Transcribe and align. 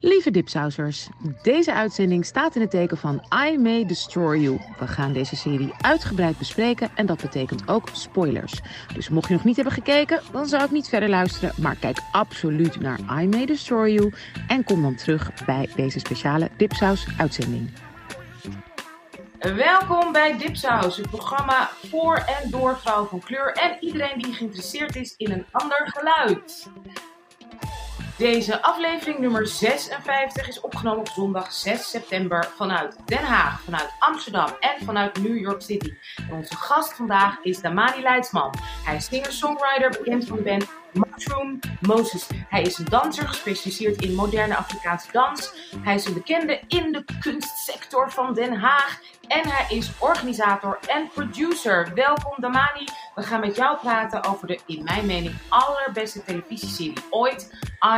Lieve 0.00 0.30
dipsausers, 0.30 1.08
deze 1.42 1.72
uitzending 1.72 2.24
staat 2.24 2.54
in 2.54 2.60
het 2.60 2.70
teken 2.70 2.96
van 2.96 3.24
I 3.48 3.58
May 3.58 3.86
Destroy 3.86 4.38
You. 4.38 4.60
We 4.78 4.86
gaan 4.86 5.12
deze 5.12 5.36
serie 5.36 5.72
uitgebreid 5.80 6.38
bespreken 6.38 6.90
en 6.94 7.06
dat 7.06 7.20
betekent 7.20 7.68
ook 7.68 7.88
spoilers. 7.92 8.60
Dus 8.94 9.08
mocht 9.08 9.28
je 9.28 9.34
nog 9.34 9.44
niet 9.44 9.56
hebben 9.56 9.74
gekeken, 9.74 10.20
dan 10.32 10.46
zou 10.46 10.64
ik 10.64 10.70
niet 10.70 10.88
verder 10.88 11.08
luisteren, 11.08 11.52
maar 11.56 11.76
kijk 11.76 11.98
absoluut 12.12 12.80
naar 12.80 12.98
I 13.20 13.26
May 13.26 13.46
Destroy 13.46 13.90
You 13.90 14.12
en 14.48 14.64
kom 14.64 14.82
dan 14.82 14.94
terug 14.94 15.44
bij 15.46 15.68
deze 15.76 15.98
speciale 15.98 16.50
dipsaus 16.56 17.06
uitzending. 17.18 17.70
Welkom 19.38 20.12
bij 20.12 20.38
Dipsaus, 20.38 20.96
het 20.96 21.10
programma 21.10 21.70
voor 21.88 22.14
en 22.14 22.50
door 22.50 22.78
vrouwen 22.78 23.08
van 23.08 23.20
kleur 23.20 23.52
en 23.52 23.76
iedereen 23.80 24.18
die 24.18 24.32
geïnteresseerd 24.32 24.96
is 24.96 25.14
in 25.16 25.30
een 25.30 25.46
ander 25.50 25.90
geluid. 25.94 26.70
Deze 28.18 28.62
aflevering 28.62 29.18
nummer 29.18 29.46
56 29.46 30.48
is 30.48 30.60
opgenomen 30.60 31.00
op 31.00 31.08
zondag 31.08 31.52
6 31.52 31.90
september 31.90 32.52
vanuit 32.56 32.96
Den 33.04 33.24
Haag, 33.24 33.60
vanuit 33.60 33.94
Amsterdam 33.98 34.48
en 34.60 34.84
vanuit 34.84 35.22
New 35.22 35.38
York 35.38 35.62
City. 35.62 35.94
En 36.16 36.36
onze 36.36 36.56
gast 36.56 36.92
vandaag 36.94 37.38
is 37.42 37.60
Damani 37.60 38.02
Leidsman. 38.02 38.54
Hij 38.84 38.96
is 38.96 39.04
singer-songwriter, 39.04 39.90
bekend 39.90 40.26
van 40.26 40.36
de 40.36 40.42
band 40.42 40.66
Mushroom 40.92 41.58
Moses. 41.80 42.26
Hij 42.48 42.62
is 42.62 42.78
een 42.78 42.84
danser 42.84 43.28
gespecialiseerd 43.28 44.02
in 44.02 44.14
moderne 44.14 44.56
Afrikaanse 44.56 45.12
dans. 45.12 45.52
Hij 45.80 45.94
is 45.94 46.04
een 46.04 46.14
bekende 46.14 46.60
in 46.68 46.92
de 46.92 47.04
kunstsector 47.20 48.10
van 48.10 48.34
Den 48.34 48.54
Haag. 48.54 49.00
En 49.28 49.48
hij 49.48 49.76
is 49.76 49.90
organisator 49.98 50.78
en 50.86 51.08
producer. 51.08 51.90
Welkom 51.94 52.34
Damani. 52.36 52.84
We 53.18 53.24
gaan 53.24 53.40
met 53.40 53.56
jou 53.56 53.78
praten 53.78 54.24
over 54.24 54.46
de, 54.46 54.58
in 54.66 54.84
mijn 54.84 55.06
mening, 55.06 55.34
allerbeste 55.48 56.24
televisieserie 56.24 56.98
ooit. 57.10 57.50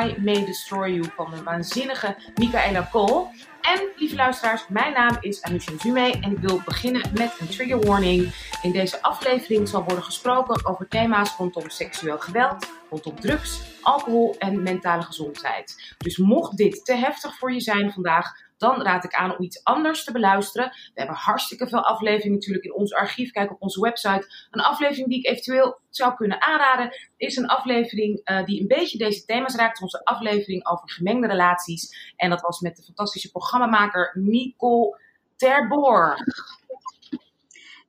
I 0.04 0.14
May 0.20 0.44
Destroy 0.44 0.90
You 0.90 1.04
van 1.16 1.30
de 1.30 1.42
waanzinnige 1.42 2.16
Michaela 2.34 2.88
Cole. 2.92 3.26
En 3.60 3.88
lieve 3.96 4.14
luisteraars, 4.14 4.68
mijn 4.68 4.92
naam 4.92 5.16
is 5.20 5.42
Anusha 5.42 5.72
Zume 5.78 6.12
en 6.20 6.32
ik 6.32 6.38
wil 6.38 6.60
beginnen 6.64 7.02
met 7.14 7.36
een 7.40 7.48
trigger 7.48 7.86
warning. 7.86 8.32
In 8.62 8.72
deze 8.72 9.02
aflevering 9.02 9.68
zal 9.68 9.84
worden 9.84 10.04
gesproken 10.04 10.66
over 10.66 10.88
thema's 10.88 11.36
rondom 11.36 11.70
seksueel 11.70 12.18
geweld, 12.18 12.66
rondom 12.90 13.20
drugs, 13.20 13.60
alcohol 13.82 14.34
en 14.38 14.62
mentale 14.62 15.02
gezondheid. 15.02 15.94
Dus 15.98 16.16
mocht 16.16 16.56
dit 16.56 16.84
te 16.84 16.94
heftig 16.94 17.38
voor 17.38 17.52
je 17.52 17.60
zijn 17.60 17.92
vandaag, 17.92 18.48
dan 18.60 18.82
raad 18.82 19.04
ik 19.04 19.14
aan 19.14 19.36
om 19.36 19.44
iets 19.44 19.64
anders 19.64 20.04
te 20.04 20.12
beluisteren. 20.12 20.68
We 20.68 20.90
hebben 20.94 21.16
hartstikke 21.16 21.68
veel 21.68 21.84
afleveringen 21.84 22.38
natuurlijk 22.38 22.64
in 22.64 22.74
ons 22.74 22.94
archief. 22.94 23.30
Kijk 23.30 23.50
op 23.50 23.62
onze 23.62 23.80
website. 23.80 24.26
Een 24.50 24.60
aflevering 24.60 25.08
die 25.08 25.18
ik 25.18 25.26
eventueel 25.26 25.78
zou 25.90 26.14
kunnen 26.14 26.42
aanraden, 26.42 26.96
is 27.16 27.36
een 27.36 27.46
aflevering 27.46 28.20
uh, 28.24 28.44
die 28.44 28.60
een 28.60 28.66
beetje 28.66 28.98
deze 28.98 29.24
thema's 29.24 29.54
raakt. 29.54 29.82
Onze 29.82 30.04
aflevering 30.04 30.66
over 30.66 30.90
gemengde 30.90 31.26
relaties. 31.26 32.12
En 32.16 32.30
dat 32.30 32.40
was 32.40 32.60
met 32.60 32.76
de 32.76 32.82
fantastische 32.82 33.30
programmamaker 33.30 34.10
Nicole 34.14 35.00
Terborg. 35.36 36.18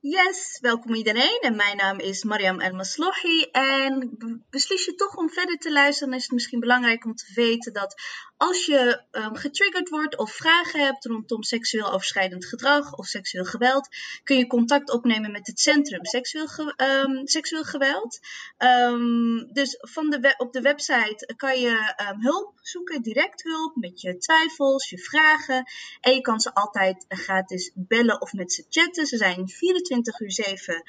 Yes, 0.04 0.58
welkom 0.60 0.94
iedereen. 0.94 1.38
En 1.40 1.56
mijn 1.56 1.76
naam 1.76 1.98
is 1.98 2.24
Mariam 2.24 2.60
El 2.60 2.74
Maslohi. 2.74 3.42
En 3.52 4.16
beslis 4.50 4.84
je 4.84 4.94
toch 4.94 5.16
om 5.16 5.30
verder 5.30 5.56
te 5.56 5.72
luisteren, 5.72 6.08
dan 6.08 6.18
is 6.18 6.24
het 6.24 6.32
misschien 6.32 6.60
belangrijk 6.60 7.04
om 7.04 7.14
te 7.14 7.32
weten 7.34 7.72
dat 7.72 8.02
als 8.42 8.66
je 8.66 9.02
um, 9.10 9.36
getriggerd 9.36 9.88
wordt 9.88 10.16
of 10.16 10.32
vragen 10.32 10.80
hebt 10.80 11.04
rondom 11.04 11.42
seksueel 11.42 11.92
overschrijdend 11.92 12.44
gedrag 12.44 12.94
of 12.94 13.06
seksueel 13.06 13.44
geweld, 13.44 13.88
kun 14.24 14.36
je 14.36 14.46
contact 14.46 14.90
opnemen 14.90 15.32
met 15.32 15.46
het 15.46 15.60
Centrum 15.60 16.04
Seksueel, 16.04 16.46
ge 16.46 16.74
um, 17.06 17.26
seksueel 17.26 17.64
Geweld. 17.64 18.20
Um, 18.58 19.52
dus 19.52 19.76
van 19.80 20.10
de 20.10 20.34
op 20.36 20.52
de 20.52 20.60
website 20.60 21.34
kan 21.36 21.60
je 21.60 21.94
hulp 22.18 22.52
zoeken, 22.62 23.02
direct 23.02 23.42
hulp 23.42 23.76
met 23.76 24.00
je 24.00 24.18
twijfels, 24.18 24.90
je 24.90 24.98
vragen. 24.98 25.64
En 26.00 26.14
je 26.14 26.20
kan 26.20 26.40
ze 26.40 26.54
altijd 26.54 27.04
gratis 27.08 27.70
bellen 27.74 28.20
of 28.20 28.32
met 28.32 28.52
ze 28.52 28.66
chatten. 28.68 29.06
Ze 29.06 29.16
zijn 29.16 29.48
24 29.48 30.20
uur 30.20 30.32
7 30.32 30.82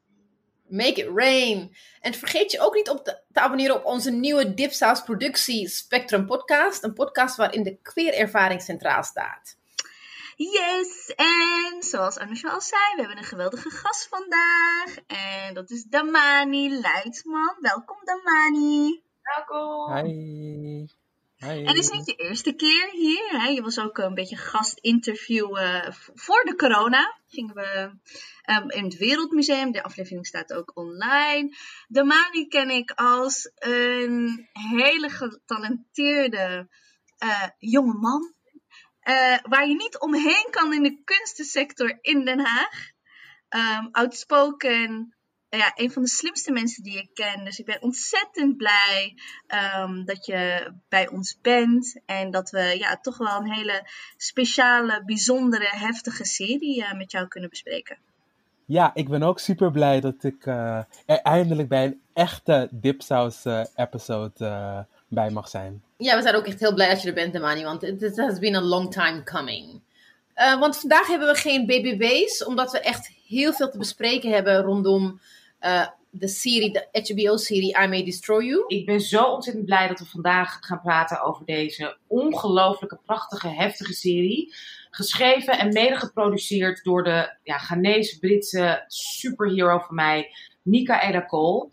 Make 0.71 1.01
it 1.01 1.09
rain. 1.15 1.75
En 1.99 2.13
vergeet 2.13 2.51
je 2.51 2.59
ook 2.59 2.73
niet 2.73 2.89
op 2.89 3.03
te, 3.03 3.21
te 3.33 3.39
abonneren 3.39 3.75
op 3.75 3.85
onze 3.85 4.11
nieuwe 4.11 4.53
Dipsaus 4.53 5.03
productie 5.03 5.67
Spectrum 5.67 6.25
podcast. 6.25 6.83
Een 6.83 6.93
podcast 6.93 7.35
waarin 7.35 7.63
de 7.63 7.77
queer-ervaring 7.81 8.61
centraal 8.61 9.03
staat. 9.03 9.57
Yes, 10.35 11.13
en 11.15 11.83
zoals 11.83 12.17
Anusha 12.17 12.49
al 12.49 12.61
zei, 12.61 12.81
we 12.95 12.99
hebben 12.99 13.17
een 13.17 13.23
geweldige 13.23 13.69
gast 13.69 14.07
vandaag. 14.07 14.95
En 15.07 15.53
dat 15.53 15.69
is 15.69 15.83
Damani 15.83 16.69
Leidsman. 16.69 17.55
Welkom 17.59 17.97
Damani. 18.03 19.01
Welkom. 19.21 19.95
Hi. 19.95 20.99
En 21.41 21.68
het 21.68 21.78
is 21.78 21.90
niet 21.90 22.06
je 22.06 22.16
eerste 22.16 22.53
keer 22.53 22.90
hier. 22.91 23.29
Hè? 23.29 23.47
Je 23.47 23.62
was 23.62 23.79
ook 23.79 23.97
een 23.97 24.13
beetje 24.13 24.38
gastinterview 24.38 25.57
voor 26.13 26.44
de 26.44 26.56
corona. 26.56 27.18
Gingen 27.28 27.56
we 27.56 27.91
um, 28.46 28.69
in 28.69 28.84
het 28.84 28.97
Wereldmuseum. 28.97 29.72
De 29.72 29.84
aflevering 29.84 30.25
staat 30.25 30.53
ook 30.53 30.72
online. 30.74 31.56
De 31.88 32.03
Mani 32.03 32.47
ken 32.47 32.69
ik 32.69 32.91
als 32.91 33.52
een 33.56 34.47
hele 34.52 35.09
getalenteerde 35.09 36.70
uh, 37.23 37.47
jonge 37.58 37.94
man. 37.94 38.34
Uh, 39.03 39.37
waar 39.41 39.67
je 39.67 39.76
niet 39.76 39.99
omheen 39.99 40.47
kan 40.49 40.73
in 40.73 40.84
de 40.84 41.02
kunstensector 41.03 41.97
in 42.02 42.26
Den 42.26 42.40
Haag. 42.40 42.90
Um, 43.49 43.90
outspoken, 43.91 45.16
ja, 45.57 45.71
een 45.75 45.91
van 45.91 46.01
de 46.01 46.09
slimste 46.09 46.51
mensen 46.51 46.83
die 46.83 46.97
ik 46.97 47.09
ken. 47.13 47.45
Dus 47.45 47.59
ik 47.59 47.65
ben 47.65 47.81
ontzettend 47.81 48.57
blij 48.57 49.15
um, 49.77 50.05
dat 50.05 50.25
je 50.25 50.71
bij 50.89 51.09
ons 51.09 51.37
bent. 51.41 51.99
En 52.05 52.31
dat 52.31 52.49
we 52.49 52.75
ja, 52.79 52.97
toch 53.01 53.17
wel 53.17 53.37
een 53.37 53.51
hele 53.51 53.87
speciale, 54.17 55.03
bijzondere, 55.05 55.67
heftige 55.69 56.25
serie 56.25 56.81
uh, 56.81 56.93
met 56.93 57.11
jou 57.11 57.27
kunnen 57.27 57.49
bespreken. 57.49 57.97
Ja, 58.65 58.91
ik 58.93 59.09
ben 59.09 59.23
ook 59.23 59.39
super 59.39 59.71
blij 59.71 59.99
dat 59.99 60.23
ik 60.23 60.45
uh, 60.45 60.77
er 61.05 61.19
eindelijk 61.21 61.69
bij 61.69 61.85
een 61.85 62.01
echte 62.13 62.67
Dipsaus 62.71 63.45
uh, 63.45 63.63
episode 63.75 64.85
bij 65.07 65.29
mag 65.29 65.47
zijn. 65.47 65.83
Ja, 65.97 66.15
we 66.15 66.21
zijn 66.21 66.35
ook 66.35 66.45
echt 66.45 66.59
heel 66.59 66.73
blij 66.73 66.89
dat 66.89 67.01
je 67.01 67.07
er 67.07 67.13
bent, 67.13 67.33
Damani, 67.33 67.63
want 67.63 67.83
it 67.83 68.17
has 68.17 68.39
been 68.39 68.55
a 68.55 68.61
long 68.61 68.91
time 68.91 69.23
coming. 69.23 69.81
want 70.35 70.77
vandaag 70.77 71.07
hebben 71.07 71.27
we 71.27 71.35
geen 71.35 71.65
BBB's, 71.65 72.45
omdat 72.45 72.71
we 72.71 72.79
echt 72.79 73.11
heel 73.27 73.53
veel 73.53 73.69
te 73.69 73.77
bespreken 73.77 74.31
hebben 74.31 74.61
rondom 74.61 75.19
uh, 75.61 75.87
de 76.09 76.28
serie, 76.28 76.72
de 76.72 76.87
HBO-serie 76.91 77.78
I 77.84 77.87
May 77.87 78.03
Destroy 78.03 78.46
You. 78.46 78.63
Ik 78.67 78.85
ben 78.85 79.02
zo 79.02 79.23
ontzettend 79.23 79.66
blij 79.66 79.87
dat 79.87 79.99
we 79.99 80.05
vandaag 80.05 80.58
gaan 80.61 80.81
praten 80.81 81.22
over 81.22 81.46
deze 81.46 81.97
ongelooflijke, 82.08 82.99
prachtige, 83.05 83.47
heftige 83.47 83.93
serie. 83.93 84.53
Geschreven 84.90 85.59
en 85.59 85.73
mede 85.73 85.96
geproduceerd 85.96 86.84
door 86.84 87.03
de 87.03 87.37
ja, 87.43 87.58
Ghanese-Britse 87.58 88.84
superhero 88.87 89.79
van 89.79 89.96
mij, 89.96 90.29
Michaela 90.61 91.25
Cole. 91.25 91.69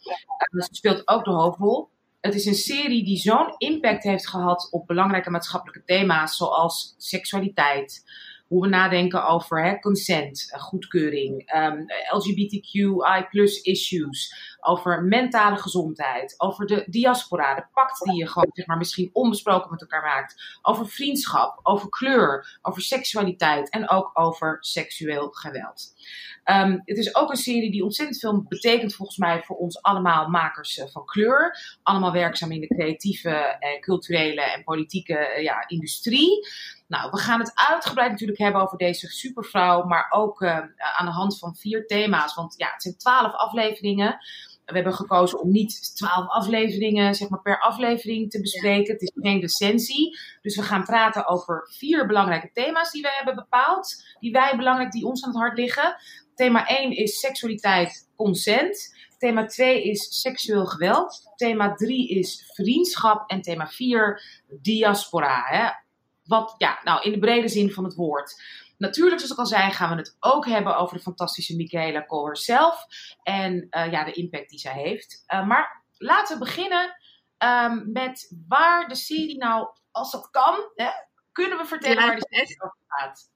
Uh, 0.52 0.62
ze 0.62 0.68
speelt 0.70 1.08
ook 1.08 1.24
de 1.24 1.30
hoofdrol. 1.30 1.88
Het 2.20 2.34
is 2.34 2.46
een 2.46 2.54
serie 2.54 3.04
die 3.04 3.16
zo'n 3.16 3.54
impact 3.56 4.02
heeft 4.02 4.28
gehad 4.28 4.68
op 4.70 4.86
belangrijke 4.86 5.30
maatschappelijke 5.30 5.84
thema's 5.84 6.36
zoals 6.36 6.94
seksualiteit, 6.98 8.04
hoe 8.48 8.62
we 8.62 8.68
nadenken 8.68 9.26
over 9.26 9.64
hè, 9.64 9.78
consent, 9.78 10.52
eh, 10.52 10.60
goedkeuring, 10.60 11.42
ehm, 11.46 11.82
LGBTQI 12.10 13.26
issues, 13.62 14.34
over 14.60 15.02
mentale 15.02 15.56
gezondheid, 15.56 16.34
over 16.36 16.66
de 16.66 16.84
diaspora, 16.86 17.54
de 17.54 17.66
pact 17.72 18.04
die 18.04 18.16
je 18.16 18.28
gewoon 18.28 18.50
zeg 18.52 18.66
maar, 18.66 18.76
misschien 18.76 19.10
onbesproken 19.12 19.70
met 19.70 19.80
elkaar 19.80 20.02
maakt, 20.02 20.58
over 20.62 20.88
vriendschap, 20.88 21.60
over 21.62 21.88
kleur, 21.88 22.58
over 22.62 22.82
seksualiteit 22.82 23.70
en 23.70 23.90
ook 23.90 24.10
over 24.14 24.56
seksueel 24.60 25.28
geweld. 25.30 25.94
Um, 26.50 26.82
het 26.84 26.98
is 26.98 27.14
ook 27.14 27.30
een 27.30 27.36
serie 27.36 27.70
die 27.70 27.84
ontzettend 27.84 28.18
veel 28.18 28.44
betekent 28.48 28.94
volgens 28.94 29.18
mij 29.18 29.42
voor 29.42 29.56
ons 29.56 29.82
allemaal 29.82 30.28
makers 30.28 30.78
eh, 30.78 30.86
van 30.88 31.04
kleur. 31.04 31.56
Allemaal 31.82 32.12
werkzaam 32.12 32.52
in 32.52 32.60
de 32.60 32.66
creatieve, 32.66 33.30
eh, 33.30 33.80
culturele 33.80 34.40
en 34.40 34.64
politieke 34.64 35.16
eh, 35.16 35.42
ja, 35.42 35.64
industrie. 35.66 36.46
Nou, 36.88 37.10
we 37.10 37.18
gaan 37.18 37.40
het 37.40 37.52
uitgebreid 37.54 38.10
natuurlijk 38.10 38.38
hebben 38.38 38.62
over 38.62 38.78
deze 38.78 39.06
supervrouw, 39.06 39.84
maar 39.84 40.06
ook 40.10 40.40
uh, 40.40 40.56
aan 40.76 41.06
de 41.06 41.12
hand 41.12 41.38
van 41.38 41.56
vier 41.56 41.86
thema's. 41.86 42.34
Want 42.34 42.54
ja, 42.56 42.70
het 42.72 42.82
zijn 42.82 42.96
twaalf 42.96 43.32
afleveringen. 43.32 44.18
We 44.64 44.74
hebben 44.74 44.94
gekozen 44.94 45.40
om 45.40 45.50
niet 45.50 45.96
twaalf 45.96 46.28
afleveringen 46.28 47.14
zeg 47.14 47.28
maar, 47.28 47.42
per 47.42 47.60
aflevering 47.60 48.30
te 48.30 48.40
bespreken. 48.40 48.92
Het 48.92 49.02
is 49.02 49.12
geen 49.14 49.40
recensie. 49.40 50.18
Dus 50.42 50.56
we 50.56 50.62
gaan 50.62 50.84
praten 50.84 51.26
over 51.26 51.68
vier 51.72 52.06
belangrijke 52.06 52.50
thema's 52.52 52.90
die 52.90 53.02
wij 53.02 53.14
hebben 53.14 53.34
bepaald. 53.34 54.04
Die 54.18 54.32
wij 54.32 54.56
belangrijk, 54.56 54.92
die 54.92 55.06
ons 55.06 55.24
aan 55.24 55.30
het 55.30 55.38
hart 55.38 55.58
liggen. 55.58 55.96
Thema 56.34 56.66
1 56.66 56.90
is 56.96 57.20
seksualiteit, 57.20 58.08
consent. 58.16 58.96
Thema 59.18 59.46
2 59.46 59.82
is 59.82 60.20
seksueel 60.20 60.66
geweld. 60.66 61.32
Thema 61.36 61.74
3 61.74 62.08
is 62.08 62.52
vriendschap. 62.54 63.30
En 63.30 63.42
thema 63.42 63.66
4 63.66 64.22
diaspora. 64.60 65.42
Hè? 65.44 65.86
Wat, 66.28 66.54
ja, 66.58 66.80
nou, 66.82 67.02
in 67.02 67.12
de 67.12 67.18
brede 67.18 67.48
zin 67.48 67.72
van 67.72 67.84
het 67.84 67.94
woord. 67.94 68.42
Natuurlijk, 68.76 69.20
zoals 69.20 69.32
ik 69.32 69.38
al 69.38 69.46
zei, 69.46 69.72
gaan 69.72 69.90
we 69.90 69.96
het 69.96 70.16
ook 70.20 70.46
hebben 70.46 70.76
over 70.76 70.96
de 70.96 71.02
fantastische 71.02 71.56
Michaela 71.56 72.00
Koller 72.00 72.36
zelf. 72.36 72.86
En 73.22 73.66
uh, 73.70 73.92
ja, 73.92 74.04
de 74.04 74.12
impact 74.12 74.50
die 74.50 74.58
zij 74.58 74.72
heeft. 74.72 75.24
Uh, 75.34 75.46
maar 75.46 75.82
laten 75.96 76.38
we 76.38 76.44
beginnen 76.44 76.96
um, 77.38 77.92
met 77.92 78.32
waar 78.48 78.88
de 78.88 78.94
serie 78.94 79.38
nou, 79.38 79.68
als 79.90 80.10
dat 80.10 80.30
kan, 80.30 80.70
hè, 80.74 80.88
kunnen 81.32 81.58
we 81.58 81.64
vertellen 81.64 82.06
waar 82.06 82.16
de 82.16 82.26
serie 82.30 82.62
over 82.62 82.78
gaat. 82.86 83.30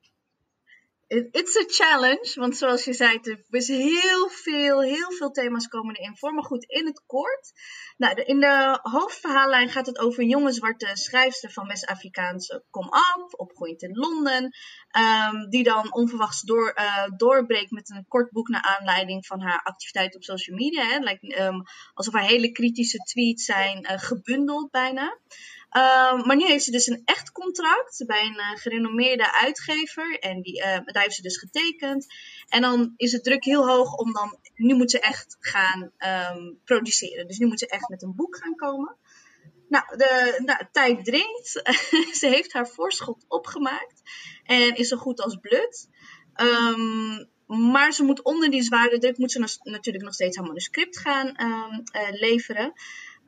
It's 1.12 1.56
a 1.56 1.64
challenge, 1.67 2.32
want 2.35 2.56
zoals 2.56 2.85
je 2.85 2.93
zei, 2.93 3.19
er 3.23 3.44
is 3.50 3.69
heel 3.69 4.29
veel, 4.29 4.82
heel 4.82 5.12
veel 5.12 5.31
thema's 5.31 5.67
komen 5.67 5.94
erin 5.94 6.17
voor. 6.17 6.35
Maar 6.35 6.44
goed, 6.44 6.64
in 6.64 6.87
het 6.87 7.03
kort. 7.06 7.53
Nou, 7.97 8.23
in 8.23 8.41
de 8.41 8.79
hoofdverhaallijn 8.82 9.69
gaat 9.69 9.87
het 9.87 9.99
over 9.99 10.23
een 10.23 10.29
jonge 10.29 10.53
zwarte 10.53 10.91
schrijfster 10.93 11.50
van 11.50 11.67
West-Afrikaanse 11.67 12.64
kom-af, 12.70 13.32
opgroeiend 13.32 13.82
in 13.82 13.94
Londen. 13.94 14.55
Um, 14.97 15.50
die 15.50 15.62
dan 15.62 15.94
onverwachts 15.94 16.41
door, 16.41 16.73
uh, 16.79 17.05
doorbreekt 17.17 17.70
met 17.70 17.91
een 17.91 18.05
kort 18.09 18.31
boek 18.31 18.49
naar 18.49 18.76
aanleiding 18.79 19.26
van 19.26 19.41
haar 19.41 19.61
activiteit 19.62 20.14
op 20.14 20.23
social 20.23 20.56
media. 20.56 20.85
Hè. 20.88 20.99
Lijkt, 20.99 21.38
um, 21.38 21.62
alsof 21.94 22.14
haar 22.14 22.26
hele 22.26 22.53
kritische 22.53 22.99
tweets 22.99 23.44
zijn 23.44 23.79
uh, 23.91 23.99
gebundeld 23.99 24.70
bijna. 24.70 25.19
Uh, 25.76 26.24
maar 26.24 26.36
nu 26.36 26.46
heeft 26.46 26.64
ze 26.64 26.70
dus 26.70 26.86
een 26.86 27.02
echt 27.04 27.32
contract 27.32 28.04
bij 28.06 28.26
een 28.26 28.38
uh, 28.38 28.50
gerenommeerde 28.54 29.32
uitgever. 29.32 30.19
En 30.19 30.42
die, 30.42 30.58
uh, 30.58 30.64
daar 30.64 31.02
heeft 31.02 31.14
ze 31.14 31.22
dus 31.22 31.38
getekend. 31.38 32.06
En 32.48 32.60
dan 32.62 32.92
is 32.96 33.12
het 33.12 33.24
druk 33.24 33.44
heel 33.44 33.69
hoog 33.69 33.94
om 33.94 34.12
dan. 34.12 34.38
Nu 34.54 34.74
moet 34.74 34.90
ze 34.90 35.00
echt 35.00 35.36
gaan 35.40 35.92
um, 35.98 36.60
produceren. 36.64 37.26
Dus 37.26 37.38
nu 37.38 37.46
moet 37.46 37.58
ze 37.58 37.66
echt 37.66 37.88
met 37.88 38.02
een 38.02 38.14
boek 38.14 38.36
gaan 38.36 38.54
komen. 38.54 38.96
Nou, 39.69 39.96
de 39.96 40.40
nou, 40.44 40.66
tijd 40.72 41.04
dringt. 41.04 41.48
ze 42.20 42.26
heeft 42.26 42.52
haar 42.52 42.68
voorschot 42.68 43.25
opgemaakt. 43.28 44.02
En 44.44 44.75
is 44.75 44.88
zo 44.88 44.96
goed 44.96 45.20
als 45.20 45.36
blut. 45.36 45.88
Um, 46.36 47.30
maar 47.46 47.92
ze 47.92 48.02
moet 48.02 48.22
onder 48.22 48.50
die 48.50 48.62
zware 48.62 48.98
druk 48.98 49.18
moet 49.18 49.32
ze 49.32 49.60
natuurlijk 49.62 50.04
nog 50.04 50.14
steeds 50.14 50.36
haar 50.36 50.46
manuscript 50.46 50.98
gaan 50.98 51.26
um, 51.26 51.82
leveren. 52.10 52.72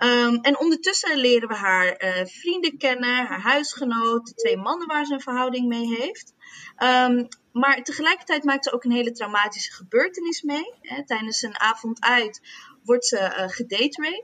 Um, 0.05 0.39
en 0.41 0.59
ondertussen 0.59 1.17
leren 1.17 1.49
we 1.49 1.55
haar 1.55 2.05
uh, 2.05 2.27
vrienden 2.27 2.79
kennen, 2.79 3.27
haar 3.27 3.41
huisgenoot, 3.41 4.27
de 4.27 4.35
twee 4.35 4.57
mannen 4.57 4.87
waar 4.87 5.05
ze 5.05 5.13
een 5.13 5.21
verhouding 5.21 5.69
mee 5.69 5.87
heeft. 5.87 6.35
Um, 6.79 7.29
maar 7.53 7.83
tegelijkertijd 7.83 8.45
maakt 8.45 8.65
ze 8.65 8.73
ook 8.73 8.85
een 8.85 8.93
hele 8.93 9.13
traumatische 9.13 9.73
gebeurtenis 9.73 10.43
mee. 10.43 10.75
Hè. 10.81 11.05
Tijdens 11.05 11.43
een 11.43 11.61
avond 11.61 12.01
uit 12.01 12.41
wordt 12.85 13.07
ze 13.07 13.17
uh, 13.17 13.49
gedate 13.49 14.23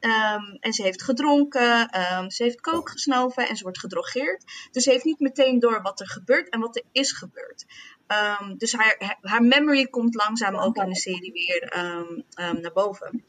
Um, 0.00 0.56
en 0.60 0.72
ze 0.72 0.82
heeft 0.82 1.02
gedronken, 1.02 1.88
ze 2.28 2.42
heeft 2.42 2.60
kook 2.60 2.90
gesnoven 2.90 3.48
en 3.48 3.56
ze 3.56 3.62
wordt 3.62 3.78
gedrogeerd. 3.78 4.44
Dus 4.70 4.82
ze 4.82 4.90
heeft 4.90 5.04
niet 5.04 5.20
meteen 5.20 5.58
door 5.58 5.82
wat 5.82 6.00
er 6.00 6.08
gebeurt 6.08 6.48
en 6.48 6.60
wat 6.60 6.76
er 6.76 6.82
is 6.92 7.12
gebeurd. 7.12 7.66
Dus 8.56 8.72
haar, 8.72 9.18
haar 9.20 9.42
memory 9.42 9.86
komt 9.86 10.14
langzaam 10.14 10.56
ook 10.56 10.76
in 10.76 10.88
de 10.88 10.96
serie 10.96 11.32
weer 11.32 11.68
naar 12.34 12.72
boven. 12.72 13.24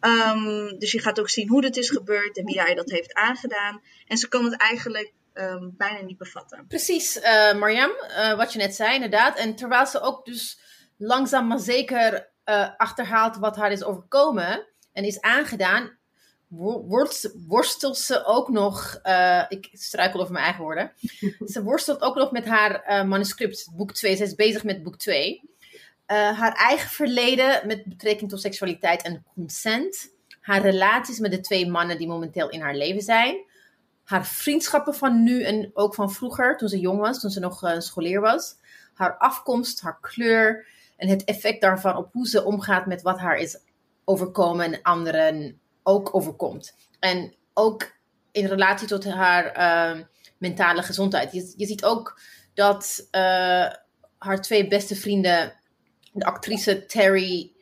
Um, 0.00 0.78
dus 0.78 0.92
je 0.92 1.00
gaat 1.00 1.20
ook 1.20 1.28
zien 1.28 1.48
hoe 1.48 1.60
dit 1.60 1.76
is 1.76 1.90
gebeurd 1.90 2.38
en 2.38 2.44
wie 2.44 2.60
hij 2.60 2.74
dat 2.74 2.90
heeft 2.90 3.14
aangedaan. 3.14 3.82
En 4.06 4.16
ze 4.16 4.28
kan 4.28 4.44
het 4.44 4.60
eigenlijk 4.60 5.12
um, 5.34 5.74
bijna 5.76 6.00
niet 6.00 6.18
bevatten. 6.18 6.66
Precies, 6.68 7.16
uh, 7.16 7.54
Mariam, 7.54 7.90
uh, 7.90 8.36
wat 8.36 8.52
je 8.52 8.58
net 8.58 8.74
zei, 8.74 8.94
inderdaad. 8.94 9.38
En 9.38 9.56
terwijl 9.56 9.86
ze 9.86 10.00
ook 10.00 10.24
dus 10.24 10.58
langzaam 10.96 11.46
maar 11.46 11.58
zeker 11.58 12.28
uh, 12.44 12.68
achterhaalt 12.76 13.36
wat 13.36 13.56
haar 13.56 13.72
is 13.72 13.84
overkomen 13.84 14.66
en 14.92 15.04
is 15.04 15.20
aangedaan, 15.20 15.98
worstelt 17.46 17.98
ze 17.98 18.24
ook 18.24 18.48
nog, 18.48 19.00
ik 19.48 19.68
struikel 19.72 20.20
over 20.20 20.32
mijn 20.32 20.44
eigen 20.44 20.62
woorden, 20.62 20.92
ze 21.52 21.62
worstelt 21.62 22.02
ook 22.02 22.14
nog 22.14 22.30
met 22.30 22.44
haar 22.44 23.06
manuscript, 23.06 23.68
boek 23.76 23.92
2. 23.92 24.16
Ze 24.16 24.22
is 24.22 24.34
bezig 24.34 24.64
met 24.64 24.82
boek 24.82 24.98
2. 24.98 25.55
Uh, 26.06 26.38
haar 26.38 26.52
eigen 26.52 26.90
verleden 26.90 27.66
met 27.66 27.84
betrekking 27.84 28.30
tot 28.30 28.40
seksualiteit 28.40 29.02
en 29.02 29.24
consent. 29.34 30.14
Haar 30.40 30.60
relaties 30.60 31.18
met 31.18 31.30
de 31.30 31.40
twee 31.40 31.70
mannen 31.70 31.98
die 31.98 32.08
momenteel 32.08 32.48
in 32.48 32.60
haar 32.60 32.74
leven 32.74 33.02
zijn. 33.02 33.44
Haar 34.04 34.26
vriendschappen 34.26 34.94
van 34.94 35.22
nu 35.22 35.42
en 35.42 35.70
ook 35.74 35.94
van 35.94 36.12
vroeger, 36.12 36.56
toen 36.56 36.68
ze 36.68 36.78
jong 36.78 37.00
was, 37.00 37.20
toen 37.20 37.30
ze 37.30 37.40
nog 37.40 37.62
uh, 37.62 37.78
scholier 37.78 38.20
was. 38.20 38.56
Haar 38.94 39.16
afkomst, 39.16 39.80
haar 39.80 40.00
kleur 40.00 40.66
en 40.96 41.08
het 41.08 41.24
effect 41.24 41.60
daarvan 41.60 41.96
op 41.96 42.12
hoe 42.12 42.28
ze 42.28 42.44
omgaat 42.44 42.86
met 42.86 43.02
wat 43.02 43.18
haar 43.18 43.36
is 43.36 43.58
overkomen 44.04 44.72
en 44.72 44.82
anderen 44.82 45.60
ook 45.82 46.14
overkomt. 46.14 46.76
En 46.98 47.34
ook 47.54 47.92
in 48.32 48.46
relatie 48.46 48.88
tot 48.88 49.04
haar 49.04 49.58
uh, 49.58 50.02
mentale 50.38 50.82
gezondheid. 50.82 51.32
Je, 51.32 51.54
je, 51.56 51.66
ziet 51.66 51.84
ook 51.84 52.20
dat 52.54 53.08
haar 54.18 54.40
twee 54.40 54.68
beste 54.68 54.96
vrienden 54.96 55.54
de 56.18 56.24
actrice 56.24 56.86
Terry 56.86 57.52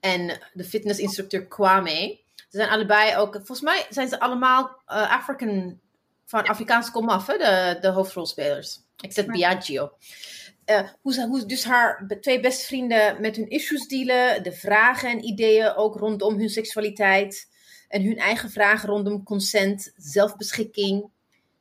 en 0.00 0.40
de 0.52 0.64
fitnessinstructeur 0.64 1.46
Kwame. 1.46 2.20
Ze 2.34 2.60
zijn 2.60 2.68
allebei 2.68 3.16
ook, 3.16 3.34
volgens 3.34 3.60
mij 3.60 3.86
zijn 3.90 4.08
ze 4.08 4.20
allemaal 4.20 4.62
uh, 4.64 5.12
African, 5.12 5.80
van 6.24 6.46
Afrikaanse 6.46 6.90
komaf, 6.90 7.26
de, 7.26 7.78
de 7.80 7.88
hoofdrolspelers. 7.88 8.80
Except 8.96 9.30
Biagio. 9.30 9.92
Uh, 10.66 10.88
hoe, 11.02 11.12
ze, 11.12 11.26
hoe 11.26 11.46
dus 11.46 11.64
haar 11.64 12.06
twee 12.20 12.40
beste 12.40 12.66
vrienden 12.66 13.20
met 13.20 13.36
hun 13.36 13.48
issues 13.48 13.88
dealen, 13.88 14.42
de 14.42 14.52
vragen 14.52 15.10
en 15.10 15.24
ideeën 15.24 15.74
ook 15.74 15.96
rondom 15.96 16.38
hun 16.38 16.48
seksualiteit 16.48 17.48
en 17.88 18.02
hun 18.02 18.18
eigen 18.18 18.50
vragen 18.50 18.88
rondom 18.88 19.22
consent, 19.22 19.92
zelfbeschikking, 19.96 21.10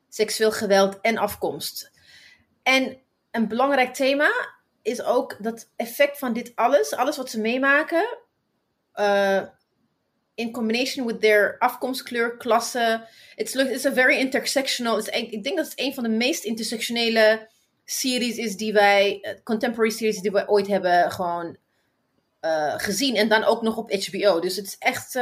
seksueel 0.10 0.52
geweld 0.52 1.02
en 1.02 1.18
afkomst. 1.18 1.92
En 2.64 2.98
een 3.32 3.48
belangrijk 3.48 3.94
thema 3.94 4.32
is 4.84 5.04
ook 5.04 5.44
dat 5.44 5.70
effect 5.76 6.18
van 6.18 6.34
dit 6.34 6.52
alles, 6.56 6.94
alles 6.94 7.18
wat 7.18 7.30
ze 7.30 7.40
meemaken, 7.40 8.18
uh, 8.96 9.42
in 10.36 10.52
combination 10.52 11.06
with 11.06 11.22
their 11.22 11.56
afkomstkleur, 11.60 12.38
klasse. 12.38 13.08
It's, 13.36 13.56
it's 13.56 13.86
a 13.86 13.92
very 13.92 14.18
intersectional. 14.18 14.98
It's, 14.98 15.08
ik 15.08 15.44
denk 15.44 15.58
dat 15.58 15.66
het 15.66 15.80
een 15.80 15.94
van 15.94 16.04
de 16.04 16.10
meest 16.10 16.44
intersectionele 16.44 17.50
series 17.86 18.38
is 18.38 18.56
die 18.56 18.74
wij, 18.74 19.18
uh, 19.22 19.44
contemporary 19.44 19.92
series 19.92 20.22
die 20.22 20.32
we 20.32 20.50
ooit 20.50 20.68
hebben 20.68 21.12
gewoon 21.12 21.58
uh, 22.42 22.74
gezien. 22.78 23.16
En 23.16 23.28
dan 23.28 23.44
ook 23.44 23.62
nog 23.62 23.78
op 23.78 23.92
HBO. 23.92 24.40
Dus 24.40 24.56
het 24.56 24.66
is 24.66 24.76
echt, 24.80 25.14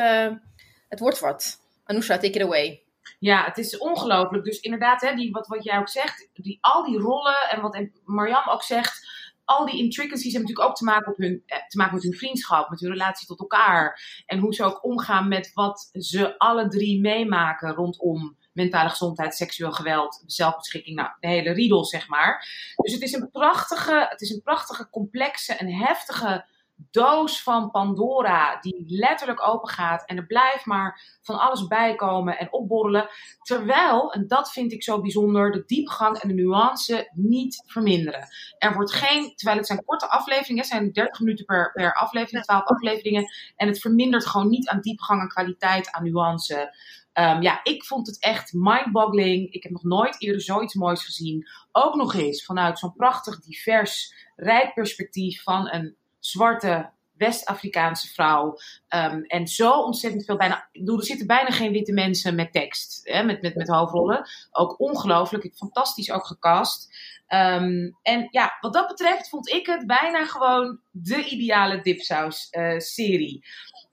het 0.90 1.00
wordt 1.00 1.20
wat. 1.20 1.60
Anousha, 1.84 2.18
take 2.18 2.40
it 2.40 2.42
away. 2.42 2.84
Ja, 3.20 3.46
het 3.46 3.58
is 3.58 3.78
ongelooflijk. 3.78 4.44
Dus 4.44 4.60
inderdaad, 4.60 5.02
hè, 5.02 5.16
die, 5.16 5.32
wat, 5.32 5.48
wat 5.48 5.64
jij 5.64 5.78
ook 5.78 5.90
zegt, 5.90 6.30
die, 6.34 6.58
al 6.62 6.86
die 6.86 7.00
rollen 7.00 7.50
en 7.50 7.62
wat 7.62 7.88
Mariam 8.06 8.50
ook 8.50 8.64
zegt, 8.64 9.08
al 9.46 9.66
die 9.66 9.78
intricacies 9.78 10.34
hebben 10.34 10.42
natuurlijk 10.42 10.70
ook 10.70 10.76
te 10.76 10.84
maken, 10.84 11.12
op 11.12 11.18
hun, 11.18 11.44
eh, 11.46 11.58
te 11.68 11.78
maken 11.78 11.94
met 11.94 12.04
hun 12.04 12.14
vriendschap, 12.14 12.70
met 12.70 12.80
hun 12.80 12.92
relatie 12.92 13.28
tot 13.28 13.40
elkaar. 13.40 14.02
En 14.26 14.40
hoe 14.40 14.54
ze 14.54 14.64
ook 14.64 14.84
omgaan 14.84 15.28
met 15.28 15.52
wat 15.54 15.90
ze 15.94 16.38
alle 16.38 16.68
drie 16.68 17.02
meemaken 17.02 17.74
rondom 17.74 18.40
mentale 18.54 18.90
gezondheid, 18.90 19.36
seksueel 19.36 19.72
geweld, 19.72 20.24
zelfbeschikking. 20.26 20.96
Nou, 20.96 21.10
de 21.20 21.28
hele 21.28 21.52
riedel, 21.52 21.86
zeg 21.86 22.08
maar. 22.08 22.48
Dus 22.76 22.94
het 22.94 23.02
is 23.02 23.14
een 23.14 23.32
prachtige, 23.32 24.08
het 24.10 24.22
is 24.22 24.30
een 24.30 24.42
prachtige, 24.42 24.90
complexe 24.90 25.54
en 25.54 25.74
heftige 25.74 26.46
doos 26.92 27.44
van 27.44 27.72
Pandora 27.72 28.60
die 28.60 28.84
letterlijk 28.88 29.48
open 29.48 29.70
gaat 29.70 30.06
en 30.06 30.18
er 30.18 30.26
blijft 30.26 30.66
maar 30.66 31.20
van 31.22 31.40
alles 31.40 31.68
bijkomen 31.68 32.38
en 32.38 32.54
opborrelen. 32.54 33.10
Terwijl, 33.42 34.14
en 34.14 34.28
dat 34.28 34.52
vind 34.52 34.72
ik 34.72 34.84
zo 34.84 35.02
bijzonder, 35.02 35.52
de 35.52 35.64
diepgang 35.66 36.18
en 36.18 36.28
de 36.28 36.34
nuance 36.34 37.10
niet 37.14 37.64
verminderen. 37.66 38.28
Er 38.58 38.74
wordt 38.74 38.94
geen, 38.94 39.36
terwijl 39.36 39.58
het 39.58 39.68
zijn 39.68 39.86
korte 39.86 40.10
afleveringen, 40.10 40.62
het 40.62 40.72
zijn 40.72 40.92
30 40.92 41.20
minuten 41.20 41.46
per, 41.46 41.72
per 41.72 41.94
aflevering, 41.94 42.44
12 42.44 42.64
afleveringen, 42.64 43.26
en 43.56 43.68
het 43.68 43.80
vermindert 43.80 44.26
gewoon 44.26 44.50
niet 44.50 44.68
aan 44.68 44.82
diepgang, 44.82 45.22
aan 45.22 45.28
kwaliteit, 45.28 45.92
aan 45.92 46.04
nuance. 46.04 46.76
Um, 47.14 47.42
ja, 47.42 47.60
ik 47.64 47.84
vond 47.84 48.08
het 48.08 48.20
echt 48.20 48.54
mind-boggling. 48.54 49.52
Ik 49.52 49.64
heb 49.64 49.72
nog 49.72 49.84
nooit 49.84 50.22
eerder 50.22 50.42
zoiets 50.42 50.74
moois 50.74 51.06
gezien. 51.06 51.48
Ook 51.72 51.96
nog 51.96 52.14
eens 52.14 52.46
vanuit 52.46 52.80
zo'n 52.80 52.94
prachtig, 52.94 53.40
divers, 53.40 54.14
rijk 54.36 54.74
perspectief 54.74 55.44
van 55.44 55.70
een 55.72 55.96
zwarte 56.22 56.90
West-Afrikaanse 57.18 58.08
vrouw. 58.08 58.58
Um, 58.96 59.24
en 59.24 59.48
zo 59.48 59.72
ontzettend 59.72 60.26
veel, 60.26 60.38
bijna, 60.38 60.68
ik 60.72 60.80
bedoel, 60.80 60.98
er 60.98 61.06
zitten 61.06 61.28
bijna 61.28 61.50
geen 61.50 61.72
witte 61.72 61.94
mensen 61.94 62.36
met 62.36 62.52
tekst, 62.52 63.00
hè, 63.04 63.24
met, 63.24 63.42
met, 63.42 63.56
met 63.56 63.68
hoofdrollen. 63.68 64.28
Ook 64.52 64.80
ongelooflijk, 64.80 65.52
fantastisch 65.56 66.12
ook 66.12 66.26
gecast. 66.26 66.90
Um, 67.28 67.98
en 68.02 68.28
ja, 68.32 68.58
wat 68.62 68.74
dat 68.74 68.88
betreft 68.88 69.30
vond 69.30 69.50
ik 69.50 69.66
het 69.66 69.88
bijna 69.88 70.26
gewoon 70.26 70.80
de 70.92 71.26
ideale 71.26 71.82
dipsaus-serie. 71.82 73.46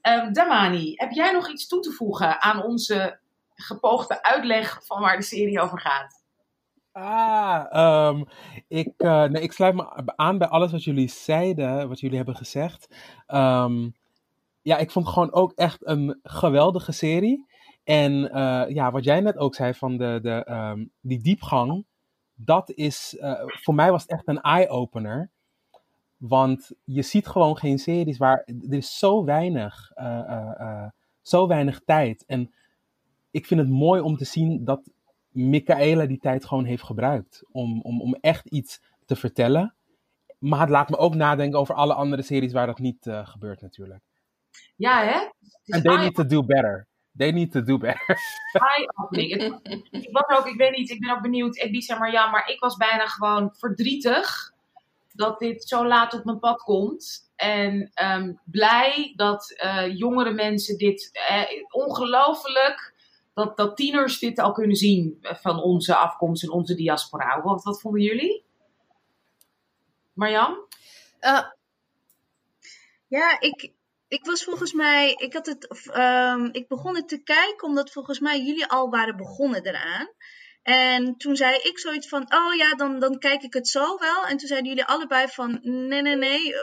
Uh, 0.02 0.12
um, 0.12 0.32
Damani, 0.32 0.92
heb 0.96 1.10
jij 1.10 1.32
nog 1.32 1.48
iets 1.48 1.66
toe 1.66 1.80
te 1.80 1.92
voegen 1.92 2.42
aan 2.42 2.62
onze 2.62 3.18
gepoogde 3.54 4.22
uitleg 4.22 4.80
van 4.84 5.00
waar 5.00 5.16
de 5.16 5.22
serie 5.22 5.60
over 5.60 5.80
gaat? 5.80 6.17
Ah, 7.00 8.08
um, 8.10 8.24
ik, 8.68 8.92
uh, 8.98 9.24
nee, 9.24 9.42
ik 9.42 9.52
sluit 9.52 9.74
me 9.74 10.12
aan 10.16 10.38
bij 10.38 10.48
alles 10.48 10.72
wat 10.72 10.84
jullie 10.84 11.08
zeiden, 11.08 11.88
wat 11.88 12.00
jullie 12.00 12.16
hebben 12.16 12.36
gezegd. 12.36 12.94
Um, 13.28 13.94
ja, 14.62 14.76
ik 14.76 14.90
vond 14.90 15.08
gewoon 15.08 15.32
ook 15.32 15.52
echt 15.52 15.86
een 15.86 16.20
geweldige 16.22 16.92
serie. 16.92 17.46
En 17.84 18.12
uh, 18.12 18.64
ja, 18.68 18.90
wat 18.90 19.04
jij 19.04 19.20
net 19.20 19.36
ook 19.36 19.54
zei 19.54 19.74
van 19.74 19.96
de, 19.96 20.18
de, 20.22 20.46
um, 20.50 20.90
die 21.00 21.20
diepgang, 21.20 21.84
dat 22.34 22.70
is, 22.70 23.16
uh, 23.20 23.40
voor 23.44 23.74
mij 23.74 23.90
was 23.90 24.02
het 24.02 24.10
echt 24.10 24.28
een 24.28 24.40
eye-opener. 24.40 25.30
Want 26.16 26.70
je 26.84 27.02
ziet 27.02 27.26
gewoon 27.26 27.56
geen 27.56 27.78
series 27.78 28.18
waar, 28.18 28.44
er 28.46 28.76
is 28.76 28.98
zo 28.98 29.24
weinig, 29.24 29.92
zo 31.22 31.46
weinig 31.46 31.80
tijd. 31.84 32.24
En 32.26 32.54
ik 33.30 33.46
vind 33.46 33.60
het 33.60 33.68
mooi 33.68 34.00
om 34.00 34.16
te 34.16 34.24
zien 34.24 34.64
dat 34.64 34.80
Michaela 35.38 36.06
die 36.06 36.18
tijd 36.18 36.44
gewoon 36.44 36.64
heeft 36.64 36.82
gebruikt 36.82 37.44
om, 37.50 37.80
om, 37.82 38.00
om 38.00 38.14
echt 38.20 38.46
iets 38.46 38.80
te 39.06 39.16
vertellen. 39.16 39.74
Maar 40.38 40.60
het 40.60 40.68
laat 40.68 40.88
me 40.88 40.96
ook 40.96 41.14
nadenken 41.14 41.58
over 41.58 41.74
alle 41.74 41.94
andere 41.94 42.22
series 42.22 42.52
waar 42.52 42.66
dat 42.66 42.78
niet 42.78 43.06
uh, 43.06 43.26
gebeurt 43.26 43.60
natuurlijk. 43.60 44.02
Ja, 44.76 45.04
hè? 45.04 45.18
And 45.74 45.84
they 45.84 45.96
need 45.96 46.14
to 46.14 46.26
do 46.26 46.44
better. 46.44 46.86
They 47.16 47.30
need 47.30 47.52
to 47.52 47.62
do 47.62 47.78
better. 47.78 48.06
ik 49.90 50.08
was 50.10 50.38
ook, 50.38 50.46
ik 50.46 50.56
weet 50.56 50.76
niet, 50.76 50.90
ik 50.90 51.00
ben 51.00 51.10
ook 51.10 51.22
benieuwd, 51.22 51.56
Ebisa 51.56 51.98
maar 51.98 52.12
ja, 52.12 52.30
maar 52.30 52.48
ik 52.48 52.60
was 52.60 52.76
bijna 52.76 53.06
gewoon 53.06 53.54
verdrietig 53.54 54.52
dat 55.12 55.38
dit 55.38 55.68
zo 55.68 55.86
laat 55.86 56.14
op 56.14 56.24
mijn 56.24 56.38
pad 56.38 56.62
komt. 56.62 57.30
En 57.36 57.90
um, 58.02 58.40
blij 58.44 59.12
dat 59.16 59.54
uh, 59.64 59.96
jongere 59.96 60.32
mensen 60.32 60.78
dit 60.78 61.10
uh, 61.30 61.64
ongelooflijk 61.68 62.94
dat, 63.38 63.56
dat 63.56 63.76
tieners 63.76 64.18
dit 64.18 64.38
al 64.38 64.52
kunnen 64.52 64.76
zien 64.76 65.18
van 65.20 65.62
onze 65.62 65.94
afkomst 65.94 66.42
en 66.42 66.50
onze 66.50 66.74
diaspora. 66.74 67.42
Wat, 67.42 67.62
wat 67.62 67.80
vonden 67.80 68.02
jullie? 68.02 68.44
Marjan? 70.12 70.66
Uh, 71.20 71.44
ja, 73.06 73.40
ik, 73.40 73.72
ik 74.08 74.24
was 74.24 74.44
volgens 74.44 74.72
mij, 74.72 75.12
ik 75.12 75.32
had 75.32 75.46
het, 75.46 75.90
um, 75.96 76.48
ik 76.52 76.68
begon 76.68 76.96
het 76.96 77.08
te 77.08 77.22
kijken 77.22 77.66
omdat 77.66 77.92
volgens 77.92 78.20
mij 78.20 78.42
jullie 78.42 78.66
al 78.66 78.90
waren 78.90 79.16
begonnen 79.16 79.66
eraan. 79.66 80.08
En 80.62 81.16
toen 81.16 81.36
zei 81.36 81.54
ik 81.62 81.78
zoiets 81.78 82.08
van, 82.08 82.34
oh 82.34 82.54
ja, 82.54 82.74
dan, 82.74 82.98
dan 82.98 83.18
kijk 83.18 83.42
ik 83.42 83.54
het 83.54 83.68
zo 83.68 83.98
wel. 83.98 84.26
En 84.26 84.36
toen 84.36 84.48
zeiden 84.48 84.68
jullie 84.68 84.84
allebei 84.84 85.28
van, 85.28 85.58
nee, 85.62 86.02
nee, 86.02 86.16
nee, 86.16 86.54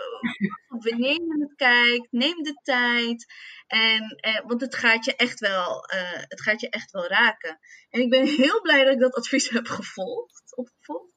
wanneer 0.83 1.13
je 1.13 1.37
het 1.39 1.55
kijkt, 1.55 2.11
neem 2.11 2.43
de 2.43 2.59
tijd. 2.63 3.25
En, 3.67 4.09
eh, 4.09 4.45
want 4.45 4.61
het 4.61 4.75
gaat 4.75 5.05
je 5.05 5.15
echt 5.15 5.39
wel, 5.39 5.93
uh, 5.93 6.11
het 6.13 6.41
gaat 6.41 6.61
je 6.61 6.69
echt 6.69 6.91
wel 6.91 7.07
raken. 7.07 7.59
En 7.89 8.01
ik 8.01 8.09
ben 8.09 8.25
heel 8.25 8.61
blij 8.61 8.83
dat 8.83 8.93
ik 8.93 8.99
dat 8.99 9.15
advies 9.15 9.49
heb 9.49 9.67
gevolgd. 9.67 10.55
Opgevolgd. 10.55 11.13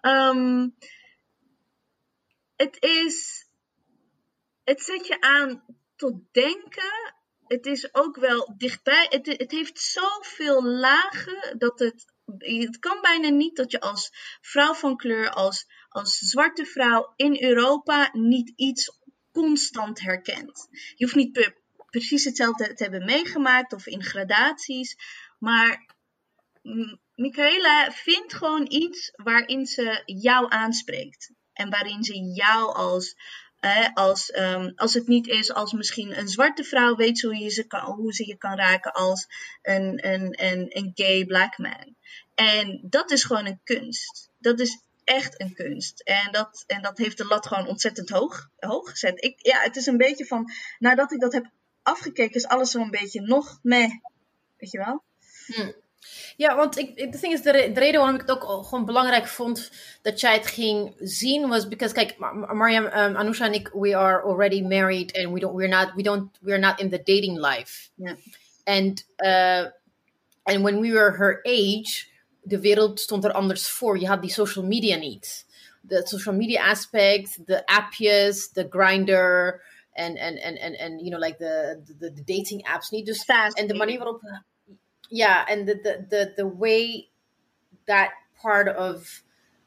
Um, 0.00 0.76
het 2.56 2.76
is, 2.82 3.46
het 4.64 4.82
zet 4.82 5.06
je 5.06 5.20
aan 5.20 5.64
tot 5.96 6.32
denken. 6.32 7.14
Het 7.46 7.66
is 7.66 7.94
ook 7.94 8.16
wel 8.16 8.54
dichtbij. 8.56 9.06
Het, 9.08 9.26
het 9.26 9.50
heeft 9.50 9.78
zoveel 9.78 10.64
lagen 10.64 11.58
dat 11.58 11.78
het 11.78 12.12
het 12.38 12.78
kan 12.78 13.00
bijna 13.00 13.28
niet 13.28 13.56
dat 13.56 13.70
je 13.70 13.80
als 13.80 14.10
vrouw 14.40 14.74
van 14.74 14.96
kleur, 14.96 15.30
als, 15.30 15.66
als 15.92 16.18
zwarte 16.18 16.64
vrouw 16.64 17.12
in 17.16 17.42
Europa 17.42 18.10
niet 18.12 18.52
iets 18.56 18.98
constant 19.32 20.00
herkent. 20.00 20.68
Je 20.70 21.04
hoeft 21.04 21.16
niet 21.16 21.52
precies 21.90 22.24
hetzelfde 22.24 22.74
te 22.74 22.82
hebben 22.82 23.04
meegemaakt 23.04 23.72
of 23.72 23.86
in 23.86 24.02
gradaties, 24.02 24.96
maar 25.38 25.86
Michaela 27.14 27.90
vindt 27.90 28.34
gewoon 28.34 28.66
iets 28.68 29.12
waarin 29.14 29.66
ze 29.66 30.02
jou 30.04 30.46
aanspreekt. 30.48 31.30
En 31.52 31.70
waarin 31.70 32.04
ze 32.04 32.32
jou 32.34 32.74
als, 32.74 33.16
als, 33.94 34.36
um, 34.36 34.72
als 34.76 34.94
het 34.94 35.06
niet 35.06 35.26
is 35.26 35.52
als 35.52 35.72
misschien 35.72 36.18
een 36.18 36.28
zwarte 36.28 36.64
vrouw, 36.64 36.96
weet 36.96 37.20
hoe, 37.20 37.36
je 37.36 37.48
ze, 37.50 37.66
kan, 37.66 37.80
hoe 37.80 38.12
ze 38.12 38.26
je 38.26 38.36
kan 38.36 38.56
raken 38.56 38.92
als 38.92 39.26
een, 39.62 40.06
een, 40.12 40.44
een, 40.44 40.66
een 40.76 40.90
gay 40.94 41.24
black 41.24 41.58
man. 41.58 41.96
En 42.34 42.80
dat 42.82 43.10
is 43.10 43.24
gewoon 43.24 43.46
een 43.46 43.60
kunst. 43.64 44.30
Dat 44.38 44.60
is 44.60 44.78
echt 45.14 45.40
een 45.40 45.54
kunst. 45.54 46.00
En 46.00 46.32
dat, 46.32 46.64
en 46.66 46.82
dat 46.82 46.98
heeft 46.98 47.18
de 47.18 47.26
lat 47.26 47.46
gewoon 47.46 47.66
ontzettend 47.66 48.08
hoog, 48.08 48.50
hoog 48.58 48.90
gezet. 48.90 49.24
Ik, 49.24 49.34
ja, 49.36 49.60
het 49.60 49.76
is 49.76 49.86
een 49.86 49.96
beetje 49.96 50.26
van, 50.26 50.50
nadat 50.78 51.12
ik 51.12 51.20
dat 51.20 51.32
heb 51.32 51.46
afgekeken, 51.82 52.34
is 52.34 52.46
alles 52.46 52.70
zo'n 52.70 52.90
beetje 52.90 53.20
nog 53.20 53.58
meh. 53.62 53.90
Weet 54.56 54.70
je 54.70 54.78
wel? 54.78 55.02
Hm. 55.46 55.72
Ja, 56.36 56.56
want 56.56 56.78
ik, 56.78 56.96
de 56.96 57.18
ding 57.20 57.32
is, 57.32 57.42
de, 57.42 57.52
de, 57.52 57.80
reden 57.80 58.00
waarom 58.00 58.14
ik 58.14 58.26
het 58.26 58.30
ook 58.30 58.66
gewoon 58.66 58.84
belangrijk 58.84 59.26
vond 59.26 59.70
dat 60.02 60.20
jij 60.20 60.34
het 60.34 60.46
ging 60.46 60.94
zien, 60.98 61.48
was 61.48 61.68
because, 61.68 61.94
kijk, 61.94 62.18
Mariam, 62.52 62.84
um, 62.84 63.16
Anusha 63.16 63.46
en 63.46 63.52
ik, 63.52 63.70
we 63.72 63.96
are 63.96 64.22
already 64.22 64.62
married 64.62 65.16
and 65.16 65.32
we 65.32 65.40
don't, 65.40 65.54
we're 65.54 65.68
not, 65.68 65.94
we 65.94 66.02
don't, 66.02 66.38
we're 66.40 66.58
not 66.58 66.80
in 66.80 66.90
the 66.90 67.02
dating 67.04 67.38
life. 67.38 67.90
Yeah. 67.94 68.16
And, 68.64 69.04
uh, 69.16 69.70
and 70.42 70.62
when 70.62 70.80
we 70.80 70.92
were 70.92 71.10
her 71.10 71.40
age, 71.42 72.11
de 72.42 72.60
wereld 72.60 73.00
stond 73.00 73.24
er 73.24 73.32
anders 73.32 73.68
voor. 73.68 73.98
Je 73.98 74.06
had 74.06 74.20
die 74.20 74.30
social 74.30 74.64
media 74.64 74.96
niet. 74.96 75.46
De 75.80 76.06
social 76.06 76.34
media 76.34 76.70
aspect, 76.70 77.46
de 77.46 77.66
appjes, 77.66 78.50
de 78.52 78.66
grinder 78.70 79.62
en, 79.92 80.16
en, 80.16 80.36
en, 80.36 80.56
en, 80.56 80.78
en 80.78 80.98
you 80.98 81.08
know, 81.08 81.22
like 81.22 81.36
de, 81.38 81.82
de, 81.98 82.12
de 82.12 82.24
dating 82.24 82.68
apps 82.68 82.90
niet. 82.90 83.06
Dus, 83.06 83.24
en 83.52 83.66
de 83.66 83.74
manier 83.74 83.98
waarop... 83.98 84.22
Ja, 85.08 85.46
en 85.46 85.64
de, 85.64 85.80
de, 85.80 86.04
de, 86.08 86.32
the 86.34 86.56
way 86.56 87.08
that 87.84 88.10
part 88.42 88.76
of 88.78 89.22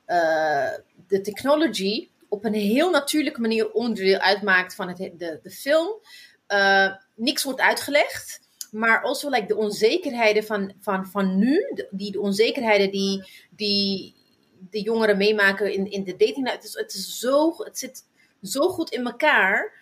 uh, 0.08 0.74
the 1.08 1.22
technology 1.22 2.10
op 2.30 2.46
een 2.46 2.54
heel 2.54 2.90
natuurlijke 2.90 3.42
manier 3.42 3.72
onderdeel 3.72 4.20
uitmaakt 4.20 4.76
van 4.76 4.88
het, 4.88 4.98
de, 4.98 5.40
de 5.42 5.52
film. 5.52 6.00
Uh, 6.48 6.96
niks 7.16 7.44
wordt 7.44 7.60
uitgelegd 7.60 8.45
maar 8.76 9.04
also 9.04 9.30
like 9.30 9.48
de 9.48 9.56
onzekerheden 9.56 10.44
van, 10.44 10.74
van, 10.80 11.06
van 11.08 11.38
nu, 11.38 11.74
die 11.90 12.12
de 12.12 12.20
onzekerheden 12.20 12.92
die, 12.92 13.24
die 13.50 14.16
de 14.70 14.82
jongeren 14.82 15.18
meemaken 15.18 15.74
in, 15.74 15.92
in 15.92 16.04
de 16.04 16.16
dating. 16.16 16.52
Het, 16.52 16.64
is, 16.64 16.74
het, 16.74 16.94
is 16.94 17.20
zo, 17.20 17.54
het 17.58 17.78
zit 17.78 18.06
zo 18.42 18.70
goed 18.70 18.90
in 18.90 19.06
elkaar. 19.06 19.74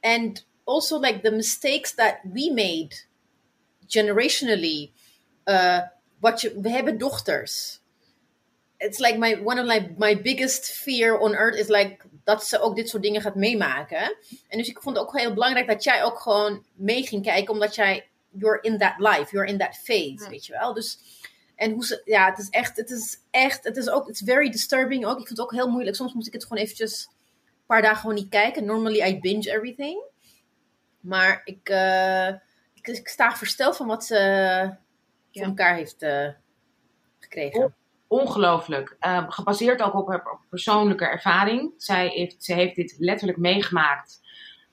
And 0.00 0.46
also 0.64 1.00
like 1.00 1.20
the 1.20 1.30
mistakes 1.30 1.94
that 1.94 2.16
we 2.32 2.50
made 2.54 3.04
generationally. 3.86 4.92
Uh, 5.44 5.80
wat 6.20 6.42
we 6.42 6.70
hebben 6.70 6.98
dochters. 6.98 7.80
It's 8.76 8.98
like 8.98 9.18
my, 9.18 9.40
one 9.44 9.60
of 9.60 9.66
my, 9.66 9.94
my 9.98 10.22
biggest 10.22 10.70
fear 10.70 11.18
on 11.18 11.34
earth 11.34 11.58
is 11.58 11.68
like 11.68 11.96
dat 12.24 12.44
ze 12.44 12.60
ook 12.60 12.76
dit 12.76 12.88
soort 12.88 13.02
dingen 13.02 13.20
gaat 13.20 13.34
meemaken. 13.34 14.16
En 14.48 14.58
dus 14.58 14.68
ik 14.68 14.82
vond 14.82 14.96
het 14.96 15.06
ook 15.06 15.18
heel 15.18 15.34
belangrijk 15.34 15.66
dat 15.66 15.84
jij 15.84 16.04
ook 16.04 16.18
gewoon 16.18 16.64
mee 16.74 17.06
ging 17.06 17.22
kijken, 17.22 17.52
omdat 17.52 17.74
jij 17.74 18.08
you're 18.36 18.60
in 18.60 18.78
that 18.78 18.94
life, 18.98 19.30
you're 19.30 19.48
in 19.48 19.58
that 19.58 19.76
phase, 19.76 20.28
weet 20.30 20.46
je 20.46 20.52
wel. 20.52 20.74
Dus 20.74 20.98
En 21.54 21.72
hoe 21.72 21.84
ze, 21.84 22.02
ja, 22.04 22.30
het 22.30 22.38
is 22.38 22.48
echt, 22.48 22.76
het 22.76 22.90
is 22.90 23.18
echt, 23.30 23.64
het 23.64 23.76
is 23.76 23.90
ook, 23.90 24.08
it's 24.08 24.22
very 24.24 24.50
disturbing 24.50 25.04
ook. 25.04 25.18
Ik 25.18 25.26
vind 25.26 25.38
het 25.38 25.40
ook 25.40 25.52
heel 25.52 25.70
moeilijk. 25.70 25.96
Soms 25.96 26.12
moet 26.12 26.26
ik 26.26 26.32
het 26.32 26.42
gewoon 26.42 26.62
eventjes 26.62 27.06
een 27.06 27.66
paar 27.66 27.82
dagen 27.82 28.00
gewoon 28.00 28.14
niet 28.14 28.28
kijken. 28.28 28.64
Normally 28.64 29.02
I 29.02 29.20
binge 29.20 29.50
everything. 29.50 30.02
Maar 31.00 31.40
ik, 31.44 31.68
uh, 31.68 32.28
ik, 32.74 32.86
ik, 32.86 33.08
sta 33.08 33.36
versteld 33.36 33.76
van 33.76 33.86
wat 33.86 34.04
ze 34.04 34.76
voor 35.32 35.42
elkaar 35.42 35.74
heeft 35.74 36.02
uh, 36.02 36.28
gekregen. 37.18 37.74
Ongelooflijk. 38.06 38.96
Uh, 39.00 39.24
gebaseerd 39.30 39.82
ook 39.82 39.94
op 39.94 40.08
haar 40.08 40.38
persoonlijke 40.48 41.04
ervaring. 41.04 41.72
Zij 41.76 42.08
heeft, 42.08 42.44
ze 42.44 42.54
heeft 42.54 42.74
dit 42.74 42.94
letterlijk 42.98 43.38
meegemaakt 43.38 44.20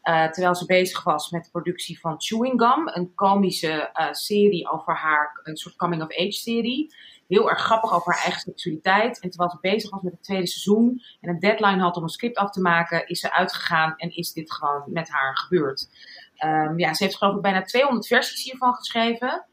uh, 0.03 0.29
terwijl 0.29 0.55
ze 0.55 0.65
bezig 0.65 1.03
was 1.03 1.29
met 1.29 1.43
de 1.43 1.50
productie 1.51 2.00
van 2.00 2.22
Chewing 2.22 2.62
Gum, 2.62 2.88
een 2.88 3.13
komische 3.15 3.89
uh, 3.93 4.12
serie 4.12 4.70
over 4.70 4.96
haar, 4.96 5.39
een 5.43 5.58
soort 5.58 5.75
coming-of-age 5.75 6.31
serie. 6.31 6.96
Heel 7.27 7.50
erg 7.50 7.60
grappig 7.60 7.93
over 7.93 8.13
haar 8.13 8.24
eigen 8.24 8.41
seksualiteit. 8.41 9.20
En 9.20 9.29
terwijl 9.29 9.51
ze 9.51 9.58
bezig 9.62 9.89
was 9.89 10.01
met 10.01 10.13
het 10.13 10.24
tweede 10.24 10.48
seizoen 10.48 11.01
en 11.20 11.29
een 11.29 11.39
deadline 11.39 11.81
had 11.81 11.98
om 11.98 12.03
een 12.03 12.10
script 12.10 12.38
af 12.38 12.51
te 12.51 12.62
maken, 12.62 13.08
is 13.08 13.20
ze 13.20 13.34
uitgegaan 13.34 13.93
en 13.98 14.15
is 14.15 14.34
dit 14.34 14.53
gewoon 14.53 14.84
met 14.88 15.10
haar 15.10 15.38
gebeurd. 15.38 15.89
Um, 16.46 16.79
ja, 16.79 16.93
ze 16.93 17.03
heeft 17.03 17.17
geloof 17.17 17.36
ik 17.36 17.41
bijna 17.41 17.62
200 17.62 18.08
versies 18.08 18.43
hiervan 18.43 18.74
geschreven. 18.74 19.46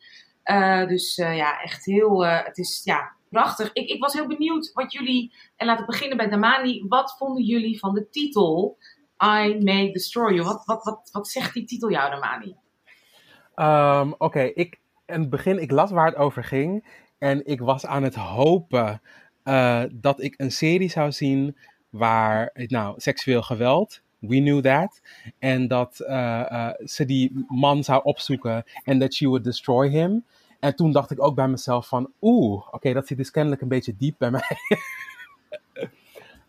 Uh, 0.44 0.86
dus 0.86 1.16
ja, 1.16 1.60
echt 1.60 1.84
heel, 1.84 2.26
het 2.26 2.58
is 2.58 2.80
ja, 2.84 3.12
prachtig. 3.30 3.72
Ik, 3.72 3.88
ik 3.88 4.00
was 4.00 4.12
heel 4.12 4.26
benieuwd 4.26 4.72
wat 4.72 4.92
jullie, 4.92 5.32
en 5.56 5.66
laten 5.66 5.86
we 5.86 5.90
beginnen 5.90 6.16
bij 6.16 6.28
Damani, 6.28 6.84
wat 6.88 7.14
vonden 7.18 7.44
jullie 7.44 7.78
van 7.78 7.94
de 7.94 8.10
titel 8.10 8.78
I 9.22 9.58
May 9.60 9.92
Destroy 9.92 10.34
You? 10.34 10.44
Wat, 10.44 10.62
wat, 10.64 10.84
wat, 10.84 11.08
wat 11.12 11.28
zegt 11.28 11.54
die 11.54 11.64
titel 11.64 11.90
jou, 11.90 12.10
Damani? 12.10 12.54
Um, 13.56 14.14
Oké, 14.18 14.40
ik 14.40 14.78
in 15.06 15.20
het 15.20 15.30
begin, 15.30 15.62
ik 15.62 15.70
las 15.70 15.90
waar 15.90 16.06
het 16.06 16.16
over 16.16 16.44
ging. 16.44 16.84
En 17.18 17.46
ik 17.46 17.60
was 17.60 17.87
aan 17.87 18.02
het 18.02 18.14
hopen 18.14 19.00
uh, 19.44 19.82
dat 19.92 20.22
ik 20.22 20.34
een 20.37 20.52
serie 20.52 20.90
zou 20.90 21.12
zien 21.12 21.56
waar, 21.90 22.50
nou, 22.54 22.94
seksueel 23.00 23.42
geweld, 23.42 24.00
we 24.18 24.37
knew 24.37 24.60
that. 24.60 25.00
En 25.38 25.68
dat 25.68 26.00
uh, 26.00 26.08
uh, 26.52 26.70
ze 26.84 27.04
die 27.04 27.44
man 27.48 27.84
zou 27.84 28.04
opzoeken 28.04 28.64
en 28.84 28.98
dat 28.98 29.14
she 29.14 29.26
would 29.26 29.44
destroy 29.44 29.88
him. 29.88 30.25
En 30.60 30.76
toen 30.76 30.92
dacht 30.92 31.10
ik 31.10 31.22
ook 31.22 31.34
bij 31.34 31.48
mezelf 31.48 31.88
van, 31.88 32.12
oeh, 32.20 32.66
oké, 32.70 32.92
dat 32.92 33.06
zit 33.06 33.16
dus 33.16 33.30
kennelijk 33.30 33.62
een 33.62 33.68
beetje 33.68 33.96
diep 33.96 34.14
bij 34.18 34.30
mij. 34.30 34.56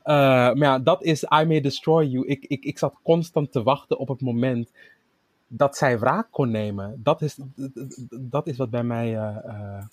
Uh, 0.04 0.16
maar 0.16 0.58
ja, 0.58 0.80
dat 0.80 1.04
is 1.04 1.24
I 1.24 1.44
May 1.46 1.62
Destroy 1.62 2.06
You. 2.06 2.28
Ik, 2.28 2.46
ik, 2.46 2.64
ik 2.64 2.78
zat 2.78 2.96
constant 3.04 3.52
te 3.52 3.64
wachten 3.64 3.98
op 3.98 4.08
het 4.08 4.22
moment 4.22 4.72
dat 5.48 5.78
zij 5.78 6.00
wraak 6.00 6.28
kon 6.32 6.52
nemen. 6.52 7.00
Dat 7.04 7.22
is, 7.22 7.38
dat 8.10 8.48
is 8.48 8.58
wat 8.58 8.70
bij 8.70 8.84
mij 8.84 9.14
uh, 9.14 9.38
uh, 9.46 9.84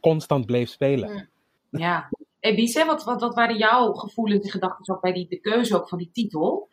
constant 0.00 0.46
bleef 0.46 0.68
spelen. 0.68 1.28
Ja. 1.70 2.08
Hey, 2.40 2.54
Bice, 2.54 2.84
wat, 2.84 3.04
wat, 3.04 3.20
wat 3.20 3.34
waren 3.34 3.56
jouw 3.56 3.92
gevoelens 3.92 4.44
en 4.44 4.50
gedachten 4.50 4.94
ook 4.94 5.00
bij 5.00 5.12
die, 5.12 5.26
de 5.28 5.40
keuze 5.40 5.76
ook 5.76 5.88
van 5.88 5.98
die 5.98 6.10
titel? 6.12 6.68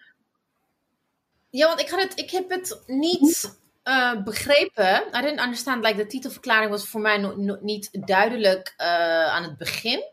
Ja, 1.50 1.68
want 1.68 1.82
ik, 1.82 1.90
had 1.90 2.02
het, 2.02 2.20
ik 2.20 2.32
heb 2.32 2.50
het 2.50 2.84
niet 2.88 3.60
uh, 3.84 4.24
begrepen. 4.24 5.04
I 5.18 5.22
didn't 5.22 5.40
understand. 5.40 5.84
Like, 5.84 5.98
de 5.98 6.06
titelverklaring 6.06 6.72
was 6.72 6.90
voor 6.90 7.02
mij 7.02 7.18
no, 7.18 7.36
no, 7.36 7.58
niet 7.62 7.90
duidelijk 8.06 8.74
uh, 8.78 9.26
aan 9.26 9.44
het 9.44 9.58
begin. 9.58 10.04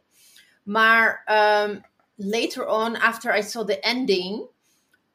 Maar 0.62 1.22
um, 1.66 1.84
later 2.20 2.68
on, 2.68 2.96
after 2.96 3.32
I 3.32 3.42
saw 3.42 3.64
the 3.64 3.80
ending. 3.80 4.46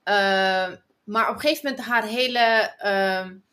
Uh, 0.07 0.71
maar 1.03 1.29
op 1.29 1.35
een 1.35 1.39
gegeven 1.39 1.69
moment 1.69 1.88
haar 1.88 2.03
hele. 2.03 2.74
Um, 2.85 3.43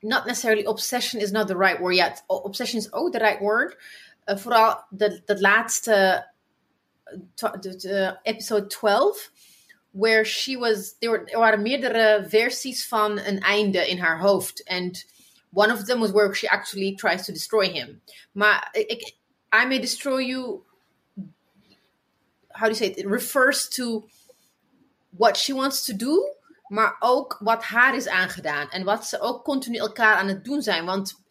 not 0.00 0.26
necessarily 0.26 0.64
obsession 0.64 1.20
is 1.20 1.30
not 1.30 1.46
the 1.46 1.56
right 1.56 1.80
word 1.80 1.94
yet. 1.94 2.22
Obsession 2.26 2.78
is 2.78 2.92
ook 2.92 3.12
the 3.12 3.18
right 3.18 3.40
word. 3.40 3.76
Uh, 4.26 4.36
vooral 4.36 4.84
dat 4.90 5.40
laatste. 5.40 6.26
De, 7.60 8.18
episode 8.22 8.66
12. 8.66 9.30
Where 9.90 10.24
she 10.24 10.58
was. 10.58 10.94
there 10.98 11.10
were, 11.10 11.30
er 11.30 11.38
waren 11.38 11.62
meerdere 11.62 12.24
versies 12.28 12.86
van 12.86 13.18
een 13.18 13.40
einde 13.40 13.88
in 13.88 13.98
haar 13.98 14.20
hoofd. 14.20 14.64
And 14.64 15.04
one 15.52 15.72
of 15.72 15.84
them 15.84 16.00
was 16.00 16.10
where 16.10 16.34
she 16.34 16.48
actually 16.48 16.94
tries 16.94 17.24
to 17.24 17.32
destroy 17.32 17.68
him. 17.68 18.02
Maar 18.32 18.68
ik, 18.72 19.14
I 19.62 19.66
may 19.66 19.80
destroy 19.80 20.24
you 20.24 20.62
how 22.54 22.68
do 22.68 22.74
you 22.74 22.74
say 22.74 22.86
it? 22.86 22.98
It 22.98 23.06
refers 23.06 23.68
to 23.68 24.08
what 25.10 25.36
she 25.36 25.54
wants 25.54 25.84
to 25.84 25.96
do, 25.96 26.34
maar 26.68 26.96
ook 27.00 27.36
wat 27.40 27.62
haar 27.62 27.96
is 27.96 28.08
aangedaan. 28.08 28.70
En 28.70 28.84
wat 28.84 29.06
ze 29.06 29.20
ook 29.20 29.44
continu 29.44 29.76
elkaar 29.76 30.16
aan 30.16 30.28
het 30.28 30.44
doen 30.44 30.62
zijn. 30.62 30.84
Want 30.84 31.22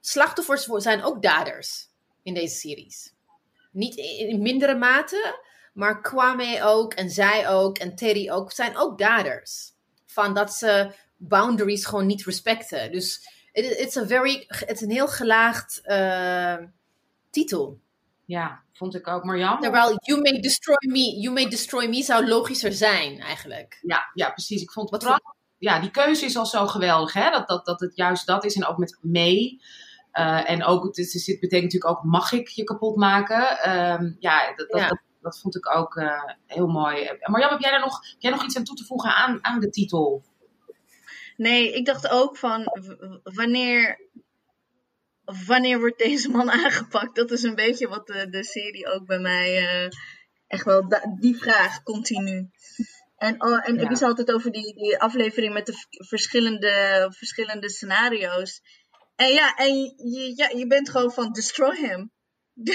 slachtoffers 0.00 0.64
zijn 0.64 1.02
ook 1.02 1.22
daders 1.22 1.88
in 2.22 2.34
deze 2.34 2.54
series. 2.54 3.12
Niet 3.70 3.96
in 3.96 4.42
mindere 4.42 4.74
mate, 4.74 5.40
maar 5.72 6.00
Kwame 6.00 6.62
ook 6.62 6.94
en 6.94 7.10
zij 7.10 7.48
ook 7.48 7.78
en 7.78 7.94
Terry 7.94 8.30
ook 8.30 8.52
zijn 8.52 8.76
ook 8.76 8.98
daders. 8.98 9.72
Van 10.06 10.34
dat 10.34 10.54
ze 10.54 10.92
boundaries 11.16 11.84
gewoon 11.84 12.06
niet 12.06 12.24
respecten. 12.24 12.92
Dus 12.92 13.28
het 13.52 13.64
het 14.48 14.76
is 14.76 14.80
een 14.80 14.90
heel 14.90 15.08
gelaagd 15.08 15.80
uh, 15.84 16.56
titel. 17.30 17.80
Ja, 18.28 18.62
vond 18.72 18.94
ik 18.94 19.08
ook. 19.08 19.24
Marjan? 19.24 19.60
Terwijl 19.60 19.96
you 20.00 20.20
may 20.20 20.40
destroy 20.40 20.76
me, 20.88 21.20
you 21.20 21.34
may 21.34 21.48
destroy 21.48 21.88
me 21.88 22.02
zou 22.02 22.28
logischer 22.28 22.72
zijn 22.72 23.20
eigenlijk. 23.20 23.78
Ja, 23.82 24.10
ja 24.14 24.30
precies. 24.30 24.62
Ik 24.62 24.72
vond 24.72 24.90
het 24.90 25.02
Wat 25.02 25.20
ja, 25.58 25.80
die 25.80 25.90
keuze 25.90 26.24
is 26.24 26.36
al 26.36 26.46
zo 26.46 26.66
geweldig, 26.66 27.12
hè? 27.12 27.30
Dat, 27.30 27.48
dat, 27.48 27.66
dat 27.66 27.80
het 27.80 27.96
juist 27.96 28.26
dat 28.26 28.44
is. 28.44 28.54
En 28.56 28.66
ook 28.66 28.78
met 28.78 28.98
mee. 29.00 29.62
Uh, 30.12 30.50
en 30.50 30.64
ook, 30.64 30.84
het, 30.84 30.96
het, 30.96 31.12
het, 31.12 31.40
betekent 31.40 31.72
natuurlijk 31.72 31.98
ook, 31.98 32.04
mag 32.04 32.32
ik 32.32 32.48
je 32.48 32.64
kapot 32.64 32.96
maken? 32.96 33.70
Um, 33.70 34.16
ja, 34.18 34.54
dat, 34.54 34.68
dat, 34.70 34.80
ja. 34.80 34.88
dat, 34.88 34.98
dat, 35.20 35.40
vond 35.40 35.56
ik 35.56 35.76
ook 35.76 35.94
uh, 35.94 36.22
heel 36.46 36.66
mooi. 36.66 37.18
Marjan, 37.20 37.50
heb 37.50 37.60
jij 37.60 37.72
er 37.72 37.80
nog, 37.80 38.08
heb 38.10 38.20
jij 38.20 38.30
nog 38.30 38.44
iets 38.44 38.56
aan 38.56 38.64
toe 38.64 38.76
te 38.76 38.84
voegen 38.84 39.14
aan, 39.14 39.44
aan 39.44 39.60
de 39.60 39.70
titel? 39.70 40.24
Nee, 41.36 41.72
ik 41.72 41.86
dacht 41.86 42.08
ook 42.08 42.36
van 42.36 42.64
wanneer 43.22 44.08
wanneer 45.46 45.78
wordt 45.78 45.98
deze 45.98 46.28
man 46.28 46.50
aangepakt? 46.64 47.16
Dat 47.16 47.30
is 47.30 47.42
een 47.42 47.54
beetje 47.54 47.88
wat 47.88 48.06
de, 48.06 48.28
de 48.30 48.44
serie 48.44 48.86
ook 48.86 49.06
bij 49.06 49.18
mij 49.18 49.62
uh, 49.62 49.90
echt 50.46 50.64
wel 50.64 50.88
die 51.20 51.36
vraag 51.36 51.82
continu. 51.82 52.50
En, 53.16 53.42
oh, 53.42 53.68
en 53.68 53.74
ja. 53.74 53.80
ik 53.80 53.90
is 53.90 54.02
altijd 54.02 54.32
over 54.32 54.52
die, 54.52 54.74
die 54.74 54.98
aflevering 54.98 55.52
met 55.52 55.66
de 55.66 55.74
verschillende, 55.88 57.06
verschillende 57.16 57.70
scenario's. 57.70 58.62
En 59.16 59.32
ja, 59.32 59.54
en 59.54 59.74
je, 59.96 60.32
ja, 60.36 60.48
je 60.48 60.66
bent 60.66 60.90
gewoon 60.90 61.12
van 61.12 61.32
destroy 61.32 61.76
him. 61.76 62.12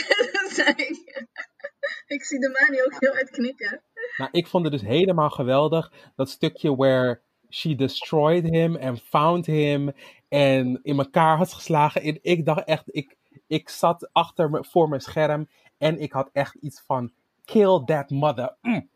ik 2.15 2.23
zie 2.23 2.39
de 2.39 2.49
Mani 2.49 2.83
ook 2.83 2.95
heel 2.99 3.13
hard 3.13 3.29
knikken. 3.29 3.83
Nou, 4.17 4.29
ik 4.31 4.47
vond 4.47 4.63
het 4.63 4.73
dus 4.73 4.81
helemaal 4.81 5.29
geweldig. 5.29 5.91
Dat 6.15 6.29
stukje 6.29 6.75
where 6.75 7.21
she 7.49 7.75
destroyed 7.75 8.43
him 8.43 8.75
and 8.75 9.01
found 9.01 9.45
him 9.45 9.93
en 10.33 10.79
in 10.83 10.97
elkaar 10.97 11.37
had 11.37 11.53
geslagen. 11.53 12.01
En 12.01 12.19
ik 12.21 12.45
dacht 12.45 12.63
echt, 12.63 12.83
ik, 12.85 13.17
ik 13.47 13.69
zat 13.69 14.09
achter 14.11 14.49
me, 14.49 14.63
voor 14.63 14.89
mijn 14.89 15.01
scherm 15.01 15.49
en 15.77 15.99
ik 15.99 16.11
had 16.11 16.29
echt 16.31 16.53
iets 16.53 16.81
van 16.85 17.11
kill 17.45 17.83
that 17.85 18.09
mother. 18.09 18.55
Mm. 18.61 18.89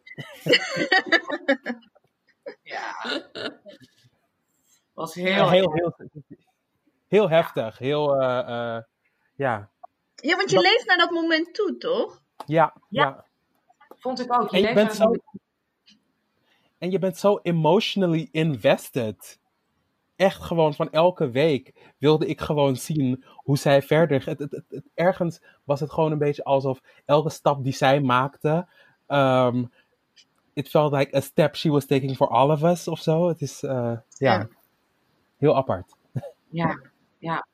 ja. 2.73 2.93
Was 4.93 5.13
heel, 5.13 5.50
heel, 5.50 5.73
heel, 5.73 5.95
heel 7.08 7.30
heftig. 7.30 7.78
Heel, 7.78 8.21
uh, 8.21 8.45
uh, 8.47 8.80
ja. 9.36 9.69
Ja, 10.15 10.36
want 10.36 10.50
je 10.50 10.56
dat... 10.56 10.63
leeft 10.63 10.86
naar 10.86 10.97
dat 10.97 11.12
moment 11.12 11.54
toe, 11.54 11.78
toch? 11.78 12.21
Ja, 12.45 12.73
ja. 12.89 13.04
ja. 13.04 13.26
Vond 13.95 14.19
ik 14.19 14.41
ook. 14.41 14.52
Je, 14.52 14.58
en 14.58 14.67
je 14.67 14.73
bent 14.73 14.93
zo, 14.93 15.15
en 16.78 16.91
je 16.91 17.00
bent 17.00 17.17
zo 17.17 17.39
emotionally 17.43 18.30
invested 18.32 19.39
echt 20.17 20.43
gewoon 20.43 20.73
van 20.73 20.91
elke 20.91 21.30
week 21.30 21.93
wilde 21.97 22.27
ik 22.27 22.41
gewoon 22.41 22.75
zien 22.75 23.23
hoe 23.36 23.58
zij 23.58 23.82
verder. 23.82 24.25
Het, 24.25 24.39
het, 24.39 24.63
het, 24.67 24.89
ergens 24.93 25.41
was 25.63 25.80
het 25.80 25.91
gewoon 25.91 26.12
een 26.12 26.17
beetje 26.17 26.43
alsof 26.43 26.82
elke 27.06 27.30
stap 27.30 27.63
die 27.63 27.73
zij 27.73 28.01
maakte. 28.01 28.67
Um, 29.08 29.71
it 30.53 30.69
felt 30.69 30.93
like 30.93 31.15
a 31.15 31.21
step 31.21 31.56
she 31.56 31.69
was 31.69 31.86
taking 31.86 32.15
for 32.15 32.27
all 32.27 32.51
of 32.51 32.63
us 32.63 32.88
of 32.88 32.99
zo. 32.99 33.27
Het 33.27 33.41
is, 33.41 33.63
uh, 33.63 33.71
ja, 33.71 34.01
ja, 34.17 34.47
heel 35.38 35.56
apart. 35.56 35.95
Ja, 36.49 36.80
ja. 37.19 37.47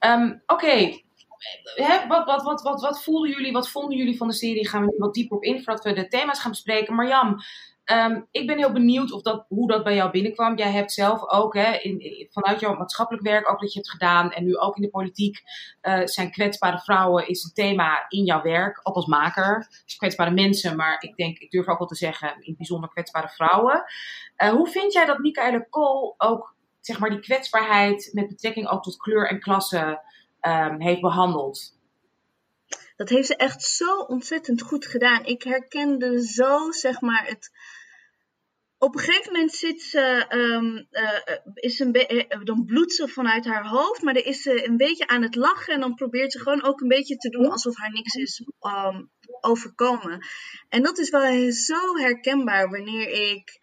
Um, 0.00 0.42
Oké. 0.46 0.64
Okay. 0.64 1.04
Wat, 2.08 2.24
wat, 2.24 2.42
wat, 2.42 2.62
wat, 2.62 2.80
wat 2.80 3.02
voelden 3.02 3.30
jullie, 3.30 3.52
wat 3.52 3.70
vonden 3.70 3.96
jullie 3.96 4.16
van 4.16 4.28
de 4.28 4.34
serie? 4.34 4.68
Gaan 4.68 4.84
we 4.84 4.90
nu 4.90 4.96
wat 4.98 5.14
dieper 5.14 5.36
op 5.36 5.42
in 5.42 5.62
voordat 5.62 5.84
we 5.84 5.92
de 5.92 6.08
thema's 6.08 6.40
gaan 6.40 6.50
bespreken. 6.50 6.94
Marjam, 6.94 7.36
Um, 7.92 8.26
ik 8.30 8.46
ben 8.46 8.58
heel 8.58 8.72
benieuwd 8.72 9.12
of 9.12 9.22
dat, 9.22 9.44
hoe 9.48 9.68
dat 9.68 9.84
bij 9.84 9.94
jou 9.94 10.10
binnenkwam. 10.10 10.56
Jij 10.56 10.70
hebt 10.70 10.92
zelf 10.92 11.30
ook 11.30 11.54
hè, 11.54 11.72
in, 11.72 12.28
vanuit 12.30 12.60
jouw 12.60 12.76
maatschappelijk 12.76 13.24
werk, 13.24 13.50
ook 13.50 13.60
dat 13.60 13.72
je 13.72 13.78
hebt 13.78 13.90
gedaan 13.90 14.32
en 14.32 14.44
nu 14.44 14.56
ook 14.56 14.76
in 14.76 14.82
de 14.82 14.90
politiek, 14.90 15.42
uh, 15.82 16.00
zijn 16.04 16.30
kwetsbare 16.30 16.78
vrouwen 16.78 17.28
is 17.28 17.44
een 17.44 17.52
thema 17.52 18.06
in 18.08 18.24
jouw 18.24 18.42
werk, 18.42 18.80
ook 18.82 18.94
als 18.94 19.06
maker. 19.06 19.66
Dus 19.84 19.96
kwetsbare 19.96 20.30
mensen, 20.30 20.76
maar 20.76 20.96
ik 21.00 21.16
denk, 21.16 21.38
ik 21.38 21.50
durf 21.50 21.68
ook 21.68 21.78
wel 21.78 21.88
te 21.88 21.94
zeggen, 21.94 22.36
in 22.40 22.54
bijzonder 22.56 22.90
kwetsbare 22.90 23.28
vrouwen. 23.28 23.84
Uh, 24.36 24.50
hoe 24.50 24.68
vind 24.68 24.92
jij 24.92 25.06
dat 25.06 25.18
Michaela 25.18 25.66
Kool 25.70 26.14
ook 26.18 26.54
zeg 26.80 26.98
maar, 26.98 27.10
die 27.10 27.20
kwetsbaarheid 27.20 28.10
met 28.12 28.28
betrekking 28.28 28.68
ook 28.68 28.82
tot 28.82 28.96
kleur 28.96 29.28
en 29.28 29.40
klasse 29.40 30.02
ehm, 30.40 30.80
heeft 30.80 31.00
behandeld. 31.00 31.80
Dat 32.96 33.08
heeft 33.08 33.26
ze 33.26 33.36
echt 33.36 33.62
zo 33.62 33.98
ontzettend 33.98 34.62
goed 34.62 34.86
gedaan. 34.86 35.24
Ik 35.24 35.42
herkende 35.42 36.26
zo, 36.26 36.70
zeg 36.70 37.00
maar, 37.00 37.26
het. 37.26 37.50
Op 38.82 38.94
een 38.94 39.00
gegeven 39.00 39.32
moment 39.32 39.52
zit 39.52 39.82
ze, 39.82 40.24
ehm, 40.28 40.76
eh, 40.90 41.38
is 41.54 41.78
een 41.78 41.92
eh, 41.92 42.40
dan 42.44 42.64
bloedt 42.64 42.92
ze 42.92 43.08
vanuit 43.08 43.44
haar 43.44 43.66
hoofd, 43.66 44.02
maar 44.02 44.14
dan 44.14 44.22
is 44.22 44.42
ze 44.42 44.66
een 44.66 44.76
beetje 44.76 45.06
aan 45.06 45.22
het 45.22 45.34
lachen 45.34 45.74
en 45.74 45.80
dan 45.80 45.94
probeert 45.94 46.32
ze 46.32 46.38
gewoon 46.38 46.62
ook 46.62 46.80
een 46.80 46.88
beetje 46.88 47.16
te 47.16 47.28
doen 47.28 47.50
alsof 47.50 47.76
haar 47.76 47.92
niks 47.92 48.14
is 48.14 48.50
um, 48.60 49.10
overkomen. 49.40 50.26
En 50.68 50.82
dat 50.82 50.98
is 50.98 51.10
wel 51.10 51.52
zo 51.52 51.96
herkenbaar 51.96 52.70
wanneer 52.70 53.08
ik 53.08 53.60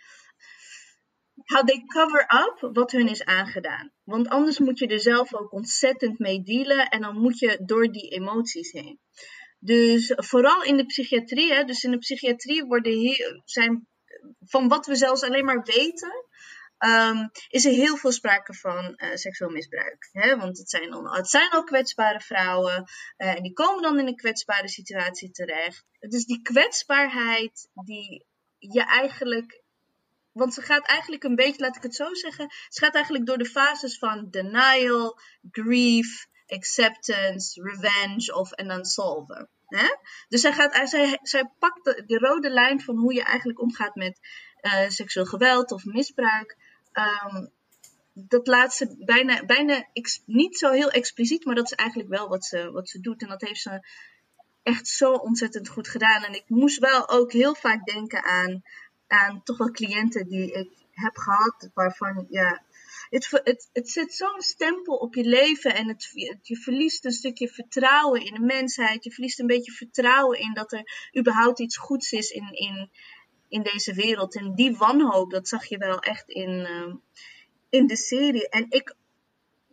how 1.43 1.65
they 1.65 1.84
cover 1.86 2.21
up 2.21 2.75
wat 2.75 2.91
hun 2.91 3.08
is 3.08 3.23
aangedaan. 3.23 3.91
Want 4.03 4.27
anders 4.27 4.60
moet 4.60 4.79
je 4.79 4.88
er 4.88 4.99
zelf 4.99 5.34
ook 5.34 5.53
ontzettend 5.53 6.19
mee 6.19 6.43
dealen 6.43 6.89
en 6.89 7.01
dan 7.01 7.17
moet 7.17 7.39
je 7.39 7.62
door 7.65 7.91
die 7.91 8.10
emoties 8.10 8.71
heen. 8.71 8.99
Dus 9.60 10.13
vooral 10.15 10.63
in 10.63 10.77
de 10.77 10.86
psychiatrie, 10.86 11.53
hè, 11.53 11.63
dus 11.63 11.84
in 11.84 11.91
de 11.91 11.97
psychiatrie 11.97 12.63
worden 12.63 12.93
hier, 12.93 13.41
zijn 13.45 13.88
van 14.39 14.68
wat 14.68 14.86
we 14.86 14.96
zelfs 14.96 15.24
alleen 15.24 15.46
maar 15.46 15.63
weten, 15.63 16.26
um, 16.86 17.32
is 17.48 17.65
er 17.65 17.72
heel 17.72 17.98
veel 17.98 18.12
sprake 18.12 18.54
van 18.54 18.94
uh, 18.98 19.15
seksueel 19.15 19.52
misbruik. 19.52 20.10
Hè? 20.12 20.38
Want 20.38 20.58
het 20.58 20.70
zijn, 20.70 20.94
al, 20.94 21.13
het 21.13 21.30
zijn 21.30 21.50
al 21.50 21.63
kwetsbare 21.63 22.20
vrouwen 22.20 22.84
uh, 23.18 23.36
en 23.36 23.44
die 23.44 23.54
komen 23.54 23.82
dan 23.82 24.00
in 24.00 24.08
een 24.08 24.15
kwetsbare 24.15 24.68
situatie 24.68 25.32
terecht. 25.32 25.84
Dus 26.00 26.26
die 26.26 26.42
kwetsbaarheid 26.42 27.70
die 27.74 28.26
je 28.58 28.84
eigenlijk 28.84 29.63
want 30.32 30.54
ze 30.54 30.62
gaat 30.62 30.88
eigenlijk 30.88 31.24
een 31.24 31.36
beetje, 31.36 31.62
laat 31.62 31.76
ik 31.76 31.84
het 31.84 31.96
zo 31.96 32.13
zeggen, 32.13 32.50
ze 32.70 32.84
gaat 32.84 32.96
eigenlijk 32.96 33.26
door 33.26 33.38
de 33.38 33.46
fases 33.46 33.98
van 33.98 34.28
denial, 34.30 35.20
grief, 35.52 36.28
acceptance, 36.48 37.62
revenge 37.62 38.36
of 38.36 38.52
en 38.52 38.68
dan 38.68 38.86
solven. 38.86 39.50
Hè? 39.69 39.95
Dus 40.27 40.41
zij, 40.41 40.53
gaat, 40.53 40.89
zij, 40.89 41.19
zij 41.21 41.51
pakt 41.60 41.84
de, 41.84 42.03
de, 42.05 42.17
rode 42.17 42.49
lijn 42.49 42.82
van 42.82 42.97
hoe 42.97 43.13
je 43.13 43.23
eigenlijk 43.23 43.62
omgaat 43.62 43.95
met 43.95 44.19
uh, 44.62 44.89
seksueel 44.89 45.25
geweld 45.25 45.71
of 45.71 45.86
misbruik. 45.86 46.58
Um, 46.93 47.49
dat 48.13 48.47
laat 48.47 48.73
ze 48.73 48.95
bijna, 49.05 49.45
bijna 49.45 49.88
niet 50.25 50.58
zo 50.58 50.71
heel 50.71 50.89
expliciet, 50.89 51.45
maar 51.45 51.55
dat 51.55 51.71
is 51.71 51.77
eigenlijk 51.77 52.10
wel 52.10 52.27
wat 52.27 52.45
ze, 52.45 52.71
wat 52.71 52.89
ze 52.89 52.99
doet. 52.99 53.21
En 53.21 53.27
dat 53.27 53.41
heeft 53.41 53.62
ze 53.62 53.88
echt 54.63 54.88
zo 54.88 55.12
ontzettend 55.13 55.69
goed 55.69 55.88
gedaan. 55.88 56.23
En 56.23 56.34
ik 56.34 56.43
moest 56.47 56.79
wel 56.79 57.10
ook 57.10 57.32
heel 57.32 57.55
vaak 57.55 57.86
denken 57.86 58.23
aan 58.23 58.63
aan 59.10 59.43
toch 59.43 59.58
wel 59.58 59.71
cliënten 59.71 60.27
die 60.27 60.51
ik 60.51 60.69
heb 60.91 61.17
gehad, 61.17 61.69
waarvan 61.73 62.25
ja, 62.29 62.63
het, 63.10 63.41
het, 63.43 63.69
het 63.74 63.89
zet 63.89 64.13
zo'n 64.13 64.41
stempel 64.41 64.95
op 64.95 65.15
je 65.15 65.24
leven 65.24 65.76
en 65.76 65.88
het, 65.88 66.10
je 66.41 66.58
verliest 66.58 67.06
een 67.06 67.12
stukje 67.12 67.48
vertrouwen 67.48 68.26
in 68.26 68.34
de 68.34 68.39
mensheid. 68.39 69.04
Je 69.04 69.12
verliest 69.12 69.39
een 69.39 69.48
beetje 69.48 69.72
vertrouwen 69.72 70.39
in 70.39 70.54
dat 70.54 70.72
er 70.72 71.12
überhaupt 71.17 71.60
iets 71.60 71.78
goeds 71.78 72.12
is 72.12 72.30
in, 72.30 72.52
in, 72.52 72.89
in 73.48 73.63
deze 73.63 73.93
wereld. 73.93 74.36
En 74.36 74.56
die 74.56 74.78
wanhoop, 74.78 75.32
dat 75.32 75.48
zag 75.48 75.65
je 75.65 75.78
wel 75.78 76.00
echt 76.00 76.30
in, 76.30 76.50
uh, 76.50 76.95
in 77.69 77.88
de 77.88 77.98
serie. 77.98 78.50
En 78.50 78.65
ik 78.69 78.95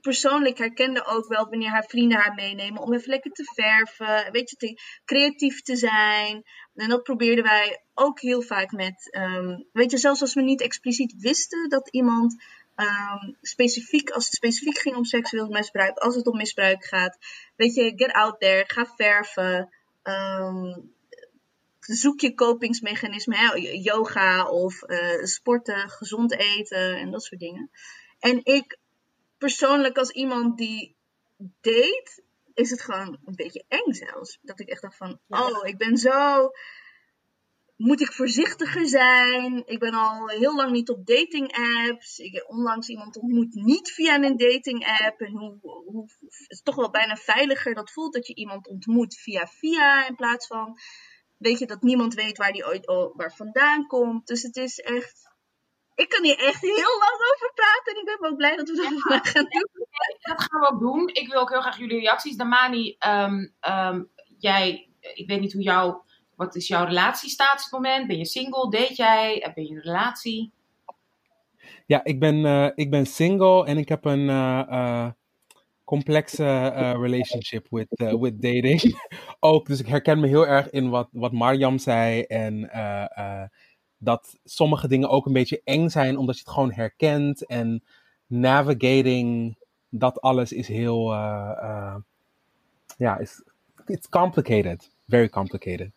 persoonlijk 0.01 0.59
herkende 0.59 1.05
ook 1.05 1.29
wel 1.29 1.49
wanneer 1.49 1.71
haar 1.71 1.87
vrienden 1.89 2.19
haar 2.19 2.35
meenemen 2.35 2.83
om 2.83 2.95
even 2.95 3.11
lekker 3.11 3.31
te 3.31 3.45
verven, 3.55 4.33
weet 4.33 4.51
je, 4.51 4.81
creatief 5.05 5.63
te 5.63 5.77
zijn. 5.77 6.43
En 6.75 6.89
dat 6.89 7.03
probeerden 7.03 7.45
wij 7.45 7.83
ook 7.95 8.21
heel 8.21 8.43
vaak 8.43 8.73
met, 8.73 9.17
um, 9.19 9.67
weet 9.73 9.91
je, 9.91 9.97
zelfs 9.97 10.21
als 10.21 10.35
we 10.35 10.43
niet 10.43 10.61
expliciet 10.61 11.15
wisten 11.19 11.69
dat 11.69 11.89
iemand 11.89 12.37
um, 12.77 13.37
specifiek, 13.41 14.11
als 14.11 14.25
het 14.25 14.35
specifiek 14.35 14.79
ging 14.79 14.97
om 14.97 15.05
seksueel 15.05 15.49
misbruik, 15.49 15.99
als 15.99 16.15
het 16.15 16.27
om 16.27 16.37
misbruik 16.37 16.85
gaat, 16.85 17.19
weet 17.57 17.75
je, 17.75 17.93
get 17.97 18.13
out 18.13 18.41
there, 18.41 18.65
ga 18.67 18.87
verven. 18.97 19.71
Um, 20.03 20.95
zoek 21.81 22.21
je 22.21 22.35
kopingsmechanismen, 22.35 23.39
hè, 23.39 23.55
yoga 23.57 24.49
of 24.49 24.83
uh, 24.83 25.25
sporten, 25.25 25.91
gezond 25.91 26.39
eten 26.39 26.97
en 26.97 27.11
dat 27.11 27.23
soort 27.23 27.41
dingen. 27.41 27.71
En 28.19 28.41
ik 28.45 28.79
persoonlijk 29.39 29.99
als 29.99 30.11
iemand 30.11 30.59
die 30.59 30.95
date, 31.61 32.23
is 32.55 32.71
het 32.71 32.83
gewoon 32.83 33.19
een 33.25 33.35
beetje 33.35 33.65
eng 33.69 33.93
zelfs. 33.93 34.39
Dat 34.43 34.61
ik 34.61 34.69
echt 34.69 34.83
dacht 34.83 34.97
van, 34.97 35.21
oh, 35.29 35.67
ik 35.67 35.79
ben 35.79 35.97
zo... 35.97 36.51
Moet 37.77 38.01
ik 38.01 38.13
voorzichtiger 38.13 38.87
zijn? 38.87 39.63
Ik 39.67 39.79
ben 39.79 39.95
al 39.95 40.29
heel 40.29 40.55
lang 40.55 40.71
niet 40.71 40.91
op 40.91 41.07
dating 41.07 41.57
apps. 41.89 42.19
Ik 42.19 42.35
heb 42.35 42.49
onlangs 42.49 42.89
iemand 42.89 43.17
ontmoet 43.17 43.55
niet 43.55 43.91
via 43.91 44.15
een 44.15 44.37
dating 44.37 44.87
app. 45.01 45.21
En 45.21 45.33
hoe, 45.33 45.59
hoe, 45.61 46.11
het 46.21 46.45
is 46.51 46.63
toch 46.63 46.75
wel 46.75 46.91
bijna 46.91 47.17
veiliger 47.17 47.75
dat 47.75 47.91
voelt 47.91 48.13
dat 48.13 48.27
je 48.27 48.35
iemand 48.35 48.69
ontmoet 48.69 49.15
via 49.15 49.47
via 49.47 50.09
in 50.09 50.15
plaats 50.15 50.47
van 50.47 50.79
weet 51.37 51.59
je 51.59 51.67
dat 51.67 51.83
niemand 51.83 52.15
weet 52.15 52.39
waar 52.39 52.53
die 52.53 52.67
ooit 52.67 52.89
oh, 52.89 53.17
waar 53.17 53.35
vandaan 53.35 53.87
komt. 53.87 54.27
Dus 54.27 54.43
het 54.43 54.57
is 54.57 54.79
echt 54.79 55.27
ik 55.95 56.09
kan 56.09 56.25
hier 56.25 56.39
echt 56.39 56.61
heel 56.61 56.99
lang 56.99 57.19
over 57.35 57.53
praten 57.55 57.93
en 57.95 58.01
ik 58.01 58.19
ben 58.19 58.31
ook 58.31 58.37
blij 58.37 58.57
dat 58.57 58.69
we 58.69 58.77
dat 58.77 58.85
ja, 58.85 59.21
gaan 59.33 59.47
doen. 59.49 59.87
Dat 60.21 60.43
gaan 60.43 60.61
we 60.61 60.69
ook 60.69 60.81
doen. 60.81 61.09
Ik 61.09 61.29
wil 61.29 61.41
ook 61.41 61.51
heel 61.51 61.61
graag 61.61 61.79
jullie 61.79 62.01
reacties. 62.01 62.37
Damani, 62.37 62.97
um, 63.07 63.55
um, 63.69 64.11
jij, 64.39 64.91
ik 65.01 65.27
weet 65.29 65.41
niet 65.41 65.53
hoe 65.53 65.63
jouw, 65.63 66.05
wat 66.37 66.57
is 66.57 66.69
jouw 66.69 66.85
relatiestatus 66.85 67.65
op 67.65 67.71
het 67.71 67.81
moment? 67.81 68.07
Ben 68.07 68.19
je 68.19 68.25
single? 68.25 68.71
Date 68.71 68.95
jij? 68.95 69.53
Ben 69.55 69.65
je 69.65 69.71
in 69.71 69.77
een 69.77 69.83
relatie? 69.83 70.53
Ja, 71.87 72.05
ik 72.05 72.21
ben, 72.21 72.35
uh, 72.35 72.69
ik 72.75 72.91
ben 72.91 73.07
single 73.07 73.67
en 73.67 73.79
ik 73.79 73.89
heb 73.89 74.05
een 74.05 74.29
uh, 74.29 74.63
uh, 74.71 75.11
complexe 75.85 76.69
relationship 77.01 77.67
with, 77.71 77.87
with 78.21 78.43
dating. 78.43 79.09
ook, 79.41 79.67
dus 79.67 79.81
ik 79.81 79.87
herken 79.87 80.21
me 80.21 80.27
heel 80.27 80.47
erg 80.47 80.71
in 80.71 80.89
wat, 80.89 81.09
wat 81.13 81.33
Mariam 81.33 81.79
zei 81.79 82.23
en 82.23 82.71
dat 83.99 84.39
sommige 84.45 84.89
dingen 84.89 85.09
ook 85.09 85.27
een 85.27 85.33
beetje 85.33 85.61
eng 85.65 85.89
zijn, 85.89 86.17
omdat 86.17 86.35
je 86.35 86.43
het 86.45 86.53
gewoon 86.53 86.73
herkent. 86.73 87.47
En 87.47 87.85
navigating 88.27 89.57
dat 89.89 90.21
alles 90.21 90.53
is 90.53 90.69
heel, 90.69 91.13
uh, 91.13 91.51
uh, 91.63 91.97
ja, 92.97 93.19
it's, 93.19 93.43
it's 93.87 94.09
complicated. 94.09 94.91
Very 95.07 95.29
complicated. 95.29 95.91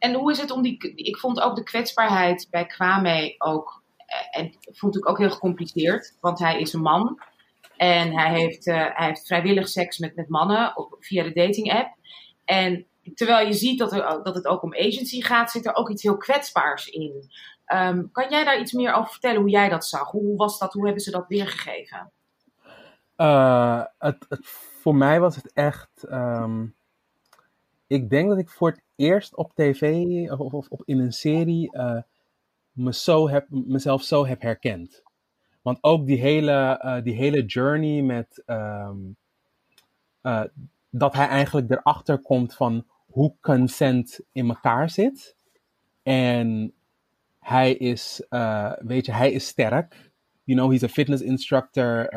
En 0.00 0.14
hoe 0.14 0.30
is 0.30 0.40
het 0.40 0.50
om 0.50 0.62
die, 0.62 0.94
ik 0.94 1.16
vond 1.16 1.40
ook 1.40 1.56
de 1.56 1.62
kwetsbaarheid 1.62 2.46
bij 2.50 2.66
Kwame 2.66 3.34
ook, 3.38 3.82
eh, 3.96 4.40
en 4.40 4.54
vond 4.72 4.96
ik 4.96 5.08
ook 5.08 5.18
heel 5.18 5.30
gecompliceerd, 5.30 6.16
want 6.20 6.38
hij 6.38 6.60
is 6.60 6.72
een 6.72 6.80
man. 6.80 7.20
En 7.76 8.12
hij 8.12 8.30
heeft, 8.40 8.66
uh, 8.66 8.74
hij 8.74 9.06
heeft 9.06 9.26
vrijwillig 9.26 9.68
seks 9.68 9.98
met, 9.98 10.16
met 10.16 10.28
mannen 10.28 10.76
op, 10.76 10.96
via 10.98 11.22
de 11.22 11.32
dating 11.32 11.72
app. 11.72 11.94
En 12.44 12.86
terwijl 13.14 13.46
je 13.46 13.52
ziet 13.52 13.78
dat, 13.78 13.92
er, 13.92 14.20
dat 14.22 14.34
het 14.34 14.46
ook 14.46 14.62
om 14.62 14.74
agency 14.74 15.20
gaat, 15.20 15.50
zit 15.50 15.66
er 15.66 15.74
ook 15.74 15.90
iets 15.90 16.02
heel 16.02 16.16
kwetsbaars 16.16 16.86
in. 16.86 17.30
Um, 17.74 18.10
kan 18.12 18.30
jij 18.30 18.44
daar 18.44 18.60
iets 18.60 18.72
meer 18.72 18.92
over 18.92 19.10
vertellen 19.10 19.40
hoe 19.40 19.50
jij 19.50 19.68
dat 19.68 19.86
zag? 19.86 20.10
Hoe, 20.10 20.36
was 20.36 20.58
dat? 20.58 20.72
Hoe 20.72 20.84
hebben 20.84 21.02
ze 21.02 21.10
dat 21.10 21.28
weergegeven? 21.28 22.10
Uh, 23.16 23.82
het, 23.98 24.26
het, 24.28 24.46
voor 24.80 24.94
mij 24.94 25.20
was 25.20 25.36
het 25.36 25.52
echt. 25.52 26.06
Um, 26.10 26.74
ik 27.90 28.10
denk 28.10 28.28
dat 28.28 28.38
ik 28.38 28.48
voor 28.48 28.70
het 28.70 28.82
eerst 28.96 29.36
op 29.36 29.54
tv 29.54 30.04
of, 30.30 30.68
of, 30.68 30.82
in 30.84 30.98
een 30.98 31.12
serie 31.12 31.76
uh, 31.76 32.02
me 32.72 32.94
zo 32.94 33.28
heb, 33.28 33.46
mezelf 33.48 34.02
zo 34.02 34.26
heb 34.26 34.42
herkend. 34.42 35.02
Want 35.62 35.78
ook 35.80 36.06
die 36.06 36.18
hele, 36.18 36.80
uh, 36.84 37.02
die 37.02 37.14
hele 37.14 37.44
journey 37.44 38.02
met. 38.02 38.42
Um, 38.46 39.16
dat 40.90 41.14
hij 41.14 41.26
eigenlijk 41.26 41.70
erachter 41.70 42.18
komt 42.18 42.54
van 42.54 42.86
hoe 43.06 43.34
consent 43.40 44.20
in 44.32 44.48
elkaar 44.48 44.90
zit. 44.90 45.36
En 46.02 46.72
hij 47.38 47.72
is, 47.72 48.26
weet 48.78 49.06
je, 49.06 49.12
hij 49.12 49.32
is 49.32 49.46
sterk. 49.46 50.10
You 50.44 50.58
know, 50.58 50.70
he's 50.70 50.82
a 50.82 50.88
fitness 50.88 51.22
instructor. 51.22 52.08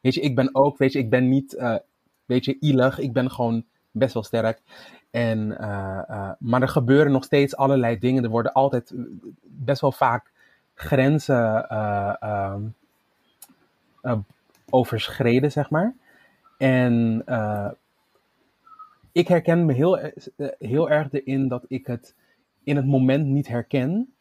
Weet 0.00 0.14
je, 0.14 0.20
ik 0.20 0.34
ben 0.34 0.54
ook, 0.54 0.78
weet 0.78 0.92
je, 0.92 0.98
ik 0.98 1.10
ben 1.10 1.28
niet, 1.28 1.78
weet 2.24 2.44
je, 2.44 2.56
ilig. 2.60 2.98
Ik 2.98 3.12
ben 3.12 3.30
gewoon 3.30 3.64
best 3.90 4.14
wel 4.14 4.22
sterk. 4.22 4.60
En, 5.10 5.48
maar 6.38 6.62
er 6.62 6.68
gebeuren 6.68 7.12
nog 7.12 7.24
steeds 7.24 7.56
allerlei 7.56 7.98
dingen. 7.98 8.24
Er 8.24 8.30
worden 8.30 8.52
altijd 8.52 8.92
best 9.42 9.80
wel 9.80 9.92
vaak 9.92 10.32
grenzen 10.74 11.68
ehm, 11.68 12.62
overschreden, 14.70 15.52
zeg 15.52 15.70
maar. 15.70 15.94
En 16.58 17.24
ik 19.12 19.28
herken 19.28 19.64
me 19.64 19.72
heel, 19.72 19.98
heel 20.58 20.90
erg 20.90 21.12
erin 21.12 21.48
dat 21.48 21.64
ik 21.68 21.86
het 21.86 22.14
in 22.64 22.76
het 22.76 22.86
moment 22.86 23.26
niet 23.26 23.48
herken. 23.48 24.14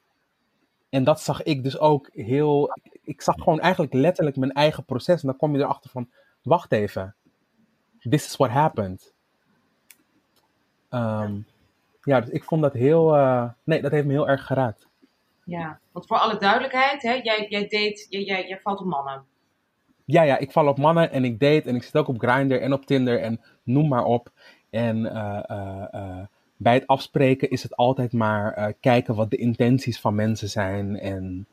En 0.90 1.04
dat 1.04 1.22
zag 1.22 1.44
ik 1.44 1.64
dus 1.64 1.80
ook 1.80 2.10
heel. 2.14 2.78
Ik 3.04 3.22
zag 3.22 3.36
gewoon 3.36 3.60
eigenlijk 3.60 3.94
letterlijk 3.94 4.36
mijn 4.36 4.52
eigen 4.52 4.86
proces. 4.86 5.22
En 5.22 5.28
dan 5.28 5.38
kom 5.38 5.56
je 5.56 5.62
erachter 5.62 5.90
van: 5.90 6.10
wacht 6.42 6.72
even. 6.72 7.16
This 8.00 8.26
is 8.26 8.36
what 8.36 8.52
happened. 8.52 9.14
Um, 10.90 11.46
ja, 12.04 12.22
dus 12.22 12.30
ik 12.30 12.44
vond 12.44 12.62
dat 12.62 12.74
heel. 12.74 13.16
Uh, 13.16 13.50
nee, 13.64 13.82
dat 13.82 13.92
heeft 13.92 14.06
me 14.06 14.12
heel 14.12 14.30
erg 14.30 14.46
geraakt. 14.46 14.88
Ja, 15.46 15.80
want 15.92 16.08
voor 16.08 16.18
alle 16.18 16.38
duidelijkheid, 16.38 17.02
hè, 17.02 17.14
jij, 17.14 17.46
jij, 17.50 17.68
deed, 17.68 18.08
jij, 18.10 18.24
jij, 18.24 18.48
jij 18.48 18.60
valt 18.60 18.80
op 18.80 18.86
mannen. 18.86 19.26
ja, 20.06 20.22
ja, 20.22 20.38
ik 20.38 20.52
val 20.52 20.68
op 20.68 20.78
mannen 20.78 21.12
en 21.12 21.26
ik 21.26 21.40
date 21.40 21.70
en 21.70 21.76
ik 21.76 21.84
zit 21.84 21.96
ook 21.98 22.08
op 22.08 22.20
Grindr 22.20 22.62
en 22.62 22.74
op 22.74 22.86
Tinder 22.86 23.22
en 23.22 23.42
noem 23.64 23.88
maar 23.88 24.04
op. 24.04 24.32
En 24.70 25.02
bij 26.58 26.74
het 26.74 26.88
afspreken 26.88 27.50
is 27.50 27.64
het 27.64 27.76
altijd 27.76 28.14
maar 28.14 28.74
kijken 28.74 29.16
wat 29.16 29.30
de 29.30 29.38
intenties 29.38 30.00
van 30.00 30.16
mensen 30.16 30.50
zijn 30.50 31.00
en 31.00 31.48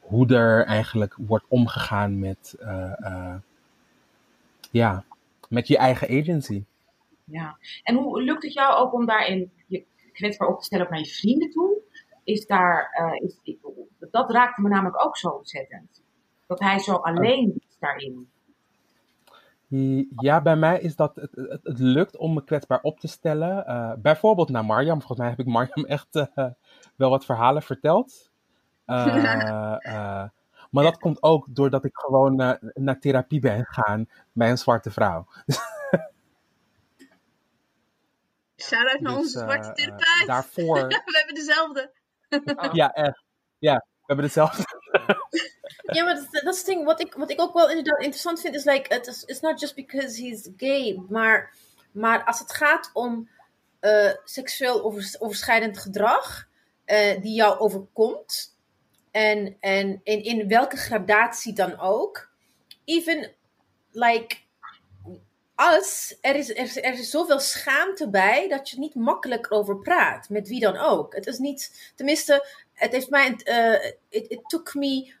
hoe 0.00 0.34
er 0.34 0.64
eigenlijk 0.66 1.14
wordt 1.18 1.44
omgegaan 1.48 2.18
met, 2.18 2.56
ja, 4.70 5.04
met 5.48 5.68
je 5.68 5.76
eigen 5.76 6.08
agency. 6.08 6.64
Ja, 7.30 7.58
en 7.82 7.96
hoe 7.96 8.22
lukt 8.22 8.42
het 8.42 8.52
jou 8.52 8.74
ook 8.74 8.92
om 8.92 9.06
daarin 9.06 9.52
je 9.66 9.84
kwetsbaar 10.12 10.48
op 10.48 10.58
te 10.58 10.64
stellen 10.64 10.86
naar 10.90 10.98
je 10.98 11.06
vrienden 11.06 11.50
toe? 11.50 11.80
Is 12.24 12.46
daar, 12.46 12.98
uh, 13.00 13.28
is, 13.28 13.56
dat 14.10 14.30
raakte 14.30 14.62
me 14.62 14.68
namelijk 14.68 15.04
ook 15.04 15.16
zo 15.16 15.28
ontzettend. 15.28 16.02
Dat 16.46 16.60
hij 16.60 16.78
zo 16.78 16.94
alleen 16.94 17.62
is 17.68 17.76
daarin. 17.78 18.30
Ja, 20.16 20.42
bij 20.42 20.56
mij 20.56 20.80
is 20.80 20.96
dat 20.96 21.16
het, 21.16 21.30
het, 21.34 21.60
het 21.62 21.78
lukt 21.78 22.16
om 22.16 22.34
me 22.34 22.44
kwetsbaar 22.44 22.80
op 22.80 23.00
te 23.00 23.08
stellen. 23.08 23.64
Uh, 23.68 23.92
bijvoorbeeld 23.98 24.48
naar 24.48 24.64
Marjam. 24.64 24.98
Volgens 24.98 25.18
mij 25.18 25.28
heb 25.28 25.38
ik 25.38 25.46
Marjam 25.46 25.84
echt 25.96 26.16
uh, 26.16 26.46
wel 26.96 27.10
wat 27.10 27.24
verhalen 27.24 27.62
verteld. 27.62 28.30
maar 30.70 30.84
dat 30.84 30.98
komt 30.98 31.22
ook 31.22 31.46
doordat 31.50 31.84
ik 31.84 31.96
gewoon 31.96 32.58
naar 32.74 32.98
therapie 32.98 33.40
ben 33.40 33.64
gegaan 33.64 34.08
bij 34.32 34.50
een 34.50 34.58
zwarte 34.58 34.90
vrouw. 34.90 35.26
Shout-out 38.62 39.00
naar 39.00 39.12
dus, 39.12 39.22
onze 39.22 39.38
zwarte 39.38 39.72
therapeut. 39.72 40.26
daarvoor... 40.26 40.76
we 40.88 41.16
hebben 41.16 41.34
dezelfde. 41.34 41.92
ja, 42.72 42.92
echt. 42.92 43.22
Ja, 43.58 43.74
we 43.74 44.04
hebben 44.06 44.24
dezelfde. 44.24 44.64
ja, 45.96 46.04
maar 46.04 46.14
dat, 46.14 46.28
dat 46.30 46.54
is 46.54 46.58
het 46.58 46.66
ding. 46.66 46.84
Wat 46.84 47.00
ik, 47.00 47.14
wat 47.14 47.30
ik 47.30 47.40
ook 47.40 47.54
wel 47.54 47.68
inderdaad 47.68 47.98
interessant 47.98 48.40
vind, 48.40 48.54
is 48.54 48.64
like, 48.64 48.94
it's, 48.94 49.24
it's 49.24 49.40
not 49.40 49.60
just 49.60 49.74
because 49.74 50.22
he's 50.22 50.48
gay, 50.56 51.02
maar, 51.08 51.54
maar 51.92 52.24
als 52.24 52.38
het 52.38 52.52
gaat 52.52 52.90
om 52.92 53.28
uh, 53.80 54.12
seksueel 54.24 54.84
overschrijdend 55.18 55.78
gedrag 55.78 56.48
uh, 56.86 57.20
die 57.20 57.34
jou 57.34 57.58
overkomt, 57.58 58.56
en, 59.10 59.56
en 59.60 60.00
in, 60.02 60.22
in 60.22 60.48
welke 60.48 60.76
gradatie 60.76 61.52
dan 61.52 61.78
ook, 61.78 62.30
even 62.84 63.34
like 63.90 64.36
als 65.58 66.16
er 66.20 66.34
is, 66.34 66.50
er, 66.50 66.82
er 66.84 66.92
is 66.92 67.10
zoveel 67.10 67.38
schaamte 67.38 68.08
bij 68.08 68.48
dat 68.48 68.70
je 68.70 68.78
niet 68.78 68.94
makkelijk 68.94 69.52
over 69.52 69.78
praat, 69.78 70.28
met 70.28 70.48
wie 70.48 70.60
dan 70.60 70.76
ook. 70.76 71.14
Het 71.14 71.26
is 71.26 71.38
niet, 71.38 71.92
tenminste, 71.94 72.46
het 72.72 72.92
heeft 72.92 73.10
mij, 73.10 73.40
uh, 73.44 73.90
it, 74.08 74.40
took 74.46 74.74
me 74.74 75.12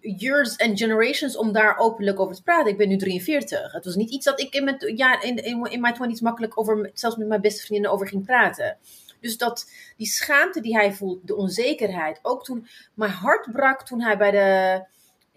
years 0.00 0.58
and 0.58 0.78
generations 0.78 1.36
om 1.36 1.52
daar 1.52 1.78
openlijk 1.78 2.20
over 2.20 2.34
te 2.34 2.42
praten. 2.42 2.70
Ik 2.70 2.76
ben 2.76 2.88
nu 2.88 2.96
43. 2.96 3.72
Het 3.72 3.84
was 3.84 3.94
niet 3.94 4.10
iets 4.10 4.24
dat 4.24 4.40
ik 4.40 4.54
in 4.54 4.64
mijn, 4.64 4.96
ja, 4.96 5.22
in, 5.22 5.36
in, 5.36 5.64
in 5.70 5.80
mijn 5.80 5.94
20s 5.94 6.22
makkelijk 6.22 6.58
over, 6.58 6.90
zelfs 6.94 7.16
met 7.16 7.28
mijn 7.28 7.40
beste 7.40 7.62
vrienden 7.62 7.90
over 7.90 8.08
ging 8.08 8.24
praten. 8.24 8.78
Dus 9.20 9.36
dat, 9.36 9.70
die 9.96 10.06
schaamte 10.06 10.60
die 10.60 10.74
hij 10.74 10.92
voelt, 10.92 11.26
de 11.26 11.36
onzekerheid. 11.36 12.18
Ook 12.22 12.44
toen 12.44 12.68
mijn 12.94 13.10
hart 13.10 13.52
brak 13.52 13.86
toen 13.86 14.00
hij 14.00 14.16
bij 14.16 14.30
de, 14.30 14.84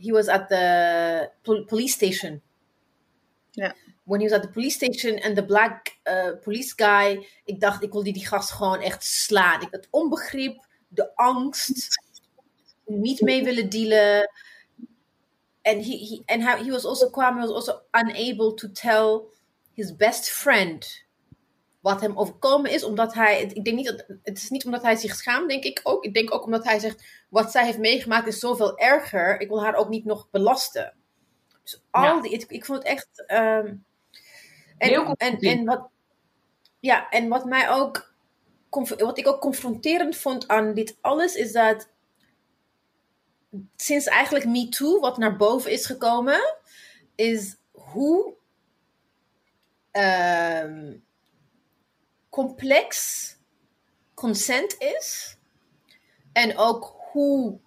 he 0.05 0.11
was 0.11 0.27
at 0.27 0.47
the 0.47 1.29
police 1.65 1.93
station. 1.93 2.41
Ja 3.51 3.75
when 4.03 4.19
he 4.19 4.25
was 4.27 4.35
at 4.35 4.41
the 4.41 4.49
police 4.49 4.75
station 4.75 5.17
en 5.17 5.33
de 5.33 5.45
black 5.45 5.97
uh, 6.03 6.39
police 6.41 6.73
guy, 6.75 7.27
ik 7.43 7.59
dacht, 7.59 7.83
ik 7.83 7.91
wilde 7.91 8.11
die 8.11 8.27
gast 8.27 8.51
gewoon 8.51 8.79
echt 8.79 9.03
slaan. 9.03 9.61
Ik 9.61 9.67
had 9.71 9.87
onbegrip, 9.89 10.65
de 10.87 11.15
angst, 11.15 11.97
niet 12.85 13.21
mee 13.21 13.43
willen 13.43 13.69
dealen. 13.69 14.31
En 15.61 15.83
he, 15.83 15.97
he, 15.97 16.21
and 16.25 16.59
he 16.65 16.71
was 16.71 16.85
also, 16.85 17.09
Kwame 17.09 17.39
was 17.39 17.51
also 17.51 17.81
unable 17.91 18.53
to 18.53 18.71
tell 18.71 19.21
his 19.73 19.95
best 19.95 20.29
friend 20.29 21.05
wat 21.79 22.01
hem 22.01 22.17
overkomen 22.17 22.71
is, 22.71 22.83
omdat 22.83 23.13
hij, 23.13 23.41
ik 23.41 23.63
denk 23.63 23.77
niet 23.77 23.85
dat, 23.85 24.05
het 24.23 24.37
is 24.37 24.49
niet 24.49 24.65
omdat 24.65 24.81
hij 24.81 24.95
zich 24.95 25.15
schaamt, 25.15 25.49
denk 25.49 25.63
ik 25.63 25.79
ook. 25.83 26.03
Ik 26.03 26.13
denk 26.13 26.33
ook 26.33 26.45
omdat 26.45 26.63
hij 26.63 26.79
zegt, 26.79 27.03
wat 27.29 27.51
zij 27.51 27.65
heeft 27.65 27.77
meegemaakt 27.77 28.27
is 28.27 28.39
zoveel 28.39 28.77
erger. 28.77 29.39
Ik 29.39 29.47
wil 29.47 29.63
haar 29.63 29.75
ook 29.75 29.89
niet 29.89 30.05
nog 30.05 30.29
belasten. 30.31 30.93
Dus 31.63 31.81
al 31.91 32.21
die, 32.21 32.31
ik, 32.31 32.43
ik 32.47 32.65
vond 32.65 32.77
het 32.77 32.87
echt, 32.87 33.23
um, 33.31 33.85
en, 34.91 35.15
en, 35.15 35.39
en, 35.39 35.65
wat, 35.65 35.89
ja, 36.79 37.09
en 37.09 37.27
wat 37.27 37.45
mij 37.45 37.69
ook, 37.69 38.13
wat 38.97 39.17
ik 39.17 39.27
ook 39.27 39.41
confronterend 39.41 40.15
vond 40.15 40.47
aan 40.47 40.73
dit 40.73 40.97
alles, 41.01 41.35
is 41.35 41.51
dat 41.51 41.89
sinds 43.75 44.05
eigenlijk 44.05 44.45
Me 44.45 44.69
Too, 44.69 44.99
wat 44.99 45.17
naar 45.17 45.37
boven 45.37 45.71
is 45.71 45.85
gekomen, 45.85 46.55
is 47.15 47.55
hoe 47.71 48.33
um, 49.91 51.03
complex 52.29 53.37
consent 54.13 54.75
is. 54.79 55.37
En 56.31 56.57
ook 56.57 56.95
hoe 57.11 57.59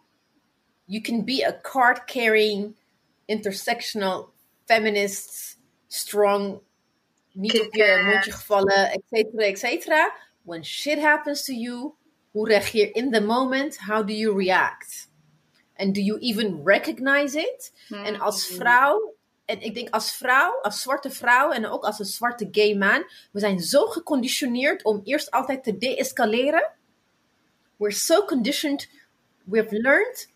you 0.85 1.01
can 1.01 1.25
be 1.25 1.47
a 1.47 1.61
card-carrying, 1.61 2.77
intersectional, 3.25 4.33
feminist, 4.65 5.59
strong 5.87 6.61
niet 7.37 7.61
op 7.61 7.75
je 7.75 8.03
mondje 8.13 8.33
gevallen, 8.33 8.91
et 8.91 9.03
cetera, 9.11 9.45
et 9.45 9.59
cetera. 9.59 10.15
When 10.43 10.65
shit 10.65 11.01
happens 11.01 11.45
to 11.45 11.53
you, 11.53 11.95
hoe 12.31 12.49
reageer 12.49 12.87
je 12.87 12.93
in 12.93 13.13
the 13.13 13.21
moment? 13.21 13.79
How 13.79 14.07
do 14.07 14.13
you 14.13 14.45
react? 14.45 15.11
And 15.77 15.95
do 15.95 16.01
you 16.01 16.19
even 16.19 16.61
recognize 16.65 17.39
it? 17.39 17.73
En 17.89 18.21
als 18.21 18.49
hmm. 18.49 18.57
vrouw, 18.57 19.15
en 19.45 19.61
ik 19.61 19.75
denk 19.75 19.91
als 19.91 20.17
vrouw, 20.17 20.61
als 20.61 20.83
zwarte 20.83 21.11
vrouw 21.11 21.51
en 21.51 21.67
ook 21.67 21.85
als 21.85 21.99
een 21.99 22.05
zwarte 22.05 22.49
gay 22.51 22.75
man, 22.75 23.11
we 23.33 23.41
zijn 23.41 23.61
zo 23.61 23.87
geconditioneerd 23.87 24.85
om 24.85 25.01
eerst 25.05 25.31
altijd 25.31 25.65
te 25.65 25.79
de-escaleren. 25.79 26.71
We're 27.77 27.95
so 27.95 28.25
conditioned, 28.25 28.89
we've 29.45 29.81
learned, 29.81 30.29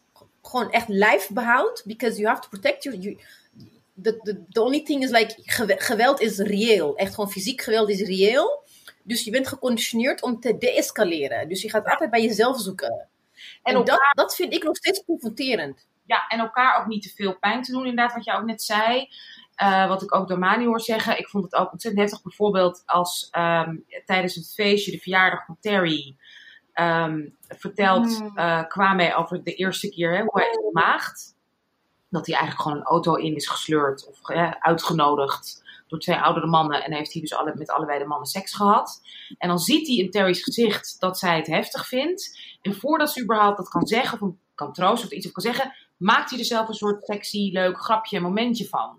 gewoon 0.42 0.70
echt 0.70 0.88
lijfbehoud, 0.88 1.82
because 1.86 2.16
you 2.16 2.28
have 2.28 2.40
to 2.40 2.48
protect 2.48 2.82
your, 2.82 2.98
you, 2.98 3.18
the, 4.02 4.44
the, 4.48 4.62
only 4.62 4.82
thing 4.82 5.02
is 5.02 5.10
like, 5.10 5.34
geweld 5.78 6.20
is 6.20 6.38
reëel. 6.38 6.96
Echt 6.96 7.14
gewoon 7.14 7.30
fysiek 7.30 7.60
geweld 7.60 7.88
is 7.88 8.00
reëel. 8.00 8.64
Dus 9.02 9.24
je 9.24 9.30
bent 9.30 9.48
geconditioneerd 9.48 10.22
om 10.22 10.40
te 10.40 10.58
deescaleren. 10.58 11.48
Dus 11.48 11.62
je 11.62 11.70
gaat 11.70 11.86
altijd 11.86 12.10
bij 12.10 12.22
jezelf 12.22 12.60
zoeken. 12.60 13.08
En, 13.62 13.84
dat, 13.84 14.00
dat 14.12 14.34
vind 14.34 14.54
ik 14.54 14.62
nog 14.62 14.76
steeds 14.76 15.04
confronterend. 15.04 15.88
Ja, 16.04 16.26
en 16.28 16.38
elkaar 16.38 16.80
ook 16.80 16.86
niet 16.86 17.02
te 17.02 17.12
veel 17.14 17.38
pijn 17.38 17.62
te 17.62 17.72
doen, 17.72 17.86
inderdaad, 17.86 18.14
wat 18.14 18.24
je 18.24 18.32
ook 18.32 18.44
net 18.44 18.62
zei. 18.62 19.08
Uh, 19.62 19.88
wat 19.88 20.02
ik 20.02 20.14
ook 20.14 20.28
door 20.28 20.38
Mani 20.38 20.66
hoor 20.66 20.80
zeggen. 20.80 21.18
Ik 21.18 21.28
vond 21.28 21.44
het 21.44 21.54
ook 21.54 21.72
ontzettend 21.72 22.02
heftig. 22.02 22.22
Bijvoorbeeld 22.22 22.82
als 22.86 23.28
um, 23.38 23.84
tijdens 24.04 24.34
het 24.34 24.52
feestje, 24.54 24.90
de 24.90 24.98
verjaardag 24.98 25.44
van 25.44 25.56
Terry, 25.60 26.16
um, 26.74 27.36
vertelt 27.48 28.20
mm. 28.20 28.38
uh, 28.38 28.64
Kwame 28.68 29.14
over 29.14 29.42
de 29.42 29.54
eerste 29.54 29.88
keer 29.88 30.16
hè, 30.16 30.22
hoe 30.22 30.40
hij 30.40 30.50
is 30.50 30.72
maagd 30.72 31.34
dat 32.10 32.26
hij 32.26 32.34
eigenlijk 32.34 32.62
gewoon 32.62 32.78
een 32.78 32.92
auto 32.92 33.14
in 33.14 33.34
is 33.34 33.48
gesleurd 33.48 34.06
of 34.08 34.30
uitgenodigd 34.60 35.62
door 35.86 35.98
twee 35.98 36.20
oudere 36.20 36.46
mannen. 36.46 36.84
En 36.84 36.92
heeft 36.92 37.12
hij 37.12 37.20
dus 37.22 37.34
alle, 37.34 37.52
met 37.54 37.70
allebei 37.70 37.98
de 37.98 38.06
mannen 38.06 38.28
seks 38.28 38.54
gehad. 38.54 39.00
En 39.38 39.48
dan 39.48 39.58
ziet 39.58 39.86
hij 39.86 39.96
in 39.96 40.10
Terry's 40.10 40.42
gezicht 40.42 40.96
dat 41.00 41.18
zij 41.18 41.36
het 41.36 41.46
heftig 41.46 41.86
vindt. 41.88 42.38
En 42.62 42.74
voordat 42.74 43.12
ze 43.12 43.22
überhaupt 43.22 43.56
dat 43.56 43.68
kan 43.68 43.86
zeggen, 43.86 44.20
of 44.20 44.34
kan 44.54 44.72
troosten 44.72 45.08
of 45.08 45.14
iets 45.14 45.26
of 45.26 45.32
kan 45.32 45.42
zeggen, 45.42 45.74
maakt 45.96 46.30
hij 46.30 46.38
er 46.38 46.44
zelf 46.44 46.68
een 46.68 46.74
soort 46.74 47.04
sexy, 47.04 47.50
leuk 47.52 47.78
grapje, 47.78 48.20
momentje 48.20 48.68
van. 48.68 48.98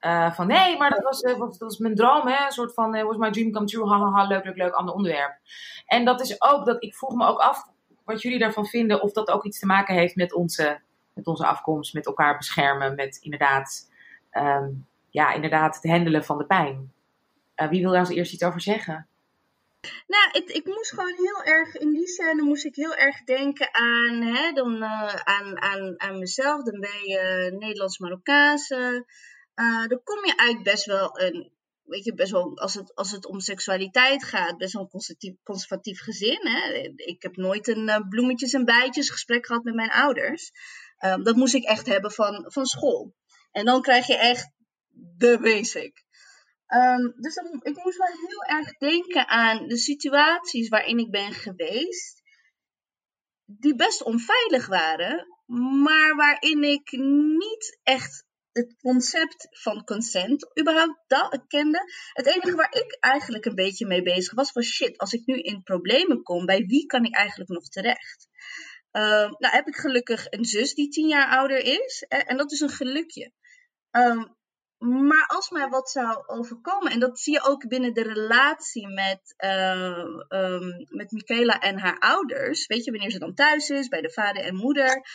Uh, 0.00 0.32
van 0.32 0.46
nee, 0.46 0.76
maar 0.76 0.90
dat 0.90 1.02
was, 1.02 1.22
uh, 1.22 1.38
dat 1.38 1.58
was 1.58 1.78
mijn 1.78 1.94
droom, 1.94 2.26
hè? 2.26 2.44
Een 2.44 2.52
soort 2.52 2.74
van, 2.74 2.96
uh, 2.96 3.02
was 3.02 3.16
my 3.16 3.30
dream 3.30 3.52
come 3.52 3.66
true, 3.66 3.88
hahaha, 3.88 4.26
leuk, 4.26 4.44
leuk, 4.44 4.56
leuk, 4.56 4.72
ander 4.72 4.94
onderwerp. 4.94 5.38
En 5.86 6.04
dat 6.04 6.20
is 6.20 6.42
ook, 6.42 6.66
dat 6.66 6.82
ik 6.82 6.94
vroeg 6.94 7.14
me 7.14 7.26
ook 7.26 7.38
af 7.38 7.68
wat 8.04 8.22
jullie 8.22 8.38
daarvan 8.38 8.66
vinden, 8.66 9.02
of 9.02 9.12
dat 9.12 9.30
ook 9.30 9.44
iets 9.44 9.58
te 9.58 9.66
maken 9.66 9.94
heeft 9.94 10.16
met 10.16 10.34
onze 10.34 10.80
met 11.16 11.26
onze 11.26 11.46
afkomst, 11.46 11.94
met 11.94 12.06
elkaar 12.06 12.36
beschermen, 12.36 12.94
met 12.94 13.16
inderdaad, 13.16 13.90
ehm, 14.30 14.70
ja, 15.10 15.32
inderdaad 15.32 15.74
het 15.74 15.90
handelen 15.90 16.24
van 16.24 16.38
de 16.38 16.46
pijn. 16.46 16.92
Uh, 17.56 17.68
wie 17.68 17.80
wil 17.80 17.90
daar 17.90 18.00
als 18.00 18.10
eerst 18.10 18.32
iets 18.32 18.42
over 18.42 18.60
zeggen? 18.60 19.06
Nou, 20.06 20.30
ik, 20.32 20.48
ik 20.48 20.66
moest 20.66 20.90
gewoon 20.90 21.14
heel 21.16 21.42
erg, 21.42 21.76
in 21.76 21.92
die 21.92 22.06
scène 22.06 22.42
moest 22.42 22.64
ik 22.64 22.74
heel 22.74 22.94
erg 22.94 23.24
denken 23.24 23.74
aan, 23.74 24.22
hè, 24.22 24.52
dan, 24.52 24.82
uh, 24.82 25.14
aan, 25.14 25.60
aan, 25.62 26.00
aan 26.00 26.18
mezelf. 26.18 26.62
Dan 26.62 26.80
ben 26.80 27.00
je 27.04 27.50
uh, 27.52 27.58
Nederlands-Marokkaanse. 27.58 29.04
dan 29.88 30.00
kom 30.04 30.24
je 30.24 30.36
uit 30.36 30.62
best 30.62 30.84
wel 30.84 31.20
een, 31.20 31.52
weet 31.84 32.04
je, 32.04 32.14
best 32.14 32.32
wel, 32.32 32.58
als 32.58 32.74
het, 32.74 32.94
als 32.94 33.10
het 33.10 33.26
om 33.26 33.40
seksualiteit 33.40 34.24
gaat, 34.24 34.58
best 34.58 34.72
wel 34.72 34.82
een 34.82 34.88
conservatief, 34.88 35.34
conservatief 35.42 36.00
gezin. 36.00 36.40
Hè. 36.46 36.92
Ik 36.96 37.22
heb 37.22 37.36
nooit 37.36 37.68
een 37.68 38.06
bloemetjes 38.08 38.52
en 38.52 38.64
bijtjes 38.64 39.10
gesprek 39.10 39.46
gehad 39.46 39.64
met 39.64 39.74
mijn 39.74 39.90
ouders. 39.90 40.52
Um, 41.00 41.22
dat 41.22 41.36
moest 41.36 41.54
ik 41.54 41.64
echt 41.64 41.86
hebben 41.86 42.10
van, 42.10 42.44
van 42.52 42.66
school. 42.66 43.14
En 43.50 43.64
dan 43.64 43.82
krijg 43.82 44.06
je 44.06 44.16
echt 44.16 44.50
de 45.16 45.38
basic. 45.40 46.04
Um, 46.74 47.14
dus 47.16 47.36
ik 47.62 47.76
moest 47.84 47.98
wel 47.98 48.28
heel 48.28 48.42
erg 48.56 48.76
denken 48.78 49.28
aan 49.28 49.68
de 49.68 49.76
situaties 49.76 50.68
waarin 50.68 50.98
ik 50.98 51.10
ben 51.10 51.32
geweest. 51.32 52.22
die 53.44 53.74
best 53.74 54.02
onveilig 54.02 54.66
waren, 54.66 55.26
maar 55.82 56.16
waarin 56.16 56.62
ik 56.62 56.90
niet 57.38 57.78
echt 57.82 58.24
het 58.52 58.74
concept 58.80 59.48
van 59.50 59.84
consent 59.84 60.58
überhaupt 60.60 61.04
dat 61.06 61.44
kende. 61.46 61.92
Het 62.12 62.26
enige 62.26 62.56
waar 62.56 62.74
ik 62.74 62.96
eigenlijk 63.00 63.44
een 63.44 63.54
beetje 63.54 63.86
mee 63.86 64.02
bezig 64.02 64.34
was, 64.34 64.52
was 64.52 64.66
shit, 64.66 64.98
als 64.98 65.12
ik 65.12 65.26
nu 65.26 65.40
in 65.40 65.62
problemen 65.62 66.22
kom, 66.22 66.46
bij 66.46 66.64
wie 66.66 66.86
kan 66.86 67.04
ik 67.04 67.14
eigenlijk 67.14 67.50
nog 67.50 67.68
terecht? 67.68 68.28
Um, 68.96 69.34
nou 69.38 69.54
heb 69.54 69.66
ik 69.66 69.76
gelukkig 69.76 70.26
een 70.30 70.44
zus 70.44 70.74
die 70.74 70.88
tien 70.88 71.08
jaar 71.08 71.28
ouder 71.28 71.58
is. 71.58 72.04
En 72.08 72.36
dat 72.36 72.52
is 72.52 72.60
een 72.60 72.70
gelukje. 72.70 73.32
Um, 73.90 74.36
maar 74.78 75.26
als 75.26 75.50
mij 75.50 75.68
wat 75.68 75.90
zou 75.90 76.22
overkomen, 76.26 76.92
en 76.92 77.00
dat 77.00 77.20
zie 77.20 77.32
je 77.32 77.42
ook 77.42 77.68
binnen 77.68 77.94
de 77.94 78.02
relatie 78.02 78.88
met, 78.88 79.34
uh, 79.44 80.86
met 80.88 81.10
Michaela 81.10 81.60
en 81.60 81.78
haar 81.78 81.98
ouders. 81.98 82.66
Weet 82.66 82.84
je, 82.84 82.90
wanneer 82.90 83.10
ze 83.10 83.18
dan 83.18 83.34
thuis 83.34 83.70
is, 83.70 83.88
bij 83.88 84.00
de 84.00 84.10
vader 84.10 84.42
en 84.42 84.56
moeder. 84.56 85.06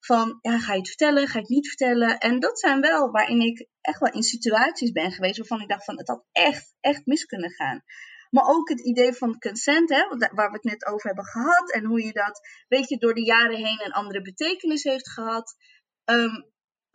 Van, 0.00 0.38
ja, 0.40 0.58
ga 0.58 0.72
je 0.72 0.78
het 0.78 0.88
vertellen, 0.88 1.26
ga 1.26 1.32
je 1.32 1.40
het 1.40 1.48
niet 1.48 1.68
vertellen? 1.68 2.18
En 2.18 2.40
dat 2.40 2.58
zijn 2.58 2.80
wel 2.80 3.10
waarin 3.10 3.40
ik 3.40 3.66
echt 3.80 4.00
wel 4.00 4.12
in 4.12 4.22
situaties 4.22 4.92
ben 4.92 5.12
geweest 5.12 5.38
waarvan 5.38 5.60
ik 5.60 5.68
dacht 5.68 5.84
van, 5.84 5.98
het 5.98 6.08
had 6.08 6.24
echt, 6.32 6.74
echt 6.80 7.06
mis 7.06 7.24
kunnen 7.24 7.50
gaan. 7.50 7.82
Maar 8.30 8.44
ook 8.46 8.68
het 8.68 8.80
idee 8.80 9.12
van 9.12 9.38
consent, 9.38 9.88
hè, 9.88 10.08
waar 10.08 10.50
we 10.50 10.56
het 10.56 10.64
net 10.64 10.86
over 10.86 11.06
hebben 11.06 11.24
gehad. 11.24 11.72
En 11.72 11.84
hoe 11.84 12.04
je 12.04 12.12
dat, 12.12 12.40
weet 12.68 12.88
je, 12.88 12.98
door 12.98 13.14
de 13.14 13.24
jaren 13.24 13.56
heen 13.56 13.84
een 13.84 13.92
andere 13.92 14.22
betekenis 14.22 14.82
heeft 14.82 15.10
gehad. 15.10 15.56
Um, 16.04 16.50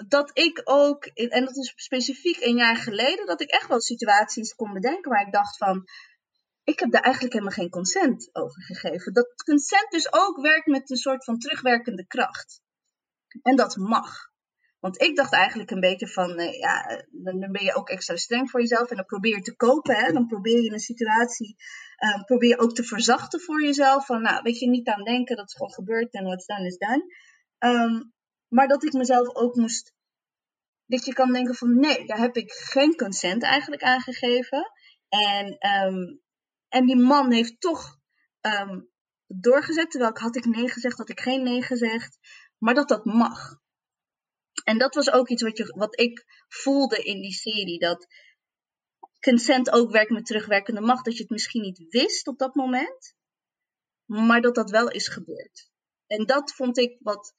dat 0.08 0.30
ik 0.34 0.62
ook, 0.64 1.06
en 1.06 1.46
dat 1.46 1.58
is 1.58 1.74
specifiek 1.76 2.42
een 2.42 2.56
jaar 2.56 2.76
geleden, 2.76 3.26
dat 3.26 3.42
ik 3.42 3.50
echt 3.50 3.68
wel 3.68 3.82
situaties 3.82 4.56
kon 4.56 4.74
bedenken 4.74 5.12
waar 5.12 5.26
ik 5.26 5.34
dacht 5.34 5.58
van, 5.58 5.84
ik 6.64 6.80
heb 6.80 6.92
daar 6.92 7.02
eigenlijk 7.02 7.34
helemaal 7.34 7.56
geen 7.56 7.70
consent 7.70 8.30
over 8.36 8.64
gegeven. 8.64 9.14
Dat 9.14 9.44
consent 9.44 9.92
dus 9.92 10.14
ook 10.14 10.42
werkt 10.42 10.68
met 10.68 10.90
een 10.90 10.98
soort 10.98 11.24
van 11.24 11.38
terugwerkende 11.38 12.08
kracht. 12.08 12.62
En 13.42 13.56
dat 13.56 13.76
mag. 13.76 14.32
Want 14.84 15.02
ik 15.02 15.16
dacht 15.16 15.34
eigenlijk 15.34 15.72
een 15.72 15.80
beetje 15.80 16.08
van, 16.08 16.40
uh, 16.40 16.60
ja, 16.60 17.06
dan 17.12 17.52
ben 17.52 17.64
je 17.64 17.76
ook 17.76 17.90
extra 17.90 18.16
streng 18.16 18.50
voor 18.50 18.60
jezelf 18.60 18.90
en 18.90 18.96
dan 18.96 19.06
probeer 19.06 19.36
je 19.36 19.42
te 19.42 19.56
kopen. 19.56 19.96
Hè? 19.96 20.12
Dan 20.12 20.28
probeer 20.28 20.62
je 20.62 20.72
een 20.72 20.80
situatie, 20.80 21.56
uh, 22.00 22.24
probeer 22.24 22.50
je 22.50 22.60
ook 22.60 22.76
te 22.76 22.84
verzachten 22.84 23.42
voor 23.42 23.64
jezelf. 23.64 24.06
Van, 24.06 24.22
nou, 24.22 24.42
weet 24.42 24.60
je, 24.60 24.70
niet 24.70 24.88
aan 24.88 25.04
denken, 25.04 25.36
dat 25.36 25.48
is 25.48 25.54
gewoon 25.54 25.74
gebeurd 25.74 26.14
en 26.14 26.24
what's 26.24 26.46
done 26.46 26.66
is 26.66 26.78
done. 26.78 27.04
Um, 27.60 28.14
maar 28.48 28.68
dat 28.68 28.84
ik 28.84 28.94
mezelf 28.94 29.36
ook 29.36 29.56
moest, 29.56 29.94
dat 30.86 31.06
je 31.06 31.14
kan 31.14 31.34
denken 31.34 31.56
van, 31.56 31.80
nee, 31.80 32.06
daar 32.06 32.20
heb 32.20 32.36
ik 32.36 32.52
geen 32.52 32.96
consent 32.96 33.44
eigenlijk 33.44 33.84
aangegeven. 33.84 34.72
En, 35.10 35.46
um, 35.86 36.22
en 36.68 36.86
die 36.86 36.98
man 36.98 37.32
heeft 37.32 37.62
toch 37.62 37.98
doorgezet, 39.28 39.92
terwijl 39.92 40.12
ik 40.12 40.18
had 40.18 40.36
ik 40.36 40.46
nee 40.46 40.70
gezegd, 40.70 40.98
had 40.98 41.10
ik 41.10 41.20
geen 41.20 41.44
nee 41.44 41.62
gezegd. 41.62 42.18
Maar 42.58 42.74
dat 42.74 42.88
dat 42.88 43.06
mag. 43.06 43.62
En 44.64 44.78
dat 44.78 44.96
was 44.96 45.12
ook 45.12 45.30
iets 45.30 45.42
wat, 45.42 45.58
je, 45.58 45.74
wat 45.78 46.00
ik 46.00 46.26
voelde 46.48 47.04
in 47.04 47.22
die 47.22 47.34
serie. 47.34 47.80
Dat 47.80 48.08
consent 49.20 49.72
ook 49.72 49.92
werkt 49.92 50.12
met 50.12 50.26
terugwerkende 50.26 50.82
macht. 50.82 51.06
Dat 51.06 51.16
je 51.16 51.22
het 51.22 51.32
misschien 51.32 51.62
niet 51.62 51.86
wist 51.90 52.28
op 52.28 52.38
dat 52.38 52.56
moment. 52.56 53.16
Maar 54.06 54.42
dat 54.42 54.56
dat 54.56 54.70
wel 54.70 54.90
is 54.90 55.08
gebeurd. 55.08 55.72
En 56.08 56.26
dat 56.26 56.54
vond 56.54 56.78
ik 56.78 56.98
wat 57.00 57.34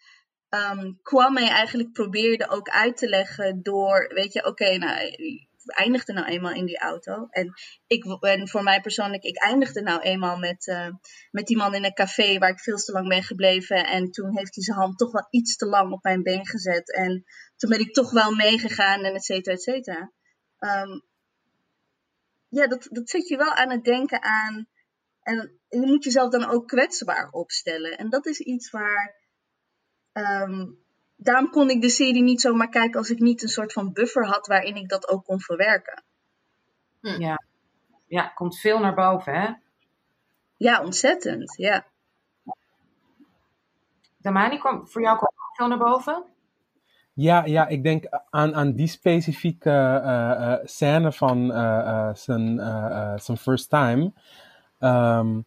um, 0.48 0.98
Kwame 1.02 1.48
eigenlijk 1.48 1.92
probeerde 1.92 2.48
ook 2.48 2.68
uit 2.68 2.96
te 2.96 3.08
leggen 3.08 3.62
door, 3.62 4.10
weet 4.14 4.32
je, 4.32 4.46
oké, 4.46 4.76
nou, 4.76 5.10
eindigde 5.66 6.12
nou 6.12 6.26
eenmaal 6.26 6.52
in 6.52 6.66
die 6.66 6.78
auto. 6.78 7.26
En, 7.30 7.52
ik, 7.86 8.04
en 8.20 8.48
voor 8.48 8.62
mij 8.62 8.80
persoonlijk, 8.80 9.22
ik 9.22 9.42
eindigde 9.42 9.82
nou 9.82 10.00
eenmaal 10.00 10.36
met, 10.38 10.66
uh, 10.66 10.88
met 11.30 11.46
die 11.46 11.56
man 11.56 11.74
in 11.74 11.84
een 11.84 11.94
café 11.94 12.38
waar 12.38 12.50
ik 12.50 12.60
veel 12.60 12.76
te 12.76 12.92
lang 12.92 13.08
ben 13.08 13.22
gebleven. 13.22 13.86
En 13.86 14.10
toen 14.10 14.36
heeft 14.36 14.54
hij 14.54 14.64
zijn 14.64 14.78
hand 14.78 14.98
toch 14.98 15.12
wel 15.12 15.26
iets 15.30 15.56
te 15.56 15.66
lang 15.66 15.92
op 15.92 16.02
mijn 16.02 16.22
been 16.22 16.46
gezet. 16.46 16.92
En 16.92 17.24
toen 17.56 17.70
ben 17.70 17.80
ik 17.80 17.92
toch 17.92 18.10
wel 18.10 18.34
meegegaan 18.34 19.04
en 19.04 19.14
et 19.14 19.24
cetera, 19.24 19.54
et 19.54 19.62
cetera. 19.62 20.12
Um, 20.58 21.04
ja, 22.48 22.66
dat, 22.66 22.86
dat 22.90 23.10
zet 23.10 23.28
je 23.28 23.36
wel 23.36 23.52
aan 23.52 23.70
het 23.70 23.84
denken 23.84 24.22
aan. 24.22 24.68
En 25.22 25.60
je 25.68 25.80
moet 25.80 26.04
jezelf 26.04 26.30
dan 26.30 26.44
ook 26.44 26.68
kwetsbaar 26.68 27.30
opstellen. 27.30 27.98
En 27.98 28.08
dat 28.10 28.26
is 28.26 28.38
iets 28.38 28.70
waar. 28.70 29.22
Um, 30.12 30.83
daarom 31.24 31.50
kon 31.50 31.70
ik 31.70 31.80
de 31.80 31.88
serie 31.88 32.22
niet 32.22 32.40
zomaar 32.40 32.68
kijken 32.68 32.98
als 32.98 33.10
ik 33.10 33.18
niet 33.18 33.42
een 33.42 33.48
soort 33.48 33.72
van 33.72 33.92
buffer 33.92 34.26
had 34.26 34.46
waarin 34.46 34.76
ik 34.76 34.88
dat 34.88 35.08
ook 35.08 35.24
kon 35.24 35.40
verwerken. 35.40 36.02
Hm. 37.00 37.20
Ja. 37.20 37.42
ja, 38.06 38.28
komt 38.28 38.58
veel 38.58 38.78
naar 38.78 38.94
boven, 38.94 39.40
hè? 39.40 39.52
Ja, 40.56 40.82
ontzettend, 40.82 41.54
ja. 41.56 41.84
Damani, 44.16 44.58
kwam 44.58 44.88
voor 44.88 45.02
jou 45.02 45.16
kwam 45.16 45.30
veel 45.52 45.68
naar 45.68 45.78
boven? 45.78 46.24
Ja, 47.12 47.44
ja, 47.44 47.66
ik 47.66 47.82
denk 47.82 48.04
aan, 48.30 48.54
aan 48.54 48.72
die 48.72 48.86
specifieke 48.86 49.70
uh, 49.70 50.06
uh, 50.06 50.58
scène 50.64 51.12
van 51.12 51.50
uh, 51.50 52.14
zijn, 52.14 52.58
zijn 53.20 53.36
first 53.36 53.70
time. 53.70 54.12
Um, 54.80 55.46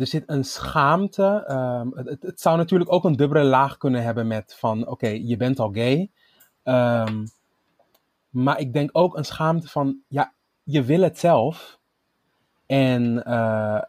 er 0.00 0.06
zit 0.06 0.24
een 0.26 0.44
schaamte. 0.44 1.46
Um, 1.50 2.06
het, 2.06 2.22
het, 2.22 2.40
zou 2.40 2.56
natuurlijk 2.56 2.92
ook 2.92 3.04
een 3.04 3.16
dubbele 3.16 3.44
laag 3.44 3.76
kunnen 3.76 4.02
hebben 4.02 4.26
met 4.26 4.54
van 4.58 4.86
oké, 4.86 5.08
je 5.08 5.36
bent 5.36 5.58
al 5.58 5.72
gay. 5.72 6.10
Um, 6.64 7.24
maar 8.30 8.60
ik 8.60 8.72
denk 8.72 8.90
ook 8.92 9.16
een 9.16 9.24
schaamte 9.24 9.68
van 9.68 9.98
ja, 10.08 10.32
je 10.62 10.82
wil 10.82 11.00
het 11.00 11.18
zelf. 11.18 11.78
En 12.66 13.22
uh, 13.26 13.80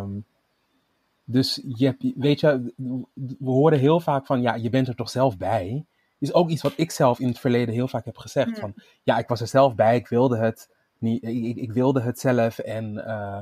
um, 0.00 0.24
dus 1.24 1.62
je 1.68 1.86
hebt, 1.86 2.12
weet 2.16 2.40
je, 2.40 2.72
we 3.14 3.50
horen 3.50 3.78
heel 3.78 4.00
vaak 4.00 4.26
van 4.26 4.42
ja, 4.42 4.54
je 4.54 4.70
bent 4.70 4.88
er 4.88 4.94
toch 4.94 5.10
zelf 5.10 5.36
bij. 5.36 5.84
Is 6.18 6.32
ook 6.32 6.48
iets 6.48 6.62
wat 6.62 6.72
ik 6.76 6.90
zelf 6.90 7.20
in 7.20 7.28
het 7.28 7.38
verleden 7.38 7.74
heel 7.74 7.88
vaak 7.88 8.04
heb 8.04 8.16
gezegd. 8.16 8.48
Mm. 8.48 8.56
Van 8.56 8.74
ja, 9.02 9.18
ik 9.18 9.28
was 9.28 9.40
er 9.40 9.46
zelf 9.46 9.74
bij, 9.74 9.96
ik 9.96 10.08
wilde 10.08 10.36
het 10.36 10.70
niet, 10.98 11.22
ik, 11.22 11.56
ik 11.56 11.72
wilde 11.72 12.00
het 12.00 12.18
zelf 12.18 12.58
en 12.58 12.94
uh, 12.94 13.38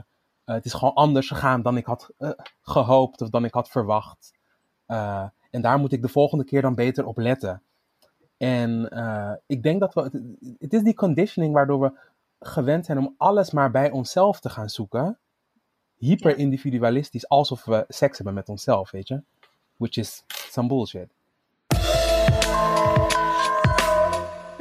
uh, 0.47 0.55
het 0.55 0.65
is 0.65 0.73
gewoon 0.73 0.95
anders 0.95 1.29
gegaan 1.29 1.63
dan 1.63 1.77
ik 1.77 1.87
had 1.87 2.11
uh, 2.19 2.31
gehoopt 2.63 3.21
of 3.21 3.29
dan 3.29 3.45
ik 3.45 3.55
had 3.55 3.69
verwacht. 3.69 4.33
Uh, 4.87 5.27
en 5.51 5.61
daar 5.63 5.79
moet 5.79 5.93
ik 5.93 6.03
de 6.03 6.09
volgende 6.09 6.45
keer 6.45 6.63
dan 6.63 6.75
beter 6.75 7.07
op 7.07 7.19
letten. 7.19 7.63
En 8.37 8.85
ik 9.47 9.63
denk 9.63 9.81
dat 9.81 9.95
we. 9.95 10.01
Het, 10.01 10.13
het, 10.59 10.73
is 10.73 10.83
die 10.83 10.95
conditioning 10.95 11.55
waardoor 11.55 11.81
we 11.81 11.93
gewend 12.41 12.87
zijn 12.87 12.99
om 12.99 13.15
alles 13.17 13.51
maar 13.51 13.71
bij 13.71 13.91
onszelf 13.91 14.41
te 14.41 14.51
gaan 14.51 14.69
zoeken. 14.69 15.19
Hyper 15.97 16.37
individualistisch, 16.37 17.29
alsof 17.29 17.65
we 17.65 17.85
seks 17.89 18.17
hebben 18.17 18.35
met 18.35 18.49
onszelf, 18.49 18.91
weet 18.91 19.09
je? 19.09 19.23
Which 19.77 19.97
is 19.97 20.25
some 20.27 20.69
bullshit. 20.69 21.20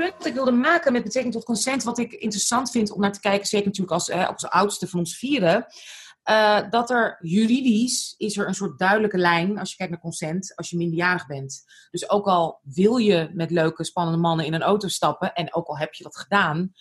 Punt 0.04 0.18
dat 0.18 0.26
ik 0.26 0.34
wilde 0.34 0.52
maken 0.52 0.92
met 0.92 1.04
betrekking 1.04 1.34
tot 1.34 1.44
consent, 1.44 1.84
wat 1.84 1.98
ik 1.98 2.12
interessant 2.12 2.72
vind 2.72 2.92
om 2.92 3.02
naar 3.02 3.12
te 3.12 3.20
kijken, 3.20 3.48
zeker 3.48 3.66
natuurlijk 3.66 3.94
als, 3.94 4.10
eh, 4.10 4.28
als 4.28 4.46
oudste 4.46 4.88
van 4.88 5.00
ons 5.00 5.18
vieren, 5.18 5.66
uh, 6.30 6.70
dat 6.70 6.90
er 6.90 7.18
juridisch 7.22 8.16
is 8.18 8.38
er 8.38 8.48
een 8.48 8.54
soort 8.54 8.80
duidelijke 8.80 9.18
lijn 9.18 9.60
als 9.60 9.70
je 9.70 9.76
kijkt 9.76 9.92
naar 9.92 10.02
consent 10.02 10.56
als 10.56 10.70
je 10.70 10.78
minderjarig 10.78 11.28
bent. 11.28 11.64
Dus 11.92 12.10
ook 12.10 12.26
al 12.26 12.60
wil 12.64 12.98
je 12.98 13.30
met 13.34 13.52
leuke, 13.52 13.84
spannende 13.84 14.20
mannen 14.20 14.46
in 14.46 14.54
een 14.54 14.62
auto 14.62 14.88
stappen 14.88 15.34
en 15.34 15.54
ook 15.54 15.68
al 15.68 15.78
heb 15.78 15.94
je 15.94 16.04
dat 16.04 16.18
gedaan, 16.18 16.72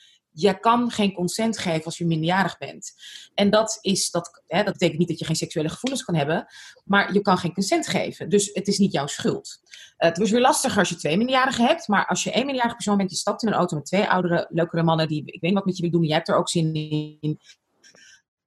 je 0.40 0.60
kan 0.60 0.90
geen 0.90 1.12
consent 1.12 1.58
geven 1.58 1.84
als 1.84 1.98
je 1.98 2.06
minderjarig 2.06 2.58
bent. 2.58 2.92
En 3.34 3.50
dat, 3.50 3.78
is, 3.80 4.10
dat, 4.10 4.42
hè, 4.46 4.62
dat 4.62 4.72
betekent 4.72 4.98
niet 4.98 5.08
dat 5.08 5.18
je 5.18 5.24
geen 5.24 5.36
seksuele 5.36 5.68
gevoelens 5.68 6.04
kan 6.04 6.14
hebben, 6.14 6.46
maar 6.84 7.12
je 7.12 7.20
kan 7.20 7.38
geen 7.38 7.54
consent 7.54 7.86
geven. 7.86 8.28
Dus 8.28 8.50
het 8.52 8.68
is 8.68 8.78
niet 8.78 8.92
jouw 8.92 9.06
schuld. 9.06 9.60
Uh, 9.62 10.08
het 10.08 10.18
is 10.18 10.30
weer 10.30 10.40
lastiger 10.40 10.78
als 10.78 10.88
je 10.88 10.96
twee 10.96 11.16
minderjarigen 11.16 11.66
hebt, 11.66 11.88
maar 11.88 12.06
als 12.06 12.22
je 12.22 12.30
één 12.30 12.38
minderjarige 12.38 12.74
persoon 12.74 12.96
bent, 12.96 13.10
je 13.10 13.16
stapt 13.16 13.42
in 13.42 13.48
een 13.48 13.54
auto 13.54 13.76
met 13.76 13.84
twee 13.84 14.08
oudere, 14.08 14.46
leukere 14.50 14.82
mannen 14.82 15.08
die, 15.08 15.22
ik 15.24 15.40
weet 15.40 15.52
wat 15.52 15.64
met 15.64 15.76
je 15.76 15.82
wil 15.82 15.90
doen, 15.90 16.04
jij 16.04 16.16
hebt 16.16 16.28
er 16.28 16.36
ook 16.36 16.48
zin 16.48 16.74
in, 16.74 17.40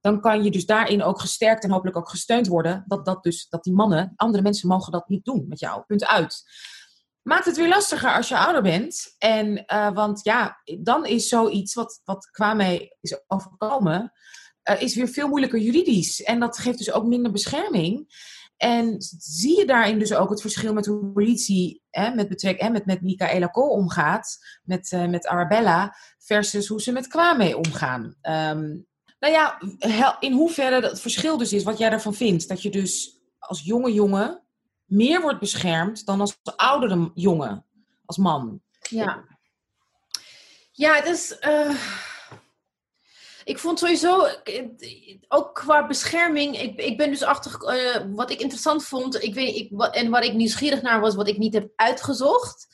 dan 0.02 0.22
kan 0.22 0.44
je 0.44 0.52
dus 0.52 0.66
daarin 0.66 1.04
ook 1.04 1.20
gesterkt 1.20 1.64
en 1.64 1.72
hopelijk 1.72 1.98
ook 1.98 2.10
gesteund 2.10 2.48
worden. 2.48 2.84
Dat, 2.88 3.06
dat, 3.06 3.24
dus, 3.24 3.48
dat 3.50 3.64
die 3.64 3.74
mannen, 3.74 4.14
andere 4.16 4.44
mensen 4.44 4.68
mogen 4.68 4.92
dat 4.92 5.10
niet 5.10 5.26
doen 5.26 5.46
met 5.48 5.60
jou. 5.60 5.84
Punt 5.88 6.06
uit 6.06 6.44
maakt 7.22 7.46
het 7.46 7.58
weer 7.58 7.68
lastiger 7.68 8.16
als 8.16 8.28
je 8.28 8.38
ouder 8.38 8.62
bent. 8.62 9.16
En, 9.18 9.64
uh, 9.74 9.92
want 9.94 10.24
ja, 10.24 10.62
dan 10.80 11.06
is 11.06 11.28
zoiets 11.28 11.74
wat, 11.74 12.02
wat 12.04 12.30
qua 12.32 12.60
is 13.02 13.22
overkomen, 13.28 14.12
uh, 14.70 14.82
is 14.82 14.96
weer 14.96 15.08
veel 15.08 15.28
moeilijker 15.28 15.60
juridisch. 15.60 16.24
En 16.24 16.40
dat 16.40 16.58
geeft 16.58 16.78
dus 16.78 16.92
ook 16.92 17.06
minder 17.06 17.32
bescherming. 17.32 18.20
En 18.58 18.96
zie 19.18 19.58
je 19.58 19.66
daarin 19.66 20.00
dus 20.00 20.14
ook 20.14 20.30
het 20.30 20.42
verschil 20.42 20.74
met 20.74 20.86
hoe 20.86 21.12
politie 21.12 21.82
hè, 21.90 22.16
met, 22.16 22.30
betrek, 22.30 22.62
hè, 22.62 22.70
met, 22.70 22.86
met 22.86 23.02
Michaela 23.02 23.48
Kool 23.48 23.70
omgaat, 23.70 24.38
met, 24.64 24.92
uh, 24.92 25.08
met 25.08 25.28
Arabella, 25.28 25.96
versus 26.18 26.68
hoe 26.68 26.82
ze 26.82 26.92
met 26.92 27.08
Kwame 27.08 27.58
omgaan. 27.58 28.04
Um, 28.04 28.88
nou 29.20 29.34
ja, 29.34 29.60
in 30.20 30.32
hoeverre 30.32 30.88
het 30.88 31.02
verschil 31.02 31.38
dus 31.38 31.54
is, 31.54 31.64
wat 31.64 31.78
jij 31.78 31.90
daarvan 31.90 32.14
vindt. 32.14 32.48
Dat 32.48 32.62
je 32.62 32.70
dus 32.70 33.22
als 33.40 33.62
jonge 33.62 33.94
jongen 33.94 34.44
meer 34.92 35.22
wordt 35.22 35.40
beschermd 35.40 36.06
dan 36.06 36.22
als 36.22 36.40
oudere 36.56 37.12
jongen, 37.14 37.66
als 38.06 38.18
man. 38.18 38.62
Ja. 38.82 39.26
Ja, 40.72 41.02
dus. 41.02 41.38
Ik 43.44 43.60
vond 43.60 43.80
sowieso, 43.80 44.28
ook 45.28 45.56
qua 45.56 45.88
bescherming, 45.88 46.60
ik, 46.60 46.80
ik 46.80 46.98
ben 46.98 47.10
dus 47.10 47.24
achter, 47.24 47.64
eh, 47.64 48.06
wat 48.14 48.32
ik 48.32 48.40
interessant 48.40 48.86
vond, 48.86 49.24
ik 49.24 49.34
weet, 49.34 49.56
ik, 49.56 49.68
wat, 49.72 49.96
en 49.96 50.10
waar 50.10 50.24
ik 50.24 50.34
nieuwsgierig 50.34 50.82
naar 50.82 51.00
was, 51.00 51.16
wat 51.16 51.28
ik 51.28 51.38
niet 51.38 51.54
heb 51.54 51.72
uitgezocht, 51.76 52.68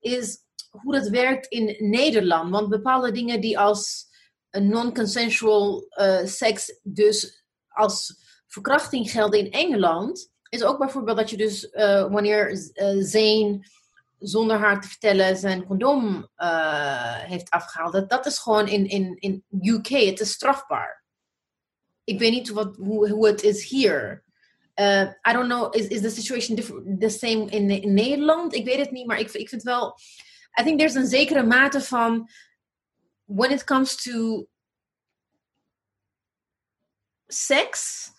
is 0.00 0.38
hoe 0.70 0.92
dat 0.92 1.08
werkt 1.08 1.46
in 1.46 1.76
Nederland. 1.90 2.50
Want 2.50 2.68
bepaalde 2.68 3.12
dingen 3.12 3.40
die 3.40 3.58
als 3.58 4.06
non-consensual 4.50 5.86
uh, 6.00 6.26
seks 6.26 6.78
dus 6.82 7.44
als 7.68 8.22
verkrachting 8.46 9.10
gelden 9.10 9.38
in 9.38 9.52
Engeland, 9.52 10.32
is 10.48 10.62
ook 10.62 10.78
bijvoorbeeld 10.78 11.16
dat 11.16 11.30
je 11.30 11.36
dus 11.36 11.64
uh, 11.72 12.10
wanneer 12.10 12.50
uh, 12.50 13.04
Zane 13.04 13.66
zonder 14.18 14.56
haar 14.56 14.80
te 14.80 14.88
vertellen 14.88 15.36
zijn 15.36 15.64
condoom 15.64 16.28
uh, 16.36 17.18
heeft 17.18 17.50
afgehaald, 17.50 17.92
dat, 17.92 18.10
dat 18.10 18.26
is 18.26 18.38
gewoon 18.38 18.68
in, 18.68 18.88
in, 18.88 19.16
in 19.18 19.44
UK, 19.60 19.88
het 19.88 20.20
is 20.20 20.32
strafbaar. 20.32 21.04
Ik 22.04 22.18
weet 22.18 22.32
niet 22.32 22.48
wat, 22.48 22.76
hoe, 22.76 23.10
hoe 23.10 23.26
het 23.26 23.42
is 23.42 23.68
hier. 23.68 24.22
I 25.28 25.32
don't 25.32 25.48
know, 25.48 25.74
is, 25.74 25.86
is 25.86 26.00
the 26.00 26.10
situation 26.10 26.56
the 26.98 27.08
same 27.08 27.50
in, 27.50 27.70
in 27.70 27.94
Nederland? 27.94 28.54
Ik 28.54 28.64
weet 28.64 28.78
het 28.78 28.90
niet, 28.90 29.06
maar 29.06 29.18
ik, 29.18 29.32
ik 29.32 29.48
vind 29.48 29.62
wel, 29.62 29.98
I 30.60 30.62
think 30.62 30.78
there's 30.78 30.94
een 30.94 31.06
zekere 31.06 31.42
mate 31.42 31.80
van, 31.80 32.28
when 33.24 33.50
it 33.50 33.64
comes 33.64 33.96
to 33.96 34.46
seks, 37.28 38.10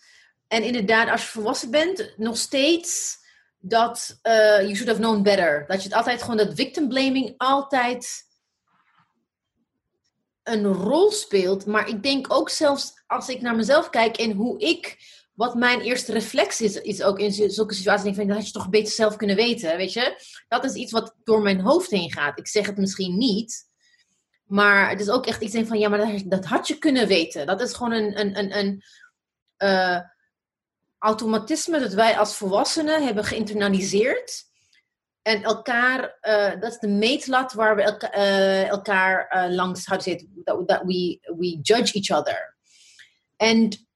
en 0.48 0.62
inderdaad, 0.62 1.10
als 1.10 1.22
je 1.22 1.28
volwassen 1.28 1.70
bent, 1.70 2.14
nog 2.16 2.36
steeds 2.36 3.18
dat 3.58 4.18
uh, 4.22 4.32
you 4.60 4.74
should 4.74 4.88
have 4.88 5.00
known 5.00 5.22
better. 5.22 5.64
Dat 5.66 5.82
je 5.82 5.88
het 5.88 5.96
altijd 5.96 6.22
gewoon, 6.22 6.36
dat 6.36 6.54
victim 6.54 6.88
blaming 6.88 7.34
altijd 7.36 8.24
een 10.42 10.64
rol 10.66 11.10
speelt. 11.10 11.66
Maar 11.66 11.88
ik 11.88 12.02
denk 12.02 12.32
ook 12.32 12.50
zelfs 12.50 13.02
als 13.06 13.28
ik 13.28 13.40
naar 13.40 13.56
mezelf 13.56 13.90
kijk 13.90 14.16
en 14.16 14.32
hoe 14.32 14.58
ik, 14.58 14.96
wat 15.32 15.54
mijn 15.54 15.80
eerste 15.80 16.12
reflex 16.12 16.60
is, 16.60 16.80
is 16.80 17.02
ook 17.02 17.18
in 17.18 17.50
zulke 17.50 17.74
situaties, 17.74 18.04
denk 18.04 18.16
ik, 18.16 18.28
dat 18.28 18.36
had 18.36 18.46
je 18.46 18.52
toch 18.52 18.68
beter 18.68 18.92
zelf 18.92 19.16
kunnen 19.16 19.36
weten, 19.36 19.76
weet 19.76 19.92
je. 19.92 20.22
Dat 20.48 20.64
is 20.64 20.74
iets 20.74 20.92
wat 20.92 21.14
door 21.24 21.42
mijn 21.42 21.60
hoofd 21.60 21.90
heen 21.90 22.12
gaat. 22.12 22.38
Ik 22.38 22.48
zeg 22.48 22.66
het 22.66 22.76
misschien 22.76 23.16
niet. 23.16 23.64
Maar 24.44 24.90
het 24.90 25.00
is 25.00 25.08
ook 25.08 25.26
echt 25.26 25.42
iets 25.42 25.68
van, 25.68 25.78
ja, 25.78 25.88
maar 25.88 26.28
dat, 26.28 26.44
had 26.44 26.68
je 26.68 26.78
kunnen 26.78 27.06
weten. 27.06 27.46
Dat 27.46 27.60
is 27.60 27.72
gewoon 27.72 27.92
een, 27.92 28.20
een, 28.20 28.38
een, 28.38 28.58
een 28.58 28.82
uh, 29.58 30.00
automatisme 30.98 31.78
dat 31.78 31.92
wij 31.92 32.18
als 32.18 32.36
volwassenen 32.36 33.04
hebben 33.04 33.24
geïnternaliseerd. 33.24 34.44
En 35.22 35.42
elkaar, 35.42 36.18
uh, 36.22 36.60
dat 36.60 36.72
is 36.72 36.78
de 36.78 36.88
meetlat 36.88 37.52
waar 37.52 37.76
we 37.76 38.10
uh, 38.14 38.68
elkaar 38.68 39.46
uh, 39.48 39.54
langs, 39.54 39.84
say 39.84 39.98
it, 39.98 40.26
that, 40.44 40.68
that 40.68 40.82
we, 40.84 41.18
we 41.36 41.58
judge 41.62 41.92
each 41.92 42.10
other. 42.10 42.56
And 43.36 43.86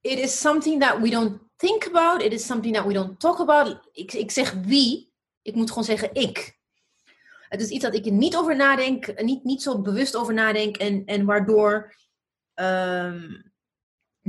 it 0.00 0.18
is 0.18 0.40
something 0.40 0.80
that 0.80 1.00
we 1.00 1.10
don't 1.10 1.40
think 1.56 1.86
about, 1.86 2.22
it 2.22 2.32
is 2.32 2.46
something 2.46 2.74
that 2.74 2.86
we 2.86 2.92
don't 2.92 3.20
talk 3.20 3.38
about. 3.38 3.88
Ik, 3.92 4.12
ik 4.12 4.30
zeg 4.30 4.52
wie, 4.52 5.12
ik 5.42 5.54
moet 5.54 5.68
gewoon 5.68 5.84
zeggen 5.84 6.14
ik. 6.14 6.56
Het 7.48 7.60
is 7.60 7.68
iets 7.68 7.84
dat 7.84 7.94
ik 7.94 8.06
er 8.06 8.12
niet 8.12 8.36
over 8.36 8.56
nadenk, 8.56 9.22
niet, 9.22 9.44
niet 9.44 9.62
zo 9.62 9.80
bewust 9.80 10.16
over 10.16 10.34
nadenk 10.34 10.76
en, 10.76 11.04
en 11.04 11.24
waardoor 11.24 11.94
um, 12.54 13.47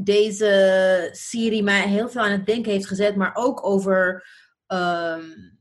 deze 0.03 1.09
serie 1.11 1.63
mij 1.63 1.87
heel 1.87 2.09
veel 2.09 2.21
aan 2.21 2.31
het 2.31 2.45
denken 2.45 2.71
heeft 2.71 2.87
gezet, 2.87 3.15
maar 3.15 3.35
ook 3.35 3.65
over. 3.65 4.27
Um, 4.67 5.57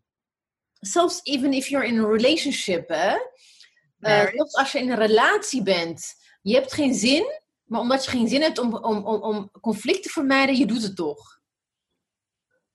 zelfs 0.79 1.21
even 1.23 1.53
if 1.53 1.69
you're 1.69 1.87
in 1.87 1.99
a 1.99 2.07
relationship, 2.07 2.89
hè? 2.89 3.17
Uh, 4.01 4.33
zelfs 4.35 4.55
als 4.55 4.73
je 4.73 4.79
in 4.79 4.91
een 4.91 4.99
relatie 4.99 5.63
bent, 5.63 6.15
je 6.43 6.55
hebt 6.55 6.73
geen 6.73 6.95
zin, 6.95 7.41
maar 7.65 7.81
omdat 7.81 8.05
je 8.05 8.11
geen 8.11 8.29
zin 8.29 8.43
hebt 8.43 8.59
om, 8.59 8.75
om, 8.75 9.07
om, 9.07 9.23
om 9.23 9.51
conflict 9.61 10.03
te 10.03 10.09
vermijden, 10.09 10.57
je 10.57 10.67
doet 10.67 10.83
het 10.83 10.97
toch. 10.97 11.41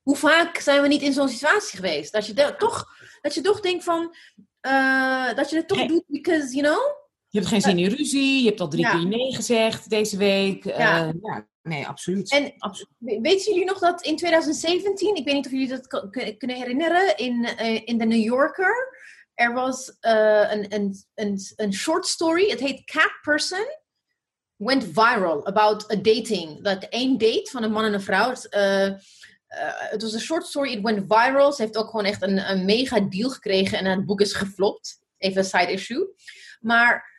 Hoe 0.01 0.15
vaak 0.15 0.57
zijn 0.57 0.81
we 0.81 0.87
niet 0.87 1.01
in 1.01 1.13
zo'n 1.13 1.29
situatie 1.29 1.75
geweest? 1.75 2.13
Dat 2.13 2.25
je, 2.25 2.33
de, 2.33 2.55
toch, 2.57 2.85
dat 3.21 3.33
je 3.33 3.41
toch 3.41 3.59
denkt 3.59 3.83
van, 3.83 4.15
uh, 4.61 5.33
dat 5.33 5.49
je 5.49 5.55
het 5.55 5.67
toch 5.67 5.77
hey. 5.77 5.87
doet 5.87 6.03
because, 6.07 6.55
you 6.55 6.67
know? 6.67 7.01
Je 7.27 7.39
hebt 7.39 7.51
geen 7.51 7.61
zin 7.61 7.79
in 7.79 7.89
ruzie, 7.89 8.41
je 8.41 8.47
hebt 8.47 8.59
al 8.59 8.67
drie 8.67 8.83
ja. 8.83 8.91
keer 8.91 9.07
nee 9.07 9.35
gezegd 9.35 9.89
deze 9.89 10.17
week. 10.17 10.63
Ja. 10.63 11.05
Uh, 11.05 11.13
ja. 11.21 11.47
Nee, 11.63 11.87
absoluut. 11.87 12.31
En 12.31 12.53
absoluut. 12.57 12.93
weten 12.97 13.53
jullie 13.53 13.65
nog 13.65 13.79
dat 13.79 14.01
in 14.01 14.15
2017, 14.15 15.15
ik 15.15 15.25
weet 15.25 15.33
niet 15.33 15.45
of 15.45 15.51
jullie 15.51 15.67
dat 15.67 15.87
kunnen 16.37 16.57
herinneren, 16.57 17.17
in, 17.17 17.49
uh, 17.59 17.81
in 17.85 17.97
de 17.97 18.05
New 18.05 18.23
Yorker, 18.23 18.97
er 19.33 19.53
was 19.53 19.97
uh, 20.01 20.51
een, 20.51 20.73
een, 20.73 20.95
een, 21.15 21.39
een 21.55 21.73
short 21.73 22.07
story, 22.07 22.49
het 22.49 22.59
heet 22.59 22.85
Cat 22.85 23.11
Person, 23.21 23.65
went 24.55 24.83
viral 24.83 25.45
about 25.47 25.91
a 25.91 25.95
dating. 25.95 26.63
Dat 26.63 26.83
één 26.83 27.17
date 27.17 27.49
van 27.51 27.63
een 27.63 27.71
man 27.71 27.83
en 27.83 27.93
een 27.93 28.01
vrouw. 28.01 28.29
Het, 28.29 28.47
uh, 28.55 28.97
het 29.89 30.01
was 30.01 30.13
een 30.13 30.19
short 30.19 30.45
story, 30.45 30.71
it 30.71 30.81
went 30.81 31.05
viral. 31.07 31.53
Ze 31.53 31.61
heeft 31.61 31.77
ook 31.77 31.89
gewoon 31.89 32.05
echt 32.05 32.21
een, 32.21 32.49
een 32.49 32.65
mega 32.65 32.99
deal 32.99 33.29
gekregen 33.29 33.77
en 33.77 33.85
het 33.85 34.05
boek 34.05 34.21
is 34.21 34.33
geflopt. 34.33 35.01
Even 35.17 35.37
een 35.37 35.43
side 35.43 35.71
issue. 35.71 36.07
Maar 36.59 37.11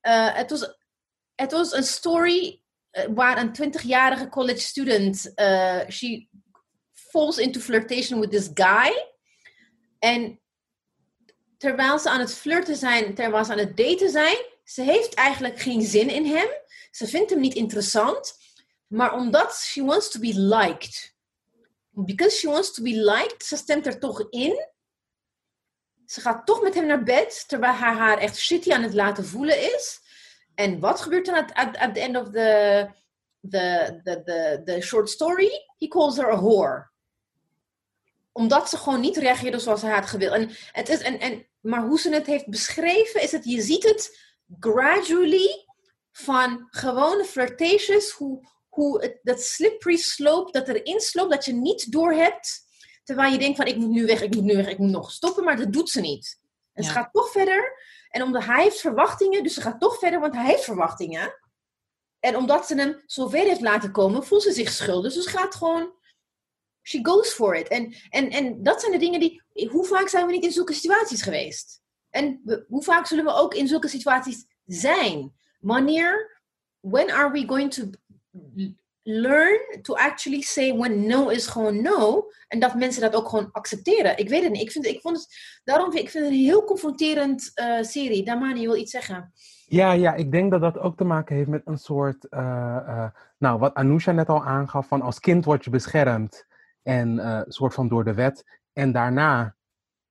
het, 0.00 0.50
was, 0.50 0.74
het 1.34 1.52
was 1.52 1.72
een 1.72 1.82
story 1.82 2.59
waar 3.14 3.38
een 3.38 3.56
20-jarige 3.62 4.28
college 4.28 4.60
student, 4.60 5.32
uh, 5.36 5.80
she 5.88 6.28
falls 6.92 7.38
into 7.38 7.60
flirtation 7.60 8.20
with 8.20 8.30
this 8.30 8.50
guy. 8.54 9.08
En 9.98 10.40
terwijl 11.56 11.98
ze 11.98 12.10
aan 12.10 12.20
het 12.20 12.34
flirten 12.34 12.76
zijn, 12.76 13.14
terwijl 13.14 13.44
ze 13.44 13.52
aan 13.52 13.58
het 13.58 13.76
daten 13.76 14.10
zijn, 14.10 14.36
ze 14.64 14.82
heeft 14.82 15.14
eigenlijk 15.14 15.60
geen 15.60 15.82
zin 15.82 16.10
in 16.10 16.26
hem. 16.26 16.48
Ze 16.90 17.06
vindt 17.06 17.30
hem 17.30 17.40
niet 17.40 17.54
interessant. 17.54 18.38
Maar 18.86 19.14
omdat 19.14 19.54
she 19.54 19.84
wants 19.84 20.10
to 20.10 20.20
be 20.20 20.34
liked. 20.34 21.14
Because 21.90 22.36
she 22.36 22.48
wants 22.48 22.72
to 22.72 22.82
be 22.82 22.94
liked, 22.94 23.44
ze 23.44 23.56
stemt 23.56 23.86
er 23.86 23.98
toch 23.98 24.30
in. 24.30 24.68
Ze 26.06 26.20
gaat 26.20 26.46
toch 26.46 26.62
met 26.62 26.74
hem 26.74 26.86
naar 26.86 27.02
bed, 27.02 27.44
terwijl 27.48 27.74
hij 27.74 27.92
haar 27.92 28.18
echt 28.18 28.36
shitty 28.36 28.72
aan 28.72 28.82
het 28.82 28.94
laten 28.94 29.26
voelen 29.26 29.74
is. 29.74 30.00
En 30.54 30.80
wat 30.80 31.00
gebeurt 31.00 31.26
dan 31.26 31.34
at, 31.34 31.54
at, 31.54 31.76
at 31.76 31.94
the 31.94 32.00
end 32.00 32.16
of 32.16 32.30
the, 32.30 32.88
the, 33.40 34.00
the, 34.04 34.22
the, 34.24 34.62
the 34.64 34.80
short 34.80 35.08
story? 35.10 35.50
He 35.78 35.88
calls 35.88 36.16
her 36.16 36.32
a 36.32 36.36
whore. 36.36 36.90
Omdat 38.32 38.68
ze 38.68 38.76
gewoon 38.76 39.00
niet 39.00 39.16
reageerde 39.16 39.58
zoals 39.58 39.82
hij 39.82 39.92
had 39.92 40.06
gewild. 40.06 40.32
En 40.32 40.50
het 40.72 40.88
is, 40.88 41.00
en, 41.00 41.20
en, 41.20 41.46
maar 41.60 41.82
hoe 41.82 42.00
ze 42.00 42.14
het 42.14 42.26
heeft 42.26 42.48
beschreven, 42.48 43.22
is 43.22 43.32
het, 43.32 43.44
je 43.44 43.60
ziet 43.60 43.82
het 43.82 44.18
gradually 44.58 45.66
van 46.12 46.66
gewone 46.70 47.24
flirtations, 47.24 48.10
hoe, 48.10 48.48
hoe 48.68 49.02
het, 49.02 49.18
dat 49.22 49.42
slippery 49.42 49.96
slope, 49.96 50.52
dat 50.52 50.68
erin 50.68 51.00
sloopt, 51.00 51.30
dat 51.30 51.44
je 51.44 51.52
niet 51.52 51.92
doorhebt. 51.92 52.68
Terwijl 53.04 53.32
je 53.32 53.38
denkt 53.38 53.56
van, 53.56 53.66
ik 53.66 53.76
moet 53.76 53.90
nu 53.90 54.06
weg, 54.06 54.22
ik 54.22 54.34
moet 54.34 54.44
nu 54.44 54.56
weg, 54.56 54.68
ik 54.68 54.78
moet 54.78 54.90
nog 54.90 55.10
stoppen, 55.10 55.44
maar 55.44 55.56
dat 55.56 55.72
doet 55.72 55.90
ze 55.90 56.00
niet. 56.00 56.38
En 56.72 56.82
ja. 56.82 56.88
ze 56.88 56.94
gaat 56.94 57.12
toch 57.12 57.30
verder. 57.30 57.78
En 58.10 58.22
omdat 58.22 58.44
hij 58.44 58.62
heeft 58.62 58.80
verwachtingen, 58.80 59.42
dus 59.42 59.54
ze 59.54 59.60
gaat 59.60 59.80
toch 59.80 59.98
verder, 59.98 60.20
want 60.20 60.34
hij 60.34 60.44
heeft 60.44 60.64
verwachtingen. 60.64 61.38
En 62.18 62.36
omdat 62.36 62.66
ze 62.66 62.74
hem 62.74 63.02
zover 63.06 63.38
heeft 63.38 63.60
laten 63.60 63.92
komen, 63.92 64.24
voelt 64.24 64.42
ze 64.42 64.52
zich 64.52 64.70
schuldig. 64.70 65.12
Dus 65.12 65.24
ze 65.24 65.30
gaat 65.30 65.54
gewoon, 65.54 65.92
she 66.82 66.98
goes 67.02 67.32
for 67.32 67.54
it. 67.54 67.68
En, 67.68 67.94
en, 68.08 68.30
en 68.30 68.62
dat 68.62 68.80
zijn 68.80 68.92
de 68.92 68.98
dingen 68.98 69.20
die, 69.20 69.42
hoe 69.68 69.84
vaak 69.84 70.08
zijn 70.08 70.26
we 70.26 70.32
niet 70.32 70.44
in 70.44 70.52
zulke 70.52 70.72
situaties 70.72 71.22
geweest? 71.22 71.82
En 72.10 72.42
hoe 72.68 72.82
vaak 72.82 73.06
zullen 73.06 73.24
we 73.24 73.32
ook 73.32 73.54
in 73.54 73.68
zulke 73.68 73.88
situaties 73.88 74.46
zijn? 74.64 75.32
Wanneer, 75.60 76.40
when 76.80 77.10
are 77.10 77.30
we 77.30 77.46
going 77.46 77.74
to 77.74 77.90
learn 79.10 79.82
to 79.82 79.94
actually 79.94 80.40
say 80.40 80.72
when 80.76 81.06
no 81.06 81.28
is 81.28 81.46
gewoon 81.46 81.82
no. 81.82 82.30
En 82.48 82.58
dat 82.58 82.74
mensen 82.74 83.02
dat 83.02 83.14
ook 83.14 83.28
gewoon 83.28 83.48
accepteren. 83.52 84.18
Ik 84.18 84.28
weet 84.28 84.42
het 84.42 84.52
niet. 84.52 84.62
Ik, 84.62 84.70
vind, 84.70 84.86
ik 84.86 85.00
vond 85.00 85.16
het, 85.16 85.60
daarom 85.64 85.92
vind 85.92 86.04
ik 86.04 86.10
vind 86.10 86.24
het 86.24 86.32
een 86.32 86.40
heel 86.40 86.64
confronterend 86.64 87.50
uh, 87.54 87.82
serie. 87.82 88.24
Damani, 88.24 88.60
je 88.60 88.66
wil 88.66 88.76
iets 88.76 88.90
zeggen? 88.90 89.32
Ja, 89.66 89.92
ja, 89.92 90.14
ik 90.14 90.32
denk 90.32 90.50
dat 90.50 90.60
dat 90.60 90.78
ook 90.78 90.96
te 90.96 91.04
maken 91.04 91.36
heeft 91.36 91.48
met 91.48 91.62
een 91.64 91.78
soort, 91.78 92.26
uh, 92.30 92.40
uh, 92.40 93.08
nou, 93.38 93.58
wat 93.58 93.74
Anousha 93.74 94.12
net 94.12 94.28
al 94.28 94.44
aangaf, 94.44 94.88
van 94.88 95.02
als 95.02 95.20
kind 95.20 95.44
word 95.44 95.64
je 95.64 95.70
beschermd 95.70 96.46
en 96.82 97.44
soort 97.48 97.74
van 97.74 97.88
door 97.88 98.04
de 98.04 98.14
wet. 98.14 98.60
En 98.72 98.92
daarna, 98.92 99.56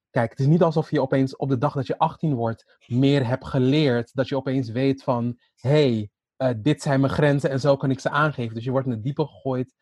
kijk, 0.09 0.29
het 0.29 0.39
is 0.39 0.45
niet 0.45 0.61
alsof 0.61 0.91
je 0.91 1.01
opeens 1.01 1.35
op 1.35 1.49
de 1.49 1.57
dag 1.57 1.73
dat 1.73 1.87
je 1.87 1.97
18 1.97 2.33
wordt 2.33 2.79
meer 2.85 3.27
hebt 3.27 3.47
geleerd, 3.47 4.11
dat 4.13 4.27
je 4.27 4.35
opeens 4.35 4.69
weet 4.69 5.03
van, 5.03 5.39
hey, 5.55 6.09
uh, 6.43 6.49
dit 6.57 6.81
zijn 6.81 6.99
mijn 6.99 7.13
grenzen 7.13 7.49
en 7.49 7.59
zo 7.59 7.77
kan 7.77 7.91
ik 7.91 7.99
ze 7.99 8.09
aangeven. 8.09 8.55
Dus 8.55 8.63
je 8.63 8.71
wordt 8.71 8.85
in 8.85 8.93
het 8.93 9.03
diepe 9.03 9.25
gegooid. 9.25 9.75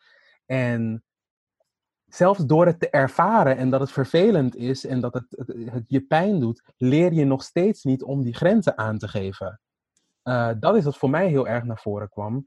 En 0.46 1.04
zelfs 2.04 2.46
door 2.46 2.66
het 2.66 2.80
te 2.80 2.90
ervaren 2.90 3.56
en 3.56 3.70
dat 3.70 3.80
het 3.80 3.92
vervelend 3.92 4.56
is 4.56 4.86
en 4.86 5.00
dat 5.00 5.14
het, 5.14 5.26
het, 5.46 5.84
je 5.86 6.00
pijn 6.00 6.40
doet, 6.40 6.62
leer 6.76 7.12
je 7.12 7.24
nog 7.24 7.42
steeds 7.42 7.84
niet 7.84 8.02
om 8.02 8.22
die 8.22 8.34
grenzen 8.34 8.78
aan 8.78 8.98
te 8.98 9.08
geven. 9.08 9.60
Uh, 10.24 10.50
dat 10.58 10.76
is 10.76 10.84
wat 10.84 10.96
voor 10.96 11.10
mij 11.10 11.28
heel 11.28 11.48
erg 11.48 11.64
naar 11.64 11.78
voren 11.78 12.08
kwam. 12.08 12.44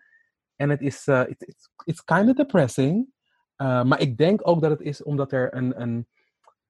En 0.56 0.70
het 0.70 0.82
is, 0.82 1.08
uh, 1.08 1.22
it, 1.28 1.70
it's, 1.86 2.04
kind 2.04 2.30
of 2.30 2.36
depressing. 2.36 3.14
Maar 3.56 4.00
ik 4.00 4.18
denk 4.18 4.48
ook 4.48 4.62
dat 4.62 4.72
het 4.72 4.82
is 4.82 5.04
omdat 5.04 5.32
er 5.32 5.56
een, 5.56 5.82
een, 5.82 6.08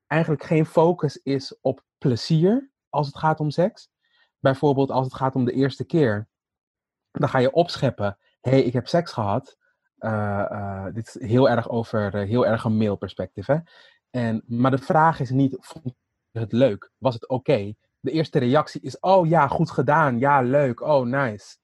eigenlijk 0.08 0.44
geen 0.44 0.66
focus 0.66 1.18
is 1.18 1.60
op 1.62 1.84
plezier 1.98 2.72
als 2.90 3.08
het 3.08 3.18
gaat 3.18 3.40
om 3.40 3.50
seks. 3.50 3.90
Bijvoorbeeld 4.40 4.92
als 4.92 5.06
het 5.06 5.16
gaat 5.16 5.36
om 5.36 5.46
de 5.46 5.52
eerste 5.52 5.86
keer 5.86 6.30
dan 7.12 7.30
ga 7.30 7.38
je 7.38 7.52
opscheppen. 7.52 8.18
Hé, 8.42 8.52
hey, 8.52 8.62
ik 8.62 8.74
heb 8.74 8.88
seks 8.88 9.12
gehad. 9.12 9.58
Uh, 10.00 10.46
uh, 10.52 10.86
dit 10.94 11.08
is 11.08 11.28
heel 11.28 11.50
erg 11.50 11.70
over, 11.70 12.16
uh, 12.16 12.28
heel 12.28 12.46
erg 12.46 12.64
een 12.64 12.78
male 12.78 12.98
perspectief. 12.98 13.46
Hè? 13.46 13.58
En, 14.10 14.44
maar 14.48 14.72
de 14.72 14.78
vraag 14.78 15.20
is 15.20 15.30
niet, 15.30 15.58
vond 15.60 15.96
je 16.32 16.40
het 16.40 16.52
leuk? 16.52 16.92
Was 16.98 17.14
het 17.14 17.28
oké? 17.28 17.52
Okay? 17.52 17.76
De 18.00 18.12
eerste 18.12 18.40
reactie 18.40 18.82
is, 18.82 19.00
oh 19.00 19.28
ja, 19.28 19.48
goed 19.48 19.72
gedaan. 19.72 20.20
Ja, 20.20 20.42
leuk. 20.42 20.82
Oh, 20.82 21.06
nice. 21.06 21.58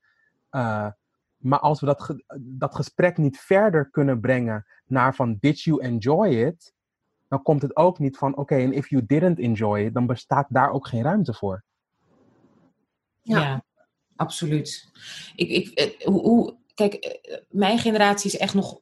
maar 1.37 1.59
als 1.59 1.79
we 1.79 1.85
dat, 1.85 2.01
ge 2.01 2.23
dat 2.39 2.75
gesprek 2.75 3.17
niet 3.17 3.39
verder 3.39 3.89
kunnen 3.89 4.19
brengen 4.19 4.65
naar 4.85 5.15
van, 5.15 5.37
did 5.39 5.61
you 5.61 5.81
enjoy 5.81 6.27
it? 6.27 6.75
Dan 7.27 7.41
komt 7.41 7.61
het 7.61 7.75
ook 7.75 7.99
niet 7.99 8.17
van, 8.17 8.31
oké, 8.31 8.41
okay, 8.41 8.63
en 8.63 8.73
if 8.73 8.89
you 8.89 9.05
didn't 9.05 9.39
enjoy 9.39 9.79
it, 9.79 9.93
dan 9.93 10.05
bestaat 10.05 10.45
daar 10.49 10.71
ook 10.71 10.87
geen 10.87 11.03
ruimte 11.03 11.33
voor. 11.33 11.63
Ja, 13.21 13.39
ja 13.39 13.65
absoluut. 14.17 14.89
Ik, 15.35 15.49
ik, 15.49 16.01
hoe, 16.03 16.21
hoe 16.21 16.57
kijk, 16.73 16.93
eh, 16.93 17.37
mijn 17.49 17.79
generatie 17.79 18.31
is 18.31 18.37
echt 18.37 18.53
nog. 18.53 18.79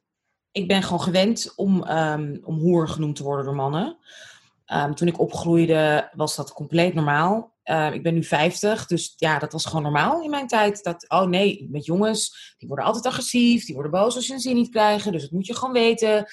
Ik 0.50 0.68
ben 0.68 0.82
gewoon 0.82 1.00
gewend 1.00 1.52
om, 1.56 1.88
um, 1.88 2.40
om 2.44 2.58
hoer 2.58 2.88
genoemd 2.88 3.16
te 3.16 3.22
worden 3.22 3.44
door 3.44 3.54
mannen. 3.54 3.96
Um, 4.72 4.94
toen 4.94 5.08
ik 5.08 5.20
opgroeide 5.20 6.10
was 6.14 6.36
dat 6.36 6.52
compleet 6.52 6.94
normaal. 6.94 7.54
Uh, 7.64 7.92
ik 7.92 8.02
ben 8.02 8.14
nu 8.14 8.24
50, 8.24 8.86
dus 8.86 9.14
ja, 9.16 9.38
dat 9.38 9.52
was 9.52 9.66
gewoon 9.66 9.82
normaal 9.82 10.22
in 10.22 10.30
mijn 10.30 10.46
tijd. 10.46 10.82
Dat, 10.82 11.08
oh 11.08 11.26
nee, 11.26 11.68
met 11.70 11.84
jongens, 11.84 12.54
die 12.58 12.68
worden 12.68 12.86
altijd 12.86 13.06
agressief, 13.06 13.64
die 13.64 13.74
worden 13.74 13.92
boos 13.92 14.16
als 14.16 14.26
ze 14.26 14.32
een 14.32 14.40
zin 14.40 14.54
niet 14.54 14.70
krijgen. 14.70 15.12
Dus 15.12 15.22
dat 15.22 15.30
moet 15.30 15.46
je 15.46 15.54
gewoon 15.54 15.74
weten 15.74 16.26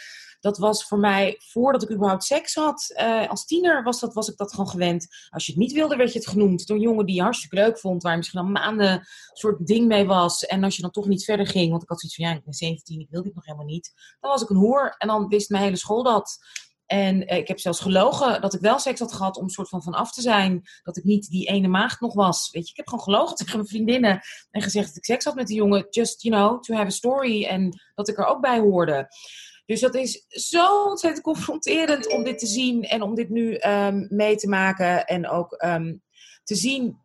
dat 0.44 0.58
was 0.58 0.86
voor 0.86 1.00
mij, 1.00 1.36
voordat 1.40 1.84
ik 1.84 1.92
überhaupt 1.92 2.24
seks 2.24 2.56
had, 2.56 2.94
uh, 2.98 3.30
als 3.30 3.46
tiener 3.46 3.84
was, 3.84 4.00
dat, 4.00 4.14
was 4.14 4.30
ik 4.30 4.38
dat 4.38 4.52
gewoon 4.52 4.70
gewend. 4.70 5.08
Als 5.30 5.46
je 5.46 5.52
het 5.52 5.62
niet 5.62 5.72
wilde, 5.72 5.96
werd 5.96 6.14
je 6.14 6.20
het 6.20 6.28
genoemd 6.28 6.68
door 6.68 6.78
een 6.78 6.84
jongen 6.84 7.06
die 7.06 7.16
je 7.16 7.22
hartstikke 7.22 7.56
leuk 7.56 7.80
vond, 7.80 8.04
waar 8.04 8.12
je 8.12 8.18
misschien 8.18 8.40
al 8.40 8.48
maanden 8.48 8.92
een 8.92 9.06
soort 9.34 9.68
ding 9.68 9.88
mee 9.88 10.06
was. 10.06 10.46
En 10.46 10.64
als 10.64 10.76
je 10.76 10.82
dan 10.82 10.92
toch 10.92 11.08
niet 11.08 11.24
verder 11.24 11.48
ging, 11.48 11.70
want 11.70 11.84
ik 11.84 11.90
had 11.90 12.00
zoiets 12.00 12.18
van, 12.18 12.28
ja, 12.28 12.36
ik 12.36 12.44
ben 12.44 12.54
17, 12.54 13.00
ik 13.00 13.10
wil 13.10 13.24
dit 13.24 13.36
nog 13.36 13.46
helemaal 13.46 13.66
niet. 13.66 13.92
Dan 14.20 14.32
was 14.32 14.42
ik 14.42 14.50
een 14.50 14.56
hoer 14.56 14.96
en 14.98 15.08
dan 15.08 15.28
wist 15.28 15.50
mijn 15.50 15.64
hele 15.64 15.76
school 15.76 16.04
dat. 16.04 16.40
En 16.86 17.34
uh, 17.34 17.38
ik 17.38 17.48
heb 17.48 17.60
zelfs 17.60 17.80
gelogen 17.80 18.42
dat 18.42 18.54
ik 18.54 18.62
wel 18.62 18.80
seks 18.80 19.00
had 19.00 19.14
gehad 19.14 19.38
om 19.38 19.44
een 19.44 19.50
soort 19.50 19.70
van 19.70 19.84
vanaf 19.84 20.12
te 20.12 20.22
zijn. 20.22 20.62
Dat 20.84 20.98
ik 20.98 21.04
niet 21.04 21.30
die 21.30 21.48
ene 21.48 21.68
maagd 21.68 22.00
nog 22.00 22.14
was. 22.14 22.50
Weet 22.52 22.64
je, 22.64 22.72
ik 22.72 22.78
heb 22.78 22.88
gewoon 22.88 23.04
gelogen 23.04 23.36
tegen 23.38 23.56
mijn 23.56 23.68
vriendinnen. 23.68 24.22
En 24.52 24.62
gezegd 24.62 24.88
dat 24.88 24.96
ik 24.96 25.06
seks 25.06 25.26
had 25.26 25.36
met 25.36 25.48
die 25.48 25.56
jongen. 25.56 25.88
Just, 25.90 26.22
you 26.22 26.36
know, 26.36 26.62
to 26.62 26.74
have 26.74 26.88
a 26.88 26.90
story. 26.90 27.46
En 27.46 27.82
dat 27.96 28.08
ik 28.08 28.18
er 28.18 28.26
ook 28.26 28.42
bij 28.42 28.60
hoorde. 28.60 29.08
Dus 29.66 29.80
dat 29.80 29.96
is 29.96 30.26
zo 30.28 30.84
ontzettend 30.84 31.24
confronterend 31.24 32.12
om 32.12 32.24
dit 32.24 32.40
te 32.40 32.46
zien 32.46 32.84
en 32.84 33.02
om 33.02 33.16
dit 33.16 33.30
nu 33.30 33.58
um, 33.60 34.08
mee 34.10 34.36
te 34.36 34.48
maken. 34.48 35.06
En 35.06 35.30
ook 35.30 35.64
um, 35.66 36.02
te 36.44 36.56
zien. 36.56 37.02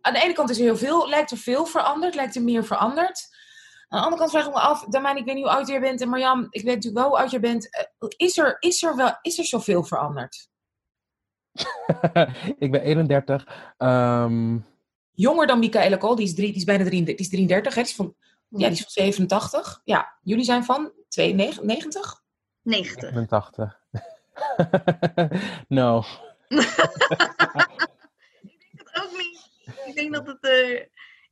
Aan 0.00 0.12
de 0.12 0.22
ene 0.22 0.32
kant 0.32 0.50
is 0.50 0.58
er 0.58 0.64
heel 0.64 0.76
veel, 0.76 1.08
lijkt 1.08 1.30
er 1.30 1.36
veel 1.36 1.66
veranderd, 1.66 2.14
lijkt 2.14 2.36
er 2.36 2.42
meer 2.42 2.64
veranderd. 2.64 3.28
Aan 3.88 3.98
de 3.98 4.04
andere 4.04 4.20
kant 4.20 4.30
vraag 4.30 4.46
ik 4.46 4.52
me 4.52 4.60
af, 4.60 4.84
Damani, 4.84 5.20
ik 5.20 5.24
weet 5.24 5.34
niet 5.34 5.44
hoe 5.44 5.52
oud 5.52 5.68
jij 5.68 5.80
bent. 5.80 6.00
En 6.00 6.08
Marjam, 6.08 6.46
ik 6.50 6.62
weet 6.62 6.74
natuurlijk 6.74 6.96
wel 6.96 7.08
hoe 7.08 7.18
oud 7.18 7.30
jij 7.30 7.40
bent. 7.40 7.88
Uh, 7.98 8.08
is, 8.16 8.38
er, 8.38 8.56
is, 8.60 8.82
er 8.82 8.96
wel, 8.96 9.18
is 9.22 9.38
er 9.38 9.44
zoveel 9.44 9.84
veranderd? 9.84 10.48
ik 12.64 12.70
ben 12.70 12.80
31. 12.80 13.74
Um... 13.78 14.72
Jonger 15.16 15.46
dan 15.46 15.58
Michaela 15.58 15.96
Kool, 15.96 16.14
die 16.14 16.26
is, 16.26 16.34
drie, 16.34 16.48
die 16.48 16.56
is 16.56 16.64
bijna 16.64 16.84
33, 16.84 17.16
die 17.16 17.24
is 17.24 17.30
33 17.30 17.74
hè? 17.74 17.80
Die 17.82 17.90
is 17.90 17.96
van, 17.96 18.14
ja, 18.60 18.68
die 18.68 18.76
is 18.76 18.82
van 18.82 18.90
87. 18.90 19.80
Ja, 19.84 20.18
jullie 20.22 20.44
zijn 20.44 20.64
van 20.64 20.92
92? 21.08 22.22
90. 22.62 23.10
89. 23.10 23.80
no. 25.68 25.98
ik 26.48 26.58
denk 28.38 28.72
het 28.74 29.02
ook 29.02 29.10
niet. 29.12 29.50
Ik 29.84 29.94
denk 29.94 30.14
dat 30.14 30.26
het, 30.26 30.44
uh, 30.44 30.80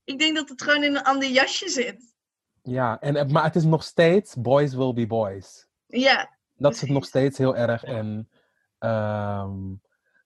ik 0.04 0.18
denk 0.18 0.36
dat 0.36 0.48
het 0.48 0.62
gewoon 0.62 0.82
in 0.82 0.96
een 0.96 1.02
ander 1.02 1.28
jasje 1.28 1.68
zit. 1.68 2.14
Ja, 2.62 3.00
en, 3.00 3.32
maar 3.32 3.44
het 3.44 3.56
is 3.56 3.64
nog 3.64 3.82
steeds 3.82 4.34
boys 4.34 4.74
will 4.74 4.92
be 4.92 5.06
boys. 5.06 5.66
Ja. 5.86 6.36
Dat 6.54 6.74
is 6.74 6.80
het 6.80 6.90
nog 6.90 7.04
steeds 7.04 7.38
heel 7.38 7.56
erg. 7.56 7.84
En, 7.84 8.30
um, 8.78 9.82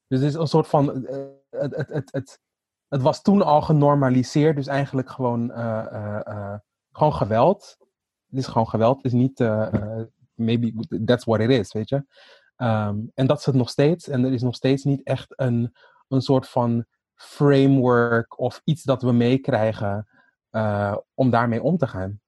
dus 0.07 0.20
het 0.20 0.28
is 0.28 0.34
een 0.34 0.47
soort 0.47 0.68
van. 0.68 1.07
Uh, 1.11 1.26
het, 1.51 1.76
het, 1.76 1.88
het, 1.88 2.12
het, 2.12 2.40
het 2.88 3.03
was 3.03 3.22
toen 3.22 3.42
al 3.42 3.62
genormaliseerd, 3.62 4.57
dus 4.57 4.66
eigenlijk 4.66 5.11
gewoon, 5.11 5.51
uh, 5.51 6.55
gewoon 6.97 7.14
geweld 7.14 7.76
het 8.30 8.38
is 8.38 8.47
gewoon 8.47 8.68
geweld. 8.68 8.97
Het 8.97 9.05
is 9.05 9.12
niet, 9.12 9.40
uh, 9.40 10.01
maybe 10.34 10.72
that's 11.05 11.24
what 11.24 11.40
it 11.40 11.51
is, 11.51 11.72
weet 11.72 11.88
je. 11.88 11.97
Um, 12.57 13.11
en 13.14 13.26
dat 13.26 13.38
is 13.38 13.47
het 13.47 13.55
nog 13.55 13.68
steeds. 13.68 14.09
En 14.09 14.24
er 14.24 14.32
is 14.32 14.42
nog 14.42 14.55
steeds 14.55 14.84
niet 14.84 15.03
echt 15.03 15.32
een, 15.36 15.76
een 16.09 16.20
soort 16.20 16.49
van 16.49 16.84
framework 17.14 18.38
of 18.38 18.61
iets 18.64 18.82
dat 18.82 19.03
we 19.03 19.12
meekrijgen 19.12 20.09
uh, 20.51 20.97
om 21.14 21.30
daarmee 21.30 21.62
om 21.62 21.76
te 21.76 21.86
gaan. 21.86 22.20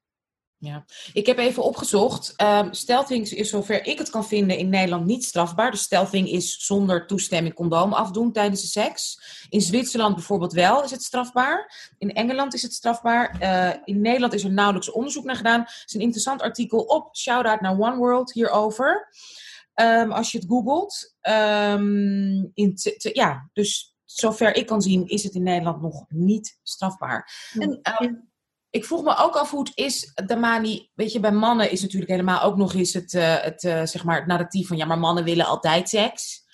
Ja, 0.61 0.85
ik 1.13 1.27
heb 1.27 1.39
even 1.39 1.63
opgezocht. 1.63 2.35
Um, 2.43 2.75
stelving 2.75 3.31
is 3.31 3.51
zover 3.51 3.87
ik 3.87 3.99
het 3.99 4.11
kan 4.11 4.27
vinden 4.27 4.59
in 4.59 4.69
Nederland 4.69 5.07
niet 5.07 5.25
strafbaar. 5.25 5.71
Dus 5.71 5.83
stelving 5.83 6.29
is 6.29 6.67
zonder 6.67 7.07
toestemming 7.07 7.55
condoom 7.55 7.93
afdoen 7.93 8.33
tijdens 8.33 8.61
de 8.61 8.67
seks. 8.67 9.21
In 9.49 9.61
Zwitserland 9.61 10.15
bijvoorbeeld 10.15 10.53
wel 10.53 10.85
is 10.85 10.91
het 10.91 11.03
strafbaar. 11.03 11.91
In 11.99 12.13
Engeland 12.13 12.55
is 12.55 12.63
het 12.63 12.73
strafbaar. 12.73 13.37
Uh, 13.43 13.75
in 13.85 14.01
Nederland 14.01 14.33
is 14.33 14.45
er 14.45 14.53
nauwelijks 14.53 14.91
onderzoek 14.91 15.25
naar 15.25 15.37
gedaan. 15.37 15.61
Het 15.61 15.83
is 15.87 15.95
een 15.95 16.01
interessant 16.01 16.43
artikel 16.43 16.81
op 16.81 17.17
Shout-out 17.17 17.61
naar 17.61 17.81
One 17.81 17.97
World 17.97 18.33
hierover. 18.33 19.09
Um, 19.75 20.13
als 20.13 20.33
je 20.33 20.39
het 20.39 20.47
googelt. 20.49 21.15
Um, 21.23 22.51
in 22.55 22.79
ja, 22.97 23.51
dus 23.53 23.97
zover 24.05 24.57
ik 24.57 24.67
kan 24.67 24.83
zien 24.83 25.07
is 25.07 25.23
het 25.23 25.35
in 25.35 25.43
Nederland 25.43 25.83
nog 25.83 26.05
niet 26.09 26.59
strafbaar. 26.63 27.31
En, 27.59 27.81
ik 28.71 28.85
vroeg 28.85 29.03
me 29.03 29.16
ook 29.16 29.37
af 29.37 29.51
hoe 29.51 29.61
het 29.61 29.73
is, 29.75 30.12
Damani, 30.27 30.91
weet 30.95 31.12
je, 31.12 31.21
bij 31.21 31.33
mannen 31.33 31.71
is 31.71 31.83
natuurlijk 31.83 32.11
helemaal 32.11 32.43
ook 32.43 32.57
nog 32.57 32.75
eens 32.75 32.93
het, 32.93 33.12
uh, 33.12 33.37
het, 33.41 33.62
uh, 33.62 33.85
zeg 33.85 34.05
maar 34.05 34.16
het 34.16 34.27
narratief 34.27 34.69
van, 34.69 34.77
ja, 34.77 34.85
maar 34.85 34.99
mannen 34.99 35.25
willen 35.25 35.47
altijd 35.47 35.89
seks. 35.89 36.47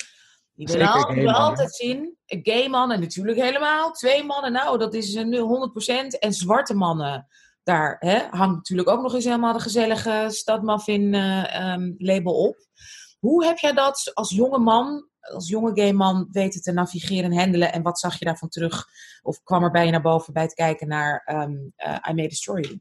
Die 0.54 0.66
willen, 0.66 0.88
al, 0.88 1.06
die 1.06 1.14
willen 1.14 1.34
altijd 1.34 1.74
zien. 1.74 2.16
Gay 2.26 2.68
mannen 2.68 3.00
natuurlijk 3.00 3.38
helemaal. 3.38 3.92
Twee 3.92 4.24
mannen, 4.24 4.52
nou, 4.52 4.78
dat 4.78 4.94
is 4.94 5.14
nu 5.14 5.38
100%. 5.38 6.18
En 6.18 6.32
zwarte 6.32 6.74
mannen, 6.74 7.26
daar 7.62 7.96
hè, 7.98 8.18
hangt 8.30 8.56
natuurlijk 8.56 8.88
ook 8.88 9.02
nog 9.02 9.14
eens 9.14 9.24
helemaal 9.24 9.52
de 9.52 9.60
gezellige 9.60 10.26
stadmuffin 10.28 11.12
uh, 11.12 11.72
um, 11.72 11.94
label 11.98 12.34
op. 12.34 12.56
Hoe 13.18 13.44
heb 13.44 13.58
jij 13.58 13.72
dat 13.72 14.10
als 14.14 14.30
jonge 14.30 14.58
man 14.58 15.08
als 15.32 15.48
jonge 15.48 15.70
gay 15.74 15.92
man 15.92 16.28
weten 16.30 16.62
te 16.62 16.72
navigeren 16.72 17.30
en 17.32 17.38
handelen? 17.38 17.72
En 17.72 17.82
wat 17.82 17.98
zag 17.98 18.18
je 18.18 18.24
daarvan 18.24 18.48
terug? 18.48 18.86
Of 19.22 19.42
kwam 19.42 19.62
er 19.62 19.70
bij 19.70 19.84
je 19.84 19.90
naar 19.90 20.02
boven 20.02 20.32
bij 20.32 20.42
het 20.42 20.54
kijken 20.54 20.88
naar 20.88 21.22
um, 21.32 21.72
uh, 21.76 21.96
I 22.10 22.14
Made 22.14 22.28
a 22.28 22.34
Story? 22.34 22.80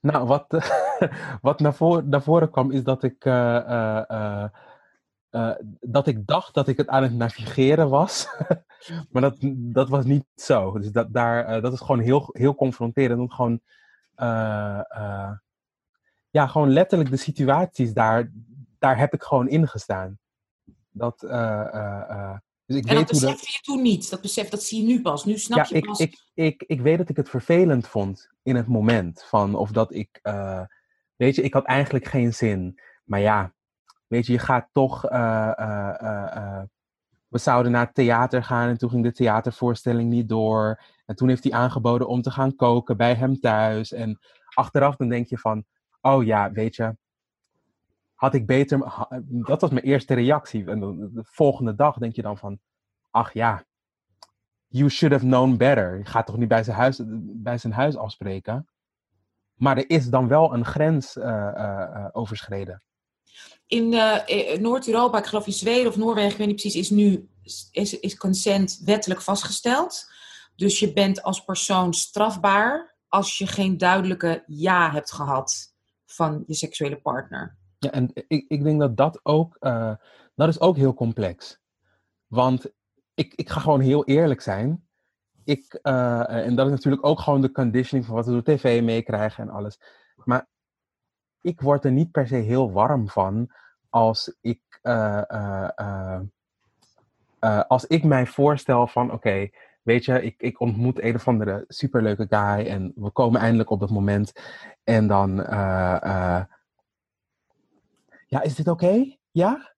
Nou, 0.00 0.26
wat, 0.26 0.46
wat 1.40 1.60
naar, 1.60 1.74
voren, 1.74 2.08
naar 2.08 2.22
voren 2.22 2.50
kwam 2.50 2.70
is 2.70 2.84
dat 2.84 3.02
ik, 3.02 3.24
uh, 3.24 4.02
uh, 5.30 5.54
dat 5.80 6.06
ik 6.06 6.26
dacht 6.26 6.54
dat 6.54 6.68
ik 6.68 6.76
het 6.76 6.88
aan 6.88 7.02
het 7.02 7.14
navigeren 7.14 7.88
was. 7.88 8.28
maar 9.10 9.22
dat, 9.22 9.36
dat 9.54 9.88
was 9.88 10.04
niet 10.04 10.26
zo. 10.34 10.78
Dus 10.78 10.90
dat, 10.90 11.12
daar, 11.12 11.60
dat 11.60 11.72
is 11.72 11.80
gewoon 11.80 12.00
heel, 12.00 12.28
heel 12.32 12.54
confronterend. 12.54 13.20
Om 13.20 13.30
gewoon, 13.30 13.60
ja, 16.30 16.46
gewoon 16.46 16.70
letterlijk 16.70 17.10
de 17.10 17.16
situaties 17.16 17.92
daar, 17.92 18.30
daar 18.78 18.98
heb 18.98 19.12
ik 19.12 19.22
gewoon 19.22 19.48
ingestaan. 19.48 20.18
Dat, 20.90 21.22
uh, 21.22 22.36
dus 22.66 22.76
ik 22.76 22.86
en 22.86 22.96
weet 22.96 22.98
dat 22.98 23.08
besefte 23.08 23.44
dat... 23.44 23.54
je 23.54 23.60
toen 23.60 23.82
niet? 23.82 24.10
Dat 24.10 24.20
besef, 24.20 24.48
dat 24.48 24.62
zie 24.62 24.80
je 24.80 24.86
nu 24.86 25.02
pas. 25.02 25.24
Nu 25.24 25.38
snap 25.38 25.58
ja, 25.58 25.66
je 25.68 25.74
ik, 25.74 25.84
pas... 25.84 26.00
Ik, 26.00 26.24
ik, 26.34 26.64
ik 26.66 26.80
weet 26.80 26.98
dat 26.98 27.08
ik 27.08 27.16
het 27.16 27.28
vervelend 27.28 27.88
vond 27.88 28.28
in 28.42 28.56
het 28.56 28.66
moment. 28.66 29.24
Van 29.24 29.54
of 29.54 29.70
dat 29.70 29.94
ik... 29.94 30.20
weet 31.16 31.34
je, 31.34 31.42
ik 31.42 31.54
had 31.54 31.64
eigenlijk 31.64 32.04
geen 32.04 32.34
zin. 32.34 32.80
Maar 33.04 33.20
ja, 33.20 33.54
weet 34.06 34.26
je, 34.26 34.32
je 34.32 34.38
gaat 34.38 34.68
toch... 34.72 35.02
we 37.28 37.38
zouden 37.38 37.72
naar 37.72 37.86
het 37.86 37.94
theater 37.94 38.44
gaan 38.44 38.68
en 38.68 38.78
toen 38.78 38.90
ging 38.90 39.04
de 39.04 39.12
theatervoorstelling 39.12 40.10
niet 40.10 40.28
door. 40.28 40.82
En 41.06 41.14
toen 41.14 41.28
heeft 41.28 41.44
hij 41.44 41.52
aangeboden 41.52 42.08
om 42.08 42.22
te 42.22 42.30
gaan 42.30 42.56
koken 42.56 42.96
bij 42.96 43.14
hem 43.14 43.40
thuis. 43.40 43.92
En 43.92 44.18
achteraf 44.54 44.96
dan 44.96 45.08
denk 45.08 45.26
je 45.26 45.38
van... 45.38 45.64
Oh 46.00 46.24
ja, 46.24 46.52
weet 46.52 46.76
je, 46.76 46.96
had 48.20 48.34
ik 48.34 48.46
beter. 48.46 48.78
Dat 49.22 49.60
was 49.60 49.70
mijn 49.70 49.84
eerste 49.84 50.14
reactie. 50.14 50.66
En 50.66 50.80
de, 50.80 51.22
volgende 51.22 51.74
dag 51.74 51.98
denk 51.98 52.14
je 52.14 52.22
dan 52.22 52.38
van: 52.38 52.58
ach 53.10 53.32
ja, 53.32 53.64
you 54.66 54.90
should 54.90 55.14
have 55.14 55.26
known 55.26 55.56
better. 55.56 55.98
Je 55.98 56.04
gaat 56.04 56.26
toch 56.26 56.36
niet 56.36 56.48
bij 56.48 56.64
zijn 56.64 56.76
huis, 56.76 57.00
bij 57.22 57.58
zijn 57.58 57.72
huis 57.72 57.96
afspreken. 57.96 58.68
Maar 59.54 59.76
er 59.76 59.90
is 59.90 60.08
dan 60.08 60.28
wel 60.28 60.54
een 60.54 60.64
grens 60.64 61.16
uh, 61.16 61.24
uh, 61.24 62.06
overschreden. 62.12 62.82
In 63.66 63.88
Noord-Europa, 64.60 65.18
ik 65.18 65.26
geloof 65.26 65.46
in 65.46 65.52
Zweden 65.52 65.86
of 65.86 65.96
Noorwegen, 65.96 66.30
ik 66.30 66.36
weet 66.36 66.46
niet 66.46 66.60
precies, 66.60 66.80
is 66.80 66.90
nu 66.90 67.28
is, 67.72 68.00
is 68.00 68.16
consent 68.16 68.80
wettelijk 68.84 69.20
vastgesteld. 69.22 70.10
Dus 70.56 70.78
je 70.78 70.92
bent 70.92 71.22
als 71.22 71.44
persoon 71.44 71.94
strafbaar 71.94 72.96
als 73.08 73.38
je 73.38 73.46
geen 73.46 73.78
duidelijke 73.78 74.44
ja 74.46 74.90
hebt 74.90 75.12
gehad 75.12 75.74
van 76.06 76.44
je 76.46 76.54
seksuele 76.54 77.00
partner. 77.00 77.58
Ja, 77.80 77.90
en 77.90 78.10
ik, 78.28 78.44
ik 78.48 78.62
denk 78.62 78.80
dat 78.80 78.96
dat 78.96 79.20
ook, 79.22 79.56
uh, 79.60 79.94
dat 80.34 80.48
is 80.48 80.60
ook 80.60 80.76
heel 80.76 80.94
complex. 80.94 81.58
Want 82.26 82.72
ik, 83.14 83.34
ik 83.34 83.48
ga 83.48 83.60
gewoon 83.60 83.80
heel 83.80 84.04
eerlijk 84.04 84.40
zijn. 84.40 84.88
ik, 85.44 85.74
eh, 85.82 86.46
en 86.46 86.54
dat 86.54 86.66
is 86.66 86.72
natuurlijk 86.72 87.06
ook 87.06 87.20
gewoon 87.20 87.40
de 87.40 87.52
conditioning 87.52 88.06
van 88.06 88.14
wat 88.14 88.26
we 88.26 88.32
door 88.32 88.42
tv 88.42 88.82
meekrijgen 88.82 89.44
en 89.44 89.50
alles. 89.50 89.80
Maar 90.24 90.48
ik 91.40 91.60
word 91.60 91.84
er 91.84 91.92
niet 91.92 92.10
per 92.10 92.26
se 92.26 92.34
heel 92.34 92.72
warm 92.72 93.08
van 93.08 93.50
als 93.88 94.36
ik, 94.40 94.78
eh, 94.82 95.68
als 97.68 97.86
ik 97.86 98.04
mij 98.04 98.26
voorstel 98.26 98.86
van 98.86 99.12
oké, 99.12 99.50
weet 99.82 100.04
je, 100.04 100.22
ik, 100.22 100.42
ik 100.42 100.60
ontmoet 100.60 101.02
een 101.02 101.14
of 101.14 101.28
andere 101.28 101.64
superleuke 101.68 102.26
guy 102.28 102.66
en 102.66 102.92
we 102.94 103.10
komen 103.10 103.40
eindelijk 103.40 103.70
op 103.70 103.80
dat 103.80 103.90
moment. 103.90 104.32
En 104.84 105.06
dan, 105.06 105.38
ja, 108.30 108.42
is 108.42 108.54
dit 108.54 108.68
oké? 108.68 109.16
Ja? 109.30 109.74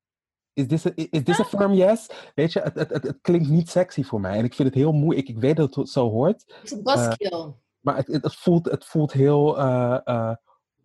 Is 0.52 0.66
this, 0.66 0.86
a, 0.86 0.90
is 0.94 1.22
this 1.24 1.40
a 1.40 1.44
firm 1.44 1.72
yes? 1.72 2.10
Weet 2.34 2.52
je, 2.52 2.60
het, 2.60 2.74
het, 2.74 2.90
het, 2.90 3.02
het 3.02 3.18
klinkt 3.20 3.48
niet 3.48 3.70
sexy 3.70 4.02
voor 4.02 4.20
mij. 4.20 4.38
En 4.38 4.44
ik 4.44 4.54
vind 4.54 4.68
het 4.68 4.76
heel 4.76 4.92
moeilijk. 4.92 5.28
Ik 5.28 5.38
weet 5.38 5.56
dat 5.56 5.74
het 5.74 5.88
zo 5.88 6.10
hoort. 6.10 6.44
Het 6.46 6.62
is 6.62 6.70
een 6.70 6.82
buskill. 6.82 7.52
Maar 7.80 7.96
het, 7.96 8.06
het, 8.06 8.22
het 8.22 8.34
voelt, 8.34 8.70
het 8.70 8.84
voelt 8.84 9.12
heel 9.12 9.58
eh, 9.58 9.98
eh, 10.04 10.34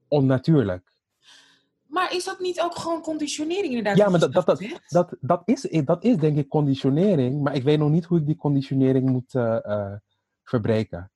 onnatuurlijk. 0.08 0.92
Maar 1.88 2.14
is 2.14 2.24
dat 2.24 2.40
niet 2.40 2.62
ook 2.62 2.76
gewoon 2.76 3.02
conditionering 3.02 3.68
inderdaad? 3.68 3.98
Ja, 3.98 4.10
maar 4.10 4.20
dat, 4.20 4.34
dat, 4.34 4.46
dat, 4.46 4.62
dat, 4.88 5.16
dat, 5.20 5.42
is, 5.46 5.62
dat 5.86 6.04
is 6.04 6.18
denk 6.18 6.38
ik 6.38 6.48
conditionering. 6.48 7.42
Maar 7.42 7.56
ik 7.56 7.64
weet 7.64 7.80
nog 7.80 7.90
niet 7.90 8.06
hoe 8.06 8.20
ik 8.20 8.26
die 8.26 8.36
conditionering 8.36 9.10
moet 9.10 9.34
eh, 9.36 9.66
eh, 9.66 9.94
verbreken. 10.44 11.12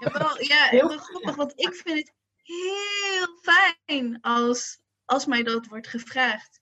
Ja, 0.00 0.12
wel, 0.12 0.42
ja, 0.42 0.64
heel 0.64 0.88
grappig, 0.88 1.36
want 1.36 1.52
ik 1.54 1.74
vind 1.74 1.98
het 1.98 2.14
heel 2.42 3.26
fijn 3.42 4.20
als, 4.20 4.80
als 5.06 5.26
mij 5.26 5.42
dat 5.42 5.66
wordt 5.66 5.88
gevraagd. 5.88 6.60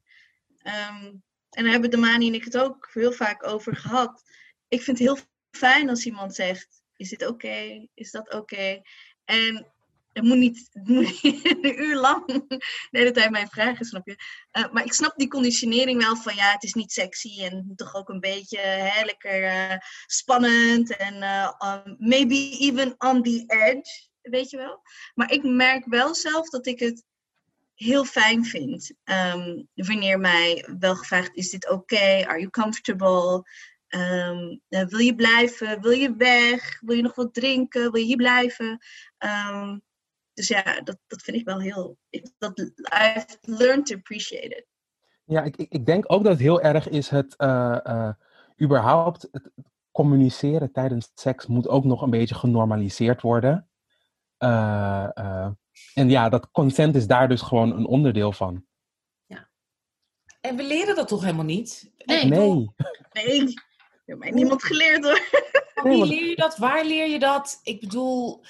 Ehm, 0.57 1.13
en 1.51 1.63
daar 1.63 1.73
hebben 1.73 1.91
de 1.91 1.97
Mani 1.97 2.27
en 2.27 2.35
ik 2.35 2.45
het 2.45 2.59
ook 2.59 2.91
heel 2.93 3.13
vaak 3.13 3.47
over 3.47 3.77
gehad. 3.77 4.23
Ik 4.69 4.83
vind 4.83 4.99
het 4.99 5.09
heel 5.09 5.25
fijn 5.51 5.89
als 5.89 6.07
iemand 6.07 6.35
zegt, 6.35 6.83
is 6.97 7.09
dit 7.09 7.27
oké? 7.27 7.89
Is 7.95 8.11
dat 8.11 8.35
oké? 8.35 8.83
En 9.25 9.75
het 10.15 10.25
moet 10.25 10.37
niet, 10.37 10.69
een 10.73 11.83
uur 11.83 11.97
lang 11.97 12.27
de 12.49 12.59
hele 12.91 13.11
tijd 13.11 13.31
mijn 13.31 13.49
vragen, 13.49 13.85
snap 13.85 14.07
je? 14.07 14.17
Eh, 14.51 14.73
maar 14.73 14.85
ik 14.85 14.93
snap 14.93 15.17
die 15.17 15.29
conditionering 15.29 16.03
wel 16.03 16.17
van, 16.17 16.35
ja, 16.35 16.53
het 16.53 16.63
is 16.63 16.75
niet 16.75 16.93
sexy 16.93 17.43
en 17.43 17.73
toch 17.77 17.95
ook 17.95 18.09
een 18.09 18.21
beetje 18.21 18.59
hè, 18.59 19.05
lekker 19.05 19.45
eh, 19.45 19.77
spannend 20.07 20.97
en 20.97 21.23
eh, 21.23 21.53
um, 21.87 21.97
maybe 21.99 22.57
even 22.59 22.95
on 22.99 23.23
the 23.23 23.45
edge, 23.47 24.09
weet 24.23 24.51
je 24.51 24.57
wel? 24.57 24.83
Maar 25.15 25.33
ik 25.33 25.43
merk 25.43 25.85
wel 25.87 26.15
zelf 26.15 26.49
dat 26.51 26.67
ik 26.67 26.79
het 26.79 27.05
heel 27.75 28.05
fijn 28.05 28.45
vind 28.45 28.93
ehm, 29.05 29.62
wanneer 29.75 30.20
mij 30.20 30.68
wel 30.79 30.95
gevraagd 30.95 31.35
is 31.35 31.51
dit 31.51 31.70
oké, 31.70 32.27
are 32.27 32.39
you 32.39 32.51
comfortable, 32.51 33.45
Ehm, 33.95 34.57
eh, 34.68 34.87
wil 34.87 34.99
je 34.99 35.14
blijven, 35.14 35.81
wil 35.81 35.91
je 35.91 36.14
weg, 36.16 36.81
wil 36.81 36.97
je 36.97 37.03
nog 37.03 37.14
wat 37.14 37.35
drinken, 37.35 37.93
wil 37.93 38.01
je 38.01 38.07
hier 38.07 38.16
blijven? 38.16 38.79
Ehm, 39.18 39.79
dus 40.33 40.49
ja, 40.49 40.81
dat, 40.81 40.99
dat 41.07 41.22
vind 41.22 41.37
ik 41.37 41.45
wel 41.45 41.61
heel, 41.61 41.97
dat, 42.39 42.59
I've 42.59 43.39
learned 43.41 43.87
to 43.87 43.95
appreciate 43.95 44.49
it. 44.49 44.66
Ja, 45.25 45.43
ik, 45.43 45.57
ik, 45.57 45.87
denk 45.87 46.05
ook 46.07 46.22
dat 46.22 46.33
het 46.33 46.41
heel 46.41 46.61
erg 46.61 46.89
is 46.89 47.09
het 47.09 47.37
eh, 47.37 47.79
eh, 47.83 48.14
überhaupt 48.62 49.29
het 49.33 49.51
communiceren 49.91 50.72
tijdens 50.72 51.11
seks 51.14 51.47
moet 51.47 51.68
ook 51.68 51.85
nog 51.85 52.03
een 52.03 52.11
beetje 52.11 52.35
genormaliseerd 52.35 53.22
worden. 53.22 53.68
En 55.95 56.11
ja, 56.11 56.29
dat 56.29 56.51
consent 56.51 56.95
is 56.95 57.07
daar 57.07 57.29
dus 57.29 57.41
gewoon 57.41 57.77
een 57.77 57.87
onderdeel 57.87 58.33
van. 58.33 58.64
En 60.45 60.57
we 60.57 60.62
leren 60.62 60.97
dat 60.97 61.09
toch 61.09 61.20
helemaal 61.20 61.45
niet? 61.45 61.93
Nee. 62.05 62.25
Nee, 62.25 62.70
Nee, 63.12 63.43
ik 63.43 63.62
heb 64.05 64.18
mij 64.18 64.31
niemand 64.31 64.62
geleerd 64.64 65.05
hoor. 65.05 65.20
Wie 65.83 66.07
leer 66.07 66.29
je 66.29 66.37
dat? 66.37 66.57
Waar 66.57 66.85
leer 66.85 67.09
je 67.09 67.18
dat? 67.18 67.61
Ik 67.62 67.81
bedoel, 67.81 68.45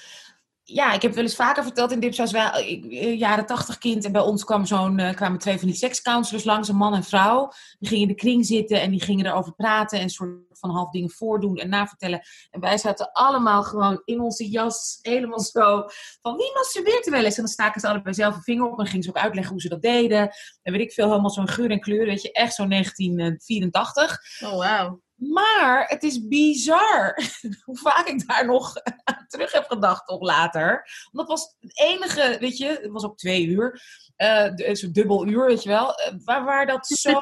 ja, 0.67 0.93
ik 0.93 1.01
heb 1.01 1.13
wel 1.13 1.23
eens 1.23 1.35
vaker 1.35 1.63
verteld 1.63 1.91
in 1.91 1.99
Dipsaus, 1.99 2.31
wel, 2.31 2.51
eh, 2.51 3.19
jaren 3.19 3.45
tachtig 3.45 3.77
kind. 3.77 4.05
En 4.05 4.11
bij 4.11 4.21
ons 4.21 4.43
kwam 4.43 4.65
zo'n, 4.65 4.99
eh, 4.99 5.15
kwamen 5.15 5.39
twee 5.39 5.59
van 5.59 5.67
die 5.67 5.77
sekscounselors 5.77 6.43
langs, 6.43 6.67
een 6.67 6.75
man 6.75 6.93
en 6.93 7.03
vrouw. 7.03 7.51
Die 7.79 7.89
gingen 7.89 8.07
in 8.07 8.15
de 8.15 8.21
kring 8.21 8.45
zitten 8.45 8.81
en 8.81 8.91
die 8.91 9.01
gingen 9.01 9.25
erover 9.25 9.53
praten 9.53 9.99
en 9.99 10.09
soort 10.09 10.39
van 10.51 10.69
half 10.69 10.89
dingen 10.89 11.09
voordoen 11.09 11.57
en 11.57 11.69
navertellen. 11.69 12.21
En 12.51 12.59
wij 12.59 12.77
zaten 12.77 13.11
allemaal 13.11 13.63
gewoon 13.63 14.01
in 14.05 14.19
onze 14.19 14.49
jas, 14.49 14.99
helemaal 15.01 15.39
zo 15.39 15.83
van 16.21 16.35
wie 16.35 16.51
masturbeert 16.53 17.05
er 17.05 17.11
wel 17.11 17.23
eens? 17.23 17.37
En 17.37 17.43
dan 17.43 17.51
staken 17.51 17.81
ze 17.81 17.87
allebei 17.87 18.15
zelf 18.15 18.35
een 18.35 18.41
vinger 18.41 18.71
op 18.71 18.79
en 18.79 18.85
gingen 18.85 19.03
ze 19.03 19.09
ook 19.09 19.17
uitleggen 19.17 19.51
hoe 19.51 19.61
ze 19.61 19.69
dat 19.69 19.81
deden. 19.81 20.29
En 20.61 20.71
weet 20.71 20.81
ik 20.81 20.91
veel, 20.91 21.09
helemaal 21.09 21.29
zo'n 21.29 21.49
geur 21.49 21.71
en 21.71 21.79
kleur, 21.79 22.05
weet 22.05 22.21
je, 22.21 22.31
echt 22.31 22.53
zo'n 22.53 22.69
1984. 22.69 24.19
Oh 24.43 24.51
wow. 24.51 25.03
Maar 25.15 25.87
het 25.87 26.03
is 26.03 26.27
bizar 26.27 27.19
hoe 27.65 27.77
vaak 27.77 28.07
ik 28.07 28.27
daar 28.27 28.45
nog 28.45 28.73
aan 29.03 29.25
terug 29.27 29.51
heb 29.51 29.65
gedacht, 29.65 30.09
nog 30.09 30.21
later. 30.21 30.89
Want 31.11 31.27
dat 31.27 31.37
was 31.37 31.55
het 31.59 31.79
enige, 31.79 32.37
weet 32.39 32.57
je, 32.57 32.67
het 32.67 32.91
was 32.91 33.05
ook 33.05 33.17
twee 33.17 33.45
uur, 33.45 33.81
d- 34.55 34.77
zo'n 34.77 34.91
dubbel 34.91 35.27
uur, 35.27 35.45
weet 35.45 35.63
je 35.63 35.69
wel, 35.69 35.95
eh, 35.95 36.13
waar, 36.23 36.43
waar 36.43 36.65
dat 36.65 36.87
zo 36.87 37.21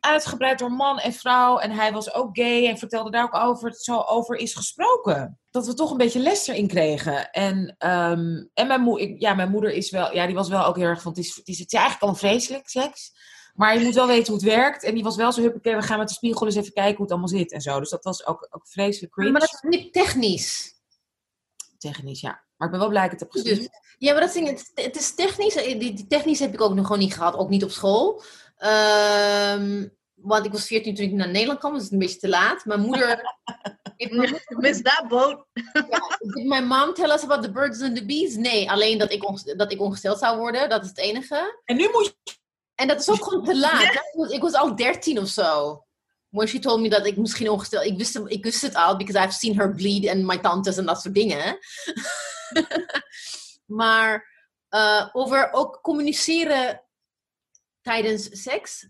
uitgebreid 0.00 0.58
door 0.58 0.72
man 0.72 0.98
en 0.98 1.12
vrouw, 1.12 1.58
en 1.58 1.70
hij 1.70 1.92
was 1.92 2.14
ook 2.14 2.36
gay 2.36 2.66
en 2.68 2.78
vertelde 2.78 3.10
daar 3.10 3.24
ook 3.24 3.34
over, 3.34 3.68
het 3.68 3.82
zo 3.82 4.00
over 4.00 4.36
is 4.36 4.54
gesproken. 4.54 5.38
Dat 5.50 5.66
we 5.66 5.74
toch 5.74 5.90
een 5.90 5.96
beetje 5.96 6.20
les 6.20 6.46
erin 6.46 6.68
kregen. 6.68 7.30
En, 7.30 7.74
ehm, 7.78 8.44
en 8.54 8.66
mijn, 8.66 8.80
moe, 8.80 9.00
ik, 9.00 9.20
ja, 9.20 9.34
mijn 9.34 9.50
moeder 9.50 9.70
is 9.70 9.90
wel, 9.90 10.14
ja, 10.14 10.26
die 10.26 10.34
was 10.34 10.48
wel 10.48 10.64
ook 10.64 10.76
heel 10.76 10.86
erg 10.86 11.02
van, 11.02 11.12
het 11.12 11.20
is, 11.20 11.36
het 11.36 11.48
is, 11.48 11.58
het 11.58 11.72
is 11.72 11.78
eigenlijk 11.78 12.10
al 12.12 12.18
vreselijk 12.18 12.68
seks. 12.68 13.12
Maar 13.58 13.78
je 13.78 13.84
moet 13.84 13.94
wel 13.94 14.06
weten 14.06 14.32
hoe 14.32 14.42
het 14.42 14.54
werkt. 14.54 14.82
En 14.82 14.94
die 14.94 15.02
was 15.02 15.16
wel 15.16 15.32
zo 15.32 15.40
huppakee, 15.40 15.76
we 15.76 15.82
gaan 15.82 15.98
met 15.98 16.08
de 16.08 16.14
spiegel 16.14 16.46
eens 16.46 16.54
even 16.54 16.72
kijken 16.72 16.94
hoe 16.94 17.02
het 17.02 17.10
allemaal 17.10 17.28
zit 17.28 17.52
en 17.52 17.60
zo. 17.60 17.78
Dus 17.78 17.90
dat 17.90 18.04
was 18.04 18.26
ook, 18.26 18.48
ook 18.50 18.68
vreselijk 18.68 19.12
cringe. 19.12 19.30
Maar 19.30 19.40
dat 19.40 19.52
is 19.52 19.78
niet 19.78 19.92
technisch. 19.92 20.74
Technisch, 21.78 22.20
ja. 22.20 22.44
Maar 22.56 22.66
ik 22.66 22.72
ben 22.72 22.80
wel 22.80 22.88
blij 22.88 23.02
dat 23.08 23.12
ik 23.12 23.18
het 23.18 23.32
heb 23.32 23.42
gezien. 23.42 23.58
Dus, 23.58 23.68
ja, 23.98 24.12
maar 24.12 24.20
dat 24.20 24.32
ding, 24.32 24.48
het, 24.48 24.70
het 24.74 24.96
is 24.96 25.14
technisch. 25.14 25.54
Die, 25.54 25.76
die 25.78 26.06
technisch 26.06 26.38
heb 26.38 26.52
ik 26.52 26.60
ook 26.60 26.74
nog 26.74 26.86
gewoon 26.86 27.00
niet 27.00 27.14
gehad. 27.14 27.36
Ook 27.36 27.48
niet 27.48 27.64
op 27.64 27.70
school. 27.70 28.22
Ehm, 28.56 29.88
want 30.14 30.44
ik 30.44 30.52
was 30.52 30.66
14 30.66 30.94
toen 30.94 31.04
ik 31.04 31.12
naar 31.12 31.30
Nederland 31.30 31.58
kwam. 31.58 31.72
Dus 31.72 31.82
het 31.82 31.92
is 31.92 31.98
een 31.98 32.04
beetje 32.04 32.20
te 32.20 32.28
laat. 32.28 32.64
Mijn 32.64 32.80
moeder... 32.80 33.36
Miss 34.48 34.82
that 34.82 35.04
boat. 35.08 35.46
did 36.34 36.44
my 36.44 36.60
mom 36.60 36.94
tell 36.94 37.10
us 37.10 37.22
about 37.22 37.42
the 37.42 37.50
birds 37.50 37.82
and 37.82 37.96
the 37.96 38.06
bees? 38.06 38.36
Nee, 38.36 38.70
alleen 38.70 38.98
dat 38.98 39.12
ik, 39.12 39.28
onge- 39.28 39.56
dat 39.56 39.72
ik 39.72 39.80
ongesteld 39.80 40.18
zou 40.18 40.38
worden. 40.38 40.68
Dat 40.68 40.82
is 40.82 40.88
het 40.88 40.98
enige. 40.98 41.60
En 41.64 41.76
nu 41.76 41.88
moet 41.92 42.04
je... 42.04 42.37
En 42.78 42.88
dat 42.88 43.00
is 43.00 43.08
ook 43.08 43.24
gewoon 43.24 43.44
te 43.44 43.58
laat. 43.58 43.80
Ja. 43.82 43.90
Ik 43.92 44.10
was- 44.12 44.30
Ik 44.30 44.40
was 44.42 44.54
al 44.54 44.76
13 44.76 45.18
of 45.18 45.28
zo. 45.28 45.82
When 46.28 46.48
she 46.48 46.58
told 46.58 46.80
me 46.80 46.88
dat 46.88 47.06
ik 47.06 47.16
misschien 47.16 47.50
ongesteld... 47.50 47.84
Ik 47.84 47.96
wist, 47.98 48.16
ik 48.26 48.44
wist 48.44 48.62
het 48.62 48.74
al, 48.74 48.96
because 48.96 49.24
I've 49.26 49.32
seen 49.38 49.56
her 49.58 49.74
bleed 49.74 50.04
en 50.04 50.26
my 50.26 50.38
tantes 50.38 50.76
en 50.76 50.86
dat 50.86 51.00
soort 51.00 51.14
dingen. 51.14 51.58
maar 53.80 54.26
eh, 54.68 55.08
over 55.12 55.52
ook 55.52 55.78
communiceren 55.82 56.84
tijdens 57.80 58.42
seks. 58.42 58.88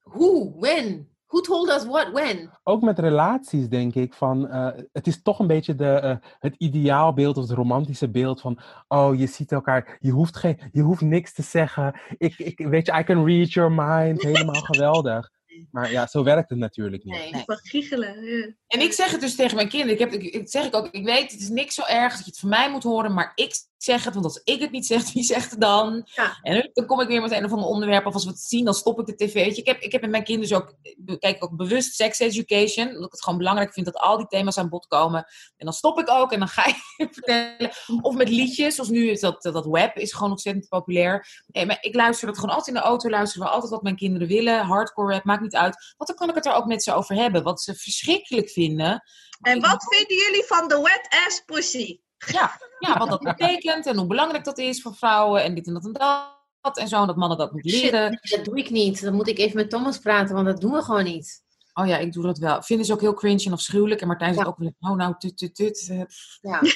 Hoe? 0.00 0.58
When? 0.60 1.11
Who 1.32 1.40
told 1.40 1.68
us 1.68 1.84
what? 1.84 2.12
When? 2.12 2.50
ook 2.62 2.82
met 2.82 2.98
relaties 2.98 3.68
denk 3.68 3.94
ik 3.94 4.14
van, 4.14 4.48
eh, 4.48 4.68
het 4.92 5.06
is 5.06 5.22
toch 5.22 5.38
een 5.38 5.46
beetje 5.46 5.74
de, 5.74 5.88
eh, 5.88 6.16
het 6.38 6.54
ideaalbeeld 6.58 7.36
of 7.36 7.48
het 7.48 7.56
romantische 7.56 8.10
beeld 8.10 8.40
van, 8.40 8.58
oh 8.88 9.18
je 9.18 9.26
ziet 9.26 9.52
elkaar, 9.52 9.96
je 10.00 10.10
hoeft, 10.10 10.36
geen, 10.36 10.58
je 10.72 10.82
hoeft 10.82 11.00
niks 11.00 11.32
te 11.32 11.42
zeggen, 11.42 12.00
ik, 12.18 12.38
ik, 12.38 12.58
weet 12.58 12.86
je, 12.86 12.98
I 12.98 13.02
can 13.02 13.24
read 13.24 13.52
your 13.52 13.72
mind, 13.72 14.22
helemaal 14.22 14.62
geweldig. 14.72 15.30
Maar 15.70 15.90
ja, 15.90 16.06
zo 16.06 16.24
werkt 16.24 16.50
het 16.50 16.58
natuurlijk 16.58 17.04
niet. 17.04 17.14
Nee. 17.14 17.42
Van 17.46 17.56
giechelen. 17.56 18.24
ja. 18.24 18.52
En 18.66 18.80
ik 18.80 18.92
zeg 18.92 19.10
het 19.10 19.20
dus 19.20 19.34
tegen 19.34 19.56
mijn 19.56 19.68
kinderen. 19.68 19.94
Ik, 19.94 19.98
heb, 19.98 20.12
ik, 20.12 20.34
ik 20.34 20.48
zeg 20.48 20.66
ik 20.66 20.76
ook, 20.76 20.88
ik 20.90 21.04
weet, 21.04 21.32
het 21.32 21.40
is 21.40 21.48
niks 21.48 21.74
zo 21.74 21.82
erg 21.82 22.12
dat 22.12 22.24
je 22.24 22.30
het 22.30 22.38
van 22.38 22.48
mij 22.48 22.70
moet 22.70 22.82
horen, 22.82 23.14
maar 23.14 23.32
ik 23.34 23.54
zeg 23.84 24.04
het, 24.04 24.14
want 24.14 24.26
als 24.26 24.40
ik 24.44 24.60
het 24.60 24.70
niet 24.70 24.86
zeg, 24.86 25.02
wie 25.12 25.22
zegt 25.22 25.50
het 25.50 25.60
dan? 25.60 26.08
Ja. 26.14 26.38
En 26.42 26.70
dan 26.72 26.86
kom 26.86 27.00
ik 27.00 27.08
weer 27.08 27.20
met 27.20 27.32
een 27.32 27.44
of 27.44 27.52
ander 27.52 27.68
onderwerp, 27.68 28.06
of 28.06 28.14
als 28.14 28.24
we 28.24 28.30
het 28.30 28.40
zien, 28.40 28.64
dan 28.64 28.74
stop 28.74 29.00
ik 29.00 29.06
de 29.06 29.14
tv. 29.14 29.32
Weet 29.32 29.54
je, 29.54 29.60
ik, 29.60 29.66
heb, 29.66 29.80
ik 29.80 29.92
heb 29.92 30.00
met 30.00 30.10
mijn 30.10 30.24
kinderen 30.24 30.50
dus 30.50 30.58
ook, 30.58 30.74
ik 30.82 31.20
kijk 31.20 31.44
ook 31.44 31.56
bewust 31.56 31.94
sex 31.94 32.18
education, 32.18 32.86
omdat 32.86 33.04
ik 33.04 33.12
het 33.12 33.22
gewoon 33.22 33.38
belangrijk 33.38 33.72
vind 33.72 33.86
dat 33.86 33.96
al 33.96 34.16
die 34.16 34.26
thema's 34.26 34.58
aan 34.58 34.68
bod 34.68 34.86
komen. 34.86 35.26
En 35.56 35.64
dan 35.64 35.72
stop 35.74 35.98
ik 35.98 36.10
ook 36.10 36.32
en 36.32 36.38
dan 36.38 36.48
ga 36.48 36.66
je 36.66 37.08
vertellen. 37.12 37.70
Of 38.00 38.14
met 38.14 38.28
liedjes, 38.28 38.74
zoals 38.74 38.90
nu 38.90 39.10
is 39.10 39.20
dat, 39.20 39.42
dat 39.42 39.66
web 39.66 39.96
is 39.96 40.12
gewoon 40.12 40.30
ontzettend 40.30 40.68
populair. 40.68 41.42
Nee, 41.46 41.66
maar 41.66 41.78
ik 41.80 41.94
luister 41.94 42.26
dat 42.26 42.38
gewoon 42.38 42.54
altijd 42.54 42.76
in 42.76 42.82
de 42.82 42.88
auto, 42.88 43.10
luisteren 43.10 43.46
we 43.46 43.52
altijd 43.52 43.72
wat 43.72 43.82
mijn 43.82 43.96
kinderen 43.96 44.28
willen. 44.28 44.64
Hardcore 44.64 45.12
rap, 45.12 45.24
maakt 45.24 45.42
niet 45.42 45.56
uit. 45.56 45.94
Want 45.96 46.10
dan 46.10 46.16
kan 46.16 46.28
ik 46.28 46.34
het 46.34 46.46
er 46.46 46.54
ook 46.54 46.66
met 46.66 46.82
ze 46.82 46.92
over 46.92 47.14
hebben. 47.14 47.42
Wat 47.42 47.62
ze 47.62 47.74
verschrikkelijk 47.74 48.50
vinden. 48.50 49.02
En 49.40 49.60
wat 49.60 49.84
vinden 49.88 50.16
jullie 50.16 50.44
van 50.46 50.68
de 50.68 50.80
wet 50.80 51.24
ass 51.26 51.42
pussy? 51.44 52.00
Ja, 52.26 52.58
ja, 52.78 52.98
wat 52.98 53.08
dat 53.10 53.20
betekent 53.36 53.86
en 53.86 53.96
hoe 53.96 54.06
belangrijk 54.06 54.44
dat 54.44 54.58
is 54.58 54.82
voor 54.82 54.94
vrouwen 54.94 55.42
en 55.42 55.54
dit 55.54 55.66
en 55.66 55.72
dat 55.74 55.84
en 55.84 55.92
dat. 55.92 56.78
En 56.78 56.88
zo, 56.88 57.00
en 57.00 57.06
dat 57.06 57.16
mannen 57.16 57.38
dat 57.38 57.52
moeten 57.52 57.70
leren. 57.70 58.20
dat 58.22 58.44
doe 58.44 58.56
ik 58.58 58.70
niet. 58.70 59.02
Dan 59.02 59.14
moet 59.14 59.28
ik 59.28 59.38
even 59.38 59.56
met 59.56 59.70
Thomas 59.70 59.98
praten, 59.98 60.34
want 60.34 60.46
dat 60.46 60.60
doen 60.60 60.72
we 60.72 60.82
gewoon 60.82 61.04
niet. 61.04 61.42
Oh 61.74 61.86
ja, 61.86 61.96
ik 61.98 62.12
doe 62.12 62.22
dat 62.24 62.38
wel. 62.38 62.62
Vinden 62.62 62.86
ze 62.86 62.92
ook 62.92 63.00
heel 63.00 63.14
cringe 63.14 63.44
en 63.44 63.52
afschuwelijk. 63.52 64.00
En 64.00 64.06
Martijn 64.06 64.34
zegt 64.34 64.46
Ja. 64.46 64.52
ook 64.52 64.58
wel, 64.58 64.90
oh 64.90 64.96
nou, 64.96 65.14
tut, 65.18 65.38
tut, 65.38 65.54
tut. 65.54 65.88
Eh, 65.90 66.02
Ja. 66.40 66.60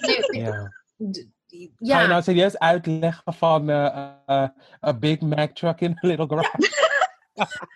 Nee, 0.00 0.42
Ja. 0.42 0.52
Ga 0.52 1.58
je 1.58 1.70
ja. 1.78 2.06
nou 2.06 2.22
serieus 2.22 2.58
uitleggen 2.58 3.34
van 3.34 3.70
a 3.70 4.52
Big 4.98 5.20
Mac 5.20 5.54
truck 5.54 5.80
in 5.80 5.98
a 6.04 6.06
little 6.06 6.26
garage? 6.28 6.56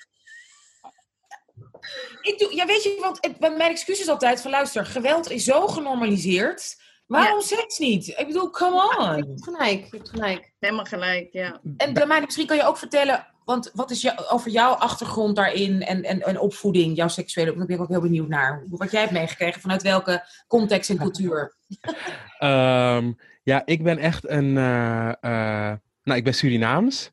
Ik 2.20 2.39
doe, 2.39 2.55
ja, 2.55 2.66
weet 2.66 2.83
je, 2.83 2.97
want 3.01 3.39
mijn 3.41 3.70
excuus 3.70 4.01
is 4.01 4.09
altijd 4.09 4.41
van 4.41 4.51
luister, 4.51 4.87
geweld 4.87 5.31
is 5.31 5.45
zo 5.45 5.66
genormaliseerd. 5.66 6.83
Waarom 7.07 7.41
seks 7.41 7.79
niet? 7.79 8.09
Ik 8.09 8.27
bedoel, 8.27 8.51
come 8.51 8.75
Je 8.75 8.99
on. 8.99 9.29
hebt 9.29 9.45
gelijk, 9.45 9.85
je 9.91 9.97
hebt 9.97 10.09
gelijk. 10.09 10.53
Helemaal 10.59 10.85
gelijk, 10.85 11.29
ja. 11.33 11.61
En 11.77 11.95
Damani, 11.95 12.25
misschien 12.25 12.47
kan 12.47 12.57
je 12.57 12.67
ook 12.67 12.79
vertellen, 12.79 13.27
want 13.45 13.71
wat 13.75 13.91
is 13.91 14.01
jou, 14.03 14.19
over 14.29 14.51
jouw 14.51 14.73
achtergrond 14.73 15.37
daarin 15.37 15.83
en, 15.83 16.03
en, 16.05 16.23
en 16.23 16.41
opvoeding, 16.41 16.97
jouw 16.97 17.09
seksuele, 17.09 17.57
daar 17.57 17.67
ben 17.67 17.77
ik 17.77 17.83
ook 17.83 17.89
heel 17.89 18.01
benieuwd 18.01 18.29
naar. 18.29 18.65
Wat 18.69 18.91
jij 18.91 19.01
hebt 19.01 19.13
meegekregen, 19.13 19.61
vanuit 19.61 19.83
welke 19.83 20.25
context 20.49 20.91
en 20.91 20.97
cultuur. 20.99 21.55
Ehm, 22.39 23.13
ja, 23.43 23.63
ik 23.65 23.83
ben 23.83 23.99
echt 23.99 24.29
een. 24.29 24.57
eh, 24.57 25.09
eh, 25.09 25.77
nou, 26.03 26.19
ik 26.19 26.25
ben 26.25 26.35
Surinaams. 26.35 27.11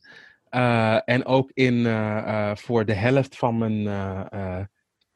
Eh, 0.50 0.98
en 1.06 1.26
ook 1.26 1.52
in, 1.54 1.86
eh, 1.86 2.18
eh, 2.50 2.56
voor 2.58 2.86
de 2.86 2.94
helft 2.94 3.36
van 3.38 3.58
mijn 3.58 3.88
eh, 3.88 4.22
eh, 4.32 4.66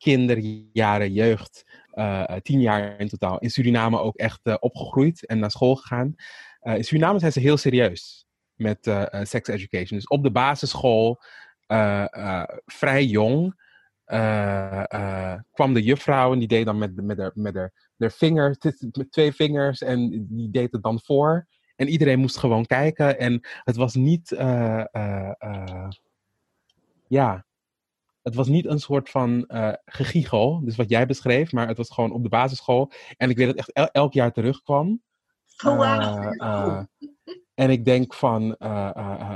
kinderjaren, 0.07 1.13
jeugd, 1.13 1.65
eh, 1.91 2.29
eh, 2.29 2.41
tien 2.41 2.61
jaar 2.61 2.99
in 2.99 3.07
totaal, 3.07 3.39
in 3.39 3.49
Suriname 3.49 3.99
ook 3.99 4.15
echt 4.15 4.39
eh, 4.43 4.55
opgegroeid 4.59 5.25
en 5.25 5.39
naar 5.39 5.51
school 5.51 5.75
gegaan. 5.75 6.15
In 6.61 6.83
Suriname 6.83 7.19
zijn 7.19 7.31
ze 7.31 7.39
heel 7.39 7.57
serieus 7.57 8.25
met 8.55 8.77
sex 9.21 9.47
education. 9.47 9.97
Dus 9.97 10.07
op 10.07 10.23
de 10.23 10.31
basisschool, 10.31 11.19
vrij 12.65 13.05
jong, 13.05 13.61
kwam 15.51 15.73
de 15.73 15.83
juffrouw 15.83 16.33
en 16.33 16.39
die 16.39 16.47
deed 16.47 16.65
dan 16.65 16.77
met, 16.77 17.01
met, 17.01 17.17
haar, 17.17 17.31
met 17.33 17.55
haar 17.55 17.93
haar 17.97 18.11
vinger, 18.11 18.57
met 18.91 19.11
twee 19.11 19.31
vingers 19.31 19.81
en 19.81 20.27
die 20.29 20.49
deed 20.49 20.71
het 20.71 20.83
dan 20.83 21.01
voor. 21.03 21.47
En 21.75 21.87
iedereen 21.87 22.19
moest 22.19 22.37
gewoon 22.37 22.65
kijken. 22.65 23.19
En 23.19 23.47
het 23.63 23.75
was 23.75 23.95
niet, 23.95 24.29
ja, 27.07 27.46
het 28.27 28.35
was 28.35 28.47
niet 28.47 28.65
een 28.65 28.79
soort 28.79 29.09
van 29.09 29.45
gegiegel, 29.85 30.61
dus 30.63 30.75
wat 30.75 30.89
jij 30.89 31.05
beschreef, 31.05 31.51
maar 31.51 31.67
het 31.67 31.77
was 31.77 31.89
gewoon 31.89 32.11
op 32.11 32.23
de 32.23 32.29
basisschool. 32.29 32.91
En 33.17 33.29
ik 33.29 33.37
weet 33.37 33.47
dat 33.47 33.55
het 33.57 33.65
echt 33.65 33.77
el- 33.77 34.01
elk 34.01 34.13
jaar 34.13 34.31
terugkwam. 34.31 35.01
Oh. 35.65 35.77
Eh, 35.81 36.31
eh, 36.37 36.83
en 37.53 37.69
ik 37.69 37.85
denk 37.85 38.13
van, 38.13 38.51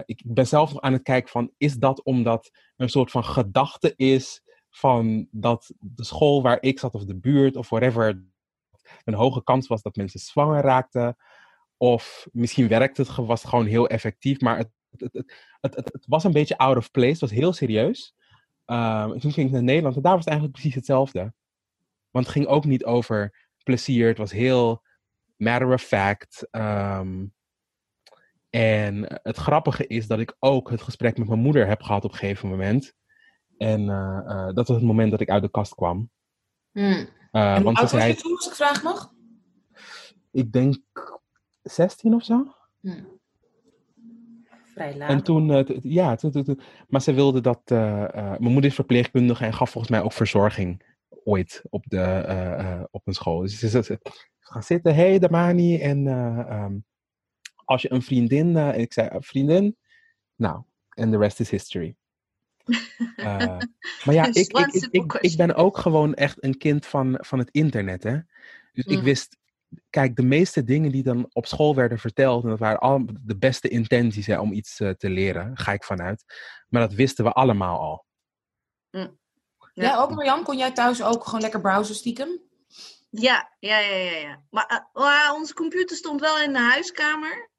ik 0.06 0.22
ben 0.26 0.48
zelf 0.48 0.74
nog 0.74 0.82
aan 0.82 0.94
het 0.94 1.02
kijken 1.04 1.30
van, 1.30 1.52
is 1.58 1.76
dat 1.76 2.04
omdat 2.04 2.46
er 2.46 2.52
een 2.76 2.90
soort 2.90 3.12
van 3.12 3.24
gedachte 3.24 3.94
is 3.96 4.42
van 4.70 5.28
dat 5.32 5.74
de 5.80 6.04
school 6.06 6.42
waar 6.42 6.58
ik 6.62 6.80
zat 6.80 6.94
of 6.94 7.06
de 7.06 7.16
buurt 7.16 7.56
of 7.56 7.70
whatever 7.70 8.24
een 9.04 9.14
hoge 9.14 9.44
kans 9.44 9.68
was 9.68 9.82
dat 9.82 9.96
mensen 9.96 10.20
zwanger 10.20 10.62
raakten. 10.62 11.18
Of 11.78 12.28
misschien 12.32 12.68
werkte 12.68 13.02
het, 13.02 13.10
ge- 13.10 13.26
was 13.26 13.42
het 13.42 13.50
gewoon 13.50 13.66
heel 13.66 13.88
effectief, 13.88 14.40
maar 14.40 14.58
het, 14.58 14.70
het, 14.98 15.14
het, 15.14 15.34
het, 15.62 15.76
het, 15.76 15.90
het 15.94 16.06
was 16.08 16.24
een 16.24 16.32
beetje 16.32 16.58
out 16.58 16.78
of 16.78 16.92
place. 16.92 17.12
Het 17.12 17.20
was 17.20 17.32
heel 17.32 17.54
serieus. 17.54 18.16
Ehm, 18.72 19.12
en 19.12 19.20
toen 19.20 19.32
ging 19.32 19.48
ik 19.48 19.54
naar 19.54 19.64
Nederland 19.64 19.96
en 19.96 20.02
daar 20.02 20.16
was 20.16 20.24
het 20.24 20.30
eigenlijk 20.34 20.60
precies 20.60 20.76
hetzelfde. 20.76 21.34
Want 22.12 22.26
het 22.26 22.36
ging 22.36 22.48
ook 22.48 22.66
niet 22.66 22.86
over 22.86 23.48
plezier. 23.64 24.08
Het 24.08 24.18
was 24.18 24.32
heel 24.32 24.84
matter 25.38 25.74
of 25.74 25.82
fact. 25.82 26.48
Ehm, 26.52 27.26
en 28.50 29.20
het 29.24 29.38
grappige 29.38 29.88
is 29.88 30.08
dat 30.08 30.20
ik 30.20 30.36
ook 30.40 30.70
het 30.70 30.82
gesprek 30.82 31.18
met 31.18 31.28
mijn 31.28 31.40
moeder 31.40 31.68
heb 31.68 31.82
gehad 31.82 32.04
op 32.04 32.12
een 32.12 32.18
gegeven 32.18 32.50
moment. 32.50 32.94
En 33.58 33.90
eh, 33.90 34.20
eh, 34.26 34.56
dat 34.56 34.68
was 34.68 34.78
het 34.78 34.86
moment 34.86 35.12
dat 35.12 35.22
ik 35.22 35.30
uit 35.30 35.44
de 35.44 35.52
kast 35.52 35.76
kwam. 35.76 36.10
Hmm. 36.72 37.10
En 37.32 37.56
hoe 37.56 37.64
want 37.64 37.78
oud 37.78 37.92
was 37.92 38.06
je 38.06 38.16
toen, 38.16 38.36
als 38.36 38.48
ik 38.48 38.54
vraag 38.54 38.84
mag? 38.84 39.14
ik 40.32 40.52
denk 40.52 40.76
16 41.62 42.14
of 42.14 42.24
zo. 42.24 42.56
Hmm. 42.80 43.20
En 45.08 45.24
toen, 45.24 45.52
eh, 45.52 45.78
ja, 45.82 46.16
toen, 46.16 46.32
toen, 46.32 46.44
toen- 46.44 46.62
maar 46.88 47.02
ze 47.02 47.14
wilde 47.14 47.42
dat. 47.42 47.62
eh, 47.66 48.04
eh, 48.04 48.14
mijn 48.40 48.52
moeder 48.52 48.70
is 48.70 48.76
verpleegkundige 48.76 49.46
en 49.46 49.54
gaf 49.54 49.70
volgens 49.70 49.92
mij 49.94 50.02
ook 50.02 50.14
verzorging 50.14 50.84
ooit 51.24 51.62
op, 51.70 51.84
de, 51.88 52.88
op 52.92 53.08
een 53.08 53.14
school. 53.14 53.40
Dus 53.42 53.60
ze 53.60 53.70
ze- 53.70 53.84
ze 53.84 54.00
gaan 54.40 54.64
zitten, 54.64 54.96
hey 54.96 55.20
Damani, 55.20 55.82
en 55.82 56.08
eh, 56.08 56.40
ehm, 56.40 56.78
als 57.66 57.82
je 57.82 57.92
een 57.92 58.02
vriendin, 58.02 58.58
en 58.58 58.80
ik 58.80 58.94
zei, 58.94 59.10
"Een 59.12 59.24
vriendin, 59.24 59.78
nou, 60.36 60.62
en 60.90 61.12
the 61.12 61.18
rest 61.18 61.40
is 61.40 61.50
history. 61.50 61.96
Maar 64.06 64.14
ja, 64.16 64.26
ik, 64.34 64.52
ik, 64.92 65.14
ik, 65.22 65.38
ben 65.38 65.56
ook 65.56 65.78
gewoon 65.78 66.14
echt 66.14 66.44
een 66.44 66.58
kind 66.58 66.86
van, 66.86 67.18
van 67.22 67.40
het 67.40 67.50
internet, 67.52 68.04
hè. 68.04 68.18
Dus 68.74 68.86
ik 68.86 68.98
Mm. 68.98 69.04
wist, 69.04 69.38
kijk, 69.90 70.16
de 70.16 70.24
meeste 70.24 70.64
dingen 70.64 70.92
die 70.92 71.04
dan 71.04 71.30
op 71.34 71.46
school 71.46 71.76
werden 71.76 72.00
verteld, 72.00 72.44
en 72.44 72.50
dat 72.50 72.60
waren 72.60 72.80
al 72.80 73.06
de 73.22 73.38
beste 73.38 73.68
intenties 73.68 74.28
hè, 74.28 74.40
om 74.40 74.54
iets 74.54 74.80
eh, 74.80 74.90
te 74.90 75.10
leren, 75.10 75.58
ga 75.58 75.72
ik 75.72 75.84
vanuit. 75.84 76.24
Maar 76.68 76.82
dat 76.82 76.94
wisten 76.94 77.24
we 77.24 77.32
allemaal 77.32 77.80
al. 77.80 78.06
Ja. 78.90 79.12
Ja, 79.74 80.02
ook 80.02 80.16
Marjan, 80.16 80.44
kon 80.44 80.58
jij 80.58 80.72
thuis 80.72 81.04
ook 81.04 81.26
gewoon 81.26 81.42
lekker 81.42 81.62
browsen 81.62 81.96
stiekem? 81.96 82.42
Ja, 83.10 83.56
ja, 83.60 83.80
ja, 83.80 83.96
ja. 83.96 84.18
ja. 84.18 84.44
Maar 84.50 84.66
eh, 84.66 85.02
maar 85.02 85.34
onze 85.34 85.54
computer 85.54 85.98
stond 85.98 86.20
wel 86.20 86.40
in 86.40 86.54
de 86.54 86.60
huiskamer. 86.60 87.50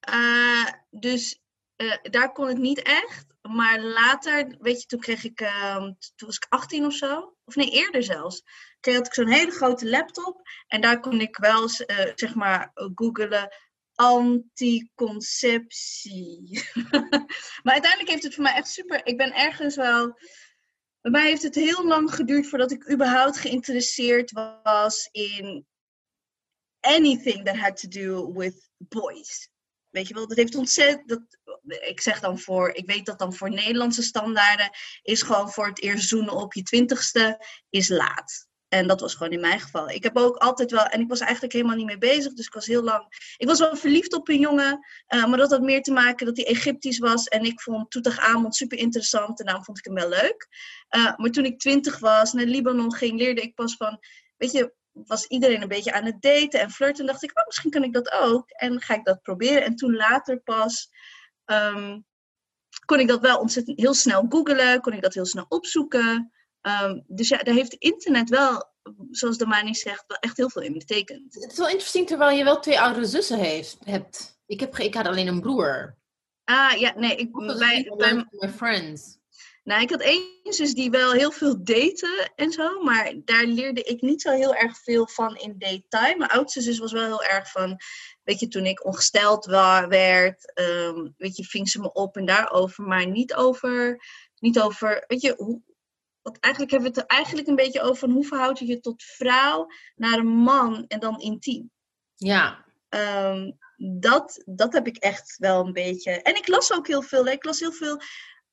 Eh, 0.00 0.66
dus 0.90 1.43
eh, 1.90 2.10
daar 2.10 2.32
kon 2.32 2.48
ik 2.48 2.56
niet 2.56 2.82
echt. 2.82 3.26
Maar 3.42 3.80
later, 3.80 4.56
weet 4.58 4.80
je, 4.80 4.86
toen 4.86 5.00
kreeg 5.00 5.24
ik, 5.24 5.40
ehm, 5.40 5.92
toen 6.14 6.26
was 6.26 6.36
ik 6.36 6.46
18 6.48 6.84
of 6.84 6.94
zo. 6.94 7.36
Of 7.44 7.54
nee, 7.54 7.70
eerder 7.70 8.02
zelfs. 8.02 8.42
Toen 8.80 8.94
had 8.94 9.06
ik 9.06 9.14
zo'n 9.14 9.28
hele 9.28 9.50
grote 9.50 9.88
laptop. 9.88 10.40
En 10.66 10.80
daar 10.80 11.00
kon 11.00 11.20
ik 11.20 11.36
wel, 11.36 11.68
eh, 11.68 12.12
zeg 12.14 12.34
maar, 12.34 12.70
googelen 12.94 13.48
anticonceptie. 13.94 16.62
maar 17.62 17.72
uiteindelijk 17.72 18.10
heeft 18.10 18.22
het 18.22 18.34
voor 18.34 18.42
mij 18.42 18.54
echt 18.54 18.68
super. 18.68 19.06
Ik 19.06 19.16
ben 19.16 19.34
ergens 19.34 19.76
wel. 19.76 20.18
Bij 21.00 21.10
mij 21.10 21.26
heeft 21.26 21.42
het 21.42 21.54
heel 21.54 21.86
lang 21.86 22.14
geduurd 22.14 22.48
voordat 22.48 22.70
ik 22.70 22.90
überhaupt 22.90 23.38
geïnteresseerd 23.38 24.30
was 24.62 25.08
in 25.12 25.66
anything 26.80 27.44
that 27.44 27.56
had 27.56 27.76
to 27.76 27.88
do 27.88 28.32
with 28.32 28.70
boys. 28.78 29.52
Weet 29.94 30.08
je 30.08 30.14
wel, 30.14 30.28
dat 30.28 30.36
heeft 30.36 30.54
ontzettend. 30.54 31.08
Dat, 31.08 31.22
ik 31.88 32.00
zeg 32.00 32.20
dan 32.20 32.38
voor, 32.38 32.70
ik 32.70 32.86
weet 32.86 33.06
dat 33.06 33.18
dan 33.18 33.34
voor 33.34 33.50
Nederlandse 33.50 34.02
standaarden 34.02 34.70
is 35.02 35.22
gewoon 35.22 35.50
voor 35.50 35.66
het 35.66 35.80
eerst 35.82 36.08
zoenen 36.08 36.34
op 36.34 36.54
je 36.54 36.62
twintigste 36.62 37.46
is 37.70 37.88
laat. 37.88 38.46
En 38.68 38.86
dat 38.86 39.00
was 39.00 39.14
gewoon 39.14 39.32
in 39.32 39.40
mijn 39.40 39.60
geval. 39.60 39.90
Ik 39.90 40.02
heb 40.02 40.16
ook 40.16 40.36
altijd 40.36 40.70
wel, 40.70 40.84
en 40.84 41.00
ik 41.00 41.08
was 41.08 41.20
eigenlijk 41.20 41.52
helemaal 41.52 41.76
niet 41.76 41.86
mee 41.86 41.98
bezig, 41.98 42.32
dus 42.32 42.46
ik 42.46 42.52
was 42.52 42.66
heel 42.66 42.82
lang. 42.82 43.06
Ik 43.36 43.46
was 43.46 43.58
wel 43.58 43.76
verliefd 43.76 44.14
op 44.14 44.28
een 44.28 44.40
jongen, 44.40 44.86
eh, 45.06 45.26
maar 45.26 45.38
dat 45.38 45.50
had 45.50 45.62
meer 45.62 45.82
te 45.82 45.92
maken 45.92 46.26
dat 46.26 46.36
hij 46.36 46.46
Egyptisch 46.46 46.98
was. 46.98 47.24
En 47.24 47.44
ik 47.44 47.60
vond 47.60 47.90
Toetangamon 47.90 48.52
super 48.52 48.78
interessant 48.78 49.38
en 49.38 49.44
daarom 49.46 49.64
vond 49.64 49.78
ik 49.78 49.84
hem 49.84 49.94
wel 49.94 50.08
leuk. 50.08 50.48
Uh, 50.96 51.16
maar 51.16 51.30
toen 51.30 51.44
ik 51.44 51.58
twintig 51.58 51.98
was, 51.98 52.32
naar 52.32 52.44
Libanon 52.44 52.94
ging, 52.94 53.18
leerde 53.18 53.40
ik 53.40 53.54
pas 53.54 53.76
van, 53.76 53.98
weet 54.36 54.52
je, 54.52 54.74
was 54.94 55.26
iedereen 55.26 55.62
een 55.62 55.68
beetje 55.68 55.92
aan 55.92 56.04
het 56.04 56.22
daten 56.22 56.60
en 56.60 56.70
flirten. 56.70 57.00
En 57.00 57.06
dacht 57.06 57.22
ik, 57.22 57.38
oh, 57.38 57.46
misschien 57.46 57.70
kan 57.70 57.84
ik 57.84 57.92
dat 57.92 58.12
ook. 58.12 58.50
En 58.50 58.80
ga 58.80 58.94
ik 58.94 59.04
dat 59.04 59.22
proberen. 59.22 59.64
En 59.64 59.76
toen 59.76 59.96
later 59.96 60.40
pas 60.40 60.90
um, 61.44 62.04
kon 62.84 63.00
ik 63.00 63.08
dat 63.08 63.20
wel 63.20 63.38
ontzettend 63.38 63.78
heel 63.80 63.94
snel 63.94 64.26
googlen, 64.28 64.80
kon 64.80 64.92
ik 64.92 65.02
dat 65.02 65.14
heel 65.14 65.26
snel 65.26 65.46
opzoeken. 65.48 66.32
Um, 66.82 67.04
dus 67.06 67.28
ja, 67.28 67.38
daar 67.38 67.54
heeft 67.54 67.74
internet 67.74 68.28
wel, 68.28 68.72
zoals 69.10 69.38
Damani 69.38 69.74
zegt, 69.74 70.04
wel 70.06 70.16
echt 70.16 70.36
heel 70.36 70.50
veel 70.50 70.62
in 70.62 70.72
betekend. 70.72 71.34
Het 71.34 71.52
is 71.52 71.58
wel 71.58 71.68
interessant 71.68 72.08
terwijl 72.08 72.36
je 72.36 72.44
wel 72.44 72.60
twee 72.60 72.80
oudere 72.80 73.06
zussen 73.06 73.38
heeft, 73.38 73.76
hebt. 73.84 74.38
Ik, 74.46 74.60
heb, 74.60 74.78
ik 74.78 74.94
had 74.94 75.06
alleen 75.06 75.26
een 75.26 75.40
broer. 75.40 75.96
Ah 76.44 76.78
ja, 76.78 76.92
nee, 76.96 77.16
ik, 77.16 77.32
bij, 77.32 77.92
bij 77.96 78.26
mijn 78.30 78.52
friends. 78.52 79.18
Nou, 79.64 79.82
ik 79.82 79.90
had 79.90 80.00
één 80.00 80.24
zus 80.42 80.74
die 80.74 80.90
wel 80.90 81.12
heel 81.12 81.30
veel 81.30 81.64
date 81.64 82.30
en 82.34 82.50
zo, 82.50 82.82
maar 82.82 83.14
daar 83.24 83.44
leerde 83.44 83.82
ik 83.82 84.00
niet 84.00 84.22
zo 84.22 84.30
heel 84.30 84.54
erg 84.54 84.78
veel 84.82 85.08
van 85.08 85.36
in 85.36 85.54
detail. 85.58 86.16
Mijn 86.16 86.30
oudste 86.30 86.60
zus 86.60 86.78
was 86.78 86.92
wel 86.92 87.04
heel 87.04 87.24
erg 87.24 87.50
van, 87.50 87.80
weet 88.22 88.40
je, 88.40 88.48
toen 88.48 88.66
ik 88.66 88.84
ongesteld 88.84 89.44
werd, 89.88 90.58
um, 90.58 91.14
weet 91.16 91.36
je, 91.36 91.44
ving 91.44 91.68
ze 91.68 91.80
me 91.80 91.92
op 91.92 92.16
en 92.16 92.24
daarover, 92.24 92.84
maar 92.84 93.06
niet 93.06 93.34
over, 93.34 94.04
niet 94.38 94.60
over, 94.60 95.04
weet 95.06 95.20
je, 95.20 95.34
hoe, 95.36 95.62
want 96.22 96.38
eigenlijk 96.40 96.72
hebben 96.72 96.92
we 96.92 97.00
het 97.00 97.10
er 97.10 97.16
eigenlijk 97.16 97.48
een 97.48 97.56
beetje 97.56 97.80
over 97.80 97.96
van 97.96 98.10
hoe 98.10 98.26
verhoud 98.26 98.58
je 98.58 98.66
je 98.66 98.80
tot 98.80 99.02
vrouw 99.02 99.66
naar 99.94 100.18
een 100.18 100.36
man 100.36 100.84
en 100.88 101.00
dan 101.00 101.20
intiem. 101.20 101.70
Ja. 102.14 102.64
Um, 102.88 103.58
dat, 103.76 104.42
dat 104.44 104.72
heb 104.72 104.86
ik 104.86 104.96
echt 104.96 105.36
wel 105.38 105.66
een 105.66 105.72
beetje. 105.72 106.10
En 106.10 106.36
ik 106.36 106.48
las 106.48 106.72
ook 106.72 106.86
heel 106.86 107.02
veel. 107.02 107.26
Ik 107.26 107.44
las 107.44 107.60
heel 107.60 107.72
veel 107.72 108.00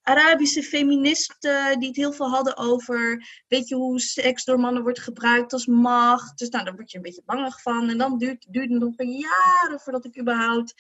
Arabische 0.02 0.64
feministen 0.64 1.80
die 1.80 1.88
het 1.88 1.98
heel 1.98 2.14
veel 2.14 2.30
hadden 2.30 2.58
over, 2.58 3.28
weet 3.48 3.68
je, 3.68 3.76
hoe 3.76 4.00
seks 4.00 4.44
door 4.44 4.60
mannen 4.60 4.84
wordt 4.84 5.00
gebruikt 5.00 5.54
als 5.54 5.66
macht. 5.66 6.38
Dus 6.38 6.50
nou, 6.50 6.66
daar 6.66 6.76
word 6.76 6.92
je 6.92 6.98
een 6.98 7.04
beetje 7.04 7.24
bangig 7.26 7.62
van. 7.62 7.90
En 7.90 7.98
dan 7.98 8.18
duurt, 8.18 8.46
duurde 8.50 8.74
het 8.74 8.84
nog 8.84 8.94
jaren 8.98 9.80
voordat 9.80 10.06
ik 10.06 10.20
überhaupt 10.20 10.74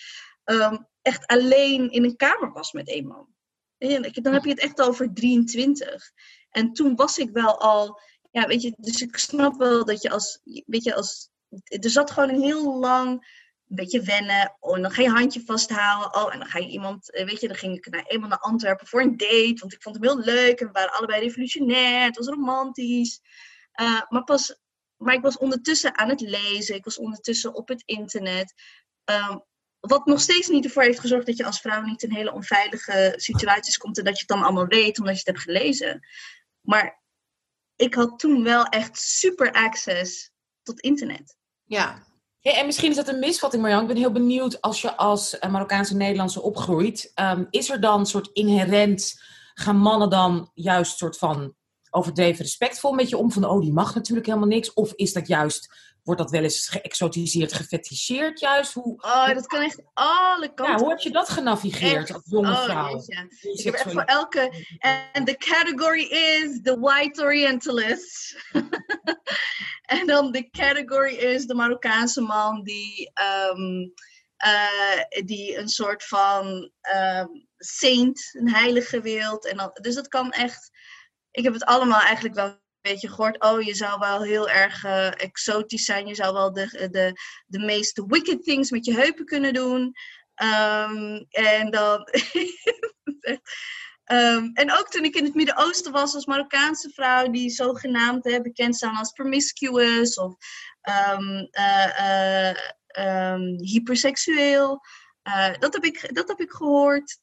um, 0.45 0.87
echt 1.01 1.27
alleen 1.27 1.91
in 1.91 2.03
een 2.03 2.15
kamer 2.15 2.51
was 2.51 2.71
met 2.71 2.89
een 2.89 3.07
man. 3.07 3.27
Dan 4.13 4.33
heb 4.33 4.43
je 4.43 4.49
het 4.49 4.59
echt 4.59 4.81
over 4.81 5.13
23. 5.13 6.11
En 6.49 6.73
toen 6.73 6.95
was 6.95 7.17
ik 7.17 7.29
wel 7.31 7.59
al, 7.59 8.01
ja, 8.31 8.47
weet 8.47 8.61
je, 8.61 8.73
dus 8.77 9.01
ik 9.01 9.17
snap 9.17 9.57
wel 9.57 9.85
dat 9.85 10.01
je 10.01 10.09
als, 10.09 10.39
weet 10.65 10.83
je, 10.83 10.95
als, 10.95 11.29
er 11.63 11.89
zat 11.89 12.11
gewoon 12.11 12.29
een 12.29 12.41
heel 12.41 12.79
lang 12.79 13.39
beetje 13.75 14.01
wennen. 14.01 14.55
Oh, 14.59 14.75
en 14.75 14.81
dan 14.81 14.93
je 14.95 15.09
handje 15.09 15.41
vasthouden. 15.45 16.15
Oh, 16.15 16.33
en 16.33 16.39
dan 16.39 16.47
ga 16.47 16.59
je 16.59 16.67
iemand, 16.67 17.11
eh, 17.11 17.25
weet 17.25 17.41
je, 17.41 17.47
dan 17.47 17.57
ging 17.57 17.77
ik 17.77 17.89
naar, 17.89 18.03
eenmaal 18.05 18.29
naar 18.29 18.39
Antwerpen 18.39 18.87
voor 18.87 19.01
een 19.01 19.17
date. 19.17 19.55
Want 19.57 19.73
ik 19.73 19.81
vond 19.81 19.95
hem 19.95 20.03
heel 20.03 20.19
leuk. 20.19 20.59
En 20.59 20.65
we 20.67 20.71
waren 20.71 20.93
allebei 20.93 21.21
revolutionair. 21.21 22.05
Het 22.05 22.17
was 22.17 22.27
romantisch. 22.27 23.19
Uh, 23.81 24.01
maar, 24.09 24.23
pas, 24.23 24.59
maar 24.97 25.13
ik 25.13 25.21
was 25.21 25.37
ondertussen 25.37 25.97
aan 25.97 26.09
het 26.09 26.21
lezen. 26.21 26.75
Ik 26.75 26.83
was 26.83 26.97
ondertussen 26.97 27.53
op 27.53 27.67
het 27.67 27.83
internet. 27.85 28.53
Um, 29.05 29.43
wat 29.79 30.05
nog 30.05 30.21
steeds 30.21 30.47
niet 30.47 30.65
ervoor 30.65 30.83
heeft 30.83 30.99
gezorgd 30.99 31.25
dat 31.25 31.37
je 31.37 31.45
als 31.45 31.61
vrouw 31.61 31.81
niet 31.81 32.03
in 32.03 32.13
hele 32.13 32.33
onveilige 32.33 33.13
situaties 33.15 33.77
komt. 33.77 33.97
En 33.97 34.03
dat 34.03 34.13
je 34.13 34.19
het 34.19 34.37
dan 34.37 34.43
allemaal 34.43 34.67
weet 34.67 34.99
omdat 34.99 35.13
je 35.13 35.19
het 35.25 35.35
hebt 35.35 35.39
gelezen. 35.39 36.07
Maar 36.61 37.01
ik 37.75 37.93
had 37.93 38.19
toen 38.19 38.43
wel 38.43 38.65
echt 38.65 38.97
super 38.97 39.51
access 39.51 40.31
tot 40.61 40.79
internet. 40.79 41.37
Ja, 41.63 42.03
Hey, 42.41 42.57
en 42.57 42.65
misschien 42.65 42.89
is 42.89 42.95
dat 42.95 43.07
een 43.07 43.19
misvatting, 43.19 43.61
Marjan. 43.61 43.81
Ik 43.81 43.87
ben 43.87 43.97
heel 43.97 44.11
benieuwd 44.11 44.61
als 44.61 44.81
je 44.81 44.95
als 44.95 45.39
eh, 45.39 45.51
Marokkaanse 45.51 45.95
Nederlandse 45.95 46.41
opgroeit. 46.41 47.11
Um, 47.15 47.47
is 47.49 47.69
er 47.69 47.81
dan 47.81 47.99
een 47.99 48.05
soort 48.05 48.29
inherent, 48.33 49.21
gaan 49.53 49.77
mannen 49.77 50.09
dan 50.09 50.51
juist 50.53 50.97
soort 50.97 51.17
van 51.17 51.55
overdreven 51.89 52.43
respectvol 52.43 52.91
met 52.91 53.09
je 53.09 53.17
om? 53.17 53.31
Van, 53.31 53.45
oh, 53.45 53.61
die 53.61 53.73
mag 53.73 53.95
natuurlijk 53.95 54.27
helemaal 54.27 54.47
niks. 54.47 54.73
Of 54.73 54.93
is 54.93 55.13
dat 55.13 55.27
juist 55.27 55.91
Wordt 56.03 56.21
dat 56.21 56.31
wel 56.31 56.43
eens 56.43 56.67
geëxotiseerd, 56.67 57.53
gefeticheerd 57.53 58.39
juist? 58.39 58.73
Hoe, 58.73 58.95
oh, 58.97 59.33
dat 59.33 59.47
kan 59.47 59.61
echt 59.61 59.81
alle 59.93 60.53
kanten. 60.53 60.75
Ja, 60.75 60.81
hoe 60.81 60.89
heb 60.89 60.99
je 60.99 61.11
dat 61.11 61.29
genavigeerd 61.29 62.09
echt? 62.09 62.13
als 62.13 62.23
jonge 62.25 62.51
oh, 62.51 62.63
vrouw? 62.63 63.03
Ik 63.41 63.63
heb 63.63 63.73
echt 63.73 63.91
voor 63.91 64.01
elke... 64.01 64.65
En 65.13 65.25
de 65.25 65.37
category 65.37 66.03
is 66.03 66.59
the 66.63 66.79
white 66.79 67.21
orientalist. 67.21 68.35
en 69.99 70.07
dan 70.07 70.31
de 70.31 70.49
category 70.49 71.13
is 71.13 71.45
de 71.45 71.55
Marokkaanse 71.55 72.21
man 72.21 72.63
die... 72.63 73.11
Um, 73.53 73.93
uh, 74.45 75.25
die 75.25 75.57
een 75.57 75.67
soort 75.67 76.03
van 76.03 76.71
um, 76.95 77.47
saint, 77.57 78.29
een 78.31 78.49
heilige 78.49 79.01
wilt. 79.01 79.47
En 79.47 79.57
dan, 79.57 79.69
dus 79.81 79.95
dat 79.95 80.07
kan 80.07 80.31
echt... 80.31 80.69
Ik 81.31 81.43
heb 81.43 81.53
het 81.53 81.65
allemaal 81.65 82.01
eigenlijk 82.01 82.35
wel 82.35 82.59
beetje 82.81 83.09
gehoord, 83.09 83.43
oh, 83.43 83.61
je 83.61 83.75
zou 83.75 83.99
wel 83.99 84.23
heel 84.23 84.49
erg 84.49 84.83
uh, 84.83 85.21
exotisch 85.21 85.85
zijn. 85.85 86.07
Je 86.07 86.15
zou 86.15 86.33
wel 86.33 86.53
de, 86.53 86.87
de, 86.91 87.13
de 87.45 87.59
meest 87.59 88.03
wicked 88.07 88.43
things 88.43 88.71
met 88.71 88.85
je 88.85 88.93
heupen 88.93 89.25
kunnen 89.25 89.53
doen. 89.53 89.81
Um, 90.43 91.25
en 91.29 91.71
dan. 91.71 92.07
um, 94.11 94.51
en 94.53 94.71
ook 94.71 94.89
toen 94.89 95.03
ik 95.03 95.15
in 95.15 95.23
het 95.23 95.35
Midden-Oosten 95.35 95.91
was 95.91 96.15
als 96.15 96.25
Marokkaanse 96.25 96.89
vrouw, 96.89 97.29
die 97.29 97.49
zogenaamd 97.49 98.23
hè, 98.23 98.41
bekend 98.41 98.75
staan 98.75 98.95
als 98.95 99.11
promiscuous 99.11 100.19
of 100.19 100.35
um, 101.07 101.49
hyperseksueel. 103.57 104.81
Uh, 105.27 105.53
dat, 105.59 105.73
heb 105.73 105.83
ik, 105.83 106.15
dat 106.15 106.27
heb 106.27 106.39
ik 106.39 106.51
gehoord. 106.51 107.19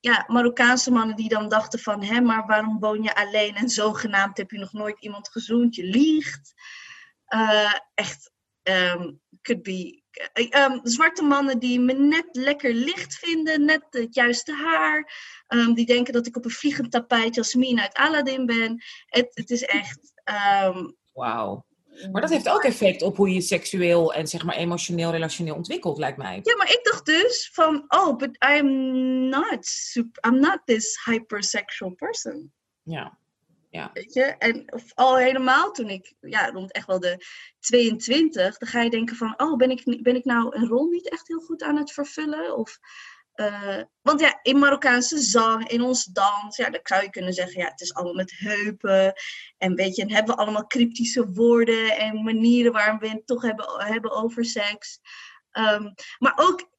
Ja, 0.00 0.24
Marokkaanse 0.26 0.90
mannen 0.90 1.16
die 1.16 1.28
dan 1.28 1.48
dachten 1.48 1.78
van, 1.78 2.02
hé, 2.02 2.20
maar 2.20 2.46
waarom 2.46 2.78
woon 2.78 3.02
je 3.02 3.14
alleen 3.14 3.54
en 3.54 3.68
zogenaamd 3.68 4.36
heb 4.36 4.50
je 4.50 4.58
nog 4.58 4.72
nooit 4.72 5.00
iemand 5.00 5.28
gezoend, 5.28 5.74
je 5.74 5.84
liegt. 5.84 6.52
Echt, 7.94 8.30
could 9.42 9.62
be. 9.62 10.04
Um, 10.34 10.80
zwarte 10.82 11.22
mannen 11.22 11.58
die 11.58 11.80
me 11.80 11.92
net 11.92 12.28
lekker 12.32 12.72
licht 12.72 13.14
vinden, 13.14 13.64
net 13.64 13.82
het 13.90 14.14
juiste 14.14 14.52
haar. 14.52 15.12
Um, 15.48 15.74
die 15.74 15.86
denken 15.86 16.12
dat 16.12 16.26
ik 16.26 16.36
op 16.36 16.44
een 16.44 16.50
vliegend 16.50 16.90
tapijt 16.90 17.34
Jasmine 17.34 17.80
uit 17.80 17.94
Aladdin 17.94 18.46
ben. 18.46 18.82
Het, 19.06 19.28
het 19.30 19.50
is 19.50 19.62
echt. 19.62 20.12
Wauw. 21.12 21.66
Maar 22.12 22.20
dat 22.20 22.30
heeft 22.30 22.48
ook 22.48 22.64
effect 22.64 23.02
op 23.02 23.16
hoe 23.16 23.32
je 23.32 23.40
seksueel 23.40 24.14
en 24.14 24.26
zeg 24.26 24.44
maar 24.44 24.56
emotioneel, 24.56 25.10
relationeel 25.10 25.54
ontwikkelt, 25.54 25.98
lijkt 25.98 26.18
mij. 26.18 26.40
Ja, 26.42 26.56
maar 26.56 26.70
ik 26.70 26.80
dacht 26.82 27.06
dus 27.06 27.50
van, 27.52 27.84
oh, 27.88 28.16
but 28.16 28.44
I'm 28.48 28.68
not 29.28 29.66
super, 29.66 30.32
I'm 30.32 30.40
not 30.40 30.60
this 30.64 31.04
hypersexual 31.04 31.90
person. 31.90 32.52
Ja. 32.82 33.18
En 34.38 34.72
of 34.72 34.94
al 34.94 35.16
helemaal 35.16 35.72
toen 35.72 35.88
ik, 35.88 36.14
ja, 36.20 36.50
rond 36.50 36.72
echt 36.72 36.86
wel 36.86 37.00
de 37.00 37.24
22, 37.60 38.58
dan 38.58 38.68
ga 38.68 38.82
je 38.82 38.90
denken 38.90 39.16
van, 39.16 39.34
oh, 39.36 39.56
ben 39.56 39.70
ik, 39.70 40.02
ben 40.02 40.16
ik 40.16 40.24
nou 40.24 40.56
een 40.56 40.66
rol 40.66 40.86
niet 40.86 41.10
echt 41.10 41.28
heel 41.28 41.40
goed 41.40 41.62
aan 41.62 41.76
het 41.76 41.92
vervullen? 41.92 42.56
Of 42.56 42.78
uh, 43.36 43.82
want 44.02 44.20
ja, 44.20 44.38
in 44.42 44.58
Marokkaanse 44.58 45.18
zang, 45.18 45.68
in 45.68 45.82
ons 45.82 46.04
dans, 46.04 46.56
ja, 46.56 46.70
dan 46.70 46.80
zou 46.82 47.02
je 47.02 47.10
kunnen 47.10 47.32
zeggen, 47.32 47.60
ja, 47.60 47.68
het 47.68 47.80
is 47.80 47.94
allemaal 47.94 48.14
met 48.14 48.34
heupen. 48.36 49.12
En 49.58 49.74
weet 49.74 49.96
je, 49.96 50.02
en 50.02 50.10
hebben 50.10 50.34
we 50.34 50.40
allemaal 50.40 50.66
cryptische 50.66 51.32
woorden 51.32 51.96
en 51.98 52.22
manieren 52.22 52.72
waarom 52.72 52.98
we 52.98 53.08
het 53.08 53.26
toch 53.26 53.42
hebben, 53.42 53.66
hebben 53.84 54.10
over 54.10 54.44
seks. 54.44 55.00
Um, 55.52 55.94
maar 56.18 56.32
ook, 56.36 56.70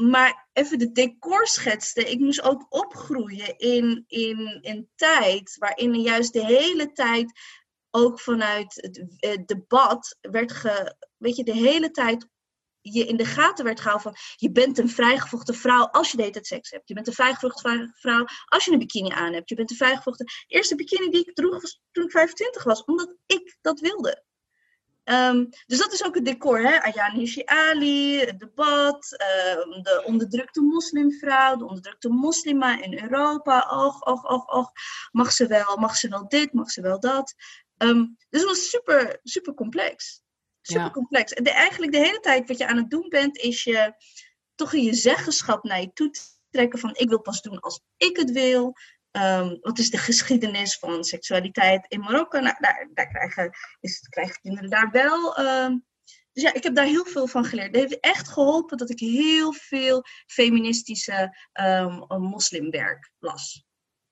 maar 0.00 0.48
even 0.52 0.78
de 0.78 0.92
decor 0.92 1.46
schetste. 1.46 2.04
Ik 2.04 2.18
moest 2.18 2.42
ook 2.42 2.66
opgroeien 2.68 3.58
in, 3.58 4.04
in 4.06 4.58
een 4.62 4.90
tijd 4.94 5.56
waarin 5.58 5.94
juist 5.94 6.32
de 6.32 6.44
hele 6.44 6.92
tijd 6.92 7.32
ook 7.90 8.20
vanuit 8.20 8.88
het 9.16 9.48
debat 9.48 10.18
werd 10.20 10.52
ge, 10.52 10.96
weet 11.16 11.36
je, 11.36 11.44
de 11.44 11.56
hele 11.56 11.90
tijd 11.90 12.28
je 12.80 13.06
in 13.06 13.16
de 13.16 13.24
gaten 13.24 13.64
werd 13.64 13.80
gehouden 13.80 14.12
van 14.12 14.22
je 14.36 14.52
bent 14.52 14.78
een 14.78 14.88
vrijgevochten 14.88 15.54
vrouw 15.54 15.86
als 15.86 16.10
je 16.10 16.16
dated 16.16 16.46
seks 16.46 16.70
hebt. 16.70 16.88
Je 16.88 16.94
bent 16.94 17.06
een 17.06 17.12
vrijgevochten 17.12 17.94
vrouw 17.96 18.24
als 18.46 18.64
je 18.64 18.72
een 18.72 18.78
bikini 18.78 19.08
aan 19.08 19.32
hebt. 19.32 19.48
Je 19.48 19.54
bent 19.54 19.70
een 19.70 19.76
vrijgevochten. 19.76 20.26
Eerste 20.46 20.74
bikini 20.74 21.10
die 21.10 21.26
ik 21.26 21.34
droeg 21.34 21.60
was 21.60 21.80
toen 21.92 22.04
ik 22.04 22.10
25 22.10 22.64
was, 22.64 22.84
omdat 22.84 23.14
ik 23.26 23.56
dat 23.60 23.80
wilde. 23.80 24.24
Um, 25.12 25.48
dus 25.66 25.78
dat 25.78 25.92
is 25.92 26.04
ook 26.04 26.14
het 26.14 26.24
decor, 26.24 26.60
hè? 26.60 26.82
Ayaan 26.82 27.14
Hirsi 27.14 27.42
Ali, 27.44 28.18
het 28.18 28.38
debat, 28.38 29.12
um, 29.12 29.82
de 29.82 30.02
onderdrukte 30.04 30.60
moslimvrouw, 30.60 31.56
de 31.56 31.66
onderdrukte 31.66 32.08
moslima 32.08 32.82
in 32.82 33.02
Europa. 33.02 33.86
Och, 33.86 34.06
och, 34.06 34.24
och, 34.24 34.48
och. 34.48 34.72
Mag 35.10 35.32
ze 35.32 35.46
wel, 35.46 35.76
mag 35.76 35.96
ze 35.96 36.08
wel 36.08 36.28
dit, 36.28 36.52
mag 36.52 36.70
ze 36.70 36.80
wel 36.80 37.00
dat. 37.00 37.34
Um, 37.78 38.16
dus 38.28 38.40
het 38.40 38.50
was 38.50 38.70
super, 38.70 39.20
super 39.22 39.54
complex. 39.54 40.22
Super 40.62 40.90
complex. 40.90 41.32
En 41.32 41.44
de, 41.44 41.50
eigenlijk 41.50 41.92
de 41.92 41.98
hele 41.98 42.20
tijd 42.20 42.48
wat 42.48 42.58
je 42.58 42.66
aan 42.66 42.76
het 42.76 42.90
doen 42.90 43.08
bent, 43.08 43.36
is 43.36 43.64
je 43.64 43.94
toch 44.54 44.72
in 44.72 44.82
je 44.82 44.94
zeggenschap 44.94 45.64
naar 45.64 45.80
je 45.80 45.92
toe 45.92 46.10
trekken 46.50 46.78
van 46.78 46.94
ik 46.94 47.08
wil 47.08 47.20
pas 47.20 47.42
doen 47.42 47.60
als 47.60 47.80
ik 47.96 48.16
het 48.16 48.30
wil. 48.30 48.76
Um, 49.12 49.58
wat 49.60 49.78
is 49.78 49.90
de 49.90 49.98
geschiedenis 49.98 50.78
van 50.78 51.04
seksualiteit 51.04 51.84
in 51.88 52.00
Marokko? 52.00 52.40
Nou, 52.40 52.56
daar, 52.58 52.88
daar 52.94 53.08
krijgen, 53.08 53.50
is, 53.80 54.06
krijgen 54.08 54.40
kinderen 54.40 54.70
daar 54.70 54.90
wel. 54.90 55.38
Um, 55.38 55.84
dus 56.32 56.42
ja, 56.42 56.54
ik 56.54 56.62
heb 56.62 56.74
daar 56.74 56.86
heel 56.86 57.04
veel 57.04 57.26
van 57.26 57.44
geleerd. 57.44 57.66
Het 57.66 57.76
heeft 57.76 58.00
echt 58.00 58.28
geholpen 58.28 58.76
dat 58.76 58.90
ik 58.90 58.98
heel 58.98 59.52
veel 59.52 60.04
feministische 60.26 61.36
um, 61.60 62.20
moslimwerk 62.20 63.10
las. 63.18 63.64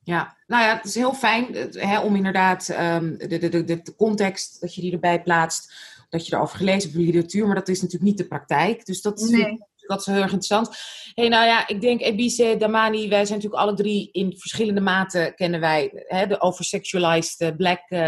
Ja, 0.02 0.36
nou 0.46 0.62
ja, 0.64 0.76
het 0.76 0.84
is 0.84 0.94
heel 0.94 1.14
fijn 1.14 1.54
hè, 1.70 2.00
om 2.00 2.16
inderdaad 2.16 2.66
de, 2.66 3.38
de, 3.38 3.48
de, 3.48 3.64
de 3.64 3.94
context, 3.96 4.60
dat 4.60 4.74
je 4.74 4.80
die 4.80 4.92
erbij 4.92 5.22
plaatst 5.22 5.72
dat 6.08 6.26
je 6.26 6.34
erover 6.34 6.56
gelezen 6.56 6.90
hebt, 6.90 7.02
literatuur, 7.02 7.46
maar 7.46 7.54
dat 7.54 7.68
is 7.68 7.80
natuurlijk 7.80 8.10
niet 8.10 8.18
de 8.18 8.26
praktijk. 8.26 8.86
Dus 8.86 9.00
dat, 9.02 9.20
nee. 9.20 9.58
Dat 9.88 10.00
is 10.00 10.06
heel 10.06 10.22
erg 10.22 10.32
interessant. 10.32 10.76
hey, 11.14 11.28
nou 11.28 11.46
ja, 11.46 11.68
ik 11.68 11.80
denk 11.80 12.00
Ebice, 12.00 12.56
Damani, 12.58 13.08
wij 13.08 13.24
zijn 13.24 13.38
natuurlijk 13.38 13.62
alle 13.62 13.74
drie 13.74 14.08
in 14.12 14.34
verschillende 14.38 14.80
maten 14.80 15.34
kennen 15.34 15.60
wij 15.60 16.04
hè, 16.06 16.26
de 16.26 16.40
oversexualized 16.40 17.56
black 17.56 17.80
uh, 17.88 18.00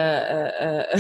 uh, 0.61 0.95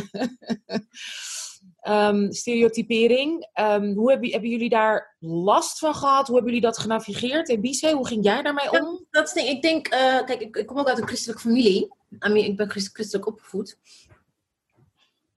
um, 2.08 2.32
stereotypering. 2.32 3.48
Um, 3.60 3.94
hoe 3.94 4.10
hebben, 4.10 4.30
hebben 4.30 4.50
jullie 4.50 4.68
daar 4.68 5.16
last 5.18 5.78
van 5.78 5.94
gehad? 5.94 6.26
Hoe 6.26 6.36
hebben 6.36 6.54
jullie 6.54 6.68
dat 6.68 6.78
genavigeerd? 6.78 7.48
Ebice, 7.48 7.90
hoe 7.90 8.06
ging 8.06 8.24
jij 8.24 8.42
daarmee 8.42 8.70
om? 8.70 8.78
Dat, 8.78 9.04
dat 9.10 9.26
is 9.26 9.32
ding. 9.32 9.48
Ik 9.48 9.62
denk, 9.62 9.88
kijk, 10.26 10.40
ik, 10.40 10.56
ik, 10.56 10.66
kom 10.66 10.78
ook 10.78 10.88
uit 10.88 10.98
een 10.98 11.06
christelijke 11.06 11.42
familie. 11.42 11.82
I 12.26 12.28
mean, 12.28 12.46
ik 12.46 12.56
ben 12.56 12.70
christelijk 12.70 13.26
opgevoed. 13.26 13.78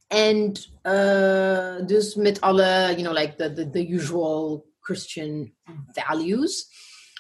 En 0.08 0.52
dus 1.86 2.16
met 2.16 2.42
alle, 2.42 2.94
you 2.98 3.02
know, 3.02 3.14
like 3.14 3.36
the, 3.36 3.54
the, 3.54 3.70
the 3.70 3.88
usual 3.88 4.66
Christian 4.84 5.56
values. 5.92 6.68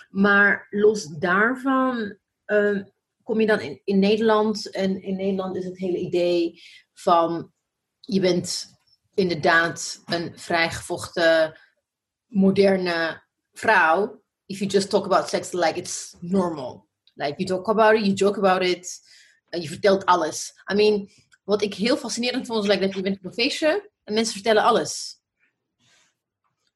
Maar 0.09 0.67
los 0.69 1.05
daarvan 1.05 2.17
uh, 2.45 2.83
kom 3.23 3.39
je 3.39 3.47
dan 3.47 3.59
in, 3.59 3.81
in 3.83 3.99
Nederland. 3.99 4.69
En 4.69 5.01
in 5.01 5.15
Nederland 5.15 5.55
is 5.55 5.65
het 5.65 5.77
hele 5.77 5.97
idee 5.97 6.61
van 6.93 7.53
je 7.99 8.19
bent 8.19 8.65
inderdaad 9.13 10.01
een 10.05 10.31
vrijgevochten, 10.35 11.59
moderne 12.25 13.23
vrouw. 13.51 14.21
If 14.45 14.59
you 14.59 14.69
just 14.69 14.89
talk 14.89 15.05
about 15.05 15.29
sex 15.29 15.51
like 15.51 15.79
it's 15.79 16.15
normal. 16.19 16.87
Like 17.13 17.33
you 17.37 17.45
talk 17.45 17.67
about 17.67 17.95
it, 17.95 18.05
you 18.05 18.13
joke 18.13 18.37
about 18.37 18.61
it. 18.61 18.99
Uh, 19.49 19.61
je 19.61 19.67
vertelt 19.67 20.05
alles. 20.05 20.51
I 20.71 20.75
mean, 20.75 21.09
wat 21.43 21.61
ik 21.61 21.73
heel 21.73 21.97
fascinerend 21.97 22.45
vond, 22.45 22.63
is 22.63 22.69
like, 22.69 22.85
dat 22.85 22.95
je 22.95 23.01
bent 23.01 23.17
op 23.17 23.25
een 23.25 23.33
feestje 23.33 23.91
en 24.03 24.13
mensen 24.13 24.33
vertellen 24.33 24.63
alles. 24.63 25.21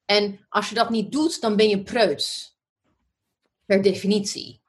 En 0.08 0.46
als 0.48 0.68
je 0.68 0.74
dat 0.74 0.90
niet 0.90 1.12
doet, 1.12 1.40
dan 1.40 1.56
ben 1.56 1.68
je 1.68 1.82
preuts. 1.82 2.56
Per 3.64 3.82
definitie. 3.82 4.60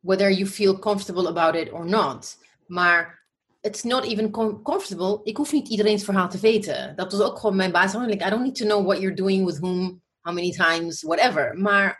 Whether 0.00 0.32
you 0.32 0.46
feel 0.46 0.78
comfortable 0.78 1.28
about 1.28 1.54
it 1.54 1.72
or 1.72 1.86
not. 1.86 2.38
Maar 2.66 3.26
it's 3.60 3.82
not 3.82 4.04
even 4.04 4.30
com- 4.30 4.62
comfortable. 4.62 5.20
Ik 5.22 5.36
hoef 5.36 5.52
niet 5.52 5.68
iedereen's 5.68 6.04
verhaal 6.04 6.28
te 6.28 6.38
weten. 6.38 6.96
Dat 6.96 7.12
was 7.12 7.20
ook 7.20 7.38
gewoon 7.38 7.56
mijn 7.56 7.72
basis. 7.72 8.00
I 8.00 8.16
don't 8.16 8.42
need 8.42 8.54
to 8.54 8.66
know 8.66 8.84
what 8.86 8.98
you're 8.98 9.16
doing 9.16 9.46
with 9.46 9.58
whom, 9.58 10.02
how 10.20 10.34
many 10.34 10.50
times, 10.50 11.02
whatever. 11.02 11.58
Maar, 11.58 11.98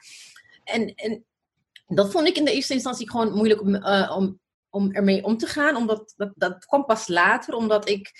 en, 0.64 0.94
en 0.94 1.24
dat 1.86 2.10
vond 2.10 2.28
ik 2.28 2.36
in 2.36 2.44
de 2.44 2.52
eerste 2.52 2.74
instantie 2.74 3.10
gewoon 3.10 3.32
moeilijk 3.32 3.60
om, 3.60 3.74
uh, 3.74 4.12
om, 4.16 4.40
om 4.70 4.92
ermee 4.92 5.24
om 5.24 5.36
te 5.36 5.46
gaan. 5.46 5.76
Omdat 5.76 6.14
dat, 6.16 6.32
dat 6.34 6.64
kwam 6.66 6.84
pas 6.84 7.08
later, 7.08 7.54
omdat 7.54 7.88
ik 7.88 8.12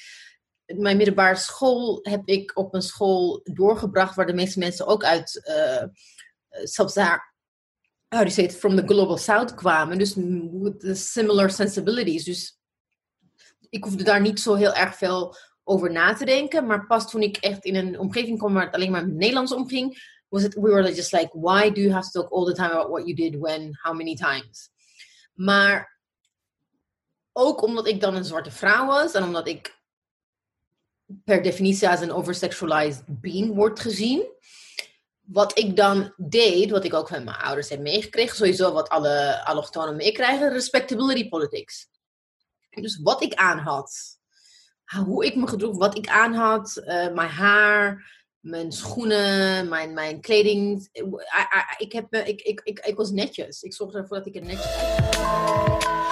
mijn 0.67 0.97
middelbare 0.97 1.37
school 1.37 1.99
heb 2.03 2.23
ik 2.25 2.57
op 2.57 2.75
een 2.75 2.83
school 2.83 3.41
doorgebracht 3.43 4.15
waar 4.15 4.27
de 4.27 4.35
meeste 4.35 4.59
mensen 4.59 4.87
ook 4.87 5.05
uit 5.05 5.43
uh, 5.49 5.85
Sub-Sahara, 6.65 7.23
you 8.09 8.31
say 8.31 8.45
it, 8.45 8.57
from 8.57 8.77
the 8.77 8.87
global 8.87 9.17
south 9.17 9.55
kwamen. 9.55 9.99
Dus 9.99 10.15
with 10.15 10.81
the 10.81 10.95
similar 10.95 11.51
sensibilities. 11.51 12.25
Dus 12.25 12.59
ik 13.69 13.85
hoefde 13.85 14.05
daar 14.05 14.21
niet 14.21 14.41
zo 14.41 14.55
heel 14.55 14.73
erg 14.73 14.97
veel 14.97 15.37
over 15.65 15.93
na 15.93 16.15
te 16.15 16.25
denken. 16.25 16.67
Maar 16.67 16.87
pas 16.87 17.11
toen 17.11 17.23
ik 17.23 17.37
echt 17.37 17.65
in 17.65 17.75
een 17.75 17.99
omgeving 17.99 18.39
kwam 18.39 18.55
waar 18.55 18.65
het 18.65 18.75
alleen 18.75 18.91
maar 18.91 19.07
met 19.07 19.17
Nederlands 19.17 19.53
omging, 19.53 20.13
was 20.29 20.43
het, 20.43 20.55
we 20.55 20.71
were 20.71 20.95
just 20.95 21.13
like, 21.13 21.39
why 21.39 21.71
do 21.71 21.81
you 21.81 21.93
have 21.93 22.11
to 22.11 22.21
talk 22.21 22.33
all 22.33 22.45
the 22.45 22.53
time 22.53 22.71
about 22.71 22.89
what 22.89 23.07
you 23.07 23.15
did 23.15 23.41
when, 23.41 23.79
how 23.83 23.97
many 23.97 24.15
times? 24.15 24.71
Maar 25.33 26.01
ook 27.33 27.63
omdat 27.63 27.87
ik 27.87 28.01
dan 28.01 28.15
een 28.15 28.25
zwarte 28.25 28.51
vrouw 28.51 28.87
was 28.87 29.13
en 29.13 29.23
omdat 29.23 29.49
ik 29.49 29.83
per 31.25 31.43
definitie 31.43 31.89
als 31.89 32.01
een 32.01 32.13
oversexualized 32.13 33.03
being 33.07 33.55
wordt 33.55 33.81
gezien. 33.81 34.33
Wat 35.21 35.59
ik 35.59 35.77
dan 35.77 36.13
deed, 36.17 36.71
wat 36.71 36.85
ik 36.85 36.95
ook 36.95 37.09
van 37.09 37.25
mijn 37.25 37.37
ouders 37.37 37.69
heb 37.69 37.81
meegekregen, 37.81 38.37
sowieso 38.37 38.73
wat 38.73 38.89
alle 38.89 39.45
allochtonen 39.45 39.97
meekrijgen, 39.97 40.53
respectability 40.53 41.29
politics. 41.29 41.89
Dus 42.71 43.01
wat 43.03 43.23
ik 43.23 43.35
aan 43.35 43.59
had, 43.59 44.19
hoe 45.05 45.25
ik 45.25 45.37
me 45.37 45.47
gedroeg, 45.47 45.77
wat 45.77 45.97
ik 45.97 46.09
aan 46.09 46.35
had, 46.35 46.77
uh, 46.77 47.13
mijn 47.13 47.29
haar, 47.29 48.13
mijn 48.41 48.73
schoenen, 48.73 49.69
mijn, 49.69 49.95
mijn 49.95 50.21
kleding. 50.21 50.89
ik, 51.77 51.93
heb, 51.93 52.15
ik, 52.15 52.41
ik, 52.41 52.61
ik, 52.65 52.79
ik 52.79 52.97
was 52.97 53.11
netjes. 53.11 53.63
Ik 53.63 53.75
zorgde 53.75 53.99
ervoor 53.99 54.17
dat 54.17 54.27
ik 54.27 54.35
er 54.35 54.43
netjes 54.43 56.04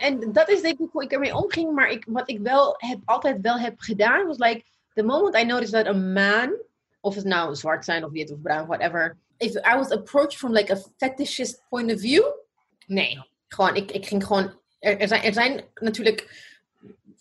En 0.00 0.32
dat 0.32 0.48
is 0.48 0.62
denk 0.62 0.78
ik 0.78 0.88
hoe 0.92 1.02
ik 1.02 1.12
ermee 1.12 1.34
omging. 1.34 1.72
Maar 1.72 1.90
ik, 1.90 2.04
wat 2.08 2.30
ik 2.30 2.38
wel 2.38 2.78
altijd 3.04 3.40
wel 3.40 3.58
heb 3.58 3.74
gedaan, 3.76 4.26
was 4.26 4.38
like, 4.38 4.64
the 4.94 5.02
moment 5.02 5.36
I 5.36 5.44
noticed 5.44 5.72
that 5.72 5.94
a 5.94 5.98
man, 5.98 6.56
of 7.00 7.14
het 7.14 7.24
nou 7.24 7.54
zwart 7.54 7.84
zijn 7.84 8.04
of 8.04 8.10
wit 8.10 8.32
of 8.32 8.40
bruin, 8.40 8.66
whatever, 8.66 9.16
if 9.36 9.54
I 9.54 9.76
was 9.76 9.90
approached 9.90 10.36
from 10.36 10.52
like 10.52 10.72
a 10.72 10.76
fetishist 10.96 11.62
point 11.68 11.92
of 11.92 12.00
view, 12.00 12.24
nee. 12.86 13.22
Gewoon, 13.48 13.74
ik, 13.76 13.90
ik 13.90 14.06
ging 14.06 14.24
gewoon 14.24 14.52
er, 14.84 15.08
zijn, 15.08 15.22
er 15.22 15.32
zijn 15.32 15.64
natuurlijk 15.74 16.52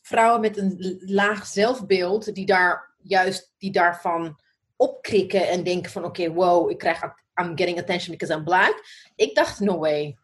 vrouwen 0.01 0.41
met 0.41 0.57
een 0.57 0.99
laag 1.05 1.45
zelfbeeld 1.45 2.35
die 2.35 2.45
daar 2.45 2.91
juist 3.01 3.53
die 3.57 3.71
daarvan 3.71 4.39
opkrikken 4.75 5.49
en 5.49 5.63
denken 5.63 5.91
van 5.91 6.05
oké, 6.05 6.31
wow, 6.31 6.69
ik 6.69 6.77
krijg 6.77 7.03
I'm 7.41 7.57
getting 7.57 7.79
attention 7.79 8.11
because 8.11 8.33
I'm 8.33 8.43
black. 8.43 8.83
Ik 9.15 9.35
dacht 9.35 9.59
no 9.59 9.77
way. 9.77 10.17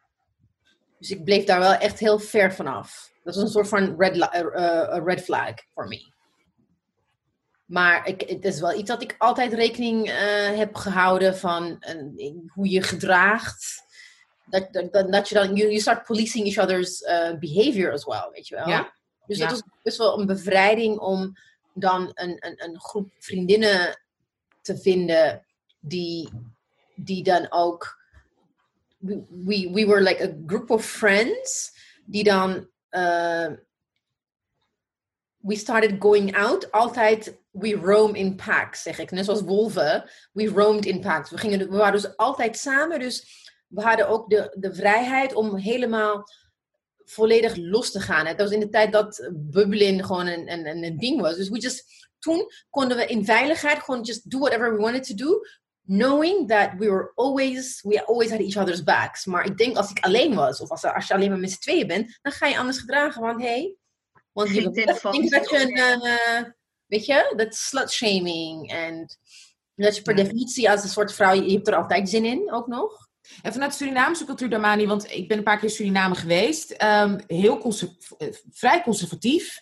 Dus 1.00 1.12
ik 1.12 1.24
bleef 1.24 1.46
daar 1.46 1.60
wel 1.60 1.74
echt 1.74 2.00
heel 2.00 2.20
ver 2.20 2.54
vanaf. 2.54 3.12
Dat 3.24 3.36
was 3.36 3.44
een 3.44 3.50
soort 3.50 3.68
van 3.68 3.96
red, 3.98 4.16
uh, 4.16 4.98
red 5.04 5.22
flag 5.22 5.54
voor 5.74 5.88
me. 5.88 6.12
Maar 7.66 8.08
ik, 8.08 8.30
het 8.30 8.46
is 8.46 8.60
wel 8.60 8.78
iets 8.78 8.90
dat 8.90 9.02
ik 9.02 9.16
altijd 9.18 9.54
rekening 9.54 10.08
uh, 10.08 10.14
heb 10.58 10.76
gehouden 10.76 11.38
van 11.38 11.84
uh, 12.18 12.34
hoe 12.54 12.70
je 12.70 12.82
gedraagt 12.82 13.88
dat, 14.46 14.74
dat, 14.74 15.12
dat 15.12 15.30
je 15.30 15.36
dan, 15.36 15.56
you, 15.56 15.70
you 15.70 15.80
start 15.80 16.06
policing 16.06 16.46
each 16.46 16.58
other's 16.58 17.00
behavior 17.40 17.92
as 17.92 18.06
well, 18.06 18.30
weet 18.32 18.48
je 18.48 18.56
wel. 18.56 18.68
Ja. 18.68 18.94
Dus 19.26 19.38
dat 19.38 19.52
is 19.52 19.64
best 19.84 19.98
wel 19.98 20.20
een 20.20 20.26
bevrijding 20.26 21.00
om 21.00 21.38
dan 21.74 22.12
een, 22.14 22.38
een, 22.40 22.64
een 22.64 22.80
groep 22.80 23.12
vriendinnen 23.20 24.00
te 24.62 24.78
vinden 24.78 25.46
die, 25.80 26.30
die 26.96 27.24
dan 27.24 27.52
ook. 27.52 27.98
We, 29.00 29.70
we 29.74 29.86
were 29.86 30.02
like 30.02 30.24
a 30.24 30.34
group 30.46 30.70
of 30.70 30.86
friends 30.86 31.72
die 32.06 32.24
dan. 32.24 32.68
Uh, 32.92 33.48
we 35.42 35.56
started 35.56 35.96
going 36.00 36.36
out. 36.36 36.72
Altijd, 36.72 37.38
we 37.52 37.76
roam 37.76 38.16
in 38.16 38.36
packs, 38.36 38.82
zeg 38.82 39.00
ik. 39.00 39.12
Net 39.12 39.26
zoals 39.26 39.42
wolven. 39.42 40.10
We 40.32 40.48
roamed 40.48 40.86
in 40.86 41.00
packs. 41.00 41.30
We, 41.30 41.38
gingen, 41.38 41.70
we 41.70 41.78
waren 41.78 42.02
dus 42.02 42.18
altijd 42.18 42.58
samen. 42.58 43.00
Dus 43.00 43.48
we 43.68 43.82
hadden 43.82 44.08
ook 44.08 44.30
de, 44.30 44.56
de 44.60 44.74
vrijheid 44.74 45.34
om 45.34 45.56
helemaal 45.56 46.24
volledig 47.04 47.56
los 47.56 47.92
te 47.92 48.00
gaan. 48.00 48.26
Het 48.26 48.38
was 48.38 48.52
in 48.52 48.60
de 48.60 48.70
tijd 48.70 48.92
dat 48.92 49.30
bubbelen 49.34 50.06
gewoon 50.06 50.28
een, 50.28 50.52
een, 50.52 50.84
een 50.84 50.98
ding 50.98 51.22
was. 51.22 51.36
Dus 51.36 51.50
we 51.50 51.60
just, 51.60 52.08
toen 52.20 52.52
konden 52.70 52.98
we 52.98 53.06
in 53.06 53.26
veiligheid 53.26 53.80
gewoon 53.80 54.02
just 54.02 54.30
do 54.30 54.40
whatever 54.40 54.76
we 54.76 54.82
wanted 54.82 55.08
to 55.08 55.16
do. 55.16 55.42
Knowing 55.92 56.48
that 56.48 56.78
we 56.78 56.88
were 56.90 57.12
always, 57.16 57.82
we 57.84 58.06
always 58.06 58.30
had 58.30 58.40
each 58.40 58.58
other's 58.58 58.84
backs. 58.84 59.26
Maar 59.26 59.46
ik 59.46 59.58
denk 59.58 59.78
als 59.78 59.90
ik 59.90 60.00
alleen 60.00 60.36
was, 60.36 60.62
of 60.62 60.70
als, 60.70 60.84
als 60.84 61.08
je 61.08 61.14
alleen 61.14 61.30
maar 61.30 61.40
met 61.40 61.52
z'n 61.52 61.60
tweeën 61.60 61.88
bent, 61.88 62.20
dan 62.22 62.32
ga 62.32 62.48
je 62.48 62.58
anders 62.58 62.78
gedragen. 62.78 63.22
Want 63.22 63.42
hé, 63.42 63.48
hey, 63.48 63.76
want 64.32 64.50
je 64.50 64.62
denk 64.72 65.32
dat 65.32 65.50
je 65.50 65.62
een, 65.62 66.06
uh, 66.06 66.52
weet 66.86 67.06
je, 67.06 67.34
dat 67.36 67.56
slut 67.56 67.92
shaming. 67.92 68.72
En 68.72 69.18
dat 69.76 69.96
je 69.96 70.02
per 70.02 70.16
definitie 70.16 70.70
als 70.70 70.84
een 70.84 70.90
soort 70.90 71.14
vrouw, 71.14 71.34
je 71.34 71.52
hebt 71.52 71.68
er 71.68 71.76
altijd 71.76 72.10
zin 72.10 72.26
in 72.26 72.52
ook 72.54 72.68
nog. 72.68 73.08
En 73.42 73.54
vanuit 73.54 73.72
de 73.72 73.78
Surinaamse 73.78 74.26
cultuur, 74.26 74.50
Damani, 74.50 74.88
want 74.88 75.12
ik 75.12 75.28
ben 75.28 75.38
een 75.38 75.44
paar 75.44 75.60
keer 75.60 75.70
Suriname 75.70 76.16
geweest, 76.16 76.84
um, 76.84 77.20
heel 77.28 77.74
vrij 78.52 78.82
conservatief. 78.82 79.62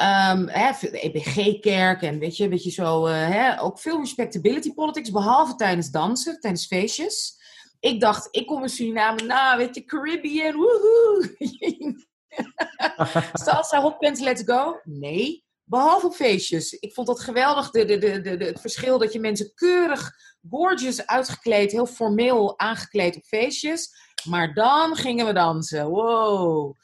Um, 0.00 0.46
de 0.46 1.00
EBG-kerk 1.00 2.02
en 2.02 2.18
weet 2.18 2.36
je, 2.36 2.48
weet 2.48 2.64
je 2.64 2.70
zo, 2.70 3.06
uh, 3.06 3.12
hè, 3.12 3.60
ook 3.60 3.78
veel 3.78 3.98
respectability 3.98 4.74
politics, 4.74 5.10
behalve 5.10 5.54
tijdens 5.54 5.90
dansen, 5.90 6.40
tijdens 6.40 6.66
feestjes. 6.66 7.36
Ik 7.80 8.00
dacht, 8.00 8.28
ik 8.30 8.46
kom 8.46 8.62
in 8.62 8.68
Suriname, 8.68 9.22
nou, 9.22 9.58
weet 9.58 9.74
je, 9.74 9.84
Caribbean, 9.84 10.54
woehoe. 10.54 11.36
Salsa, 13.44 13.80
hot 13.80 13.98
pants, 13.98 14.20
let's 14.20 14.42
go. 14.44 14.80
Nee, 14.84 15.44
behalve 15.64 16.06
op 16.06 16.14
feestjes. 16.14 16.72
Ik 16.72 16.92
vond 16.94 17.06
dat 17.06 17.20
geweldig, 17.20 17.70
de, 17.70 17.84
de, 17.84 17.98
de, 17.98 18.36
de, 18.36 18.44
het 18.44 18.60
verschil 18.60 18.98
dat 18.98 19.12
je 19.12 19.20
mensen 19.20 19.54
keurig 19.54 20.12
gorgeous 20.50 21.06
uitgekleed, 21.06 21.72
heel 21.72 21.86
formeel 21.86 22.58
aangekleed 22.58 23.16
op 23.16 23.24
feestjes. 23.24 23.88
Maar 24.24 24.54
dan 24.54 24.96
gingen 24.96 25.26
we 25.26 25.32
dansen. 25.32 25.88
Wow. 25.88 26.76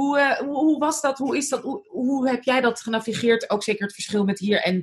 Hoe, 0.00 0.18
uh, 0.18 0.32
hoe, 0.32 0.56
hoe, 0.56 0.78
was 0.78 1.00
dat? 1.00 1.18
Hoe, 1.18 1.36
is 1.36 1.48
dat? 1.48 1.62
Hoe, 1.88 2.28
heb 2.28 2.42
jij 2.42 2.60
dat 2.60 2.80
genavigeerd? 2.80 3.50
Ook 3.50 3.62
zeker 3.62 3.84
het 3.84 3.94
verschil 3.94 4.24
met 4.24 4.38
hier 4.38 4.62
en 4.62 4.74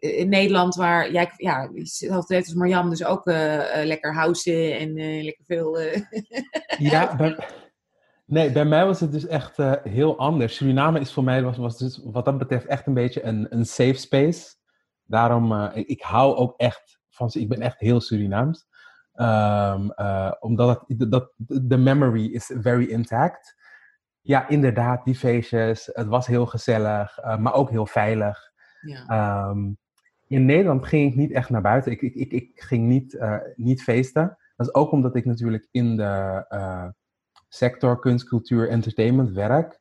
uh, 0.00 0.18
in 0.18 0.28
Nederland, 0.28 0.74
waar 0.74 1.12
jij, 1.12 1.32
ja, 1.36 1.70
zelfs 1.82 2.30
als 2.30 2.54
Marjam, 2.54 2.90
dus 2.90 3.04
ook 3.04 3.26
uh, 3.26 3.34
lekker 3.84 4.14
housen 4.14 4.78
en 4.78 4.94
lekker 5.24 5.44
veel. 5.44 5.78
ja, 6.92 7.16
bij, 7.16 7.38
nee, 8.26 8.52
bij 8.52 8.64
mij 8.64 8.86
was 8.86 9.00
het 9.00 9.12
dus 9.12 9.26
echt 9.26 9.56
heel 9.82 10.18
anders. 10.18 10.56
Suriname 10.56 11.00
is 11.00 11.12
voor 11.12 11.24
mij, 11.24 11.42
was, 11.42 11.56
was 11.56 11.78
dus 11.78 12.00
wat 12.04 12.24
dat 12.24 12.38
betreft, 12.38 12.66
echt 12.66 12.86
een 12.86 12.94
beetje 12.94 13.22
een, 13.22 13.46
een 13.50 13.66
safe 13.66 13.94
space. 13.94 14.54
Daarom, 15.04 15.70
ik 15.74 16.02
hou 16.02 16.36
ook 16.36 16.54
echt 16.56 16.98
van, 17.08 17.30
ik 17.32 17.48
ben 17.48 17.60
echt 17.60 17.78
heel 17.78 18.00
Surinaams. 18.00 18.66
Uh, 19.14 20.32
omdat 20.40 20.84
de 21.46 21.76
memory 21.76 22.24
is 22.24 22.52
very 22.60 22.84
intact. 22.84 23.56
Ja, 24.28 24.48
inderdaad, 24.48 25.04
die 25.04 25.14
feestjes. 25.14 25.90
Het 25.92 26.06
was 26.06 26.26
heel 26.26 26.46
gezellig, 26.46 27.18
uh, 27.24 27.36
maar 27.36 27.54
ook 27.54 27.70
heel 27.70 27.86
veilig. 27.86 28.52
Ja. 28.80 29.48
Um, 29.48 29.78
in 30.26 30.44
Nederland 30.44 30.86
ging 30.86 31.10
ik 31.10 31.16
niet 31.16 31.32
echt 31.32 31.50
naar 31.50 31.60
buiten. 31.60 31.92
Ik, 31.92 32.02
ik, 32.02 32.14
ik, 32.14 32.32
ik 32.32 32.50
ging 32.54 32.86
niet, 32.86 33.12
uh, 33.12 33.36
niet 33.56 33.82
feesten. 33.82 34.38
Dat 34.56 34.66
is 34.66 34.74
ook 34.74 34.90
omdat 34.90 35.16
ik 35.16 35.24
natuurlijk 35.24 35.68
in 35.70 35.96
de 35.96 36.44
sector 37.48 37.98
kunst, 37.98 38.28
cultuur, 38.28 38.68
entertainment 38.68 39.30
werk. 39.30 39.80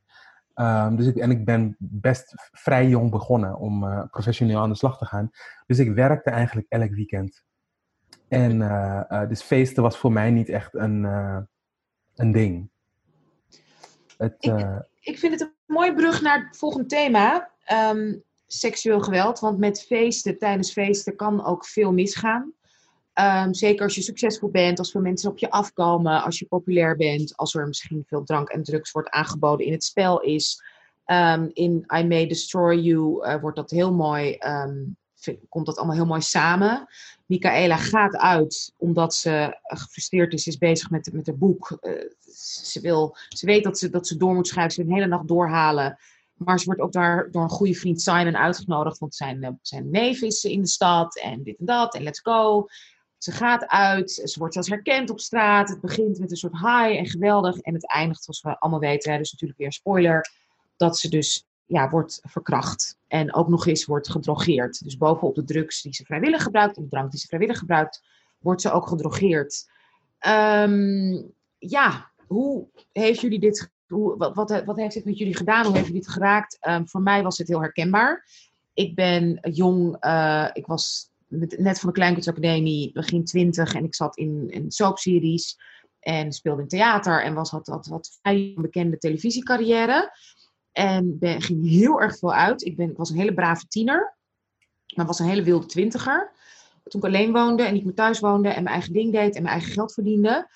Um, 0.56 0.96
dus 0.96 1.06
ik, 1.06 1.16
en 1.16 1.32
ik 1.32 1.46
ben 1.46 1.76
best 1.80 2.34
vrij 2.52 2.88
jong 2.88 3.12
begonnen 3.12 3.58
om 3.58 4.08
professioneel 4.10 4.60
aan 4.60 4.70
de 4.70 4.76
slag 4.76 4.98
te 4.98 5.06
gaan. 5.06 5.30
Dus 5.66 5.80
ik 5.80 5.94
werkte 5.94 6.30
eigenlijk 6.30 6.68
elk 6.70 6.92
weekend. 6.92 7.44
En 8.28 8.60
dus 9.30 9.42
feesten 9.42 9.84
was 9.84 9.98
voor 9.98 10.12
mij 10.12 10.32
niet 10.32 10.50
echt 10.50 10.74
een, 10.74 11.04
een 12.16 12.32
ding. 12.32 12.76
Het, 14.18 14.36
ik, 14.40 14.66
ik, 15.00 15.18
vind 15.18 15.32
het 15.32 15.42
een 15.42 15.54
mooie 15.66 15.94
brug 15.94 16.22
naar 16.22 16.46
het 16.48 16.58
volgende 16.58 16.88
thema. 16.88 17.50
Um, 17.92 18.24
seksueel 18.48 19.02
geweld. 19.02 19.40
Want 19.40 19.58
met 19.58 19.84
feesten, 19.84 20.38
tijdens 20.38 20.72
feesten 20.72 21.16
kan 21.16 21.46
ook 21.46 21.66
veel 21.66 21.94
misgaan. 21.94 22.54
Um, 23.14 23.54
zeker 23.54 23.84
als 23.84 23.96
je 23.96 24.02
succesvol 24.02 24.50
bent, 24.50 24.80
als 24.80 24.92
veel 24.92 25.02
mensen 25.02 25.30
op 25.30 25.38
je 25.38 25.50
afkomen, 25.50 26.24
als 26.24 26.40
je 26.40 26.46
populair 26.46 26.96
bent, 26.96 27.38
als 27.38 27.56
er 27.56 27.68
misschien 27.68 28.04
veel 28.08 28.24
drank 28.24 28.50
en 28.50 28.64
drugs 28.64 28.92
wordt 28.92 29.10
aangeboden 29.10 29.66
in 29.66 29.72
het 29.72 29.84
spel 29.84 30.22
is. 30.22 30.64
Um, 31.06 31.50
in 31.54 31.86
I 31.96 32.04
May 32.04 32.28
Destroy 32.28 32.76
You 32.76 33.26
uh, 33.26 33.42
wordt 33.42 33.56
dat 33.56 33.70
heel 33.70 33.94
mooi 33.94 34.38
um, 34.40 34.98
komt 35.50 35.66
dat 35.66 35.78
allemaal 35.78 35.96
heel 35.96 36.06
mooi 36.06 36.22
samen. 36.22 36.88
Michaela 37.26 37.78
gaat 37.78 38.16
uit 38.16 38.74
omdat 38.78 39.16
ze 39.16 39.58
gefrustreerd 39.62 40.34
is, 40.34 40.48
is 40.48 40.58
bezig 40.58 40.90
met, 40.90 41.10
met 41.14 41.28
haar 41.28 41.38
boek. 41.38 41.78
Uh, 41.82 41.92
ze, 42.64 42.82
wil, 42.82 43.18
ze 43.30 43.46
weet 43.46 43.64
dat 43.64 43.80
ze, 43.80 43.90
dat 43.90 44.08
ze 44.08 44.18
door 44.18 44.34
moet 44.34 44.48
schrijven, 44.48 44.72
ze 44.72 44.82
wil 44.82 44.90
een 44.90 44.98
hele 44.98 45.10
nacht 45.10 45.28
doorhalen. 45.28 45.98
Maar 46.34 46.60
ze 46.60 46.66
wordt 46.66 46.82
ook 46.82 46.92
daar 46.92 47.32
door 47.32 47.44
een 47.44 47.50
goede 47.50 47.74
vriend 47.74 48.02
Simon 48.02 48.38
uitgenodigd, 48.38 49.00
want 49.00 49.16
zijn, 49.16 49.44
uh, 49.44 49.50
zijn 49.62 49.90
neef 49.90 50.22
is 50.22 50.44
in 50.44 50.62
de 50.62 50.68
stad 50.68 51.20
en 51.20 51.44
dit 51.44 51.58
en 51.58 51.66
dat 51.66 51.96
en 51.96 52.04
let's 52.04 52.20
go. 52.20 52.68
Ze 53.18 53.32
gaat 53.32 53.68
uit, 53.68 54.12
ze 54.12 54.40
wordt 54.40 54.54
zelfs 54.54 54.70
herkend 54.70 55.10
op 55.10 55.20
straat. 55.20 55.70
Het 55.70 55.82
begint 55.82 56.20
met 56.20 56.32
een 56.32 56.38
soort 56.38 56.54
high 56.54 56.98
en 56.98 57.06
geweldig. 57.06 57.58
En 57.58 57.74
het 57.74 57.88
eindigt, 57.88 58.24
zoals 58.24 58.42
we 58.42 58.60
allemaal 58.60 58.80
weten, 58.80 59.12
hè, 59.12 59.18
dus 59.18 59.32
natuurlijk 59.32 59.60
weer 59.60 59.68
een 59.68 59.74
spoiler, 59.74 60.32
dat 60.76 60.98
ze 60.98 61.10
dus 61.10 61.47
ja, 61.68 61.90
wordt 61.90 62.22
verkracht. 62.24 62.98
En 63.08 63.34
ook 63.34 63.48
nog 63.48 63.68
eens 63.68 63.86
wordt 63.86 64.10
gedrogeerd. 64.10 64.84
Dus 64.84 64.98
bovenop 64.98 65.36
de 65.36 65.44
drugs 65.44 65.82
die 65.82 65.94
ze 65.94 66.06
vrijwillig 66.06 66.44
gebruikt 66.44 66.78
en 66.78 66.84
de 66.84 66.90
drank 66.90 67.12
die 67.12 67.20
ze 67.20 67.28
vrijwillig 67.28 67.58
gebruikt, 67.58 68.04
wordt 68.38 68.62
ze 68.62 68.72
ook 68.72 68.88
gedrogeerd. 68.88 69.70
Um, 70.28 71.34
ja, 71.58 72.12
hoe 72.28 72.68
heeft 72.92 73.22
jullie 73.22 73.40
dit, 73.40 73.72
hoe, 73.88 74.18
wat, 74.18 74.36
wat, 74.36 74.64
wat, 74.66 74.78
heeft 74.78 74.96
het 74.96 75.06
met 75.06 75.18
jullie 75.18 75.36
gedaan? 75.36 75.66
Hoe 75.66 75.74
heeft 75.74 75.88
jullie 75.88 76.02
dit 76.02 76.12
geraakt? 76.12 76.58
Um, 76.68 76.88
voor 76.88 77.02
mij 77.02 77.24
was 77.24 77.38
het 77.38 77.48
heel 77.48 77.62
herkenbaar. 77.62 78.26
Ik 78.74 78.96
ben 78.96 79.40
jong, 79.52 80.06
uh, 80.06 80.50
ik 80.54 80.66
was 80.66 81.10
net 81.58 81.80
van 81.80 81.90
de 81.90 81.96
Kleinkunstacademie, 81.96 82.92
begin 82.92 83.26
twintig, 83.26 83.74
en 83.74 83.84
ik 83.84 83.96
zat 83.96 84.18
in, 84.18 84.50
in 84.50 84.72
soapseries 84.72 85.58
en 86.00 86.32
speelde 86.32 86.62
in 86.62 86.68
theater 86.68 87.24
en 87.24 87.34
was, 87.34 87.50
had, 87.50 87.68
had, 87.68 87.86
had 87.86 88.20
een 88.22 88.56
bekende 88.56 88.98
televisiecarrière. 88.98 90.12
En 90.78 91.18
ben, 91.20 91.42
ging 91.42 91.70
heel 91.70 92.02
erg 92.02 92.18
veel 92.18 92.34
uit. 92.34 92.66
Ik, 92.66 92.76
ben, 92.76 92.90
ik 92.90 92.98
was 92.98 93.10
een 93.10 93.18
hele 93.18 93.34
brave 93.34 93.68
tiener. 93.68 94.18
Maar 94.96 95.06
was 95.06 95.20
een 95.20 95.28
hele 95.28 95.44
wilde 95.44 95.66
twintiger. 95.66 96.32
Toen 96.84 97.02
ik 97.02 97.08
alleen 97.08 97.32
woonde 97.32 97.64
en 97.64 97.74
niet 97.74 97.84
meer 97.84 97.94
thuis 97.94 98.20
woonde. 98.20 98.50
En 98.50 98.64
mijn 98.64 98.76
eigen 98.76 98.94
ding 98.94 99.12
deed 99.12 99.36
en 99.36 99.42
mijn 99.42 99.54
eigen 99.54 99.74
geld 99.74 99.94
verdiende. 99.94 100.50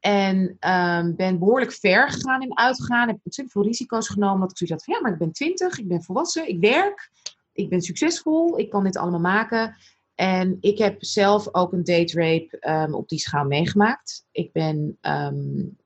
En 0.00 0.36
um, 0.60 1.16
ben 1.16 1.38
behoorlijk 1.38 1.72
ver 1.72 2.10
gegaan 2.10 2.42
in 2.42 2.58
uitgaan. 2.58 3.08
Heb 3.08 3.18
ontzettend 3.22 3.50
veel 3.52 3.62
risico's 3.62 4.08
genomen. 4.08 4.40
Dat 4.40 4.50
ik 4.50 4.56
zoiets 4.56 4.76
had 4.76 4.84
van 4.84 4.94
ja, 4.94 5.00
maar 5.00 5.12
ik 5.12 5.18
ben 5.18 5.32
twintig. 5.32 5.78
Ik 5.78 5.88
ben 5.88 6.02
volwassen. 6.02 6.48
Ik 6.48 6.60
werk. 6.60 7.10
Ik 7.52 7.68
ben 7.68 7.80
succesvol. 7.80 8.58
Ik 8.58 8.70
kan 8.70 8.84
dit 8.84 8.96
allemaal 8.96 9.20
maken. 9.20 9.76
En 10.14 10.56
ik 10.60 10.78
heb 10.78 11.04
zelf 11.04 11.54
ook 11.54 11.72
een 11.72 11.84
date 11.84 12.14
rape 12.14 12.68
um, 12.68 12.94
op 12.94 13.08
die 13.08 13.18
schaal 13.18 13.44
meegemaakt. 13.44 14.26
Ik 14.30 14.52
ben 14.52 14.98
um, 15.00 15.76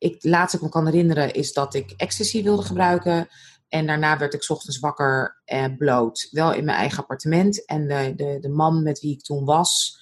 ik, 0.00 0.12
het 0.12 0.24
laatste 0.24 0.58
wat 0.58 0.68
ik 0.68 0.74
me 0.74 0.82
kan 0.82 0.92
herinneren 0.92 1.32
is 1.32 1.52
dat 1.52 1.74
ik 1.74 1.94
ecstasy 1.96 2.42
wilde 2.42 2.62
gebruiken. 2.62 3.28
En 3.68 3.86
daarna 3.86 4.18
werd 4.18 4.34
ik 4.34 4.48
ochtends 4.48 4.78
wakker 4.78 5.40
en 5.44 5.76
bloot. 5.76 6.28
Wel 6.30 6.52
in 6.52 6.64
mijn 6.64 6.78
eigen 6.78 6.98
appartement. 6.98 7.64
En 7.64 7.88
de, 7.88 8.12
de, 8.16 8.38
de 8.40 8.48
man 8.48 8.82
met 8.82 9.00
wie 9.00 9.12
ik 9.12 9.22
toen 9.22 9.44
was, 9.44 9.98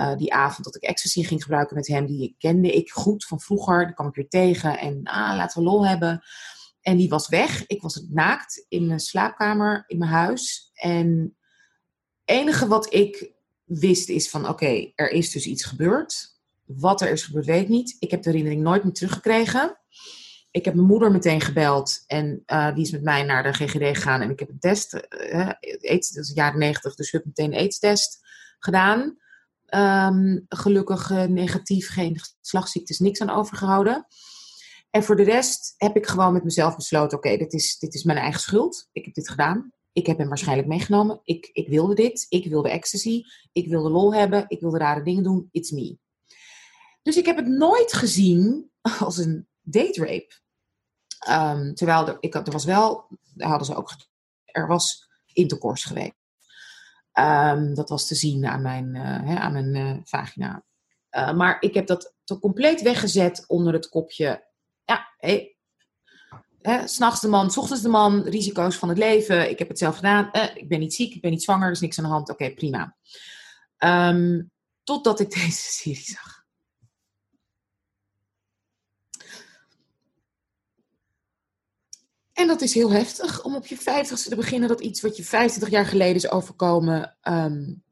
uh, 0.00 0.16
die 0.16 0.34
avond 0.34 0.64
dat 0.64 0.76
ik 0.76 0.82
ecstasy 0.82 1.22
ging 1.22 1.42
gebruiken 1.42 1.76
met 1.76 1.86
hem, 1.86 2.06
die 2.06 2.34
kende 2.38 2.72
ik 2.72 2.90
goed 2.90 3.24
van 3.24 3.40
vroeger. 3.40 3.86
Die 3.86 3.94
kwam 3.94 4.08
ik 4.08 4.14
weer 4.14 4.28
tegen 4.28 4.78
en 4.78 5.00
ah, 5.04 5.36
laten 5.36 5.62
we 5.62 5.68
lol 5.68 5.86
hebben. 5.86 6.22
En 6.80 6.96
die 6.96 7.08
was 7.08 7.28
weg. 7.28 7.66
Ik 7.66 7.82
was 7.82 8.04
naakt 8.08 8.66
in 8.68 8.86
mijn 8.86 9.00
slaapkamer 9.00 9.84
in 9.86 9.98
mijn 9.98 10.10
huis. 10.10 10.70
En 10.74 11.36
het 12.24 12.38
enige 12.38 12.66
wat 12.66 12.94
ik 12.94 13.32
wist 13.64 14.08
is 14.08 14.30
van 14.30 14.48
oké, 14.48 14.92
er 14.94 15.10
is 15.10 15.30
dus 15.30 15.46
iets 15.46 15.64
gebeurd. 15.64 16.39
Wat 16.76 17.00
er 17.00 17.10
is 17.10 17.22
gebeurd, 17.22 17.46
weet 17.46 17.62
ik 17.62 17.68
niet. 17.68 17.96
Ik 17.98 18.10
heb 18.10 18.22
de 18.22 18.28
herinnering 18.30 18.62
nooit 18.62 18.84
meer 18.84 18.92
teruggekregen. 18.92 19.78
Ik 20.50 20.64
heb 20.64 20.74
mijn 20.74 20.86
moeder 20.86 21.10
meteen 21.10 21.40
gebeld 21.40 22.04
en 22.06 22.42
uh, 22.46 22.74
die 22.74 22.84
is 22.84 22.90
met 22.90 23.02
mij 23.02 23.22
naar 23.22 23.42
de 23.42 23.52
GGD 23.52 23.96
gegaan. 23.96 24.20
En 24.20 24.30
ik 24.30 24.38
heb 24.38 24.48
een 24.48 24.58
test, 24.58 24.94
uh, 24.94 25.50
AIDS, 25.80 26.10
dat 26.10 26.24
is 26.24 26.32
jaren 26.34 26.58
negentig, 26.58 26.94
dus 26.94 27.06
ik 27.06 27.12
heb 27.12 27.24
meteen 27.24 27.52
een 27.52 27.58
AIDS-test 27.58 28.18
gedaan. 28.58 29.18
Um, 29.74 30.44
gelukkig 30.48 31.10
uh, 31.10 31.24
negatief, 31.24 31.88
geen 31.88 32.20
geslachtsziektes, 32.40 32.98
niks 32.98 33.20
aan 33.20 33.30
overgehouden. 33.30 34.06
En 34.90 35.02
voor 35.02 35.16
de 35.16 35.22
rest 35.22 35.74
heb 35.76 35.96
ik 35.96 36.06
gewoon 36.06 36.32
met 36.32 36.44
mezelf 36.44 36.76
besloten: 36.76 37.18
oké, 37.18 37.36
dit, 37.36 37.52
is, 37.52 37.78
dit 37.78 37.94
is 37.94 38.02
mijn 38.02 38.18
eigen 38.18 38.40
schuld. 38.40 38.88
Ik 38.92 39.04
heb 39.04 39.14
dit 39.14 39.28
gedaan. 39.28 39.72
Ik 39.92 40.06
heb 40.06 40.18
hem 40.18 40.28
waarschijnlijk 40.28 40.68
meegenomen. 40.68 41.20
Ik, 41.24 41.50
ik 41.52 41.68
wilde 41.68 41.94
dit. 41.94 42.26
Ik 42.28 42.46
wilde 42.46 42.70
ecstasy. 42.70 43.22
Ik 43.52 43.68
wilde 43.68 43.90
lol 43.90 44.14
hebben. 44.14 44.44
Ik 44.48 44.60
wilde 44.60 44.78
rare 44.78 45.02
dingen 45.02 45.22
doen. 45.22 45.48
It's 45.50 45.70
me. 45.70 45.98
Dus 47.02 47.16
ik 47.16 47.26
heb 47.26 47.36
het 47.36 47.46
nooit 47.46 47.92
gezien 47.92 48.70
als 49.00 49.16
een 49.16 49.48
date 49.60 50.00
rape. 50.04 50.38
Um, 51.28 51.74
terwijl 51.74 52.08
er, 52.08 52.16
ik, 52.20 52.34
er 52.34 52.52
was 52.52 52.64
wel, 52.64 53.08
daar 53.34 53.48
hadden 53.48 53.66
ze 53.66 53.74
ook, 53.74 53.90
er 54.44 54.66
was 54.66 55.08
intercourse 55.32 55.86
geweest. 55.86 56.14
Um, 57.12 57.74
dat 57.74 57.88
was 57.88 58.06
te 58.06 58.14
zien 58.14 58.46
aan 58.46 58.62
mijn, 58.62 58.94
uh, 58.94 59.02
hè, 59.02 59.38
aan 59.38 59.52
mijn 59.52 59.74
uh, 59.74 59.96
vagina. 60.04 60.64
Uh, 61.10 61.32
maar 61.32 61.56
ik 61.60 61.74
heb 61.74 61.86
dat 61.86 62.14
compleet 62.40 62.82
weggezet 62.82 63.44
onder 63.46 63.72
het 63.72 63.88
kopje. 63.88 64.48
Ja, 64.84 65.14
hey, 65.16 65.56
s'nachts 66.84 67.20
de 67.20 67.28
man, 67.28 67.50
s 67.50 67.56
ochtends 67.56 67.82
de 67.82 67.88
man, 67.88 68.22
risico's 68.22 68.76
van 68.76 68.88
het 68.88 68.98
leven. 68.98 69.50
Ik 69.50 69.58
heb 69.58 69.68
het 69.68 69.78
zelf 69.78 69.96
gedaan. 69.96 70.30
Eh, 70.30 70.56
ik 70.56 70.68
ben 70.68 70.78
niet 70.78 70.94
ziek, 70.94 71.14
ik 71.14 71.20
ben 71.20 71.30
niet 71.30 71.42
zwanger, 71.42 71.66
er 71.66 71.72
is 71.72 71.80
niks 71.80 71.98
aan 71.98 72.04
de 72.04 72.10
hand. 72.10 72.30
Oké, 72.30 72.50
prima. 72.50 72.96
Um, 73.78 74.50
totdat 74.84 75.20
ik 75.20 75.30
deze 75.40 75.50
serie 75.50 76.04
zag. 76.04 76.39
En 82.40 82.46
dat 82.46 82.60
is 82.60 82.74
heel 82.74 82.90
heftig 82.90 83.44
om 83.44 83.54
op 83.54 83.66
je 83.66 83.76
vijftigste 83.76 84.28
te 84.28 84.36
beginnen 84.36 84.68
dat 84.68 84.80
iets 84.80 85.00
wat 85.00 85.16
je 85.16 85.24
25 85.24 85.70
jaar 85.72 85.86
geleden 85.86 86.14
is 86.14 86.30
overkomen, 86.30 87.16
um, 87.22 87.82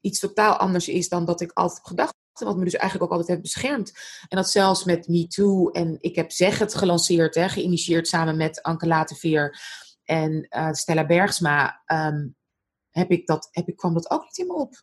iets 0.00 0.18
totaal 0.18 0.56
anders 0.56 0.88
is 0.88 1.08
dan 1.08 1.24
dat 1.24 1.40
ik 1.40 1.52
altijd 1.52 1.78
heb 1.78 1.86
gedacht. 1.86 2.14
Wat 2.32 2.56
me 2.56 2.64
dus 2.64 2.74
eigenlijk 2.74 3.04
ook 3.04 3.18
altijd 3.18 3.28
heeft 3.28 3.52
beschermd. 3.52 3.92
En 4.28 4.36
dat 4.36 4.50
zelfs 4.50 4.84
met 4.84 5.08
Me 5.08 5.26
Too. 5.26 5.70
En 5.70 5.96
ik 6.00 6.16
heb 6.16 6.32
Zeg 6.32 6.58
het 6.58 6.74
gelanceerd, 6.74 7.34
hè, 7.34 7.48
geïnitieerd 7.48 8.08
samen 8.08 8.36
met 8.36 8.62
Anke 8.62 8.86
Lateveer 8.86 9.60
en 10.04 10.46
uh, 10.50 10.72
Stella 10.72 11.06
Bergsma. 11.06 11.82
Um, 11.86 12.36
heb 12.90 13.10
ik 13.10 13.26
dat, 13.26 13.48
heb 13.50 13.68
ik, 13.68 13.76
kwam 13.76 13.94
dat 13.94 14.10
ook 14.10 14.22
niet 14.22 14.38
in 14.38 14.46
me 14.46 14.54
op. 14.54 14.82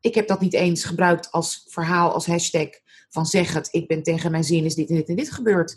Ik 0.00 0.14
heb 0.14 0.28
dat 0.28 0.40
niet 0.40 0.54
eens 0.54 0.84
gebruikt 0.84 1.30
als 1.30 1.66
verhaal, 1.68 2.12
als 2.12 2.26
hashtag 2.26 2.68
van 3.08 3.26
zeg 3.26 3.52
het. 3.52 3.68
Ik 3.70 3.86
ben 3.86 4.02
tegen 4.02 4.30
mijn 4.30 4.44
zin, 4.44 4.64
is 4.64 4.74
dit 4.74 4.88
en 4.88 4.94
dit 4.94 5.08
en 5.08 5.16
dit 5.16 5.32
gebeurd. 5.32 5.76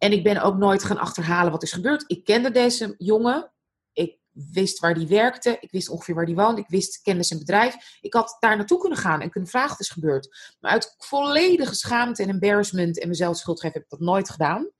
En 0.00 0.12
ik 0.12 0.22
ben 0.22 0.42
ook 0.42 0.56
nooit 0.56 0.84
gaan 0.84 0.98
achterhalen 0.98 1.52
wat 1.52 1.62
is 1.62 1.72
gebeurd. 1.72 2.04
Ik 2.06 2.24
kende 2.24 2.50
deze 2.50 2.94
jongen. 2.98 3.52
Ik 3.92 4.18
wist 4.52 4.78
waar 4.78 4.94
die 4.94 5.06
werkte. 5.06 5.56
Ik 5.60 5.70
wist 5.70 5.88
ongeveer 5.88 6.14
waar 6.14 6.26
die 6.26 6.34
woonde. 6.34 6.60
Ik 6.60 6.68
wist, 6.68 7.02
kende 7.02 7.22
zijn 7.22 7.38
bedrijf. 7.38 7.98
Ik 8.00 8.14
had 8.14 8.36
daar 8.38 8.56
naartoe 8.56 8.78
kunnen 8.78 8.98
gaan 8.98 9.20
en 9.20 9.30
kunnen 9.30 9.50
vragen 9.50 9.70
wat 9.70 9.80
is 9.80 9.88
gebeurd. 9.88 10.54
Maar 10.60 10.70
uit 10.70 10.94
volledige 10.98 11.74
schaamte 11.74 12.22
en 12.22 12.28
embarrassment 12.28 13.00
en 13.00 13.08
mezelf 13.08 13.36
schuld 13.36 13.60
geven 13.60 13.76
heb 13.76 13.84
ik 13.84 13.98
dat 13.98 14.08
nooit 14.08 14.30
gedaan. 14.30 14.70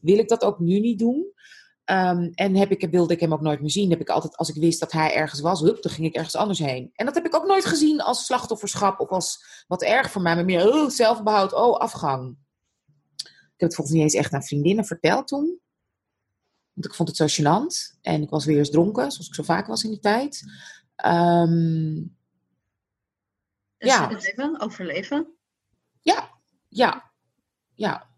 Wil 0.00 0.18
ik 0.18 0.28
dat 0.28 0.42
ook 0.42 0.58
nu 0.58 0.80
niet 0.80 0.98
doen? 0.98 1.32
Um, 1.84 2.30
en 2.34 2.56
heb 2.56 2.70
ik, 2.70 2.90
wilde 2.90 3.14
ik 3.14 3.20
hem 3.20 3.32
ook 3.32 3.40
nooit 3.40 3.60
meer 3.60 3.70
zien. 3.70 3.90
Heb 3.90 4.00
ik 4.00 4.08
altijd, 4.08 4.36
als 4.36 4.48
ik 4.48 4.54
wist 4.54 4.80
dat 4.80 4.92
hij 4.92 5.14
ergens 5.14 5.40
was, 5.40 5.60
hup, 5.60 5.82
dan 5.82 5.92
ging 5.92 6.06
ik 6.06 6.14
ergens 6.14 6.36
anders 6.36 6.58
heen. 6.58 6.90
En 6.94 7.06
dat 7.06 7.14
heb 7.14 7.26
ik 7.26 7.34
ook 7.34 7.46
nooit 7.46 7.64
gezien 7.64 8.00
als 8.00 8.24
slachtofferschap 8.24 9.00
of 9.00 9.08
als 9.08 9.44
wat 9.66 9.82
erg 9.82 10.10
voor 10.10 10.22
mij, 10.22 10.34
maar 10.34 10.44
meer 10.44 10.72
oh, 10.72 10.88
zelfbehoud, 10.88 11.52
oh, 11.52 11.76
afgang. 11.76 12.36
Ik 13.60 13.66
heb 13.66 13.76
het 13.78 13.86
volgens 13.86 13.96
niet 13.96 14.14
eens 14.14 14.24
echt 14.24 14.34
aan 14.34 14.48
vriendinnen 14.48 14.84
verteld 14.84 15.28
toen. 15.28 15.60
Want 16.72 16.86
ik 16.86 16.94
vond 16.94 17.08
het 17.08 17.16
zo 17.16 17.42
gênant. 17.42 17.98
En 18.02 18.22
ik 18.22 18.30
was 18.30 18.44
weer 18.44 18.58
eens 18.58 18.70
dronken, 18.70 19.12
zoals 19.12 19.28
ik 19.28 19.34
zo 19.34 19.42
vaak 19.42 19.66
was 19.66 19.84
in 19.84 19.90
die 19.90 20.00
tijd. 20.00 20.42
Um, 21.04 22.16
dus 23.78 23.90
ja. 23.90 24.08
Leven, 24.08 24.60
overleven? 24.60 25.34
Ja, 26.00 26.30
ja, 26.68 27.12
ja. 27.74 28.10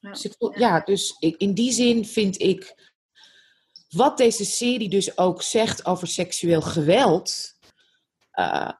Ja, 0.00 0.10
dus, 0.10 0.24
ik, 0.24 0.58
ja, 0.58 0.80
dus 0.80 1.16
ik, 1.18 1.36
in 1.36 1.54
die 1.54 1.72
zin 1.72 2.04
vind 2.04 2.40
ik 2.40 2.92
wat 3.88 4.16
deze 4.16 4.44
serie 4.44 4.88
dus 4.88 5.18
ook 5.18 5.42
zegt 5.42 5.86
over 5.86 6.08
seksueel 6.08 6.62
geweld. 6.62 7.58
Uh, 8.34 8.72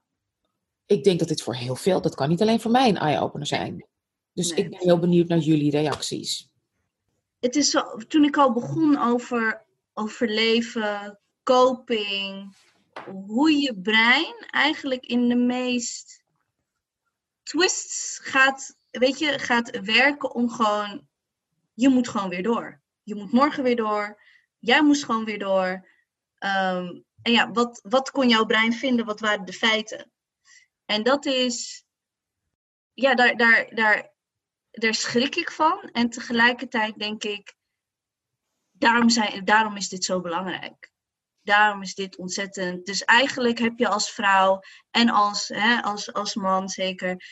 ik 0.87 1.05
denk 1.05 1.19
dat 1.19 1.29
dit 1.29 1.43
voor 1.43 1.55
heel 1.55 1.77
veel, 1.77 2.01
dat 2.01 2.15
kan 2.15 2.29
niet 2.29 2.41
alleen 2.41 2.61
voor 2.61 2.71
mij 2.71 2.89
een 2.89 2.99
eye-opener 2.99 3.47
zijn. 3.47 3.91
Dus 4.35 4.51
ik 4.51 4.71
ben 4.71 4.79
heel 4.79 4.99
benieuwd 4.99 5.29
naar 5.29 5.39
jullie 5.39 5.71
reacties. 5.71 6.51
Het 7.41 7.57
is 7.57 7.71
zo, 7.71 7.97
toen 7.97 8.25
ik 8.25 8.37
al 8.37 8.53
begon 8.53 8.99
over 8.99 9.67
overleven, 9.95 11.21
coping, 11.43 12.57
hoe 13.27 13.53
je 13.53 13.81
brein 13.81 14.47
eigenlijk 14.51 15.07
in 15.07 15.29
de 15.29 15.37
meest 15.37 16.25
twists 17.43 18.19
gaat, 18.23 18.77
weet 18.91 19.19
je, 19.19 19.39
gaat 19.39 19.81
werken 19.81 20.35
om 20.35 20.51
gewoon, 20.51 21.09
je 21.75 21.89
moet 21.89 22.09
gewoon 22.09 22.29
weer 22.29 22.43
door. 22.43 22.81
Je 23.03 23.15
moet 23.15 23.33
morgen 23.33 23.63
weer 23.63 23.77
door. 23.77 24.23
Jij 24.59 24.83
moest 24.83 25.05
gewoon 25.05 25.25
weer 25.25 25.39
door. 25.39 25.89
Um, 26.39 27.05
en 27.23 27.33
ja, 27.33 27.51
wat, 27.51 27.81
wat 27.83 28.11
kon 28.11 28.29
jouw 28.29 28.45
brein 28.45 28.73
vinden? 28.73 29.07
Wat 29.07 29.21
waren 29.21 29.45
de 29.45 29.53
feiten? 29.53 30.11
En 30.85 31.03
dat 31.03 31.27
is, 31.27 31.85
ja, 32.93 33.15
daar, 33.15 33.37
daar, 33.37 33.75
daar 33.75 34.12
daar 34.73 34.95
schrik 34.95 35.37
ik 35.37 35.51
van. 35.51 35.81
En 35.93 36.11
tegelijkertijd 36.11 36.99
denk 36.99 37.25
ik, 37.25 37.55
daarom, 38.71 39.09
zijn, 39.09 39.45
daarom 39.45 39.77
is 39.77 39.89
dit 39.89 40.05
zo 40.05 40.21
belangrijk. 40.21 40.91
daarom 41.43 41.83
is 41.83 41.95
dit 41.95 42.17
ontzettend. 42.17 42.87
Dus 42.87 43.05
eigenlijk 43.05 43.59
heb 43.59 43.79
je 43.79 43.89
als 43.89 44.11
vrouw 44.11 44.61
en 44.91 45.09
als, 45.09 45.49
hè, 45.49 45.83
als, 45.83 46.13
als 46.13 46.35
man 46.35 46.69
zeker, 46.69 47.25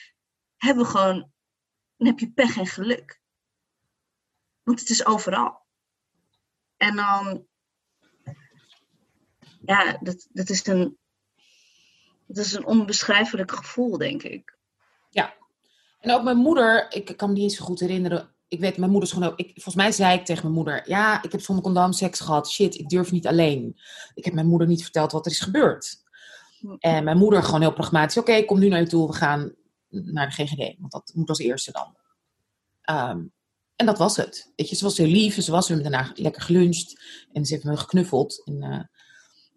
hebben 0.57 0.87
gewoon, 0.87 1.33
dan 1.97 2.07
heb 2.07 2.19
je 2.19 2.33
pech 2.33 2.57
en 2.57 2.67
geluk. 2.67 3.21
Want 4.63 4.81
het 4.81 4.89
is 4.89 5.05
overal. 5.05 5.67
En 6.77 6.97
dan, 6.97 7.47
ja, 9.65 9.99
dat, 10.01 10.27
dat, 10.31 10.49
is 10.49 10.67
een, 10.67 10.99
dat 12.27 12.45
is 12.45 12.53
een 12.53 12.67
onbeschrijfelijk 12.67 13.53
gevoel, 13.53 13.99
denk 13.99 14.23
ik. 14.23 14.59
Ja. 15.11 15.40
En 16.01 16.13
ook 16.15 16.23
mijn 16.23 16.37
moeder, 16.37 16.87
ik 16.93 17.17
kan 17.17 17.29
me 17.29 17.35
niet 17.35 17.43
eens 17.43 17.57
zo 17.57 17.65
goed 17.65 17.81
herinneren. 17.81 18.35
Ik 18.49 18.61
weet, 18.61 18.77
mijn 18.77 18.91
moeder 18.91 19.09
is 19.09 19.15
gewoon 19.15 19.31
ook, 19.31 19.39
ik, 19.39 19.51
volgens 19.53 19.75
mij 19.75 19.93
zei 19.93 20.19
ik 20.19 20.25
tegen 20.25 20.43
mijn 20.43 20.55
moeder, 20.55 20.89
ja, 20.89 21.23
ik 21.23 21.33
heb 21.33 21.41
zonder 21.41 21.65
condoom 21.65 21.93
seks 21.93 22.21
gehad. 22.21 22.51
Shit, 22.51 22.75
ik 22.75 22.89
durf 22.89 23.13
niet 23.13 23.27
alleen. 23.27 23.81
Ik 24.15 24.25
heb 24.25 24.35
mijn 24.35 24.47
moeder 24.47 24.69
niet 24.69 24.83
verteld 24.83 25.13
wat 25.13 25.27
er 25.27 25.33
is 25.33 25.41
gebeurd. 25.41 26.03
En 26.79 27.05
mijn 27.05 27.19
moeder 27.19 27.43
gewoon 27.43 27.61
heel 27.61 27.73
pragmatisch, 27.73 28.17
oké, 28.17 28.45
kom 28.45 28.59
nu 28.59 28.69
naar 28.69 28.81
je 28.81 28.87
toe, 28.87 29.07
we 29.07 29.13
gaan 29.13 29.55
naar 29.89 30.29
de 30.29 30.45
GGD. 30.45 30.77
Want 30.79 30.93
dat 30.93 31.13
moet 31.15 31.29
als 31.29 31.39
eerste 31.39 31.73
dan. 31.73 31.97
Ehm, 32.81 33.21
en 33.77 33.87
dat 33.87 33.99
was 33.99 34.17
het. 34.17 34.53
Weet 34.57 34.69
je, 34.69 34.77
ze 34.77 34.85
was 34.85 34.97
heel 34.97 35.07
lief. 35.07 35.43
Ze 35.43 35.51
was, 35.51 35.69
hebben 35.69 35.91
daarna 35.91 36.13
lekker 36.15 36.43
geluncht. 36.43 37.03
En 37.33 37.45
ze 37.45 37.55
heeft 37.55 37.65
me 37.65 37.77
geknuffeld. 37.77 38.43
En, 38.45 38.63
uh, 38.65 38.81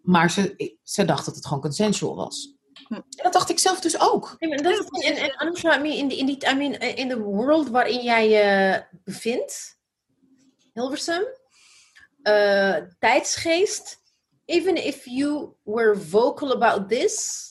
maar 0.02 0.30
ze, 0.30 0.76
ze 0.82 1.04
dacht 1.04 1.24
dat 1.24 1.34
het 1.34 1.46
gewoon 1.46 1.62
consensual 1.62 2.14
was. 2.14 2.54
En 2.88 3.04
dat 3.22 3.32
dacht 3.32 3.50
ik 3.50 3.58
zelf 3.58 3.80
dus 3.80 4.00
ook. 4.00 4.36
En 4.38 4.50
en, 4.50 5.84
in, 5.84 6.10
in, 6.10 6.26
die, 6.26 6.48
I 6.50 6.54
mean, 6.54 6.72
eh, 6.74 7.08
de 7.08 7.18
world 7.18 7.68
waarin 7.68 8.02
jij 8.02 8.28
je 8.28 8.82
bevindt, 9.04 9.78
Hilversum, 10.72 11.24
eh, 12.22 12.76
tijdsgeest, 12.98 14.02
even 14.44 14.76
if 14.76 15.04
you 15.04 15.52
were 15.62 15.96
vocal 15.96 16.52
about 16.52 16.88
this, 16.88 17.44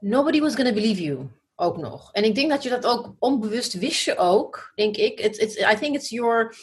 nobody 0.00 0.40
was 0.40 0.54
gonna 0.54 0.72
believe 0.72 1.02
you. 1.02 1.28
Ook 1.56 1.76
nog. 1.76 2.12
En 2.12 2.24
ik 2.24 2.34
denk 2.34 2.50
dat 2.50 2.62
je 2.62 2.68
dat 2.68 2.86
ook 2.86 3.14
onbewust 3.18 3.72
wist 3.72 4.04
je 4.04 4.16
ook, 4.16 4.72
denk 4.74 4.96
ik. 4.96 5.20
I 5.72 5.76
think 5.78 5.94
it's 5.94 6.08
your 6.08 6.56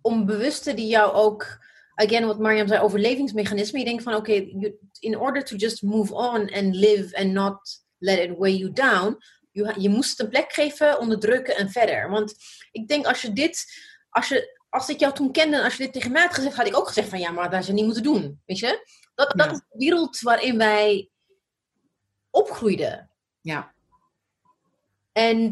onbewuste 0.00 0.74
die 0.74 0.86
jou 0.86 1.12
ook, 1.12 1.58
again, 2.02 2.26
wat 2.26 2.38
Mariam 2.38 2.68
zei, 2.68 2.80
overlevingsmechanisme. 2.80 3.78
Je 3.78 3.84
denkt 3.84 4.02
van, 4.02 4.14
oké, 4.14 4.32
you- 4.32 4.78
in 4.98 5.18
order 5.18 5.44
to 5.44 5.56
just 5.56 5.82
move 5.82 6.14
on 6.14 6.50
and 6.52 6.74
live 6.74 7.16
and 7.16 7.32
not 7.32 7.82
let 7.98 8.18
it 8.18 8.38
weigh 8.38 8.58
you 8.58 8.72
down, 8.72 9.18
je, 9.50 9.74
je 9.78 9.88
moest 9.88 10.10
het 10.10 10.20
een 10.20 10.28
plek 10.28 10.52
geven, 10.52 10.98
onderdrukken 10.98 11.56
en 11.56 11.70
verder. 11.70 12.10
Want 12.10 12.34
ik 12.70 12.88
denk 12.88 13.06
als 13.06 13.22
je 13.22 13.32
dit, 13.32 13.64
als, 14.10 14.28
je, 14.28 14.60
als 14.68 14.88
ik 14.88 15.00
jou 15.00 15.12
toen 15.14 15.32
kende 15.32 15.56
en 15.56 15.62
als 15.64 15.76
je 15.76 15.82
dit 15.84 15.92
tegen 15.92 16.12
mij 16.12 16.22
had 16.22 16.34
gezegd, 16.34 16.56
had 16.56 16.66
ik 16.66 16.76
ook 16.76 16.86
gezegd 16.86 17.08
van 17.08 17.18
ja, 17.18 17.30
maar 17.30 17.44
dat 17.44 17.54
had 17.54 17.66
je 17.66 17.72
niet 17.72 17.84
moeten 17.84 18.02
doen. 18.02 18.40
Weet 18.46 18.58
je? 18.58 18.86
Dat, 19.14 19.32
dat 19.36 19.46
Ja. 19.46 19.52
is 19.52 19.58
de 19.58 19.78
wereld 19.78 20.20
waarin 20.20 20.58
wij 20.58 21.10
opgroeiden. 22.30 23.10
Ja. 23.40 23.74
En 25.12 25.50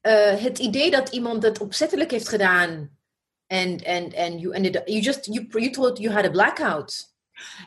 eh, 0.00 0.36
het 0.42 0.58
idee 0.58 0.90
dat 0.90 1.08
iemand 1.08 1.42
het 1.42 1.60
opzettelijk 1.60 2.10
heeft 2.10 2.28
gedaan 2.28 2.95
en 3.46 3.70
and, 3.86 4.14
and 4.14 4.40
you 4.40 4.54
ended 4.54 4.76
up, 4.76 4.88
you 4.88 5.00
just 5.00 5.26
you, 5.26 5.46
you 5.50 5.70
thought 5.70 5.98
you 5.98 6.12
had 6.12 6.24
a 6.24 6.30
blackout. 6.30 7.14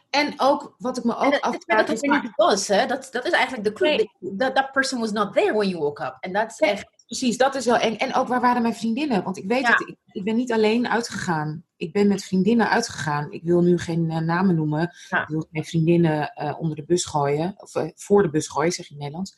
En 0.09 0.33
ook, 0.37 0.75
wat 0.77 0.97
ik 0.97 1.03
me 1.03 1.15
ook 1.15 1.31
dat, 1.31 1.41
afvraag 1.41 1.85
dat 1.85 1.89
is... 1.89 2.01
het 2.01 2.23
niet 2.23 2.35
was, 2.35 2.67
hè? 2.67 2.85
Dat, 2.85 3.07
dat 3.11 3.25
is 3.25 3.31
eigenlijk 3.31 3.63
de 3.63 3.73
clue. 3.73 4.09
That, 4.37 4.55
that 4.55 4.71
person 4.71 4.99
was 4.99 5.11
not 5.11 5.33
there 5.33 5.53
when 5.53 5.67
you 5.69 5.81
woke 5.81 6.03
up. 6.03 6.17
En 6.19 6.33
dat 6.33 6.51
is 6.51 6.57
Nee. 6.57 6.71
echt... 6.71 6.97
Precies, 7.05 7.37
dat 7.37 7.55
is 7.55 7.65
wel 7.65 7.77
eng. 7.77 7.95
En 7.95 8.13
ook 8.15 8.27
waar 8.27 8.41
waren 8.41 8.61
mijn 8.61 8.75
vriendinnen? 8.75 9.23
Want 9.23 9.37
ik 9.37 9.47
weet 9.47 9.61
Ja. 9.61 9.69
dat 9.69 9.87
ik, 9.87 9.95
ik 10.11 10.23
ben 10.23 10.35
niet 10.35 10.51
alleen 10.51 10.87
uitgegaan. 10.87 11.63
Ik 11.77 11.91
ben 11.93 12.07
met 12.07 12.23
vriendinnen 12.23 12.69
uitgegaan. 12.69 13.31
Ik 13.31 13.43
wil 13.43 13.61
nu 13.61 13.77
geen 13.77 14.09
eh, 14.11 14.17
namen 14.17 14.55
noemen. 14.55 14.93
Ja. 15.09 15.21
Ik 15.21 15.27
wil 15.27 15.47
mijn 15.51 15.65
vriendinnen 15.65 16.33
eh, 16.33 16.59
onder 16.59 16.75
de 16.75 16.83
bus 16.85 17.05
gooien. 17.05 17.53
Of 17.57 17.75
eh, 17.75 17.89
voor 17.95 18.21
de 18.21 18.29
bus 18.29 18.47
gooien, 18.47 18.71
zeg 18.71 18.87
je 18.87 18.93
in 18.95 19.01
het 19.01 19.11
Nederlands. 19.11 19.35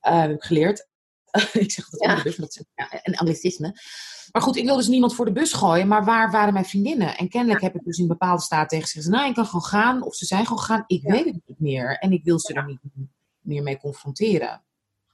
Heb 0.00 0.30
ik 0.30 0.42
geleerd. 0.42 0.88
ik 1.52 1.70
zeg 1.70 1.88
dat 1.88 2.00
Ja. 2.00 2.08
onder 2.08 2.22
de 2.22 2.28
bus, 2.28 2.36
maar 2.36 2.46
dat 2.46 2.56
is 2.56 2.64
ja, 2.74 3.00
een 3.02 3.16
anglicisme. 3.16 3.74
Maar 4.32 4.42
goed, 4.42 4.56
ik 4.56 4.64
wil 4.64 4.76
dus 4.76 4.88
niemand 4.88 5.14
voor 5.14 5.24
de 5.24 5.32
bus 5.32 5.52
gooien. 5.52 5.88
Maar 5.88 6.04
waar 6.04 6.30
waren 6.30 6.52
mijn 6.52 6.64
vriendinnen? 6.64 7.16
En 7.16 7.28
kennelijk 7.28 7.60
heb 7.60 7.74
ik 7.74 7.84
dus 7.84 7.98
in 7.98 8.06
bepaalde 8.06 8.42
staat 8.42 8.68
tegen 8.68 8.88
ze 8.88 8.94
gezegd... 8.94 9.14
Nou, 9.14 9.28
ik 9.28 9.34
kan 9.34 9.46
gewoon 9.46 9.64
gaan. 9.64 10.02
Of 10.02 10.14
ze 10.14 10.26
zijn 10.26 10.44
gewoon 10.46 10.58
gegaan. 10.58 10.84
Ik 10.86 11.02
weet 11.02 11.24
het 11.24 11.40
niet 11.46 11.60
meer. 11.60 11.98
En 11.98 12.12
ik 12.12 12.24
wil 12.24 12.38
ze 12.38 12.54
er 12.54 12.66
niet 12.66 12.80
meer 13.40 13.62
mee 13.62 13.78
confronteren. 13.78 14.62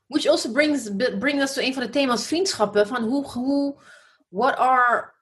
Which 0.07 0.27
also 0.27 0.51
brings, 0.51 0.91
brings 1.19 1.43
us 1.43 1.53
to 1.53 1.63
een 1.63 1.75
van 1.75 1.83
de 1.83 1.91
thema's 1.91 2.27
vriendschappen. 2.27 2.87
Van 2.87 3.03
hoe, 3.03 3.31
hoe, 3.31 3.81
what 4.29 4.57
are, 4.57 5.13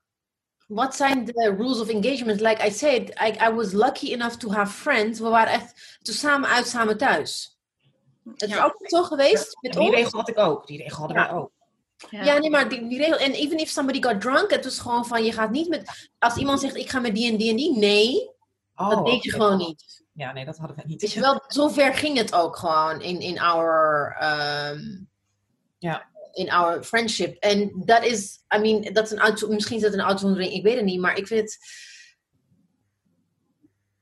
wat 0.66 0.96
zijn 0.96 1.24
de 1.24 1.54
rules 1.58 1.80
of 1.80 1.88
engagement? 1.88 2.40
Like 2.40 2.66
I 2.66 2.70
said, 2.70 3.08
I, 3.08 3.48
I 3.48 3.50
was 3.54 3.72
lucky 3.72 4.12
enough 4.12 4.36
to 4.36 4.50
have 4.50 4.72
friends. 4.72 5.18
We 5.18 5.28
waren 5.28 5.52
echt 5.52 5.98
samen 6.02 6.48
uit, 6.48 6.66
samen 6.66 6.96
thuis. 6.96 7.55
Het 8.32 8.42
is 8.42 8.48
Ja. 8.48 8.62
altijd 8.62 8.90
zo 8.90 9.02
geweest 9.02 9.56
met 9.60 9.72
Die 9.72 9.80
ons. 9.82 9.94
regel 9.94 10.18
had 10.18 10.28
ik 10.28 10.38
ook. 10.38 10.66
Die 10.66 10.78
regel 10.82 10.98
hadden 10.98 11.16
Ja. 11.16 11.26
wij 11.28 11.36
ook. 11.40 11.50
Ja, 12.10 12.38
nee, 12.38 12.50
maar 12.50 12.68
die, 12.68 12.88
die 12.88 12.98
regel. 12.98 13.16
En 13.16 13.32
even 13.32 13.58
if 13.58 13.68
somebody 13.68 14.02
got 14.02 14.20
drunk, 14.20 14.50
het 14.50 14.64
was 14.64 14.78
gewoon 14.78 15.06
van 15.06 15.24
je 15.24 15.32
gaat 15.32 15.50
niet 15.50 15.68
met. 15.68 16.08
Als 16.18 16.36
iemand 16.36 16.60
zegt 16.60 16.76
ik 16.76 16.90
ga 16.90 17.00
met 17.00 17.14
die 17.14 17.30
en 17.30 17.36
die 17.36 17.50
en 17.50 17.56
die, 17.56 17.78
nee, 17.78 18.30
Oh, 18.76 18.90
dat 18.90 19.06
deed 19.06 19.22
je 19.22 19.34
oké. 19.34 19.42
gewoon 19.42 19.58
niet. 19.58 20.04
Ja, 20.12 20.32
nee, 20.32 20.44
dat 20.44 20.56
hadden 20.56 20.76
wij 20.76 20.84
niet. 20.88 21.00
Weet 21.00 21.12
je 21.12 21.20
wel, 21.20 21.42
zover 21.46 21.94
ging 21.94 22.16
het 22.16 22.32
ook 22.34 22.56
gewoon 22.56 23.00
in, 23.02 23.20
in 23.20 23.40
our. 23.40 24.16
ehm, 24.20 24.80
Ja. 25.78 26.06
In 26.32 26.50
our 26.50 26.82
friendship. 26.84 27.36
En 27.42 27.72
dat 27.84 28.04
is, 28.04 28.38
I 28.56 28.58
mean, 28.58 28.92
dat 28.92 29.04
is 29.04 29.10
een 29.10 29.20
uit, 29.20 29.48
misschien 29.48 29.76
is 29.76 29.82
dat 29.82 29.92
een 29.92 30.02
uitzondering, 30.02 30.52
ik 30.52 30.62
weet 30.62 30.76
het 30.76 30.84
niet, 30.84 31.00
maar 31.00 31.16
ik 31.16 31.26
vind 31.26 31.40
het. 31.40 31.58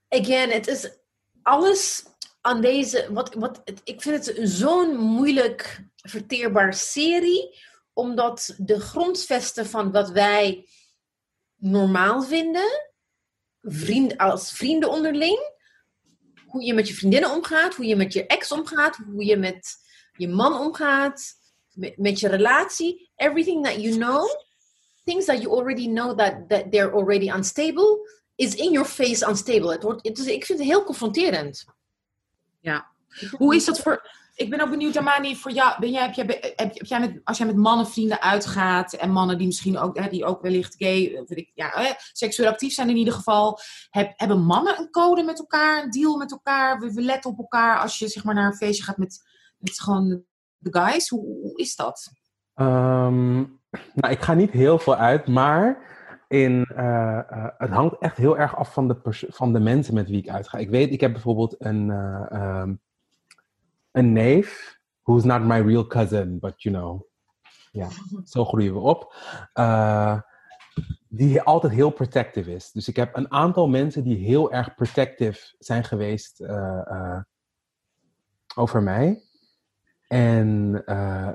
Again, 0.09 0.51
het 0.51 0.67
is 0.67 0.91
alles 1.43 2.05
aan 2.45 2.61
deze. 2.61 3.07
Wat, 3.11 3.35
wat, 3.35 3.63
ik 3.85 4.03
vind 4.03 4.27
het 4.27 4.49
zo'n 4.49 4.97
moeilijk 4.97 5.85
verteerbaar 5.97 6.75
serie, 6.75 7.59
omdat 7.93 8.55
de 8.59 8.81
grondvesten 8.81 9.67
van 9.67 9.93
wat 9.93 10.11
wij 10.11 10.69
normaal 11.57 12.23
vinden, 12.23 12.91
vriend, 13.61 14.19
als 14.19 14.53
vrienden 14.53 14.91
onderling, 14.91 15.53
hoe 16.47 16.65
je 16.65 16.75
met 16.75 16.89
je 16.89 16.95
vriendinnen 16.95 17.31
omgaat, 17.31 17.75
hoe 17.75 17.87
je 17.87 17.97
met 17.97 18.13
je 18.13 18.27
ex 18.27 18.53
omgaat, 18.53 18.97
hoe 18.97 19.25
je 19.25 19.37
met 19.37 19.77
je 20.17 20.29
man 20.29 20.59
omgaat, 20.59 21.35
met, 21.73 21.99
met 21.99 22.21
je 22.21 22.29
relatie, 22.29 23.11
everything 23.17 23.65
that 23.65 23.83
you 23.83 23.97
know, 23.97 24.29
things 25.05 25.25
that 25.25 25.43
you 25.43 25.57
already 25.57 25.87
know 25.87 26.19
that, 26.19 26.49
that 26.49 26.73
they're 26.73 26.93
already 26.93 27.29
unstable, 27.29 28.09
is 28.35 28.55
in 28.55 28.73
your 28.73 28.89
face 28.89 29.27
unstable. 29.29 29.71
Het 29.71 29.83
wordt, 29.83 30.19
is, 30.19 30.27
ik 30.27 30.45
vind 30.45 30.59
het 30.59 30.69
heel 30.69 30.85
confronterend. 30.85 31.65
Ja. 32.65 32.87
Hoe 33.31 33.55
is 33.55 33.65
dat 33.65 33.81
voor... 33.81 34.23
Ik 34.35 34.51
ben 34.51 34.61
ook 34.61 34.71
benieuwd, 34.71 34.97
Amani, 34.97 35.37
voor 35.37 35.51
jou. 35.51 35.81
Ben 35.81 35.91
jij, 35.91 36.03
heb 36.03 36.15
jij, 36.15 36.55
heb, 36.57 36.75
heb 36.75 36.87
jij 36.87 37.01
met, 37.01 37.21
als 37.25 37.39
jij 37.39 37.47
met 37.47 37.57
mannenvrienden 37.57 38.21
uitgaat 38.21 38.93
en 38.93 39.11
mannen 39.11 39.39
die 39.39 39.47
misschien 39.47 39.79
ook, 39.79 39.99
hè, 39.99 40.09
die 40.09 40.25
ook 40.25 40.43
wellicht 40.43 40.75
gay, 40.79 41.25
weet 41.27 41.39
ik, 41.39 41.51
ja, 41.55 41.71
hè, 41.73 41.93
seksueel 42.13 42.49
actief 42.49 42.73
zijn 42.73 42.89
in 42.89 42.97
ieder 42.97 43.15
geval, 43.15 43.59
heb, 43.91 44.13
hebben 44.17 44.45
mannen 44.45 44.79
een 44.79 44.91
code 44.91 45.23
met 45.23 45.39
elkaar, 45.39 45.83
een 45.83 45.91
deal 45.91 46.17
met 46.17 46.31
elkaar? 46.31 46.81
We, 46.81 46.93
we 46.93 47.01
letten 47.01 47.31
op 47.31 47.39
elkaar 47.39 47.79
als 47.79 47.99
je 47.99 48.09
zeg 48.09 48.25
maar 48.25 48.35
naar 48.35 48.47
een 48.47 48.57
feestje 48.57 48.85
gaat 48.85 48.97
met, 48.97 49.23
met 49.59 49.81
gewoon 49.81 50.25
de 50.59 50.81
guys. 50.81 51.09
Hoe, 51.09 51.25
hoe 51.43 51.57
is 51.57 51.77
dat? 51.77 52.13
Ehm, 52.55 53.37
nou, 53.95 54.13
ik 54.13 54.23
ga 54.23 54.35
niet 54.35 54.51
heel 54.51 54.79
veel 54.79 54.97
uit, 54.97 55.27
maar 55.27 55.79
in, 56.35 56.65
eh, 56.65 57.19
eh, 57.19 57.49
het 57.59 57.71
hangt 57.71 57.99
echt 57.99 58.17
heel 58.17 58.39
erg 58.39 58.57
af 58.57 58.73
van 58.73 58.89
de, 58.89 58.97
van 59.29 59.53
de 59.53 59.61
mensen 59.61 59.95
met 59.95 60.09
wie 60.09 60.19
ik 60.19 60.29
uitga. 60.29 60.59
Ik 60.59 60.71
weet, 60.71 60.93
ik 60.93 61.01
heb 61.01 61.13
bijvoorbeeld 61.13 61.55
een, 61.59 61.91
eh, 61.91 62.27
ehm, 62.31 62.75
een 63.91 64.13
neef, 64.13 64.79
who's 65.03 65.25
not 65.25 65.43
my 65.43 65.61
real 65.61 65.87
cousin, 65.87 66.39
but 66.39 66.63
you 66.63 66.75
know, 66.75 67.03
ja, 67.71 67.89
zo 68.25 68.45
groeien 68.45 68.73
we 68.73 68.79
op. 68.79 69.15
Die 71.09 71.43
altijd 71.43 71.73
heel 71.73 71.91
protective 71.91 72.55
is. 72.55 72.71
Dus 72.73 72.89
ik 72.89 72.97
heb 72.97 73.17
een 73.17 73.33
aantal 73.33 73.69
mensen 73.69 74.05
die 74.05 74.17
heel 74.17 74.53
erg 74.53 74.75
protective 74.75 75.55
zijn 75.59 75.85
geweest 75.85 76.47
over 78.55 78.83
mij. 78.83 79.23
En 80.09 80.75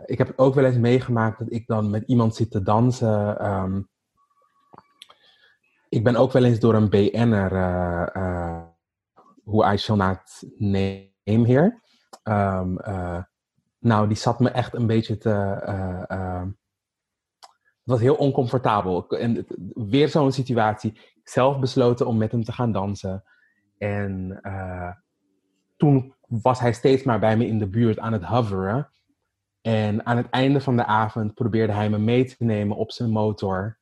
ik 0.06 0.18
heb 0.18 0.34
ook 0.36 0.54
wel 0.54 0.66
eens 0.66 0.78
meegemaakt 0.78 1.40
dat 1.40 1.52
ik 1.52 1.68
dan 1.68 1.90
met 1.90 2.04
iemand 2.08 2.36
zit 2.36 2.52
te 2.52 2.62
dansen. 2.62 3.40
ehm. 3.40 3.82
Ik 5.90 6.04
ben 6.04 6.16
ook 6.16 6.32
wel 6.32 6.44
eens 6.44 6.60
door 6.60 6.74
een 6.74 6.90
BN'er, 6.90 7.52
eh, 7.52 8.16
eh, 8.16 8.62
who 9.44 9.72
I 9.72 9.78
shall 9.78 9.98
not 9.98 10.44
name 10.58 11.48
here. 11.48 11.82
Ehm, 12.24 12.78
eh, 12.78 13.24
nou, 13.80 14.08
die 14.08 14.18
zat 14.18 14.40
me 14.40 14.50
echt 14.50 14.74
een 14.74 14.88
beetje 14.88 15.18
te. 15.18 15.30
het 17.80 17.98
was 17.98 18.00
heel 18.00 18.16
oncomfortabel. 18.16 19.08
En 19.08 19.46
weer 19.74 20.10
zo'n 20.10 20.32
situatie. 20.32 21.00
Zelf 21.24 21.60
besloten 21.60 22.08
om 22.08 22.18
met 22.18 22.32
hem 22.32 22.44
te 22.44 22.52
gaan 22.52 22.72
dansen. 22.72 23.24
En 23.78 24.42
toen 25.78 26.16
was 26.28 26.60
hij 26.60 26.74
steeds 26.74 27.04
maar 27.04 27.20
bij 27.20 27.38
me 27.38 27.48
in 27.48 27.60
de 27.60 27.70
buurt 27.70 28.00
aan 28.00 28.14
het 28.14 28.24
hoveren. 28.24 28.90
En 29.62 30.06
aan 30.06 30.18
het 30.18 30.30
einde 30.30 30.62
van 30.62 30.76
de 30.76 30.86
avond 30.86 31.34
probeerde 31.34 31.74
hij 31.74 31.90
me 31.90 31.98
mee 31.98 32.26
te 32.26 32.44
nemen 32.44 32.78
op 32.78 32.92
zijn 32.92 33.10
motor 33.10 33.79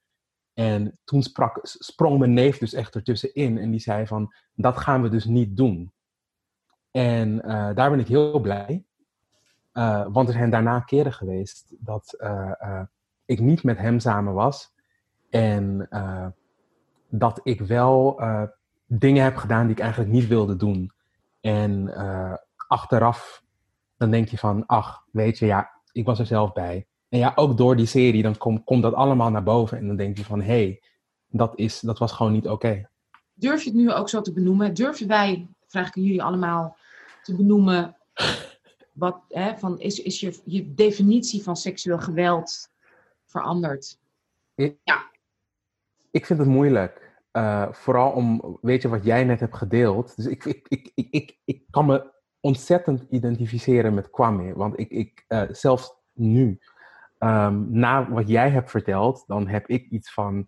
En 0.58 1.00
toen 1.04 1.24
sprak, 1.24 1.60
sprong 1.62 2.20
mijn 2.20 2.34
neef 2.34 2.58
dus 2.58 2.74
echt 2.74 2.96
ertussenin 2.96 3.58
en 3.58 3.72
die 3.72 3.80
zei 3.80 4.08
van, 4.08 4.34
dat 4.54 4.78
gaan 4.78 5.02
we 5.02 5.10
dus 5.10 5.26
niet 5.26 5.58
doen. 5.58 5.92
En 6.92 7.30
uh, 7.30 7.76
daar 7.76 7.90
ben 7.90 8.00
ik 8.00 8.08
heel 8.08 8.40
blij. 8.40 8.86
Uh, 9.74 10.08
want 10.12 10.28
er 10.28 10.34
zijn 10.34 10.50
daarna 10.50 10.80
keren 10.80 11.14
geweest 11.14 11.76
dat 11.80 12.16
uh, 12.20 12.82
ik 13.26 13.40
niet 13.40 13.64
met 13.64 13.78
hem 13.78 14.00
samen 14.00 14.34
was. 14.34 14.74
En 15.30 15.90
dat 17.10 17.40
ik 17.44 17.62
wel 17.62 18.22
dingen 18.86 19.24
heb 19.24 19.36
gedaan 19.36 19.64
die 19.64 19.76
ik 19.76 19.82
eigenlijk 19.82 20.12
niet 20.12 20.28
wilde 20.28 20.56
doen. 20.56 20.92
En 21.42 21.94
achteraf, 22.68 23.44
dan 23.98 24.12
denk 24.12 24.28
je 24.28 24.38
van, 24.38 24.66
ach, 24.66 25.06
weet 25.12 25.38
je, 25.38 25.46
ja, 25.46 25.72
ik 25.92 26.06
was 26.06 26.20
er 26.20 26.26
zelf 26.26 26.54
bij. 26.54 26.88
En 27.10 27.20
ja, 27.20 27.32
ook 27.36 27.58
door 27.58 27.76
die 27.76 27.86
serie, 27.86 28.22
dan 28.22 28.64
komt 28.64 28.82
dat 28.82 28.94
allemaal 28.94 29.30
naar 29.30 29.44
boven. 29.44 29.78
En 29.78 29.88
dan 29.88 29.96
denk 29.96 30.18
je 30.18 30.24
van, 30.24 30.42
hé, 30.42 30.46
hey, 30.46 30.82
dat, 31.28 31.54
is, 31.56 31.80
dat 31.80 31.98
was 31.98 32.12
gewoon 32.12 32.32
niet 32.32 32.48
oké. 32.48 32.68
Okay. 32.68 32.88
Durf 33.34 33.64
je 33.64 33.70
het 33.70 33.80
nu 33.80 33.92
ook 33.92 34.10
zo 34.10 34.22
te 34.22 34.34
benoemen? 34.34 34.74
Durven 34.74 35.08
wij, 35.08 35.48
vraag 35.68 35.88
ik 35.88 35.96
jullie 35.96 36.24
allemaal, 36.24 36.78
te 37.24 37.36
benoemen... 37.36 37.96
Wat, 38.98 39.20
hè, 39.30 39.58
van, 39.58 39.80
is, 39.80 40.02
is 40.02 40.20
je, 40.20 40.40
je 40.46 40.74
definitie 40.74 41.44
van 41.44 41.56
seksueel 41.56 42.00
geweld 42.00 42.70
veranderd? 43.26 44.00
Ik, 44.56 44.78
ja. 44.84 45.12
Ik 46.12 46.26
vind 46.26 46.40
het 46.40 46.48
moeilijk. 46.48 47.20
Uh, 47.34 47.72
vooral 47.72 48.12
om, 48.12 48.58
weet 48.62 48.82
je, 48.82 48.88
wat 48.88 49.04
jij 49.04 49.24
net 49.24 49.40
hebt 49.40 49.56
gedeeld. 49.56 50.16
Dus 50.16 50.26
ik, 50.26 50.46
ik, 50.46 50.66
ik, 50.68 50.92
ik, 50.96 51.08
ik, 51.12 51.38
ik 51.46 51.64
kan 51.70 51.86
me 51.86 52.12
ontzettend 52.40 53.06
identificeren 53.10 53.94
met 53.94 54.10
Kwame. 54.10 54.54
Want 54.54 54.80
ik, 54.80 54.90
ik 54.90 55.26
uh, 55.28 55.42
zelfs 55.52 55.94
nu 56.14 56.60
um, 57.20 57.68
na 57.72 58.10
wat 58.10 58.28
jij 58.28 58.50
hebt 58.50 58.72
verteld, 58.72 59.24
dan 59.28 59.48
heb 59.48 59.68
ik 59.68 59.90
iets 59.90 60.14
van, 60.14 60.48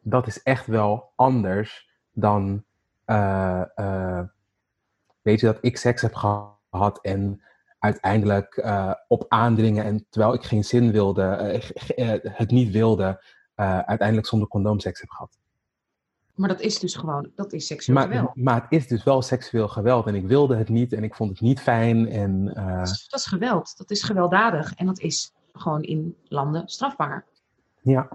dat 0.00 0.26
is 0.26 0.42
echt 0.42 0.66
wel 0.66 1.12
anders 1.14 1.90
dan, 2.12 2.64
uh, 3.06 3.62
uh, 3.76 4.20
weet 5.22 5.40
je, 5.40 5.46
dat 5.46 5.58
ik 5.60 5.76
seks 5.76 6.02
heb 6.02 6.14
gehad 6.14 6.98
en 7.02 7.42
uiteindelijk 7.78 8.56
uh, 8.56 8.92
op 9.08 9.24
aandringen 9.28 9.84
en 9.84 10.06
terwijl 10.08 10.34
ik 10.34 10.42
geen 10.42 10.64
zin 10.64 10.92
wilde, 10.92 11.60
het 12.22 12.50
niet 12.50 12.72
wilde, 12.72 13.22
uiteindelijk 13.54 14.26
zonder 14.26 14.48
condoom 14.48 14.80
seks 14.80 15.00
heb 15.00 15.10
gehad. 15.10 15.38
Maar 16.34 16.48
dat 16.48 16.60
is 16.60 16.78
dus 16.78 16.94
gewoon, 16.94 17.30
dat 17.34 17.52
is 17.52 17.66
seksueel 17.66 17.98
maar, 17.98 18.06
geweld. 18.08 18.36
Maar 18.36 18.62
het 18.62 18.72
is 18.72 18.86
dus 18.86 19.04
wel 19.04 19.22
seksueel 19.22 19.68
geweld 19.68 20.06
en 20.06 20.14
ik 20.14 20.26
wilde 20.26 20.56
het 20.56 20.68
niet 20.68 20.92
en 20.92 21.04
ik 21.04 21.14
vond 21.14 21.30
het 21.30 21.40
niet 21.40 21.60
fijn. 21.60 22.08
En, 22.08 22.44
dat, 22.44 22.88
is, 22.88 23.08
dat 23.08 23.20
is 23.20 23.26
geweld, 23.26 23.76
dat 23.76 23.90
is 23.90 24.02
gewelddadig 24.02 24.74
en 24.74 24.86
dat 24.86 24.98
is 24.98 25.32
gewoon 25.56 25.82
in 25.82 26.16
landen 26.28 26.68
strafbaar. 26.68 27.26
Ja. 27.82 28.08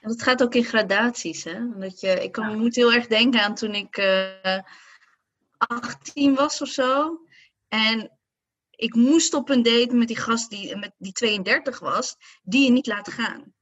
En 0.00 0.08
dat 0.08 0.22
gaat 0.22 0.42
ook 0.42 0.54
in 0.54 0.64
gradaties. 0.64 1.44
Hè? 1.44 1.78
Dat 1.78 2.00
je, 2.00 2.22
ik 2.22 2.32
kan, 2.32 2.58
moet 2.58 2.74
heel 2.74 2.92
erg 2.92 3.06
denken 3.06 3.42
aan 3.42 3.54
toen 3.54 3.74
ik 3.74 3.98
uh, 3.98 4.56
eh, 4.56 4.62
18 5.56 6.34
was 6.34 6.62
of 6.62 6.68
zo. 6.68 7.20
En 7.68 8.10
ik 8.70 8.94
moest 8.94 9.34
op 9.34 9.48
een 9.48 9.62
date 9.62 9.94
met 9.94 10.08
die 10.08 10.16
gast 10.16 10.50
die, 10.50 10.76
met, 10.76 10.92
die 10.98 11.12
32 11.12 11.78
was, 11.78 12.16
die 12.42 12.64
je 12.64 12.70
niet 12.70 12.86
laten 12.86 13.12
gaan. 13.12 13.54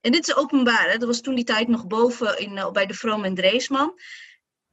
En 0.00 0.12
dit 0.12 0.28
is 0.28 0.36
openbaar. 0.36 0.90
Hè? 0.90 0.98
Dat 0.98 1.08
was 1.08 1.20
toen 1.20 1.34
die 1.34 1.44
tijd 1.44 1.68
nog 1.68 1.86
boven 1.86 2.38
in, 2.38 2.56
uh, 2.56 2.70
bij 2.70 2.86
de 2.86 2.94
Vroom 2.94 3.24
en 3.24 3.34
Dreesman. 3.34 4.00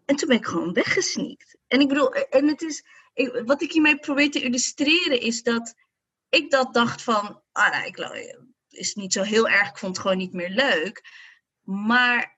En 0.06 0.16
toen 0.16 0.28
ben 0.28 0.38
ik 0.38 0.46
gewoon 0.46 0.74
weggesneakt. 0.74 1.58
En 1.68 1.80
ik 1.80 1.88
bedoel, 1.88 2.14
en 2.14 2.48
het 2.48 2.62
is, 2.62 2.84
ik, 3.14 3.42
wat 3.46 3.62
ik 3.62 3.72
hiermee 3.72 4.00
probeer 4.00 4.32
te 4.32 4.42
illustreren 4.42 5.22
is 5.22 5.44
dat 5.44 5.76
ik 6.30 6.52
dat 6.52 6.74
dacht 6.74 7.02
van, 7.02 7.42
ah, 7.52 7.72
nou, 7.72 7.86
ik, 7.86 8.38
is 8.70 8.96
niet 8.96 9.14
zo 9.14 9.22
heel 9.22 9.50
erg, 9.50 9.70
ik 9.70 9.78
vond 9.78 9.96
het 9.96 10.02
gewoon 10.02 10.18
niet 10.18 10.34
meer 10.34 10.50
leuk. 10.50 11.04
Maar 11.64 12.38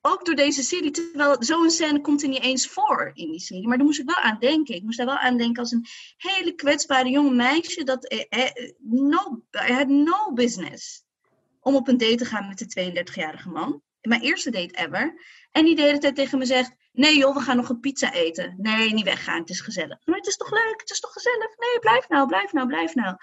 ook 0.00 0.24
door 0.24 0.34
deze 0.34 0.62
serie, 0.62 0.90
terwijl 0.90 1.36
zo'n 1.38 1.70
scène 1.70 2.00
komt 2.00 2.22
er 2.22 2.28
niet 2.28 2.42
eens 2.42 2.66
voor 2.66 3.10
in 3.14 3.30
die 3.30 3.40
serie. 3.40 3.68
Maar 3.68 3.76
daar 3.76 3.86
moest 3.86 3.98
ik 3.98 4.06
wel 4.06 4.16
aan 4.16 4.38
denken. 4.40 4.74
Ik 4.74 4.82
moest 4.82 4.96
daar 4.96 5.06
wel 5.06 5.18
aan 5.18 5.36
denken 5.36 5.62
als 5.62 5.72
een 5.72 5.86
hele 6.16 6.54
kwetsbare 6.54 7.10
jonge 7.10 7.34
meisje. 7.34 7.84
Dat 7.84 8.06
eh, 8.06 8.24
eh, 8.28 8.70
no, 8.78 9.44
had 9.50 9.88
no 9.88 10.32
business 10.32 11.04
om 11.60 11.74
op 11.74 11.88
een 11.88 11.98
date 11.98 12.14
te 12.14 12.24
gaan 12.24 12.48
met 12.48 12.58
de 12.58 13.02
32-jarige 13.04 13.48
man. 13.48 13.82
Mijn 14.00 14.20
eerste 14.20 14.50
date 14.50 14.74
ever. 14.74 15.22
En 15.52 15.64
die 15.64 15.76
de 15.76 15.82
hele 15.82 15.98
tijd 15.98 16.14
tegen 16.14 16.38
me 16.38 16.44
zegt: 16.44 16.72
Nee, 16.98 17.16
joh, 17.16 17.34
we 17.34 17.40
gaan 17.40 17.56
nog 17.56 17.68
een 17.68 17.80
pizza 17.80 18.12
eten. 18.12 18.54
Nee, 18.56 18.92
niet 18.92 19.04
weggaan, 19.04 19.40
het 19.40 19.50
is 19.50 19.60
gezellig. 19.60 19.98
Maar 20.04 20.16
het 20.16 20.26
is 20.26 20.36
toch 20.36 20.50
leuk, 20.50 20.80
het 20.80 20.90
is 20.90 21.00
toch 21.00 21.12
gezellig? 21.12 21.58
Nee, 21.58 21.78
blijf 21.80 22.08
nou, 22.08 22.26
blijf 22.26 22.52
nou, 22.52 22.66
blijf 22.66 22.94
nou. 22.94 23.16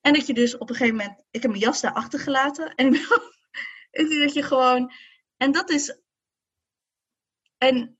En 0.00 0.12
dat 0.12 0.26
je 0.26 0.34
dus 0.34 0.58
op 0.58 0.70
een 0.70 0.76
gegeven 0.76 0.96
moment, 0.96 1.24
ik 1.30 1.42
heb 1.42 1.50
mijn 1.50 1.62
jas 1.62 1.80
daar 1.80 1.92
achtergelaten. 1.92 2.74
En 2.74 2.92
dat 4.22 4.34
je 4.34 4.42
gewoon, 4.42 4.92
en 5.36 5.52
dat 5.52 5.70
is, 5.70 5.98
en 7.58 7.98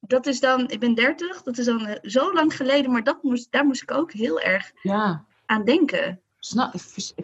dat 0.00 0.26
is 0.26 0.40
dan, 0.40 0.70
ik 0.70 0.80
ben 0.80 0.94
30, 0.94 1.42
dat 1.42 1.58
is 1.58 1.64
dan 1.64 1.86
eh, 1.86 2.10
zo 2.10 2.32
lang 2.32 2.56
geleden, 2.56 2.90
maar 2.90 3.04
dat 3.04 3.22
moest, 3.22 3.52
daar 3.52 3.66
moest 3.66 3.82
ik 3.82 3.90
ook 3.90 4.12
heel 4.12 4.40
erg 4.40 4.72
ja. 4.82 5.24
aan 5.44 5.64
denken. 5.64 6.22
Snap, 6.38 6.74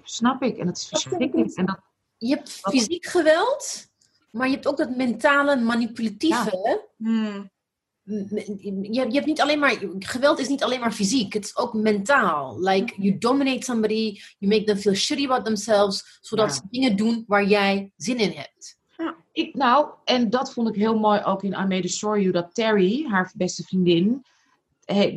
snap 0.03 0.43
ik, 0.43 0.59
en 0.59 0.67
dat 0.67 0.77
is 0.77 0.89
verschrikkelijk. 0.89 1.55
En 1.55 1.67
dat, 1.67 1.81
je 2.17 2.35
hebt 2.35 2.51
fysiek 2.51 3.07
geweld, 3.07 3.92
maar 4.33 4.47
je 4.47 4.55
hebt 4.55 4.67
ook 4.67 4.77
dat 4.77 4.97
mentale, 4.97 5.57
manipulatieve. 5.57 6.89
Hmm. 6.97 7.51
Je, 8.05 8.91
je 8.91 9.13
hebt 9.13 9.27
niet 9.27 9.41
alleen 9.41 9.59
maar, 9.59 9.77
geweld 9.99 10.39
is 10.39 10.49
niet 10.49 10.63
alleen 10.63 10.81
maar 10.81 10.93
fysiek, 10.93 11.33
het 11.33 11.45
is 11.45 11.57
ook 11.57 11.73
mentaal. 11.73 12.61
Like, 12.61 12.95
you 12.97 13.19
dominate 13.19 13.65
somebody, 13.65 14.21
you 14.39 14.53
make 14.53 14.65
them 14.65 14.77
feel 14.77 14.95
shitty 14.95 15.25
about 15.25 15.45
themselves, 15.45 16.19
zodat 16.21 16.55
ze 16.55 16.61
dingen 16.71 16.97
doen 16.97 17.25
waar 17.27 17.45
jij 17.45 17.93
zin 17.97 18.19
in 18.19 18.31
hebt. 18.31 18.79
Ja. 18.97 19.15
Ik, 19.33 19.55
nou, 19.55 19.89
en 20.05 20.31
dat 20.31 20.53
vond 20.53 20.69
ik 20.69 20.75
heel 20.75 20.99
mooi 20.99 21.23
ook 21.23 21.43
in 21.43 21.53
I 21.53 21.67
Made 21.67 21.85
a 21.85 21.89
Story 21.89 22.21
You, 22.21 22.33
dat 22.33 22.55
Terry, 22.55 23.07
haar 23.09 23.33
beste 23.37 23.63
vriendin, 23.63 24.25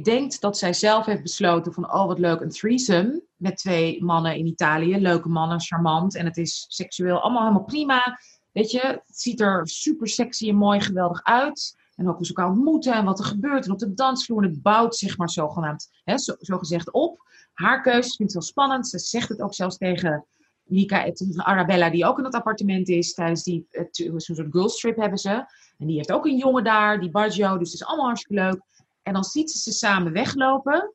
denkt 0.03 0.41
dat 0.41 0.57
zij 0.57 0.73
zelf 0.73 1.05
heeft 1.05 1.21
besloten 1.21 1.73
van, 1.73 1.93
oh 1.93 2.05
wat 2.05 2.19
leuk, 2.19 2.41
een 2.41 2.49
threesome 2.49 3.23
met 3.35 3.57
twee 3.57 4.03
mannen 4.03 4.35
in 4.35 4.45
Italië. 4.45 4.97
Leuke 4.97 5.29
mannen, 5.29 5.61
charmant 5.61 6.15
en 6.15 6.25
het 6.25 6.37
is 6.37 6.65
seksueel 6.67 7.19
allemaal 7.19 7.41
helemaal 7.41 7.63
prima. 7.63 8.19
Weet 8.55 8.71
je, 8.71 8.79
het 8.79 9.19
ziet 9.19 9.41
er 9.41 9.67
super 9.67 10.07
sexy 10.07 10.49
en 10.49 10.55
mooi 10.55 10.81
geweldig 10.81 11.23
uit. 11.23 11.75
En 11.95 12.09
ook 12.09 12.15
hoe 12.15 12.25
ze 12.25 12.33
elkaar 12.33 12.51
ontmoeten 12.51 12.93
en 12.93 13.05
wat 13.05 13.19
er 13.19 13.25
gebeurt. 13.25 13.65
En 13.65 13.71
op 13.71 13.79
de 13.79 13.93
dansvloer. 13.93 14.43
En 14.43 14.49
het 14.49 14.61
bouwt 14.61 14.95
zich 14.95 15.17
maar 15.17 15.29
zogenaamd, 15.29 15.89
hè, 16.03 16.17
zo, 16.17 16.35
gezegd 16.39 16.91
op. 16.91 17.23
Haar 17.53 17.81
keuze 17.81 18.15
vindt 18.15 18.17
het 18.19 18.33
wel 18.33 18.41
spannend. 18.41 18.87
Ze 18.87 18.99
zegt 18.99 19.29
het 19.29 19.41
ook 19.41 19.53
zelfs 19.53 19.77
tegen 19.77 20.25
Nika, 20.63 21.11
tegen 21.11 21.45
Arabella, 21.45 21.89
die 21.89 22.05
ook 22.05 22.17
in 22.17 22.23
dat 22.23 22.33
appartement 22.33 22.89
is. 22.89 23.13
Tijdens 23.13 23.43
die, 23.43 23.67
zo'n 23.91 24.19
soort 24.19 24.51
girls 24.51 24.79
trip 24.79 24.97
hebben 24.97 25.19
ze. 25.19 25.45
En 25.77 25.87
die 25.87 25.95
heeft 25.95 26.11
ook 26.11 26.25
een 26.25 26.37
jongen 26.37 26.63
daar, 26.63 26.99
die 26.99 27.11
Baggio. 27.11 27.57
Dus 27.57 27.71
het 27.71 27.81
is 27.81 27.87
allemaal 27.87 28.05
hartstikke 28.05 28.43
leuk. 28.43 28.61
En 29.03 29.13
dan 29.13 29.23
ziet 29.23 29.51
ze 29.51 29.57
ze 29.57 29.71
samen 29.71 30.11
weglopen. 30.11 30.93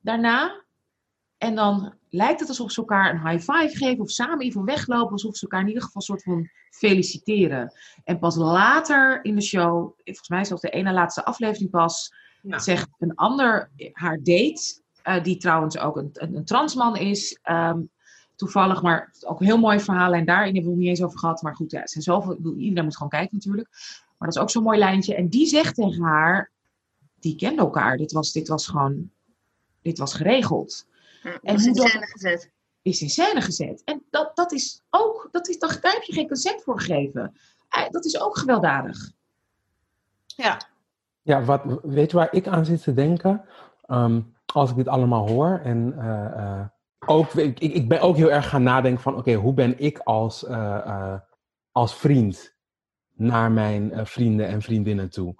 Daarna. 0.00 0.64
En 1.36 1.54
dan 1.54 1.97
lijkt 2.10 2.40
het 2.40 2.48
alsof 2.48 2.70
ze 2.70 2.80
elkaar 2.80 3.10
een 3.10 3.28
high 3.28 3.52
five 3.52 3.76
geven 3.76 4.04
of 4.04 4.10
samen 4.10 4.40
even 4.40 4.64
weglopen, 4.64 5.12
alsof 5.12 5.36
ze 5.36 5.42
elkaar 5.42 5.60
in 5.60 5.66
ieder 5.66 5.82
geval 5.82 6.00
een 6.00 6.06
soort 6.06 6.22
van 6.22 6.48
feliciteren. 6.70 7.72
En 8.04 8.18
pas 8.18 8.36
later 8.36 9.24
in 9.24 9.34
de 9.34 9.42
show, 9.42 9.92
volgens 10.04 10.28
mij 10.28 10.44
zelfs 10.44 10.62
de 10.62 10.70
ene 10.70 10.92
laatste 10.92 11.24
aflevering 11.24 11.70
pas, 11.70 12.12
zegt 12.42 12.88
een 12.98 13.14
ander 13.14 13.70
haar 13.92 14.16
date, 14.16 14.80
uh, 15.04 15.22
die 15.22 15.36
trouwens 15.36 15.78
ook 15.78 15.96
een, 15.96 16.10
een, 16.12 16.34
een 16.34 16.44
transman 16.44 16.96
is, 16.96 17.38
um, 17.50 17.90
toevallig, 18.34 18.82
maar 18.82 19.14
ook 19.20 19.40
een 19.40 19.46
heel 19.46 19.58
mooi 19.58 19.80
verhaal 19.80 20.12
en 20.12 20.24
daarin 20.24 20.54
hebben 20.54 20.64
we 20.64 20.70
het 20.70 20.78
niet 20.78 20.88
eens 20.88 21.02
over 21.02 21.18
gehad, 21.18 21.42
maar 21.42 21.56
goed, 21.56 21.70
ja, 21.70 21.86
zijn 21.86 22.04
zoveel, 22.04 22.36
iedereen 22.56 22.84
moet 22.84 22.96
gewoon 22.96 23.08
kijken 23.08 23.36
natuurlijk. 23.36 23.68
Maar 24.18 24.28
dat 24.28 24.36
is 24.36 24.42
ook 24.42 24.50
zo'n 24.50 24.62
mooi 24.62 24.78
lijntje. 24.78 25.14
En 25.14 25.28
die 25.28 25.46
zegt 25.46 25.74
tegen 25.74 26.02
haar, 26.02 26.50
die 27.20 27.36
kenden 27.36 27.64
elkaar, 27.64 27.96
dit 27.96 28.12
was, 28.12 28.32
dit 28.32 28.48
was 28.48 28.66
gewoon, 28.66 29.10
dit 29.82 29.98
was 29.98 30.14
geregeld 30.14 30.86
en 31.22 31.54
is 31.54 31.66
in 31.66 31.74
scène 31.74 32.06
gezet. 32.06 32.50
Is 32.82 33.02
in 33.02 33.08
scène 33.08 33.40
gezet. 33.40 33.82
En 33.84 34.02
dat, 34.10 34.36
dat 34.36 34.52
is 34.52 34.82
ook, 34.90 35.28
dat 35.30 35.48
is, 35.48 35.58
daar 35.58 35.78
heb 35.80 36.02
je 36.02 36.12
geen 36.12 36.28
consent 36.28 36.62
voor 36.62 36.80
gegeven. 36.80 37.36
Eh, 37.68 37.88
dat 37.90 38.04
is 38.04 38.20
ook 38.20 38.38
gewelddadig. 38.38 39.10
Ja. 40.26 40.60
Ja, 41.22 41.44
wat, 41.44 41.62
weet 41.82 42.10
je 42.10 42.16
waar 42.16 42.34
ik 42.34 42.46
aan 42.46 42.64
zit 42.64 42.82
te 42.82 42.94
denken? 42.94 43.44
Ehm, 43.86 44.20
als 44.52 44.70
ik 44.70 44.76
dit 44.76 44.88
allemaal 44.88 45.28
hoor. 45.28 45.60
En 45.64 45.94
uh, 45.98 46.64
ook, 47.06 47.32
ik, 47.32 47.58
ik 47.58 47.88
ben 47.88 48.00
ook 48.00 48.16
heel 48.16 48.30
erg 48.30 48.48
gaan 48.48 48.62
nadenken 48.62 49.02
van... 49.02 49.16
Oké, 49.16 49.34
hoe 49.34 49.54
ben 49.54 49.78
ik 49.78 49.98
als, 49.98 50.46
als 51.72 51.96
vriend 51.96 52.56
naar 53.14 53.52
mijn 53.52 54.06
vrienden 54.06 54.46
en 54.46 54.62
vriendinnen 54.62 55.10
toe? 55.10 55.34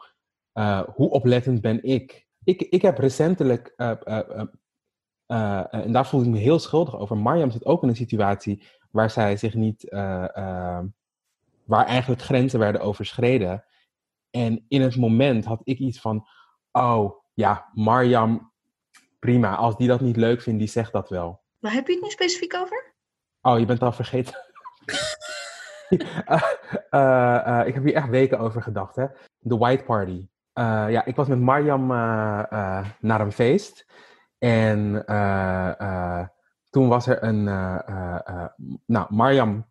hoe 0.94 1.10
oplettend 1.10 1.60
ben 1.60 1.82
ik? 1.82 2.26
Ik, 2.44 2.62
ik 2.62 2.82
heb 2.82 2.98
recentelijk 2.98 3.74
uh, 5.28 5.74
en 5.74 5.92
daar 5.92 6.06
voel 6.06 6.22
ik 6.22 6.28
me 6.28 6.38
heel 6.38 6.58
schuldig 6.58 6.96
over. 6.96 7.16
Marjam 7.16 7.50
zit 7.50 7.64
ook 7.64 7.82
in 7.82 7.88
een 7.88 7.96
situatie 7.96 8.62
waar 8.90 9.10
zij 9.10 9.36
zich 9.36 9.54
niet, 9.54 9.84
uh, 9.84 10.80
waar 11.64 11.86
eigenlijk 11.86 12.22
grenzen 12.22 12.58
werden 12.58 12.80
overschreden. 12.80 13.64
En 14.30 14.64
in 14.68 14.80
het 14.80 14.96
moment 14.96 15.44
had 15.44 15.60
ik 15.64 15.78
iets 15.78 16.00
van, 16.00 16.26
oh 16.72 17.12
ja, 17.34 17.68
Marjam, 17.72 18.52
prima. 19.18 19.56
Als 19.56 19.76
die 19.76 19.88
dat 19.88 20.00
niet 20.00 20.16
leuk 20.16 20.42
vindt, 20.42 20.58
die 20.58 20.68
zegt 20.68 20.92
dat 20.92 21.08
wel. 21.08 21.40
Waar 21.58 21.72
heb 21.72 21.86
je 21.86 21.92
het 21.92 22.02
nu 22.02 22.10
specifiek 22.10 22.54
over? 22.54 22.94
Oh, 23.42 23.58
je 23.58 23.64
bent 23.64 23.82
al 23.82 23.92
vergeten. 23.92 24.34
uh, 26.90 27.62
ik 27.68 27.74
heb 27.74 27.84
hier 27.84 27.94
echt 27.94 28.08
weken 28.08 28.38
over 28.38 28.62
gedacht. 28.62 28.96
Hè? 28.96 29.06
De 29.38 29.56
White 29.56 29.84
Party. 29.84 30.28
ja, 30.54 31.04
ik 31.04 31.16
was 31.16 31.28
met 31.28 31.40
Mariam 31.40 31.86
naar 33.00 33.20
een 33.20 33.32
feest. 33.32 33.86
En 34.38 35.04
toen 36.70 36.88
was 36.88 37.06
er 37.06 37.22
een. 37.22 37.44
nou, 38.86 39.14
Mariam 39.14 39.66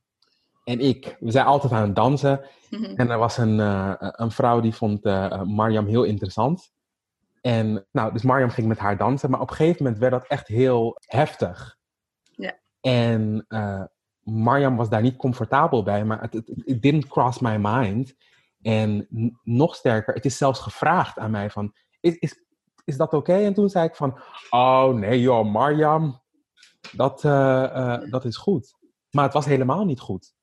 en 0.63 0.79
ik, 0.79 1.17
we 1.19 1.31
zijn 1.31 1.45
altijd 1.45 1.73
aan 1.73 1.81
het 1.81 1.95
dansen. 1.95 2.41
Mhm. 2.69 2.83
En 2.95 3.09
er 3.09 3.17
was 3.17 3.37
een, 3.37 3.59
een 4.21 4.31
vrouw 4.31 4.59
die 4.59 4.75
vond 4.75 5.03
Mariam 5.45 5.85
heel 5.85 6.03
interessant. 6.03 6.71
En 7.41 7.87
nou, 7.91 8.13
dus 8.13 8.23
Mariam 8.23 8.49
ging 8.49 8.67
met 8.67 8.77
haar 8.77 8.97
dansen. 8.97 9.29
Maar 9.29 9.41
op 9.41 9.49
een 9.49 9.55
gegeven 9.55 9.83
moment 9.83 10.01
werd 10.01 10.11
dat 10.11 10.27
echt 10.27 10.47
heel 10.47 10.97
heftig. 10.99 11.77
Ja. 12.31 12.59
En 12.81 13.45
uh, 13.49 13.83
Mariam 14.21 14.75
was 14.75 14.89
daar 14.89 15.01
niet 15.01 15.15
comfortabel 15.15 15.83
bij, 15.83 16.05
maar 16.05 16.21
het, 16.21 16.33
it 16.63 16.81
didn't 16.81 17.07
cross 17.07 17.39
my 17.39 17.57
mind. 17.59 18.15
En 18.61 19.07
nog 19.43 19.75
sterker, 19.75 20.13
het 20.13 20.25
is 20.25 20.37
zelfs 20.37 20.59
gevraagd 20.59 21.17
aan 21.17 21.31
mij 21.31 21.49
van, 21.49 21.73
is, 21.99 22.15
is, 22.15 22.45
is 22.87 22.97
dat 22.97 23.13
oké? 23.13 23.33
En 23.33 23.53
toen 23.53 23.69
zei 23.69 23.87
ik 23.87 23.95
van, 23.95 24.19
oh 24.49 24.93
nee 24.93 25.21
joh, 25.21 25.51
Mariam, 25.51 26.21
dat, 26.91 27.23
uh, 27.23 27.31
uh, 27.31 28.11
dat 28.11 28.25
is 28.25 28.37
goed. 28.37 28.75
Maar 29.11 29.23
het 29.23 29.33
was 29.33 29.45
helemaal 29.45 29.85
niet 29.85 29.99
goed. 29.99 30.35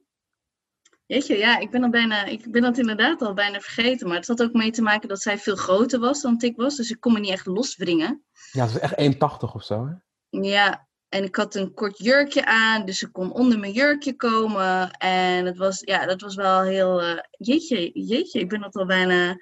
Jeetje, 1.07 1.37
ja, 1.37 1.59
ik 1.59 1.71
ben, 1.71 1.83
al 1.83 1.91
bijna, 1.91 2.25
ik 2.25 2.51
ben 2.51 2.63
dat 2.63 2.79
inderdaad 2.79 3.23
al 3.23 3.35
bijna 3.35 3.61
vergeten. 3.61 4.09
Maar 4.09 4.17
het 4.17 4.27
had 4.27 4.43
ook 4.43 4.53
mee 4.53 4.71
te 4.71 4.83
maken 4.83 5.09
dat 5.09 5.21
zij 5.21 5.39
veel 5.39 5.57
groter 5.57 6.01
was 6.01 6.23
dan 6.23 6.35
ik 6.39 6.57
was. 6.57 6.77
Dus 6.77 6.91
ik 6.91 7.01
kon 7.01 7.13
me 7.13 7.21
niet 7.21 7.31
echt 7.31 7.47
loswringen. 7.47 8.25
Ja, 8.53 8.67
ze 8.67 8.81
was 8.81 8.91
echt 8.91 9.15
1,80 9.15 9.55
of 9.55 9.65
zo, 9.65 9.87
hè? 9.87 9.93
Ja, 10.41 10.89
en 11.09 11.25
ik 11.25 11.37
had 11.37 11.55
een 11.55 11.75
kort 11.75 11.99
jurkje 11.99 12.45
aan, 12.47 12.85
dus 12.85 12.99
ze 12.99 13.11
kon 13.11 13.33
onder 13.33 13.59
mijn 13.59 13.73
jurkje 13.73 14.17
komen. 14.17 14.91
En 14.91 15.47
het 15.47 15.57
was, 15.57 15.81
ja, 15.81 16.07
dat 16.07 16.21
was 16.21 16.35
wel 16.35 16.63
heel... 16.63 17.03
Uh, 17.03 17.19
jeetje, 17.31 17.91
jeetje, 17.93 18.41
ik 18.41 18.49
ben 18.49 18.61
dat 18.61 18.77
al 18.77 18.87
bijna 18.87 19.37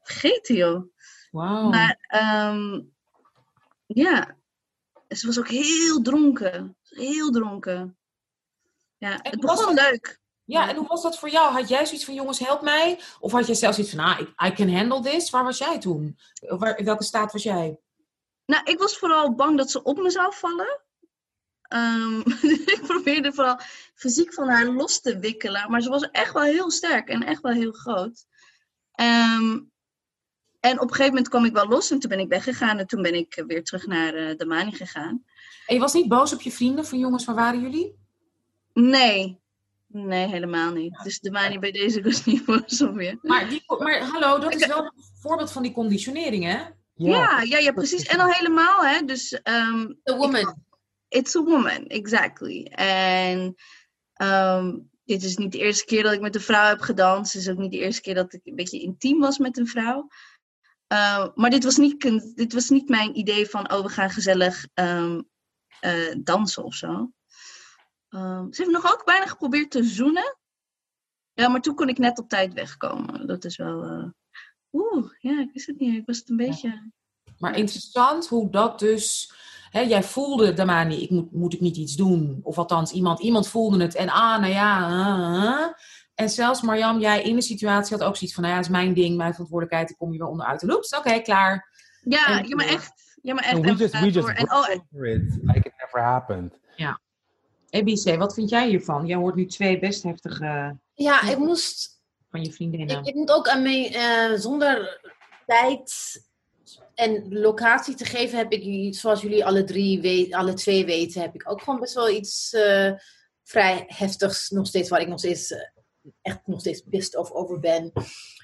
vergeten, 0.00 0.54
joh. 0.54 0.93
Wauw. 1.34 1.68
Maar, 1.68 1.98
um, 2.52 2.92
ja, 3.86 4.36
ze 5.08 5.26
was 5.26 5.38
ook 5.38 5.48
heel 5.48 6.02
dronken. 6.02 6.76
Heel 6.82 7.30
dronken. 7.30 7.98
Ja, 8.96 9.18
het 9.22 9.40
begon 9.40 9.74
leuk. 9.74 10.20
Ja, 10.44 10.68
en 10.68 10.76
hoe 10.76 10.86
was 10.86 11.02
dat 11.02 11.18
voor 11.18 11.30
jou? 11.30 11.52
Had 11.52 11.68
jij 11.68 11.86
zoiets 11.86 12.04
van, 12.04 12.14
jongens, 12.14 12.38
help 12.38 12.62
mij? 12.62 13.00
Of 13.20 13.32
had 13.32 13.46
jij 13.46 13.54
zelfs 13.54 13.78
iets 13.78 13.90
van, 13.90 13.98
ah, 13.98 14.20
I 14.20 14.52
can 14.52 14.74
handle 14.74 15.00
this? 15.00 15.30
Waar 15.30 15.44
was 15.44 15.58
jij 15.58 15.78
toen? 15.78 16.18
Waar, 16.40 16.78
in 16.78 16.84
welke 16.84 17.04
staat 17.04 17.32
was 17.32 17.42
jij? 17.42 17.78
Nou, 18.46 18.64
ik 18.64 18.78
was 18.78 18.98
vooral 18.98 19.34
bang 19.34 19.56
dat 19.56 19.70
ze 19.70 19.82
op 19.82 19.98
me 19.98 20.10
zou 20.10 20.34
vallen. 20.34 20.80
Um, 21.68 22.22
ik 22.74 22.82
probeerde 22.86 23.32
vooral 23.32 23.60
fysiek 23.94 24.34
van 24.34 24.48
haar 24.48 24.66
los 24.66 25.00
te 25.00 25.18
wikkelen. 25.18 25.70
Maar 25.70 25.80
ze 25.80 25.88
was 25.88 26.10
echt 26.10 26.32
wel 26.32 26.42
heel 26.42 26.70
sterk 26.70 27.08
en 27.08 27.22
echt 27.22 27.42
wel 27.42 27.52
heel 27.52 27.72
groot. 27.72 28.26
Um, 29.00 29.72
en 30.64 30.80
op 30.80 30.82
een 30.82 30.88
gegeven 30.88 31.08
moment 31.08 31.28
kwam 31.28 31.44
ik 31.44 31.52
wel 31.52 31.68
los 31.68 31.90
en 31.90 31.98
toen 31.98 32.10
ben 32.10 32.18
ik 32.18 32.28
weggegaan. 32.28 32.78
En 32.78 32.86
toen 32.86 33.02
ben 33.02 33.14
ik 33.14 33.42
weer 33.46 33.64
terug 33.64 33.86
naar 33.86 34.14
uh, 34.14 34.36
de 34.36 34.46
Mani 34.46 34.72
gegaan. 34.72 35.24
En 35.66 35.74
je 35.74 35.80
was 35.80 35.92
niet 35.92 36.08
boos 36.08 36.32
op 36.32 36.40
je 36.40 36.52
vrienden 36.52 36.86
van 36.86 36.98
jongens, 36.98 37.24
waar 37.24 37.34
waren 37.34 37.60
jullie? 37.60 37.98
Nee, 38.72 39.42
Nee, 39.94 40.26
helemaal 40.26 40.72
niet. 40.72 41.00
Dus 41.02 41.20
de 41.20 41.30
manie 41.30 41.58
bij 41.58 41.70
deze 41.70 42.02
was 42.02 42.24
niet 42.24 42.42
voor 42.44 42.62
zo 42.66 42.92
meer. 42.92 43.18
Maar, 43.22 43.48
die, 43.48 43.62
maar 43.78 44.00
hallo, 44.00 44.38
dat 44.38 44.54
is 44.54 44.66
wel 44.66 44.84
een 44.84 44.92
voorbeeld 45.20 45.52
van 45.52 45.62
die 45.62 45.72
conditionering, 45.72 46.44
hè? 46.44 46.62
Ja, 46.94 47.40
ja, 47.40 47.58
ja, 47.58 47.72
precies. 47.72 48.02
En 48.02 48.20
al 48.20 48.32
helemaal, 48.32 48.84
hè. 48.84 49.04
Dus, 49.04 49.32
um, 49.32 50.00
a 50.10 50.16
woman. 50.16 50.64
it's 51.08 51.36
a 51.36 51.42
woman, 51.42 51.86
exactly. 51.86 52.64
En 52.74 53.54
um, 54.22 54.90
dit 55.04 55.22
is 55.22 55.36
niet 55.36 55.52
de 55.52 55.58
eerste 55.58 55.84
keer 55.84 56.02
dat 56.02 56.12
ik 56.12 56.20
met 56.20 56.34
een 56.34 56.40
vrouw 56.40 56.68
heb 56.68 56.80
gedanst. 56.80 57.32
Het 57.32 57.42
is 57.42 57.48
ook 57.48 57.58
niet 57.58 57.72
de 57.72 57.78
eerste 57.78 58.02
keer 58.02 58.14
dat 58.14 58.32
ik 58.32 58.40
een 58.44 58.54
beetje 58.54 58.80
intiem 58.80 59.20
was 59.20 59.38
met 59.38 59.58
een 59.58 59.66
vrouw. 59.66 60.08
Uh, 60.94 61.26
maar 61.34 61.50
dit 61.50 61.64
was, 61.64 61.76
niet, 61.76 62.00
dit 62.36 62.52
was 62.52 62.68
niet 62.68 62.88
mijn 62.88 63.18
idee 63.18 63.46
van, 63.46 63.72
oh, 63.72 63.82
we 63.82 63.88
gaan 63.88 64.10
gezellig 64.10 64.66
um, 64.74 65.28
uh, 65.80 66.14
dansen 66.18 66.64
of 66.64 66.74
zo. 66.74 67.12
Um, 68.08 68.52
ze 68.52 68.62
heeft 68.62 68.74
nog 68.74 68.92
ook 68.92 69.04
bijna 69.04 69.26
geprobeerd 69.26 69.70
te 69.70 69.84
zoenen. 69.84 70.36
Ja, 71.32 71.48
maar 71.48 71.60
toen 71.60 71.74
kon 71.74 71.88
ik 71.88 71.98
net 71.98 72.18
op 72.18 72.28
tijd 72.28 72.52
wegkomen. 72.52 73.26
Dat 73.26 73.44
is 73.44 73.56
wel. 73.56 73.84
Uh... 73.84 74.06
Oeh, 74.72 75.10
ja, 75.18 75.40
ik 75.40 75.50
wist 75.52 75.66
het 75.66 75.78
niet. 75.78 75.94
Ik 75.94 76.06
was 76.06 76.18
het 76.18 76.28
een 76.28 76.36
beetje. 76.36 76.90
Maar 77.38 77.56
interessant 77.56 78.28
hoe 78.28 78.50
dat 78.50 78.78
dus. 78.78 79.32
Hè, 79.70 79.80
jij 79.80 80.02
voelde 80.02 80.52
Damani, 80.52 81.02
ik 81.02 81.10
moet, 81.10 81.32
moet 81.32 81.54
ik 81.54 81.60
niet 81.60 81.76
iets 81.76 81.94
doen? 81.94 82.40
Of 82.42 82.58
althans, 82.58 82.92
iemand, 82.92 83.20
iemand 83.20 83.48
voelde 83.48 83.82
het 83.82 83.94
en 83.94 84.08
ah, 84.08 84.40
nou 84.40 84.52
ja. 84.52 85.76
En 86.14 86.30
zelfs 86.30 86.62
Marjam, 86.62 87.00
jij 87.00 87.22
in 87.22 87.34
de 87.34 87.42
situatie 87.42 87.96
had 87.96 88.06
ook 88.06 88.16
zoiets 88.16 88.34
van: 88.34 88.42
nou 88.42 88.54
ja, 88.54 88.60
is 88.60 88.68
mijn 88.68 88.94
ding, 88.94 89.16
mijn 89.16 89.32
verantwoordelijkheid, 89.32 89.90
ik 89.90 89.96
kom 89.96 90.12
je 90.12 90.18
weer 90.18 90.28
onderuit. 90.28 90.62
En 90.62 90.72
oeps, 90.72 90.96
oké, 90.96 91.20
klaar. 91.20 91.72
Ja, 92.02 92.38
en, 92.38 92.48
ja, 92.48 92.56
maar 92.56 92.66
echt. 92.66 93.18
Ja, 93.22 93.34
maar 93.34 93.44
echt. 93.44 93.60
we 93.60 93.74
just, 93.74 94.00
we 94.00 94.10
just 94.10 94.28
en, 94.28 94.52
oh, 94.52 94.58
over 94.58 95.06
it, 95.06 95.38
like 95.42 95.68
it 95.68 95.72
never 95.78 96.02
happened. 96.02 96.58
Ja. 96.76 97.00
EBC, 97.70 98.16
wat 98.18 98.34
vind 98.34 98.50
jij 98.50 98.68
hiervan? 98.68 99.06
Jij 99.06 99.16
hoort 99.16 99.34
nu 99.34 99.46
twee 99.46 99.78
best 99.78 100.02
heftige... 100.02 100.76
Ja, 100.94 101.22
ik 101.30 101.38
moest... 101.38 102.02
Van 102.30 102.44
je 102.44 102.52
vriendinnen. 102.52 102.98
Ik, 102.98 103.06
ik 103.06 103.14
moet 103.14 103.30
ook 103.30 103.48
aan 103.48 103.62
mee, 103.62 103.94
uh, 103.94 104.38
zonder 104.38 105.00
tijd 105.46 106.22
en 106.94 107.38
locatie 107.38 107.94
te 107.94 108.04
geven, 108.04 108.38
heb 108.38 108.52
ik, 108.52 108.94
zoals 108.94 109.22
jullie 109.22 109.44
alle 109.44 109.64
drie, 109.64 110.00
weet, 110.00 110.34
alle 110.34 110.52
twee 110.52 110.84
weten, 110.84 111.20
heb 111.20 111.34
ik 111.34 111.50
ook 111.50 111.62
gewoon 111.62 111.80
best 111.80 111.94
wel 111.94 112.10
iets 112.10 112.52
uh, 112.52 112.92
vrij 113.42 113.84
heftigs 113.86 114.50
nog 114.50 114.66
steeds, 114.66 114.88
waar 114.88 115.00
ik 115.00 115.08
nog 115.08 115.18
steeds 115.18 115.54
echt 116.22 116.40
nog 116.44 116.60
steeds 116.60 116.82
pissed 116.90 117.16
of 117.16 117.30
over 117.30 117.60
ben, 117.60 117.92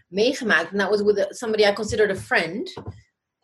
meegemaakt. 0.09 0.79
That 0.79 0.89
was 0.89 1.03
with 1.03 1.27
somebody 1.29 1.65
I 1.69 1.73
considered 1.73 2.17
a 2.17 2.21
friend 2.21 2.73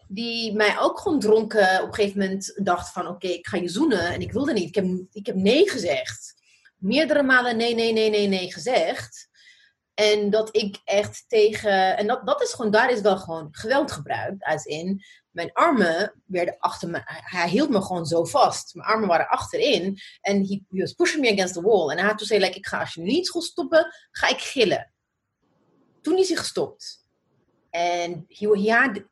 die 0.08 0.54
mij 0.54 0.78
ook 0.78 1.00
gewoon 1.00 1.20
dronken 1.20 1.82
op 1.82 1.88
een 1.88 1.94
gegeven 1.94 2.18
moment 2.18 2.60
dacht 2.62 2.92
van 2.92 3.06
oké, 3.06 3.26
ik 3.26 3.46
ga 3.46 3.56
je 3.56 3.68
zoenen. 3.68 4.12
En 4.12 4.20
ik 4.20 4.32
wilde 4.32 4.52
niet. 4.52 4.68
Ik 4.68 4.74
heb, 4.74 4.86
ik 5.12 5.26
heb 5.26 5.34
nee 5.34 5.70
gezegd. 5.70 6.34
Meerdere 6.76 7.22
malen 7.22 7.56
nee, 7.56 7.74
nee, 7.74 7.92
nee, 7.92 8.10
nee, 8.10 8.26
nee 8.26 8.52
gezegd. 8.52 9.28
En 9.94 10.30
dat 10.30 10.56
ik 10.56 10.80
echt 10.84 11.24
tegen... 11.28 11.96
En 11.96 12.06
dat, 12.06 12.26
dat 12.26 12.42
is 12.42 12.52
gewoon, 12.52 12.70
daar 12.70 12.90
is 12.90 13.00
wel 13.00 13.18
gewoon 13.18 13.48
geweld 13.50 13.92
gebruikt. 13.92 14.44
Als 14.44 14.64
in, 14.64 15.02
mijn 15.36 15.52
armen 15.52 16.22
werden 16.26 16.56
achter 16.58 16.88
me... 16.88 17.00
Hij 17.04 17.48
hield 17.48 17.70
me 17.70 17.82
gewoon 17.82 18.06
zo 18.06 18.24
vast. 18.24 18.74
Mijn 18.74 18.88
armen 18.88 19.08
waren 19.08 19.28
achterin. 19.28 19.98
En 20.20 20.46
he, 20.46 20.62
was 20.68 20.92
pushing 20.92 21.22
me 21.22 21.32
against 21.32 21.54
the 21.54 21.62
wall. 21.62 21.90
En 21.90 21.98
hij 21.98 22.06
had 22.06 22.18
toen 22.18 22.26
zei, 22.26 22.40
like, 22.40 22.58
ik 22.58 22.66
ga 22.66 22.80
als 22.80 22.94
je 22.94 23.00
niet 23.00 23.26
stoppen, 23.26 23.94
ga 24.10 24.28
ik 24.28 24.38
gillen. 24.38 24.92
Toen 26.00 26.18
is 26.18 26.28
hij 26.28 26.36
gestopt. 26.36 27.04
En 27.70 28.24
he, 28.28 28.70
had 28.70 29.02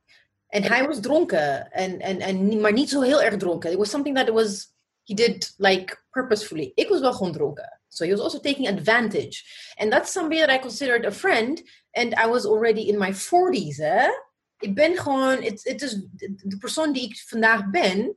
en 0.49 0.63
hij 0.63 0.87
was 0.87 1.01
dronken, 1.01 1.71
en, 1.73 2.01
en, 2.01 2.21
en, 2.21 2.61
maar 2.61 2.73
niet 2.73 2.91
zo 2.91 3.01
heel 3.01 3.23
erg 3.23 3.37
dronken. 3.37 3.71
It 3.71 3.77
was 3.77 3.91
something 3.91 4.17
that 4.17 4.29
was, 4.29 4.73
he 5.05 5.15
did 5.15 5.55
like 5.57 5.97
purposefully. 6.11 6.73
Ik 6.75 6.89
was 6.89 7.01
wel 7.01 7.13
gewoon 7.13 7.33
dronken. 7.33 7.81
So 7.89 8.05
he 8.05 8.11
was 8.11 8.21
also 8.21 8.39
taking 8.39 8.69
advantage. 8.69 9.45
And 9.77 9.91
that's 9.91 10.13
somebody 10.13 10.41
that 10.41 10.51
I 10.51 10.59
considered 10.59 11.05
a 11.07 11.13
friend. 11.13 11.63
And 11.91 12.15
I 12.15 12.27
was 12.27 12.47
already 12.47 12.89
in 12.89 12.99
my 12.99 13.13
40s. 13.13 13.77
Hè? 13.77 14.09
Ik 14.65 14.75
ben 14.75 14.97
gewoon, 14.97 15.43
het 15.43 15.83
is 15.83 15.99
de 16.43 16.57
persoon 16.59 16.93
die 16.93 17.05
ik 17.05 17.23
vandaag 17.27 17.71
ben. 17.71 18.17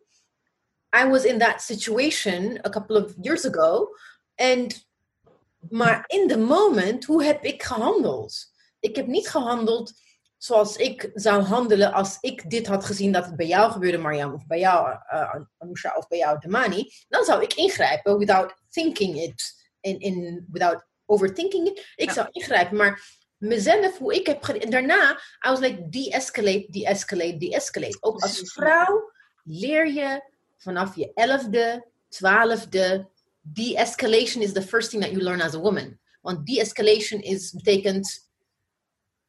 I 0.97 1.09
was 1.09 1.23
in 1.23 1.39
that 1.39 1.61
situation 1.61 2.59
a 2.65 2.69
couple 2.69 3.05
of 3.05 3.13
years 3.21 3.45
ago. 3.45 3.89
And, 4.35 4.87
maar 5.69 6.03
in 6.07 6.27
the 6.27 6.37
moment, 6.37 7.05
hoe 7.05 7.23
heb 7.23 7.43
ik 7.43 7.63
gehandeld? 7.63 8.51
Ik 8.79 8.95
heb 8.95 9.07
niet 9.07 9.27
gehandeld 9.27 9.93
zoals 10.37 10.75
ik 10.75 11.11
zou 11.13 11.41
handelen 11.41 11.93
als 11.93 12.17
ik 12.19 12.49
dit 12.49 12.67
had 12.67 12.85
gezien 12.85 13.11
dat 13.11 13.25
het 13.25 13.35
bij 13.35 13.47
jou 13.47 13.71
gebeurde, 13.71 13.97
Mariam, 13.97 14.33
of 14.33 14.45
bij 14.45 14.59
jou, 14.59 14.89
uh, 14.89 15.35
Anusha, 15.57 15.95
of 15.95 16.07
bij 16.07 16.17
jou, 16.17 16.39
Damani, 16.39 16.91
dan 17.07 17.23
zou 17.23 17.43
ik 17.43 17.53
ingrijpen 17.53 18.17
without 18.17 18.53
thinking 18.69 19.21
it, 19.21 19.67
in, 19.79 19.99
in, 19.99 20.47
without 20.51 20.85
overthinking 21.05 21.67
it. 21.67 21.93
Ik 21.95 22.11
zou 22.11 22.27
ingrijpen, 22.31 22.77
maar 22.77 23.16
mezelf, 23.37 23.97
hoe 23.97 24.15
ik 24.15 24.27
heb 24.27 24.71
daarna, 24.71 25.11
I 25.47 25.49
was 25.49 25.59
like, 25.59 25.89
de-escalate, 25.89 26.67
de-escalate, 26.69 27.37
de-escalate. 27.37 27.97
Ook 27.99 28.21
als 28.21 28.41
vrouw 28.53 29.11
leer 29.43 29.87
je 29.87 30.21
vanaf 30.57 30.95
je 30.95 31.11
elfde, 31.13 31.87
twaalfde, 32.07 33.09
de-escalation 33.41 34.43
is 34.43 34.51
the 34.51 34.61
first 34.61 34.89
thing 34.89 35.03
that 35.03 35.11
you 35.11 35.23
learn 35.23 35.41
as 35.41 35.55
a 35.55 35.59
woman. 35.59 35.99
Want 36.21 36.45
de-escalation 36.45 37.21
is, 37.21 37.51
betekent 37.51 38.29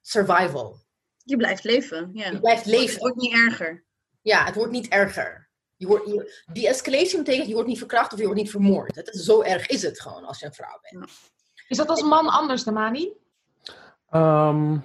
survival. 0.01 0.87
Je 1.25 1.37
blijft 1.37 1.65
leven. 1.65 2.11
Ja. 2.13 2.31
Je 2.31 2.41
blijft 2.41 2.67
leven. 2.67 2.93
Het 2.93 2.99
wordt 2.99 3.17
niet 3.17 3.33
erger. 3.33 3.85
Ja, 4.23 4.45
het 4.45 4.55
wordt 4.55 4.73
niet 4.73 4.89
erger. 4.89 5.49
Je 5.77 5.87
wordt, 5.87 6.07
je, 6.07 6.45
die 6.53 6.69
escalation 6.69 7.23
betekent 7.23 7.49
je 7.49 7.55
wordt 7.55 7.69
niet 7.69 7.79
verkracht 7.79 8.13
of 8.13 8.19
je 8.19 8.25
wordt 8.25 8.41
niet 8.41 8.51
vermoord. 8.51 8.97
Is, 8.97 9.25
zo 9.25 9.43
erg 9.43 9.67
is 9.67 9.83
het 9.83 10.01
gewoon 10.01 10.25
als 10.25 10.41
je 10.41 10.47
een 10.47 10.55
vrouw 10.55 10.81
bent. 10.91 11.11
Is 11.69 11.77
dat 11.77 11.89
als 11.89 12.03
man 12.03 12.27
anders, 12.27 12.65
Damani? 12.65 13.13
Um, 14.15 14.83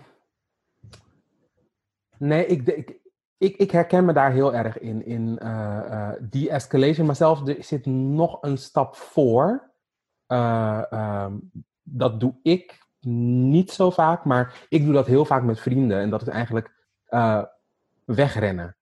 nee, 2.18 2.46
ik, 2.46 2.68
ik, 2.68 3.00
ik, 3.38 3.56
ik, 3.56 3.72
herken 3.72 4.06
me 4.06 4.14
daar 4.14 4.32
heel 4.32 4.54
erg 4.54 4.80
in, 4.80 5.06
in 5.06 5.40
uh, 5.44 5.80
uh, 5.90 6.12
die 6.22 6.50
escalation. 6.50 7.06
Maar 7.06 7.16
zelfs 7.16 7.42
er 7.42 7.64
zit 7.64 7.86
nog 7.86 8.38
een 8.42 8.58
stap 8.58 8.96
voor. 8.96 9.72
Uh, 10.28 10.84
um, 10.92 11.52
dat 11.82 12.20
doe 12.20 12.36
ik 12.42 12.82
niet 13.00 13.72
zo 13.72 13.90
vaak, 13.90 14.26
maar 14.26 14.66
ik 14.70 14.84
doe 14.84 14.94
dat 14.94 15.08
heel 15.08 15.26
vaak 15.26 15.44
met 15.44 15.60
vrienden. 15.60 16.00
En 16.00 16.10
dat 16.10 16.22
is 16.22 16.28
eigenlijk 16.28 16.72
wegrennen. 18.06 18.76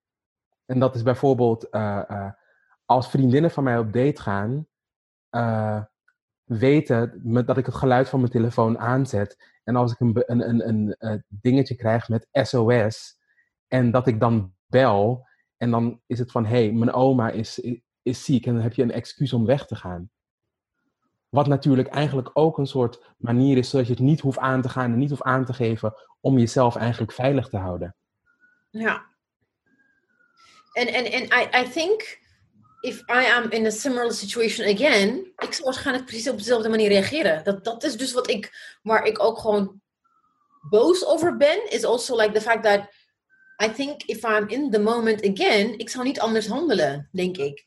En 0.65 0.79
dat 0.79 0.95
is 0.95 1.03
bijvoorbeeld 1.03 1.71
als 2.85 3.09
vriendinnen 3.09 3.51
van 3.51 3.63
mij 3.63 3.77
op 3.77 3.93
date 3.93 4.21
gaan, 4.21 4.67
weten 6.43 7.21
dat 7.45 7.57
ik 7.57 7.65
het 7.65 7.75
geluid 7.75 8.09
van 8.09 8.19
mijn 8.19 8.31
telefoon 8.31 8.79
aanzet. 8.79 9.50
En 9.63 9.75
als 9.75 9.91
ik 9.91 9.99
een, 9.99 10.23
een, 10.25 10.67
een, 10.67 10.95
een 10.97 11.23
dingetje 11.27 11.75
krijg 11.75 12.09
met 12.09 12.27
SOS 12.31 13.17
en 13.67 13.91
dat 13.91 14.07
ik 14.07 14.19
dan 14.19 14.53
bel 14.65 15.27
en 15.57 15.71
dan 15.71 16.01
is 16.07 16.19
het 16.19 16.31
van 16.31 16.45
hé, 16.45 16.65
hey, 16.65 16.71
mijn 16.71 16.93
oma 16.93 17.29
is, 17.29 17.59
is 18.01 18.25
ziek 18.25 18.45
en 18.45 18.53
dan 18.53 18.63
heb 18.63 18.73
je 18.73 18.83
een 18.83 18.91
excuus 18.91 19.33
om 19.33 19.45
weg 19.45 19.65
te 19.65 19.75
gaan. 19.75 20.09
Wat 21.29 21.47
natuurlijk 21.47 21.87
eigenlijk 21.87 22.29
ook 22.33 22.57
een 22.57 22.67
soort 22.67 23.13
manier 23.17 23.57
is 23.57 23.69
zodat 23.69 23.87
je 23.87 23.93
het 23.93 24.01
niet 24.01 24.19
hoeft 24.19 24.37
aan 24.37 24.61
te 24.61 24.69
gaan 24.69 24.91
en 24.91 24.97
niet 24.97 25.09
hoeft 25.09 25.21
aan 25.21 25.45
te 25.45 25.53
geven 25.53 25.93
om 26.19 26.37
jezelf 26.37 26.75
eigenlijk 26.75 27.11
veilig 27.11 27.49
te 27.49 27.57
houden. 27.57 27.95
Ja. 28.69 29.05
En 30.73 31.05
I, 31.05 31.63
I 31.63 31.69
think 31.69 32.20
if 32.81 33.01
I 33.09 33.25
am 33.25 33.49
in 33.51 33.65
a 33.65 33.71
similar 33.71 34.11
situation 34.11 34.67
again, 34.67 35.33
ik 35.37 35.53
zou 35.53 35.63
waarschijnlijk 35.63 36.05
precies 36.05 36.29
op 36.29 36.37
dezelfde 36.37 36.69
manier 36.69 36.87
reageren. 36.87 37.43
Dat, 37.43 37.63
dat 37.63 37.83
is 37.83 37.97
dus 37.97 38.13
wat 38.13 38.29
ik, 38.29 38.77
waar 38.81 39.05
ik 39.05 39.23
ook 39.23 39.39
gewoon 39.39 39.81
boos 40.69 41.05
over 41.05 41.37
ben, 41.37 41.71
is 41.71 41.83
also 41.83 42.15
like 42.15 42.31
the 42.31 42.41
fact 42.41 42.63
that 42.63 42.89
I 43.63 43.73
think 43.73 44.03
if 44.03 44.23
I'm 44.23 44.47
in 44.47 44.71
the 44.71 44.79
moment 44.79 45.29
again, 45.29 45.77
ik 45.77 45.89
zou 45.89 46.03
niet 46.03 46.19
anders 46.19 46.47
handelen, 46.47 47.09
denk 47.11 47.37
ik. 47.37 47.65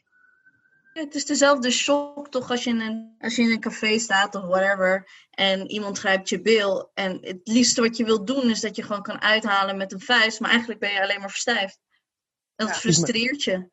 Ja, 0.92 1.02
het 1.02 1.14
is 1.14 1.26
dezelfde 1.26 1.70
shock 1.70 2.28
toch 2.28 2.50
als 2.50 2.64
je, 2.64 2.70
in 2.70 2.80
een, 2.80 3.14
als 3.18 3.36
je 3.36 3.42
in 3.42 3.50
een 3.50 3.60
café 3.60 3.98
staat 3.98 4.34
of 4.34 4.42
whatever 4.42 5.08
en 5.30 5.70
iemand 5.70 5.98
grijpt 5.98 6.28
je 6.28 6.40
bil 6.40 6.90
en 6.94 7.18
het 7.20 7.40
liefste 7.44 7.80
wat 7.80 7.96
je 7.96 8.04
wilt 8.04 8.26
doen 8.26 8.50
is 8.50 8.60
dat 8.60 8.76
je 8.76 8.82
gewoon 8.82 9.02
kan 9.02 9.20
uithalen 9.20 9.76
met 9.76 9.92
een 9.92 10.00
vuist, 10.00 10.40
maar 10.40 10.50
eigenlijk 10.50 10.80
ben 10.80 10.92
je 10.92 11.02
alleen 11.02 11.20
maar 11.20 11.30
verstijfd. 11.30 11.78
Dat 12.56 12.68
ja, 12.68 12.74
frustreert 12.74 13.42
je. 13.42 13.72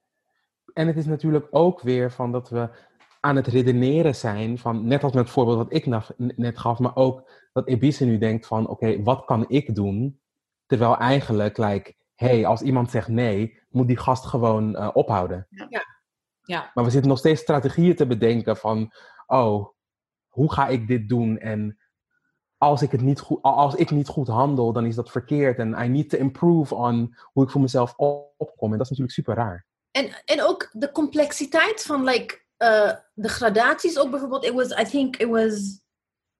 En 0.74 0.88
het 0.88 0.98
is 0.98 1.06
natuurlijk 1.06 1.48
ook 1.50 1.82
weer 1.82 2.12
van 2.12 2.32
dat 2.32 2.50
we 2.50 2.70
aan 3.20 3.36
het 3.36 3.48
redeneren 3.48 4.16
zijn 4.16 4.58
van, 4.58 4.88
net 4.88 5.04
als 5.04 5.14
met 5.14 5.24
het 5.24 5.34
voorbeeld 5.34 5.58
wat 5.58 5.74
ik 5.74 5.86
net 6.36 6.58
gaf, 6.58 6.80
maar 6.80 6.96
ook 6.96 7.32
dat 7.54 7.68
Ebise 7.68 8.06
nu 8.06 8.18
denkt 8.18 8.48
van, 8.48 8.68
oké, 8.68 9.04
wat 9.04 9.26
kan 9.26 9.46
ik 9.48 9.76
doen? 9.76 10.20
Terwijl 10.66 10.98
eigenlijk, 10.98 11.58
like, 11.58 11.96
hey, 12.16 12.46
als 12.46 12.62
iemand 12.62 12.92
zegt 12.92 13.08
nee, 13.08 13.60
moet 13.70 13.88
die 13.88 13.98
gast 13.98 14.26
gewoon 14.26 14.76
uh, 14.76 14.90
ophouden. 14.94 15.48
Ja. 15.50 15.86
ja. 16.42 16.72
Maar 16.74 16.84
we 16.84 16.90
zitten 16.90 17.10
nog 17.10 17.20
steeds 17.20 17.42
strategieën 17.42 17.96
te 17.96 18.08
bedenken 18.08 18.58
van, 18.58 18.94
oh, 19.26 19.68
hoe 20.28 20.52
ga 20.52 20.68
ik 20.68 20.88
dit 20.88 21.10
doen? 21.10 21.38
En 21.38 21.78
als 22.58 22.82
ik, 22.82 22.92
het 22.92 23.02
niet 23.02 23.20
goed, 23.20 23.42
als 23.42 23.76
ik 23.76 23.92
niet 23.92 24.08
goed 24.08 24.28
handel, 24.28 24.74
dan 24.74 24.86
is 24.86 24.96
dat 24.96 25.12
verkeerd. 25.12 25.58
En 25.58 25.84
I 25.84 25.88
need 25.88 26.10
to 26.10 26.18
improve 26.18 26.76
on 26.76 27.16
hoe 27.24 27.44
ik 27.44 27.50
voor 27.50 27.62
mezelf 27.62 27.96
opkom. 28.38 28.72
En 28.72 28.78
dat 28.78 28.90
is 28.92 28.98
natuurlijk 28.98 29.12
super 29.12 29.36
raar. 29.36 29.66
En, 29.92 30.22
en 30.26 30.42
ook 30.42 30.70
de 30.72 30.92
complexiteit 30.92 31.84
van 31.84 32.04
like, 32.04 32.42
uh, 32.58 32.94
de 33.14 33.30
gradaties. 33.30 33.98
Ook 33.98 34.10
bijvoorbeeld, 34.10 34.46
it 34.46 34.54
was, 34.54 34.70
I 34.80 34.84
think 34.84 35.18
it 35.18 35.28
was 35.28 35.80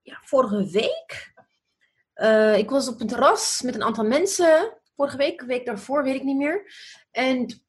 ja, 0.02 0.20
vorige 0.24 0.70
week. 0.70 1.34
Uh, 2.16 2.58
ik 2.58 2.70
was 2.70 2.88
op 2.88 3.02
een 3.02 3.08
terras 3.08 3.62
met 3.62 3.76
een 3.76 3.84
aantal 3.84 4.06
mensen 4.06 4.78
vorige 4.96 5.18
week, 5.18 5.42
week 5.42 5.66
daarvoor, 5.66 6.04
weet 6.04 6.16
ik 6.16 6.24
niet 6.24 6.38
meer. 6.38 6.74
And 7.12 7.64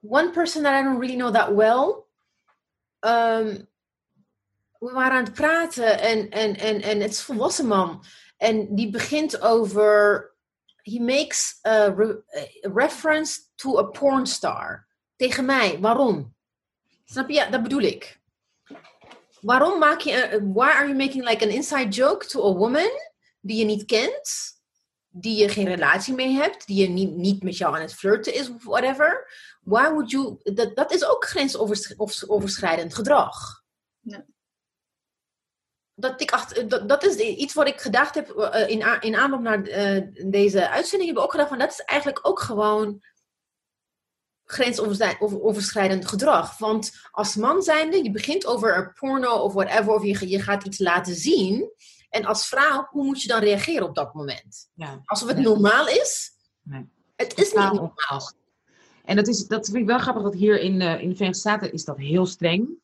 one 0.00 0.30
person 0.30 0.62
that 0.62 0.80
I 0.80 0.82
don't 0.82 1.00
really 1.00 1.16
know 1.16 1.34
that 1.34 1.54
well. 1.54 2.04
Um, 3.00 3.70
we 4.78 4.92
waren 4.92 5.12
aan 5.12 5.24
het 5.24 5.32
praten 5.32 6.00
en, 6.00 6.30
en, 6.30 6.56
en, 6.56 6.82
en 6.82 7.00
het 7.00 7.10
is 7.10 7.18
een 7.18 7.24
volwassen 7.24 7.66
man. 7.66 8.04
En 8.36 8.74
die 8.74 8.90
begint 8.90 9.40
over. 9.40 10.30
He 10.82 11.00
makes 11.00 11.58
a 11.66 11.94
reference 12.60 13.40
to 13.54 13.78
a 13.78 13.82
porn 13.82 14.26
star. 14.26 14.86
Tegen 15.22 15.44
mij. 15.44 15.78
Waarom? 15.80 16.34
Snap 17.04 17.28
je? 17.28 17.34
Ja, 17.34 17.50
dat 17.50 17.62
bedoel 17.62 17.80
ik. 17.80 18.20
Waarom 19.40 19.78
maak 19.78 20.00
je. 20.00 20.40
Why 20.54 20.68
are 20.68 20.86
you 20.86 20.96
making 20.96 21.24
like 21.28 21.44
an 21.44 21.50
inside 21.50 21.88
joke 21.88 22.26
to 22.26 22.50
a 22.50 22.54
woman 22.54 22.90
die 23.40 23.58
je 23.58 23.64
niet 23.64 23.84
kent? 23.84 24.60
die 25.14 25.36
je 25.36 25.48
geen 25.48 25.66
relatie 25.66 26.14
mee 26.14 26.32
hebt, 26.32 26.66
die 26.66 26.82
je 26.82 26.88
niet, 26.88 27.16
niet 27.16 27.42
met 27.42 27.56
jou 27.56 27.74
aan 27.74 27.80
het 27.80 27.94
flirten 27.94 28.34
is 28.34 28.50
of 28.50 28.64
whatever. 28.64 29.30
Why 29.60 29.88
would 29.88 30.10
you, 30.10 30.38
dat, 30.42 30.76
dat 30.76 30.92
is 30.92 31.04
ook 31.04 31.24
grensoverschrijdend 31.24 32.94
gedrag. 32.94 33.62
Ja. 34.00 34.24
Dat, 35.94 36.20
ik 36.20 36.30
acht, 36.30 36.70
dat, 36.70 36.88
dat 36.88 37.04
is 37.04 37.16
iets 37.16 37.54
wat 37.54 37.66
ik 37.66 37.80
gedacht 37.80 38.14
heb 38.14 38.28
uh, 38.36 38.68
in, 38.68 39.00
in 39.00 39.16
aanloop 39.16 39.40
naar 39.40 39.68
uh, 39.68 40.30
deze 40.30 40.68
uitzending. 40.68 41.10
Heb 41.10 41.18
ik 41.18 41.24
ook 41.24 41.30
gedacht 41.30 41.48
van 41.48 41.58
dat 41.58 41.70
is 41.70 41.80
eigenlijk 41.80 42.26
ook 42.28 42.40
gewoon 42.40 43.02
grensoverschrijdend 44.52 46.08
gedrag. 46.08 46.58
Want 46.58 46.92
als 47.10 47.36
man 47.36 47.62
zijnde, 47.62 48.02
je 48.02 48.10
begint 48.10 48.46
over 48.46 48.76
een 48.76 48.92
porno 48.92 49.36
of 49.36 49.52
whatever, 49.52 49.94
of 49.94 50.04
je, 50.04 50.28
je 50.28 50.40
gaat 50.40 50.64
iets 50.64 50.78
laten 50.78 51.14
zien. 51.14 51.70
En 52.08 52.24
als 52.24 52.46
vrouw, 52.46 52.86
hoe 52.90 53.04
moet 53.04 53.22
je 53.22 53.28
dan 53.28 53.40
reageren 53.40 53.88
op 53.88 53.94
dat 53.94 54.14
moment? 54.14 54.70
Ja. 54.74 55.00
Alsof 55.04 55.28
het 55.28 55.38
normaal 55.38 55.88
is? 55.88 56.30
Nee. 56.62 56.88
Het 57.16 57.38
is 57.38 57.52
niet 57.52 57.72
normaal. 57.72 58.32
En 59.04 59.16
dat, 59.16 59.28
is, 59.28 59.46
dat 59.46 59.64
vind 59.66 59.76
ik 59.76 59.86
wel 59.86 59.98
grappig, 59.98 60.22
dat 60.22 60.34
hier 60.34 60.60
in, 60.60 60.80
uh, 60.80 61.00
in 61.00 61.08
de 61.08 61.14
Verenigde 61.14 61.34
Staten 61.34 61.72
is 61.72 61.84
dat 61.84 61.98
heel 61.98 62.26
streng. 62.26 62.80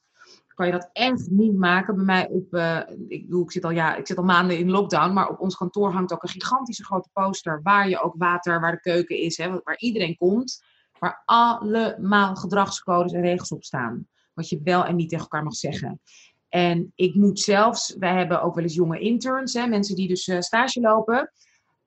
Kan 0.54 0.66
je 0.66 0.72
dat 0.72 0.90
echt 0.92 1.30
niet 1.30 1.56
maken. 1.56 1.94
Bij 1.94 2.04
mij 2.04 2.28
op, 2.28 2.54
uh, 2.54 2.80
ik, 3.08 3.22
bedoel, 3.22 3.42
ik, 3.42 3.52
zit 3.52 3.64
al, 3.64 3.70
ja, 3.70 3.96
ik 3.96 4.06
zit 4.06 4.16
al 4.16 4.24
maanden 4.24 4.58
in 4.58 4.70
lockdown, 4.70 5.12
maar 5.12 5.28
op 5.28 5.40
ons 5.40 5.56
kantoor 5.56 5.92
hangt 5.92 6.12
ook 6.12 6.22
een 6.22 6.28
gigantische 6.28 6.84
grote 6.84 7.08
poster 7.12 7.60
waar 7.62 7.88
je 7.88 8.00
ook 8.00 8.14
water, 8.18 8.60
waar 8.60 8.72
de 8.72 8.80
keuken 8.80 9.16
is, 9.16 9.36
hè, 9.36 9.60
waar 9.64 9.78
iedereen 9.78 10.16
komt. 10.16 10.62
Waar 10.98 11.22
allemaal 11.24 12.36
gedragscodes 12.36 13.12
en 13.12 13.20
regels 13.20 13.52
op 13.52 13.64
staan. 13.64 14.06
Wat 14.34 14.48
je 14.48 14.60
wel 14.62 14.84
en 14.84 14.96
niet 14.96 15.08
tegen 15.08 15.24
elkaar 15.24 15.44
mag 15.44 15.54
zeggen. 15.54 16.00
En 16.48 16.92
ik 16.94 17.14
moet 17.14 17.40
zelfs, 17.40 17.96
wij 17.98 18.14
hebben 18.14 18.42
ook 18.42 18.54
wel 18.54 18.64
eens 18.64 18.74
jonge 18.74 18.98
interns, 18.98 19.52
hè, 19.52 19.66
mensen 19.66 19.96
die 19.96 20.08
dus 20.08 20.26
uh, 20.26 20.40
stage 20.40 20.80
lopen. 20.80 21.32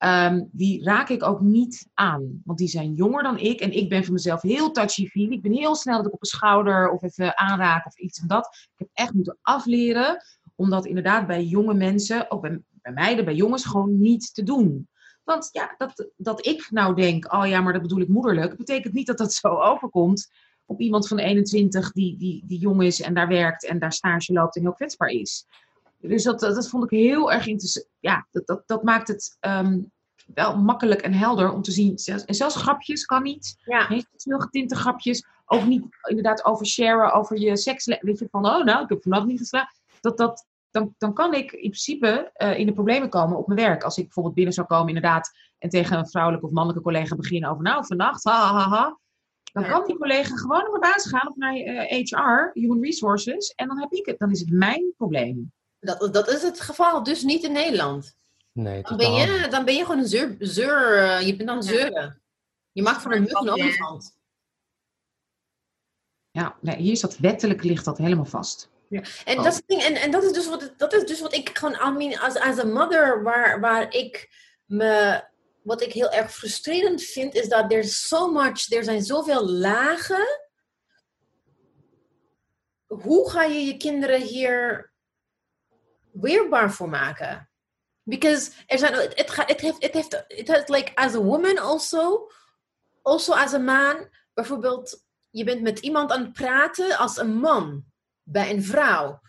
Um, 0.04 0.50
die 0.52 0.84
raak 0.84 1.10
ik 1.10 1.24
ook 1.24 1.42
niet 1.42 1.88
aan. 1.94 2.42
Want 2.46 2.58
die 2.58 2.68
zijn 2.68 2.94
jonger 2.94 3.24
dan 3.24 3.38
ik. 3.38 3.60
En 3.60 3.72
ik 3.72 3.90
ben 3.90 4.04
voor 4.04 4.14
mezelf 4.14 4.42
heel 4.42 4.72
touchy-feely. 4.72 5.32
Ik 5.32 5.42
ben 5.42 5.52
heel 5.52 5.76
snel 5.76 5.98
dat 5.98 6.06
ik 6.06 6.14
op 6.14 6.22
een 6.22 6.28
schouder 6.28 6.90
of 6.90 7.04
even 7.04 7.38
aanraak 7.38 7.86
of 7.86 7.98
iets 7.98 8.20
van 8.20 8.28
dat. 8.28 8.46
Ik 8.46 8.80
heb 8.80 8.90
echt 8.94 9.14
moeten 9.14 9.38
afleren. 9.42 10.24
Om 10.56 10.70
dat 10.70 10.86
inderdaad 10.86 11.28
bij 11.28 11.44
jonge 11.44 11.74
mensen, 11.74 12.32
ook 12.32 12.42
bij, 12.42 12.62
bij 12.72 12.92
meiden, 12.92 13.26
bij 13.26 13.36
jongens, 13.36 13.66
gewoon 13.66 14.00
niet 14.00 14.34
te 14.34 14.44
doen. 14.44 14.88
Want 15.32 15.50
ja, 15.52 15.74
dat, 15.78 16.10
dat 16.18 16.46
ik 16.46 16.68
nou 16.70 16.96
denk, 16.96 17.34
oh 17.34 17.48
ja, 17.48 17.62
maar 17.62 17.74
dat 17.74 17.82
bedoel 17.82 18.00
ik 18.00 18.08
moederlijk, 18.08 18.58
betekent 18.58 18.94
niet 18.94 19.08
dat 19.08 19.18
dat 19.18 19.34
zo 19.34 19.48
overkomt 19.72 20.32
op 20.66 20.80
iemand 20.80 21.08
van 21.08 21.20
21 21.20 21.92
die, 21.92 22.18
die, 22.18 22.44
die 22.46 22.60
jong 22.60 22.84
is 22.84 23.02
en 23.02 23.14
daar 23.14 23.28
werkt 23.28 23.66
en 23.66 23.80
daar 23.80 23.94
stage 23.94 24.34
loopt 24.34 24.56
en 24.56 24.62
heel 24.62 24.74
kwetsbaar 24.74 25.10
is. 25.10 25.46
Dus 25.98 26.24
dat, 26.24 26.40
dat, 26.40 26.70
vond 26.70 26.84
ik 26.84 26.90
heel 26.90 27.32
erg 27.32 27.48
interessant. 27.48 27.88
Ja, 28.00 28.28
dat, 28.32 28.48
dat, 28.48 28.64
dat 28.66 28.84
maakt 28.84 29.08
het 29.08 29.38
um, 29.40 29.92
wel 30.34 30.58
makkelijk 30.58 31.02
en 31.02 31.14
helder 31.14 31.52
om 31.52 31.62
te 31.62 31.72
zien. 31.72 31.96
En 32.26 32.36
zelfs 32.36 32.56
grapjes 32.56 33.06
kan 33.06 33.24
niet. 33.24 33.56
Ja. 33.66 33.88
Heel 33.88 34.04
veel 34.16 34.40
getinte 34.40 34.76
grapjes. 34.76 35.26
Ook 35.46 35.66
niet 35.66 35.84
inderdaad 36.04 36.46
over 36.46 36.66
sharen, 36.66 37.14
over 37.14 37.40
je 37.40 37.58
seks. 37.58 37.86
Weet 37.86 38.20
je, 38.20 38.28
van 38.32 38.46
oh 38.46 38.64
nou, 38.64 38.84
ik 38.84 38.90
heb 38.90 39.02
vanavond 39.02 39.30
niet 39.30 39.40
geslaagd. 39.40 39.80
Dat, 40.02 40.18
dat, 40.18 40.46
dan, 40.72 40.96
dan 40.98 41.14
kan 41.14 41.34
ik 41.34 41.52
in 41.52 41.60
principe 41.60 42.32
uh, 42.38 42.60
in 42.60 42.66
de 42.66 42.74
problemen 42.74 43.10
komen 43.10 43.38
op 43.38 43.48
mijn 43.48 43.60
werk. 43.60 43.84
Als 43.84 43.98
ik 43.98 44.04
bijvoorbeeld 44.04 44.36
binnen 44.36 44.54
zou 44.54 44.68
komen 44.68 44.88
inderdaad 44.88 45.32
en 45.58 45.70
tegen 45.70 45.98
een 45.98 46.10
vrouwelijke 46.10 46.46
of 46.46 46.52
mannelijke 46.52 46.84
collega 46.84 47.16
beginnen 47.16 47.50
over 47.50 47.64
nou, 47.64 47.86
vannacht, 47.86 48.24
ha, 48.24 48.54
ha, 48.54 48.70
ha, 48.70 49.00
dan 49.54 49.68
kan 49.68 49.86
die 49.86 49.98
collega 49.98 50.36
gewoon 50.36 50.62
naar 50.62 50.70
mijn 50.70 50.92
baas 50.92 51.08
gaan 51.08 51.28
of 51.28 51.36
naar 51.36 51.54
HR, 51.54 52.16
eh, 52.16 52.62
Human 52.62 52.84
Resources, 52.84 53.54
en 53.56 53.68
dan 53.68 53.80
heb 53.80 53.92
ik 53.92 54.06
het. 54.06 54.20
Dan 54.20 54.32
is 54.32 54.40
het 54.40 54.50
mijn 54.50 54.94
probleem. 54.98 55.52
Dat, 55.80 56.14
dat 56.14 56.30
is 56.30 56.42
het 56.42 56.62
geval, 56.62 57.04
dus 57.04 57.24
niet 57.24 57.44
in 57.44 57.52
Nederland. 57.52 58.16
Nee, 58.52 58.82
dan 58.82 58.98
ben, 58.98 59.14
je, 59.14 59.48
dan 59.50 59.66
ben 59.66 59.76
je 59.76 59.86
gewoon 59.86 60.00
een 60.00 60.08
zeur, 60.08 60.36
zeur 60.40 60.98
eh, 60.98 61.28
je 61.28 61.36
bent 61.36 61.50
dan 61.50 61.64
zeuren. 61.64 62.22
Je 62.72 62.82
maakt 62.82 63.02
van 63.02 63.12
een 63.12 63.22
mug 63.22 63.32
een 63.32 63.50
olifant. 63.50 64.20
Ja, 66.32 66.56
nee, 66.62 66.76
hier 66.76 66.92
is 66.92 67.02
dat 67.02 67.18
wettelijk 67.18 67.64
ligt 67.64 67.86
dat 67.86 67.98
helemaal 67.98 68.26
vast. 68.26 68.70
Ja. 68.92 69.02
En, 69.26 69.38
oh. 69.38 69.44
dat 69.44 69.54
is 69.54 69.62
ding, 69.66 69.82
en, 69.82 69.96
en 69.96 70.12
dat 70.12 70.24
is 70.24 70.32
dus 70.32 70.48
wat, 70.48 70.74
dat 70.78 70.94
is 70.94 71.06
dus 71.06 71.20
wat 71.20 71.34
ik 71.34 71.58
gewoon, 71.58 71.74
I 71.74 71.98
mean, 71.98 72.20
als, 72.20 72.40
als 72.40 72.58
een 72.58 72.72
mother, 72.72 73.24
waar, 73.24 73.60
waar 73.60 73.94
ik 73.94 74.30
me 74.66 75.24
wat 75.62 75.82
ik 75.82 75.94
heel 75.94 76.10
erg 76.10 76.34
frustrerend 76.34 77.04
vind, 77.04 77.36
is 77.36 77.50
dat 77.50 77.72
er 77.72 77.84
so 77.84 78.32
much, 78.32 78.72
er 78.72 78.84
zijn 78.84 79.04
zoveel 79.04 79.50
lagen. 79.50 80.40
Hoe 82.88 83.30
ga 83.30 83.44
je 83.44 83.60
je 83.66 83.78
kinderen 83.78 84.22
hier 84.22 84.92
weerbaar 86.12 86.72
voor 86.72 86.90
maken? 86.90 87.50
Because 88.04 88.52
er 88.66 88.78
zijn, 88.78 88.94
het, 88.94 89.18
het, 89.18 89.36
het 89.36 89.62
heeft, 89.62 89.84
het 89.84 89.94
heeft, 89.94 90.12
het 90.28 90.48
heeft, 90.48 90.70
like, 90.70 90.96
as 90.96 91.16
a 91.16 91.22
woman 91.22 91.58
also, 91.58 92.32
also 93.02 93.34
as 93.34 93.54
a 93.54 93.60
man, 93.60 94.10
bijvoorbeeld, 94.34 95.04
je 95.30 95.44
bent 95.44 95.62
met 95.62 95.80
iemand 95.80 96.12
aan 96.12 96.24
het 96.24 96.34
praten 96.34 96.98
als 96.98 97.18
een 97.18 97.36
man 97.36 97.91
bij 98.32 98.50
een 98.50 98.64
vrouw. 98.64 99.22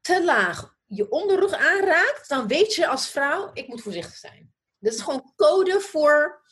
Te 0.00 0.24
laag. 0.24 0.78
je 0.86 1.10
onderrug 1.10 1.52
aanraakt, 1.52 2.28
dan 2.28 2.46
weet 2.46 2.74
je 2.74 2.86
als 2.86 3.08
vrouw, 3.08 3.50
ik 3.52 3.68
moet 3.68 3.82
voorzichtig 3.82 4.16
zijn. 4.16 4.52
Dat 4.78 4.92
is 4.92 5.00
gewoon 5.00 5.32
code 5.36 5.80
voor. 5.80 6.42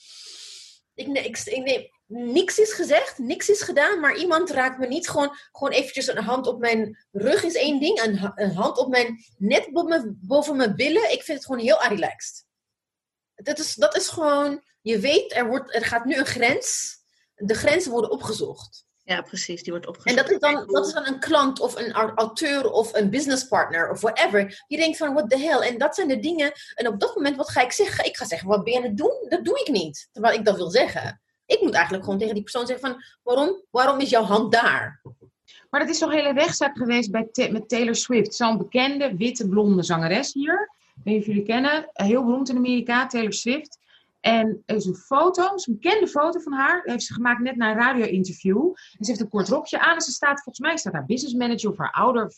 Ik, 0.95 1.07
ik, 1.07 1.39
ik, 1.39 1.65
nee, 1.65 1.91
niks 2.07 2.59
is 2.59 2.73
gezegd, 2.73 3.19
niks 3.19 3.49
is 3.49 3.63
gedaan, 3.63 4.01
maar 4.01 4.17
iemand 4.17 4.51
raakt 4.51 4.79
me 4.79 4.87
niet 4.87 5.09
gewoon, 5.09 5.37
gewoon 5.53 5.73
eventjes 5.73 6.07
een 6.07 6.23
hand 6.23 6.47
op 6.47 6.59
mijn 6.59 7.07
rug 7.13 7.43
is 7.43 7.55
één 7.55 7.81
ding, 7.81 8.01
een, 8.03 8.33
een 8.35 8.55
hand 8.55 8.79
op 8.79 8.89
mijn, 8.89 9.25
net 9.37 9.73
boven, 9.73 10.19
boven 10.23 10.57
mijn 10.57 10.77
billen. 10.77 11.13
Ik 11.13 11.23
vind 11.23 11.39
het 11.39 11.47
gewoon 11.47 11.65
heel 11.65 11.83
relaxed. 11.83 12.47
Dat 13.35 13.59
is, 13.59 13.75
dat 13.75 13.97
is 13.97 14.09
gewoon, 14.09 14.63
je 14.81 14.99
weet, 14.99 15.35
er, 15.35 15.47
wordt, 15.47 15.75
er 15.75 15.85
gaat 15.85 16.05
nu 16.05 16.17
een 16.17 16.27
grens. 16.27 16.97
De 17.35 17.55
grenzen 17.55 17.91
worden 17.91 18.11
opgezocht. 18.11 18.88
Ja, 19.09 19.23
precies, 19.23 19.63
die 19.63 19.73
wordt 19.73 19.87
opgezocht. 19.87 20.17
En 20.17 20.25
dat 20.25 20.33
is, 20.33 20.39
dan, 20.39 20.67
dat 20.67 20.87
is 20.87 20.93
dan 20.93 21.07
een 21.07 21.21
klant 21.21 21.61
of 21.61 21.77
een 21.77 21.93
auteur 21.93 22.71
of 22.71 22.95
een 22.95 23.11
businesspartner 23.11 23.91
of 23.91 24.01
whatever. 24.01 24.65
Je 24.67 24.77
denkt 24.77 24.97
van, 24.97 25.13
what 25.13 25.31
the 25.31 25.39
hell? 25.39 25.59
En 25.59 25.79
dat 25.79 25.95
zijn 25.95 26.09
de 26.09 26.19
dingen. 26.19 26.53
En 26.75 26.89
op 26.89 27.01
dat 27.01 27.15
moment, 27.15 27.37
wat 27.37 27.51
ga 27.51 27.63
ik 27.63 27.73
zeggen? 27.73 28.05
Ik 28.05 28.17
ga 28.17 28.25
zeggen, 28.25 28.49
wat 28.49 28.65
ben 28.65 28.73
je 28.73 28.79
aan 28.79 28.85
het 28.85 28.97
doen? 28.97 29.27
Dat 29.29 29.45
doe 29.45 29.61
ik 29.61 29.69
niet. 29.69 30.09
Terwijl 30.13 30.39
ik 30.39 30.45
dat 30.45 30.57
wil 30.57 30.71
zeggen. 30.71 31.21
Ik 31.47 31.61
moet 31.61 31.73
eigenlijk 31.73 32.05
gewoon 32.05 32.19
tegen 32.19 32.35
die 32.35 32.43
persoon 32.43 32.67
zeggen 32.67 32.89
van, 32.89 33.03
waarom, 33.23 33.63
waarom 33.71 34.01
is 34.01 34.11
jouw 34.11 34.23
hand 34.23 34.53
daar? 34.53 35.03
Maar 35.71 35.81
dat 35.81 35.89
is 35.89 35.99
toch 35.99 36.11
een 36.11 36.17
hele 36.17 36.33
rechtszaak 36.33 36.77
geweest 36.77 37.11
bij 37.11 37.51
met 37.51 37.69
Taylor 37.69 37.97
Swift. 37.97 38.35
Zo'n 38.35 38.59
bekende, 38.59 39.17
witte, 39.17 39.49
blonde 39.49 39.83
zangeres 39.83 40.33
hier. 40.33 40.71
Ik 40.97 41.05
weet 41.05 41.15
niet 41.15 41.23
of 41.23 41.29
jullie 41.29 41.43
kennen. 41.43 41.89
Heel 41.93 42.25
beroemd 42.25 42.49
in 42.49 42.57
Amerika, 42.57 43.07
Taylor 43.07 43.33
Swift. 43.33 43.79
En 44.21 44.63
er 44.67 44.77
is 44.77 44.85
een 44.85 44.95
foto, 44.95 45.43
een 45.43 45.79
bekende 45.79 46.09
foto 46.09 46.41
van 46.41 46.53
haar. 46.53 46.83
heeft 46.85 47.05
ze 47.05 47.13
gemaakt 47.13 47.41
net 47.41 47.57
na 47.57 47.71
een 47.71 47.77
radio-interview. 47.77 48.67
En 48.67 49.05
ze 49.05 49.11
heeft 49.11 49.21
een 49.21 49.29
kort 49.29 49.49
rokje 49.49 49.81
aan. 49.81 49.95
En 49.95 50.01
ze 50.01 50.11
staat, 50.11 50.43
volgens 50.43 50.59
mij 50.59 50.77
staat 50.77 50.93
haar 50.93 51.07
business 51.07 51.35
manager 51.35 51.71
of 51.71 51.79
haar 51.79 51.93
ouder, 51.93 52.33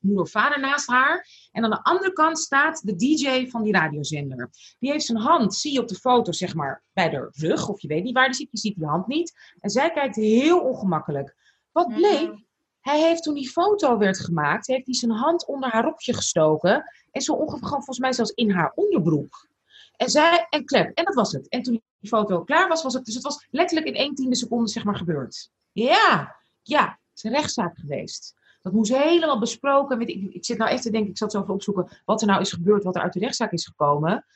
moeder 0.00 0.24
of 0.24 0.30
vader 0.30 0.60
naast 0.60 0.88
haar. 0.88 1.28
En 1.52 1.64
aan 1.64 1.70
de 1.70 1.82
andere 1.82 2.12
kant 2.12 2.38
staat 2.38 2.86
de 2.86 2.96
DJ 2.96 3.48
van 3.48 3.62
die 3.62 3.72
radiozender. 3.72 4.48
Die 4.78 4.90
heeft 4.90 5.04
zijn 5.04 5.18
hand, 5.18 5.54
zie 5.54 5.72
je 5.72 5.80
op 5.80 5.88
de 5.88 5.94
foto, 5.94 6.32
zeg 6.32 6.54
maar, 6.54 6.82
bij 6.92 7.10
de 7.10 7.28
rug. 7.30 7.68
Of 7.68 7.80
je 7.80 7.88
weet 7.88 8.02
niet 8.02 8.14
waar 8.14 8.26
die 8.26 8.34
zit, 8.34 8.48
je 8.50 8.58
ziet 8.58 8.76
die 8.76 8.86
hand 8.86 9.06
niet. 9.06 9.32
En 9.60 9.70
zij 9.70 9.90
kijkt 9.90 10.16
heel 10.16 10.60
ongemakkelijk. 10.60 11.36
Wat 11.72 11.94
bleek? 11.94 12.44
Hij 12.80 13.00
heeft 13.00 13.22
toen 13.22 13.34
die 13.34 13.50
foto 13.50 13.98
werd 13.98 14.20
gemaakt, 14.20 14.66
heeft 14.66 14.86
hij 14.86 14.94
zijn 14.94 15.10
hand 15.10 15.46
onder 15.46 15.70
haar 15.70 15.84
rokje 15.84 16.14
gestoken. 16.14 16.84
En 17.10 17.20
zo 17.20 17.32
ongeveer, 17.32 17.68
volgens 17.68 17.98
mij 17.98 18.12
zelfs 18.12 18.30
in 18.30 18.50
haar 18.50 18.72
onderbroek. 18.74 19.48
En 19.96 20.10
zij, 20.10 20.46
en 20.50 20.64
klep. 20.64 20.90
En 20.94 21.04
dat 21.04 21.14
was 21.14 21.32
het. 21.32 21.48
En 21.48 21.62
toen 21.62 21.82
die 21.98 22.10
foto 22.10 22.44
klaar 22.44 22.68
was, 22.68 22.82
was 22.82 22.94
het. 22.94 23.04
Dus 23.04 23.14
het 23.14 23.22
was 23.22 23.46
letterlijk 23.50 23.88
in 23.88 23.94
één 23.94 24.14
tiende 24.14 24.36
seconde, 24.36 24.68
zeg 24.68 24.84
maar, 24.84 24.96
gebeurd. 24.96 25.50
Ja, 25.72 26.36
ja, 26.62 26.84
het 26.84 27.16
is 27.16 27.22
een 27.22 27.32
rechtszaak 27.32 27.78
geweest. 27.78 28.34
Dat 28.62 28.72
moest 28.72 28.96
helemaal 28.96 29.38
besproken. 29.38 30.00
Ik 30.34 30.44
zit 30.44 30.58
nou 30.58 30.70
echt 30.70 30.82
te 30.82 30.90
denken, 30.90 31.10
ik 31.10 31.18
zat 31.18 31.32
zo 31.32 31.40
even 31.40 31.54
opzoeken 31.54 31.88
wat 32.04 32.20
er 32.20 32.26
nou 32.26 32.40
is 32.40 32.52
gebeurd, 32.52 32.84
wat 32.84 32.96
er 32.96 33.02
uit 33.02 33.12
de 33.12 33.18
rechtszaak 33.18 33.52
is 33.52 33.66
gekomen. 33.66 34.26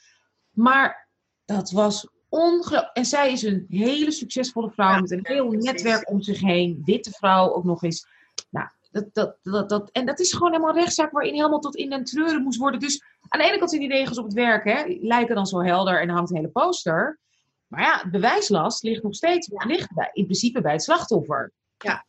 Maar 0.51 1.09
dat 1.45 1.71
was 1.71 2.09
ongelooflijk. 2.29 2.91
En 2.93 3.05
zij 3.05 3.33
is 3.33 3.43
een 3.43 3.67
hele 3.69 4.11
succesvolle 4.11 4.71
vrouw 4.71 5.01
met 5.01 5.11
een 5.11 5.21
heel 5.23 5.51
netwerk 5.51 6.11
om 6.11 6.23
zich 6.23 6.41
heen. 6.41 6.83
Witte 6.85 7.11
vrouw 7.11 7.55
ook 7.55 7.65
nog 7.65 7.83
eens. 7.83 8.07
Dat, 8.91 9.05
dat, 9.13 9.37
dat, 9.43 9.69
dat, 9.69 9.91
en 9.91 10.07
dat 10.07 10.19
is 10.19 10.33
gewoon 10.33 10.51
helemaal 10.51 10.75
een 10.75 10.81
rechtszaak 10.81 11.11
waarin 11.11 11.35
helemaal 11.35 11.61
tot 11.61 11.77
in 11.77 11.91
den 11.91 12.05
treuren 12.05 12.43
moest 12.43 12.59
worden. 12.59 12.81
Dus 12.81 13.03
aan 13.29 13.41
de 13.41 13.47
ene 13.47 13.59
kant 13.59 13.71
zijn 13.71 13.83
die 13.83 13.91
regels 13.91 14.19
op 14.19 14.25
het 14.25 14.35
werk, 14.35 14.65
hè, 14.65 14.97
lijken 15.01 15.35
dan 15.35 15.47
zo 15.47 15.63
helder 15.63 16.01
en 16.01 16.09
hangt 16.09 16.31
een 16.31 16.37
hele 16.37 16.49
poster. 16.49 17.19
Maar 17.67 17.81
ja, 17.81 17.99
het 18.03 18.11
bewijslast 18.11 18.83
ligt 18.83 19.03
nog 19.03 19.15
steeds 19.15 19.49
ligt 19.67 19.95
bij, 19.95 20.11
in 20.13 20.25
principe 20.25 20.61
bij 20.61 20.73
het 20.73 20.83
slachtoffer. 20.83 21.53
Ja. 21.79 22.05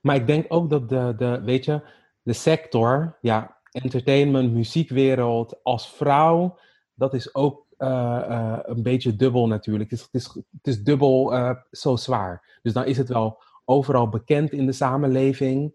Maar 0.00 0.16
ik 0.16 0.26
denk 0.26 0.44
ook 0.48 0.70
dat 0.70 0.88
de, 0.88 1.14
de 1.16 1.42
weet 1.44 1.64
je, 1.64 1.80
de 2.22 2.32
sector, 2.32 3.18
ja, 3.20 3.56
entertainment, 3.70 4.52
muziekwereld, 4.52 5.56
als 5.62 5.90
vrouw, 5.90 6.58
dat 6.94 7.14
is 7.14 7.34
ook 7.34 7.66
uh, 7.78 7.88
uh, 8.28 8.58
een 8.62 8.82
beetje 8.82 9.16
dubbel 9.16 9.46
natuurlijk. 9.46 9.90
Het 9.90 9.98
is, 9.98 10.04
het 10.04 10.14
is, 10.14 10.34
het 10.34 10.66
is 10.66 10.82
dubbel 10.82 11.34
uh, 11.34 11.50
zo 11.70 11.96
zwaar. 11.96 12.58
Dus 12.62 12.72
dan 12.72 12.84
is 12.84 12.96
het 12.96 13.08
wel 13.08 13.42
overal 13.64 14.08
bekend 14.08 14.52
in 14.52 14.66
de 14.66 14.72
samenleving. 14.72 15.74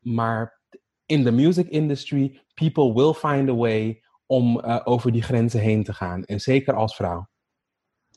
Maar 0.00 0.60
in 1.06 1.24
de 1.24 1.30
music 1.30 1.68
industry, 1.68 2.40
people 2.54 2.94
will 2.94 3.12
find 3.12 3.48
a 3.48 3.54
way 3.54 4.02
om 4.26 4.58
uh, 4.58 4.80
over 4.84 5.12
die 5.12 5.22
grenzen 5.22 5.60
heen 5.60 5.84
te 5.84 5.92
gaan. 5.92 6.24
En 6.24 6.40
zeker 6.40 6.74
als 6.74 6.96
vrouw. 6.96 7.28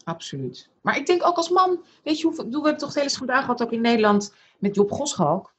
Absoluut. 0.04 0.70
Maar 0.82 0.98
ik 0.98 1.06
denk 1.06 1.26
ook 1.26 1.38
als 1.38 1.50
man, 1.50 1.84
weet 2.04 2.20
je, 2.20 2.28
hoe, 2.28 2.36
we 2.36 2.52
hebben 2.52 2.78
toch 2.78 2.90
het 2.90 2.98
hele 2.98 3.10
vandaag 3.10 3.42
gehad 3.42 3.62
ook 3.62 3.72
in 3.72 3.82
Nederland 3.82 4.34
met 4.60 4.76
Job 4.76 4.92
Goschalk. 4.92 5.56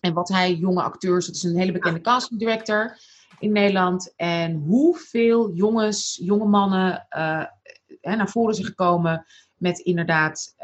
En 0.00 0.12
wat 0.12 0.28
hij, 0.28 0.54
jonge 0.54 0.82
acteurs, 0.82 1.26
dat 1.26 1.34
is 1.34 1.42
een 1.42 1.58
hele 1.58 1.72
bekende 1.72 2.00
casting 2.00 2.40
director 2.40 2.98
in 3.38 3.52
Nederland. 3.52 4.12
En 4.16 4.54
hoeveel 4.54 5.52
jongens, 5.52 6.20
jonge 6.22 6.46
mannen 6.46 7.06
hè, 8.00 8.16
naar 8.16 8.28
voren 8.28 8.54
zijn 8.54 8.66
gekomen 8.66 9.26
met 9.56 9.78
inderdaad 9.78 10.54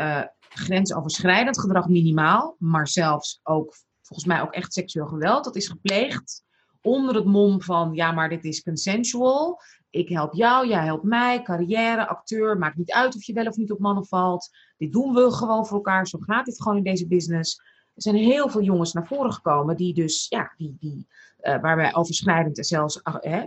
grensoverschrijdend 0.58 1.60
gedrag 1.60 1.88
minimaal, 1.88 2.56
maar 2.58 2.88
zelfs 2.88 3.40
ook 3.42 3.74
volgens 4.02 4.28
mij 4.28 4.42
ook 4.42 4.52
echt 4.52 4.72
seksueel 4.72 5.06
geweld. 5.06 5.44
Dat 5.44 5.56
is 5.56 5.68
gepleegd 5.68 6.44
onder 6.82 7.14
het 7.14 7.24
mom 7.24 7.62
van, 7.62 7.94
ja, 7.94 8.12
maar 8.12 8.28
dit 8.28 8.44
is 8.44 8.62
consensual. 8.62 9.60
Ik 9.90 10.08
help 10.08 10.34
jou, 10.34 10.68
jij 10.68 10.84
helpt 10.84 11.04
mij, 11.04 11.42
carrière, 11.42 12.08
acteur, 12.08 12.58
maakt 12.58 12.76
niet 12.76 12.92
uit 12.92 13.14
of 13.14 13.24
je 13.24 13.32
wel 13.32 13.46
of 13.46 13.56
niet 13.56 13.72
op 13.72 13.78
mannen 13.78 14.06
valt. 14.06 14.50
Dit 14.76 14.92
doen 14.92 15.14
we 15.14 15.32
gewoon 15.32 15.66
voor 15.66 15.76
elkaar, 15.76 16.06
zo 16.06 16.18
gaat 16.20 16.44
dit 16.44 16.62
gewoon 16.62 16.76
in 16.76 16.82
deze 16.82 17.06
business. 17.06 17.58
Er 17.94 18.02
zijn 18.02 18.16
heel 18.16 18.48
veel 18.48 18.62
jongens 18.62 18.92
naar 18.92 19.06
voren 19.06 19.32
gekomen 19.32 19.76
die 19.76 19.94
dus, 19.94 20.26
ja, 20.28 20.52
die, 20.56 20.76
die, 20.80 21.06
uh, 21.40 21.60
waarbij 21.60 21.94
overschrijdend 21.94 22.58
en 22.58 22.64
zelfs 22.64 23.00
uh, 23.22 23.42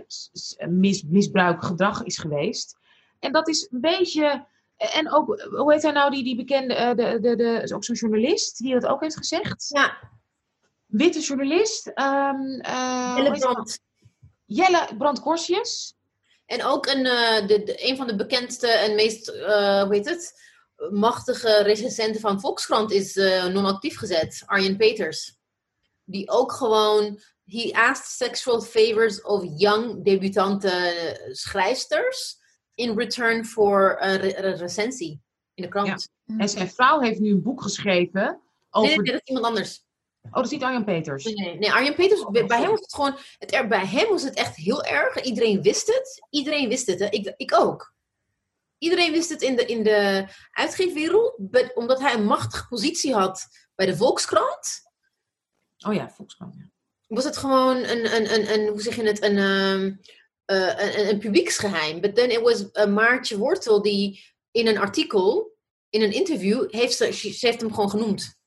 mis, 0.68 1.02
misbruik 1.02 1.64
gedrag 1.64 2.02
is 2.02 2.18
geweest. 2.18 2.78
En 3.18 3.32
dat 3.32 3.48
is 3.48 3.68
een 3.70 3.80
beetje, 3.80 4.46
en 4.80 5.12
ook, 5.12 5.40
hoe 5.42 5.72
heet 5.72 5.82
hij 5.82 5.92
nou, 5.92 6.10
die, 6.10 6.24
die 6.24 6.36
bekende, 6.36 6.74
uh, 6.74 6.88
de, 6.88 7.20
de, 7.20 7.36
de, 7.36 7.60
is 7.62 7.72
ook 7.72 7.84
zo'n 7.84 7.94
journalist 7.94 8.58
die 8.58 8.74
dat 8.74 8.86
ook 8.86 9.00
heeft 9.00 9.16
gezegd. 9.16 9.66
Ja, 9.68 9.98
witte 10.86 11.20
journalist. 11.20 11.86
Um, 11.86 12.60
uh, 12.66 13.14
Jelle 13.16 13.38
Brand. 13.38 13.78
Jelle 14.44 14.88
Brand 14.98 15.20
Korsjes. 15.20 15.94
En 16.46 16.64
ook 16.64 16.86
een, 16.86 17.04
uh, 17.04 17.46
de, 17.46 17.62
de, 17.62 17.88
een 17.88 17.96
van 17.96 18.06
de 18.06 18.16
bekendste 18.16 18.68
en 18.68 18.94
meest, 18.94 19.28
uh, 19.28 19.82
hoe 19.82 19.94
heet 19.94 20.08
het, 20.08 20.48
machtige 20.90 21.62
recensenten 21.62 22.20
van 22.20 22.40
Volkskrant 22.40 22.90
is 22.90 23.14
non-actief 23.52 23.98
gezet. 23.98 24.42
Arjen 24.46 24.76
Peters. 24.76 25.36
Die 26.04 26.30
ook 26.30 26.52
gewoon, 26.52 27.20
he 27.44 27.70
asked 27.72 28.06
sexual 28.06 28.60
favors 28.60 29.22
of 29.22 29.44
young 29.56 30.04
debutante 30.04 31.18
schrijfsters 31.32 32.39
in 32.80 32.98
return 32.98 33.46
voor 33.46 33.96
een, 34.00 34.16
re 34.16 34.44
een 34.44 34.56
recensie 34.56 35.20
in 35.54 35.62
de 35.62 35.68
krant. 35.68 36.08
Ja. 36.24 36.36
En 36.38 36.48
zijn 36.48 36.70
vrouw 36.70 37.00
heeft 37.00 37.20
nu 37.20 37.30
een 37.30 37.42
boek 37.42 37.62
geschreven 37.62 38.40
over... 38.70 38.88
Nee, 38.88 38.98
nee, 38.98 39.12
dat 39.12 39.20
is 39.22 39.28
iemand 39.28 39.46
anders. 39.46 39.84
Oh, 40.22 40.32
dat 40.32 40.44
is 40.44 40.50
niet 40.50 40.62
Arjan 40.62 40.84
Peters. 40.84 41.24
Nee, 41.24 41.58
nee 41.58 41.72
Arjan 41.72 41.94
Peters, 41.94 42.20
oh, 42.20 42.30
bij 42.30 42.60
hem 42.60 42.70
was 42.70 42.80
het 42.80 42.94
gewoon, 42.94 43.16
het, 43.38 43.68
bij 43.68 43.86
hem 43.86 44.08
was 44.08 44.22
het 44.22 44.34
echt 44.34 44.56
heel 44.56 44.84
erg. 44.84 45.22
Iedereen 45.22 45.62
wist 45.62 45.86
het. 45.86 46.26
Iedereen 46.30 46.68
wist 46.68 46.86
het. 46.86 46.98
Hè? 46.98 47.06
Ik, 47.06 47.34
ik 47.36 47.54
ook. 47.54 47.94
Iedereen 48.78 49.12
wist 49.12 49.28
het 49.30 49.42
in 49.42 49.56
de, 49.56 49.66
in 49.66 49.82
de 49.82 50.28
uitgeefwereld, 50.50 51.38
omdat 51.74 52.00
hij 52.00 52.14
een 52.14 52.24
machtige 52.24 52.68
positie 52.68 53.14
had 53.14 53.46
bij 53.74 53.86
de 53.86 53.96
Volkskrant. 53.96 54.82
Oh 55.86 55.94
ja, 55.94 56.10
Volkskrant, 56.10 56.54
ja. 56.54 56.70
Was 57.06 57.24
het 57.24 57.36
gewoon 57.36 57.76
een, 57.76 58.14
een, 58.14 58.34
een, 58.34 58.52
een 58.52 58.68
hoe 58.68 58.82
zeg 58.82 58.96
je 58.96 59.02
het, 59.02 59.22
een, 59.22 59.38
um, 59.38 60.00
uh, 60.50 60.96
een, 60.96 61.08
een 61.08 61.18
publieksgeheim. 61.18 62.00
But 62.00 62.14
then 62.14 62.30
it 62.30 62.40
was 62.40 62.64
uh, 62.72 62.86
Maartje 62.86 63.38
Wortel 63.38 63.82
die 63.82 64.24
in 64.50 64.66
een 64.66 64.78
artikel, 64.78 65.56
in 65.88 66.02
een 66.02 66.12
interview, 66.12 66.70
heeft 66.70 66.96
ze, 66.96 67.12
ze 67.12 67.46
heeft 67.46 67.60
hem 67.60 67.74
gewoon 67.74 67.90
genoemd 67.90 68.38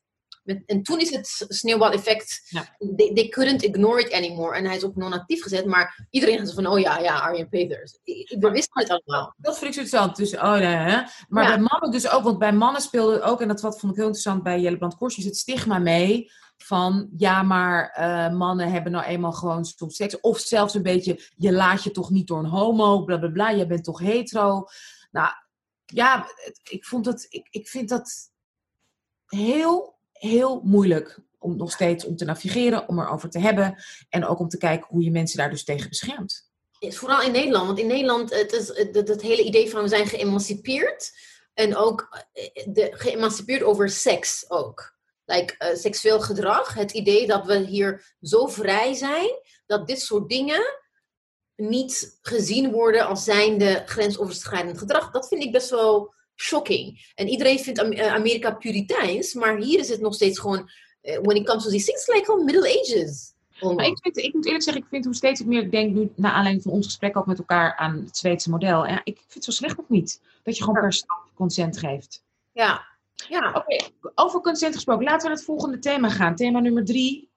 en 0.43 0.83
toen 0.83 0.99
is 0.99 1.09
het 1.09 1.45
sneeuwbaleffect. 1.47 2.41
Ja. 2.49 2.75
They, 2.95 3.13
they, 3.13 3.27
couldn't 3.27 3.63
ignore 3.63 4.01
it 4.01 4.13
anymore. 4.13 4.55
En 4.55 4.65
hij 4.65 4.75
is 4.75 4.83
op 4.83 4.95
non-actief 4.95 5.41
gezet. 5.41 5.65
Maar 5.65 6.07
iedereen 6.09 6.47
zo 6.47 6.53
van, 6.53 6.67
oh 6.67 6.79
ja, 6.79 6.99
ja, 6.99 7.19
Arjen 7.19 7.49
Peters. 7.49 7.99
We 8.03 8.51
wisten 8.51 8.81
het 8.81 8.89
allemaal. 8.89 9.33
Dat 9.37 9.57
vind 9.57 9.69
ik 9.69 9.73
zo 9.73 9.81
interessant. 9.81 10.15
Dus, 10.15 10.35
oh 10.35 10.53
nee, 10.53 10.75
hè? 10.75 11.01
Maar 11.27 11.47
bij 11.47 11.57
mannen 11.57 11.91
dus 11.91 12.09
ook. 12.09 12.23
Want 12.23 12.39
bij 12.39 12.53
mannen 12.53 12.81
speelde 12.81 13.21
ook, 13.21 13.41
en 13.41 13.47
dat 13.47 13.61
wat 13.61 13.79
vond 13.79 13.91
ik 13.91 13.97
heel 13.97 14.07
interessant 14.07 14.43
bij 14.43 14.59
Jelle 14.59 14.77
Brand 14.77 14.95
Korsjes, 14.95 15.25
het 15.25 15.37
stigma 15.37 15.79
mee 15.79 16.31
van 16.63 17.09
ja, 17.17 17.43
maar 17.43 17.97
uh, 17.99 18.37
mannen 18.37 18.71
hebben 18.71 18.91
nou 18.91 19.05
eenmaal 19.05 19.31
gewoon 19.31 19.65
soms 19.65 19.95
seks. 19.95 20.19
Of 20.19 20.39
zelfs 20.39 20.73
een 20.73 20.83
beetje, 20.83 21.19
je 21.35 21.51
laat 21.51 21.83
je 21.83 21.91
toch 21.91 22.09
niet 22.09 22.27
door 22.27 22.39
een 22.39 22.45
homo, 22.45 23.03
bla 23.03 23.17
bla 23.17 23.29
bla, 23.29 23.49
je 23.49 23.67
bent 23.67 23.83
toch 23.83 23.99
hetero. 23.99 24.65
Nou 25.11 25.29
ja, 25.85 26.27
ik, 26.69 26.85
vond 26.85 27.05
het, 27.05 27.25
ik, 27.29 27.47
ik 27.49 27.67
vind 27.67 27.89
dat 27.89 28.31
heel 29.25 29.93
heel 30.23 30.61
moeilijk 30.63 31.19
om 31.39 31.57
nog 31.57 31.71
steeds 31.71 32.05
om 32.05 32.15
te 32.15 32.25
navigeren, 32.25 32.87
om 32.87 32.99
erover 32.99 33.29
te 33.29 33.39
hebben 33.39 33.83
en 34.09 34.25
ook 34.25 34.39
om 34.39 34.47
te 34.47 34.57
kijken 34.57 34.87
hoe 34.89 35.03
je 35.03 35.11
mensen 35.11 35.37
daar 35.37 35.49
dus 35.49 35.63
tegen 35.63 35.89
beschermt. 35.89 36.51
Vooral 36.79 37.21
in 37.21 37.31
Nederland, 37.31 37.65
want 37.65 37.79
in 37.79 37.87
Nederland 37.87 38.29
het 38.29 38.51
is 38.51 38.67
het, 38.67 39.07
het 39.07 39.21
hele 39.21 39.43
idee 39.43 39.69
van 39.69 39.81
we 39.81 39.87
zijn 39.87 40.07
geëmancipeerd 40.07 41.11
en 41.53 41.75
ook 41.75 42.25
eh, 42.33 42.65
de, 42.73 42.89
geëmancipeerd 42.93 43.63
over 43.63 43.89
seks 43.89 44.45
ook. 44.49 44.92
Like, 45.33 45.55
uh, 45.59 45.75
seksueel 45.75 46.21
gedrag, 46.21 46.73
het 46.73 46.91
idee 46.91 47.27
dat 47.27 47.45
we 47.45 47.57
hier 47.57 48.15
zo 48.21 48.47
vrij 48.47 48.93
zijn, 48.93 49.29
dat 49.65 49.87
dit 49.87 50.01
soort 50.01 50.29
dingen 50.29 50.81
niet 51.55 52.19
gezien 52.21 52.71
worden 52.71 53.07
als 53.07 53.23
zijnde 53.23 53.83
grensoverschrijdend 53.85 54.77
gedrag. 54.77 55.11
Dat 55.11 55.27
vind 55.27 55.43
ik 55.43 55.51
best 55.51 55.69
wel 55.69 56.13
shocking. 56.35 57.11
En 57.15 57.27
iedereen 57.27 57.59
vindt 57.59 57.79
eh, 57.79 58.13
Amerika 58.13 58.51
puriteins, 58.51 59.33
maar 59.33 59.57
hier 59.57 59.79
is 59.79 59.89
het 59.89 60.01
nog 60.01 60.13
steeds 60.13 60.39
gewoon, 60.39 60.69
eh, 61.01 61.19
when 61.21 61.35
it 61.35 61.45
comes 61.45 61.63
to 61.63 61.69
these 61.69 61.85
things, 61.85 62.07
like 62.07 62.25
gewoon 62.25 62.45
middle 62.45 62.81
ages. 62.81 63.31
Maar 63.59 63.85
ik, 63.85 63.97
vind, 64.01 64.17
ik 64.17 64.33
moet 64.33 64.45
eerlijk 64.45 64.63
zeggen, 64.63 64.83
ik 64.83 64.89
vind 64.89 65.05
hoe 65.05 65.15
steeds 65.15 65.39
ik 65.39 65.45
meer 65.45 65.71
denk 65.71 65.93
nu, 65.93 66.11
naar 66.15 66.31
aanleiding 66.31 66.63
van 66.63 66.73
ons 66.73 66.85
gesprek 66.85 67.17
ook 67.17 67.25
met 67.25 67.37
elkaar 67.37 67.75
aan 67.75 68.03
het 68.05 68.17
Zweedse 68.17 68.49
model. 68.49 68.85
Ik 68.85 69.01
vind 69.03 69.33
het 69.33 69.43
zo 69.43 69.51
slecht 69.51 69.77
nog 69.77 69.89
niet. 69.89 70.21
Dat 70.43 70.57
je 70.57 70.63
gewoon 70.63 70.81
per 70.81 70.93
stap 70.93 71.29
consent 71.35 71.77
geeft. 71.77 72.23
Ja, 72.51 72.85
ja. 73.29 73.49
Oké, 73.49 73.89
over 74.15 74.41
consent 74.41 74.75
gesproken. 74.75 75.03
Laten 75.03 75.21
we 75.21 75.27
naar 75.27 75.35
het 75.35 75.45
volgende 75.45 75.79
thema 75.79 76.09
gaan. 76.09 76.35
Thema 76.35 76.59
nummer 76.59 76.85
drie. 76.85 77.31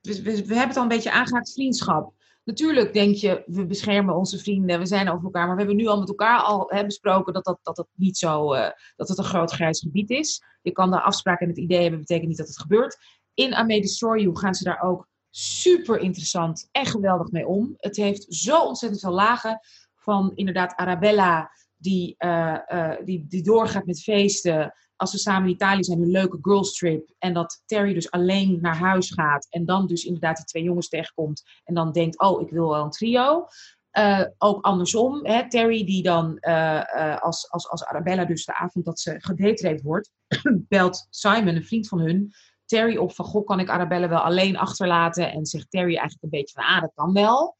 We, 0.00 0.22
we, 0.22 0.30
hebben 0.30 0.68
het 0.68 0.76
al 0.76 0.82
een 0.82 0.88
beetje 0.88 1.12
aangehaakt, 1.12 1.52
vriendschap. 1.52 2.12
Natuurlijk 2.44 2.92
denk 2.92 3.14
je, 3.14 3.42
we 3.46 3.66
beschermen 3.66 4.16
onze 4.16 4.38
vrienden, 4.38 4.78
we 4.78 4.86
zijn 4.86 5.10
over 5.10 5.24
elkaar. 5.24 5.46
Maar 5.46 5.56
we 5.56 5.62
hebben 5.62 5.80
nu 5.82 5.86
al 5.86 5.98
met 5.98 6.08
elkaar 6.08 6.40
al 6.40 6.70
hè, 6.70 6.84
besproken 6.84 7.32
dat 7.32 7.44
dat, 7.44 7.58
dat, 7.62 7.76
dat 7.76 7.88
niet 7.94 8.18
zo, 8.18 8.52
eh, 8.52 8.70
dat 8.96 9.08
het 9.08 9.18
een 9.18 9.24
groot 9.24 9.52
grijs 9.52 9.80
gebied 9.80 10.10
is. 10.10 10.42
Je 10.62 10.72
kan 10.72 10.90
daar 10.90 11.02
afspraken 11.02 11.42
en 11.42 11.48
het 11.48 11.62
idee 11.62 11.80
hebben, 11.80 12.00
betekent 12.00 12.28
niet 12.28 12.38
dat 12.38 12.46
het 12.46 12.60
gebeurt. 12.60 12.98
In 13.34 13.66
Destroy 13.66 14.20
You 14.20 14.36
gaan 14.36 14.54
ze 14.54 14.64
daar 14.64 14.82
ook 14.82 15.08
super 15.30 15.98
interessant 15.98 16.68
en 16.72 16.86
geweldig 16.86 17.30
mee 17.30 17.46
om. 17.46 17.74
Het 17.76 17.96
heeft 17.96 18.26
zo 18.28 18.60
ontzettend 18.60 19.02
veel 19.02 19.12
lagen. 19.12 19.60
Van 19.94 20.32
inderdaad 20.34 20.74
Arabella, 20.74 21.50
die, 21.76 22.14
eh, 22.18 22.58
eh, 22.66 23.04
die, 23.04 23.26
die 23.28 23.42
doorgaat 23.42 23.86
met 23.86 24.02
feesten. 24.02 24.74
Als 25.04 25.12
ze 25.12 25.18
samen 25.18 25.48
in 25.48 25.54
Italië 25.54 25.84
zijn, 25.84 26.02
een 26.02 26.10
leuke 26.10 26.38
girlstrip. 26.40 27.10
En 27.18 27.34
dat 27.34 27.62
Terry 27.66 27.94
dus 27.94 28.10
alleen 28.10 28.58
naar 28.60 28.76
huis 28.76 29.10
gaat. 29.10 29.46
En 29.50 29.64
dan 29.64 29.86
dus 29.86 30.04
inderdaad 30.04 30.36
die 30.36 30.44
twee 30.44 30.62
jongens 30.62 30.88
tegenkomt. 30.88 31.42
En 31.64 31.74
dan 31.74 31.92
denkt, 31.92 32.20
oh, 32.20 32.40
ik 32.40 32.50
wil 32.50 32.68
wel 32.68 32.84
een 32.84 32.90
trio. 32.90 33.46
Eh, 33.90 34.24
ook 34.38 34.64
andersom, 34.64 35.26
hè, 35.26 35.48
Terry 35.48 35.84
die 35.84 36.02
dan 36.02 36.38
eh, 36.38 37.12
eh, 37.12 37.22
als, 37.22 37.50
als, 37.50 37.68
als 37.68 37.84
Arabella 37.84 38.24
dus 38.24 38.44
de 38.44 38.54
avond 38.54 38.84
dat 38.84 39.00
ze 39.00 39.14
gedatereed 39.18 39.82
wordt, 39.82 40.10
belt 40.68 41.06
Simon, 41.10 41.54
een 41.54 41.64
vriend 41.64 41.88
van 41.88 42.00
hun, 42.00 42.32
Terry 42.64 42.96
op 42.96 43.12
van, 43.12 43.24
goh, 43.24 43.46
kan 43.46 43.60
ik 43.60 43.68
Arabella 43.68 44.08
wel 44.08 44.20
alleen 44.20 44.56
achterlaten? 44.56 45.32
En 45.32 45.46
zegt 45.46 45.70
Terry 45.70 45.96
eigenlijk 45.96 46.22
een 46.22 46.30
beetje 46.40 46.54
van, 46.54 46.64
ah, 46.64 46.80
dat 46.80 46.92
kan 46.94 47.12
wel. 47.12 47.56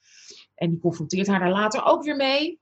En 0.54 0.70
die 0.70 0.80
confronteert 0.80 1.26
haar 1.26 1.40
daar 1.40 1.50
later 1.50 1.84
ook 1.84 2.04
weer 2.04 2.16
mee. 2.16 2.60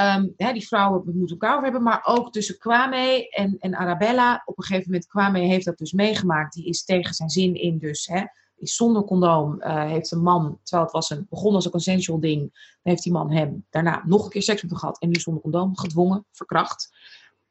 Ehm, 0.00 0.52
die 0.52 0.66
vrouwen 0.66 1.04
we 1.04 1.12
moeten 1.12 1.36
elkaar 1.36 1.50
over 1.50 1.62
hebben, 1.62 1.82
maar 1.82 2.02
ook 2.04 2.32
tussen 2.32 2.58
Kwame 2.58 3.28
en, 3.28 3.56
en 3.58 3.74
Arabella. 3.74 4.42
Op 4.44 4.58
een 4.58 4.64
gegeven 4.64 4.90
moment, 4.90 5.08
Kwame 5.08 5.38
heeft 5.38 5.64
dat 5.64 5.78
dus 5.78 5.92
meegemaakt. 5.92 6.54
Die 6.54 6.64
is 6.64 6.84
tegen 6.84 7.14
zijn 7.14 7.28
zin 7.28 7.54
in, 7.54 7.78
dus 7.78 8.06
hè, 8.06 8.24
is 8.56 8.76
zonder 8.76 9.04
condoom. 9.04 9.60
eh, 9.60 9.84
heeft 9.84 10.10
een 10.10 10.22
man, 10.22 10.58
terwijl 10.62 10.84
het 10.84 10.92
was 10.92 11.10
een, 11.10 11.26
begon 11.30 11.54
als 11.54 11.64
een 11.64 11.70
consensual 11.70 12.20
ding, 12.20 12.76
heeft 12.82 13.02
die 13.02 13.12
man 13.12 13.32
hem 13.32 13.66
daarna 13.70 14.02
nog 14.06 14.24
een 14.24 14.30
keer 14.30 14.42
seks 14.42 14.62
met 14.62 14.70
hem 14.70 14.80
gehad. 14.80 15.00
En 15.00 15.08
nu 15.08 15.20
zonder 15.20 15.42
condoom, 15.42 15.76
gedwongen, 15.76 16.26
verkracht. 16.32 16.90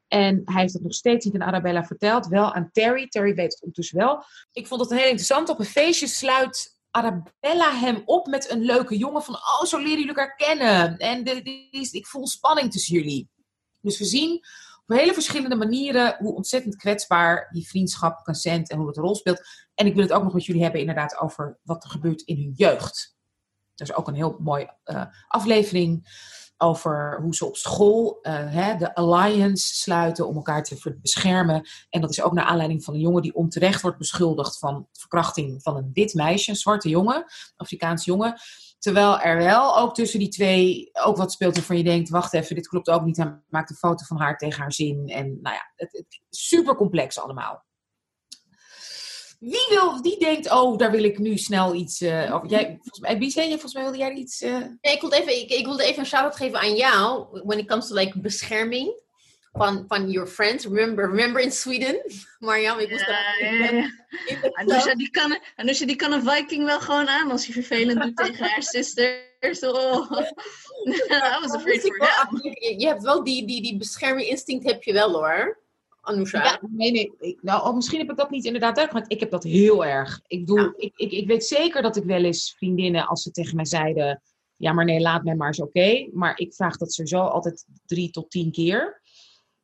En 0.08 0.42
hij 0.44 0.60
heeft 0.60 0.72
het 0.72 0.82
nog 0.82 0.94
steeds 0.94 1.24
niet 1.24 1.34
aan 1.34 1.48
Arabella 1.48 1.84
verteld, 1.84 2.26
wel 2.26 2.52
aan 2.52 2.70
Terry. 2.72 3.08
Terry 3.08 3.34
weet 3.34 3.52
het 3.52 3.60
ondertussen 3.60 3.98
wel. 3.98 4.24
Ik 4.52 4.66
vond 4.66 4.80
het 4.80 4.90
heel 4.90 5.04
interessant. 5.08 5.48
Op 5.48 5.58
een 5.58 5.64
feestje 5.64 6.06
sluit 6.06 6.79
Arabella 6.90 7.72
hem 7.74 8.02
op 8.04 8.26
met 8.26 8.50
een 8.50 8.60
leuke 8.60 8.96
jongen. 8.96 9.22
Van, 9.22 9.34
oh, 9.34 9.64
zo 9.64 9.76
leren 9.76 9.90
jullie 9.90 10.08
elkaar 10.08 10.36
kennen. 10.36 10.98
En 10.98 11.24
de, 11.24 11.42
ik 11.90 12.06
voel 12.06 12.26
spanning 12.26 12.72
tussen 12.72 12.94
jullie. 12.94 13.28
Dus 13.80 13.98
we 13.98 14.04
zien 14.04 14.44
op 14.86 14.96
hele 14.96 15.14
verschillende 15.14 15.56
manieren 15.56 16.16
hoe 16.18 16.34
ontzettend 16.34 16.76
kwetsbaar 16.76 17.48
die 17.52 17.68
vriendschap, 17.68 18.24
consent 18.24 18.70
en 18.70 18.78
hoe 18.78 18.86
het 18.86 18.96
rol 18.96 19.14
speelt. 19.14 19.42
En 19.74 19.86
ik 19.86 19.94
wil 19.94 20.02
het 20.02 20.12
ook 20.12 20.22
nog 20.22 20.34
met 20.34 20.44
jullie 20.44 20.62
hebben 20.62 20.80
inderdaad 20.80 21.18
over 21.18 21.58
wat 21.62 21.84
er 21.84 21.90
gebeurt 21.90 22.22
in 22.22 22.36
hun 22.36 22.52
jeugd. 22.56 23.16
Er 23.74 23.86
is 23.88 23.94
ook 23.94 24.08
een 24.08 24.14
heel 24.14 24.36
mooie 24.40 24.76
eh, 24.84 25.04
aflevering 25.28 26.08
over 26.60 27.18
hoe 27.22 27.34
ze 27.34 27.46
op 27.46 27.56
school 27.56 28.18
eh, 28.22 28.34
hè, 28.34 28.76
de 28.76 28.94
alliance 28.94 29.74
sluiten 29.74 30.26
om 30.26 30.36
elkaar 30.36 30.64
te 30.64 30.96
beschermen. 31.00 31.68
En 31.90 32.00
dat 32.00 32.10
is 32.10 32.22
ook 32.22 32.32
naar 32.32 32.44
aanleiding 32.44 32.84
van 32.84 32.94
een 32.94 33.00
jongen 33.00 33.22
die 33.22 33.34
onterecht 33.34 33.80
wordt 33.82 33.98
beschuldigd 33.98 34.58
van 34.58 34.86
verkrachting 34.92 35.62
van 35.62 35.76
een 35.76 35.90
wit 35.92 36.14
meisje, 36.14 36.50
een 36.50 36.56
zwarte 36.56 36.88
jongen, 36.88 37.24
Afrikaans 37.56 38.04
jongen. 38.04 38.40
Terwijl 38.78 39.20
er 39.20 39.36
wel 39.36 39.78
ook 39.78 39.94
tussen 39.94 40.18
die 40.18 40.28
twee 40.28 40.90
ook 40.92 41.16
wat 41.16 41.32
speelt 41.32 41.54
waarvan 41.54 41.76
je 41.76 41.84
denkt, 41.84 42.08
wacht 42.08 42.32
even, 42.32 42.54
dit 42.54 42.68
klopt 42.68 42.88
ook 42.88 43.04
niet. 43.04 43.16
Hij 43.16 43.40
maakt 43.48 43.70
een 43.70 43.76
foto 43.76 44.04
van 44.04 44.18
haar 44.18 44.36
tegen 44.36 44.60
haar 44.60 44.72
zin. 44.72 45.08
En 45.08 45.38
nou 45.42 45.54
ja, 45.54 45.72
het, 45.74 46.20
super 46.30 46.74
complex 46.74 47.20
allemaal. 47.20 47.64
Wie, 49.40 49.66
wil, 49.68 50.00
wie 50.02 50.18
denkt, 50.18 50.50
oh, 50.50 50.78
daar 50.78 50.90
wil 50.90 51.04
ik 51.04 51.18
nu 51.18 51.36
snel 51.36 51.74
iets 51.74 52.00
eh, 52.00 52.34
over. 52.34 52.48
Jij, 52.48 52.66
volgens 52.66 52.98
mij, 53.00 53.18
wie 53.18 53.30
zei 53.30 53.44
je, 53.46 53.52
volgens 53.52 53.74
mij 53.74 53.82
wilde 53.82 53.98
jij 53.98 54.12
iets... 54.12 54.40
eh, 54.40 54.50
Nee, 54.80 54.94
ik, 54.94 55.00
wilde 55.00 55.16
even, 55.20 55.40
ik, 55.40 55.50
ik 55.50 55.64
wilde 55.64 55.84
even 55.84 55.98
een 55.98 56.06
shout-out 56.06 56.36
geven 56.36 56.60
aan 56.60 56.74
jou. 56.76 57.26
When 57.44 57.58
it 57.58 57.66
comes 57.66 57.88
to 57.88 57.94
like 57.94 58.18
bescherming 58.20 58.92
van, 59.52 59.84
van 59.88 60.10
your 60.10 60.28
friends. 60.28 60.64
Remember, 60.64 61.08
remember 61.08 61.42
in 61.42 61.52
Sweden? 61.52 62.00
Marjam, 62.38 62.78
ik 62.78 62.90
moest 62.90 63.06
Ja, 63.06 63.06
daar- 63.06 63.90
ja, 64.26 64.50
Anusha, 64.60 64.94
die 64.94 65.10
kan, 65.10 65.38
Anusha, 65.56 65.86
die 65.86 65.96
kan 65.96 66.12
een 66.12 66.22
Viking 66.30 66.64
wel 66.64 66.80
gewoon 66.80 67.08
aan 67.08 67.30
als 67.30 67.44
hij 67.44 67.54
vervelend 67.54 68.02
doet 68.02 68.16
tegen 68.16 68.44
haar 68.48 68.62
sisters. 68.62 69.60
Oh. 69.60 70.10
I 71.10 71.38
was 71.40 71.52
afraid 71.52 71.80
for. 71.80 72.08
Je, 72.42 72.74
je 72.78 72.86
hebt 72.86 73.02
wel 73.02 73.24
die, 73.24 73.46
die, 73.46 73.62
die 73.62 73.76
bescherming 73.76 74.28
instinct 74.28 74.64
heb 74.66 74.82
je 74.82 74.92
wel 74.92 75.12
hoor. 75.12 75.58
Anusha. 76.00 76.44
Ja, 76.44 76.60
nee, 76.70 76.90
nee. 76.90 77.12
Ik, 77.18 77.42
nou, 77.42 77.68
oh, 77.68 77.74
misschien 77.74 77.98
heb 77.98 78.10
ik 78.10 78.16
dat 78.16 78.30
niet 78.30 78.44
inderdaad 78.44 78.78
uitgemaakt. 78.78 79.12
Ik 79.12 79.20
heb 79.20 79.30
dat 79.30 79.44
heel 79.44 79.84
erg. 79.84 80.20
Ik, 80.26 80.48
Ja. 80.48 80.72
ik, 80.76 80.92
ik, 80.96 81.12
ik 81.12 81.26
weet 81.26 81.44
zeker 81.44 81.82
dat 81.82 81.96
ik 81.96 82.04
wel 82.04 82.24
eens 82.24 82.54
vriendinnen, 82.56 83.06
als 83.06 83.22
ze 83.22 83.30
tegen 83.30 83.56
mij 83.56 83.64
zeiden... 83.64 84.22
Ja, 84.56 84.72
maar 84.72 84.84
nee, 84.84 85.00
laat 85.00 85.24
mij 85.24 85.34
maar 85.34 85.46
eens 85.46 85.60
oké. 85.60 86.08
Maar 86.12 86.38
ik 86.38 86.54
vraag 86.54 86.76
dat 86.76 86.92
sowieso 86.92 87.20
altijd 87.20 87.66
drie 87.86 88.10
tot 88.10 88.30
tien 88.30 88.50
keer. 88.52 89.00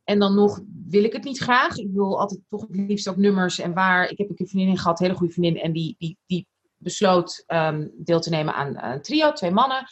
En 0.05 0.19
dan 0.19 0.35
nog 0.35 0.61
wil 0.87 1.05
ik 1.05 1.13
het 1.13 1.25
niet 1.25 1.39
graag. 1.39 1.77
Ik 1.77 1.89
wil 1.93 2.21
altijd 2.21 2.41
toch 2.49 2.61
het 2.61 2.71
liefst 2.71 3.09
ook 3.09 3.17
nummers 3.17 3.59
en 3.59 3.75
waar. 3.75 4.11
Ik 4.11 4.19
heb 4.19 4.31
een 4.31 4.49
vriendin 4.49 4.79
gehad, 4.79 5.01
een 5.01 5.07
hele 5.07 5.19
goede 5.19 5.33
vriendin. 5.33 5.63
En 5.63 5.73
die, 5.73 5.95
die, 5.99 6.19
die 6.27 6.47
besloot 6.77 7.43
ehm, 7.47 7.89
deel 7.93 8.21
te 8.21 8.31
nemen 8.31 8.55
aan 8.55 8.83
een 8.83 9.03
trio, 9.03 9.33
twee 9.33 9.51
mannen. 9.51 9.87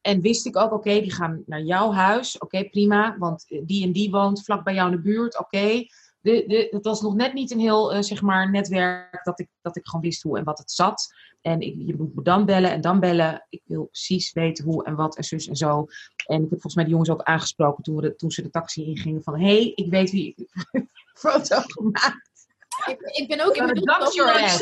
En 0.00 0.20
wist 0.20 0.46
ik 0.46 0.56
ook, 0.56 0.72
oké, 0.72 1.00
die 1.00 1.12
gaan 1.12 1.42
naar 1.46 1.62
jouw 1.62 1.92
huis. 1.92 2.38
Oké, 2.38 2.64
prima, 2.64 3.16
want 3.18 3.44
die 3.62 3.84
en 3.84 3.92
die 3.92 4.10
woont 4.10 4.44
vlak 4.44 4.64
bij 4.64 4.74
jou 4.74 4.90
in 4.90 4.96
de 4.96 5.02
buurt. 5.02 5.38
Oké, 5.38 5.86
de, 6.20 6.44
de, 6.46 6.68
het 6.70 6.84
was 6.84 7.00
nog 7.00 7.14
net 7.14 7.32
niet 7.32 7.50
een 7.50 7.58
heel, 7.58 7.92
eh, 7.92 8.02
zeg 8.02 8.22
maar, 8.22 8.50
netwerk 8.50 9.24
dat 9.24 9.40
ik, 9.40 9.48
dat 9.62 9.76
ik 9.76 9.86
gewoon 9.86 10.04
wist 10.04 10.22
hoe 10.22 10.38
en 10.38 10.44
wat 10.44 10.58
het 10.58 10.70
zat. 10.70 11.12
En 11.40 11.60
ik, 11.60 11.74
je 11.78 11.94
moet 11.96 12.14
me 12.14 12.22
dan 12.22 12.44
bellen 12.44 12.70
en 12.70 12.80
dan 12.80 13.00
bellen. 13.00 13.46
Ik 13.48 13.62
wil 13.64 13.84
precies 13.84 14.32
weten 14.32 14.64
hoe 14.64 14.84
en 14.84 14.94
wat 14.94 15.16
en 15.16 15.24
zus 15.24 15.48
en 15.48 15.56
zo. 15.56 15.86
En 16.26 16.36
ik 16.36 16.50
heb 16.50 16.60
volgens 16.60 16.74
mij 16.74 16.84
de 16.84 16.90
jongens 16.90 17.10
ook 17.10 17.22
aangesproken 17.22 17.82
toen, 17.82 17.96
we 17.96 18.02
de, 18.02 18.14
toen 18.14 18.30
ze 18.30 18.42
de 18.42 18.50
taxi 18.50 18.84
ingingen. 18.84 19.22
Van, 19.22 19.38
hé, 19.38 19.46
hey, 19.46 19.72
ik 19.74 19.90
weet 19.90 20.10
wie 20.10 20.34
ik 20.36 20.48
foto 21.22 21.60
gemaakt. 21.60 22.48
Ik, 22.86 23.00
ik 23.00 23.28
ben 23.28 23.46
ook... 23.46 23.56
Is 23.56 24.14
your 24.14 24.42
ass. 24.42 24.60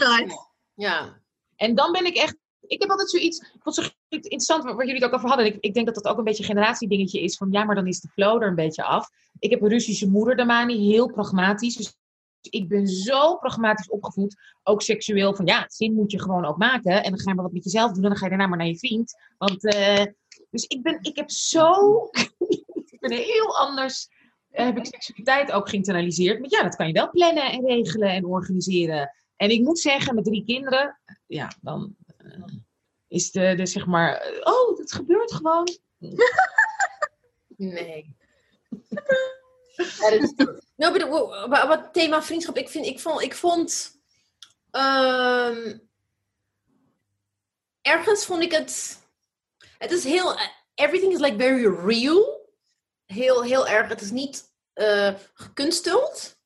Ja. 0.75 1.21
En 1.57 1.75
dan 1.75 1.93
ben 1.93 2.07
ik 2.07 2.17
echt. 2.17 2.37
Ik 2.69 2.81
heb 2.81 2.91
altijd 2.91 3.11
zoiets. 3.11 3.39
Ik 3.39 3.63
vond 3.63 3.77
het 3.77 3.85
zo 3.85 3.91
interessant 4.09 4.65
waar 4.65 4.77
jullie 4.87 4.95
het 4.95 5.05
ook 5.05 5.13
over 5.15 5.29
hadden. 5.29 5.47
Ik, 5.47 5.57
ik 5.61 5.75
denk 5.75 5.87
dat 5.87 5.95
dat 5.95 6.07
ook 6.09 6.19
een 6.19 6.25
beetje 6.25 6.43
een 6.43 6.49
generatiedingetje 6.49 7.21
is. 7.21 7.37
Van 7.37 7.49
ja, 7.51 7.65
maar 7.65 7.75
dan 7.75 7.87
is 7.87 8.01
de 8.01 8.09
flow 8.09 8.43
er 8.43 8.49
een 8.49 8.55
beetje 8.55 8.83
af. 8.85 9.09
Ik 9.39 9.51
heb 9.51 9.63
een 9.63 9.69
Russische 9.69 10.09
moeder, 10.11 10.37
Damani, 10.37 10.91
heel 10.91 11.13
pragmatisch. 11.13 11.77
Dus 11.77 11.97
ik 12.41 12.69
ben 12.69 12.87
zo 12.87 13.37
pragmatisch 13.37 13.89
opgevoed. 13.91 14.37
Ook 14.63 14.83
seksueel. 14.83 15.35
Van 15.35 15.47
ja, 15.47 15.65
zin 15.69 15.95
moet 15.95 16.11
je 16.13 16.21
gewoon 16.21 16.45
ook 16.45 16.57
maken. 16.57 17.03
En 17.03 17.11
dan 17.11 17.21
ga 17.21 17.29
je 17.29 17.35
maar 17.35 17.45
wat 17.45 17.53
met 17.53 17.65
jezelf 17.65 17.93
doen. 17.93 18.03
En 18.03 18.09
dan 18.09 18.19
ga 18.19 18.25
je 18.25 18.31
daarna 18.31 18.47
maar 18.47 18.59
naar 18.59 18.67
je 18.67 18.79
vriend. 18.79 19.15
Want. 19.39 19.65
eh, 19.65 20.05
dus 20.51 20.65
ik 20.65 20.83
ben. 20.83 20.99
Ik 21.03 21.17
heb 21.17 21.31
zo. 21.31 21.75
ik 22.91 22.97
ben 23.01 23.13
heel 23.13 23.57
anders. 23.59 24.09
eh, 24.51 24.65
heb 24.65 24.77
ik 24.77 24.87
seksualiteit 24.87 25.53
ook 25.53 25.69
geïnternaliseerd. 25.69 26.41
Maar 26.41 26.51
ja, 26.51 26.63
dat 26.63 26.77
kan 26.77 26.87
je 26.87 26.93
wel 26.93 27.11
plannen 27.11 27.53
en 27.53 27.65
regelen 27.67 28.09
en 28.11 28.25
organiseren. 28.25 29.15
En 29.37 29.51
ik 29.51 29.61
moet 29.63 29.79
zeggen, 29.79 30.15
met 30.15 30.25
drie 30.25 30.45
kinderen, 30.45 31.01
ja, 31.27 31.53
dan 31.61 31.95
eh, 32.17 32.43
is 33.09 33.31
de, 33.31 33.55
de 33.55 33.67
zeg 33.67 33.87
maar, 33.87 34.15
eh, 34.17 34.41
oh, 34.53 34.79
het 34.79 34.93
gebeurt 34.93 35.33
gewoon. 35.33 35.69
Nee. 37.57 38.17
Ja, 39.77 40.09
is 40.11 40.33
wa- 41.49 41.67
wat 41.69 41.93
thema 41.93 42.23
vriendschap, 42.23 42.57
ik, 42.57 42.69
vind, 42.69 42.87
ik 42.87 43.01
vond, 43.01 43.21
ik 43.23 43.35
vond 43.35 44.01
ehm, 44.71 45.79
ergens 47.83 48.27
vond 48.27 48.43
ik 48.43 48.53
het, 48.53 48.99
het 49.79 49.91
is 49.91 50.05
heel, 50.05 50.39
everything 50.75 51.13
is 51.13 51.19
like 51.21 51.37
very 51.37 51.67
real. 51.67 52.37
Heel, 53.07 53.43
heel 53.43 53.69
erg, 53.69 53.89
het 53.89 54.01
is 54.01 54.11
niet 54.11 54.53
eh, 54.73 55.15
gekunsteld. 55.35 56.37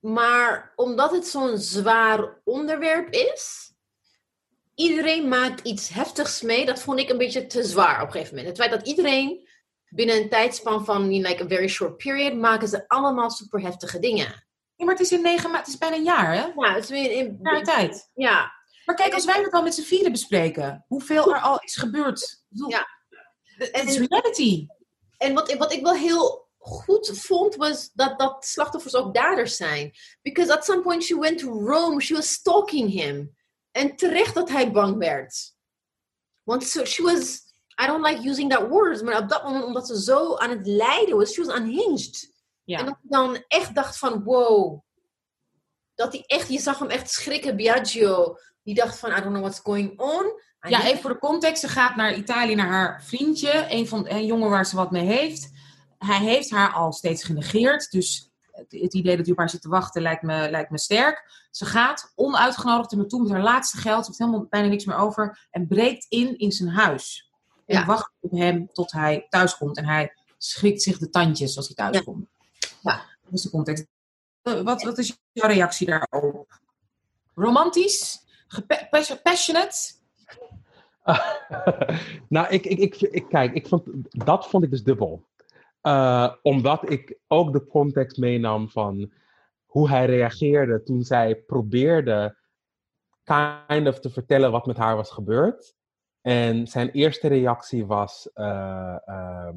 Maar 0.00 0.72
omdat 0.76 1.10
het 1.10 1.26
zo'n 1.26 1.58
zwaar 1.58 2.40
onderwerp 2.44 3.12
is, 3.12 3.73
iedereen 4.74 5.28
maakt 5.28 5.60
iets 5.66 5.88
heftigs 5.88 6.42
mee. 6.42 6.66
Dat 6.66 6.82
vond 6.82 6.98
ik 6.98 7.08
een 7.10 7.18
beetje 7.18 7.46
te 7.46 7.64
zwaar 7.64 8.00
op 8.00 8.06
een 8.06 8.12
gegeven 8.12 8.36
moment. 8.36 8.56
Het 8.56 8.66
feit 8.66 8.78
dat 8.80 8.88
iedereen 8.88 9.48
binnen 9.88 10.16
een 10.16 10.28
tijdspan 10.28 10.84
van 10.84 11.08
like 11.08 11.42
a 11.42 11.46
very 11.48 11.68
short 11.68 11.96
period 11.96 12.34
maken 12.34 12.68
ze 12.68 12.88
allemaal 12.88 13.30
super 13.30 13.60
heftige 13.60 13.98
dingen. 13.98 14.46
Ja, 14.76 14.84
maar 14.84 14.94
het 14.94 15.02
is 15.04 15.12
in 15.12 15.22
negen 15.22 15.42
maanden, 15.42 15.60
het 15.60 15.68
is 15.68 15.78
bijna 15.78 15.96
een 15.96 16.02
jaar, 16.04 16.32
hè? 16.34 16.46
Ja, 16.66 16.74
het 16.74 16.84
is 16.84 16.90
weer 16.90 17.10
in, 17.10 17.26
Een 17.26 17.38
jaar 17.42 17.62
tijd. 17.62 18.10
ja. 18.14 18.52
Maar 18.84 18.94
kijk, 18.94 19.14
als 19.14 19.24
wij 19.24 19.42
het 19.42 19.52
al 19.52 19.62
met 19.62 19.74
z'n 19.74 19.82
vieren 19.82 20.12
bespreken, 20.12 20.84
hoeveel 20.88 21.34
er 21.34 21.40
al 21.40 21.58
is 21.60 21.76
gebeurd. 21.76 22.44
Ja. 22.68 22.86
Het 23.56 23.88
is 23.88 23.98
reality. 23.98 24.66
En 25.18 25.34
wat, 25.34 25.50
ik- 25.50 25.58
wat 25.58 25.72
ik 25.72 25.82
wel 25.82 25.94
heel 25.94 26.48
goed 26.58 27.10
vond, 27.18 27.54
was 27.54 27.90
dat, 27.92 28.18
dat 28.18 28.44
slachtoffers 28.44 28.94
ook 28.94 29.14
daders 29.14 29.56
zijn. 29.56 29.92
Because 30.22 30.52
at 30.56 30.64
some 30.64 30.80
point 30.82 31.04
she 31.04 31.18
went 31.18 31.38
to 31.38 31.50
Rome, 31.66 32.00
she 32.00 32.14
was 32.14 32.32
stalking 32.32 32.90
him. 32.92 33.36
En 33.74 33.96
terecht 33.96 34.34
dat 34.34 34.48
hij 34.48 34.72
bang 34.72 34.96
werd. 34.96 35.54
Want 36.42 36.64
so, 36.64 36.84
she 36.84 37.02
was, 37.02 37.42
I 37.82 37.86
don't 37.86 38.06
like 38.06 38.28
using 38.28 38.50
that 38.50 38.68
word, 38.68 39.02
maar 39.02 39.18
op 39.18 39.28
dat 39.28 39.44
moment, 39.44 39.64
omdat 39.64 39.86
ze 39.86 40.02
zo 40.02 40.36
aan 40.36 40.50
het 40.50 40.66
lijden 40.66 41.16
was, 41.16 41.32
she 41.32 41.44
was 41.44 41.56
unhinged. 41.56 42.32
Ja. 42.64 42.78
En 42.78 42.84
dat 42.84 42.94
ik 43.02 43.10
dan 43.10 43.44
echt 43.48 43.74
dacht 43.74 43.98
van, 43.98 44.22
wow. 44.22 44.82
Dat 45.94 46.12
hij 46.12 46.24
echt, 46.26 46.48
je 46.48 46.58
zag 46.58 46.78
hem 46.78 46.88
echt 46.88 47.10
schrikken, 47.10 47.56
Biagio. 47.56 48.36
Die 48.62 48.74
dacht 48.74 48.98
van, 48.98 49.10
I 49.10 49.14
don't 49.14 49.26
know 49.26 49.40
what's 49.40 49.60
going 49.60 50.00
on. 50.00 50.24
I 50.66 50.68
Ja, 50.68 50.84
even 50.84 51.00
voor 51.00 51.12
de 51.12 51.18
context. 51.18 51.60
Ze 51.60 51.68
gaat 51.68 51.96
naar 51.96 52.14
Italië, 52.14 52.54
naar 52.54 52.68
haar 52.68 53.02
vriendje. 53.04 53.66
Een 53.68 53.88
van 53.88 54.08
een 54.08 54.26
jongen 54.26 54.50
waar 54.50 54.66
ze 54.66 54.76
wat 54.76 54.90
mee 54.90 55.04
heeft. 55.04 55.50
Hij 55.98 56.18
heeft 56.18 56.50
haar 56.50 56.72
al 56.72 56.92
steeds 56.92 57.24
genegeerd. 57.24 57.90
Dus 57.90 58.30
het, 58.54 58.94
idee 58.94 59.16
dat 59.16 59.24
hij 59.24 59.32
op 59.34 59.38
haar 59.38 59.50
zit 59.50 59.62
te 59.62 59.68
wachten 59.68 60.02
lijkt 60.02 60.22
me, 60.22 60.50
lijkt 60.50 60.70
me 60.70 60.78
sterk. 60.78 61.46
Ze 61.50 61.64
gaat 61.64 62.12
onuitgenodigd 62.14 62.92
er 62.92 62.98
naartoe 62.98 63.22
met 63.22 63.30
haar 63.30 63.42
laatste 63.42 63.76
geld. 63.76 64.00
Ze 64.00 64.06
heeft 64.06 64.18
helemaal 64.18 64.46
bijna 64.50 64.68
niks 64.68 64.84
meer 64.84 64.96
over. 64.96 65.46
En 65.50 65.66
breekt 65.66 66.06
in 66.08 66.38
in 66.38 66.52
zijn 66.52 66.68
huis. 66.68 67.30
En 67.66 67.78
Ja. 67.78 67.84
wacht 67.84 68.12
op 68.20 68.30
hem 68.30 68.68
tot 68.72 68.92
hij 68.92 69.26
thuis 69.28 69.56
komt. 69.56 69.76
En 69.76 69.84
hij 69.86 70.14
schrikt 70.38 70.82
zich 70.82 70.98
de 70.98 71.10
tandjes 71.10 71.56
als 71.56 71.66
hij 71.66 71.76
thuis 71.76 71.96
Ja. 71.96 72.02
komt. 72.02 72.26
Ja. 72.82 73.02
Dat 73.24 73.32
is 73.32 73.42
de 73.42 73.50
context. 73.50 73.86
Wat, 74.42 74.82
wat 74.82 74.98
is 74.98 75.18
jouw 75.32 75.48
reactie 75.48 75.86
daarop? 75.86 76.60
Romantisch? 77.34 78.22
Passionate? 79.22 79.92
nou, 82.28 82.48
ik, 82.48 82.64
ik, 82.64 82.78
ik, 82.78 83.00
ik, 83.00 83.28
kijk, 83.28 83.54
ik 83.54 83.68
vond, 83.68 83.84
dat 84.10 84.46
vond 84.48 84.64
ik 84.64 84.70
dus 84.70 84.82
dubbel. 84.82 85.24
Eh, 85.84 86.32
omdat 86.42 86.90
ik 86.90 87.18
ook 87.26 87.52
de 87.52 87.66
context 87.66 88.16
meenam 88.16 88.70
van 88.70 89.12
hoe 89.64 89.88
hij 89.88 90.06
reageerde 90.06 90.82
toen 90.82 91.02
zij 91.02 91.36
probeerde 91.36 92.36
kind 93.66 93.88
of 93.88 94.00
te 94.00 94.10
vertellen 94.10 94.50
wat 94.50 94.66
met 94.66 94.76
haar 94.76 94.96
was 94.96 95.10
gebeurd. 95.10 95.74
En 96.20 96.66
zijn 96.66 96.90
eerste 96.90 97.28
reactie 97.28 97.86
was 97.86 98.30
eh, 98.32 98.96
ehm, 99.04 99.56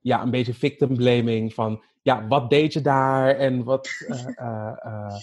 ja, 0.00 0.22
een 0.22 0.30
beetje 0.30 0.54
victim 0.54 0.96
blaming 0.96 1.54
van 1.54 1.82
ja, 2.02 2.26
wat 2.26 2.50
deed 2.50 2.72
je 2.72 2.80
daar 2.80 3.36
en 3.36 3.64
wat... 3.64 3.88
eh, 4.34 4.72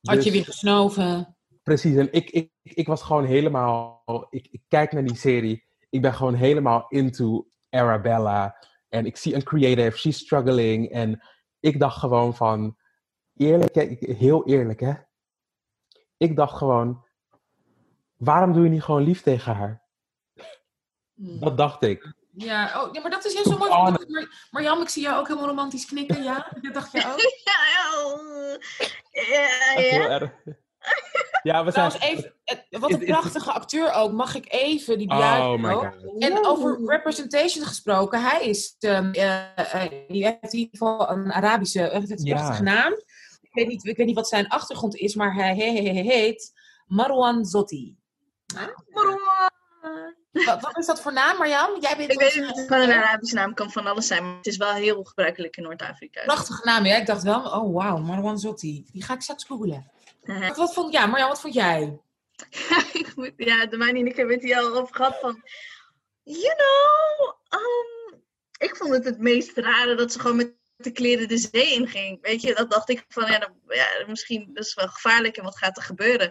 Had 0.00 0.24
je 0.24 0.30
dus- 0.30 0.32
weer 0.32 0.44
gesnoven? 0.44 1.36
Precies, 1.62 1.96
en 1.96 2.12
ik, 2.12 2.30
ik, 2.30 2.50
ik 2.62 2.86
was 2.86 3.02
gewoon 3.02 3.24
helemaal. 3.24 4.02
Ik, 4.30 4.48
ik 4.50 4.60
kijk 4.68 4.92
naar 4.92 5.04
die 5.04 5.16
serie. 5.16 5.64
Ik 5.90 6.02
ben 6.02 6.14
gewoon 6.14 6.34
helemaal 6.34 6.86
into 6.88 7.46
Arabella. 7.70 8.56
En 8.92 9.06
ik 9.06 9.16
zie 9.16 9.34
een 9.34 9.42
creative, 9.42 9.98
she's 9.98 10.18
struggling. 10.18 10.90
En 10.90 11.22
ik 11.60 11.78
dacht 11.78 11.98
gewoon 11.98 12.36
van. 12.36 12.76
Eerlijk, 13.36 13.74
hè, 13.74 13.96
heel 13.98 14.46
eerlijk 14.46 14.80
hè. 14.80 14.92
Ik 16.16 16.36
dacht 16.36 16.56
gewoon. 16.56 17.04
Waarom 18.16 18.52
doe 18.52 18.64
je 18.64 18.70
niet 18.70 18.82
gewoon 18.82 19.02
lief 19.02 19.22
tegen 19.22 19.54
haar? 19.54 19.82
Dat 21.14 21.56
dacht 21.56 21.82
ik. 21.82 22.14
Ja, 22.34 22.82
oh, 22.82 22.92
ja, 22.92 23.00
maar 23.00 23.10
dat 23.10 23.24
is 23.24 23.34
heel 23.34 23.44
zo 23.44 23.58
mooi. 23.58 23.70
Maar, 23.70 24.48
Marjam, 24.50 24.82
ik 24.82 24.88
zie 24.88 25.02
jou 25.02 25.18
ook 25.18 25.28
helemaal 25.28 25.48
romantisch 25.48 25.86
knikken, 25.86 26.22
ja? 26.22 26.52
Dat 26.60 26.74
dacht 26.74 26.92
je 26.92 26.98
ook? 26.98 27.20
Ja, 27.20 27.52
ja, 29.12 29.36
ja, 29.36 29.74
Echt 29.74 29.90
heel 29.90 30.08
erg. 30.10 30.32
Ja, 31.42 31.64
we 31.64 31.70
zijn. 31.70 31.90
Even, 32.00 32.34
eh, 32.44 32.80
wat 32.80 32.90
een 32.90 33.04
prachtige 33.04 33.52
acteur 33.52 33.92
ook. 33.92 34.12
Mag 34.12 34.34
ik 34.34 34.52
even 34.52 34.98
die 34.98 35.10
Oh 35.10 35.54
my 35.58 35.72
god. 35.72 35.94
En 36.18 36.46
over 36.46 36.80
representation 36.86 37.64
gesproken, 37.66 38.22
hij 38.22 38.44
is, 38.44 38.76
ehm 38.78 39.12
eh, 39.12 39.74
eh, 39.84 39.90
die 40.08 40.24
heeft 40.24 40.52
in 40.52 40.58
ieder 40.58 40.78
geval 40.78 41.10
een 41.10 41.32
Arabische, 41.32 41.90
een 41.90 42.04
Ja. 42.16 42.34
prachtige 42.34 42.62
naam. 42.62 42.92
Ik 43.40 43.50
weet, 43.52 43.66
niet, 43.68 43.84
ik 43.86 43.96
weet 43.96 44.06
niet 44.06 44.16
wat 44.16 44.28
zijn 44.28 44.48
achtergrond 44.48 44.96
is, 44.96 45.14
maar 45.14 45.34
hij 45.34 45.54
he- 45.56 45.72
he- 45.82 45.92
he- 45.92 46.02
heet 46.12 46.52
Marwan 46.86 47.44
Zotti. 47.44 47.96
Wat, 50.32 50.60
wat 50.60 50.78
is 50.78 50.86
dat 50.86 51.00
voor 51.00 51.12
naam, 51.12 51.36
Marjam? 51.36 51.80
Jij 51.80 51.96
bent 51.96 52.12
Ik 52.12 52.18
weet 52.18 52.34
niet, 52.34 52.56
het 52.56 52.70
een 52.70 52.92
Arabische 52.92 53.34
naam, 53.34 53.54
kan 53.54 53.70
van 53.70 53.86
alles 53.86 54.06
zijn, 54.06 54.22
maar 54.24 54.36
het 54.36 54.46
is 54.46 54.56
wel 54.56 54.72
heel 54.72 55.04
gebruikelijk 55.04 55.56
in 55.56 55.62
Noord-Afrika. 55.62 56.22
Prachtige 56.24 56.64
naam, 56.64 56.84
ja. 56.86 56.96
Ik 56.96 57.06
dacht 57.06 57.22
wel, 57.22 57.40
oh 57.40 57.74
wauw, 57.74 57.96
Marwan 57.98 58.38
Zotti. 58.38 58.84
Die 58.92 59.02
ga 59.04 59.14
ik 59.14 59.20
straks 59.20 59.44
googlen. 59.44 59.90
Haha. 60.22 60.54
Wat, 60.54 60.74
vond, 60.74 60.92
ja, 60.92 61.10
wat 61.10 61.40
vond 61.40 61.54
jij? 61.54 62.00
Ja, 63.36 63.66
de 63.66 63.76
mijne 63.76 63.98
en 63.98 64.06
ik 64.06 64.16
hebben 64.16 64.34
het 64.34 64.44
hier 64.44 64.56
al 64.56 64.76
over 64.76 64.94
gehad 64.94 65.18
van, 65.20 65.42
you 66.22 66.54
know, 66.54 67.34
um, 67.60 68.22
ik 68.58 68.76
vond 68.76 68.92
het 68.92 69.04
het 69.04 69.18
meest 69.18 69.56
rare 69.56 69.94
dat 69.94 70.12
ze 70.12 70.20
gewoon 70.20 70.36
met 70.36 70.54
de 70.76 70.90
kleren 70.90 71.28
de 71.28 71.36
zee 71.36 71.72
inging. 71.72 72.18
Weet 72.20 72.42
je, 72.42 72.54
dat 72.54 72.70
dacht 72.70 72.88
ik 72.88 73.04
van, 73.08 73.30
ja, 73.30 73.38
dan, 73.38 73.54
ja 73.68 73.86
misschien 74.06 74.50
dat 74.52 74.64
is 74.64 74.74
wel 74.74 74.88
gevaarlijk 74.88 75.36
en 75.36 75.44
wat 75.44 75.58
gaat 75.58 75.76
er 75.76 75.82
gebeuren. 75.82 76.30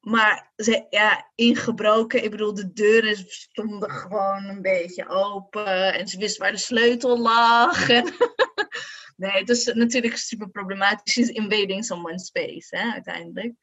Maar 0.00 0.52
ze, 0.56 0.86
ja, 0.90 1.30
ingebroken, 1.34 2.24
ik 2.24 2.30
bedoel, 2.30 2.54
de 2.54 2.72
deuren 2.72 3.16
stonden 3.28 3.90
gewoon 3.90 4.44
een 4.44 4.62
beetje 4.62 5.08
open 5.08 5.94
en 5.94 6.08
ze 6.08 6.18
wist 6.18 6.36
waar 6.36 6.52
de 6.52 6.58
sleutel 6.58 7.18
lag. 7.18 7.88
En 7.88 8.14
nee, 9.20 9.38
het 9.38 9.48
is 9.48 9.64
natuurlijk 9.64 10.16
super 10.16 10.50
problematisch. 10.50 11.12
She's 11.12 11.28
invading 11.28 11.84
someone's 11.84 12.26
space, 12.26 12.76
hè, 12.76 12.92
uiteindelijk. 12.92 13.54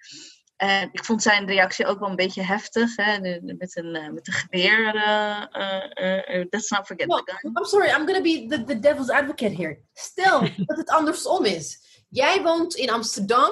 Ik 0.91 1.05
vond 1.05 1.21
zijn 1.21 1.45
reactie 1.45 1.85
ook 1.85 1.99
wel 1.99 2.09
een 2.09 2.15
beetje 2.15 2.41
heftig, 2.41 2.95
hè, 2.95 3.19
met, 3.41 3.75
een, 3.77 3.95
eh, 3.95 4.09
met 4.09 4.27
een 4.27 4.33
geweer. 4.33 4.95
eh, 4.95 6.45
let's 6.49 6.69
not 6.69 6.85
forget 6.85 7.07
No, 7.07 7.15
the 7.23 7.31
gun. 7.41 7.51
I'm 7.57 7.65
sorry, 7.65 7.89
I'm 7.89 8.05
gonna 8.05 8.21
be 8.21 8.45
the, 8.49 8.63
the 8.63 8.79
devil's 8.79 9.09
advocate 9.09 9.55
here. 9.55 9.79
Stel 9.93 10.39
dat 10.67 10.77
het 10.77 10.89
andersom 10.89 11.45
is. 11.45 11.79
Jij 12.09 12.41
woont 12.41 12.75
in 12.75 12.89
Amsterdam. 12.89 13.51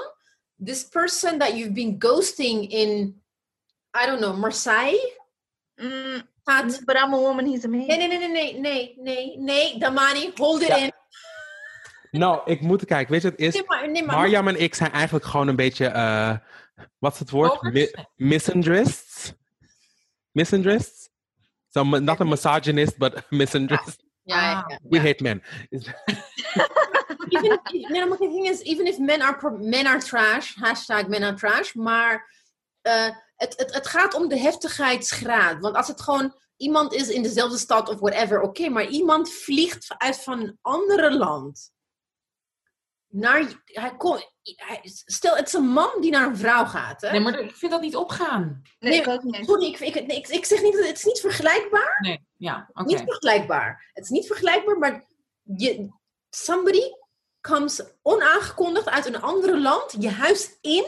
This 0.66 0.84
person 0.88 1.38
that 1.40 1.58
you've 1.58 1.74
been 1.74 1.96
ghosting 2.00 2.72
in, 2.72 3.22
I 4.04 4.06
don't 4.06 4.20
know, 4.20 4.38
Marseille. 4.38 5.14
Mm, 5.76 6.22
Gaat. 6.44 6.82
but 6.86 6.96
I'm 6.96 7.14
a 7.14 7.18
woman, 7.18 7.46
he's 7.46 7.66
a 7.66 7.68
man. 7.68 7.86
Nee, 7.88 7.98
nee, 7.98 8.08
nee, 8.08 8.18
nee, 8.18 8.30
nee, 8.30 8.60
nee, 8.60 8.96
nee, 8.98 9.38
nee, 9.38 9.80
Damani, 9.80 10.32
hold 10.36 10.62
it 10.62 10.70
in. 10.70 10.92
Nou, 12.18 12.42
ik 12.46 12.62
moet 12.62 12.86
kijken. 12.86 13.12
Weet 13.12 13.22
je, 13.22 13.28
het 13.30 13.40
is. 13.40 13.54
Nee, 13.54 13.64
maar, 13.66 13.92
nee, 13.92 14.04
maar, 14.04 14.16
Marjam 14.16 14.48
en 14.48 14.62
ik 14.62 14.76
zijn 14.76 14.92
eigenlijk 14.92 15.26
gewoon 15.26 15.48
een 15.48 15.56
beetje. 15.56 15.86
eh, 15.88 16.38
wat 16.98 17.14
is 17.14 17.20
het 17.20 17.30
woord? 17.30 17.62
Mi- 17.62 17.92
misandrists? 18.16 19.34
Misandrists? 20.32 21.10
So, 21.70 21.84
not 21.84 22.22
a 22.22 22.24
misogynist, 22.24 22.98
but 22.98 23.16
a 23.18 23.24
misandrist. 23.30 24.04
Ja, 24.24 24.42
ja, 24.42 24.66
ja. 24.68 24.80
We 24.90 25.00
hate 25.00 25.24
men. 25.24 25.44
even 27.30 27.52
if, 27.52 27.90
nee, 27.90 28.06
maar 28.06 28.18
the 28.18 28.28
thing 28.32 28.48
is, 28.48 28.62
even 28.62 28.86
if 28.88 28.98
men 28.98 29.22
are, 29.22 29.52
men 29.60 29.86
are 29.86 30.00
trash, 30.00 30.56
hashtag 30.56 31.08
men 31.08 31.24
are 31.24 31.34
trash, 31.36 31.74
maar 31.74 32.34
eh, 32.82 33.10
het, 33.36 33.54
het, 33.58 33.74
het 33.74 33.88
gaat 33.88 34.14
om 34.14 34.28
de 34.28 34.40
heftigheidsgraad. 34.40 35.60
Want 35.60 35.76
als 35.76 35.88
het 35.88 36.02
gewoon 36.02 36.36
iemand 36.58 36.94
is 36.94 37.10
in 37.10 37.24
dezelfde 37.24 37.58
stad 37.58 37.90
of 37.90 38.00
whatever, 38.00 38.42
oké, 38.42 38.70
maar 38.70 38.88
iemand 38.88 39.34
vliegt 39.34 39.96
uit 39.98 40.24
van 40.24 40.40
een 40.40 40.58
andere 40.62 41.18
land. 41.18 41.74
Naar, 43.18 43.64
hij 43.64 43.94
hij, 44.44 44.80
stel, 45.06 45.36
het 45.36 45.48
is 45.48 45.54
een 45.54 45.68
man 45.68 46.02
die 46.02 46.12
naar 46.12 46.28
een 46.28 46.38
vrouw 46.38 46.66
gaat. 46.66 47.02
Hè? 47.02 47.12
Nee, 47.12 47.20
maar 47.20 47.40
ik 47.40 47.56
vind 47.56 47.72
dat 47.72 47.82
niet 47.82 47.96
opgaan. 47.96 48.62
Nee, 48.80 48.92
nee, 48.92 49.00
ik 49.02 49.08
ook 49.08 49.24
niet. 49.24 49.46
Sorry, 49.46 49.66
ik, 49.66 49.80
ik, 49.80 50.08
nee, 50.08 50.18
ik, 50.18 50.28
ik 50.28 50.46
zeg 50.46 50.62
niet, 50.62 50.74
dat 50.74 50.86
het 50.86 50.98
is 50.98 51.04
niet 51.04 51.20
vergelijkbaar. 51.20 51.98
Nee, 52.02 52.28
ja, 52.38 52.70
oké. 52.74 52.84
Niet 52.84 53.02
vergelijkbaar. 53.06 53.90
Het 53.94 54.04
is 54.04 54.10
niet 54.10 54.28
vergelijkbaar, 54.28 54.78
maar 54.78 55.06
je, 55.44 55.90
somebody 56.30 56.92
comes 57.42 57.84
onaangekondigd 58.02 58.90
uit 58.90 59.06
een 59.06 59.22
ander 59.22 59.60
land, 59.60 59.96
je 60.00 60.10
huis 60.10 60.58
in, 60.62 60.86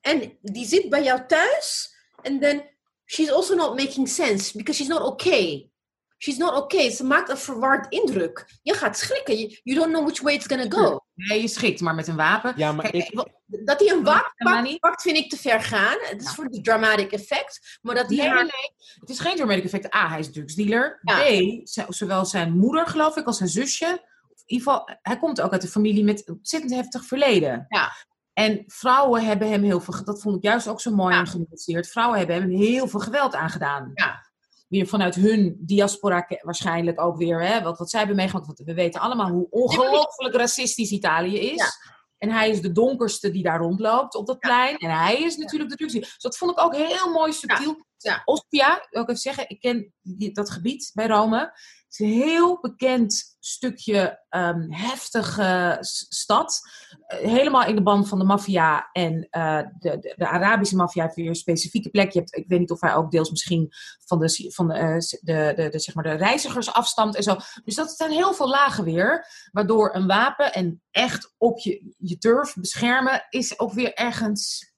en 0.00 0.38
die 0.40 0.66
zit 0.66 0.88
bij 0.88 1.02
jou 1.02 1.26
thuis, 1.26 1.94
en 2.22 2.40
then 2.40 2.70
she's 3.04 3.30
also 3.30 3.54
not 3.54 3.76
making 3.76 4.08
sense, 4.08 4.56
because 4.56 4.82
she's 4.82 4.98
not 4.98 5.02
okay. 5.02 5.70
She's 6.18 6.36
not 6.36 6.54
okay. 6.54 6.90
Ze 6.90 7.04
maakt 7.04 7.28
een 7.28 7.36
verward 7.38 7.92
indruk. 7.92 8.46
Je 8.62 8.74
gaat 8.74 8.98
schrikken. 8.98 9.36
You, 9.38 9.78
don't 9.78 9.92
know 9.92 10.04
which 10.04 10.20
way 10.20 10.34
it's 10.34 10.46
gonna 10.46 10.66
go. 10.68 11.00
Nee, 11.14 11.40
je 11.40 11.48
schikt, 11.48 11.80
maar 11.80 11.94
met 11.94 12.06
een 12.08 12.16
wapen. 12.16 12.52
Ja, 12.56 12.72
maar 12.72 12.90
Kijk, 12.90 13.08
ik. 13.08 13.24
Dat 13.46 13.80
hij 13.80 13.88
een 13.90 14.04
wapen 14.04 14.78
pakt, 14.78 15.02
vind 15.02 15.16
ik 15.16 15.30
te 15.30 15.36
ver 15.36 15.60
gaan. 15.60 15.96
Het 16.00 16.20
is 16.20 16.26
Ja. 16.26 16.32
voor 16.34 16.44
het 16.44 16.64
dramatic 16.64 17.12
effect. 17.12 17.78
Maar 17.82 17.94
dat 17.94 18.08
Nee, 18.08 18.20
haar... 18.20 18.42
nee. 18.42 18.74
Het 19.00 19.08
is 19.08 19.18
geen 19.18 19.36
dramatic 19.36 19.64
effect. 19.64 19.94
A, 19.94 20.08
hij 20.08 20.18
is 20.18 20.32
drugsdealer. 20.32 20.98
Ja. 21.02 21.18
B, 21.18 21.60
zowel 21.88 22.24
zijn 22.24 22.52
moeder, 22.52 22.86
geloof 22.86 23.16
ik, 23.16 23.26
als 23.26 23.36
zijn 23.36 23.48
zusje. 23.48 23.86
In 23.86 24.54
ieder 24.54 24.66
geval, 24.72 24.88
hij 25.02 25.18
komt 25.18 25.40
ook 25.40 25.52
uit 25.52 25.62
een 25.62 25.68
familie 25.68 26.04
met 26.04 26.28
een 26.28 26.34
ontzettend 26.34 26.72
heftig 26.74 27.04
verleden. 27.04 27.66
Ja. 27.68 27.92
En 28.32 28.64
vrouwen 28.66 29.24
hebben 29.24 29.50
hem 29.50 29.62
heel 29.62 29.80
veel, 29.80 30.04
dat 30.04 30.20
vond 30.22 30.36
ik 30.36 30.42
juist 30.42 30.68
ook 30.68 30.80
zo 30.80 30.90
mooi 30.94 31.14
Ja. 31.14 31.20
en 31.20 31.26
genuanceerd. 31.26 31.88
Vrouwen 31.88 32.18
hebben 32.18 32.36
hem 32.36 32.50
heel 32.50 32.88
veel 32.88 33.00
geweld 33.00 33.34
aangedaan. 33.34 33.90
Ja. 33.94 34.26
Weer 34.68 34.86
vanuit 34.86 35.14
hun 35.14 35.56
diaspora 35.60 36.28
waarschijnlijk 36.42 37.00
ook 37.00 37.16
weer, 37.16 37.42
hè, 37.42 37.62
wat, 37.62 37.78
wat 37.78 37.90
zij 37.90 37.98
hebben 37.98 38.16
meegemaakt. 38.16 38.46
Want 38.46 38.58
we 38.58 38.74
weten 38.74 39.00
allemaal 39.00 39.30
hoe 39.30 39.46
ongelooflijk 39.50 40.34
racistisch 40.34 40.90
Italië 40.90 41.38
is. 41.38 41.56
Ja. 41.56 41.70
En 42.18 42.30
hij 42.30 42.50
is 42.50 42.60
de 42.60 42.72
donkerste 42.72 43.30
die 43.30 43.42
daar 43.42 43.58
rondloopt 43.58 44.14
op 44.14 44.26
dat 44.26 44.38
plein. 44.38 44.76
En 44.76 44.98
hij 44.98 45.22
is 45.22 45.36
natuurlijk 45.36 45.70
de 45.70 45.76
drukste. 45.76 45.98
Dus 45.98 46.18
dat 46.18 46.36
vond 46.36 46.50
ik 46.50 46.60
ook 46.60 46.76
heel 46.76 47.12
mooi 47.12 47.32
subtiel. 47.32 47.86
Ja. 47.96 48.22
Ospia, 48.24 48.86
wil 48.90 49.02
ik 49.02 49.08
even 49.08 49.20
zeggen, 49.20 49.48
ik 49.48 49.60
ken 49.60 49.92
die- 50.02 50.32
dat 50.32 50.50
gebied 50.50 50.90
bij 50.94 51.06
Rome. 51.06 51.52
Het 51.88 52.00
is 52.00 52.06
een 52.06 52.28
heel 52.28 52.60
bekend 52.60 53.36
stukje 53.40 54.24
ehm, 54.28 54.70
heftige 54.70 55.76
stad. 55.80 56.60
Eh, 57.06 57.18
helemaal 57.18 57.64
in 57.64 57.74
de 57.74 57.82
band 57.82 58.08
van 58.08 58.18
de 58.18 58.24
maffia 58.24 58.88
en 58.92 59.26
eh, 59.30 59.62
de, 59.78 59.98
de, 59.98 60.14
de 60.16 60.28
Arabische 60.28 60.76
maffia 60.76 61.02
heeft 61.02 61.14
weer 61.14 61.28
een 61.28 61.34
specifieke 61.34 61.90
plek. 61.90 62.12
Je 62.12 62.18
hebt, 62.18 62.36
ik 62.36 62.48
weet 62.48 62.58
niet 62.58 62.70
of 62.70 62.80
hij 62.80 62.94
ook 62.94 63.10
deels 63.10 63.30
misschien 63.30 63.68
van 64.06 64.18
de, 64.18 64.50
van 64.54 64.72
eh, 64.72 64.98
de, 65.20 65.52
de, 65.56 65.68
de, 65.70 65.78
zeg 65.78 65.94
maar 65.94 66.04
de 66.04 66.12
reizigers 66.12 66.72
afstamt 66.72 67.16
en 67.16 67.22
zo. 67.22 67.36
Dus 67.64 67.74
dat 67.74 67.90
zijn 67.90 68.10
heel 68.10 68.34
veel 68.34 68.48
lagen 68.48 68.84
weer. 68.84 69.26
Waardoor 69.52 69.94
een 69.94 70.06
wapen 70.06 70.52
en 70.54 70.82
echt 70.90 71.34
op 71.38 71.58
je, 71.58 71.94
je 71.98 72.18
turf 72.18 72.54
beschermen 72.54 73.26
is 73.30 73.58
ook 73.58 73.72
weer 73.72 73.94
ergens. 73.94 74.72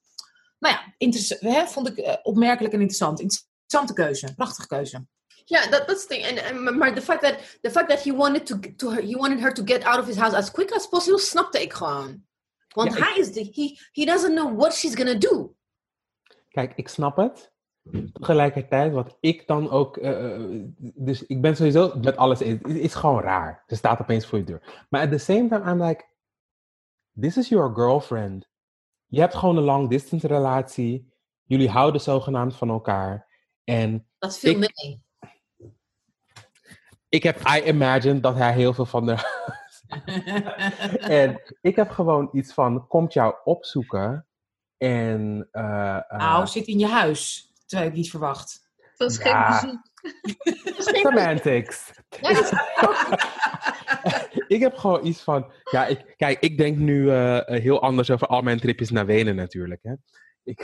Nou 0.59 0.75
ja, 0.97 1.09
hè, 1.39 1.67
vond 1.67 1.87
ik 1.87 2.19
opmerkelijk 2.23 2.73
en 2.73 2.79
interessant. 2.79 3.19
Interessante 3.19 3.93
keuze. 3.93 4.33
Prachtige 4.35 4.67
keuze. 4.67 5.05
Ja, 5.51 5.69
dat 5.69 5.87
that's 5.87 6.07
the 6.07 6.13
thing. 6.13 6.23
En 6.25 6.77
maar 6.77 6.95
de 6.95 7.01
fact 7.01 7.21
dat 7.21 7.57
the 7.61 7.71
fact 7.71 7.89
that 7.89 8.03
he 8.03 8.13
wanted 8.15 8.45
to, 8.45 8.59
to 8.75 8.89
her, 8.91 9.01
he 9.01 9.15
wanted 9.17 9.39
her 9.39 9.53
to 9.53 9.63
get 9.65 9.83
out 9.83 9.99
of 9.99 10.05
his 10.05 10.15
house 10.17 10.35
as 10.35 10.51
quick 10.51 10.71
as 10.71 10.87
possible 10.87 11.19
snapte 11.19 11.61
ik 11.61 11.73
gewoon. 11.73 12.23
Want 12.73 12.91
Ja, 12.91 12.97
ik- 12.97 13.03
hij 13.03 13.17
is 13.17 13.33
de 13.33 13.49
he 13.53 13.77
he 13.91 14.05
doesn't 14.05 14.35
know 14.35 14.57
what 14.59 14.73
she's 14.73 14.95
gonna 14.95 15.13
do. 15.13 15.55
Kijk, 16.49 16.73
ik 16.75 16.87
snap 16.87 17.17
het. 17.17 17.51
Tegelijkertijd, 18.13 18.93
wat 18.93 19.17
ik 19.19 19.47
dan 19.47 19.69
ook. 19.69 19.97
eh, 19.97 20.33
eh, 20.35 20.41
dus 20.79 21.25
ik 21.25 21.41
ben 21.41 21.55
sowieso 21.55 21.93
met 22.01 22.17
alles. 22.17 22.39
Het 22.39 22.67
is, 22.67 22.75
is 22.75 22.93
gewoon 22.93 23.21
raar. 23.21 23.63
Ze 23.67 23.75
staat 23.75 24.01
opeens 24.01 24.25
voor 24.25 24.37
je 24.37 24.43
deur. 24.43 24.85
Maar 24.89 25.01
at 25.01 25.11
the 25.11 25.17
same 25.17 25.47
time, 25.49 25.71
I'm 25.71 25.83
like. 25.83 26.03
This 27.19 27.37
is 27.37 27.49
your 27.49 27.73
girlfriend. 27.75 28.49
Je 29.07 29.19
hebt 29.19 29.35
gewoon 29.35 29.57
een 29.57 29.63
long 29.63 29.89
distance 29.89 30.27
relatie. 30.27 31.13
Jullie 31.43 31.69
houden 31.69 32.01
zogenaamd 32.01 32.55
van 32.55 32.69
elkaar. 32.69 33.27
En 33.63 34.07
Dat 34.17 34.37
viel 34.39 34.51
Ik- 34.51 34.57
mee. 34.57 35.01
Ik 37.11 37.23
heb 37.23 37.39
I 37.57 37.61
imagine 37.67 38.19
dat 38.19 38.35
hij 38.35 38.53
heel 38.53 38.73
veel 38.73 38.85
van 38.85 39.05
de. 39.05 39.15
en 40.99 41.41
ik 41.61 41.75
heb 41.75 41.89
gewoon 41.89 42.29
iets 42.31 42.53
van: 42.53 42.87
komt 42.87 43.13
jou 43.13 43.35
opzoeken. 43.43 44.27
En. 44.77 45.47
eh, 45.51 45.95
eh, 45.95 46.17
nou, 46.17 46.47
zit 46.47 46.67
in 46.67 46.79
je 46.79 46.87
huis. 46.87 47.51
Terwijl 47.65 47.89
ik 47.89 47.95
niet 47.95 48.09
verwacht. 48.09 48.69
Het 48.77 48.97
was 48.97 49.17
Ja. 49.17 49.51
geen 49.51 49.81
bezoek. 50.77 50.97
semantics. 50.97 51.91
Dat 52.21 52.31
is- 52.31 52.51
ik 54.47 54.59
heb 54.61 54.77
gewoon 54.77 55.05
iets 55.05 55.21
van, 55.21 55.51
ja, 55.71 55.85
ik, 55.85 56.13
kijk, 56.17 56.39
ik 56.39 56.57
denk 56.57 56.77
nu 56.77 57.09
eh, 57.09 57.37
eh, 57.37 57.61
heel 57.61 57.81
anders 57.81 58.09
over 58.11 58.27
al 58.27 58.41
mijn 58.41 58.59
tripjes 58.59 58.89
naar 58.89 59.05
Wenen 59.05 59.35
natuurlijk. 59.35 59.79
Hè. 59.83 59.93
Ik, 60.43 60.59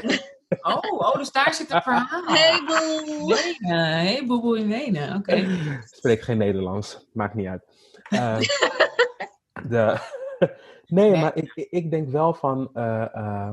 Oh, 0.61 0.81
oh, 0.99 1.15
dus 1.15 1.31
daar 1.31 1.53
zit 1.53 1.71
een 1.71 1.81
verhaal. 1.81 2.23
Hey 2.25 2.63
boe! 2.65 3.35
Wenen. 3.59 3.79
Hey, 3.89 4.23
boeboe 4.25 4.57
in 4.59 4.67
Wenen. 4.67 5.15
Oké. 5.15 5.33
ik 5.35 5.81
spreek 5.85 6.21
geen 6.21 6.37
Nederlands, 6.37 7.07
maakt 7.13 7.33
niet 7.33 7.47
uit. 7.47 7.63
Eh, 8.09 8.39
de, 9.69 9.97
nee, 10.87 11.09
Nee. 11.11 11.21
maar 11.21 11.35
ik, 11.35 11.53
ik- 11.55 11.91
denk 11.91 12.09
wel 12.09 12.33
van, 12.33 12.69
eh, 12.73 13.15
eh, 13.15 13.49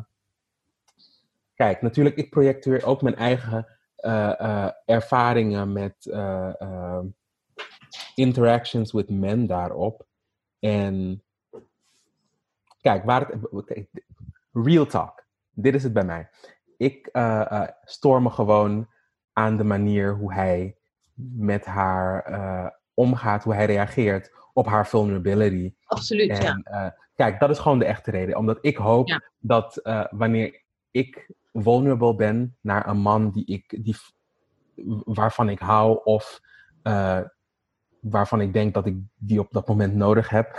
kijk, 1.54 1.82
natuurlijk, 1.82 2.16
ik 2.16 2.30
projecteer 2.30 2.84
ook 2.86 3.02
mijn 3.02 3.16
eigen 3.16 3.66
eh, 3.96 4.40
eh, 4.40 4.70
ervaringen 4.84 5.72
met 5.72 6.06
eh, 6.06 6.60
eh, 6.60 7.00
interactions 8.14 8.92
with 8.92 9.10
men 9.10 9.46
daarop. 9.46 10.06
En 10.58 11.22
kijk, 12.80 13.04
waar 13.04 13.28
het, 13.28 13.86
real 14.52 14.86
talk. 14.86 15.22
Dit 15.50 15.74
is 15.74 15.82
het 15.82 15.92
bij 15.92 16.04
mij. 16.04 16.28
Ik 16.76 17.06
eh, 17.06 17.62
stoor 17.84 18.22
me 18.22 18.30
gewoon 18.30 18.88
aan 19.32 19.56
de 19.56 19.64
manier 19.64 20.14
hoe 20.14 20.32
hij 20.32 20.76
met 21.14 21.64
haar 21.64 22.24
eh, 22.24 22.66
omgaat, 22.94 23.44
hoe 23.44 23.54
hij 23.54 23.66
reageert 23.66 24.32
op 24.52 24.66
haar 24.66 24.86
vulnerability. 24.86 25.74
Absoluut, 25.84 26.36
ja. 26.36 26.44
En 26.44 26.62
eh, 26.62 26.86
kijk, 27.14 27.40
dat 27.40 27.50
is 27.50 27.58
gewoon 27.58 27.78
de 27.78 27.84
echte 27.84 28.10
reden. 28.10 28.36
Omdat 28.36 28.58
ik 28.60 28.76
hoop 28.76 29.08
Ja. 29.08 29.22
dat 29.38 29.80
wanneer 30.10 30.62
ik 30.90 31.30
vulnerable 31.52 32.14
ben 32.14 32.56
naar 32.60 32.88
een 32.88 32.98
man 32.98 33.30
die 33.30 33.46
ik, 33.46 33.84
die, 33.84 33.96
waarvan 35.04 35.48
ik 35.48 35.58
hou 35.58 36.00
of 36.04 36.40
waarvan 38.00 38.40
ik 38.40 38.52
denk 38.52 38.74
dat 38.74 38.86
ik 38.86 38.96
die 39.16 39.40
op 39.40 39.52
dat 39.52 39.68
moment 39.68 39.94
nodig 39.94 40.28
heb, 40.28 40.56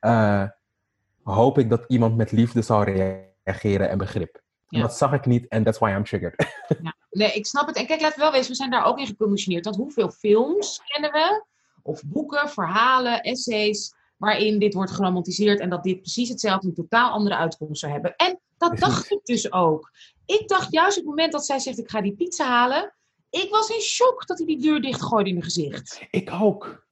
hoop 1.22 1.58
ik 1.58 1.70
dat 1.70 1.84
iemand 1.88 2.16
met 2.16 2.32
liefde 2.32 2.62
zal 2.62 2.82
reageren 2.82 3.88
en 3.88 3.98
begrip. 3.98 4.44
En 4.68 4.78
Ja. 4.78 4.86
Dat 4.86 4.96
zag 4.96 5.12
ik 5.12 5.26
niet 5.26 5.48
en 5.48 5.64
that's 5.64 5.78
why 5.78 5.90
I'm 5.90 6.04
triggered. 6.04 6.46
Nee, 7.10 7.32
ik 7.32 7.46
snap 7.46 7.66
het. 7.66 7.76
En 7.76 7.86
kijk, 7.86 8.00
laten 8.00 8.16
we 8.16 8.22
wel 8.22 8.32
wezen, 8.32 8.50
we 8.50 8.56
zijn 8.56 8.70
daar 8.70 8.84
ook 8.84 8.98
in 8.98 9.06
geconditioneerd. 9.06 9.64
Want 9.64 9.76
hoeveel 9.76 10.10
films 10.10 10.80
kennen 10.86 11.12
we? 11.12 11.44
Of 11.82 12.02
boeken, 12.04 12.48
verhalen, 12.48 13.22
essays, 13.22 13.94
waarin 14.16 14.58
dit 14.58 14.74
wordt 14.74 14.90
geromantiseerd 14.90 15.60
en 15.60 15.70
dat 15.70 15.82
dit 15.82 16.00
precies 16.00 16.28
hetzelfde, 16.28 16.68
een 16.68 16.74
totaal 16.74 17.10
andere 17.10 17.36
uitkomst 17.36 17.80
zou 17.80 17.92
hebben. 17.92 18.16
En 18.16 18.40
dat 18.58 18.74
Precies. 18.74 18.86
dacht 18.94 19.10
ik 19.10 19.20
dus 19.24 19.52
ook. 19.52 19.90
Ik 20.26 20.48
dacht 20.48 20.72
juist 20.72 20.98
op 20.98 21.02
het 21.02 21.14
moment 21.14 21.32
dat 21.32 21.46
zij 21.46 21.58
zegt, 21.58 21.78
ik 21.78 21.90
ga 21.90 22.00
die 22.00 22.14
pizza 22.14 22.46
halen, 22.46 22.94
ik 23.30 23.50
was 23.50 23.68
in 23.68 23.80
shock 23.80 24.26
dat 24.26 24.38
hij 24.38 24.46
die 24.46 24.60
deur 24.60 24.80
dichtgooide 24.80 25.28
in 25.28 25.34
mijn 25.36 25.50
gezicht. 25.50 26.00
ik 26.10 26.30
ook. 26.32 26.84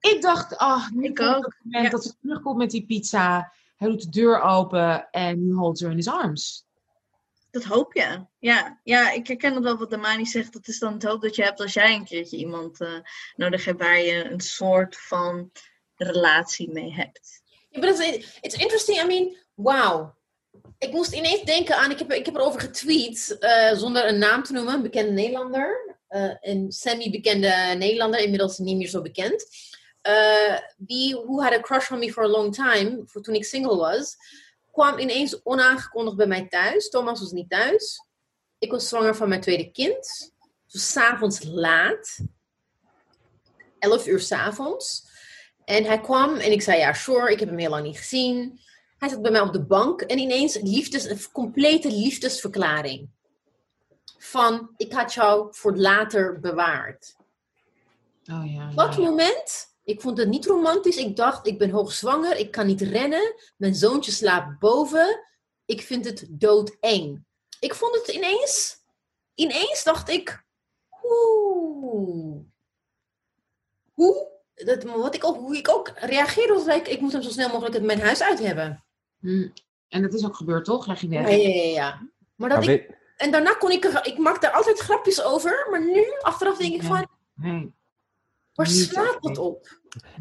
Ik 0.00 0.22
dacht, 0.22 0.56
ah, 0.56 0.90
nu 0.90 1.04
Ik 1.04 1.20
ook, 1.20 1.44
het 1.44 1.56
moment 1.62 1.84
ja. 1.84 1.90
dat 1.90 2.04
ze 2.04 2.14
terugkomt 2.20 2.56
met 2.56 2.70
die 2.70 2.86
pizza. 2.86 3.52
Hij 3.76 3.88
doet 3.88 4.02
de 4.02 4.08
deur 4.08 4.40
open 4.40 5.10
en 5.10 5.46
nu 5.46 5.54
holds 5.54 5.80
her 5.80 5.90
in 5.90 5.96
his 5.96 6.08
arms. 6.08 6.68
Dat 7.50 7.64
hoop 7.64 7.94
je. 7.94 8.24
Ja, 8.38 8.80
ja, 8.84 9.10
ik 9.10 9.26
herken 9.26 9.54
het 9.54 9.62
wel 9.62 9.78
wat 9.78 9.90
Damani 9.90 10.26
zegt. 10.26 10.52
Dat 10.52 10.68
is 10.68 10.78
dan 10.78 10.92
het 10.92 11.02
hoop 11.02 11.22
dat 11.22 11.36
je 11.36 11.42
hebt 11.42 11.60
als 11.60 11.72
jij 11.72 11.94
een 11.94 12.04
keertje 12.04 12.36
iemand 12.36 12.80
eh, 12.80 12.98
nodig 13.36 13.64
hebt 13.64 13.80
waar 13.80 14.00
je 14.00 14.24
een 14.24 14.40
soort 14.40 14.96
van 14.96 15.50
relatie 15.94 16.72
mee 16.72 16.92
hebt. 16.92 17.42
Ja, 17.68 17.80
but 17.80 17.98
it's, 18.40 18.54
interesting. 18.54 19.02
I 19.02 19.06
mean, 19.06 19.36
wow. 19.54 20.10
Ik 20.78 20.92
moest 20.92 21.12
ineens 21.12 21.42
denken 21.42 21.76
aan, 21.76 21.90
ik 21.90 21.98
heb, 21.98 22.12
ik 22.12 22.26
heb 22.26 22.34
erover 22.34 22.60
getweet, 22.60 23.36
eh, 23.38 23.76
zonder 23.76 24.08
een 24.08 24.18
naam 24.18 24.42
te 24.42 24.52
noemen, 24.52 24.74
een 24.74 24.82
bekende 24.82 25.12
Nederlander. 25.12 25.98
eh, 26.08 26.34
een 26.40 26.72
semi-bekende 26.72 27.74
Nederlander, 27.78 28.20
inmiddels 28.20 28.58
niet 28.58 28.76
meer 28.76 28.88
zo 28.88 29.02
bekend. 29.02 29.46
die, 30.76 31.14
who 31.14 31.42
had 31.42 31.52
a 31.52 31.60
crush 31.60 31.90
on 31.90 31.98
me 31.98 32.12
for 32.12 32.24
a 32.24 32.28
long 32.28 32.54
time, 32.54 33.02
voor 33.06 33.22
toen 33.22 33.34
ik 33.34 33.44
single 33.44 33.76
was, 33.76 34.16
kwam 34.72 34.98
ineens 34.98 35.42
onaangekondigd 35.42 36.16
bij 36.16 36.26
mij 36.26 36.48
thuis. 36.48 36.88
Thomas 36.88 37.20
was 37.20 37.32
niet 37.32 37.50
thuis. 37.50 38.06
Ik 38.58 38.70
was 38.70 38.88
zwanger 38.88 39.16
van 39.16 39.28
mijn 39.28 39.40
tweede 39.40 39.70
kind. 39.70 40.32
Dus 40.66 40.92
s'avonds 40.92 41.44
laat. 41.44 42.18
11 43.78 44.06
uur 44.06 44.20
s'avonds. 44.20 45.08
En 45.64 45.84
hij 45.84 46.00
kwam 46.00 46.36
en 46.36 46.52
ik 46.52 46.62
zei, 46.62 46.78
ja, 46.78 46.92
sure, 46.92 47.32
ik 47.32 47.40
heb 47.40 47.48
hem 47.48 47.58
heel 47.58 47.70
lang 47.70 47.84
niet 47.84 47.98
gezien. 47.98 48.60
Hij 48.98 49.08
zat 49.08 49.22
bij 49.22 49.30
mij 49.30 49.40
op 49.40 49.52
de 49.52 49.64
bank 49.64 50.00
en 50.00 50.18
ineens 50.18 50.58
liefdes, 50.58 51.04
een 51.04 51.30
complete 51.32 51.88
liefdesverklaring. 51.88 53.10
Van, 54.18 54.74
ik 54.76 54.92
had 54.92 55.14
jou 55.14 55.48
voor 55.50 55.76
later 55.76 56.40
bewaard. 56.40 57.16
Oh 58.32 58.52
ja. 58.54 58.70
Dat 58.74 58.94
ja. 58.94 59.00
moment, 59.00 59.69
ik 59.90 60.00
vond 60.00 60.18
het 60.18 60.28
niet 60.28 60.46
romantisch. 60.46 60.96
Ik 60.96 61.16
dacht, 61.16 61.46
ik 61.46 61.58
ben 61.58 61.70
hoogzwanger, 61.70 62.36
ik 62.36 62.50
kan 62.50 62.66
niet 62.66 62.80
rennen. 62.80 63.34
Mijn 63.56 63.74
zoontje 63.74 64.12
slaapt 64.12 64.58
boven. 64.58 65.20
Ik 65.64 65.80
vind 65.82 66.04
het 66.04 66.26
doodeng. 66.30 67.24
Ik 67.60 67.74
vond 67.74 67.94
het 67.94 68.08
ineens, 68.08 68.76
ineens 69.34 69.84
dacht 69.84 70.08
ik, 70.08 70.44
oeh. 71.02 72.36
Hoe? 73.92 74.28
Dat, 74.54 74.82
wat 74.82 75.14
ik 75.14 75.24
ook, 75.24 75.36
hoe 75.36 75.56
ik 75.56 75.68
ook 75.68 75.92
reageerde 75.94 76.52
was, 76.52 76.64
like, 76.64 76.90
ik 76.90 77.00
moet 77.00 77.12
hem 77.12 77.22
zo 77.22 77.30
snel 77.30 77.48
mogelijk 77.48 77.74
uit 77.74 77.84
mijn 77.84 78.00
huis 78.00 78.22
uit 78.22 78.38
hebben. 78.38 78.84
Hm. 79.20 79.48
En 79.88 80.02
dat 80.02 80.14
is 80.14 80.24
ook 80.24 80.36
gebeurd, 80.36 80.64
toch? 80.64 80.86
Leg 80.86 81.00
je 81.00 81.08
Ja, 81.08 81.22
weg. 81.22 81.30
ja, 81.36 81.48
ja. 81.48 81.62
ja. 81.72 82.08
Maar 82.36 82.48
dat 82.48 82.58
Maar 82.58 82.68
ik, 82.68 82.86
weet- 82.88 82.96
en 83.16 83.30
daarna 83.30 83.52
kon 83.52 83.70
ik, 83.70 83.84
ik 83.84 84.18
maak 84.18 84.40
daar 84.40 84.52
altijd 84.52 84.78
grapjes 84.78 85.22
over, 85.22 85.66
maar 85.70 85.84
nu, 85.84 86.04
achteraf 86.20 86.56
denk 86.56 86.74
ik 86.74 86.82
Ja. 86.82 86.88
van, 86.88 87.06
Nee. 87.34 87.72
Waar 88.54 88.66
slaat 88.66 89.22
dat 89.22 89.38
op? 89.38 89.68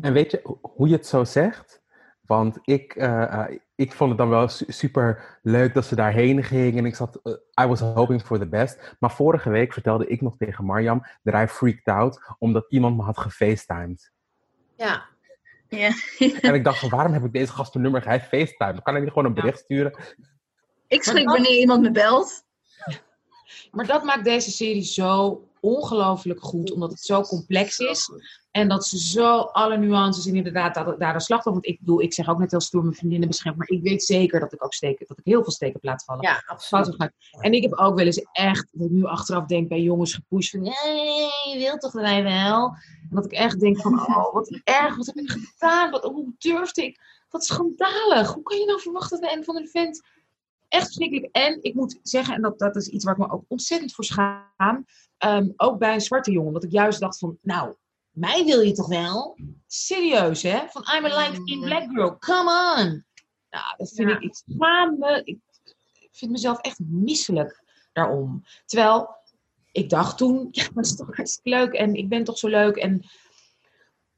En 0.02 0.14
weet 0.14 0.32
je 0.32 0.40
ho- 0.44 0.60
hoe 0.62 0.88
je 0.88 0.96
het 0.96 1.08
zo 1.08 1.24
zegt? 1.24 1.82
Want 2.22 2.58
ik, 2.62 2.96
eh, 2.96 3.22
eh, 3.24 3.58
ik 3.76 3.94
vond 3.94 4.10
het 4.10 4.20
dan 4.20 4.30
wel 4.30 4.48
su- 4.48 4.66
super 4.72 5.40
leuk 5.42 5.74
dat 5.74 5.86
ze 5.86 5.96
daarheen 5.96 6.44
ging. 6.44 6.78
En 6.78 6.86
ik 6.86 6.96
zat, 6.96 7.20
eh, 7.24 7.64
I 7.66 7.68
was 7.68 7.80
hoping 7.80 8.22
for 8.22 8.40
the 8.40 8.48
best. 8.48 8.96
Maar 9.00 9.12
vorige 9.12 9.50
week 9.50 9.74
vertelde 9.74 10.08
ik 10.08 10.22
nog 10.22 10.38
tegen 10.38 10.66
Marjam 10.66 11.04
dat 11.24 11.34
hij 11.34 11.48
freaked 11.48 11.86
out 11.96 12.22
omdat 12.40 12.66
iemand 12.70 12.98
me 12.98 13.04
had 13.04 13.18
gefacetimed. 13.18 14.12
Ja. 14.76 15.06
Ja. 15.68 15.92
En 16.42 16.54
ik 16.54 16.64
dacht 16.64 16.80
van, 16.80 16.90
waarom 16.90 17.14
heb 17.14 17.24
ik 17.24 17.34
deze 17.34 17.52
gast 17.52 17.76
een 17.76 17.82
nummer? 17.82 18.06
Hij 18.06 18.22
facetimed. 18.22 18.82
Kan 18.82 18.94
hij 18.94 19.02
niet 19.02 19.12
gewoon 19.12 19.26
een 19.26 19.34
bericht 19.34 19.60
sturen? 19.60 20.00
Ik 20.88 21.04
schrik 21.04 21.30
wanneer 21.30 21.58
iemand 21.60 21.82
me 21.82 21.92
belt. 21.92 22.44
Maar 23.72 23.86
dat 23.88 24.04
maakt 24.04 24.24
deze 24.24 24.52
serie 24.52 24.84
zo 24.84 25.44
ongelooflijk 25.62 26.44
goed, 26.44 26.72
omdat 26.72 26.90
het 26.90 27.00
zo 27.00 27.22
complex 27.22 27.78
is. 27.78 28.12
En 28.52 28.68
dat 28.68 28.86
ze 28.86 28.98
zo 28.98 29.38
alle 29.40 29.78
nuances 29.78 30.26
in 30.26 30.36
inderdaad 30.36 30.74
daar, 30.74 31.14
de 31.14 31.20
slachtoffer. 31.20 31.52
Want 31.52 31.66
ik 31.66 31.80
bedoel, 31.80 32.02
ik 32.02 32.14
zeg 32.14 32.30
ook 32.30 32.40
net 32.40 32.52
heel 32.52 32.60
stoer 32.60 32.82
mijn 32.82 32.96
vriendinnen 32.96 33.28
beschermd, 33.28 33.58
maar 33.58 33.70
ik 33.70 33.82
weet 33.82 34.04
zeker 34.04 34.40
dat 34.40 34.54
ik 34.54 34.64
ook 34.64 34.74
steken, 34.74 35.06
dat 35.08 35.18
ik 35.18 35.26
heel 35.26 35.44
veel 35.44 35.52
steken 35.52 35.80
plaats 35.80 36.04
vallen. 36.04 36.22
Ja, 36.22 36.44
absoluut. 36.46 37.12
En 37.40 37.54
ik 37.54 37.62
heb 37.62 37.74
ook 37.74 37.96
wel 37.96 38.06
eens 38.06 38.26
echt, 38.32 38.68
dat 38.72 38.86
ik 38.86 38.92
nu 38.92 39.06
achteraf 39.06 39.46
denk 39.46 39.68
bij 39.68 39.82
jongens 39.82 40.14
gepusht 40.14 40.52
van, 40.52 40.60
nee, 40.60 41.54
je 41.54 41.56
wilt 41.58 41.82
toch 41.82 41.94
mij 41.94 42.24
wel? 42.24 42.66
En 43.10 43.16
dat 43.16 43.26
ik 43.26 43.32
echt 43.32 43.60
denk 43.60 43.82
van, 43.82 44.00
oh, 44.00 44.34
wat 44.34 44.60
erg, 44.64 44.96
wat 44.96 45.06
heb 45.06 45.16
ik 45.16 45.30
gedaan? 45.30 45.92
Wat, 45.92 46.04
hoe 46.04 46.34
durfde 46.38 46.84
ik? 46.84 47.00
Wat 47.30 47.46
schandalig. 47.46 48.34
Hoe 48.34 48.44
kan 48.44 48.58
je 48.58 48.66
nou 48.66 48.82
verwachten 48.82 49.22
dat 49.22 49.32
een 49.32 49.44
van 49.44 49.56
de 49.56 49.68
vent 49.68 50.02
echt 50.70 50.86
verschrikkelijk. 50.86 51.36
En 51.36 51.64
ik 51.64 51.74
moet 51.74 52.00
zeggen, 52.04 52.34
en 52.36 52.42
dat, 52.42 52.60
dat 52.60 52.76
is 52.76 52.88
iets 52.88 53.04
waar 53.04 53.14
ik 53.14 53.20
me 53.20 53.32
ook 53.32 53.46
ontzettend 53.48 53.94
voor 53.94 54.04
schaam. 54.04 54.86
Ehm, 55.18 55.50
ook 55.56 55.80
bij 55.80 55.94
een 55.94 56.02
zwarte 56.02 56.32
jongen. 56.32 56.54
Dat 56.54 56.64
ik 56.64 56.72
juist 56.72 57.00
dacht 57.00 57.18
van, 57.18 57.38
nou, 57.42 57.76
mij 58.10 58.46
wil 58.46 58.62
je 58.62 58.72
toch 58.72 58.88
wel? 58.88 59.38
Serieus, 59.68 60.42
hè? 60.42 60.68
Van 60.70 60.82
I'm 60.96 61.06
a 61.06 61.08
light 61.08 61.36
skin 61.36 61.60
black 61.60 61.90
girl. 61.90 62.18
Come 62.18 62.76
on. 62.78 63.06
Nou, 63.50 63.76
dat 63.78 63.92
vind 63.92 64.10
ik, 64.10 64.20
ik 64.20 64.36
schaam 64.36 64.98
me. 65.00 65.22
Ik 65.24 66.10
vind 66.12 66.32
mezelf 66.32 66.60
echt 66.60 66.80
misselijk 66.80 67.64
daarom. 67.94 68.44
Terwijl, 68.66 69.18
ik 69.72 69.90
dacht 69.90 70.18
toen, 70.18 70.48
ja, 70.52 70.64
maar 70.64 70.84
dat 70.84 70.86
is 70.86 70.96
toch 70.96 71.16
hartstikke 71.16 71.50
leuk. 71.50 71.74
En 71.74 71.96
ik 71.96 72.10
ben 72.10 72.24
toch 72.24 72.38
zo 72.38 72.48
leuk. 72.48 72.76
En, 72.76 73.04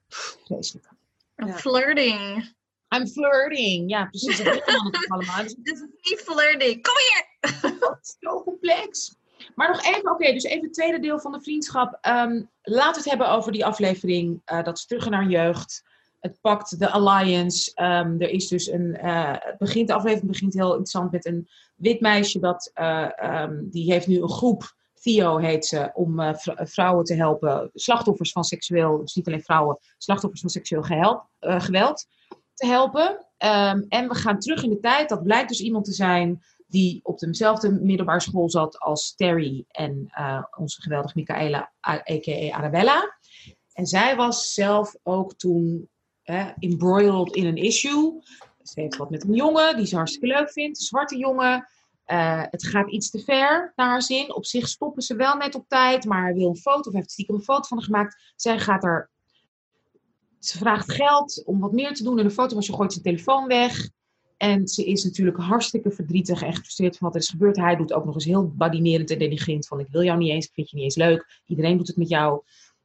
vreselijk. 0.08 0.90
Flirting. 1.36 2.54
I'm 2.96 3.08
flirting. 3.08 3.90
Ja, 3.90 4.06
precies. 4.06 4.38
Dat 4.38 4.54
weet 4.54 4.66
het 4.66 5.10
allemaal. 5.10 5.44
Dus 5.44 5.56
Dit 5.64 5.74
is 5.74 6.10
niet 6.10 6.22
flirting. 6.22 6.82
Kom 6.82 6.94
hier! 6.98 7.80
dat 7.80 8.00
is 8.02 8.16
zo 8.20 8.44
complex. 8.44 9.16
Maar 9.56 9.70
nog 9.70 9.84
even, 9.84 10.12
oké, 10.12 10.34
dus 10.34 10.44
even 10.44 10.64
het 10.64 10.74
tweede 10.74 11.00
deel 11.00 11.20
van 11.20 11.32
de 11.32 11.42
vriendschap. 11.42 12.00
Um, 12.08 12.50
laten 12.62 12.92
we 12.92 12.98
het 12.98 13.10
hebben 13.10 13.30
over 13.30 13.52
die 13.52 13.66
aflevering. 13.66 14.42
Uh, 14.46 14.64
dat 14.64 14.78
is 14.78 14.86
terug 14.86 15.10
naar 15.10 15.30
jeugd. 15.30 15.84
Het 16.20 16.38
pakt 16.42 16.80
de 16.80 16.90
Alliance. 16.90 17.72
Um, 17.76 18.22
er 18.22 18.30
is 18.30 18.48
dus 18.48 18.68
een. 18.68 18.98
Uh, 19.04 19.36
het 19.40 19.58
begint, 19.58 19.88
de 19.88 19.94
aflevering 19.94 20.32
begint 20.32 20.54
heel 20.54 20.70
interessant 20.70 21.12
met 21.12 21.26
een 21.26 21.48
wit 21.76 22.00
meisje. 22.00 22.40
Dat, 22.40 22.72
uh, 22.76 23.10
um, 23.24 23.70
die 23.70 23.92
heeft 23.92 24.08
nu 24.08 24.22
een 24.22 24.30
groep. 24.30 24.80
Theo 25.02 25.38
heet 25.38 25.66
ze, 25.66 25.92
om 25.94 26.36
vrouwen 26.56 27.06
te 27.06 27.14
helpen. 27.14 27.70
Slachtoffers 27.74 28.32
van 28.32 28.44
seksueel, 28.44 28.98
dus 28.98 29.16
niet 29.16 29.28
alleen 29.28 29.44
vrouwen, 29.44 29.80
slachtoffers 29.98 30.42
van 30.42 30.50
seksueel 30.50 30.84
gehelp, 30.84 31.28
geweld 31.40 32.06
te 32.54 32.66
helpen. 32.68 33.10
Um, 33.38 33.86
en 33.88 34.08
we 34.08 34.16
gaan 34.16 34.40
terug 34.40 34.64
in 34.64 34.70
de 34.70 34.80
tijd. 34.80 35.10
Dat 35.10 35.24
blijkt 35.24 35.50
dus 35.50 35.62
iemand 35.62 35.86
te 35.86 35.94
zijn 35.94 36.44
die 36.68 37.00
op 37.04 37.20
dezelfde 37.20 37.72
middelbare 37.72 38.20
school 38.20 38.50
zat 38.50 38.80
als 38.80 39.16
Terry 39.16 39.66
en 39.68 40.12
uh, 40.20 40.44
onze 40.58 40.82
geweldige 40.82 41.18
Michaela, 41.18 41.72
a.k.a. 41.88 42.52
Arabella. 42.52 43.18
En 43.74 43.86
zij 43.86 44.16
was 44.16 44.54
zelf 44.54 44.96
ook 45.04 45.34
toen 45.34 45.90
embroiled 46.60 47.36
in 47.36 47.46
een 47.46 47.56
issue. 47.56 48.22
Ze 48.64 48.82
heeft 48.82 48.98
wat 48.98 49.10
met 49.10 49.24
een 49.24 49.36
jongen 49.36 49.78
die 49.78 49.86
ze 49.86 49.96
hartstikke 49.96 50.28
leuk 50.28 50.52
vindt, 50.52 50.80
een 50.80 50.86
zwarte 50.86 51.18
jongen. 51.18 51.68
Uh, 52.08 52.44
het 52.50 52.68
gaat 52.68 52.92
iets 52.92 53.10
te 53.10 53.20
ver 53.20 53.74
naar 53.76 53.88
haar 53.88 54.02
zin. 54.02 54.36
Op 54.36 54.46
zich 54.46 54.68
stoppen 54.68 55.02
ze 55.02 55.16
wel 55.16 55.36
net 55.36 55.56
op 55.56 55.68
tijd, 55.68 56.06
maar 56.06 56.24
hij 56.24 56.34
wil 56.34 56.50
een 56.50 56.58
foto 56.58 56.90
of 56.90 56.96
heeft 56.96 57.12
stiekem 57.12 57.36
een 57.36 57.44
foto 57.44 57.68
van 57.68 57.82
gemaakt. 57.82 58.34
Zij 58.36 58.60
gaat 58.60 58.84
er 58.84 59.11
ze 60.42 60.58
vraagt 60.58 60.92
geld 60.92 61.44
om 61.46 61.60
wat 61.60 61.72
meer 61.72 61.94
te 61.94 62.04
doen 62.04 62.20
in 62.20 62.24
de 62.24 62.32
foto, 62.32 62.54
maar 62.54 62.64
ze 62.64 62.74
gooit 62.74 62.92
zijn 62.92 63.04
telefoon 63.04 63.48
weg. 63.48 63.90
En 64.38 64.68
ze 64.68 64.86
is 64.86 65.04
natuurlijk 65.04 65.38
hartstikke 65.38 65.92
verdrietig 65.92 66.42
en 66.42 66.54
gefrustreerd 66.54 66.98
van 66.98 67.08
wat 67.08 67.16
er 67.16 67.22
is 67.22 67.30
gebeurd. 67.30 67.58
Hij 67.58 67.76
doet 67.76 67.94
ook 67.94 68.06
nog 68.06 68.16
eens 68.16 68.26
heel 68.26 68.48
badinerend 68.48 69.10
en 69.12 69.20
denigrant 69.20 69.68
van 69.68 69.80
ik 69.80 69.88
wil 69.90 70.04
jou 70.04 70.18
niet 70.18 70.30
eens, 70.30 70.46
ik 70.46 70.54
vind 70.54 70.70
je 70.70 70.76
niet 70.76 70.86
eens 70.86 70.96
leuk. 70.96 71.42
Iedereen 71.46 71.78
doet 71.78 71.88
het 71.88 71.98
met 71.98 72.10
jou. 72.10 72.42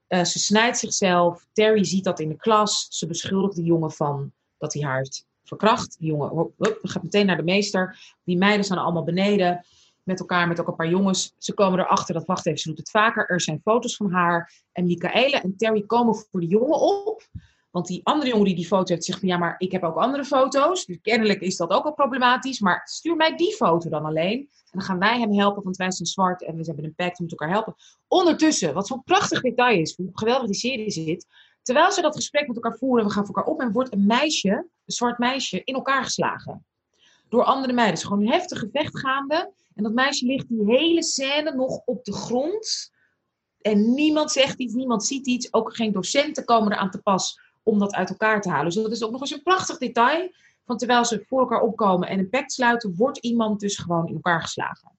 Uh, 0.09 0.24
ze 0.24 0.39
snijdt 0.39 0.78
zichzelf. 0.78 1.47
Terry 1.53 1.85
ziet 1.85 2.05
dat 2.05 2.20
in 2.20 2.28
de 2.28 2.37
klas. 2.37 2.87
Ze 2.91 3.07
beschuldigt 3.07 3.57
de 3.57 3.62
jongen 3.62 3.93
van 3.93 4.33
dat 4.59 4.73
hij 4.73 4.83
haar 4.83 4.97
heeft 4.97 5.27
verkracht. 5.45 5.97
De 5.99 6.07
jongen 6.07 6.28
hop, 6.28 6.53
hop, 6.57 6.78
gaat 6.83 7.03
meteen 7.03 7.27
naar 7.27 7.37
de 7.37 7.43
meester. 7.43 8.15
Die 8.24 8.37
meiden 8.37 8.65
staan 8.65 8.78
allemaal 8.78 9.05
beneden 9.05 9.65
met 10.07 10.20
elkaar, 10.20 10.49
met 10.49 10.61
ook 10.61 10.69
een 10.69 10.77
paar 10.77 10.89
jongens. 10.89 11.35
Ze 11.39 11.55
komen 11.55 11.78
erachter 11.78 12.15
dat, 12.15 12.27
wacht 12.27 12.47
even, 12.47 12.59
ze 12.59 12.69
doet 12.69 12.78
het 12.78 12.91
vaker. 12.91 13.28
Er 13.28 13.41
zijn 13.41 13.61
foto's 13.65 13.97
van 13.97 14.12
haar. 14.12 14.53
En 14.73 14.85
Michaela 14.85 15.43
en 15.43 15.57
Terry 15.57 15.83
komen 15.83 16.15
voor 16.15 16.41
de 16.41 16.47
jongen 16.47 16.81
op. 16.81 17.23
Want 17.70 17.87
die 17.87 18.01
andere 18.05 18.31
jongen 18.31 18.45
die 18.45 18.55
die 18.55 18.66
foto 18.66 18.93
heeft, 18.93 19.05
zegt 19.05 19.19
van 19.19 19.28
ja, 19.28 19.37
maar 19.37 19.55
ik 19.59 19.73
heb 19.73 19.83
ook 19.83 19.97
andere 19.97 20.24
foto's. 20.24 20.85
Dus 20.87 20.99
kennelijk 21.03 21.41
is 21.41 21.57
dat 21.57 21.70
ook 21.70 21.85
al 21.85 21.93
problematisch. 21.93 22.61
Maar 22.61 22.83
stuur 22.85 23.16
mij 23.16 23.37
die 23.37 23.55
foto 23.55 23.89
dan 23.91 24.05
alleen. 24.05 24.39
En 24.41 24.70
dan 24.70 24.83
gaan 24.83 24.99
wij 24.99 25.19
hem 25.20 25.33
helpen, 25.33 25.62
want 25.62 25.77
wij 25.77 25.91
zijn 25.91 26.09
zwart 26.09 26.45
en 26.45 26.57
we 26.57 26.65
hebben 26.65 26.85
een 26.85 26.95
pact, 26.95 27.19
we 27.19 27.24
moeten 27.24 27.39
elkaar 27.39 27.57
helpen. 27.57 27.74
Ondertussen, 28.09 28.74
wat 28.74 28.87
zo'n 28.87 29.03
prachtig 29.03 29.41
detail 29.41 29.81
is, 29.81 29.97
hoe 29.97 30.11
geweldig 30.12 30.47
die 30.47 30.55
serie 30.55 30.91
zit. 30.91 31.27
Terwijl 31.62 31.93
ze 31.93 32.01
dat 32.01 32.15
gesprek 32.15 32.47
met 32.47 32.57
elkaar 32.57 32.78
voeren 32.78 33.01
en 33.01 33.07
we 33.07 33.12
gaan 33.12 33.27
voor 33.27 33.35
elkaar 33.35 33.53
op, 33.53 33.61
en 33.61 33.73
wordt 33.73 33.93
een 33.93 34.07
meisje, 34.07 34.51
een 34.51 34.69
zwart 34.85 35.19
meisje, 35.19 35.61
in 35.65 35.74
elkaar 35.74 36.05
geslagen. 36.05 36.65
Door 37.28 37.45
andere 37.45 37.73
meiden. 37.73 37.97
Is 37.97 38.05
gewoon 38.05 38.20
een 38.20 38.33
heftig 38.33 38.59
gevecht 38.59 38.99
gaande. 38.99 39.53
En 39.77 39.82
dat 39.82 39.93
meisje 39.93 40.27
ligt 40.27 40.48
die 40.48 40.65
hele 40.65 41.03
scène 41.03 41.55
nog 41.55 41.82
op 41.85 42.05
de 42.05 42.12
grond. 42.12 42.90
En 43.61 43.94
niemand 43.94 44.32
zegt 44.32 44.59
iets, 44.59 44.74
niemand 44.74 45.05
ziet 45.05 45.27
iets. 45.27 45.53
Ook 45.53 45.77
geen 45.77 45.93
docenten 45.93 46.44
komen 46.44 46.73
eraan 46.73 46.90
te 46.90 47.03
pas 47.03 47.40
om 47.62 47.78
dat 47.78 47.94
uit 47.94 48.09
elkaar 48.09 48.40
te 48.40 48.48
halen. 48.48 48.65
Dus 48.65 48.74
dat 48.74 48.93
is 48.93 49.05
ook 49.05 49.11
nog 49.11 49.20
eens 49.20 49.31
een 49.31 49.43
prachtig 49.43 49.78
detail. 49.78 50.31
Van 50.65 50.77
terwijl 50.77 51.05
ze 51.05 51.24
voor 51.27 51.40
elkaar 51.40 51.61
opkomen 51.61 52.09
en 52.09 52.19
een 52.19 52.28
pact 52.28 52.53
sluiten, 52.53 52.94
wordt 52.97 53.19
iemand 53.19 53.61
dus 53.61 53.78
gewoon 53.78 54.07
in 54.07 54.15
elkaar 54.15 54.40
geslagen. 54.43 54.90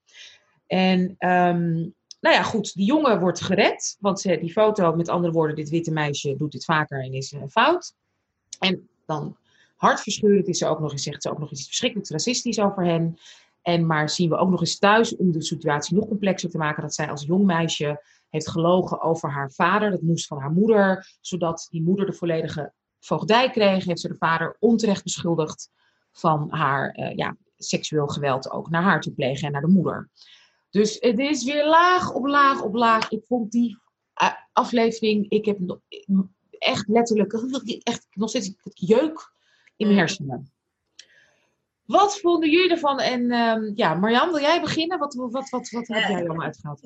En 0.67 0.99
um, 0.99 1.95
nou 2.19 2.35
ja, 2.35 2.43
goed, 2.43 2.73
die 2.73 2.85
jongen 2.85 3.19
wordt 3.19 3.41
gered. 3.41 3.97
Want 3.99 4.19
ze, 4.19 4.37
die 4.39 4.51
foto, 4.51 4.95
met 4.95 5.09
andere 5.09 5.33
woorden, 5.33 5.55
dit 5.55 5.69
witte 5.69 5.91
meisje 5.91 6.35
doet 6.35 6.51
dit 6.51 6.65
vaker 6.65 7.03
en 7.03 7.13
is 7.13 7.31
een 7.31 7.49
fout. 7.49 7.95
En 8.59 8.89
dan 9.05 9.37
hartverscheurend 9.75 10.47
is 10.47 10.57
ze 10.57 10.67
ook 10.67 10.79
nog 10.79 10.91
eens, 10.91 11.03
zegt 11.03 11.21
ze 11.21 11.29
ook 11.29 11.39
nog 11.39 11.51
iets 11.51 11.65
verschrikkelijk 11.65 12.09
racistisch 12.09 12.59
over 12.59 12.85
hen. 12.85 13.17
En 13.67 13.85
maar 13.85 14.09
zien 14.09 14.29
we 14.29 14.37
ook 14.37 14.49
nog 14.49 14.59
eens 14.59 14.77
thuis, 14.77 15.15
om 15.15 15.31
de 15.31 15.41
situatie 15.41 15.95
nog 15.95 16.07
complexer 16.07 16.49
te 16.49 16.57
maken, 16.57 16.81
dat 16.81 16.93
zij 16.93 17.09
als 17.09 17.23
jong 17.23 17.45
meisje 17.45 18.03
heeft 18.29 18.49
gelogen 18.49 19.01
over 19.01 19.31
haar 19.31 19.51
vader. 19.51 19.91
Dat 19.91 20.01
moest 20.01 20.27
van 20.27 20.39
haar 20.39 20.51
moeder, 20.51 21.17
zodat 21.21 21.67
die 21.69 21.81
moeder 21.81 22.05
de 22.05 22.13
volledige 22.13 22.73
voogdij 22.99 23.49
kreeg. 23.49 23.85
Heeft 23.85 23.99
ze 23.99 24.07
de 24.07 24.17
vader 24.17 24.55
onterecht 24.59 25.03
beschuldigd 25.03 25.69
van 26.11 26.47
haar 26.49 26.97
uh, 26.97 27.15
ja, 27.15 27.37
seksueel 27.57 28.07
geweld 28.07 28.51
ook 28.51 28.69
naar 28.69 28.83
haar 28.83 29.01
te 29.01 29.13
plegen 29.13 29.45
en 29.45 29.51
naar 29.51 29.61
de 29.61 29.67
moeder. 29.67 30.09
Dus 30.69 30.97
het 30.99 31.19
is 31.19 31.43
weer 31.43 31.67
laag 31.67 32.13
op 32.13 32.25
laag 32.25 32.61
op 32.61 32.75
laag. 32.75 33.11
Ik 33.11 33.23
vond 33.25 33.51
die 33.51 33.77
uh, 34.21 34.33
aflevering, 34.53 35.29
ik 35.29 35.45
heb 35.45 35.79
echt 36.49 36.87
letterlijk, 36.87 37.33
echt 37.83 38.07
nog 38.09 38.29
steeds 38.29 38.53
jeuk 38.63 39.31
in 39.75 39.87
mijn 39.87 39.99
hersenen. 39.99 40.51
Wat 41.87 42.19
vonden 42.19 42.49
jullie 42.49 42.71
ervan? 42.71 42.99
En 42.99 43.31
um, 43.31 43.71
ja, 43.75 43.93
Marjan, 43.93 44.31
wil 44.31 44.41
jij 44.41 44.61
beginnen? 44.61 44.99
Wat, 44.99 45.13
wat, 45.13 45.31
wat, 45.31 45.49
wat, 45.49 45.69
wat 45.69 45.87
heb 45.87 46.07
jij 46.07 46.19
allemaal 46.19 46.45
uitgehaald? 46.45 46.79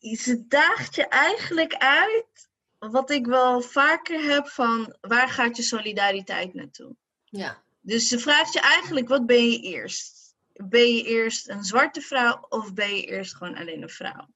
Ze 0.00 0.44
daagt 0.48 0.94
je 0.94 1.08
eigenlijk 1.08 1.74
uit 1.74 2.48
wat 2.78 3.10
ik 3.10 3.26
wel 3.26 3.60
vaker 3.60 4.22
heb 4.22 4.48
van 4.48 4.96
waar 5.00 5.28
gaat 5.28 5.56
je 5.56 5.62
solidariteit 5.62 6.54
naartoe? 6.54 6.96
Ja. 7.24 7.62
Dus 7.80 8.08
ze 8.08 8.18
vraagt 8.18 8.52
je 8.52 8.60
eigenlijk, 8.60 9.08
wat 9.08 9.26
ben 9.26 9.50
je 9.50 9.60
eerst? 9.60 10.34
Ben 10.52 10.94
je 10.94 11.02
eerst 11.02 11.48
een 11.48 11.64
zwarte 11.64 12.00
vrouw 12.00 12.46
of 12.48 12.74
ben 12.74 12.96
je 12.96 13.02
eerst 13.02 13.34
gewoon 13.34 13.56
alleen 13.56 13.82
een 13.82 13.88
vrouw? 13.88 14.28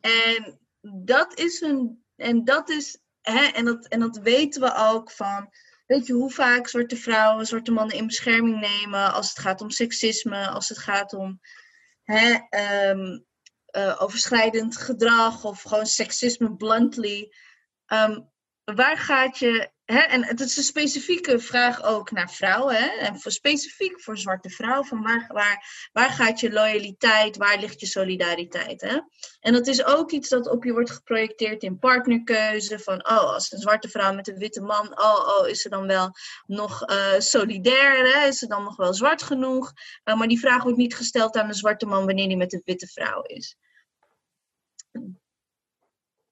En 0.00 0.58
dat 0.80 1.38
is 1.38 1.60
een, 1.60 2.04
en 2.16 2.44
dat 2.44 2.68
is, 2.68 2.98
hè, 3.20 3.44
en, 3.44 3.64
dat, 3.64 3.86
en 3.86 4.00
dat 4.00 4.16
weten 4.16 4.60
we 4.60 4.74
ook 4.74 5.10
van, 5.10 5.50
je 6.02 6.12
hoe 6.12 6.30
vaak 6.30 6.68
zwarte 6.68 6.96
vrouwen, 6.96 7.46
zwarte 7.46 7.72
mannen 7.72 7.96
in 7.96 8.06
bescherming 8.06 8.60
nemen 8.60 9.12
als 9.12 9.28
het 9.28 9.38
gaat 9.38 9.60
om 9.60 9.70
seksisme, 9.70 10.48
als 10.48 10.68
het 10.68 10.78
gaat 10.78 11.12
om 11.12 11.40
hè, 12.02 12.38
um, 12.90 13.24
uh, 13.76 14.02
overschrijdend 14.02 14.76
gedrag 14.76 15.44
of 15.44 15.62
gewoon 15.62 15.86
seksisme 15.86 16.56
bluntly. 16.56 17.32
Um, 17.86 18.30
waar 18.64 18.98
gaat 18.98 19.38
je. 19.38 19.72
En 19.84 20.24
het 20.24 20.40
is 20.40 20.56
een 20.56 20.62
specifieke 20.62 21.38
vraag 21.38 21.82
ook 21.82 22.10
naar 22.10 22.30
vrouwen. 22.30 22.74
Hè, 22.74 22.86
en 22.86 23.20
voor, 23.20 23.32
specifiek 23.32 24.00
voor 24.00 24.18
zwarte 24.18 24.50
vrouwen. 24.50 24.86
Van 24.86 25.02
waar, 25.02 25.24
waar, 25.32 25.88
waar 25.92 26.10
gaat 26.10 26.40
je 26.40 26.52
loyaliteit? 26.52 27.36
Waar 27.36 27.58
ligt 27.58 27.80
je 27.80 27.86
solidariteit? 27.86 28.80
Hè? 28.80 29.00
En 29.40 29.52
dat 29.52 29.66
is 29.66 29.84
ook 29.84 30.10
iets 30.10 30.28
dat 30.28 30.48
op 30.48 30.64
je 30.64 30.72
wordt 30.72 30.90
geprojecteerd 30.90 31.62
in 31.62 31.78
partnerkeuze. 31.78 32.78
Van 32.78 33.08
oh, 33.08 33.32
als 33.32 33.52
een 33.52 33.58
zwarte 33.58 33.88
vrouw 33.88 34.14
met 34.14 34.28
een 34.28 34.38
witte 34.38 34.60
man. 34.60 35.00
Oh, 35.00 35.38
oh 35.38 35.48
is 35.48 35.60
ze 35.60 35.68
dan 35.68 35.86
wel 35.86 36.10
nog 36.46 36.90
uh, 36.90 37.18
solidair? 37.18 38.14
Hè? 38.14 38.26
Is 38.26 38.38
ze 38.38 38.46
dan 38.46 38.64
nog 38.64 38.76
wel 38.76 38.94
zwart 38.94 39.22
genoeg? 39.22 39.72
Uh, 40.04 40.16
maar 40.16 40.28
die 40.28 40.40
vraag 40.40 40.62
wordt 40.62 40.78
niet 40.78 40.96
gesteld 40.96 41.36
aan 41.36 41.48
een 41.48 41.54
zwarte 41.54 41.86
man 41.86 42.06
wanneer 42.06 42.26
hij 42.26 42.36
met 42.36 42.52
een 42.52 42.62
witte 42.64 42.86
vrouw 42.86 43.22
is 43.22 43.56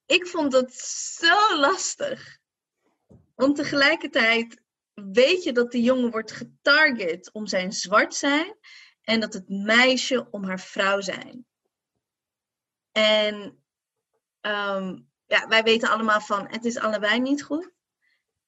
ik 0.06 0.26
vond 0.26 0.52
dat 0.52 0.72
zo 1.18 1.56
lastig. 1.56 2.40
Want 3.42 3.56
tegelijkertijd 3.56 4.62
weet 4.94 5.42
je 5.42 5.52
dat 5.52 5.72
de 5.72 5.82
jongen 5.82 6.10
wordt 6.10 6.32
getarget 6.32 7.32
om 7.32 7.46
zijn 7.46 7.72
zwart 7.72 8.14
zijn 8.14 8.56
en 9.02 9.20
dat 9.20 9.32
het 9.32 9.48
meisje 9.48 10.30
om 10.30 10.44
haar 10.44 10.60
vrouw 10.60 11.00
zijn. 11.00 11.46
En 12.92 13.64
ehm, 14.40 14.98
ja, 15.26 15.48
wij 15.48 15.62
weten 15.62 15.88
allemaal 15.88 16.20
van 16.20 16.48
het 16.48 16.64
is 16.64 16.78
allebei 16.78 17.20
niet 17.20 17.42
goed. 17.42 17.70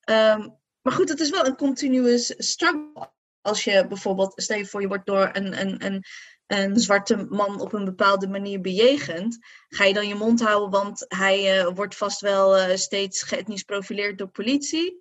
Ehm, 0.01 0.49
maar 0.81 0.93
goed, 0.93 1.09
het 1.09 1.21
is 1.21 1.31
wel 1.31 1.47
een 1.47 1.57
continuous 1.57 2.35
struggle. 2.37 3.13
Als 3.41 3.65
je 3.65 3.87
bijvoorbeeld, 3.87 4.33
stel 4.43 4.59
je 4.59 4.67
voor, 4.67 4.81
je 4.81 4.89
wordt 4.89 5.07
door 5.07 5.31
een, 5.33 5.61
een, 5.61 5.85
een, 5.85 6.05
een 6.47 6.81
zwarte 6.81 7.17
man 7.17 7.61
op 7.61 7.73
een 7.73 7.85
bepaalde 7.85 8.29
manier 8.29 8.61
bejegend. 8.61 9.39
Ga 9.69 9.85
je 9.85 9.95
dan 9.95 10.09
je 10.09 10.15
mond 10.15 10.41
houden, 10.41 10.71
want 10.71 11.05
hij 11.09 11.59
uh, 11.59 11.71
wordt 11.75 11.97
vast 11.97 12.21
wel 12.21 12.59
uh, 12.59 12.77
steeds 12.77 13.23
geëtnisch 13.23 13.63
profileerd 13.63 14.19
door 14.19 14.29
politie. 14.29 14.99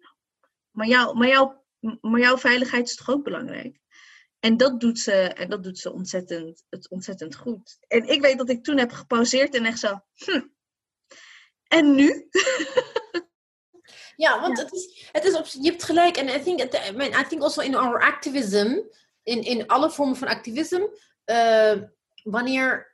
Maar, 0.72 0.88
jou, 0.88 1.18
maar, 1.18 1.28
jou, 1.28 1.54
maar 2.02 2.20
jouw 2.20 2.38
veiligheid 2.38 2.88
is 2.88 2.96
toch 2.96 3.10
ook 3.10 3.24
belangrijk? 3.24 3.82
En 4.40 4.58
dat 4.58 4.80
doet 4.80 5.00
ze, 5.00 5.14
en 5.14 5.50
dat 5.50 5.64
doet 5.64 5.80
ze 5.80 5.94
ontzettend, 5.94 6.64
het 6.70 6.90
ontzettend 6.90 7.36
goed. 7.36 7.78
En 7.88 8.08
ik 8.08 8.22
weet 8.22 8.38
dat 8.38 8.50
ik 8.50 8.64
toen 8.64 8.78
heb 8.78 8.92
gepauzeerd 8.92 9.56
en 9.56 9.66
echt 9.66 9.80
zo. 9.80 10.00
Hm. 10.14 10.42
En 11.68 11.96
nu? 11.96 12.30
Ja, 14.16 14.42
want 14.42 14.58
Het, 14.58 14.74
is, 14.74 15.10
het 15.12 15.24
is 15.24 15.36
op, 15.36 15.46
je 15.46 15.70
hebt 15.70 15.84
gelijk. 15.84 16.18
En 16.18 16.40
I 16.40 16.44
think, 16.44 16.62
I 17.20 17.28
think 17.28 17.42
also 17.42 17.62
in 17.62 17.76
our 17.76 18.02
activism, 18.02 18.80
in, 19.24 19.44
in 19.44 19.68
alle 19.68 19.92
vormen 19.92 20.16
van 20.16 20.28
activisme, 20.28 21.00
uh, 21.26 21.82
wanneer. 22.24 22.92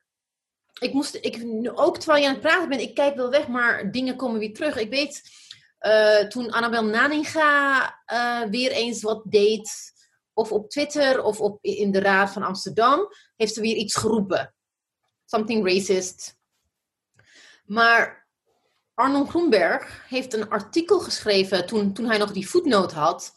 Ik 0.79 0.93
moest, 0.93 1.15
ik, 1.21 1.69
ook 1.73 1.97
terwijl 1.97 2.21
je 2.21 2.27
aan 2.27 2.33
het 2.33 2.43
praten 2.43 2.69
bent, 2.69 2.81
ik 2.81 2.95
kijk 2.95 3.15
wel 3.15 3.29
weg, 3.29 3.47
maar 3.47 3.91
dingen 3.91 4.15
komen 4.15 4.39
weer 4.39 4.53
terug. 4.53 4.77
Ik 4.77 4.89
weet, 4.89 5.21
uh, 5.81 6.19
toen 6.19 6.51
Annabel 6.51 6.83
Naninga 6.83 7.99
uh, 8.13 8.41
weer 8.41 8.71
eens 8.71 9.01
wat 9.01 9.23
deed, 9.25 9.71
of 10.33 10.51
op 10.51 10.69
Twitter 10.69 11.23
of 11.23 11.39
op, 11.39 11.57
in 11.61 11.91
de 11.91 11.99
Raad 11.99 12.31
van 12.31 12.43
Amsterdam, 12.43 13.13
heeft 13.35 13.53
ze 13.53 13.61
weer 13.61 13.75
iets 13.75 13.95
geroepen. 13.95 14.53
Something 15.25 15.65
racist. 15.67 16.37
Maar 17.65 18.27
Arnold 18.93 19.29
Groenberg 19.29 20.05
heeft 20.07 20.33
een 20.33 20.49
artikel 20.49 20.99
geschreven 20.99 21.65
toen, 21.65 21.93
toen 21.93 22.05
hij 22.05 22.17
nog 22.17 22.31
die 22.31 22.49
voetnoot 22.49 22.91
had. 22.91 23.33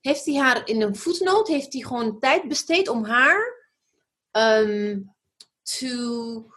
Heeft 0.00 0.24
hij 0.24 0.34
haar 0.34 0.68
in 0.68 0.82
een 0.82 0.96
voetnoot, 0.96 1.48
heeft 1.48 1.72
hij 1.72 1.82
gewoon 1.82 2.20
tijd 2.20 2.48
besteed 2.48 2.88
om 2.88 3.04
haar 3.04 3.55
um, 4.36 5.14
to... 5.62 6.50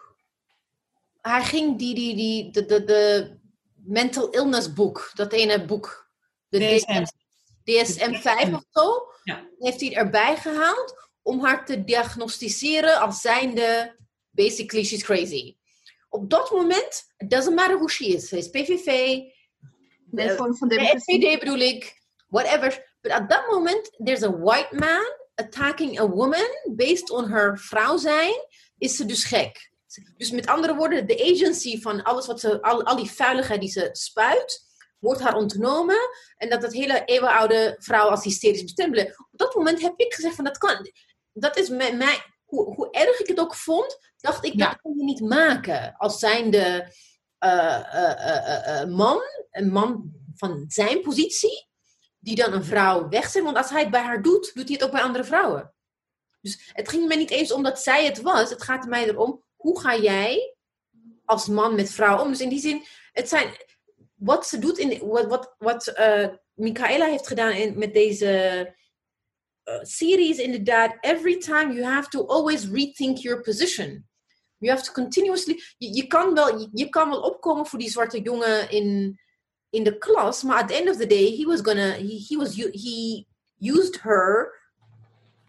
Hij 1.22 1.44
ging 1.44 1.78
die, 1.78 1.96
die, 1.96 2.16
die, 2.16 2.52
de, 2.52 2.66
de, 2.66 2.84
de 2.84 3.38
mental 3.76 4.30
illness 4.30 4.74
boek, 4.74 5.12
dat 5.14 5.34
ene 5.34 5.66
boek. 5.66 6.10
De 6.50 6.60
DSM. 6.60 7.06
DSM-5 7.64 8.54
of 8.54 8.64
zo. 8.72 9.08
Ja. 9.24 9.48
Heeft 9.60 9.82
hij 9.82 9.96
erbij 9.96 10.38
gehaald 10.38 11.10
om 11.22 11.44
haar 11.44 11.66
te 11.66 11.84
diagnosticeren 11.84 13.00
als 13.00 13.22
zijnde 13.22 13.96
basically 14.32 14.84
she's 14.84 15.04
crazy. 15.04 15.58
Op 16.10 16.30
dat 16.30 16.52
moment, 16.52 17.14
it 17.18 17.30
doesn't 17.30 17.56
matter 17.56 17.78
who 17.78 17.88
she 17.88 18.06
is. 18.06 18.28
Ze 18.28 18.38
is 18.38 18.50
PVV, 18.50 19.20
de, 20.06 20.36
van 20.36 20.68
de 20.68 20.94
SPD 20.98 21.40
bedoel 21.40 21.60
ik, 21.60 22.02
whatever. 22.28 22.98
But 23.02 23.12
at 23.12 23.30
that 23.30 23.48
moment, 23.50 23.92
there's 24.04 24.24
a 24.24 24.38
white 24.38 24.76
man 24.76 25.19
attacking 25.40 26.00
a 26.00 26.08
woman 26.08 26.50
based 26.76 27.10
on 27.10 27.30
her 27.30 27.60
vrouw 27.60 27.98
zijn, 27.98 28.34
is 28.78 28.96
ze 28.96 29.06
dus 29.06 29.24
gek. 29.24 29.72
Dus 30.18 30.32
met 30.32 30.48
andere 30.48 30.76
woorden, 30.76 31.08
de 31.08 31.32
agency 31.34 31.82
van 31.82 32.04
alles 32.04 32.26
wat 32.28 32.40
ze, 32.40 32.62
al, 32.62 32.84
al 32.84 32.96
die 32.96 33.12
vuiligheid 33.12 33.62
die 33.62 33.70
ze 33.70 33.90
spuit, 33.92 34.68
wordt 35.00 35.22
haar 35.22 35.36
ontnomen. 35.36 36.10
En 36.38 36.50
dat 36.50 36.62
het 36.62 36.74
hele 36.74 37.06
eeuwenoude 37.06 37.76
vrouw 37.80 38.10
als 38.10 38.24
hysterisch 38.24 38.64
bestempelen. 38.64 39.06
Op 39.06 39.38
dat 39.40 39.56
moment 39.56 39.82
heb 39.82 39.94
ik 39.96 40.14
gezegd 40.14 40.36
van 40.36 40.44
dat 40.44 40.58
kan. 40.58 40.92
Dat 41.34 41.58
is 41.58 41.70
mij, 41.70 41.96
mij 41.96 42.18
hoe, 42.46 42.74
hoe 42.74 42.92
erg 42.92 43.20
ik 43.20 43.28
het 43.28 43.40
ook 43.40 43.56
vond, 43.56 43.98
dacht 44.18 44.46
ik, 44.46 44.58
dat 44.58 44.82
kon 44.82 44.98
je 44.98 45.04
niet 45.04 45.20
maken. 45.20 45.96
Als 45.98 46.20
zijnde 46.20 46.94
uh, 47.40 47.84
uh, 47.94 48.82
uh, 48.82 48.86
man, 48.86 49.22
een 49.52 49.72
man 49.72 50.12
van 50.36 50.66
zijn 50.68 51.02
positie, 51.02 51.69
die 52.20 52.36
dan 52.36 52.54
een 52.54 52.64
vrouw 52.64 53.10
wegzet. 53.10 53.44
Want 53.44 53.58
als 53.58 53.70
hij 53.70 53.82
het 53.82 53.92
bij 53.92 54.02
haar 54.02 54.22
doet, 54.22 54.52
doet 54.54 54.68
hij 54.68 54.74
het 54.74 54.84
ook 54.84 54.92
bij 54.92 55.02
andere 55.02 55.24
vrouwen. 55.24 55.74
Dus 56.42 56.70
het 56.74 56.90
ging 56.90 57.08
mij 57.08 57.18
niet 57.18 57.30
eens 57.30 57.52
om 57.52 57.64
dat 57.64 57.80
zij 57.80 58.06
het 58.06 58.22
was. 58.22 58.50
Het 58.50 58.64
gaat 58.64 58.86
mij 58.88 59.08
erom, 59.08 59.44
hoe 59.56 59.80
ga 59.80 59.98
jij 59.98 60.56
als 61.26 61.48
man 61.48 61.76
met 61.76 61.92
vrouw 61.92 62.22
om? 62.22 62.30
Dus 62.30 62.42
in 62.42 62.50
die 62.50 62.60
zin, 62.60 62.84
het 63.12 63.30
zijn, 63.30 63.54
wat 64.16 64.48
ze 64.48 64.60
doet, 64.60 64.78
in, 64.78 65.08
wat, 65.08 65.26
wat, 65.26 65.56
wat 65.58 65.94
uh, 66.00 66.28
Michaela 66.54 67.06
heeft 67.06 67.28
gedaan 67.28 67.52
in, 67.52 67.78
met 67.78 67.94
deze 67.94 68.28
uh, 69.64 69.80
series, 69.82 70.38
inderdaad, 70.38 70.98
every 71.02 71.38
time 71.38 71.74
you 71.74 71.84
have 71.84 72.10
to 72.10 72.26
always 72.26 72.70
rethink 72.70 73.18
your 73.18 73.42
position. 73.42 74.08
You 74.58 74.72
have 74.72 74.84
to 74.84 74.92
continuously, 74.92 75.62
je, 75.78 76.08
kan 76.08 76.34
wel, 76.34 76.70
je, 76.74 76.90
kan 76.90 77.10
wel 77.10 77.22
opkomen 77.22 77.66
voor 77.66 77.80
die 77.80 77.90
zwarte 77.90 78.22
jongen 78.22 78.72
in, 78.72 79.20
in 79.70 79.84
de 79.84 79.98
klas, 79.98 80.44
maar 80.44 80.62
at 80.62 80.68
the 80.68 80.76
end 80.76 80.90
of 80.90 80.98
the 80.98 81.08
day, 81.08 81.36
he 81.38 81.46
was 81.46 81.62
gonna, 81.62 81.92
he, 81.92 82.26
he 82.28 82.38
was, 82.38 82.56
he 82.56 83.26
used 83.58 84.02
her 84.02 84.54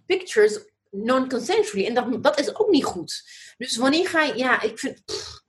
pictures 0.07 0.59
non-consensually. 0.91 1.87
En 1.87 1.95
dat, 1.95 2.23
dat 2.23 2.39
is 2.39 2.57
ook 2.57 2.71
niet 2.71 2.85
goed. 2.85 3.23
Dus 3.59 3.77
wanneer 3.77 4.09
ga 4.09 4.23
je, 4.23 4.37
ja, 4.37 4.63
ik 4.63 4.79
vind, 4.79 5.05
pff, 5.05 5.41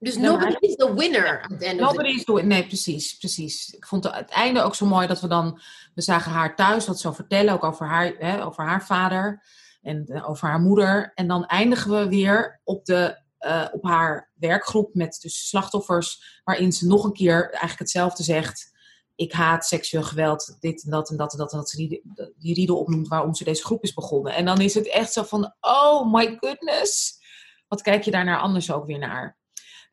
dus 0.00 0.16
nobody 0.16 0.56
is 0.60 0.76
the 0.76 0.94
winner. 0.94 1.50
Nobody 1.76 2.08
is 2.08 2.24
the 2.24 2.32
winner. 2.32 2.58
Nee, 2.58 2.66
precies, 2.66 3.16
precies. 3.16 3.70
Ik 3.70 3.86
vond 3.86 4.04
het 4.04 4.30
einde 4.30 4.62
ook 4.62 4.74
zo 4.74 4.86
mooi 4.86 5.06
dat 5.06 5.20
we 5.20 5.28
dan... 5.28 5.60
We 5.94 6.02
zagen 6.02 6.32
haar 6.32 6.56
thuis 6.56 6.86
wat 6.86 7.00
zo 7.00 7.12
vertellen, 7.12 7.54
ook 7.54 7.64
over 7.64 7.86
haar, 7.86 8.14
hè, 8.18 8.44
over 8.44 8.64
haar 8.64 8.86
vader 8.86 9.42
en 9.82 10.04
uh, 10.08 10.28
over 10.28 10.48
haar 10.48 10.60
moeder. 10.60 11.12
En 11.14 11.28
dan 11.28 11.46
eindigen 11.46 11.90
we 11.90 12.08
weer 12.08 12.60
op, 12.64 12.84
de, 12.84 13.22
uh, 13.40 13.66
op 13.72 13.84
haar 13.84 14.30
werkgroep 14.34 14.94
met 14.94 15.18
dus 15.22 15.48
slachtoffers... 15.48 16.40
waarin 16.44 16.72
ze 16.72 16.86
nog 16.86 17.04
een 17.04 17.12
keer 17.12 17.50
eigenlijk 17.50 17.78
hetzelfde 17.78 18.22
zegt... 18.22 18.76
Ik 19.14 19.32
haat 19.32 19.66
seksueel 19.66 20.02
geweld, 20.02 20.56
dit 20.60 20.84
en 20.84 20.90
dat 20.90 21.10
en 21.10 21.16
dat 21.16 21.32
en 21.32 21.38
dat. 21.38 21.52
En 21.52 21.58
dat 21.58 21.70
ze 21.70 21.76
die, 21.76 22.02
die 22.36 22.54
riedel 22.54 22.78
opnoemt 22.78 23.08
waarom 23.08 23.34
ze 23.34 23.44
deze 23.44 23.64
groep 23.64 23.82
is 23.82 23.94
begonnen. 23.94 24.34
En 24.34 24.44
dan 24.44 24.60
is 24.60 24.74
het 24.74 24.88
echt 24.88 25.12
zo 25.12 25.22
van, 25.22 25.54
oh 25.60 26.12
my 26.12 26.36
goodness. 26.40 27.20
Wat 27.68 27.82
kijk 27.82 28.02
je 28.02 28.10
daar 28.10 28.24
naar 28.24 28.38
anders 28.38 28.72
ook 28.72 28.86
weer 28.86 28.98
naar? 28.98 29.36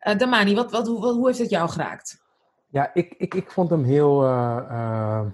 Uh, 0.08 0.18
Damani, 0.18 0.56
wat, 0.56 0.72
wat, 0.72 0.88
hoe, 0.88 1.14
hoe 1.14 1.28
heeft 1.28 1.40
het 1.40 1.50
jou 1.50 1.70
geraakt? 1.70 2.24
Ja, 2.68 2.94
ik, 2.94 3.14
ik, 3.18 3.34
ik 3.34 3.52
vond 3.52 3.70
hem 3.70 3.84
heel 3.84 4.24
uh, 4.24 5.26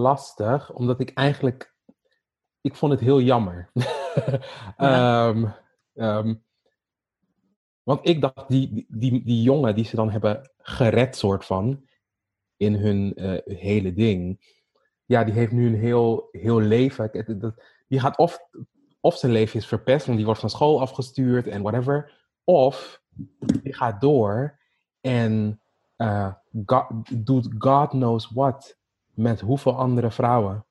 lastig, 0.00 0.72
omdat 0.72 1.00
ik 1.00 1.10
eigenlijk, 1.14 1.74
ik 2.66 2.74
vond 2.74 2.92
het 2.92 3.00
heel 3.00 3.20
jammer. 3.20 3.70
ja. 4.78 5.28
um, 5.28 5.54
um, 5.94 6.44
want 7.82 8.08
ik 8.08 8.20
dacht, 8.20 8.48
die, 8.48 8.86
die, 8.88 9.24
die 9.24 9.42
jongen 9.42 9.74
die 9.74 9.84
ze 9.84 9.96
dan 9.96 10.10
hebben 10.10 10.50
gered, 10.58 11.16
soort 11.16 11.44
van, 11.44 11.86
in 12.56 12.74
hun 12.74 13.12
hele 13.44 13.92
ding, 13.92 14.40
ja, 15.04 15.24
die 15.24 15.34
heeft 15.34 15.52
nu 15.52 15.66
een 15.66 15.80
heel, 15.80 16.28
heel 16.30 16.60
leven. 16.60 17.10
Die 17.88 18.00
gaat 18.00 18.18
of 18.18 18.38
of 19.06 19.16
zijn 19.16 19.32
leven 19.32 19.58
is 19.58 19.66
verpest, 19.66 20.04
want 20.04 20.16
die 20.16 20.26
wordt 20.26 20.40
van 20.40 20.50
school 20.50 20.80
afgestuurd 20.80 21.46
en 21.46 21.62
whatever. 21.62 22.12
Of 22.44 23.02
die 23.62 23.74
gaat 23.74 24.00
door 24.00 24.58
en 25.00 25.60
uh, 25.96 26.32
God, 26.64 26.86
doet 27.26 27.48
God 27.58 27.88
knows 27.88 28.30
what 28.30 28.78
met 29.14 29.40
hoeveel 29.40 29.76
andere 29.76 30.10
vrouwen. 30.10 30.64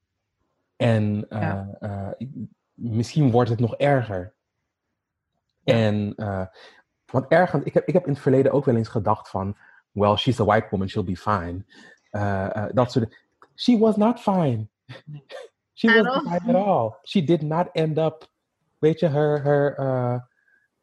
En 0.76 1.26
uh, 1.30 1.40
ja. 1.42 1.78
uh, 1.80 2.28
misschien 2.74 3.32
wordt 3.32 3.50
het 3.50 3.60
nog 3.60 3.76
erger. 3.76 4.34
Ja. 5.64 5.74
En 5.74 6.16
wat 7.06 7.26
ergend, 7.28 7.66
ik 7.66 7.74
heb, 7.74 7.88
ik 7.88 7.94
heb 7.94 8.06
in 8.06 8.12
het 8.14 8.22
verleden 8.22 8.52
ook 8.52 8.66
wel 8.66 8.76
eens 8.76 8.88
gedacht 8.88 9.30
van, 9.30 9.58
well, 9.92 10.16
she's 10.16 10.40
a 10.40 10.44
white 10.44 10.68
woman, 10.70 10.90
she'll 10.90 11.04
be 11.04 11.18
fine. 11.18 11.66
dat 12.74 12.92
soort 12.92 13.24
She 13.56 13.78
was 13.78 13.96
not 13.96 14.20
fine. 14.20 14.68
She 15.78 15.88
wasn't 15.88 16.24
fine 16.24 16.50
at 16.50 16.56
all. 16.56 17.00
She 17.06 17.22
did 17.22 17.42
not 17.42 17.70
end 17.74 17.98
up. 17.98 18.28
Weet 18.80 19.00
je, 19.00 19.08
her, 19.08 19.42
her, 19.42 19.76
uh, 19.80 20.20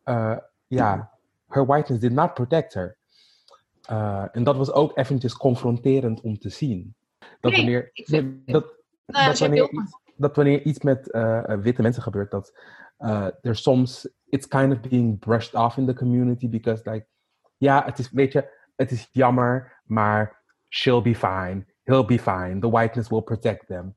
uh, 0.04 0.38
ja, 0.68 1.10
her 1.48 1.64
whiteness 1.64 2.00
did 2.00 2.12
not 2.12 2.34
protect 2.34 2.74
her. 2.74 2.96
Uh, 3.90 4.24
en 4.32 4.44
dat 4.44 4.56
was 4.56 4.72
ook 4.72 4.98
eventjes 4.98 5.36
confronterend 5.36 6.20
om 6.20 6.38
te 6.38 6.48
zien. 6.48 6.94
Dat 7.40 7.52
nee, 7.52 7.60
wanneer, 7.60 7.92
dat, 8.44 8.64
nou, 9.06 9.26
dat, 9.26 9.38
wanneer 9.38 9.70
iets, 9.70 9.98
dat 10.16 10.36
wanneer 10.36 10.62
iets 10.62 10.80
met 10.80 11.06
witte 11.60 11.82
mensen 11.82 12.02
gebeurt, 12.02 12.30
dat 12.30 12.52
er 13.40 13.56
soms, 13.56 14.08
it's 14.24 14.48
kind 14.48 14.72
of 14.72 14.80
being 14.80 15.18
brushed 15.18 15.54
off 15.54 15.76
in 15.76 15.86
the 15.86 15.94
community, 15.94 16.48
because 16.48 16.90
like, 16.90 17.06
ja, 17.56 17.84
het 17.84 17.98
is, 17.98 18.10
weet 18.10 18.32
je, 18.32 18.60
het 18.76 18.90
is 18.90 19.08
jammer, 19.12 19.80
maar 19.84 20.42
she'll 20.68 21.02
be 21.02 21.14
fine, 21.14 21.66
he'll 21.82 22.04
be 22.04 22.18
fine, 22.18 22.58
the 22.58 22.70
whiteness 22.70 23.08
will 23.08 23.22
protect 23.22 23.66
them. 23.66 23.94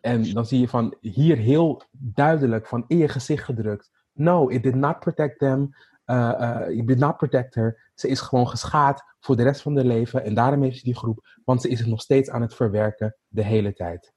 En 0.00 0.32
dan 0.32 0.46
zie 0.46 0.60
je 0.60 0.68
van 0.68 0.96
hier 1.00 1.36
heel 1.36 1.82
duidelijk 1.90 2.66
van 2.66 2.84
in 2.86 2.96
je 2.96 3.08
gezicht 3.08 3.44
gedrukt. 3.44 3.90
No, 4.12 4.48
it 4.48 4.62
did 4.62 4.74
not 4.74 4.98
protect 4.98 5.38
them. 5.38 5.70
Uh, 6.04 6.16
uh, 6.16 6.78
it 6.78 6.86
did 6.86 6.98
not 6.98 7.16
protect 7.16 7.54
her. 7.54 7.90
Ze 7.94 8.08
is 8.08 8.20
gewoon 8.20 8.48
geschaad 8.48 9.04
voor 9.20 9.36
de 9.36 9.42
rest 9.42 9.62
van 9.62 9.76
haar 9.76 9.84
leven. 9.84 10.24
En 10.24 10.34
daarom 10.34 10.62
heeft 10.62 10.78
ze 10.78 10.84
die 10.84 10.96
groep. 10.96 11.26
Want 11.44 11.62
ze 11.62 11.68
is 11.68 11.78
het 11.78 11.88
nog 11.88 12.00
steeds 12.00 12.30
aan 12.30 12.42
het 12.42 12.54
verwerken 12.54 13.16
de 13.28 13.42
hele 13.42 13.72
tijd. 13.72 14.12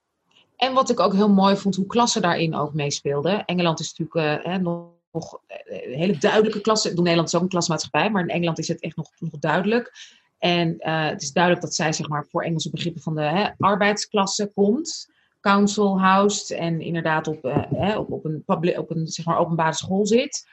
En 0.60 0.74
wat 0.74 0.90
ik 0.90 1.00
ook 1.00 1.14
heel 1.14 1.30
mooi 1.30 1.56
vond, 1.56 1.76
hoe 1.76 1.86
klasse 1.86 2.20
daarin 2.20 2.56
ook 2.56 2.74
meespeelde. 2.74 3.44
Engeland 3.46 3.80
is 3.80 3.94
natuurlijk 3.98 4.48
uh, 4.48 4.56
nog 4.56 4.98
nog 5.12 5.40
eh, 5.48 5.96
hele 5.96 6.18
duidelijke 6.18 6.62
klasse. 6.62 6.94
Nederland 6.94 7.28
is 7.28 7.36
ook 7.36 7.42
een 7.42 7.48
klasmaatschappij, 7.48 8.10
maar 8.10 8.22
in 8.22 8.30
Engeland 8.30 8.60
is 8.60 8.68
het 8.68 8.82
echt 8.82 8.96
nog, 8.96 9.10
nog 9.20 9.32
duidelijk. 9.40 9.92
En 10.38 10.76
het 10.80 11.22
is 11.22 11.32
duidelijk 11.32 11.64
dat 11.64 11.76
zij 11.76 11.94
zeg 11.94 12.08
maar, 12.08 12.26
voor 12.30 12.44
Engelse 12.44 12.70
begrippen 12.70 13.02
van 13.02 13.16
de 13.16 13.22
hè, 13.22 13.50
arbeidsklasse 13.58 14.52
komt. 14.54 15.12
Council 15.40 16.00
housed 16.00 16.58
en 16.58 16.82
inderdaad 16.82 17.28
op, 17.28 17.44
hè, 17.70 17.98
op, 17.98 18.12
op, 18.12 18.26
een, 18.26 18.44
op 18.78 18.90
een 18.92 19.08
zeg 19.08 19.26
maar, 19.26 19.38
openbare 19.38 19.74
school 19.74 20.06
zit. 20.06 20.48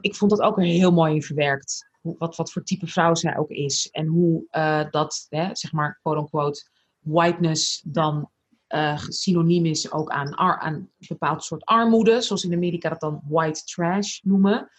Ik 0.00 0.14
vond 0.14 0.30
dat 0.30 0.40
ook 0.40 0.58
er 0.58 0.64
heel 0.64 0.92
mooi 0.92 1.14
in 1.14 1.22
verwerkt. 1.22 1.88
Wat, 2.00 2.36
wat 2.36 2.52
voor 2.52 2.62
type 2.62 2.86
vrouw 2.86 3.14
zij 3.14 3.36
ook 3.36 3.50
is. 3.50 3.88
En 3.90 4.06
hoe 4.06 4.44
dat, 4.90 5.26
hè, 5.28 5.48
zeg 5.52 5.72
maar, 5.72 5.98
quote-unquote, 6.02 6.68
whiteness 6.98 7.82
dan 7.86 8.30
synoniem 9.08 9.66
is 9.66 9.92
ook 9.92 10.10
aan, 10.10 10.38
aan 10.38 10.74
een 10.74 10.90
bepaald 11.08 11.44
soort 11.44 11.64
armoede. 11.64 12.20
Zoals 12.20 12.44
in 12.44 12.52
Amerika 12.52 12.88
dat 12.88 13.00
dan 13.00 13.22
white 13.28 13.64
trash 13.64 14.20
noemen. 14.22 14.70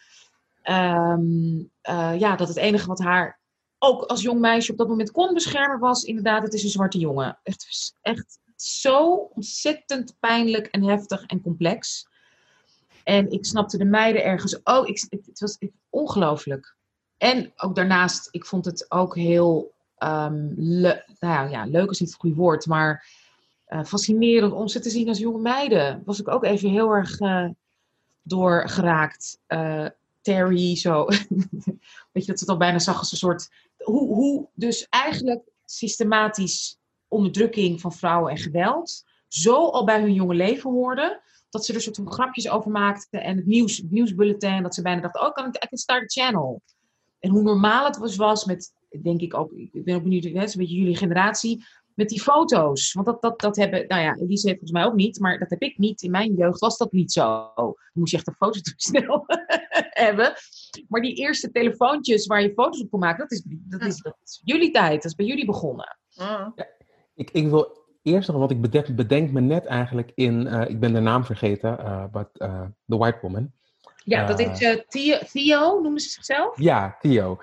Um, 0.64 1.72
ja, 2.18 2.36
dat 2.36 2.48
het 2.48 2.58
enige 2.58 2.88
wat 2.88 3.00
haar 3.00 3.40
ook 3.84 4.04
als 4.04 4.22
jong 4.22 4.40
meisje 4.40 4.72
op 4.72 4.78
dat 4.78 4.88
moment 4.88 5.12
kon 5.12 5.34
beschermen 5.34 5.80
was 5.80 6.04
inderdaad, 6.04 6.44
het 6.44 6.54
is 6.54 6.64
een 6.64 6.70
zwarte 6.70 6.98
jongen. 6.98 7.40
Echt, 7.44 7.96
echt 8.02 8.40
zo 8.56 9.14
ontzettend 9.14 10.16
pijnlijk 10.20 10.68
en 10.68 10.84
heftig 10.84 11.26
en 11.26 11.42
complex. 11.42 12.08
En 13.04 13.32
ik 13.32 13.46
snapte 13.46 13.78
de 13.78 13.86
meiden 13.86 14.24
ergens 14.24 14.60
ook. 14.64 14.88
Ik, 14.88 15.06
het 15.10 15.40
was 15.40 15.58
ongelooflijk. 15.90 16.76
En 17.18 17.52
ook 17.56 17.76
daarnaast, 17.76 18.28
ik 18.32 18.46
vond 18.46 18.66
het 18.66 18.86
ook 18.92 19.16
heel 19.16 19.74
um, 19.98 20.54
le 20.58 21.04
nou 21.20 21.50
ja, 21.50 21.66
leuk 21.66 21.90
is 21.90 22.00
niet 22.00 22.10
het 22.10 22.20
goede 22.20 22.36
woord, 22.36 22.66
maar 22.66 23.08
uh, 23.74 23.84
fascinerend 23.84 24.54
om 24.54 24.68
ze 24.68 24.80
te 24.80 24.90
zien 24.90 25.08
als 25.08 25.18
jonge 25.18 25.42
meiden. 25.42 26.02
Was 26.06 26.20
ik 26.20 26.28
ook 26.28 26.44
even 26.44 26.70
heel 26.70 26.90
erg 26.90 27.20
uh, 27.20 27.50
door 28.22 28.70
geraakt. 28.70 29.40
Uh, 29.48 29.86
Terry, 30.22 30.76
zo. 30.76 31.06
Weet 32.12 32.26
je, 32.26 32.32
dat 32.32 32.40
het 32.40 32.50
al 32.50 32.58
bijna 32.58 32.80
zag 32.80 33.00
als 33.00 33.12
een 33.12 33.18
soort 33.18 33.50
hoe, 33.78 34.16
hoe 34.16 34.48
dus 34.54 34.88
eigenlijk 34.90 35.44
systematisch 35.66 36.78
onderdrukking 37.08 37.82
van 37.82 37.94
vrouwen 37.94 38.32
en 38.32 38.38
geweld 38.38 39.04
zo 39.28 39.70
al 39.70 39.86
bij 39.86 40.02
hun 40.02 40.14
jonge 40.14 40.34
leven 40.34 40.72
hoorden, 40.72 41.22
dat 41.50 41.66
ze 41.66 41.74
er 41.74 41.82
soort 41.82 41.96
van 41.96 42.12
grapjes 42.12 42.50
over 42.50 42.72
maakten 42.72 43.24
en 43.24 43.36
het 43.36 43.46
nieuws, 43.46 43.78
het 43.78 43.92
nieuwsbulletin, 43.92 44.64
dat 44.64 44.76
ze 44.76 44.82
bijna 44.82 45.02
dachten, 45.02 45.22
oh, 45.22 45.28
ik 45.28 45.34
kan, 45.34 45.48
I 45.48 45.68
can 45.70 45.78
start 45.78 46.12
channel. 46.12 46.62
En 47.20 47.30
hoe 47.30 47.42
normaal 47.42 47.86
het 47.86 47.98
was, 47.98 48.16
was 48.16 48.46
met, 48.46 48.74
denk 49.02 49.22
ik 49.22 49.34
ook, 49.34 49.52
ik 49.52 49.84
ben 49.84 49.96
ook 49.96 50.04
benieuwd, 50.04 50.24
hè, 50.24 50.30
een 50.30 50.34
beetje 50.34 50.76
jullie 50.76 50.96
generatie, 50.96 51.66
met 51.96 52.10
die 52.10 52.22
foto's. 52.22 52.94
Want 52.94 53.06
dat, 53.06 53.22
dat, 53.22 53.40
dat 53.40 53.56
hebben, 53.56 53.88
nou 53.88 54.02
ja, 54.02 54.16
Elise 54.16 54.48
heeft 54.48 54.60
volgens 54.60 54.72
mij 54.72 54.86
ook 54.86 54.96
niet, 54.96 55.20
maar 55.20 55.40
dat 55.40 55.50
heb 55.50 55.62
ik 55.62 55.78
niet. 55.78 56.02
In 56.02 56.12
mijn 56.12 56.34
jeugd 56.34 56.60
was 56.60 56.78
dat 56.78 56.92
niet 56.92 57.12
zo. 57.12 57.52
Dan 57.56 57.76
moest 57.94 58.12
je 58.12 58.18
echt 58.18 58.28
een 58.28 58.34
fototoestel 58.34 59.26
hebben. 60.06 60.34
Maar 60.88 61.02
die 61.02 61.16
eerste 61.16 61.52
telefoontjes 61.52 62.28
waar 62.28 62.42
je 62.42 62.54
foto's 62.54 62.82
op 62.82 62.90
kon 62.90 63.00
maken, 63.00 63.20
dat 63.20 63.32
is, 63.32 63.44
dat 63.48 63.82
is, 63.82 63.98
dat 63.98 64.18
is 64.24 64.42
jullie 64.44 64.72
tijd. 64.72 64.96
Dat 64.96 65.12
is 65.12 65.16
bij 65.16 65.26
jullie 65.26 65.46
begonnen. 65.46 65.98
Ja, 66.10 66.54
ik, 67.16 67.32
ik 67.32 67.48
wil 67.48 67.80
eerst 68.02 68.28
nog, 68.28 68.38
want 68.38 68.52
ik 68.52 68.62
bedenk, 68.62 68.96
bedenk 68.96 69.32
me 69.32 69.42
net 69.42 69.66
eigenlijk 69.66 70.12
in, 70.16 70.46
uh, 70.46 70.70
ik 70.70 70.80
ben 70.80 70.94
de 70.94 71.00
naam 71.00 71.26
vergeten, 71.26 71.78
uh, 71.80 72.06
but 72.12 72.28
uh, 72.38 72.62
The 72.88 72.98
White 72.98 73.18
Woman. 73.22 73.52
Ja, 74.04 74.26
dat 74.26 74.40
is 74.40 74.58
Theo, 74.88 75.18
Theo, 75.32 75.82
noemen 75.82 76.00
ze 76.00 76.10
zichzelf? 76.10 76.60
Ja, 76.60 76.98
Theo. 77.00 77.38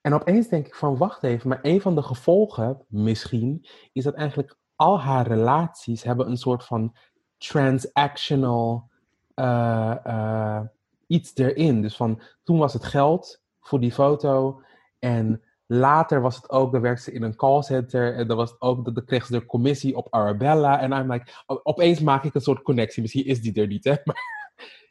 En 0.00 0.14
opeens 0.14 0.48
denk 0.48 0.66
ik 0.66 0.74
van, 0.74 0.96
wacht 0.96 1.22
even, 1.22 1.48
maar 1.48 1.58
een 1.62 1.80
van 1.80 1.94
de 1.94 2.02
gevolgen 2.02 2.84
misschien 2.88 3.66
is 3.92 4.04
dat 4.04 4.14
eigenlijk 4.14 4.56
al 4.76 5.00
haar 5.00 5.26
relaties 5.26 6.02
hebben 6.02 6.28
een 6.28 6.36
soort 6.36 6.64
van 6.64 6.96
transactional 7.38 8.90
uh, 9.34 9.94
uh, 10.06 10.60
iets 11.06 11.32
erin. 11.34 11.82
Dus 11.82 11.96
van, 11.96 12.22
toen 12.42 12.58
was 12.58 12.72
het 12.72 12.84
geld 12.84 13.42
voor 13.60 13.80
die 13.80 13.92
foto 13.92 14.62
en 14.98 15.42
later 15.66 16.20
was 16.20 16.36
het 16.36 16.50
ook, 16.50 16.72
dan 16.72 16.80
werkte 16.80 17.02
ze 17.02 17.12
in 17.12 17.22
een 17.22 17.36
callcenter 17.36 18.14
en 18.14 18.26
dan 18.26 18.36
was 18.36 18.50
het 18.50 18.60
ook, 18.60 18.94
dan 18.94 19.04
kreeg 19.04 19.26
ze 19.26 19.32
de 19.32 19.46
commissie 19.46 19.96
op 19.96 20.06
Arabella 20.10 20.80
en 20.80 20.92
I'm 20.92 21.12
like, 21.12 21.32
opeens 21.46 22.00
maak 22.00 22.24
ik 22.24 22.34
een 22.34 22.40
soort 22.40 22.62
connectie, 22.62 23.02
misschien 23.02 23.26
is 23.26 23.40
die 23.40 23.60
er 23.60 23.66
niet, 23.66 23.84
hè, 23.84 23.94
maar 24.04 24.16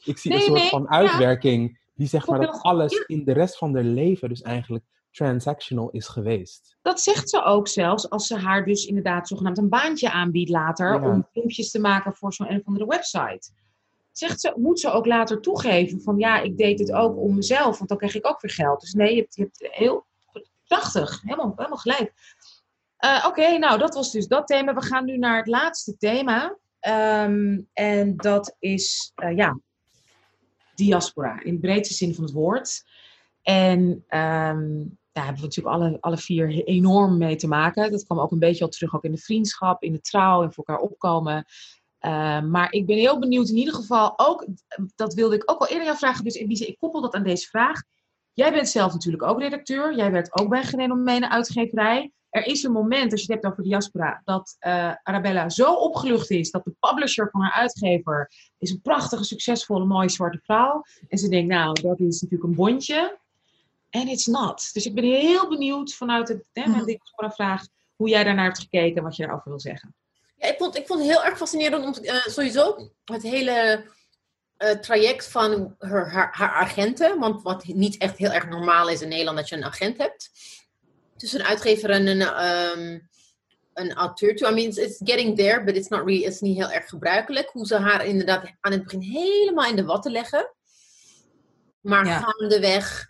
ik 0.03 0.17
zie 0.17 0.31
nee, 0.31 0.39
een 0.39 0.45
soort 0.45 0.59
nee, 0.59 0.69
van 0.69 0.89
uitwerking 0.89 1.69
ja. 1.69 1.77
die 1.95 2.07
zeg 2.07 2.27
maar 2.27 2.39
dat 2.39 2.61
alles 2.61 3.03
in 3.05 3.23
de 3.23 3.33
rest 3.33 3.57
van 3.57 3.73
haar 3.73 3.83
leven 3.83 4.29
dus 4.29 4.41
eigenlijk 4.41 4.83
transactional 5.11 5.89
is 5.89 6.07
geweest. 6.07 6.77
Dat 6.81 7.01
zegt 7.01 7.29
ze 7.29 7.43
ook 7.43 7.67
zelfs 7.67 8.09
als 8.09 8.27
ze 8.27 8.37
haar 8.37 8.65
dus 8.65 8.85
inderdaad 8.85 9.27
zogenaamd 9.27 9.57
een 9.57 9.69
baantje 9.69 10.11
aanbiedt 10.11 10.49
later 10.49 10.93
ja. 10.93 11.11
om 11.11 11.27
filmpjes 11.31 11.71
te 11.71 11.79
maken 11.79 12.15
voor 12.15 12.33
zo'n 12.33 12.51
een 12.51 12.59
of 12.59 12.65
andere 12.65 12.85
website. 12.85 13.51
Zegt 14.11 14.41
ze, 14.41 14.53
moet 14.55 14.79
ze 14.79 14.91
ook 14.91 15.05
later 15.05 15.41
toegeven 15.41 16.01
van 16.01 16.17
ja, 16.17 16.39
ik 16.39 16.57
deed 16.57 16.79
het 16.79 16.91
ook 16.91 17.17
om 17.17 17.35
mezelf, 17.35 17.77
want 17.77 17.89
dan 17.89 17.97
krijg 17.97 18.15
ik 18.15 18.27
ook 18.27 18.41
weer 18.41 18.51
geld. 18.51 18.81
Dus 18.81 18.93
nee, 18.93 19.15
je 19.15 19.21
hebt, 19.21 19.35
je 19.35 19.41
hebt 19.41 19.75
heel 19.75 20.05
prachtig, 20.67 21.21
helemaal, 21.21 21.53
helemaal 21.55 21.77
gelijk. 21.77 22.13
Uh, 23.05 23.15
Oké, 23.17 23.27
okay, 23.27 23.57
nou 23.57 23.79
dat 23.79 23.95
was 23.95 24.11
dus 24.11 24.27
dat 24.27 24.47
thema. 24.47 24.73
We 24.73 24.81
gaan 24.81 25.05
nu 25.05 25.17
naar 25.17 25.37
het 25.37 25.47
laatste 25.47 25.97
thema. 25.97 26.57
Um, 26.87 27.69
en 27.73 28.17
dat 28.17 28.55
is, 28.59 29.11
uh, 29.15 29.35
ja, 29.35 29.59
diaspora 30.75 31.43
in 31.43 31.53
de 31.53 31.59
breedste 31.59 31.93
zin 31.93 32.15
van 32.15 32.23
het 32.23 32.33
woord. 32.33 32.83
En 33.49 33.79
um, 33.79 34.97
daar 35.11 35.25
hebben 35.25 35.41
we 35.41 35.47
natuurlijk 35.47 35.75
alle, 35.75 35.97
alle 35.99 36.17
vier 36.17 36.63
enorm 36.63 37.17
mee 37.17 37.35
te 37.35 37.47
maken. 37.47 37.91
Dat 37.91 38.05
kwam 38.05 38.19
ook 38.19 38.31
een 38.31 38.39
beetje 38.39 38.63
al 38.63 38.69
terug 38.69 38.95
ook 38.95 39.03
in 39.03 39.11
de 39.11 39.17
vriendschap, 39.17 39.83
in 39.83 39.91
de 39.91 40.01
trouw 40.01 40.43
en 40.43 40.53
voor 40.53 40.63
elkaar 40.65 40.83
opkomen. 40.83 41.45
Uh, 42.05 42.41
maar 42.41 42.71
ik 42.71 42.85
ben 42.85 42.97
heel 42.97 43.19
benieuwd 43.19 43.49
in 43.49 43.55
ieder 43.55 43.73
geval 43.73 44.19
ook, 44.19 44.45
dat 44.95 45.13
wilde 45.13 45.35
ik 45.35 45.51
ook 45.51 45.59
al 45.59 45.67
eerder 45.67 45.95
vragen, 45.95 46.23
dus 46.23 46.35
Elise, 46.35 46.65
ik 46.65 46.77
koppel 46.79 47.01
dat 47.01 47.13
aan 47.13 47.23
deze 47.23 47.47
vraag. 47.47 47.81
Jij 48.33 48.51
bent 48.51 48.69
zelf 48.69 48.93
natuurlijk 48.93 49.23
ook 49.23 49.39
redacteur, 49.39 49.95
jij 49.95 50.11
werkt 50.11 50.39
ook 50.39 50.49
bij 50.49 50.59
een 50.59 50.65
gerenommeerde 50.65 51.29
uitgeverij. 51.29 52.11
Er 52.29 52.45
is 52.45 52.63
een 52.63 52.71
moment, 52.71 53.11
als 53.11 53.21
je 53.21 53.33
het 53.33 53.41
hebt 53.41 53.53
over 53.53 53.63
diaspora, 53.63 54.21
dat 54.23 54.57
uh, 54.59 54.93
Arabella 55.03 55.49
zo 55.49 55.73
opgelucht 55.73 56.29
is 56.29 56.51
dat 56.51 56.63
de 56.63 56.75
publisher 56.79 57.29
van 57.31 57.41
haar 57.41 57.53
uitgever 57.53 58.31
is 58.57 58.71
een 58.71 58.81
prachtige, 58.81 59.23
succesvolle, 59.23 59.85
mooie 59.85 60.09
zwarte 60.09 60.39
vrouw. 60.43 60.81
En 61.07 61.17
ze 61.17 61.29
denkt, 61.29 61.49
nou, 61.49 61.81
dat 61.81 61.99
is 61.99 62.21
natuurlijk 62.21 62.49
een 62.49 62.55
bondje. 62.55 63.17
En 63.89 64.07
it's 64.07 64.25
not. 64.25 64.73
Dus 64.73 64.85
ik 64.85 64.93
ben 64.95 65.03
heel 65.03 65.49
benieuwd 65.49 65.93
vanuit 65.93 66.27
het, 66.27 66.43
hè, 66.53 66.67
mijn 66.67 66.99
mm. 67.17 67.31
vraag 67.31 67.67
hoe 67.95 68.09
jij 68.09 68.23
daarnaar 68.23 68.45
hebt 68.45 68.59
gekeken 68.59 69.03
wat 69.03 69.15
je 69.15 69.23
daarover 69.23 69.49
wil 69.49 69.59
zeggen. 69.59 69.95
Ja, 70.35 70.47
ik 70.47 70.57
vond, 70.57 70.77
ik 70.77 70.87
vond 70.87 70.99
het 70.99 71.09
heel 71.09 71.23
erg 71.23 71.37
fascinerend 71.37 71.85
om 71.85 72.03
uh, 72.03 72.25
sowieso 72.25 72.91
het 73.05 73.21
hele 73.21 73.85
uh, 74.57 74.69
traject 74.69 75.27
van 75.27 75.75
haar, 75.79 76.11
haar, 76.11 76.29
haar, 76.35 76.51
agenten. 76.51 77.19
Want 77.19 77.41
wat 77.41 77.65
niet 77.65 77.97
echt 77.97 78.17
heel 78.17 78.31
erg 78.31 78.47
normaal 78.47 78.89
is 78.89 79.01
in 79.01 79.07
Nederland 79.07 79.37
dat 79.37 79.49
je 79.49 79.55
een 79.55 79.63
agent 79.63 79.97
hebt. 79.97 80.31
Tussen 81.17 81.39
een 81.39 81.45
uitgever 81.45 81.89
en 81.89 82.07
een, 82.07 82.45
um, 82.45 83.09
een 83.73 83.93
auteur 83.93 84.35
toe. 84.35 84.49
I 84.49 84.53
mean, 84.53 84.67
it's, 84.67 84.77
it's, 84.77 84.97
getting 85.03 85.37
there, 85.37 85.63
but 85.63 85.75
it's 85.75 85.87
not 85.87 86.05
really, 86.05 86.23
it's 86.23 86.39
niet 86.39 86.57
heel 86.57 86.71
erg 86.71 86.89
gebruikelijk. 86.89 87.49
Hoe 87.49 87.65
ze 87.65 87.75
haar 87.75 88.05
inderdaad 88.05 88.51
aan 88.59 88.71
het 88.71 88.83
begin 88.83 89.01
helemaal 89.01 89.69
in 89.69 89.75
de 89.75 89.85
watten 89.85 90.11
leggen. 90.11 90.53
Maar 91.81 92.05
ja. 92.05 92.19
gaandeweg 92.19 93.08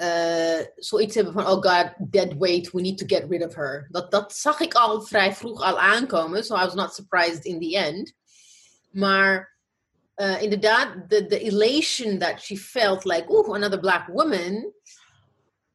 uh, 0.00 0.66
zoiets 0.76 1.14
hebben 1.14 1.32
van, 1.32 1.46
oh 1.46 1.62
god, 1.62 1.94
dead 1.98 2.34
weight, 2.38 2.72
we 2.72 2.80
need 2.80 2.98
to 2.98 3.06
get 3.06 3.28
rid 3.28 3.44
of 3.44 3.54
her. 3.54 3.88
Dat, 3.90 4.10
dat 4.10 4.32
zag 4.32 4.60
ik 4.60 4.74
al 4.74 5.02
vrij 5.02 5.32
vroeg 5.32 5.62
al 5.62 5.78
aankomen, 5.78 6.44
so 6.44 6.56
I 6.56 6.64
was 6.64 6.74
not 6.74 6.94
surprised 6.94 7.44
in 7.44 7.60
the 7.60 7.76
end. 7.76 8.12
Maar 8.90 9.58
uh, 10.16 10.42
inderdaad, 10.42 11.08
the, 11.08 11.26
the 11.26 11.40
elation 11.40 12.18
that 12.18 12.40
she 12.40 12.56
felt, 12.56 13.04
like, 13.04 13.30
oeh, 13.30 13.54
another 13.54 13.80
black 13.80 14.06
woman. 14.06 14.72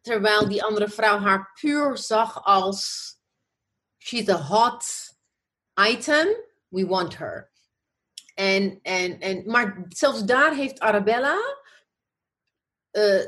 Terwijl 0.01 0.47
die 0.47 0.63
andere 0.63 0.89
vrouw 0.89 1.19
haar 1.19 1.51
puur 1.59 1.97
zag 1.97 2.43
als, 2.43 3.13
she's 3.97 4.29
a 4.29 4.37
hot 4.37 4.85
item, 5.89 6.27
we 6.67 6.85
want 6.85 7.17
her. 7.17 7.51
En, 8.33 8.79
en, 8.81 9.19
en, 9.19 9.43
maar 9.45 9.85
zelfs 9.87 10.23
daar 10.23 10.53
heeft 10.53 10.79
Arabella... 10.79 11.57
Uh, 12.91 13.23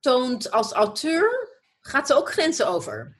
toont 0.00 0.50
als 0.50 0.72
auteur, 0.72 1.48
gaat 1.80 2.06
ze 2.06 2.14
ook 2.14 2.32
grenzen 2.32 2.66
over. 2.68 3.18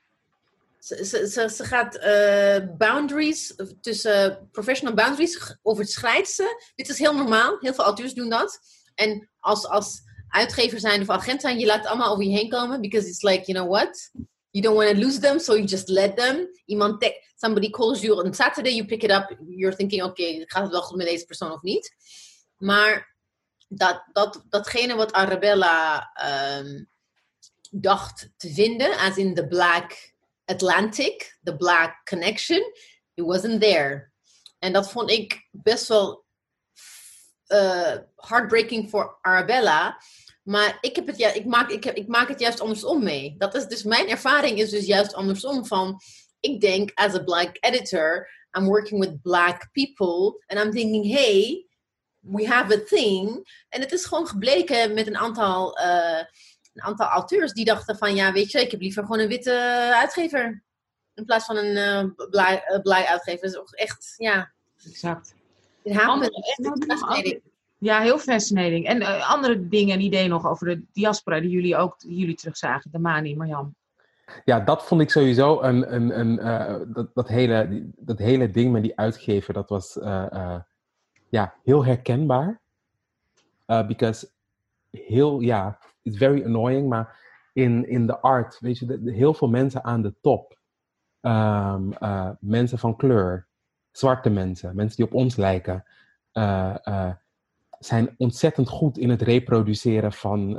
Ze, 0.78 1.04
ze, 1.04 1.48
ze, 1.50 1.64
gaat 1.64 1.96
uh, 1.96 2.76
boundaries, 2.76 3.54
tussen 3.80 4.48
professional 4.52 4.94
boundaries, 4.94 5.58
overschrijdt 5.62 6.28
ze. 6.28 6.70
Dit 6.74 6.88
is 6.88 6.98
heel 6.98 7.14
normaal, 7.14 7.56
heel 7.60 7.74
veel 7.74 7.84
auteurs 7.84 8.14
doen 8.14 8.28
dat. 8.28 8.58
En 8.94 9.30
als, 9.40 9.66
als 9.66 10.02
uitgever 10.28 10.80
zijn 10.80 11.00
of 11.00 11.08
agent 11.08 11.40
zijn, 11.40 11.58
je 11.58 11.66
laat 11.66 11.78
het 11.78 11.86
allemaal 11.86 12.12
over 12.12 12.24
je 12.24 12.36
heen 12.36 12.48
komen. 12.48 12.80
Because 12.80 13.08
it's 13.08 13.22
like, 13.22 13.52
you 13.52 13.58
know 13.58 13.76
what? 13.76 14.10
You 14.50 14.64
don't 14.64 14.76
want 14.76 14.90
to 14.90 15.04
lose 15.04 15.20
them, 15.20 15.38
so 15.38 15.52
you 15.54 15.66
just 15.66 15.88
let 15.88 16.16
them. 16.16 16.48
Iemand, 16.64 17.12
somebody 17.36 17.70
calls 17.70 18.00
you 18.00 18.24
on 18.24 18.34
Saturday, 18.34 18.74
you 18.74 18.86
pick 18.86 19.02
it 19.02 19.10
up. 19.10 19.36
You're 19.48 19.76
thinking, 19.76 20.02
oké, 20.02 20.22
okay, 20.22 20.42
gaat 20.46 20.62
het 20.62 20.72
wel 20.72 20.82
goed 20.82 20.96
met 20.96 21.06
deze 21.06 21.24
persoon 21.24 21.52
of 21.52 21.62
niet? 21.62 21.94
Maar 22.56 23.09
dat, 23.72 24.04
dat, 24.12 24.44
datgene 24.48 24.94
wat 24.94 25.12
Arabella 25.12 26.10
um, 26.58 26.88
dacht 27.70 28.30
te 28.36 28.52
vinden, 28.52 28.98
as 28.98 29.16
in 29.16 29.34
the 29.34 29.46
Black 29.46 30.12
Atlantic, 30.44 31.38
the 31.42 31.56
Black 31.56 32.04
Connection, 32.04 32.60
it 33.14 33.24
wasn't 33.24 33.60
there. 33.60 34.12
En 34.58 34.72
dat 34.72 34.90
vond 34.90 35.10
ik 35.10 35.48
best 35.50 35.88
wel 35.88 36.24
uh, 37.46 37.96
heartbreaking 38.16 38.90
voor 38.90 39.18
Arabella. 39.20 40.02
Maar 40.42 40.78
ik, 40.80 40.96
heb 40.96 41.06
het, 41.06 41.18
ja, 41.18 41.32
ik, 41.32 41.44
maak, 41.44 41.70
ik, 41.70 41.84
heb, 41.84 41.96
ik 41.96 42.08
maak 42.08 42.28
het 42.28 42.40
juist 42.40 42.60
andersom 42.60 43.02
mee. 43.02 43.34
Dat 43.38 43.54
is 43.54 43.66
dus 43.66 43.82
mijn 43.82 44.08
ervaring 44.08 44.58
is 44.58 44.70
dus 44.70 44.86
juist 44.86 45.14
andersom 45.14 45.66
van. 45.66 46.00
Ik 46.40 46.60
denk, 46.60 46.90
as 46.94 47.14
a 47.14 47.22
black 47.22 47.56
editor, 47.60 48.28
I'm 48.58 48.64
working 48.64 49.00
with 49.00 49.22
black 49.22 49.68
people. 49.72 50.42
And 50.46 50.60
I'm 50.60 50.72
thinking, 50.72 51.12
hey, 51.12 51.66
we 52.20 52.46
have 52.46 52.74
a 52.74 52.80
thing. 52.84 53.48
En 53.68 53.80
het 53.80 53.92
is 53.92 54.04
gewoon 54.04 54.26
gebleken 54.26 54.94
met 54.94 55.06
een 55.06 55.16
aantal, 55.16 55.78
uh, 55.78 56.18
een 56.72 56.82
aantal 56.82 57.06
auteurs 57.06 57.52
die 57.52 57.64
dachten 57.64 57.96
van, 57.96 58.14
ja, 58.14 58.32
weet 58.32 58.50
je, 58.50 58.60
ik 58.60 58.70
heb 58.70 58.80
liever 58.80 59.02
gewoon 59.02 59.18
een 59.18 59.28
witte 59.28 59.54
uitgever. 59.94 60.62
In 61.14 61.24
plaats 61.24 61.44
van 61.44 61.56
een 61.56 61.76
uh, 61.76 62.80
black 62.82 63.06
uitgever. 63.06 63.40
Dat 63.40 63.50
is 63.50 63.58
ook 63.58 63.70
echt, 63.70 64.14
ja. 64.16 64.52
Exact. 64.86 65.34
Ja, 67.78 68.00
heel 68.00 68.18
fascinating. 68.18 68.86
En 68.86 69.00
uh, 69.00 69.30
andere 69.30 69.68
dingen 69.68 69.94
en 69.94 70.00
ideeën 70.00 70.28
nog 70.28 70.46
over 70.46 70.66
de 70.66 70.82
diaspora 70.92 71.40
die 71.40 71.50
jullie 71.50 71.76
ook 71.76 72.00
die 72.00 72.18
jullie 72.18 72.34
terugzagen, 72.34 72.90
de 72.90 72.98
Mani, 72.98 73.36
Marjan. 73.36 73.74
Ja, 74.44 74.60
dat 74.60 74.84
vond 74.84 75.00
ik 75.00 75.10
sowieso 75.10 75.62
een, 75.62 75.94
een, 75.94 76.18
een 76.18 76.38
uh, 76.38 76.94
dat, 76.94 77.14
dat, 77.14 77.28
hele, 77.28 77.90
dat 77.96 78.18
hele 78.18 78.50
ding 78.50 78.72
met 78.72 78.82
die 78.82 78.98
uitgever, 78.98 79.54
dat 79.54 79.68
was 79.68 79.96
uh, 79.96 80.60
ja, 81.30 81.54
heel 81.64 81.84
herkenbaar. 81.84 82.60
because 83.86 84.30
heel, 84.90 85.40
ja, 85.40 85.78
it's 86.02 86.16
very 86.16 86.44
annoying, 86.44 86.88
maar 86.88 87.18
in, 87.52 87.88
in 87.88 88.06
de 88.06 88.20
art, 88.20 88.58
weet 88.60 88.78
je, 88.78 89.00
heel 89.04 89.34
veel 89.34 89.48
mensen 89.48 89.84
aan 89.84 90.02
de 90.02 90.14
top, 90.20 90.58
um, 91.20 91.92
mensen 92.40 92.78
van 92.78 92.96
kleur, 92.96 93.46
zwarte 93.90 94.30
mensen, 94.30 94.76
mensen 94.76 94.96
die 94.96 95.06
op 95.06 95.14
ons 95.14 95.36
lijken, 95.36 95.84
zijn 97.78 98.14
ontzettend 98.16 98.68
goed 98.68 98.98
in 98.98 99.10
het 99.10 99.22
reproduceren 99.22 100.12
van 100.12 100.58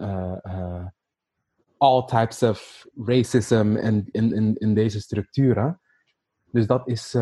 all 1.78 2.06
types 2.06 2.44
of 2.44 2.86
racism 2.96 3.76
en 3.76 4.08
in, 4.12 4.34
in, 4.34 4.56
in 4.58 4.74
deze 4.74 5.00
structuren. 5.00 5.80
Dus 6.52 6.68
dat 6.68 6.88
is, 6.88 7.18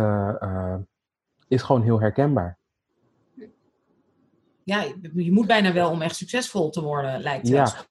is 1.47 1.61
gewoon 1.61 1.81
heel 1.81 1.99
herkenbaar. 1.99 2.58
Ja, 4.69 4.85
je 5.13 5.31
moet 5.31 5.47
bijna 5.47 5.73
wel 5.73 5.89
om 5.89 6.01
echt 6.01 6.15
succesvol 6.15 6.69
te 6.69 6.81
worden, 6.81 7.21
lijkt 7.21 7.47
het. 7.47 7.55
Ja, 7.55 7.85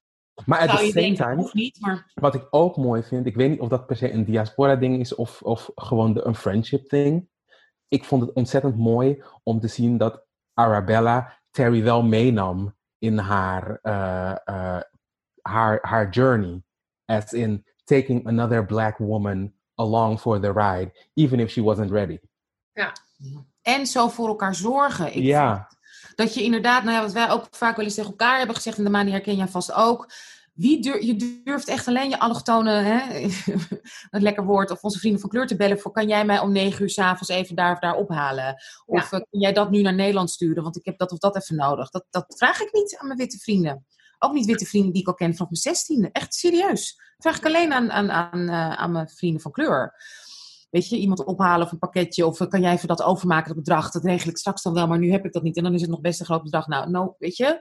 maar 0.45 0.59
at 0.59 0.69
the 0.69 0.75
same 0.75 0.91
denken, 0.91 1.15
time, 1.15 1.49
niet, 1.53 1.81
maar... 1.81 2.11
wat 2.13 2.35
ik 2.35 2.47
ook 2.49 2.77
mooi 2.77 3.03
vind, 3.03 3.25
ik 3.25 3.35
weet 3.35 3.49
niet 3.49 3.59
of 3.59 3.69
dat 3.69 3.85
per 3.85 3.95
se 3.95 4.11
een 4.11 4.25
diaspora 4.25 4.75
ding 4.75 4.99
is 4.99 5.15
of, 5.15 5.41
of 5.41 5.71
gewoon 5.75 6.13
de, 6.13 6.25
een 6.25 6.35
friendship 6.35 6.89
ding. 6.89 7.29
Ik 7.87 8.03
vond 8.03 8.21
het 8.21 8.33
ontzettend 8.33 8.77
mooi 8.77 9.23
om 9.43 9.59
te 9.59 9.67
zien 9.67 9.97
dat 9.97 10.25
Arabella 10.53 11.39
Terry 11.51 11.83
wel 11.83 12.03
meenam 12.03 12.75
in 12.97 13.17
haar, 13.17 13.79
uh, 13.83 14.35
uh, 14.45 14.79
haar, 15.41 15.79
haar 15.81 16.09
journey. 16.09 16.63
As 17.05 17.33
in 17.33 17.65
taking 17.83 18.27
another 18.27 18.65
black 18.65 18.97
woman 18.97 19.53
along 19.75 20.19
for 20.19 20.39
the 20.39 20.51
ride, 20.51 20.91
even 21.13 21.39
if 21.39 21.51
she 21.51 21.63
wasn't 21.63 21.91
ready. 21.91 22.19
Ja. 22.73 22.93
En 23.61 23.85
zo 23.85 24.07
voor 24.07 24.27
elkaar 24.27 24.55
zorgen. 24.55 25.15
Ik 25.15 25.23
ja. 25.23 25.67
Dat 26.19 26.33
je 26.33 26.43
inderdaad, 26.43 26.83
nou 26.83 26.95
ja, 26.95 27.01
wat 27.01 27.11
wij 27.11 27.29
ook 27.29 27.47
vaak 27.51 27.75
wel 27.75 27.85
eens 27.85 27.95
tegen 27.95 28.09
elkaar 28.09 28.37
hebben 28.37 28.55
gezegd, 28.55 28.77
en 28.77 28.83
de 28.83 28.89
maan 28.89 29.05
die 29.05 29.13
herken 29.13 29.35
jij 29.35 29.47
vast 29.47 29.73
ook. 29.73 30.11
Wie 30.53 30.81
durf, 30.81 31.03
je 31.03 31.41
durft 31.43 31.67
echt 31.67 31.87
alleen 31.87 32.09
je 32.09 32.19
allochtone, 32.19 32.71
hè, 32.71 33.19
een 34.09 34.21
lekker 34.21 34.45
woord, 34.45 34.71
of 34.71 34.83
onze 34.83 34.99
vrienden 34.99 35.21
van 35.21 35.29
kleur 35.29 35.47
te 35.47 35.55
bellen 35.55 35.79
voor 35.79 35.91
kan 35.91 36.07
jij 36.07 36.25
mij 36.25 36.39
om 36.39 36.51
negen 36.51 36.81
uur 36.81 36.89
s'avonds 36.89 37.29
even 37.29 37.55
daar 37.55 37.71
of 37.71 37.79
daar 37.79 37.95
ophalen? 37.95 38.55
Of 38.85 39.11
ja. 39.11 39.17
uh, 39.17 39.25
kun 39.29 39.39
jij 39.39 39.53
dat 39.53 39.71
nu 39.71 39.81
naar 39.81 39.93
Nederland 39.93 40.29
sturen, 40.29 40.63
want 40.63 40.75
ik 40.75 40.85
heb 40.85 40.97
dat 40.97 41.11
of 41.11 41.17
dat 41.17 41.35
even 41.35 41.55
nodig. 41.55 41.89
Dat, 41.89 42.05
dat 42.09 42.25
vraag 42.37 42.61
ik 42.61 42.73
niet 42.73 42.97
aan 42.97 43.07
mijn 43.07 43.19
witte 43.19 43.37
vrienden. 43.37 43.85
Ook 44.19 44.33
niet 44.33 44.45
witte 44.45 44.65
vrienden 44.65 44.91
die 44.91 45.01
ik 45.01 45.07
al 45.07 45.13
ken 45.13 45.33
vanaf 45.33 45.49
mijn 45.49 45.61
zestiende. 45.61 46.09
Echt 46.11 46.33
serieus. 46.33 46.95
Dat 46.95 47.15
vraag 47.17 47.37
ik 47.37 47.45
alleen 47.45 47.73
aan, 47.73 47.91
aan, 47.91 48.11
aan, 48.11 48.39
uh, 48.39 48.73
aan 48.73 48.91
mijn 48.91 49.09
vrienden 49.09 49.41
van 49.41 49.51
kleur. 49.51 49.93
Weet 50.69 50.89
je, 50.89 50.97
iemand 50.97 51.23
ophalen 51.23 51.65
of 51.65 51.71
een 51.71 51.79
pakketje. 51.79 52.25
Of 52.25 52.47
kan 52.47 52.61
jij 52.61 52.73
even 52.73 52.87
dat 52.87 53.01
overmaken, 53.01 53.47
dat 53.47 53.63
bedrag. 53.63 53.91
Dat 53.91 54.03
regel 54.03 54.29
ik 54.29 54.37
straks 54.37 54.61
dan 54.61 54.73
wel, 54.73 54.87
maar 54.87 54.99
nu 54.99 55.11
heb 55.11 55.25
ik 55.25 55.33
dat 55.33 55.43
niet. 55.43 55.57
En 55.57 55.63
dan 55.63 55.73
is 55.73 55.81
het 55.81 55.89
nog 55.89 56.01
best 56.01 56.19
een 56.19 56.25
groot 56.25 56.43
bedrag. 56.43 56.67
Nou, 56.67 56.89
no, 56.89 57.15
weet 57.19 57.37
je. 57.37 57.59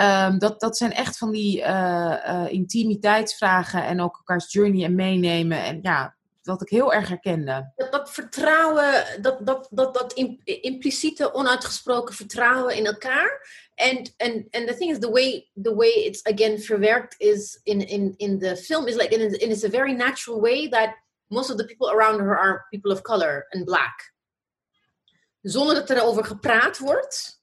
Um, 0.00 0.38
dat, 0.38 0.60
dat 0.60 0.76
zijn 0.76 0.92
echt 0.92 1.18
van 1.18 1.30
die 1.30 1.60
uh, 1.60 2.46
intimiteitsvragen 2.48 3.84
en 3.84 4.00
ook 4.00 4.16
elkaars 4.16 4.52
journey 4.52 4.84
en 4.84 4.94
meenemen. 4.94 5.64
En 5.64 5.78
ja, 5.82 6.14
wat 6.42 6.62
ik 6.62 6.68
heel 6.68 6.92
erg 6.92 7.08
herkende. 7.08 7.72
Dat, 7.76 7.92
dat 7.92 8.10
vertrouwen, 8.10 9.04
dat, 9.20 9.46
dat, 9.46 9.68
dat, 9.70 9.94
dat 9.94 10.12
impliciete, 10.60 11.34
onuitgesproken 11.34 12.14
vertrouwen 12.14 12.76
in 12.76 12.86
elkaar. 12.86 13.62
And 13.74 14.14
and 14.16 14.46
and 14.50 14.68
the 14.68 14.76
thing 14.78 14.90
is, 14.90 14.98
the 14.98 15.10
way 15.10 15.50
the 15.62 15.74
way 15.74 15.90
it's 15.90 16.22
again 16.22 16.58
verwerkt 16.58 17.14
is 17.18 17.60
in 17.62 17.88
in 17.88 18.14
in 18.16 18.38
the 18.38 18.56
film 18.56 18.86
is 18.86 18.94
like 18.94 19.14
in 19.14 19.50
it's 19.50 19.64
a 19.64 19.70
very 19.70 19.92
natural 19.92 20.40
way 20.40 20.68
that 20.68 21.02
most 21.34 21.50
of 21.50 21.56
the 21.56 21.64
people 21.64 21.90
around 21.90 22.20
her 22.20 22.38
are 22.38 22.66
people 22.70 22.92
of 22.92 23.02
color 23.02 23.46
and 23.50 23.64
black. 23.64 24.12
Zonder 25.40 25.74
dat 25.74 25.90
er 25.90 26.02
over 26.02 26.24
gepraat 26.24 26.78
wordt. 26.78 27.42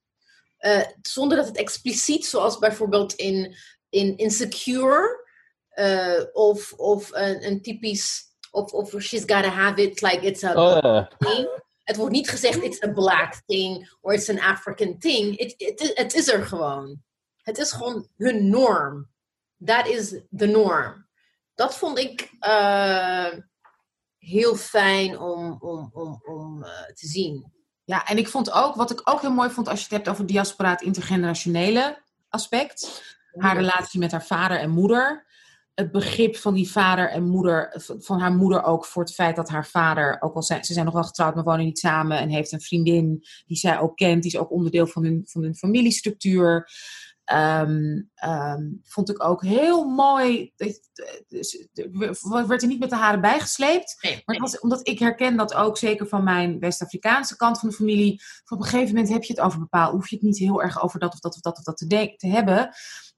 Uh, 0.59 0.81
zonder 1.01 1.37
dat 1.37 1.47
het 1.47 1.57
expliciet, 1.57 2.25
zoals 2.25 2.57
bijvoorbeeld 2.57 3.13
in, 3.13 3.55
in 3.89 4.17
Insecure, 4.17 5.27
uh, 5.75 6.23
of, 6.33 6.73
of 6.73 7.11
een, 7.11 7.45
een, 7.45 7.61
typisch, 7.61 8.23
of, 8.51 8.71
of 8.71 9.01
She's 9.01 9.21
Gotta 9.21 9.49
Have 9.49 9.81
It, 9.81 10.01
like 10.01 10.25
it's 10.25 10.43
a 10.43 10.53
uh. 10.53 11.05
thing. 11.17 11.59
Het 11.83 11.95
wordt 11.95 12.11
niet 12.13 12.29
gezegd, 12.29 12.63
it's 12.63 12.83
a 12.83 12.91
black 12.91 13.41
thing, 13.45 13.89
or 14.01 14.13
it's 14.13 14.29
an 14.29 14.39
African 14.39 14.99
thing. 14.99 15.39
Het 15.39 15.53
it, 15.57 15.81
it, 15.81 15.97
it 15.97 16.13
is 16.13 16.27
er 16.27 16.45
gewoon. 16.45 17.03
Het 17.41 17.57
is 17.57 17.71
gewoon 17.71 18.07
hun 18.17 18.49
norm. 18.49 19.09
That 19.65 19.87
is 19.87 20.09
the 20.37 20.45
norm. 20.45 21.07
Dat 21.55 21.77
vond 21.77 21.97
ik 21.97 22.31
uh, 22.39 23.31
heel 24.21 24.55
fijn 24.55 25.19
om, 25.19 25.57
om, 25.59 25.89
om, 25.93 26.21
om 26.25 26.63
te 26.93 27.07
zien. 27.07 27.51
Ja, 27.83 28.07
en 28.07 28.17
ik 28.17 28.27
vond 28.27 28.51
ook, 28.51 28.75
wat 28.75 28.91
ik 28.91 29.01
ook 29.03 29.21
heel 29.21 29.33
mooi 29.33 29.49
vond 29.49 29.67
als 29.67 29.77
je 29.79 29.83
het 29.83 29.93
hebt 29.93 30.09
over 30.09 30.25
diaspora, 30.25 30.69
het 30.69 30.81
intergenerationele 30.81 32.03
aspect. 32.29 33.03
Haar 33.31 33.55
relatie 33.55 33.99
met 33.99 34.11
haar 34.11 34.25
vader 34.25 34.59
en 34.59 34.69
moeder. 34.69 35.25
Het 35.73 35.91
begrip 35.91 36.35
van 36.35 36.53
die 36.53 36.71
vader 36.71 37.09
en 37.09 37.23
moeder, 37.23 37.83
van 37.99 38.19
haar 38.19 38.33
moeder 38.33 38.63
ook 38.63 38.85
voor 38.85 39.03
het 39.03 39.13
feit 39.13 39.35
dat 39.35 39.49
haar 39.49 39.67
vader, 39.67 40.17
ook 40.19 40.35
al 40.35 40.43
zijn 40.43 40.63
ze 40.63 40.73
zijn 40.73 40.85
nog 40.85 40.93
wel 40.93 41.03
getrouwd, 41.03 41.35
maar 41.35 41.43
wonen 41.43 41.65
niet 41.65 41.79
samen 41.79 42.17
en 42.17 42.29
heeft 42.29 42.51
een 42.51 42.61
vriendin 42.61 43.25
die 43.45 43.57
zij 43.57 43.79
ook 43.79 43.95
kent, 43.95 44.23
die 44.23 44.31
is 44.31 44.37
ook 44.37 44.51
onderdeel 44.51 44.87
van 44.87 45.03
hun, 45.03 45.21
van 45.25 45.43
hun 45.43 45.55
familiestructuur. 45.55 46.69
Um, 47.33 48.11
um, 48.25 48.79
vond 48.83 49.09
ik 49.09 49.23
ook 49.23 49.43
heel 49.43 49.85
mooi. 49.85 50.51
Dus, 50.55 51.67
werd 52.47 52.61
er 52.61 52.67
niet 52.67 52.79
met 52.79 52.89
de 52.89 52.95
haren 52.95 53.21
bijgesleept. 53.21 53.97
Nee, 54.01 54.21
maar 54.25 54.37
was, 54.37 54.59
omdat 54.59 54.87
ik 54.87 54.99
herken 54.99 55.37
dat 55.37 55.53
ook, 55.53 55.77
zeker 55.77 56.07
van 56.07 56.23
mijn 56.23 56.59
West-Afrikaanse 56.59 57.35
kant 57.35 57.59
van 57.59 57.69
de 57.69 57.75
familie. 57.75 58.21
Op 58.49 58.57
een 58.57 58.63
gegeven 58.63 58.95
moment 58.95 59.13
heb 59.13 59.23
je 59.23 59.33
het 59.33 59.41
over 59.41 59.59
bepaald. 59.59 59.93
Hoef 59.93 60.09
je 60.09 60.15
het 60.15 60.25
niet 60.25 60.37
heel 60.37 60.61
erg 60.61 60.83
over 60.83 60.99
dat 60.99 61.13
of 61.13 61.19
dat 61.19 61.35
of 61.35 61.41
dat 61.41 61.57
of 61.57 61.63
dat 61.63 61.77
te, 61.77 62.13
te 62.17 62.27
hebben. 62.27 62.69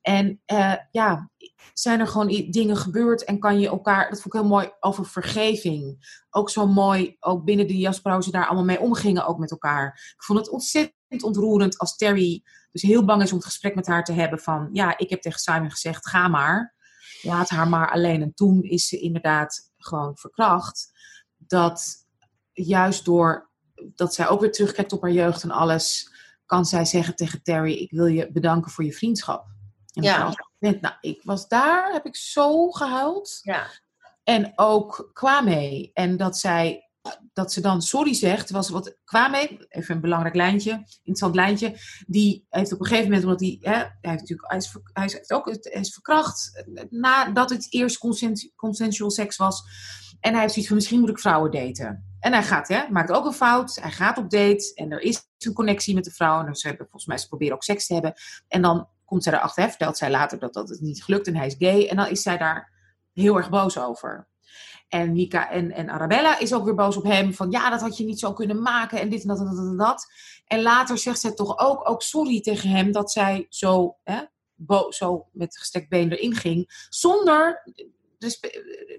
En 0.01 0.41
uh, 0.53 0.75
ja, 0.91 1.31
zijn 1.73 1.99
er 1.99 2.07
gewoon 2.07 2.27
dingen 2.27 2.77
gebeurd 2.77 3.23
en 3.23 3.39
kan 3.39 3.59
je 3.59 3.67
elkaar. 3.67 4.09
Dat 4.09 4.21
vond 4.21 4.33
ik 4.33 4.41
heel 4.41 4.49
mooi 4.49 4.71
over 4.79 5.05
vergeving. 5.05 5.97
Ook 6.29 6.49
zo 6.49 6.67
mooi, 6.67 7.15
ook 7.19 7.43
binnen 7.43 7.67
de 7.67 7.73
diaspora, 7.73 8.21
ze 8.21 8.31
daar 8.31 8.45
allemaal 8.45 8.63
mee 8.63 8.79
omgingen, 8.79 9.25
ook 9.25 9.37
met 9.37 9.51
elkaar. 9.51 10.13
Ik 10.15 10.23
vond 10.23 10.39
het 10.39 10.49
ontzettend 10.49 11.23
ontroerend 11.23 11.77
als 11.77 11.95
Terry 11.95 12.43
dus 12.73 12.81
heel 12.81 13.05
bang 13.05 13.21
is 13.21 13.31
om 13.31 13.37
het 13.37 13.45
gesprek 13.45 13.75
met 13.75 13.87
haar 13.87 14.03
te 14.03 14.13
hebben 14.13 14.39
van, 14.39 14.69
ja, 14.71 14.97
ik 14.97 15.09
heb 15.09 15.21
tegen 15.21 15.39
Simon 15.39 15.71
gezegd, 15.71 16.07
ga 16.07 16.27
maar. 16.27 16.75
Laat 17.21 17.49
haar 17.49 17.67
maar 17.67 17.91
alleen. 17.91 18.21
En 18.21 18.33
toen 18.33 18.63
is 18.63 18.87
ze 18.87 18.99
inderdaad 18.99 19.71
gewoon 19.77 20.17
verkracht. 20.17 20.91
Dat 21.37 22.05
juist 22.51 23.05
door 23.05 23.51
dat 23.95 24.13
zij 24.13 24.27
ook 24.27 24.39
weer 24.39 24.51
terugkijkt 24.51 24.93
op 24.93 25.01
haar 25.01 25.11
jeugd 25.11 25.43
en 25.43 25.51
alles, 25.51 26.11
kan 26.45 26.65
zij 26.65 26.85
zeggen 26.85 27.15
tegen 27.15 27.43
Terry, 27.43 27.73
ik 27.73 27.91
wil 27.91 28.05
je 28.05 28.31
bedanken 28.31 28.71
voor 28.71 28.83
je 28.83 28.93
vriendschap. 28.93 29.45
En 29.93 30.03
ja. 30.03 30.33
Nou, 30.59 30.95
ik 31.01 31.21
was 31.23 31.47
daar, 31.47 31.91
heb 31.91 32.05
ik 32.05 32.15
zo 32.15 32.71
gehuild. 32.71 33.39
Ja. 33.41 33.67
En 34.23 34.51
ook 34.55 35.09
Kwame. 35.13 35.89
En 35.93 36.17
dat 36.17 36.37
zij 36.37 36.89
dat 37.33 37.53
ze 37.53 37.61
dan 37.61 37.81
sorry 37.81 38.13
zegt, 38.13 38.49
was 38.49 38.69
wat 38.69 38.97
Kwame, 39.03 39.65
even 39.69 39.95
een 39.95 40.01
belangrijk 40.01 40.35
lijntje, 40.35 40.71
interessant 40.71 41.35
lijntje, 41.35 41.77
die 42.07 42.45
heeft 42.49 42.73
op 42.73 42.79
een 42.79 42.85
gegeven 42.85 43.09
moment, 43.09 43.23
omdat 43.23 43.39
hij, 43.39 43.57
hè, 43.61 43.71
hij 43.71 43.97
heeft 44.01 44.19
natuurlijk, 44.19 44.49
hij 44.93 45.05
is, 45.05 45.31
ook, 45.31 45.45
hij 45.45 45.81
is 45.81 45.93
verkracht 45.93 46.65
nadat 46.89 47.49
het 47.49 47.67
eerst 47.69 47.97
consensual 48.55 49.11
seks 49.11 49.37
was. 49.37 49.63
En 50.19 50.31
hij 50.31 50.41
heeft 50.41 50.53
zoiets 50.53 50.67
van, 50.67 50.77
misschien 50.77 50.99
moet 50.99 51.09
ik 51.09 51.19
vrouwen 51.19 51.51
daten. 51.51 52.15
En 52.19 52.33
hij 52.33 52.43
gaat, 52.43 52.67
hè, 52.67 52.89
maakt 52.89 53.11
ook 53.11 53.25
een 53.25 53.33
fout. 53.33 53.75
Hij 53.75 53.91
gaat 53.91 54.17
op 54.17 54.29
date 54.29 54.71
en 54.73 54.91
er 54.91 55.01
is 55.01 55.27
een 55.37 55.53
connectie 55.53 55.93
met 55.93 56.03
de 56.03 56.11
vrouw. 56.11 56.45
En 56.45 56.55
ze 56.55 56.67
hebben 56.67 56.85
volgens 56.85 57.05
mij, 57.05 57.17
ze 57.17 57.27
proberen 57.27 57.55
ook 57.55 57.63
seks 57.63 57.87
te 57.87 57.93
hebben. 57.93 58.13
En 58.47 58.61
dan 58.61 58.87
komt 59.05 59.23
zij 59.23 59.33
erachter, 59.33 59.63
hè, 59.63 59.69
vertelt 59.69 59.97
zij 59.97 60.09
later 60.09 60.39
dat 60.39 60.53
dat 60.53 60.69
het 60.69 60.81
niet 60.81 61.03
gelukt 61.03 61.27
en 61.27 61.35
hij 61.35 61.47
is 61.47 61.55
gay. 61.57 61.87
En 61.87 61.95
dan 61.95 62.07
is 62.07 62.21
zij 62.21 62.37
daar 62.37 62.71
heel 63.13 63.37
erg 63.37 63.49
boos 63.49 63.77
over. 63.77 64.27
En 64.93 65.11
Mika 65.11 65.49
en, 65.49 65.71
en 65.71 65.89
Arabella 65.89 66.39
is 66.39 66.53
ook 66.53 66.65
weer 66.65 66.75
boos 66.75 66.97
op 66.97 67.03
hem. 67.03 67.33
Van 67.33 67.51
ja, 67.51 67.69
dat 67.69 67.81
had 67.81 67.97
je 67.97 68.05
niet 68.05 68.19
zo 68.19 68.33
kunnen 68.33 68.61
maken. 68.61 68.99
En 68.99 69.09
dit 69.09 69.21
en 69.21 69.27
dat 69.27 69.39
en 69.39 69.45
dat 69.45 69.57
en 69.57 69.77
dat. 69.77 70.05
En 70.45 70.61
later 70.61 70.97
zegt 70.97 71.19
zij 71.19 71.31
toch 71.33 71.59
ook, 71.59 71.89
ook 71.89 72.01
sorry 72.01 72.41
tegen 72.41 72.69
hem 72.69 72.91
dat 72.91 73.11
zij 73.11 73.45
zo, 73.49 73.97
hè, 74.03 74.21
bo- 74.53 74.91
zo 74.91 75.27
met 75.31 75.57
gestrekt 75.57 75.89
been 75.89 76.11
erin 76.11 76.35
ging. 76.35 76.85
Zonder, 76.89 77.63
dus, 78.17 78.39
eh, 78.39 78.49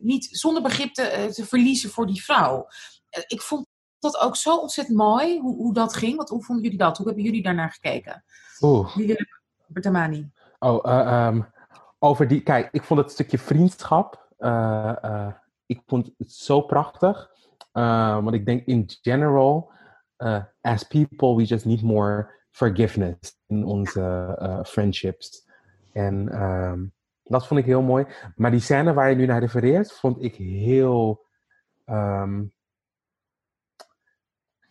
niet, 0.00 0.28
zonder 0.30 0.62
begrip 0.62 0.94
te, 0.94 1.02
eh, 1.02 1.24
te 1.26 1.46
verliezen 1.46 1.90
voor 1.90 2.06
die 2.06 2.22
vrouw. 2.24 2.66
Eh, 3.10 3.22
Ik 3.26 3.40
vond 3.42 3.66
dat 3.98 4.18
ook 4.18 4.36
zo 4.36 4.56
ontzettend 4.56 4.96
mooi, 4.96 5.40
hoe, 5.40 5.56
hoe 5.56 5.74
dat 5.74 5.94
ging. 5.94 6.16
Want 6.16 6.28
hoe 6.28 6.44
vonden 6.44 6.64
jullie 6.64 6.78
dat? 6.78 6.96
Hoe 6.96 7.06
hebben 7.06 7.24
jullie 7.24 7.42
daarnaar 7.42 7.70
gekeken? 7.72 8.24
Oeh. 8.60 8.96
Jullie, 8.96 9.26
Bertamani. 9.66 10.30
Oh, 10.58 10.90
eh, 10.90 11.26
ehm, 11.26 11.40
over 11.98 12.28
die. 12.28 12.40
Kijk, 12.40 12.68
ik 12.72 12.82
vond 12.82 13.00
het 13.00 13.10
stukje 13.10 13.38
vriendschap. 13.38 14.22
Ik 15.66 15.82
vond 15.86 16.10
het 16.18 16.32
zo 16.32 16.60
prachtig. 16.60 17.30
Eh, 17.72 18.14
want 18.14 18.34
ik 18.34 18.46
denk 18.46 18.66
in 18.66 18.90
general, 19.02 19.72
eh, 20.16 20.42
as 20.60 20.82
people, 20.82 21.36
we 21.36 21.44
just 21.44 21.64
need 21.64 21.82
more 21.82 22.30
forgiveness 22.50 23.38
in 23.46 23.64
onze 23.64 24.36
eh, 24.38 24.64
friendships. 24.64 25.48
En 25.92 26.28
ehm, 26.28 26.84
dat 27.22 27.46
vond 27.46 27.60
ik 27.60 27.66
heel 27.66 27.82
mooi. 27.82 28.06
Maar 28.36 28.50
die 28.50 28.60
scène 28.60 28.92
waar 28.92 29.10
je 29.10 29.16
nu 29.16 29.26
naar 29.26 29.40
refereert, 29.40 29.92
vond 29.92 30.22
ik 30.22 30.34
heel 30.34 31.26
ehm, 31.84 32.44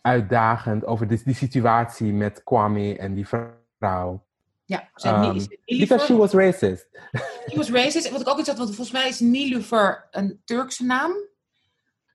uitdagend 0.00 0.84
over 0.84 1.08
die, 1.08 1.20
die 1.24 1.34
situatie 1.34 2.12
met 2.12 2.42
Kwame 2.42 2.98
en 2.98 3.14
die 3.14 3.28
vrouw. 3.28 4.26
Ja, 4.64 4.88
zijn 4.94 5.24
Um, 5.24 5.36
is 5.64 5.78
because 5.78 6.06
she 6.06 6.16
was 6.16 6.32
racist. 6.32 6.88
She 7.50 7.56
was 7.56 7.70
racist. 7.70 8.10
Wat 8.10 8.20
ik 8.20 8.28
ook 8.28 8.38
iets 8.38 8.48
had, 8.48 8.56
want 8.58 8.74
volgens 8.74 8.96
mij 8.96 9.08
is 9.08 9.20
Nilufer 9.20 10.08
een 10.10 10.40
Turkse 10.44 10.84
naam. 10.84 11.12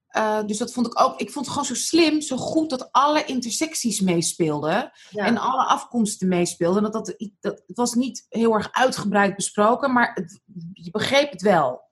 Eh, 0.09 0.45
dus 0.45 0.57
dat 0.57 0.73
vond 0.73 0.88
ik 0.88 0.99
ook. 1.01 1.19
Ik 1.19 1.31
vond 1.31 1.45
het 1.45 1.53
gewoon 1.53 1.67
zo 1.67 1.73
slim, 1.76 2.21
zo 2.21 2.38
goed 2.38 2.69
dat 2.69 2.91
alle 2.91 3.26
intersecties 3.26 4.01
meespeelden. 4.01 4.91
Ja. 5.09 5.26
En 5.26 5.38
alle 5.38 5.63
afkomsten 5.63 6.27
meespeelden. 6.27 6.84
Dat, 6.84 6.93
dat, 6.93 7.15
dat, 7.39 7.63
het 7.67 7.77
was 7.77 7.93
niet 7.93 8.26
heel 8.30 8.53
erg 8.53 8.69
uitgebreid 8.71 9.35
besproken, 9.35 9.93
maar 9.93 10.11
het, 10.13 10.41
je 10.73 10.91
begreep 10.91 11.31
het 11.31 11.41
wel. 11.41 11.88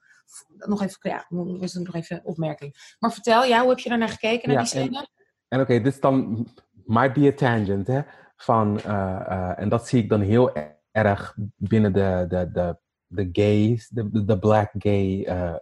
Nog 0.57 0.81
even, 0.81 0.97
ja, 1.01 1.25
was 1.29 1.73
nog 1.73 1.95
even 1.95 2.15
een 2.15 2.25
opmerking. 2.25 2.95
Maar 2.99 3.13
vertel, 3.13 3.45
ja, 3.45 3.59
hoe 3.59 3.69
heb 3.69 3.79
je 3.79 3.89
daarnaar 3.89 4.09
gekeken, 4.09 4.47
naar 4.49 4.57
Ja, 4.57 4.63
die 4.63 4.69
scène? 4.69 5.07
En 5.47 5.59
oké, 5.59 5.81
dit 5.81 5.93
is 5.93 5.99
dan 5.99 6.47
might 6.85 7.13
be 7.13 7.27
a 7.27 7.33
tangent, 7.33 7.87
hè? 7.87 8.01
Van, 8.37 8.79
eh, 8.79 9.19
eh, 9.27 9.59
en 9.59 9.69
dat 9.69 9.87
zie 9.87 10.03
ik 10.03 10.09
dan 10.09 10.21
heel 10.21 10.51
erg 10.91 11.35
binnen 11.55 11.93
de, 11.93 12.25
de, 12.27 12.51
de, 12.51 12.77
de 13.07 13.29
gays, 13.31 13.87
de, 13.89 14.25
de- 14.25 14.39
black 14.39 14.71
gay 14.77 15.23
eh, 15.23 15.55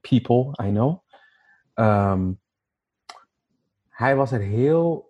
people, 0.00 0.66
I 0.66 0.70
know. 0.70 0.98
Ehm, 1.74 2.32
hij 3.88 4.16
was 4.16 4.32
er 4.32 4.40
heel. 4.40 5.08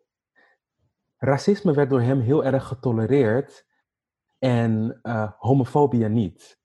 Racisme 1.16 1.72
werd 1.72 1.90
door 1.90 2.00
hem 2.00 2.20
heel 2.20 2.44
erg 2.44 2.66
getolereerd 2.66 3.66
en 4.38 4.98
eh, 5.02 5.30
homofobie 5.38 6.08
niet. 6.08 6.58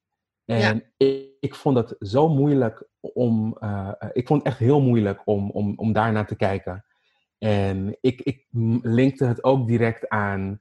En 0.46 0.84
ik, 0.98 1.30
ik 1.40 1.56
vond 1.56 1.78
het 1.78 1.96
zo 2.00 2.30
moeilijk 2.30 2.88
om. 3.00 3.58
ik 4.14 4.28
vond 4.28 4.44
het 4.44 4.52
echt 4.52 4.60
heel 4.60 4.82
moeilijk 4.82 5.22
om, 5.26 5.52
om, 5.52 5.74
om 5.78 5.94
daarnaar 5.94 6.28
te 6.28 6.36
kijken. 6.36 6.86
En 7.46 7.98
ik, 8.02 8.22
ik 8.22 8.46
linkte 8.82 9.26
het 9.26 9.44
ook 9.44 9.68
direct 9.68 10.10
aan 10.10 10.60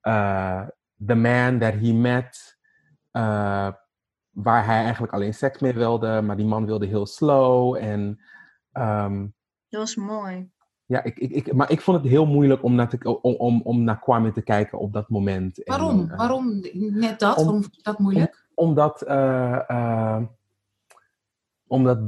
eh 0.00 0.66
The 1.06 1.14
Man 1.14 1.58
That 1.58 1.72
He 1.74 1.92
Met, 1.92 2.58
eh, 3.10 3.68
waar 4.30 4.64
hij 4.66 4.82
eigenlijk 4.82 5.12
alleen 5.12 5.34
seks 5.34 5.58
mee 5.60 5.72
wilde, 5.72 6.20
maar 6.20 6.36
die 6.36 6.46
man 6.46 6.66
wilde 6.66 6.86
heel 6.86 7.06
slow. 7.06 7.76
En 7.76 8.20
ehm, 8.72 9.20
Dat 9.68 9.80
was 9.80 9.96
mooi. 9.96 10.50
ja, 10.86 11.02
ik, 11.02 11.18
ik, 11.18 11.30
ik, 11.30 11.52
maar 11.52 11.70
ik 11.70 11.80
vond 11.80 12.02
het 12.02 12.06
heel 12.10 12.26
moeilijk 12.26 12.62
om 12.62 12.74
naar, 12.74 12.88
te, 12.88 13.20
om, 13.22 13.34
om, 13.34 13.60
om 13.62 13.82
naar 13.84 13.98
Kwame 14.00 14.32
te 14.32 14.42
kijken 14.42 14.78
op 14.78 14.92
dat 14.92 15.08
moment. 15.08 15.64
En, 15.64 15.76
Waarom? 15.78 16.10
eh, 16.10 16.16
Waarom 16.18 16.60
net 16.72 17.18
dat? 17.18 17.36
om- 17.36 17.44
Waarom 17.44 17.62
vond 17.62 17.76
je 17.76 17.82
dat 17.82 17.98
moeilijk? 17.98 18.46
omdat, 18.54 19.02
omdat 21.66 21.98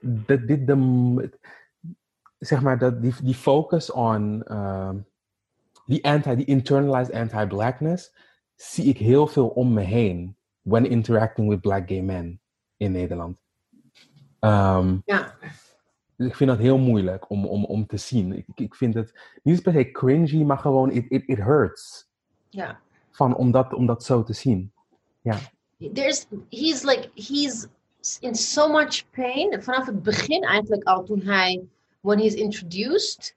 dit, 0.00 0.46
dit 0.46 0.66
de, 0.66 1.38
zeg 2.46 2.62
maar, 2.62 2.78
dat 2.78 3.02
die, 3.02 3.14
die 3.22 3.34
focus 3.34 3.90
on, 3.92 4.42
eh, 4.42 4.90
die 5.86 6.04
anti, 6.04 6.36
die 6.36 6.44
internalized 6.46 7.14
anti-blackness, 7.14 8.12
zie 8.56 8.84
ik 8.84 8.98
heel 8.98 9.26
veel 9.26 9.48
om 9.48 9.72
me 9.72 9.80
heen 9.80 10.36
when 10.62 10.86
interacting 10.86 11.48
with 11.48 11.60
black 11.60 11.88
gay 11.88 12.00
men 12.00 12.40
in 12.76 12.92
Nederland. 12.92 13.36
Ehm, 14.40 14.96
Ja. 15.04 15.34
ik 16.16 16.36
vind 16.36 16.50
dat 16.50 16.58
heel 16.58 16.78
moeilijk 16.78 17.30
om, 17.30 17.46
om, 17.46 17.64
om 17.64 17.86
te 17.86 17.96
zien. 17.96 18.36
Ik, 18.36 18.46
ik 18.54 18.74
vind 18.74 18.94
het 18.94 19.12
niet 19.42 19.62
per 19.62 19.72
se 19.72 19.90
cringy, 19.90 20.42
maar 20.42 20.58
gewoon 20.58 20.90
it, 20.90 21.04
it, 21.08 21.22
it 21.26 21.38
hurts. 21.38 22.08
ja. 22.48 22.80
Van, 23.10 23.36
om, 23.36 23.50
dat, 23.50 23.74
om 23.74 23.86
dat 23.86 24.04
zo 24.04 24.22
te 24.22 24.32
zien. 24.32 24.72
there's 25.92 26.26
he's 26.50 26.82
like 26.82 27.10
he's 27.14 27.66
in 28.20 28.34
so 28.34 28.68
much 28.68 29.04
pain 29.10 29.62
vanaf 29.62 29.86
het 29.86 30.02
begin 30.02 30.42
eigenlijk 30.42 30.84
al 30.84 31.04
toen 31.04 31.20
hij 31.22 31.62
when 32.04 32.18
he's 32.18 32.34
introduced 32.34 33.36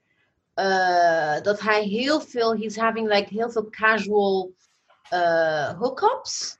uh, 0.54 1.40
dat 1.40 1.60
hij 1.60 1.82
heel 1.82 2.20
veel 2.20 2.56
he's 2.56 2.76
having 2.76 3.08
like 3.08 3.34
heel 3.34 3.50
veel 3.50 3.70
casual 3.70 4.52
uh, 5.12 5.78
hookups. 5.78 6.58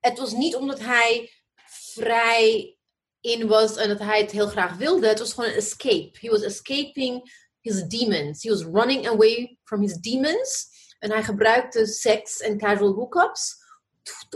Het 0.00 0.18
was 0.18 0.32
niet 0.32 0.54
omdat 0.56 0.78
hij 0.78 1.30
vrij 1.66 2.76
in 3.20 3.46
was 3.46 3.76
en 3.76 3.88
dat 3.88 3.98
hij 3.98 4.20
het 4.20 4.30
heel 4.30 4.46
graag 4.46 4.76
wilde. 4.76 5.06
Het 5.06 5.18
was 5.18 5.32
gewoon 5.32 5.50
een 5.50 5.56
escape. 5.56 6.10
He 6.12 6.28
was 6.28 6.42
escaping 6.42 7.32
his 7.60 7.82
demons. 7.82 8.42
He 8.42 8.50
was 8.50 8.64
running 8.64 9.08
away 9.08 9.58
from 9.64 9.80
his 9.80 9.94
demons. 9.94 10.70
En 10.98 11.10
hij 11.10 11.22
gebruikte 11.22 11.86
seks 11.86 12.40
en 12.40 12.58
casual 12.58 12.94
hookups 12.94 13.60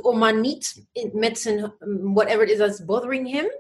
om 0.02 0.18
maar 0.18 0.38
niet 0.38 0.86
met 1.12 1.38
zijn 1.38 1.74
whatever 2.14 2.42
it 2.42 2.50
is 2.50 2.58
that's 2.58 2.84
bothering 2.84 3.30
him, 3.30 3.50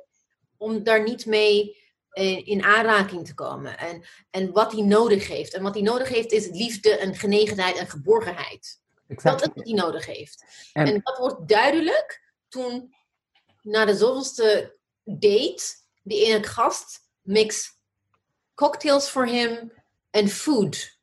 om 0.56 0.82
daar 0.82 1.02
niet 1.02 1.26
mee 1.26 1.76
in 2.22 2.62
aanraking 2.64 3.26
te 3.26 3.34
komen. 3.34 3.78
En, 3.78 4.04
en 4.30 4.52
wat 4.52 4.72
hij 4.72 4.82
nodig 4.82 5.28
heeft. 5.28 5.54
En 5.54 5.62
wat 5.62 5.74
hij 5.74 5.82
nodig 5.82 6.08
heeft 6.08 6.32
is 6.32 6.48
liefde 6.48 6.96
en 6.96 7.14
genegenheid 7.14 7.76
en 7.76 7.88
geborgenheid. 7.88 8.80
Dat 8.94 9.16
Exact. 9.16 9.40
is 9.40 9.48
wat 9.54 9.64
hij 9.64 9.74
nodig 9.74 10.06
heeft. 10.06 10.44
En- 10.72 10.86
En, 10.86 11.00
dat 11.02 11.18
wordt 11.18 11.48
duidelijk 11.48 12.32
toen 12.48 12.94
na 13.62 13.84
de 13.84 13.96
zoveelste 13.96 14.76
date 15.04 15.62
die 16.02 16.24
ene 16.26 16.42
gast 16.42 17.00
mix 17.22 17.78
cocktails 18.54 19.10
voor 19.10 19.26
hem 19.26 19.72
en 20.10 20.28
food. 20.28 20.98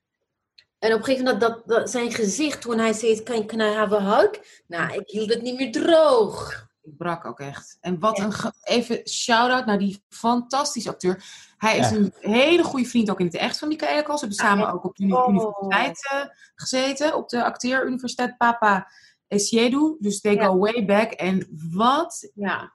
En 0.79 0.93
op 0.93 0.97
een 0.99 1.03
gegeven 1.05 1.23
moment 1.25 1.41
dat, 1.41 1.67
dat 1.67 1.89
zijn 1.89 2.11
gezicht 2.11 2.61
toen 2.61 2.77
hij 2.79 2.93
zei, 2.93 3.23
can, 3.23 3.45
can 3.45 3.59
I 3.59 3.63
have 3.73 3.95
a 3.95 4.19
hug? 4.19 4.61
Nou, 4.67 4.93
ik 4.93 5.09
hield 5.09 5.29
het 5.29 5.41
niet 5.41 5.55
meer 5.55 5.71
droog. 5.71 6.67
Ik 6.83 6.97
brak 6.97 7.25
ook 7.25 7.39
echt. 7.39 7.77
En 7.81 7.99
wat 7.99 8.19
een... 8.19 8.33
Even 8.63 9.09
shout-out 9.09 9.65
naar 9.65 9.77
die 9.79 10.03
fantastische 10.09 10.89
acteur. 10.89 11.23
Hij 11.57 11.77
is 11.77 11.91
een 11.91 12.13
hele 12.19 12.63
goede 12.63 12.85
vriend 12.85 13.09
ook 13.09 13.19
in 13.19 13.25
het 13.25 13.35
echt 13.35 13.57
van 13.59 13.67
Michaela 13.67 14.01
Kals. 14.01 14.19
Ze 14.19 14.25
hebben 14.25 14.45
samen 14.45 14.65
ja. 14.65 14.71
ook 14.71 14.83
op 14.83 14.95
de 14.95 15.15
Oh. 15.15 15.29
universiteit 15.29 16.09
eh, 16.11 16.21
gezeten. 16.55 17.15
Op 17.15 17.29
de 17.29 17.43
acteeruniversiteit 17.43 18.37
Papa 18.37 18.91
Esiedu. 19.27 19.95
Dus 19.99 20.21
they 20.21 20.33
Ja. 20.33 20.45
go 20.45 20.57
way 20.57 20.85
back. 20.85 21.11
En 21.11 21.47
wat... 21.71 22.31
Ja, 22.35 22.73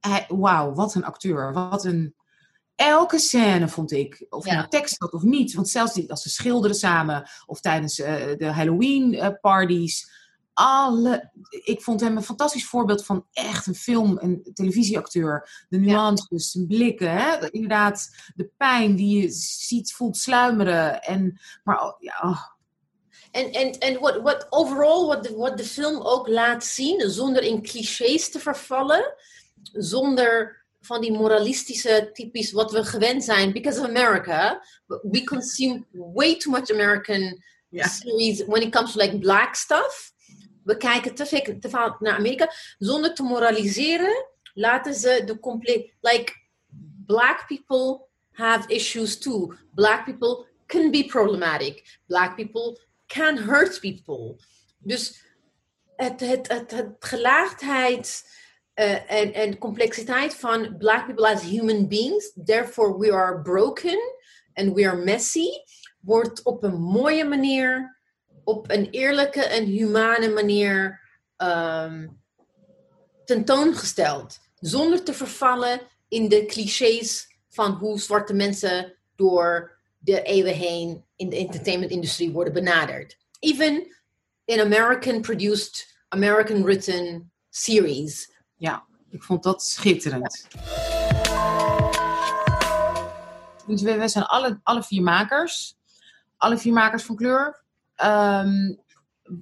hij- 0.00 0.24
Wauw, 0.28 0.72
wat 0.72 0.94
een 0.94 1.04
acteur. 1.04 1.52
Wat 1.52 1.84
een... 1.84 2.14
Elke 2.74 3.18
scène 3.18 3.68
vond 3.68 3.92
ik, 3.92 4.26
of 4.28 4.44
je 4.44 4.50
Ja. 4.50 4.56
nou 4.56 4.68
tekst 4.68 4.98
had 4.98 5.12
of 5.12 5.22
niet. 5.22 5.54
Want 5.54 5.68
zelfs 5.68 5.92
die, 5.92 6.10
als 6.10 6.22
ze 6.22 6.28
schilderen 6.30 6.76
samen, 6.76 7.28
of 7.46 7.60
tijdens 7.60 7.98
eh, 8.00 8.36
de 8.36 8.46
Halloween-parties. 8.52 10.18
Alle, 10.54 11.30
ik 11.64 11.82
vond 11.82 12.00
hem 12.00 12.16
een 12.16 12.22
fantastisch 12.22 12.66
voorbeeld 12.66 13.04
van 13.04 13.26
echt 13.32 13.66
een 13.66 13.74
film- 13.74 14.18
en 14.18 14.42
televisieacteur. 14.54 15.64
De 15.68 15.78
nuances, 15.78 16.50
zijn 16.50 16.66
blikken, 16.66 17.12
hè? 17.12 17.50
inderdaad, 17.50 18.08
de 18.34 18.50
pijn 18.56 18.96
die 18.96 19.20
je 19.20 19.30
ziet, 19.30 19.92
voelt 19.92 20.16
sluimeren. 20.16 21.02
En, 21.02 21.40
maar 21.64 21.96
ja, 21.98 22.18
oh, 22.22 22.42
En, 23.30 23.52
en, 23.52 23.78
en 23.78 24.00
wat, 24.00 24.20
wat 24.22 24.46
overal, 24.50 25.06
wat 25.06 25.24
de, 25.24 25.34
wat 25.34 25.56
de 25.56 25.64
film 25.64 26.00
ook 26.00 26.28
laat 26.28 26.64
zien, 26.64 27.10
zonder 27.10 27.42
in 27.42 27.62
clichés 27.62 28.30
te 28.30 28.38
vervallen, 28.38 29.14
zonder 29.62 30.64
van 30.80 31.00
die 31.00 31.12
moralistische 31.12 32.10
typisch 32.12 32.52
wat 32.52 32.72
we 32.72 32.84
gewend 32.84 33.24
zijn, 33.24 33.52
because 33.52 33.80
of 33.80 33.86
America, 33.86 34.64
we 34.86 35.24
consume 35.24 35.86
way 35.90 36.36
too 36.36 36.50
much 36.50 36.70
American 36.70 37.42
series 37.70 38.44
when 38.46 38.62
it 38.62 38.72
comes 38.72 38.92
to 38.92 38.98
like 38.98 39.18
black 39.18 39.54
stuff. 39.54 40.12
We 40.70 40.76
kijken 40.76 41.14
te 41.14 41.26
veel 41.68 41.96
naar 41.98 42.16
Amerika, 42.16 42.52
zonder 42.78 43.14
te 43.14 43.22
moraliseren, 43.22 44.26
laten 44.54 44.94
ze 44.94 45.22
de 45.26 45.40
compleet, 45.40 45.94
like, 46.00 46.32
black 47.06 47.46
people 47.46 48.06
have 48.32 48.68
issues 48.68 49.18
too. 49.18 49.54
Black 49.74 50.04
people 50.04 50.46
can 50.66 50.90
be 50.90 51.04
problematic. 51.04 51.98
Black 52.06 52.36
people 52.36 52.78
can 53.06 53.36
hurt 53.36 53.80
people. 53.80 54.36
Dus 54.78 55.24
het, 55.96 56.20
het, 56.20 56.48
het, 56.48 56.70
het 56.70 56.96
gelaagdheid 56.98 58.24
eh, 58.74 59.10
en, 59.10 59.32
en 59.32 59.58
complexiteit 59.58 60.34
van 60.34 60.76
black 60.78 61.06
people 61.06 61.28
as 61.28 61.42
human 61.42 61.88
beings, 61.88 62.32
therefore 62.44 62.98
we 62.98 63.12
are 63.12 63.42
broken 63.42 63.98
and 64.54 64.74
we 64.74 64.88
are 64.88 65.04
messy, 65.04 65.48
wordt 66.00 66.42
op 66.42 66.62
een 66.62 66.80
mooie 66.80 67.24
manier, 67.24 67.99
op 68.50 68.70
een 68.70 68.90
eerlijke 68.90 69.42
en 69.44 69.64
humane 69.64 70.28
manier 70.28 71.00
ehm, 71.36 72.08
tentoongesteld. 73.24 74.38
Zonder 74.54 75.02
te 75.02 75.14
vervallen 75.14 75.80
in 76.08 76.28
de 76.28 76.46
clichés 76.46 77.36
van 77.48 77.72
hoe 77.72 78.00
zwarte 78.00 78.34
mensen 78.34 78.96
door 79.16 79.78
de 79.98 80.22
eeuwen 80.22 80.54
heen 80.54 81.04
in 81.16 81.28
de 81.28 81.36
entertainment-industrie 81.36 82.30
worden 82.30 82.52
benaderd. 82.52 83.18
Even 83.38 83.96
in 84.44 84.60
American 84.60 85.20
produced, 85.20 85.96
American 86.08 86.64
written 86.64 87.32
series. 87.50 88.32
Ja, 88.56 88.86
ik 89.10 89.22
vond 89.22 89.42
dat 89.42 89.62
schitterend. 89.62 90.46
We, 93.66 93.96
we 93.98 94.08
zijn 94.08 94.24
alle, 94.24 94.60
alle 94.62 94.82
vier 94.82 95.02
makers. 95.02 95.78
Alle 96.36 96.58
vier 96.58 96.72
makers 96.72 97.02
van 97.02 97.16
kleur. 97.16 97.59
Ehm, 98.00 98.74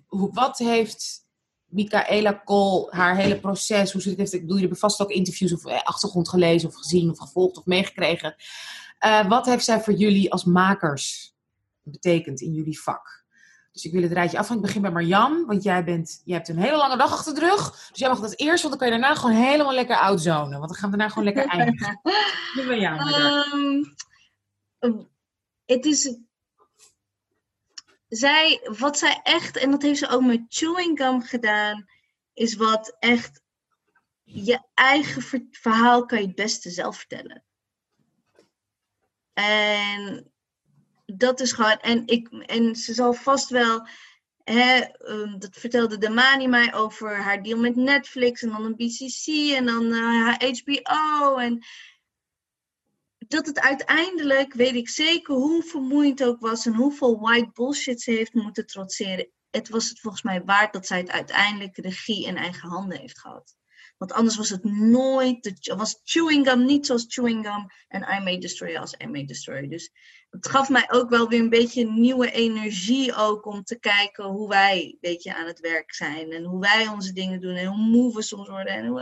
wat 0.09 0.59
heeft 0.59 1.26
Michaela 1.68 2.32
Kool, 2.32 2.89
haar 2.90 3.16
hele 3.16 3.40
proces, 3.40 3.93
hoe 3.93 4.02
ze 4.02 4.09
het 4.09 4.18
heeft, 4.18 4.32
ik 4.32 4.40
bedoel, 4.40 4.56
je 4.56 4.66
hebt 4.66 4.78
vast 4.78 5.01
ook 5.01 5.10
interviews 5.10 5.52
of 5.52 5.64
eh, 5.64 5.82
achtergrond 5.82 6.28
gelezen 6.28 6.68
of 6.68 6.74
gezien 6.74 7.10
of 7.10 7.18
gevolgd 7.18 7.56
of 7.56 7.66
meegekregen. 7.66 8.35
Eh, 8.98 9.28
wat 9.28 9.47
heeft 9.47 9.64
zij 9.64 9.80
voor 9.80 9.94
jullie 9.94 10.32
als 10.32 10.44
makers 10.44 11.35
betekend 11.82 12.40
in 12.40 12.52
jullie 12.52 12.80
vak? 12.80 13.18
Dus 13.72 13.85
ik 13.85 13.93
wil 13.93 14.02
het 14.02 14.12
rijtje 14.12 14.39
af. 14.39 14.51
Ik 14.51 14.60
begin 14.60 14.82
bij 14.82 14.90
Marjan, 14.90 15.47
want 15.47 15.62
jij, 15.62 15.85
bent, 15.85 16.22
jij 16.24 16.36
hebt 16.36 16.48
een 16.48 16.59
hele 16.59 16.76
lange 16.76 16.97
dag 16.97 17.12
achter 17.12 17.35
de 17.35 17.40
rug. 17.40 17.89
Dus 17.89 17.98
jij 17.98 18.09
mag 18.09 18.20
dat 18.20 18.39
eerst, 18.39 18.62
want 18.62 18.78
dan 18.78 18.89
kan 18.89 18.94
je 18.94 19.01
daarna 19.01 19.20
gewoon 19.20 19.36
helemaal 19.36 19.74
lekker 19.74 19.97
outzonen. 19.97 20.59
Want 20.59 20.68
dan 20.68 20.74
gaan 20.74 20.90
we 20.90 20.97
daarna 20.97 21.12
gewoon 21.12 21.35
lekker 21.35 21.47
eindigen. 21.47 22.01
Nu 22.55 22.66
bij 22.66 22.78
jou. 22.78 22.98
Het 25.64 25.85
is. 25.85 26.18
Zij, 28.09 28.68
wat 28.78 28.98
zij 28.98 29.20
echt, 29.22 29.56
en 29.56 29.70
dat 29.70 29.82
heeft 29.82 29.98
ze 29.98 30.09
ook 30.09 30.22
met 30.22 30.44
chewing 30.48 30.98
gum 30.98 31.22
gedaan, 31.22 31.86
is 32.35 32.55
wat 32.55 32.97
echt 32.98 33.43
je 34.22 34.62
eigen 34.74 35.22
ver- 35.22 35.47
verhaal 35.51 36.06
kan 36.06 36.20
je 36.20 36.26
het 36.26 36.35
beste 36.35 36.70
zelf 36.70 36.97
vertellen. 36.97 37.44
En 39.32 40.32
dat 41.06 41.40
is 41.40 41.52
gewoon, 41.52 41.78
en, 41.78 42.06
ik, 42.06 42.28
en 42.28 42.76
ze 42.76 42.94
zal 42.94 43.12
vast 43.12 43.48
wel, 43.48 43.86
hè, 44.44 44.78
ehm, 44.78 45.39
dat 45.39 45.56
vertelde 45.56 45.98
Damani 45.98 46.48
mij 46.48 46.74
over 46.74 47.16
haar 47.16 47.43
deal 47.43 47.59
met 47.59 47.76
Netflix 47.76 48.43
en 48.43 48.48
dan 48.48 48.64
een 48.64 48.76
BCC 48.76 49.26
en 49.56 49.66
dan 49.66 49.93
eh, 49.93 50.01
haar 50.01 50.44
HBO. 50.44 51.36
En 51.36 51.64
dat 53.28 53.46
het 53.46 53.60
uiteindelijk, 53.60 54.55
weet 54.55 54.74
ik 54.74 54.88
zeker 54.88 55.34
hoe 55.34 55.62
vermoeiend 55.62 56.24
ook 56.24 56.40
was 56.40 56.66
en 56.66 56.74
hoeveel 56.74 57.20
white 57.20 57.50
bullshit 57.52 58.00
ze 58.00 58.10
heeft 58.10 58.34
moeten 58.34 58.66
trotseren. 58.66 59.30
Het 59.50 59.68
was 59.68 59.88
het 59.88 60.00
volgens 60.00 60.22
mij 60.22 60.44
waard 60.44 60.72
dat 60.72 60.86
zij 60.86 60.98
het 60.98 61.10
uiteindelijk 61.10 61.76
regie 61.76 62.26
in 62.26 62.36
eigen 62.36 62.68
handen 62.68 62.98
heeft 62.98 63.20
gehad. 63.20 63.56
Want 63.98 64.12
anders 64.12 64.36
was 64.36 64.48
het 64.48 64.64
nooit, 64.64 65.70
was 65.76 66.00
chewing 66.05 66.48
gum 66.48 66.64
niet 66.64 66.86
zoals 66.86 67.05
chewing 67.09 67.46
gum 67.46 67.66
en 67.88 68.02
I 68.02 68.22
May 68.22 68.38
Destroy 68.38 68.76
als 68.76 68.94
I 69.05 69.06
May 69.06 69.24
Destroy. 69.24 69.68
Dus 69.68 69.90
het 70.30 70.48
gaf 70.48 70.68
mij 70.68 70.90
ook 70.90 71.10
wel 71.10 71.28
weer 71.28 71.40
een 71.40 71.48
beetje 71.48 71.90
nieuwe 71.90 72.30
energie 72.30 73.14
ook 73.14 73.46
om 73.46 73.62
te 73.62 73.78
kijken 73.78 74.24
hoe 74.24 74.48
wij 74.48 74.82
een 74.82 74.98
beetje 75.00 75.34
aan 75.34 75.46
het 75.46 75.60
werk 75.60 75.94
zijn. 75.94 76.32
En 76.32 76.44
hoe 76.44 76.60
wij 76.60 76.88
onze 76.88 77.12
dingen 77.12 77.40
doen 77.40 77.55
en 77.55 77.66
hoe 77.66 77.88
moe 77.90 78.14
we 78.14 78.22
soms 78.22 78.48
worden. 78.48 78.72
En 78.72 78.86
hoe. 78.86 79.00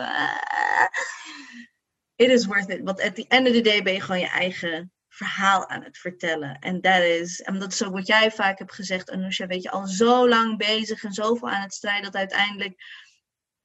It 2.17 2.31
is 2.31 2.47
worth 2.47 2.71
it. 2.71 2.83
Want 2.83 3.01
at 3.01 3.15
the 3.15 3.27
end 3.29 3.47
of 3.47 3.53
the 3.53 3.61
day 3.61 3.83
ben 3.83 3.93
je 3.93 4.01
gewoon 4.01 4.21
je 4.21 4.29
eigen 4.29 4.93
verhaal 5.09 5.69
aan 5.69 5.83
het 5.83 5.99
vertellen. 5.99 6.59
En 6.59 6.81
dat 6.81 7.03
is, 7.03 7.41
en 7.41 7.59
dat 7.59 7.73
is 7.73 7.81
wat 7.81 8.07
jij 8.07 8.31
vaak 8.31 8.59
hebt 8.59 8.75
gezegd, 8.75 9.11
Anousha, 9.11 9.47
weet 9.47 9.63
je, 9.63 9.71
al 9.71 9.87
zo 9.87 10.29
lang 10.29 10.59
bezig 10.59 11.05
en 11.05 11.13
zoveel 11.13 11.49
aan 11.49 11.63
het 11.63 11.75
strijden 11.75 12.05
dat 12.05 12.15
uiteindelijk 12.15 12.75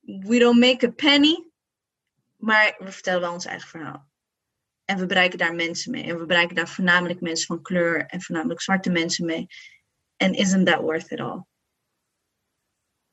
we 0.02 0.40
don't 0.40 0.60
make 0.60 0.88
a 0.88 0.92
penny, 0.92 1.50
maar 2.38 2.76
we 2.78 2.92
vertellen 2.92 3.22
wel 3.22 3.34
ons 3.34 3.46
eigen 3.46 3.70
verhaal. 3.70 4.10
En 4.86 4.98
we 4.98 5.06
bereiken 5.06 5.38
daar 5.38 5.56
mensen 5.56 5.92
mee. 5.92 6.04
En 6.04 6.20
we 6.20 6.26
bereiken 6.26 6.56
daar 6.56 6.70
voornamelijk 6.70 7.22
mensen 7.22 7.48
van 7.48 7.62
kleur 7.62 8.06
en 8.06 8.22
voornamelijk 8.22 8.62
zwarte 8.62 8.90
mensen 8.90 9.26
mee. 9.26 9.48
En 10.16 10.34
isn't 10.34 10.66
that 10.66 10.82
worth 10.82 11.12
it 11.12 11.20
all? 11.20 11.46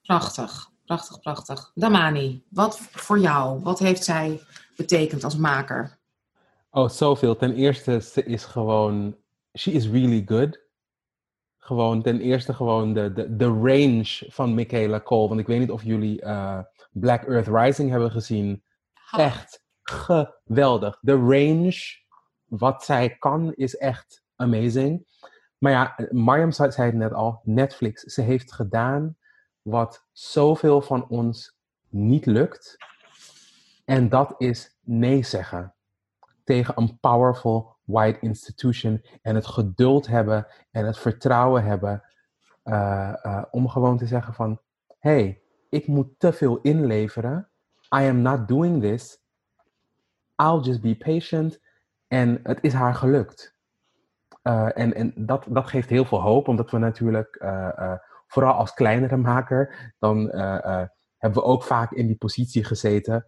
Prachtig, 0.01 0.71
prachtig, 0.89 1.21
prachtig. 1.21 1.71
Damani, 1.75 2.45
wat 2.49 2.79
voor 2.79 3.19
jou, 3.19 3.63
wat 3.63 3.79
heeft 3.79 4.05
zij 4.05 4.41
betekend 4.77 5.25
als 5.25 5.37
maker? 5.37 5.99
Oh, 6.71 6.89
zoveel. 6.89 7.37
Ten 7.37 7.55
eerste, 7.55 8.01
ze 8.01 8.25
is 8.25 8.45
gewoon, 8.45 9.17
she 9.59 9.71
is 9.71 9.89
really 9.89 10.23
good. 10.27 10.61
Gewoon, 11.59 12.03
ten 12.03 12.21
eerste 12.21 12.55
gewoon 12.55 12.93
de, 12.93 13.13
de, 13.13 13.37
de 13.37 13.47
range 13.47 14.27
van 14.29 14.55
Michaela 14.55 15.01
Cole. 15.01 15.29
Want 15.29 15.41
ik 15.41 15.47
weet 15.47 15.59
niet 15.59 15.71
of 15.71 15.83
jullie 15.83 16.23
uh, 16.23 16.59
Black 16.91 17.25
Earth 17.25 17.49
Rising 17.49 17.91
hebben 17.91 18.11
gezien. 18.11 18.63
Ha. 18.93 19.19
Echt 19.19 19.65
geweldig. 19.83 20.99
De 21.01 21.15
range, 21.15 21.77
wat 22.45 22.85
zij 22.85 23.17
kan, 23.19 23.55
is 23.55 23.77
echt 23.77 24.23
amazing. 24.37 25.07
Maar 25.59 25.73
ja, 25.73 26.09
Mariam 26.11 26.53
zei 26.53 26.71
het 26.77 26.95
net 26.95 27.13
al, 27.13 27.41
Netflix. 27.45 28.03
Ze 28.03 28.23
heeft 28.23 28.53
gedaan 28.53 29.17
wat 29.69 30.07
zoveel 30.13 30.81
van 30.81 31.09
ons 31.09 31.59
niet 31.89 32.27
lukt. 32.27 32.77
En 33.85 34.09
dat 34.09 34.35
is 34.39 34.77
nee 34.81 35.23
zeggen 35.23 35.75
tegen 36.45 36.75
een 36.77 36.99
powerful 37.01 37.77
white 37.85 38.19
institution. 38.21 39.05
En 39.23 39.35
het 39.35 39.47
geduld 39.47 40.07
hebben 40.07 40.47
en 40.71 40.87
het 40.87 40.99
vertrouwen 40.99 41.65
hebben 41.65 42.03
uh, 42.65 43.13
uh, 43.23 43.43
om 43.51 43.69
gewoon 43.69 43.97
te 43.97 44.07
zeggen 44.07 44.35
van... 44.35 44.61
hey, 44.99 45.43
ik 45.69 45.87
moet 45.87 46.09
te 46.19 46.33
veel 46.33 46.61
inleveren. 46.61 47.49
I 47.97 48.09
am 48.09 48.23
not 48.23 48.49
doing 48.49 48.83
this. 48.83 49.21
I'll 50.37 50.61
just 50.61 50.81
be 50.81 50.97
patient. 50.97 51.61
En 52.09 52.41
het 52.43 52.59
is 52.61 52.73
haar 52.73 52.95
gelukt. 52.95 53.57
Uh, 54.43 54.79
en 54.79 54.95
en 54.95 55.13
dat, 55.17 55.45
dat 55.49 55.67
geeft 55.67 55.89
heel 55.89 56.05
veel 56.05 56.21
hoop, 56.21 56.49
omdat 56.49 56.71
we 56.71 56.79
natuurlijk, 56.79 57.37
vooral 58.29 58.53
als 58.53 58.75
kleinere 58.75 59.17
maker, 59.17 59.95
dan 59.99 60.31
hebben 61.17 61.43
we 61.43 61.43
ook 61.43 61.63
vaak 61.63 61.93
in 61.93 62.07
die 62.07 62.17
positie 62.17 62.65
gezeten. 62.65 63.27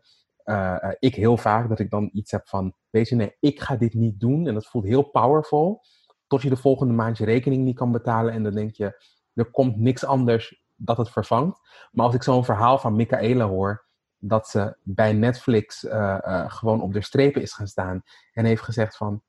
ik 0.99 1.15
heel 1.15 1.37
vaak 1.37 1.69
dat 1.69 1.79
ik 1.79 1.91
dan 1.91 2.11
iets 2.13 2.31
heb 2.31 2.49
van, 2.49 2.75
weet 2.91 3.09
je, 3.09 3.15
nee, 3.15 3.37
ik 3.41 3.61
ga 3.61 3.77
dit 3.77 3.95
niet 3.95 4.21
doen. 4.21 4.47
En 4.47 4.55
dat 4.55 4.67
voelt 4.67 4.85
heel 4.85 5.03
powerful. 5.03 5.83
Tot 6.27 6.43
je 6.43 6.49
de 6.49 6.57
volgende 6.57 6.95
maand 6.95 7.19
je 7.19 7.25
rekening 7.25 7.65
niet 7.65 7.77
kan 7.77 7.93
betalen. 7.93 8.33
En 8.33 8.43
dan 8.43 8.55
denk 8.55 8.75
je, 8.75 9.05
er 9.35 9.51
komt 9.51 9.77
niks 9.77 10.05
anders 10.05 10.63
dat 10.77 10.97
het 10.97 11.11
vervangt. 11.11 11.61
Maar 11.93 12.07
als 12.07 12.15
ik 12.15 12.23
zo'n 12.23 12.45
verhaal 12.45 12.79
van 12.79 12.97
Michaela 12.97 13.47
hoor, 13.47 13.89
dat 14.19 14.49
ze 14.49 14.77
bij 14.83 15.13
Netflix 15.13 15.87
gewoon 16.47 16.83
op 16.83 16.93
de 16.93 17.03
strepen 17.03 17.43
is 17.43 17.53
gaan 17.53 17.67
staan 17.67 18.03
en 18.33 18.45
heeft 18.45 18.63
gezegd 18.63 18.97
van 18.97 19.23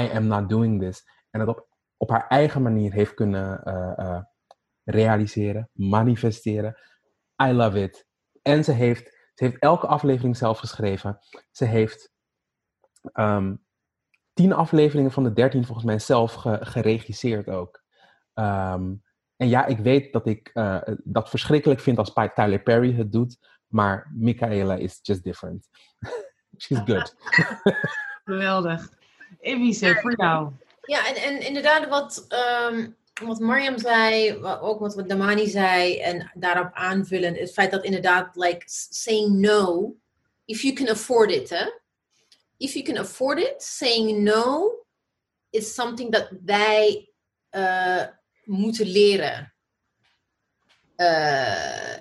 I 0.00 0.10
am 0.14 0.26
not 0.26 0.48
doing 0.48 0.80
this. 0.80 1.08
En 1.30 1.38
dat 1.38 1.48
op, 1.48 1.66
op 1.96 2.10
haar 2.10 2.26
eigen 2.28 2.62
manier 2.62 2.92
heeft 2.92 3.14
kunnen 3.14 3.60
uh, 3.64 4.20
realiseren, 4.84 5.70
manifesteren. 5.72 6.78
I 7.42 7.52
love 7.52 7.82
it. 7.82 8.06
En 8.42 8.64
ze 8.64 8.72
heeft, 8.72 9.04
ze 9.34 9.44
heeft 9.44 9.58
elke 9.58 9.86
aflevering 9.86 10.36
zelf 10.36 10.58
geschreven. 10.58 11.18
Ze 11.50 11.64
heeft 11.64 12.12
um, 13.14 13.64
tien 14.32 14.52
afleveringen 14.52 15.12
van 15.12 15.22
de 15.22 15.32
dertien 15.32 15.64
volgens 15.64 15.86
mij 15.86 15.98
zelf 15.98 16.34
ge, 16.34 16.58
geregisseerd 16.60 17.48
ook. 17.48 17.82
Um, 18.34 19.02
en 19.36 19.48
ja, 19.48 19.66
ik 19.66 19.78
weet 19.78 20.12
dat 20.12 20.26
ik 20.26 20.50
dat 21.04 21.28
verschrikkelijk 21.28 21.80
vind 21.80 21.98
als 21.98 22.12
Tyler 22.34 22.62
Perry 22.62 22.94
het 22.94 23.12
doet. 23.12 23.38
Maar 23.72 24.10
Michaela 24.14 24.74
is 24.74 24.98
just 25.02 25.24
different. 25.24 25.68
She's 26.58 26.80
good. 26.84 27.14
Geweldig. 28.24 28.88
Evice, 29.40 29.98
voor 30.00 30.16
jou. 30.16 30.52
Ja, 30.82 31.08
en, 31.08 31.14
en 31.14 31.46
inderdaad 31.46 31.88
wat, 31.88 32.26
um, 32.70 32.96
wat 33.26 33.38
Mariam 33.38 33.78
zei, 33.78 34.36
ook 34.44 34.80
wat 34.80 35.08
Damani 35.08 35.48
zei, 35.48 35.98
en 35.98 36.30
daarop 36.34 36.70
aanvullen, 36.72 37.34
het 37.34 37.52
feit 37.52 37.70
dat 37.70 37.84
inderdaad, 37.84 38.36
like, 38.36 38.62
saying 38.66 39.28
no, 39.40 39.94
if 40.44 40.62
you 40.62 40.74
can 40.74 40.88
afford 40.88 41.30
it, 41.30 41.50
hè? 41.50 41.80
If 42.56 42.72
you 42.72 42.84
can 42.84 42.98
afford 42.98 43.38
it, 43.38 43.62
saying 43.62 44.22
no 44.22 44.72
is 45.50 45.74
something 45.74 46.12
that 46.12 46.28
wij 46.44 47.12
uh, 47.50 48.04
moeten 48.44 48.86
leren. 48.86 49.54
Uh, 50.96 51.96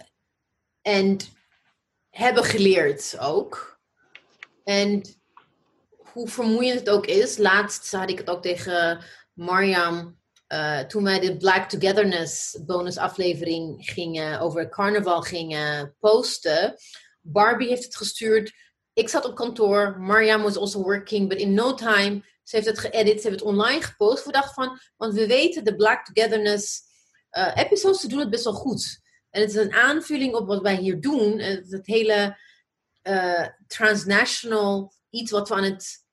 en 0.81 1.17
hebben 2.09 2.43
geleerd 2.43 3.19
ook. 3.19 3.79
En 4.63 5.01
hoe 5.97 6.27
vermoeiend 6.27 6.79
het 6.79 6.89
ook 6.89 7.05
is. 7.05 7.37
Laatst 7.37 7.91
had 7.91 8.09
ik 8.09 8.17
het 8.17 8.29
ook 8.29 8.41
tegen 8.41 9.03
Mariam. 9.33 10.20
Uh, 10.53 10.79
toen 10.79 11.03
wij 11.03 11.19
de 11.19 11.37
Black 11.37 11.69
Togetherness 11.69 12.57
bonusaflevering 12.65 13.89
gingen 13.89 14.39
over 14.39 14.69
carnaval 14.69 15.21
gingen 15.21 15.95
posten. 15.99 16.75
Barbie 17.21 17.67
heeft 17.67 17.83
het 17.83 17.95
gestuurd. 17.95 18.53
Ik 18.93 19.09
zat 19.09 19.25
op 19.25 19.35
kantoor. 19.35 19.99
Mariam 19.99 20.41
was 20.41 20.57
also 20.57 20.81
working. 20.81 21.29
But 21.29 21.37
in 21.37 21.53
no 21.53 21.73
time, 21.73 22.25
ze 22.43 22.55
heeft 22.55 22.67
het 22.67 22.79
geëdit. 22.79 23.21
Ze 23.21 23.27
heeft 23.27 23.39
het 23.39 23.49
online 23.49 23.81
gepost. 23.81 24.25
We 24.25 24.31
dachten 24.31 24.53
van, 24.53 24.79
want 24.97 25.13
we 25.13 25.27
weten 25.27 25.63
de 25.63 25.75
Black 25.75 26.05
Togetherness 26.05 26.81
uh, 27.31 27.51
episodes, 27.55 28.01
ze 28.01 28.07
doen 28.07 28.19
het 28.19 28.29
best 28.29 28.43
wel 28.43 28.53
goed. 28.53 28.99
En 29.29 29.41
het 29.41 29.49
is 29.49 29.55
een 29.55 29.73
aanvulling 29.73 30.35
op 30.35 30.47
wat 30.47 30.61
wij 30.61 30.75
hier 30.75 31.01
doen. 31.01 31.39
Het, 31.39 31.71
het 31.71 31.85
hele 31.85 32.37
transnational, 33.67 34.93
iets 35.09 35.31
wat 35.31 35.49
we 35.49 35.55
aan 35.55 35.63
het 35.63 36.05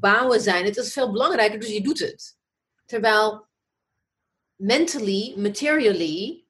bouwen 0.00 0.40
zijn. 0.40 0.64
Het 0.64 0.76
is 0.76 0.92
veel 0.92 1.12
belangrijker, 1.12 1.60
dus 1.60 1.72
je 1.72 1.82
doet 1.82 1.98
het. 1.98 2.36
Terwijl 2.86 3.46
mentally, 4.56 5.34
materially, 5.36 6.44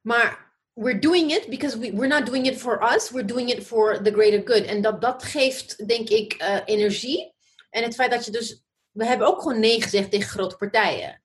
maar 0.00 0.46
we're 0.72 1.00
doing 1.00 1.30
it 1.30 1.48
because 1.48 1.78
we, 1.78 1.90
we're 1.92 2.08
not 2.08 2.26
doing 2.26 2.46
it 2.46 2.58
for 2.58 2.82
us, 2.82 3.10
we're 3.10 3.26
doing 3.26 3.48
it 3.48 3.62
for 3.62 4.02
the 4.02 4.12
greater 4.12 4.42
good. 4.44 4.64
En 4.64 4.82
dat, 4.82 5.00
dat 5.00 5.22
geeft, 5.22 5.88
denk 5.88 6.08
ik, 6.08 6.42
uh, 6.42 6.58
energie. 6.64 7.34
En 7.70 7.82
het 7.82 7.94
feit 7.94 8.10
dat 8.10 8.24
je 8.24 8.30
dus, 8.30 8.64
we 8.90 9.04
hebben 9.04 9.26
ook 9.26 9.42
gewoon 9.42 9.60
nee 9.60 9.82
gezegd 9.82 10.10
tegen 10.10 10.28
grote 10.28 10.56
partijen. 10.56 11.22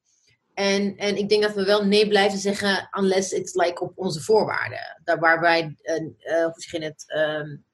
En, 0.53 0.98
en 0.98 1.17
ik 1.17 1.30
denk 1.30 1.41
dat 1.43 1.53
we 1.53 1.65
wel 1.65 1.85
nee 1.85 2.07
blijven 2.07 2.40
zeggen, 2.40 2.90
unless 2.99 3.31
it's 3.31 3.53
like 3.53 3.83
op 3.83 3.98
onze 3.98 4.22
voorwaarden. 4.22 5.01
Daar 5.03 5.19
waar 5.19 5.40
wij, 5.40 5.75
uh, 5.83 6.81
het, 6.81 7.14
um, 7.15 7.65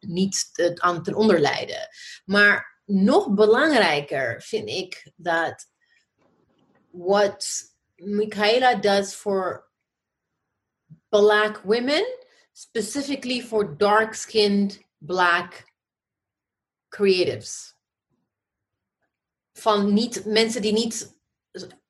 niet 0.00 0.48
het 0.52 0.80
aan 0.80 1.02
ten 1.02 1.14
onder 1.14 1.40
lijden. 1.40 1.88
Maar 2.24 2.80
nog 2.84 3.34
belangrijker 3.34 4.42
vind 4.42 4.68
ik 4.68 5.12
dat 5.16 5.70
what 6.92 7.64
Michaela 7.98 8.78
does 8.80 9.14
for 9.14 9.64
black 11.10 11.64
women, 11.64 12.04
specifically 12.52 13.40
for 13.40 13.64
dark-skinned 13.64 14.78
black 15.00 15.66
creatives. 16.88 17.74
Van 19.52 19.92
niet 19.92 20.24
mensen 20.24 20.62
die 20.62 20.72
niet, 20.72 21.16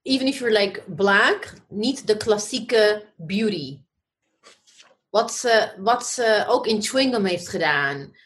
even 0.02 0.26
if 0.26 0.38
you're 0.38 0.58
like 0.58 0.82
black, 0.94 1.52
niet 1.68 2.06
de 2.06 2.16
klassieke 2.16 3.12
beauty. 3.16 3.80
Wat 5.10 5.32
ze, 5.32 5.74
wat 5.78 6.06
ze 6.06 6.44
ook 6.48 6.66
in 6.66 6.82
Chewing 6.82 7.26
heeft 7.26 7.48
gedaan. 7.48 8.16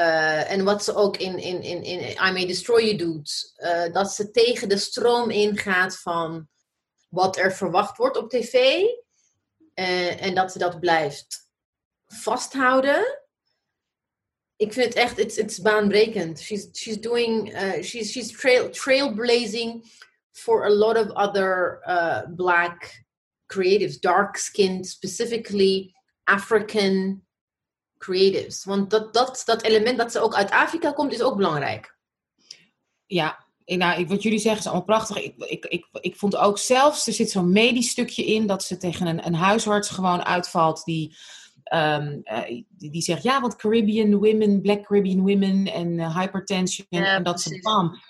Uh, 0.00 0.50
en 0.50 0.64
wat 0.64 0.84
ze 0.84 0.94
ook 0.94 1.16
in, 1.16 1.38
in, 1.38 1.62
in, 1.62 1.82
in 1.82 2.00
I 2.00 2.32
May 2.32 2.46
Destroy 2.46 2.84
You 2.84 2.96
doet. 2.96 3.52
Uh, 3.56 3.92
dat 3.92 4.12
ze 4.12 4.30
tegen 4.30 4.68
de 4.68 4.76
stroom 4.76 5.30
ingaat 5.30 5.98
van 5.98 6.48
wat 7.08 7.36
er 7.36 7.52
verwacht 7.52 7.96
wordt 7.96 8.16
op 8.16 8.30
tv. 8.30 8.54
Uh, 8.54 10.22
en 10.22 10.34
dat 10.34 10.52
ze 10.52 10.58
dat 10.58 10.80
blijft 10.80 11.48
vasthouden. 12.06 13.20
Ik 14.56 14.72
vind 14.72 14.86
het 14.86 14.94
echt, 14.94 15.18
it's, 15.18 15.36
it's 15.36 15.58
baanbrekend. 15.58 16.40
She's, 16.40 16.68
she's 16.72 17.00
doing, 17.00 17.48
she's, 17.82 18.10
she's 18.10 18.32
trail, 18.32 18.70
trailblazing 18.70 19.84
for 20.30 20.64
a 20.64 20.70
lot 20.70 20.96
of 20.96 21.10
other 21.10 21.80
black 22.36 23.04
creatives, 23.46 24.00
dark 24.00 24.36
skinned, 24.36 24.86
specifically 24.86 25.94
African 26.24 27.22
creatives. 28.04 28.64
Want 28.64 28.90
dat, 28.90 29.14
dat, 29.14 29.42
dat 29.44 29.62
element 29.62 29.98
dat 29.98 30.12
ze 30.12 30.20
ook 30.20 30.34
uit 30.34 30.50
Afrika 30.50 30.92
komt, 30.92 31.12
is 31.12 31.22
ook 31.22 31.36
belangrijk. 31.36 31.96
Ja, 33.06 33.44
nou, 33.64 34.06
wat 34.06 34.22
jullie 34.22 34.38
zeggen 34.38 34.60
is 34.60 34.66
allemaal 34.66 34.84
prachtig. 34.84 35.16
Ik, 35.16 35.34
ik, 35.36 35.64
ik, 35.64 35.86
ik 36.00 36.16
vond 36.16 36.36
ook 36.36 36.58
zelfs, 36.58 37.06
er 37.06 37.12
zit 37.12 37.30
zo'n 37.30 37.52
medisch 37.52 37.90
stukje 37.90 38.24
in, 38.24 38.46
dat 38.46 38.62
ze 38.62 38.76
tegen 38.76 39.06
een, 39.06 39.26
een 39.26 39.34
huisarts 39.34 39.88
gewoon 39.88 40.24
uitvalt 40.24 40.84
die, 40.84 41.16
um, 41.74 42.20
uh, 42.24 42.46
die, 42.46 42.90
die, 42.90 43.02
zegt, 43.02 43.22
ja, 43.22 43.40
want 43.40 43.56
Caribbean 43.56 44.14
women, 44.14 44.60
Black 44.60 44.82
Caribbean 44.82 45.20
women 45.20 45.72
en 45.72 45.98
uh, 45.98 46.18
hypertension 46.18 46.86
ja, 46.90 47.04
en 47.04 47.22
dat 47.22 47.40
ze 47.40 47.60
bam. 47.62 48.02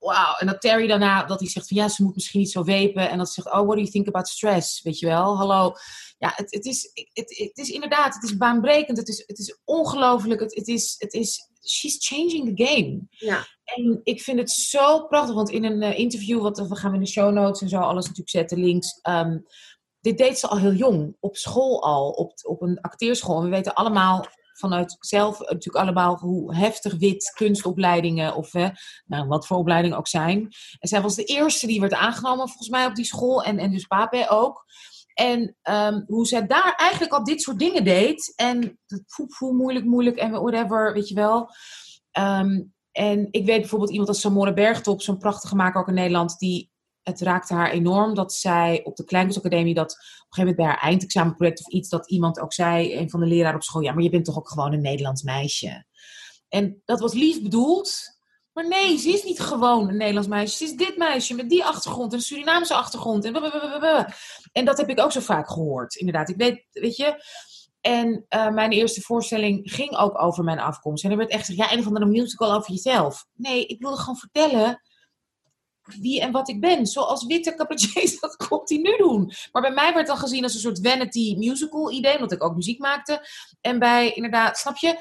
Wauw, 0.00 0.34
en 0.38 0.46
dat 0.46 0.60
Terry 0.60 0.86
daarna, 0.86 1.24
dat 1.24 1.40
hij 1.40 1.48
zegt 1.48 1.68
van 1.68 1.76
ja, 1.76 1.88
ze 1.88 2.02
moet 2.02 2.14
misschien 2.14 2.40
niet 2.40 2.50
zo 2.50 2.64
wepen. 2.64 3.10
En 3.10 3.18
dat 3.18 3.26
ze 3.26 3.42
zegt, 3.42 3.46
oh, 3.46 3.62
what 3.62 3.76
do 3.76 3.80
you 3.80 3.90
think 3.90 4.08
about 4.08 4.28
stress? 4.28 4.82
Weet 4.82 4.98
je 4.98 5.06
wel, 5.06 5.36
hallo 5.36 5.74
ja, 6.20 6.32
het, 6.34 6.50
het, 6.50 6.64
is, 6.64 6.90
het, 7.12 7.38
het 7.38 7.58
is 7.58 7.70
inderdaad, 7.70 8.14
het 8.14 8.22
is 8.22 8.36
baanbrekend. 8.36 8.98
Het 8.98 9.08
is, 9.08 9.24
het 9.26 9.38
is 9.38 9.58
ongelooflijk. 9.64 10.40
Het, 10.40 10.54
het, 10.54 10.68
is, 10.68 10.94
het 10.98 11.12
is, 11.12 11.50
she's 11.68 12.06
changing 12.06 12.56
the 12.56 12.64
game. 12.64 13.00
Ja. 13.10 13.46
En 13.64 14.00
ik 14.02 14.22
vind 14.22 14.38
het 14.38 14.50
zo 14.50 15.06
prachtig, 15.06 15.34
want 15.34 15.50
in 15.50 15.64
een 15.64 15.82
uh, 15.82 15.98
interview, 15.98 16.42
wat 16.42 16.58
we 16.58 16.76
gaan 16.76 16.94
in 16.94 17.00
de 17.00 17.06
show 17.06 17.32
notes 17.32 17.60
en 17.62 17.68
zo 17.68 17.78
alles 17.78 18.02
natuurlijk 18.02 18.30
zetten, 18.30 18.58
links. 18.58 18.98
Um, 19.08 19.46
dit 20.00 20.18
deed 20.18 20.38
ze 20.38 20.46
al 20.46 20.58
heel 20.58 20.72
jong, 20.72 21.16
op 21.20 21.36
school 21.36 21.82
al, 21.82 22.10
op, 22.10 22.32
op 22.42 22.62
een 22.62 22.80
acteerschool. 22.80 23.42
we 23.42 23.48
weten 23.48 23.74
allemaal 23.74 24.26
vanuit 24.60 24.96
zelf 25.00 25.38
natuurlijk 25.38 25.84
allemaal 25.84 26.16
hoe 26.16 26.54
heftig 26.54 26.98
wit 26.98 27.32
kunstopleidingen 27.34 28.34
of 28.34 28.52
hè, 28.52 28.68
nou, 29.06 29.28
wat 29.28 29.46
voor 29.46 29.56
opleidingen 29.56 29.98
ook 29.98 30.08
zijn. 30.08 30.48
En 30.78 30.88
zij 30.88 31.02
was 31.02 31.14
de 31.14 31.24
eerste 31.24 31.66
die 31.66 31.80
werd 31.80 31.94
aangenomen 31.94 32.48
volgens 32.48 32.68
mij 32.68 32.86
op 32.86 32.94
die 32.94 33.04
school 33.04 33.42
en, 33.42 33.58
en 33.58 33.70
dus 33.70 33.86
Pape 33.86 34.26
ook. 34.28 34.64
En 35.14 35.56
um, 35.62 36.04
hoe 36.06 36.26
zij 36.26 36.46
daar 36.46 36.74
eigenlijk 36.76 37.12
al 37.12 37.24
dit 37.24 37.42
soort 37.42 37.58
dingen 37.58 37.84
deed. 37.84 38.32
En 38.36 38.78
voel 39.06 39.52
moeilijk, 39.52 39.84
moeilijk 39.84 40.16
en 40.16 40.30
whatever, 40.30 40.92
weet 40.92 41.08
je 41.08 41.14
wel. 41.14 41.48
Um, 42.18 42.72
en 42.92 43.28
ik 43.30 43.46
weet 43.46 43.60
bijvoorbeeld 43.60 43.90
iemand 43.90 44.08
als 44.08 44.20
Samora 44.20 44.52
Bergtop, 44.52 45.02
zo'n 45.02 45.18
prachtige 45.18 45.56
maker 45.56 45.80
ook 45.80 45.88
in 45.88 45.94
Nederland, 45.94 46.38
die 46.38 46.70
het 47.02 47.20
raakte 47.20 47.54
haar 47.54 47.70
enorm 47.70 48.14
dat 48.14 48.32
zij 48.32 48.80
op 48.84 48.96
de 48.96 49.04
Kleinkunstacademie 49.04 49.74
dat 49.74 49.92
op 49.92 49.98
een 49.98 50.04
gegeven 50.28 50.38
moment 50.38 50.56
bij 50.56 50.66
haar 50.66 50.90
eindexamenproject 50.90 51.60
of 51.60 51.68
iets 51.68 51.88
dat 51.88 52.10
iemand 52.10 52.40
ook 52.40 52.52
zei, 52.52 52.96
een 52.96 53.10
van 53.10 53.20
de 53.20 53.26
leraren 53.26 53.56
op 53.56 53.62
school, 53.62 53.82
ja, 53.82 53.92
maar 53.92 54.02
je 54.02 54.10
bent 54.10 54.24
toch 54.24 54.38
ook 54.38 54.48
gewoon 54.48 54.72
een 54.72 54.82
Nederlands 54.82 55.22
meisje. 55.22 55.84
En 56.48 56.82
dat 56.84 57.00
was 57.00 57.12
lief 57.12 57.42
bedoeld, 57.42 58.18
maar 58.52 58.68
nee, 58.68 58.96
ze 58.96 59.08
is 59.08 59.24
niet 59.24 59.40
gewoon 59.40 59.88
een 59.88 59.96
Nederlands 59.96 60.28
meisje. 60.28 60.56
Ze 60.56 60.64
is 60.64 60.76
dit 60.76 60.96
meisje 60.96 61.34
met 61.34 61.48
die 61.48 61.64
achtergrond, 61.64 62.12
een 62.12 62.20
Surinaamse 62.20 62.74
achtergrond. 62.74 63.24
En, 63.24 63.34
en 64.52 64.64
dat 64.64 64.78
heb 64.78 64.88
ik 64.88 65.00
ook 65.00 65.12
zo 65.12 65.20
vaak 65.20 65.48
gehoord, 65.50 65.94
inderdaad. 65.94 66.28
Ik 66.28 66.36
weet, 66.36 66.66
weet 66.70 66.96
je. 66.96 67.24
En 67.80 68.26
uh, 68.28 68.50
mijn 68.50 68.70
eerste 68.70 69.00
voorstelling 69.00 69.72
ging 69.72 69.96
ook 69.96 70.22
over 70.22 70.44
mijn 70.44 70.58
afkomst. 70.58 71.04
En 71.04 71.10
er 71.10 71.16
werd 71.16 71.30
echt 71.30 71.46
gezegd, 71.46 71.68
ja, 71.68 71.74
een 71.74 71.80
of 71.80 71.86
andere 71.86 72.06
musical 72.06 72.52
over 72.52 72.70
jezelf. 72.70 73.26
Nee, 73.34 73.66
ik 73.66 73.80
wilde 73.80 73.96
gewoon 73.96 74.16
vertellen 74.16 74.82
wie 75.94 76.20
en 76.20 76.32
wat 76.32 76.48
ik 76.48 76.60
ben. 76.60 76.86
Zoals 76.86 77.26
witte 77.26 77.54
cabaretiers 77.54 78.18
dat 78.20 78.36
continu 78.48 78.96
doen. 78.96 79.32
Maar 79.52 79.62
bij 79.62 79.72
mij 79.72 79.94
werd 79.94 80.06
dan 80.06 80.16
gezien 80.16 80.42
als 80.42 80.54
een 80.54 80.60
soort 80.60 80.80
vanity 80.82 81.36
musical 81.38 81.90
idee, 81.90 82.14
omdat 82.14 82.32
ik 82.32 82.44
ook 82.44 82.54
muziek 82.54 82.78
maakte. 82.78 83.28
En 83.60 83.78
bij, 83.78 84.12
inderdaad, 84.12 84.58
snap 84.58 84.76
je? 84.76 84.96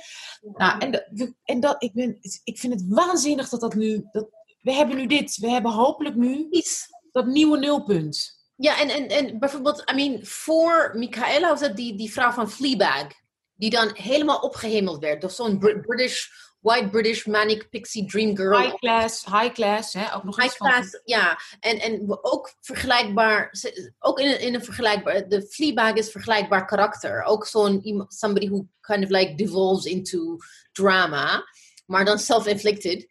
Nou, 0.53 0.80
en, 0.80 1.06
en 1.43 1.59
dat, 1.59 1.84
ik, 1.84 1.93
ben, 1.93 2.18
ik 2.43 2.59
vind 2.59 2.74
het 2.74 2.85
waanzinnig 2.88 3.50
dat 3.50 3.61
dat 3.61 3.74
nu, 3.74 4.08
dat, 4.11 4.27
we 4.61 4.74
hebben 4.74 4.95
nu 4.95 5.06
dit, 5.06 5.38
we 5.38 5.50
hebben 5.50 5.72
hopelijk 5.72 6.16
nu 6.16 6.48
iets, 6.50 6.88
dat 7.11 7.26
nieuwe 7.26 7.58
nulpunt. 7.58 8.38
Ja, 8.56 8.80
en, 8.80 8.90
en, 8.90 9.08
en 9.08 9.40
bijvoorbeeld, 9.40 9.92
I 9.92 9.95
mean, 9.95 10.26
voor 10.26 10.92
Michaela 10.95 11.50
was 11.50 11.59
dat 11.59 11.76
die, 11.76 11.95
die 11.95 12.11
vrouw 12.11 12.32
van 12.32 12.50
Fleabag, 12.50 13.08
die 13.53 13.69
dan 13.69 13.90
helemaal 13.93 14.40
opgehemeld 14.40 15.00
werd. 15.00 15.24
Of 15.24 15.32
zo'n 15.32 15.59
British 15.59 16.27
White 16.60 16.90
British 16.90 17.26
Manic 17.26 17.70
Pixie 17.70 18.06
Dream 18.06 18.36
Girl. 18.36 18.60
High 18.60 18.76
class, 18.76 19.26
high 19.26 19.54
class, 19.54 19.94
hè? 19.94 20.16
ook 20.16 20.24
nog 20.24 20.42
High 20.42 20.56
class, 20.56 20.90
van... 20.90 21.02
ja. 21.04 21.40
En, 21.60 21.80
en 21.80 22.18
ook 22.22 22.54
vergelijkbaar, 22.62 23.54
ook 24.00 24.20
in 24.20 24.28
een, 24.28 24.40
in 24.40 24.54
een 24.54 24.64
vergelijkbaar, 24.64 25.28
de 25.28 25.42
Fleabag 25.42 25.94
is 25.94 26.12
vergelijkbaar 26.12 26.66
karakter. 26.66 27.24
Ook 27.24 27.46
zo'n, 27.46 28.06
somebody 28.08 28.50
who 28.50 28.68
kind 28.82 29.04
of 29.04 29.10
like 29.10 29.36
devolves 29.36 29.86
into 29.86 30.38
drama, 30.72 31.44
maar 31.86 32.06
dan 32.06 32.20
self-inflicted. 32.20 33.08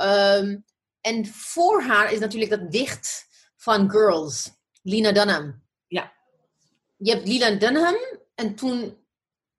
Um, 0.00 0.64
en 1.00 1.26
voor 1.26 1.82
haar 1.82 2.12
is 2.12 2.18
natuurlijk 2.18 2.50
dat 2.50 2.72
dicht 2.72 3.26
van 3.56 3.90
Girls, 3.90 4.50
Lena 4.82 5.12
Dunham. 5.12 5.62
Ja. 5.86 6.12
Je 6.96 7.10
hebt 7.10 7.28
Lena 7.28 7.50
Dunham 7.50 7.96
en 8.34 8.54
toen 8.54 8.98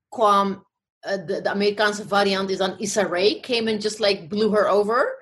kwam 0.10 0.68
uh, 1.08 1.26
de, 1.26 1.42
de, 1.42 1.50
Amerikaanse 1.50 2.08
variant 2.08 2.50
is 2.50 2.58
dan 2.58 2.78
Issa 2.80 3.04
Rae, 3.04 3.40
came 3.40 3.72
and 3.72 3.82
just 3.82 4.00
like 4.00 4.28
blew 4.28 4.52
her 4.52 4.68
over. 4.68 5.18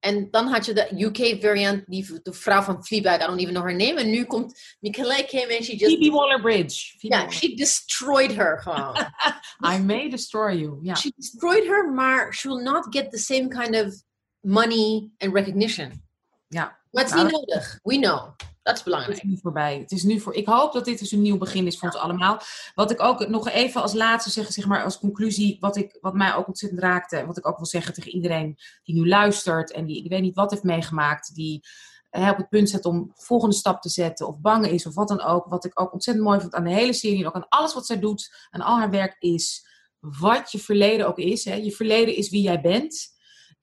En 0.00 0.28
dan 0.30 0.46
had 0.46 0.66
je 0.66 0.72
de 0.72 0.88
UK 1.04 1.42
variant, 1.42 1.82
die, 1.86 2.20
de 2.22 2.32
vrouw 2.32 2.62
van 2.62 2.84
Fleabag, 2.84 3.22
I 3.22 3.26
don't 3.26 3.40
even 3.40 3.54
know 3.54 3.64
her 3.64 3.76
name. 3.76 4.00
En 4.00 4.10
nu 4.10 4.24
komt 4.24 4.76
Michaela 4.80 5.22
came 5.26 5.56
and 5.56 5.64
she 5.64 5.76
just... 5.76 5.96
Phoebe 5.96 6.10
Waller-Bridge. 6.10 6.94
Ja, 6.98 7.18
yeah, 7.18 7.30
she 7.30 7.54
destroyed 7.54 8.32
her 8.32 8.60
gewoon. 8.62 8.96
I 9.74 9.78
may 9.78 10.08
destroy 10.10 10.52
you, 10.52 10.78
yeah. 10.82 10.96
She 10.96 11.12
destroyed 11.16 11.66
her, 11.66 11.92
maar 11.92 12.32
she 12.34 12.48
will 12.48 12.62
not 12.62 12.86
get 12.90 13.10
the 13.10 13.18
same 13.18 13.48
kind 13.48 13.74
of 13.74 13.94
money 14.40 15.10
and 15.18 15.32
recognition. 15.32 16.02
Ja. 16.48 16.78
Maar 16.90 17.04
het 17.04 17.14
is 17.14 17.22
niet 17.22 17.32
nodig. 17.32 17.78
We 17.82 17.98
know. 17.98 18.34
Dat 18.64 18.76
is 18.76 18.82
belangrijk. 18.82 19.14
Het 19.14 19.24
is 19.24 19.30
nu 19.30 19.38
voorbij. 19.42 19.78
Het 19.78 19.90
is 19.90 20.02
nu 20.02 20.20
voor, 20.20 20.34
ik 20.34 20.46
hoop 20.46 20.72
dat 20.72 20.84
dit 20.84 20.98
dus 20.98 21.12
een 21.12 21.22
nieuw 21.22 21.38
begin 21.38 21.66
is 21.66 21.78
voor 21.78 21.88
ons 21.88 21.98
allemaal. 21.98 22.40
Wat 22.74 22.90
ik 22.90 23.02
ook 23.02 23.28
nog 23.28 23.48
even 23.48 23.82
als 23.82 23.92
laatste 23.92 24.30
zeg, 24.30 24.52
zeg 24.52 24.66
maar 24.66 24.84
als 24.84 24.98
conclusie, 24.98 25.56
wat, 25.60 25.76
ik, 25.76 25.98
wat 26.00 26.14
mij 26.14 26.34
ook 26.34 26.46
ontzettend 26.46 26.80
raakte. 26.80 27.16
En 27.16 27.26
wat 27.26 27.38
ik 27.38 27.46
ook 27.46 27.56
wil 27.56 27.66
zeggen 27.66 27.94
tegen 27.94 28.10
iedereen 28.10 28.58
die 28.82 28.94
nu 28.94 29.08
luistert 29.08 29.72
en 29.72 29.86
die 29.86 30.04
ik 30.04 30.10
weet 30.10 30.20
niet 30.20 30.34
wat 30.34 30.50
heeft 30.50 30.62
meegemaakt. 30.62 31.34
Die 31.34 31.62
eh, 32.10 32.28
op 32.28 32.36
het 32.36 32.48
punt 32.48 32.70
zet 32.70 32.84
om 32.84 33.12
volgende 33.14 33.54
stap 33.54 33.80
te 33.82 33.88
zetten 33.88 34.26
of 34.26 34.40
bang 34.40 34.66
is 34.66 34.86
of 34.86 34.94
wat 34.94 35.08
dan 35.08 35.22
ook. 35.22 35.46
Wat 35.46 35.64
ik 35.64 35.80
ook 35.80 35.92
ontzettend 35.92 36.26
mooi 36.26 36.40
vond 36.40 36.54
aan 36.54 36.64
de 36.64 36.74
hele 36.74 36.92
serie 36.92 37.20
en 37.20 37.26
ook 37.26 37.34
aan 37.34 37.48
alles 37.48 37.74
wat 37.74 37.86
zij 37.86 37.98
doet 37.98 38.48
en 38.50 38.60
al 38.60 38.78
haar 38.78 38.90
werk 38.90 39.16
is 39.18 39.66
wat 40.00 40.52
je 40.52 40.58
verleden 40.58 41.06
ook 41.06 41.18
is. 41.18 41.44
Hè. 41.44 41.54
Je 41.54 41.72
verleden 41.72 42.16
is 42.16 42.30
wie 42.30 42.42
jij 42.42 42.60
bent. 42.60 43.13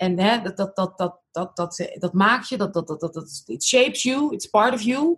En 0.02 0.20
hè, 0.20 0.42
dat, 0.42 0.58
dat, 0.58 0.76
dat, 0.76 0.98
dat, 0.98 1.20
dat, 1.32 1.56
dat, 1.56 1.90
dat 2.00 2.14
maakt 2.14 2.50
je, 2.50 2.58
dat, 2.58 2.74
dat, 2.74 2.88
dat, 2.88 3.00
dat, 3.00 3.14
dat, 3.14 3.44
it 3.46 3.64
shapes 3.64 4.04
you, 4.04 4.34
it's 4.34 4.46
part 4.46 4.74
of 4.74 4.82
you. 4.82 5.18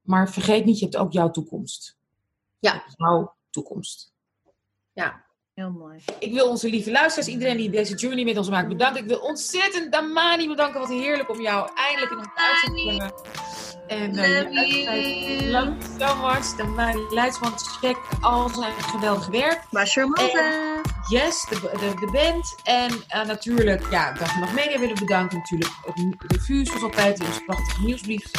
Maar 0.00 0.30
vergeet 0.30 0.64
niet, 0.64 0.78
je 0.78 0.84
hebt 0.84 0.96
ook 0.96 1.12
jouw 1.12 1.30
toekomst. 1.30 1.96
Ja. 2.58 2.84
Jouw 2.96 3.36
toekomst. 3.50 4.12
Ja. 4.92 5.24
Heel 5.54 5.70
mooi. 5.70 6.04
Ik 6.18 6.32
wil 6.32 6.48
onze 6.48 6.68
lieve 6.68 6.90
luisteraars, 6.90 7.28
iedereen 7.28 7.56
die 7.56 7.70
deze 7.70 7.94
journey 7.94 8.24
met 8.24 8.38
ons 8.38 8.48
maakt, 8.48 8.68
bedanken. 8.68 9.02
Ik 9.02 9.08
wil 9.08 9.18
ontzettend 9.18 9.92
Damani 9.92 10.48
bedanken. 10.48 10.80
Wat 10.80 10.88
heerlijk 10.88 11.30
om 11.30 11.40
jou 11.40 11.70
eindelijk 11.74 12.12
in 12.12 12.18
ons 12.18 12.28
uit 12.34 12.64
te 12.64 12.70
brengen. 12.70 13.12
En 13.86 14.14
Love 14.14 14.50
you. 14.50 15.50
love 15.50 15.66
you 15.66 15.98
so 15.98 16.16
much. 16.16 16.56
Damani 16.56 17.00
Leidsman, 17.10 17.52
check 17.80 17.96
al 18.20 18.48
zijn 18.48 18.72
geweldig 18.72 19.26
werk. 19.26 19.60
Malta. 19.70 20.82
Yes, 21.08 21.46
de, 21.48 21.60
de, 21.60 21.94
de 22.00 22.08
band. 22.12 22.54
En 22.64 22.92
uh, 22.92 23.26
natuurlijk, 23.26 23.90
ja, 23.90 24.12
Dag 24.12 24.34
en 24.34 24.40
Nacht 24.40 24.54
Media 24.54 24.78
willen 24.78 24.98
bedanken. 24.98 25.38
Natuurlijk 25.38 25.70
de 26.26 26.40
Fuse, 26.40 26.64
zoals 26.64 26.82
altijd, 26.82 27.16
die 27.16 27.26
ons 27.26 27.44
prachtige 27.46 27.82
nieuwsbrief 27.82 28.30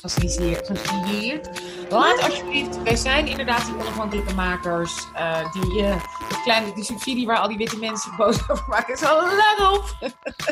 faciliteert. 0.00 1.50
Laat 1.90 2.22
alsjeblieft, 2.22 2.82
wij 2.82 2.96
zijn 2.96 3.26
inderdaad 3.26 3.64
die 3.66 3.74
onafhankelijke 3.74 4.34
makers. 4.34 5.06
Uh, 5.14 5.52
die, 5.52 5.82
uh, 5.82 6.02
kleine, 6.42 6.74
die 6.74 6.84
subsidie 6.84 7.26
waar 7.26 7.38
al 7.38 7.48
die 7.48 7.56
witte 7.56 7.78
mensen 7.78 8.16
boos 8.16 8.48
over 8.50 8.64
maken. 8.68 8.96
Zo, 8.96 9.06
laat 9.14 9.72
op! 9.72 9.94